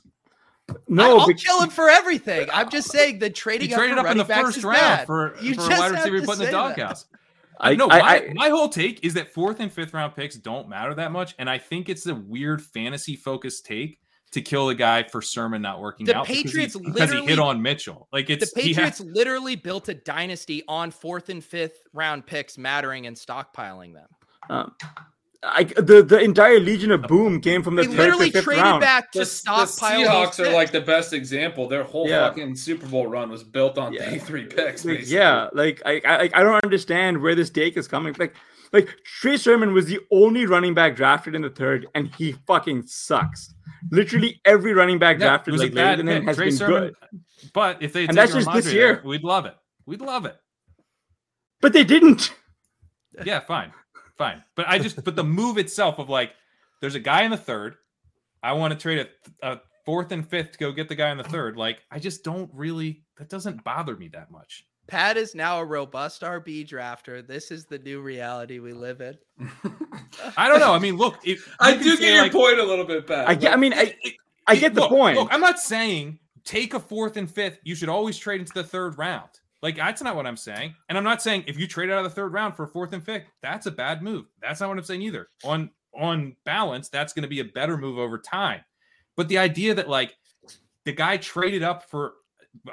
No, 0.88 1.20
I'll 1.20 1.28
bec- 1.28 1.38
kill 1.38 1.62
him 1.62 1.70
for 1.70 1.90
everything. 1.90 2.48
I'm 2.54 2.70
just 2.70 2.90
saying 2.92 3.20
that 3.20 3.30
He 3.30 3.34
trading 3.42 3.74
up 3.74 3.78
traded 3.80 3.96
for 3.98 4.06
up 4.08 4.12
in 4.12 4.18
the 4.18 4.26
first 4.26 4.64
round 4.64 4.78
bad. 4.78 5.06
for, 5.06 5.36
You 5.42 5.56
for 5.56 5.62
a 5.62 5.68
wide 5.80 5.92
receiver 5.92 6.20
to 6.20 6.26
put 6.26 6.40
in 6.40 6.46
the 6.46 6.52
doghouse. 6.52 7.06
I, 7.60 7.76
know 7.76 7.88
my, 7.88 8.32
my 8.34 8.50
whole 8.50 8.70
take 8.70 9.06
is 9.06 9.14
that 9.14 9.32
fourth 9.34 9.60
and 9.60 9.72
fifth 9.72 9.94
round 9.94 10.16
picks 10.16 10.36
don't 10.36 10.68
matter 10.68 10.96
that 10.96 11.12
much, 11.12 11.36
and 11.38 11.48
I 11.50 11.60
think 11.60 11.90
it's 11.90 12.08
a 12.08 12.16
weird 12.16 12.62
fantasy 12.62 13.16
focused 13.16 13.66
take 13.68 14.00
to 14.32 14.42
kill 14.42 14.66
the 14.68 14.74
guy 14.76 15.04
for 15.04 15.22
Sermon 15.22 15.62
not 15.62 15.80
working 15.80 16.06
The 16.08 16.16
out 16.16 16.26
because 16.26 16.38
he- 16.38 16.44
Patriots 16.44 16.76
because 16.78 17.12
he, 17.12 17.26
hit 17.26 17.38
on 17.38 17.62
Mitchell. 17.62 18.08
Like 18.12 18.28
The 18.28 18.34
it's 18.34 18.54
he 18.54 18.74
has- 18.74 18.98
Patriots 18.98 19.00
literally 19.02 19.56
built 19.56 19.90
a 19.90 19.94
dynasty 19.94 20.64
on 20.68 20.90
fourth 20.90 21.30
and 21.30 21.44
fifth 21.44 21.84
round 21.94 22.26
picks 22.26 22.58
mattering 22.58 23.06
and 23.08 23.16
stockpiling 23.16 23.94
them. 23.94 24.08
Um, 24.50 24.74
I, 25.44 25.64
the 25.64 26.04
the 26.04 26.20
entire 26.20 26.60
Legion 26.60 26.92
of 26.92 27.02
Boom 27.04 27.42
came 27.42 27.64
from 27.64 27.76
the 27.76 27.82
They 27.82 27.88
third 27.88 27.98
literally 27.98 28.28
to 28.28 28.34
fifth 28.34 28.44
traded 28.44 28.64
round. 28.64 28.82
back 28.82 29.12
to 29.14 29.20
The, 29.20 29.26
the. 29.26 29.32
Seahawks 29.32 30.40
are 30.40 30.52
like 30.54 30.72
the 30.72 30.82
best 30.82 31.14
example. 31.14 31.68
Their 31.68 31.84
whole 31.84 32.08
Yeah. 32.08 32.28
fucking 32.28 32.56
Super 32.56 32.86
Bowl 32.86 33.08
run 33.08 33.30
was 33.32 33.44
built 33.44 33.78
on 33.80 33.92
Yeah. 33.94 34.08
day 34.12 34.20
three 34.20 34.46
picks. 34.46 34.86
Like, 34.86 34.98
basically. 35.00 35.16
yeah, 35.18 35.50
like 35.54 35.82
I, 35.86 36.00
I 36.06 36.30
I 36.34 36.44
don't 36.44 36.64
understand 36.64 37.22
where 37.24 37.34
this 37.34 37.50
take 37.50 37.76
is 37.76 37.88
coming. 37.88 38.16
Like 38.20 38.36
like 38.72 38.90
Trey 39.04 39.36
Sermon 39.36 39.74
was 39.74 39.88
the 39.88 40.00
only 40.12 40.46
running 40.46 40.76
back 40.76 40.96
drafted 40.96 41.34
in 41.34 41.42
the 41.42 41.50
third, 41.50 41.88
and 41.96 42.14
he 42.18 42.34
fucking 42.46 42.84
sucks. 42.86 43.52
Literally 43.90 44.40
every 44.46 44.74
running 44.74 45.00
back 45.00 45.18
Yeah, 45.20 45.26
drafted 45.30 45.54
was 45.54 45.62
a 45.62 45.66
like 45.66 45.74
later 45.74 45.86
bad 45.88 46.00
than 46.00 46.08
him 46.08 46.26
has 46.28 46.36
Trey 46.38 46.46
been 46.50 46.56
Sermon- 46.56 46.84
good. 46.84 46.96
But 47.54 47.82
if 47.82 47.94
they 47.94 48.06
And 48.06 48.16
that's 48.16 48.34
just 48.34 48.52
this 48.54 48.72
year. 48.72 49.02
we'd 49.04 49.24
love 49.24 49.46
it. 49.48 49.56
We'd 49.88 50.02
love 50.02 50.26
it. 50.26 50.38
But 51.62 51.74
they 51.74 51.84
didn't. 51.84 52.32
Yeah, 53.26 53.40
fine, 53.40 53.74
fine. 54.22 54.44
But 54.56 54.68
I 54.68 54.78
just 54.78 55.04
but 55.04 55.16
the 55.16 55.24
move 55.24 55.58
itself 55.58 56.00
of 56.00 56.10
like, 56.10 56.34
there's 56.80 56.96
a 56.96 57.00
guy 57.00 57.24
in 57.24 57.32
the 57.32 57.38
third. 57.38 57.76
I 58.44 58.54
want 58.54 58.74
to 58.74 58.80
trade 58.80 59.08
a, 59.42 59.54
a 59.54 59.62
fourth 59.86 60.12
and 60.12 60.28
fifth 60.28 60.54
to 60.54 60.58
go 60.58 60.72
get 60.72 60.90
the 60.90 60.96
guy 60.96 61.12
in 61.12 61.18
the 61.18 61.24
third. 61.24 61.58
Like, 61.58 61.80
I 61.90 62.00
just 62.00 62.24
don't 62.24 62.50
really. 62.54 63.04
That 63.18 63.30
doesn't 63.30 63.64
bother 63.64 63.96
me 63.96 64.08
that 64.10 64.32
much. 64.32 64.66
Pat 64.88 65.16
is 65.16 65.36
now 65.36 65.60
a 65.60 65.66
robust 65.66 66.22
RB 66.22 66.68
drafter. 66.68 67.26
This 67.26 67.52
is 67.52 67.66
the 67.66 67.80
new 67.80 68.02
reality 68.02 68.60
we 68.60 68.74
live 68.74 69.00
in. 69.00 69.18
I 70.38 70.50
don't 70.50 70.60
know. 70.60 70.74
I 70.74 70.80
mean, 70.80 70.98
look, 70.98 71.20
if 71.24 71.48
I 71.60 71.76
do 71.78 71.98
get 71.98 72.14
your 72.14 72.24
like, 72.24 72.32
point 72.32 72.60
a 72.60 72.64
little 72.64 72.86
bit 72.86 73.08
back. 73.08 73.28
I 73.28 73.36
get. 73.36 73.54
I 73.54 73.56
mean, 73.56 73.74
I 73.74 73.96
I 74.48 74.56
get 74.56 74.74
the 74.76 74.82
look, 74.82 74.90
point. 74.90 75.18
Look, 75.18 75.30
I'm 75.32 75.42
not 75.42 75.60
saying 75.60 76.20
take 76.44 76.74
a 76.74 76.80
fourth 76.80 77.18
and 77.18 77.30
fifth. 77.30 77.60
You 77.64 77.76
should 77.76 77.90
always 77.90 78.18
trade 78.18 78.42
into 78.42 78.54
the 78.54 78.64
third 78.64 78.98
round. 78.98 79.30
Like 79.62 79.76
that's 79.76 80.02
not 80.02 80.16
what 80.16 80.26
I'm 80.26 80.38
saying. 80.38 80.76
And 80.90 80.98
I'm 80.98 81.04
not 81.04 81.22
saying 81.22 81.44
if 81.48 81.58
you 81.58 81.68
trade 81.68 81.90
out 81.92 82.00
of 82.00 82.04
the 82.06 82.10
third 82.10 82.34
round 82.34 82.56
for 82.56 82.64
a 82.64 82.68
fourth 82.68 82.94
and 82.94 83.04
fifth, 83.04 83.26
that's 83.42 83.68
a 83.68 83.72
bad 83.72 84.02
move. 84.02 84.26
That's 84.42 84.60
not 84.60 84.70
what 84.70 84.78
I'm 84.78 84.84
saying 84.84 85.04
either. 85.04 85.28
On 85.44 85.70
on 85.94 86.36
balance, 86.46 86.90
that's 86.90 87.14
going 87.14 87.24
to 87.24 87.30
be 87.30 87.42
a 87.42 87.46
better 87.46 87.78
move 87.78 87.98
over 87.98 88.18
time. 88.18 88.62
But 89.18 89.28
the 89.28 89.38
idea 89.38 89.74
that 89.76 89.90
like 89.90 90.16
the 90.86 90.94
guy 90.94 91.18
traded 91.18 91.64
up 91.64 91.90
for 91.90 92.14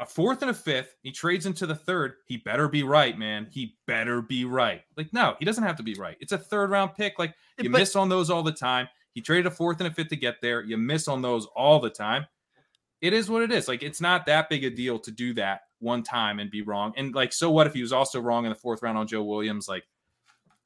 a 0.01 0.07
fourth 0.07 0.41
and 0.43 0.51
a 0.51 0.55
fifth, 0.55 0.95
he 1.03 1.13
trades 1.13 1.47
into 1.47 1.67
the 1.67 1.75
third, 1.75 2.15
he 2.27 2.39
better 2.39 2.69
be 2.69 2.83
right, 2.83 3.19
man. 3.19 3.49
He 3.51 3.77
better 3.87 4.23
be 4.23 4.45
right. 4.45 4.83
Like 4.97 5.13
no, 5.13 5.35
he 5.39 5.45
doesn't 5.45 5.65
have 5.65 5.77
to 5.77 5.83
be 5.83 5.95
right. 5.95 6.17
It's 6.21 6.33
a 6.33 6.39
third 6.39 6.71
round 6.71 6.95
pick. 6.95 7.19
Like 7.19 7.35
you 7.61 7.71
But- 7.71 7.79
miss 7.81 7.97
on 7.97 8.09
those 8.09 8.31
all 8.31 8.43
the 8.43 8.53
time. 8.53 8.89
He 9.15 9.21
traded 9.21 9.47
a 9.47 9.51
fourth 9.51 9.81
and 9.81 9.89
a 9.89 9.91
fifth 9.93 10.09
to 10.09 10.17
get 10.17 10.37
there. 10.41 10.63
You 10.63 10.77
miss 10.77 11.09
on 11.09 11.23
those 11.23 11.47
all 11.57 11.81
the 11.81 11.91
time. 11.91 12.27
It 13.01 13.13
is 13.13 13.29
what 13.29 13.43
it 13.43 13.51
is. 13.53 13.69
Like 13.69 13.83
it's 13.83 14.01
not 14.01 14.27
that 14.27 14.49
big 14.49 14.65
a 14.65 14.71
deal 14.71 14.99
to 15.01 15.11
do 15.11 15.35
that 15.35 15.63
one 15.81 16.03
time 16.03 16.39
and 16.39 16.51
be 16.51 16.63
wrong. 16.63 16.93
And 16.97 17.15
like, 17.15 17.33
so 17.33 17.51
what 17.51 17.67
if 17.67 17.75
he 17.75 17.83
was 17.83 17.93
also 17.93 18.21
wrong 18.21 18.45
in 18.45 18.51
the 18.51 18.57
fourth 18.59 18.83
round 18.83 18.99
on 18.99 19.07
Joe 19.07 19.23
Williams? 19.23 19.69
Like, 19.69 19.85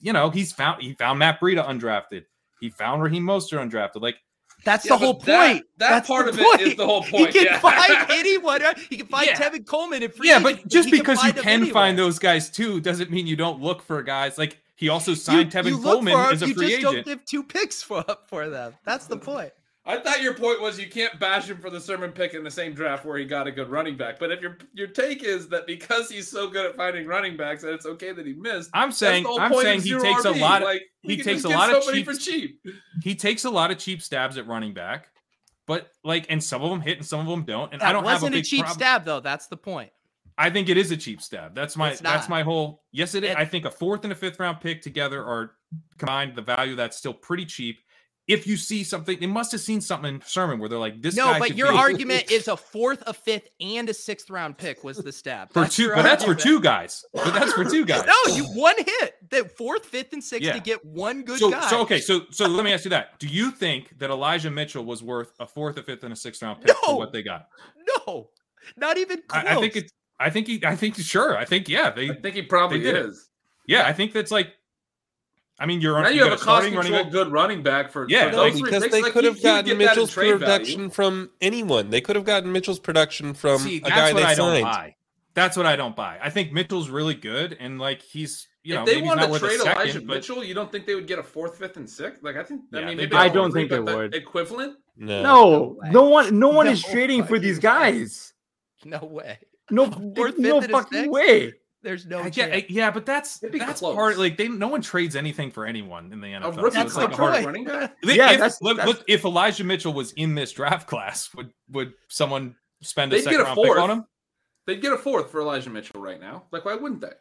you 0.01 0.13
know, 0.13 0.31
he's 0.31 0.53
found 0.53 0.83
he 0.83 0.95
found 0.95 1.19
Matt 1.19 1.41
Breida 1.41 1.67
undrafted. 1.67 2.25
He 2.61 2.71
found 2.71 3.03
Raheem 3.03 3.25
Mostert 3.25 3.59
undrafted. 3.71 4.01
Like, 4.03 4.17
That's 4.65 4.85
Yeah, 4.85 4.91
the 4.91 4.99
whole 4.99 5.15
but 5.15 5.27
that- 5.27 5.53
point. 5.53 5.67
that 5.79 5.89
That's 5.91 6.07
part 6.09 6.27
the 6.27 6.31
of 6.33 6.39
it 6.39 6.61
is 6.61 6.77
the 6.77 6.87
whole 6.87 7.03
point, 7.03 7.29
He 7.29 7.33
can 7.41 7.45
yeah. 7.45 7.59
find 7.59 8.07
anyone. 8.11 8.61
He 8.89 8.97
can 8.97 9.07
find 9.07 9.27
Yeah. 9.27 9.35
Tevin 9.37 9.67
Coleman 9.67 10.03
and 10.05 10.15
free 10.15 10.29
yeah, 10.29 10.39
but 10.41 10.67
just 10.69 10.89
He 10.89 10.99
because 10.99 11.23
you 11.25 11.33
can 11.33 11.49
anywhere. 11.49 11.73
find 11.73 11.99
those 11.99 12.19
guys 12.21 12.49
too 12.51 12.81
doesn't 12.81 13.11
mean 13.11 13.27
you 13.27 13.35
don't 13.37 13.61
look 13.61 13.83
for 13.83 14.01
guys. 14.05 14.39
Like 14.39 14.59
he 14.77 14.89
also 14.89 15.11
You- 15.13 15.17
signed 15.17 15.53
you 15.53 15.61
Tevin 15.61 15.73
look 15.73 15.83
Coleman 15.83 16.15
for 16.15 16.27
'em, 16.27 16.33
as 16.35 16.43
a 16.43 16.47
free 16.47 16.67
agent. 16.67 16.71
you 16.71 16.77
just 16.77 16.83
don't 16.95 17.05
give 17.07 17.25
two 17.25 17.43
picks 17.43 17.83
for 17.83 18.05
for 18.29 18.49
them. 18.49 18.75
That's 18.85 19.07
the 19.07 19.17
point. 19.17 19.51
I 19.85 19.99
thought 19.99 20.23
your 20.23 20.35
point 20.35 20.61
was 20.61 20.79
you 20.79 20.89
can't 20.89 21.19
bash 21.19 21.49
him 21.51 21.59
for 21.59 21.69
the 21.69 21.81
Sermon 21.81 22.13
pick 22.13 22.35
in 22.35 22.45
the 22.45 22.51
same 22.51 22.73
draft 22.73 23.05
where 23.05 23.19
he 23.19 23.25
got 23.25 23.49
a 23.49 23.51
good 23.51 23.69
running 23.69 23.97
back. 23.97 24.21
But 24.21 24.31
if 24.31 24.41
your 24.41 24.57
your 24.73 24.87
take 24.87 25.25
is 25.25 25.49
that 25.49 25.67
because 25.67 26.09
he's 26.09 26.29
so 26.29 26.49
good 26.49 26.67
at 26.67 26.77
finding 26.77 27.07
running 27.07 27.37
backs, 27.37 27.63
that 27.63 27.73
it's 27.75 27.87
okay 27.87 28.13
that 28.13 28.25
he 28.25 28.33
missed. 28.35 28.71
I'm 28.75 28.91
that's 28.91 28.99
saying 28.99 29.25
the 29.25 29.29
whole 29.31 29.41
I'm 29.41 29.53
saying 29.55 29.81
he 29.81 29.89
zero 29.89 30.03
takes 30.03 30.25
a 30.25 30.31
lot 30.31 30.63
of 30.63 30.67
Like, 30.67 30.83
we 31.05 31.17
he 31.17 31.23
takes 31.23 31.43
a 31.43 31.49
lot 31.49 31.71
of 31.75 31.83
somebody 31.83 32.05
cheap- 32.05 32.07
for 32.07 32.15
cheap. 32.15 32.61
he 33.03 33.15
takes 33.17 33.45
a 33.45 33.51
lot 33.51 33.73
of 33.73 33.79
cheap 33.79 34.03
stabs 34.03 34.39
at 34.39 34.47
running 34.47 34.73
back, 34.73 35.09
but 35.67 35.91
like, 36.05 36.27
and 36.29 36.43
some 36.43 36.63
of 36.63 36.71
them 36.71 36.81
hit 36.81 36.99
and 36.99 37.07
some 37.07 37.19
of 37.19 37.27
them 37.27 37.43
don't. 37.45 37.73
And 37.73 37.81
That 37.83 37.89
I 37.89 37.93
don't 37.93 38.05
wasn't 38.05 38.35
a 38.35 38.37
a, 38.37 38.39
big 38.39 38.45
cheap 38.45 38.61
problem. 38.61 38.79
stab 38.79 39.05
though. 39.05 39.19
That's 39.21 39.49
the 39.49 39.57
point. 39.57 39.91
I 40.39 40.49
think 40.49 40.69
it 40.69 40.77
is 40.77 40.93
a 40.93 40.97
cheap 40.97 41.21
stab. 41.21 41.57
That's 41.57 41.77
my 41.77 41.91
It's 41.91 42.01
that's 42.01 42.29
not. 42.29 42.31
my 42.31 42.43
whole. 42.45 42.85
Yes, 42.93 43.17
it 43.17 43.25
is. 43.25 43.31
It- 43.31 43.37
I 43.37 43.45
think 43.45 43.65
a 43.65 43.71
fourth 43.71 44.05
and 44.05 44.13
a 44.13 44.17
fifth 44.17 44.39
round 44.39 44.61
pick 44.61 44.81
together 44.81 45.25
are 45.25 45.55
combined 45.99 46.37
the 46.37 46.43
value 46.43 46.77
that's 46.77 46.97
still 46.97 47.15
pretty 47.15 47.47
cheap. 47.47 47.81
If 48.29 48.47
you 48.47 48.57
see 48.57 48.85
something, 48.85 49.19
they 49.19 49.27
must 49.27 49.51
have 49.51 49.61
seen 49.61 49.81
something 49.81 50.15
in 50.15 50.23
Sermon 50.25 50.61
where 50.61 50.69
they're 50.69 50.79
like, 50.79 51.03
"This 51.03 51.17
no, 51.17 51.25
guy 51.27 51.39
but 51.41 51.57
your 51.57 51.73
be- 51.73 51.77
argument 51.87 52.31
is 52.31 52.47
a 52.47 52.57
fourth, 52.57 53.03
a 53.07 53.13
fifth, 53.13 53.49
and 53.61 53.89
a 53.89 53.95
sixth 53.95 54.31
round 54.31 54.57
pick 54.57 54.85
was 54.85 54.99
the 54.99 55.11
stab. 55.11 55.53
for 55.53 55.61
That's 55.63 55.75
two, 55.75 55.83
your 55.85 55.97
but 55.97 56.03
that's 56.03 56.23
for 56.23 56.35
two 56.35 56.61
guys. 56.61 57.05
But 57.13 57.35
that's 57.35 57.53
for 57.53 57.65
two 57.65 57.85
guys. 57.87 58.05
No, 58.07 58.35
you 58.37 58.45
one 58.55 58.77
hit. 58.79 59.15
The 59.29 59.51
fourth, 59.59 59.85
fifth, 59.87 60.13
and 60.13 60.23
sixth 60.23 60.47
Yeah. 60.47 60.53
to 60.53 60.61
get 60.61 60.85
one 60.85 61.25
good 61.25 61.41
so, 61.41 61.51
guy. 61.51 61.69
so 61.69 61.81
okay, 61.81 62.01
so 62.01 62.23
so 62.31 62.47
let 62.47 62.65
me 62.65 62.73
ask 62.73 62.85
you 62.85 62.91
that: 62.91 63.19
Do 63.19 63.27
you 63.27 63.51
think 63.51 63.99
that 63.99 64.11
Elijah 64.11 64.53
Mitchell 64.53 64.85
was 64.85 65.03
worth 65.03 65.33
a 65.41 65.47
fourth, 65.47 65.77
a 65.79 65.83
fifth, 65.83 66.05
and 66.05 66.13
a 66.13 66.17
sixth 66.17 66.43
round 66.43 66.61
pick 66.61 66.69
No. 66.69 66.91
for 66.93 66.99
what 66.99 67.13
they 67.13 67.25
got? 67.25 67.49
No, 68.07 68.31
not 68.77 68.99
even 68.99 69.21
close. 69.27 69.45
I, 69.45 69.57
I 69.57 69.61
think 69.61 69.75
it's. 69.77 69.91
I 70.21 70.31
think 70.31 70.47
he. 70.47 70.65
I 70.65 70.77
think 70.77 70.97
sure. 70.97 71.37
I 71.37 71.45
think 71.45 71.69
yeah. 71.69 71.91
They 71.91 72.11
I 72.11 72.15
think 72.15 72.37
he 72.37 72.43
probably 72.43 72.79
They 72.79 72.93
did 72.93 73.11
Yeah, 73.67 73.85
I 73.85 73.93
think 73.93 74.13
that's 74.13 74.31
like. 74.31 74.53
I 75.63 75.67
mean, 75.67 75.81
you're 75.81 76.01
Now 76.03 76.09
you 76.09 76.17
you 76.17 76.25
have 76.25 76.33
a 76.33 76.37
cost 76.37 76.67
starting 76.67 76.75
running 76.75 77.11
good 77.11 77.31
running 77.31 77.63
back 77.63 77.91
for 77.93 78.07
Yeah, 78.09 78.27
for 78.31 78.37
No, 78.37 78.37
those 78.51 78.61
because 78.61 78.83
picks. 78.83 78.95
they 78.95 79.03
Like, 79.03 79.13
could 79.13 79.23
have 79.25 79.41
gotten 79.41 79.65
get 79.65 79.65
that 79.65 79.71
in 79.71 79.79
Mitchell's 79.79 80.11
trade 80.13 80.27
value. 80.39 80.39
production 80.41 80.91
from 80.91 81.31
anyone. 81.41 81.91
They 81.91 82.01
could 82.01 82.17
have 82.17 82.25
gotten 82.25 82.51
Mitchell's 82.51 82.81
production 82.81 83.33
from 83.33 83.61
See, 83.61 83.77
a 83.77 83.81
that's 83.83 83.95
guy 83.95 84.13
what 84.13 84.19
they 84.19 84.25
I 84.25 84.35
don't 84.35 84.53
signed. 84.55 84.65
buy. 84.65 84.97
That's 85.35 85.57
what 85.57 85.67
I 85.67 85.77
don't 85.77 85.95
buy. 85.95 86.19
I 86.21 86.31
think 86.31 86.53
Mitchell's 86.53 86.91
really 86.91 87.15
good, 87.15 87.57
and 87.61 87.79
like 87.79 88.03
he's 88.03 88.49
you 88.65 88.75
know 88.75 88.81
if 88.81 88.87
they 88.87 88.97
maybe 88.97 89.07
wanted 89.07 89.21
not 89.21 89.27
to 89.27 89.33
worth 89.33 89.43
a 89.45 89.47
trade 89.47 89.61
second, 89.61 89.83
Elijah 89.83 90.01
but 90.01 90.15
Mitchell, 90.17 90.45
you 90.45 90.55
don't 90.55 90.71
think 90.73 90.85
they 90.87 90.95
would 90.97 91.07
get 91.07 91.19
a 91.21 91.23
fourth, 91.23 91.57
fifth, 91.59 91.77
and 91.77 91.89
sixth? 91.89 92.23
Like 92.25 92.37
I 92.37 92.43
think. 92.43 92.63
Yeah, 92.73 92.81
I 92.81 92.85
mean, 92.87 92.97
they 92.97 93.05
maybe 93.05 93.17
I 93.17 93.29
don't 93.29 93.53
think 93.53 93.71
they 93.71 93.79
but 93.79 93.87
the 93.93 93.97
would. 93.97 94.15
Equivalent. 94.15 94.77
No. 94.97 95.23
No, 95.23 95.77
way. 95.81 95.91
no 95.91 96.03
one, 96.05 96.39
no 96.39 96.49
one 96.49 96.67
is 96.67 96.85
No 96.87 96.93
trading 96.93 97.25
for 97.25 97.39
these 97.39 97.59
guys. 97.59 98.35
no 98.85 98.99
way. 99.05 99.39
No, 99.71 99.87
Fourth, 100.17 100.39
no 100.39 100.61
fifth, 100.61 100.65
and 100.65 100.73
fucking 100.73 100.99
sixth? 100.99 101.11
way. 101.11 101.53
There's 101.83 102.07
no 102.07 102.21
I 102.21 102.31
chance. 102.31 102.53
get, 102.53 102.71
yeah, 102.71 102.91
but 102.93 103.05
that's 103.05 103.39
that's 103.41 103.81
close. 103.81 103.95
part 103.95 104.17
like 104.19 104.37
they 104.37 104.47
no 104.49 104.69
one 104.69 104.83
trades 104.83 105.17
anything 105.17 105.51
for 105.51 105.67
anyone 105.67 106.13
in 106.13 106.21
the 106.21 106.29
NFL. 106.29 106.51
A 106.51 106.55
so 106.55 106.63
rookie 106.63 106.79
it's 106.79 106.97
like 106.97 107.13
a 107.13 107.17
hard- 107.17 107.45
running 107.45 107.65
back. 107.65 107.97
If- 108.03 108.15
Yeah, 108.17 108.31
if, 108.31 108.39
that's- 108.39 108.63
look, 108.63 108.77
that's- 108.77 108.97
look, 108.97 109.05
if 109.09 109.25
Elijah 109.25 109.65
Mitchell 109.65 109.93
was 109.93 110.13
in 110.13 110.35
this 110.37 110.53
draft 110.53 110.87
class, 110.87 111.29
would 111.35 111.53
would 111.71 111.95
someone 112.09 112.55
spend 112.83 113.13
a 113.13 113.17
They'd 113.17 113.23
second 113.25 113.39
get 113.39 113.41
a 113.43 113.45
round 113.55 113.61
pick 113.63 113.77
on 113.79 113.91
him? 113.91 114.05
They'd 114.67 114.81
get 114.81 114.93
a 114.93 114.99
fourth 114.99 115.31
for 115.31 115.41
Elijah 115.41 115.71
Mitchell 115.71 116.01
right 116.01 116.21
now. 116.21 116.45
Like, 116.53 116.65
why 116.65 116.75
wouldn't 116.77 117.01
they? 117.01 117.13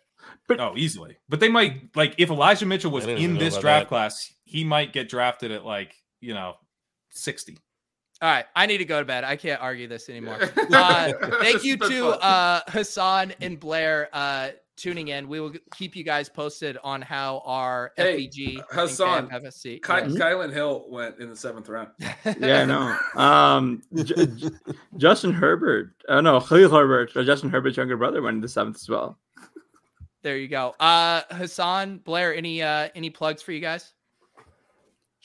But 0.47 0.59
oh, 0.59 0.73
easily. 0.77 1.17
But 1.27 1.39
they 1.39 1.49
might 1.49 1.95
like 1.95 2.13
if 2.19 2.29
Elijah 2.29 2.67
Mitchell 2.67 2.91
was 2.91 3.07
in 3.07 3.39
this 3.39 3.57
draft 3.57 3.85
that. 3.85 3.87
class, 3.89 4.31
he 4.43 4.63
might 4.63 4.93
get 4.93 5.09
drafted 5.09 5.51
at 5.51 5.65
like 5.65 5.95
you 6.19 6.35
know 6.35 6.53
sixty. 7.09 7.57
All 8.21 8.29
right, 8.29 8.45
I 8.55 8.67
need 8.67 8.77
to 8.77 8.85
go 8.85 8.99
to 8.99 9.05
bed. 9.05 9.23
I 9.23 9.35
can't 9.35 9.59
argue 9.61 9.87
this 9.87 10.07
anymore. 10.07 10.37
Uh, 10.71 11.11
thank 11.41 11.63
you 11.63 11.75
to 11.77 12.09
uh, 12.09 12.61
Hassan 12.67 13.33
and 13.41 13.59
Blair 13.59 14.09
uh, 14.13 14.49
tuning 14.77 15.07
in. 15.07 15.27
We 15.27 15.39
will 15.39 15.53
keep 15.75 15.95
you 15.95 16.03
guys 16.03 16.29
posted 16.29 16.77
on 16.83 17.01
how 17.01 17.41
our 17.45 17.93
Hey, 17.97 18.27
FBG 18.27 18.55
and 18.57 18.63
Hassan, 18.69 19.27
KFFC. 19.29 19.63
Ky- 19.81 20.11
Yes. 20.11 20.11
Kylin 20.21 20.53
Hill 20.53 20.85
went 20.89 21.17
in 21.17 21.29
the 21.29 21.35
seventh 21.35 21.67
round. 21.67 21.89
Yeah, 22.39 22.65
no. 22.65 22.95
Um, 23.19 23.81
J- 23.95 24.27
J- 24.27 24.49
Justin 24.97 25.33
Herbert. 25.33 25.93
Uh, 26.07 26.21
no, 26.21 26.39
Khalil 26.39 26.69
Herbert. 26.69 27.17
uh, 27.17 27.23
Justin 27.23 27.49
Herbert's 27.49 27.77
younger 27.77 27.97
brother 27.97 28.21
went 28.21 28.35
in 28.35 28.41
the 28.41 28.47
seventh 28.47 28.75
as 28.75 28.87
well. 28.87 29.17
There 30.21 30.37
you 30.37 30.47
go. 30.47 30.75
Uh, 30.79 31.21
Hassan, 31.31 31.97
Blair, 31.97 32.35
any 32.35 32.61
uh, 32.61 32.89
any 32.93 33.09
plugs 33.09 33.41
for 33.41 33.51
you 33.51 33.61
guys? 33.61 33.93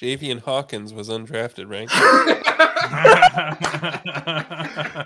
Javian 0.00 0.40
Hawkins 0.40 0.92
was 0.92 1.08
undrafted, 1.08 1.70
right? 1.70 1.88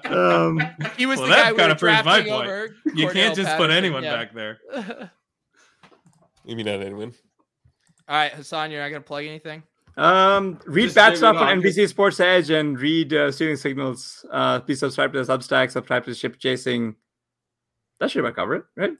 Um, 0.04 0.60
He 0.96 1.06
was 1.06 1.18
Well, 1.18 1.28
the 1.28 1.34
that 1.34 1.42
guy 1.44 1.52
we 1.52 1.58
kinda 1.58 1.74
were 1.74 1.78
proves 1.78 2.04
my 2.04 2.22
drafting 2.22 2.32
point. 2.32 2.48
over. 2.48 2.76
you 2.94 3.06
Cordell 3.08 3.12
can't 3.12 3.36
just 3.36 3.56
put 3.56 3.70
anyone 3.70 4.02
yeah. 4.02 4.16
back 4.16 4.34
there. 4.34 4.58
Maybe 6.44 6.62
not 6.62 6.80
anyone. 6.80 7.12
All 8.08 8.16
right, 8.16 8.32
Hassan, 8.32 8.70
you're 8.70 8.80
not 8.82 8.88
gonna 8.88 9.02
plug 9.02 9.24
anything. 9.24 9.62
um, 9.96 10.58
read 10.66 10.84
Just 10.84 10.96
bad 10.96 11.16
stuff 11.16 11.36
on 11.36 11.46
Hawkins. 11.58 11.76
NBC 11.76 11.88
Sports 11.88 12.20
Edge 12.20 12.50
and 12.50 12.78
read 12.80 13.12
uh, 13.12 13.30
Stealing 13.30 13.56
Signals. 13.56 14.24
Uh, 14.30 14.60
please 14.60 14.80
subscribe 14.80 15.12
to 15.12 15.22
the 15.22 15.32
Substack. 15.38 15.70
Subscribe 15.70 16.04
to 16.06 16.14
Ship 16.14 16.36
Chasing. 16.38 16.96
That 18.00 18.10
should 18.10 18.20
about 18.20 18.34
cover 18.36 18.54
it, 18.56 18.64
right? 18.76 18.92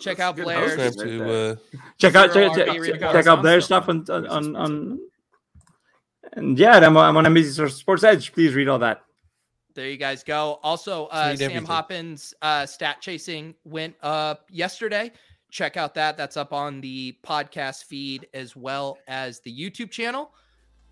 Check 0.00 0.18
That's 0.18 0.20
out 0.20 0.36
good 0.36 0.44
Blair's- 0.44 0.72
Subscribe 0.72 1.06
right 1.06 1.18
to 1.18 1.32
uh, 1.32 1.56
Check 1.98 2.14
out 2.14 2.32
Zero 2.32 2.54
check, 2.54 2.68
RB 2.68 3.00
check, 3.00 3.12
check 3.12 3.26
out 3.26 3.40
Blair's 3.40 3.64
Stuff 3.64 3.84
stuff 3.84 4.10
on 4.10 4.10
on 4.10 4.26
on, 4.26 4.56
on, 4.56 4.56
on 4.56 4.98
and 6.32 6.58
yeah, 6.58 6.76
I'm, 6.78 6.96
on- 6.96 7.08
I'm 7.08 7.16
on 7.16 7.24
NBC 7.24 7.70
Sports 7.70 8.04
Edge. 8.04 8.32
Please 8.32 8.54
read 8.54 8.68
all 8.68 8.78
that. 8.80 9.02
There 9.74 9.88
you 9.88 9.96
guys 9.96 10.24
go. 10.24 10.58
Also, 10.62 11.06
uh, 11.06 11.36
Sam 11.36 11.44
everything. 11.50 11.64
Hoppen's 11.66 12.34
uh, 12.42 12.66
stat 12.66 13.00
chasing 13.00 13.54
went 13.64 13.94
up 14.02 14.46
yesterday. 14.50 15.12
Check 15.50 15.76
out 15.76 15.94
that. 15.94 16.16
That's 16.16 16.36
up 16.36 16.52
on 16.52 16.80
the 16.80 17.16
podcast 17.24 17.84
feed 17.84 18.26
as 18.34 18.56
well 18.56 18.98
as 19.06 19.40
the 19.40 19.52
YouTube 19.56 19.90
channel. 19.90 20.32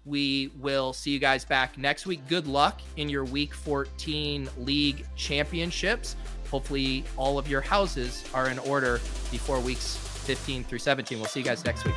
We 0.04 0.52
will 0.60 0.92
see 0.92 1.10
you 1.10 1.18
guys 1.18 1.44
back 1.44 1.76
next 1.76 2.06
week. 2.06 2.20
Good 2.28 2.46
luck 2.46 2.80
in 2.96 3.08
your 3.08 3.24
week 3.24 3.52
14 3.52 4.48
league 4.58 5.04
championships. 5.16 6.14
Hopefully, 6.48 7.02
all 7.16 7.38
of 7.40 7.48
your 7.48 7.60
houses 7.60 8.22
are 8.32 8.48
in 8.50 8.58
order 8.60 9.00
before 9.32 9.58
weeks 9.58 9.96
15 9.96 10.62
through 10.62 10.78
17. 10.78 11.18
We'll 11.18 11.26
see 11.28 11.40
you 11.40 11.44
guys 11.46 11.64
next 11.64 11.84
week. 11.84 11.96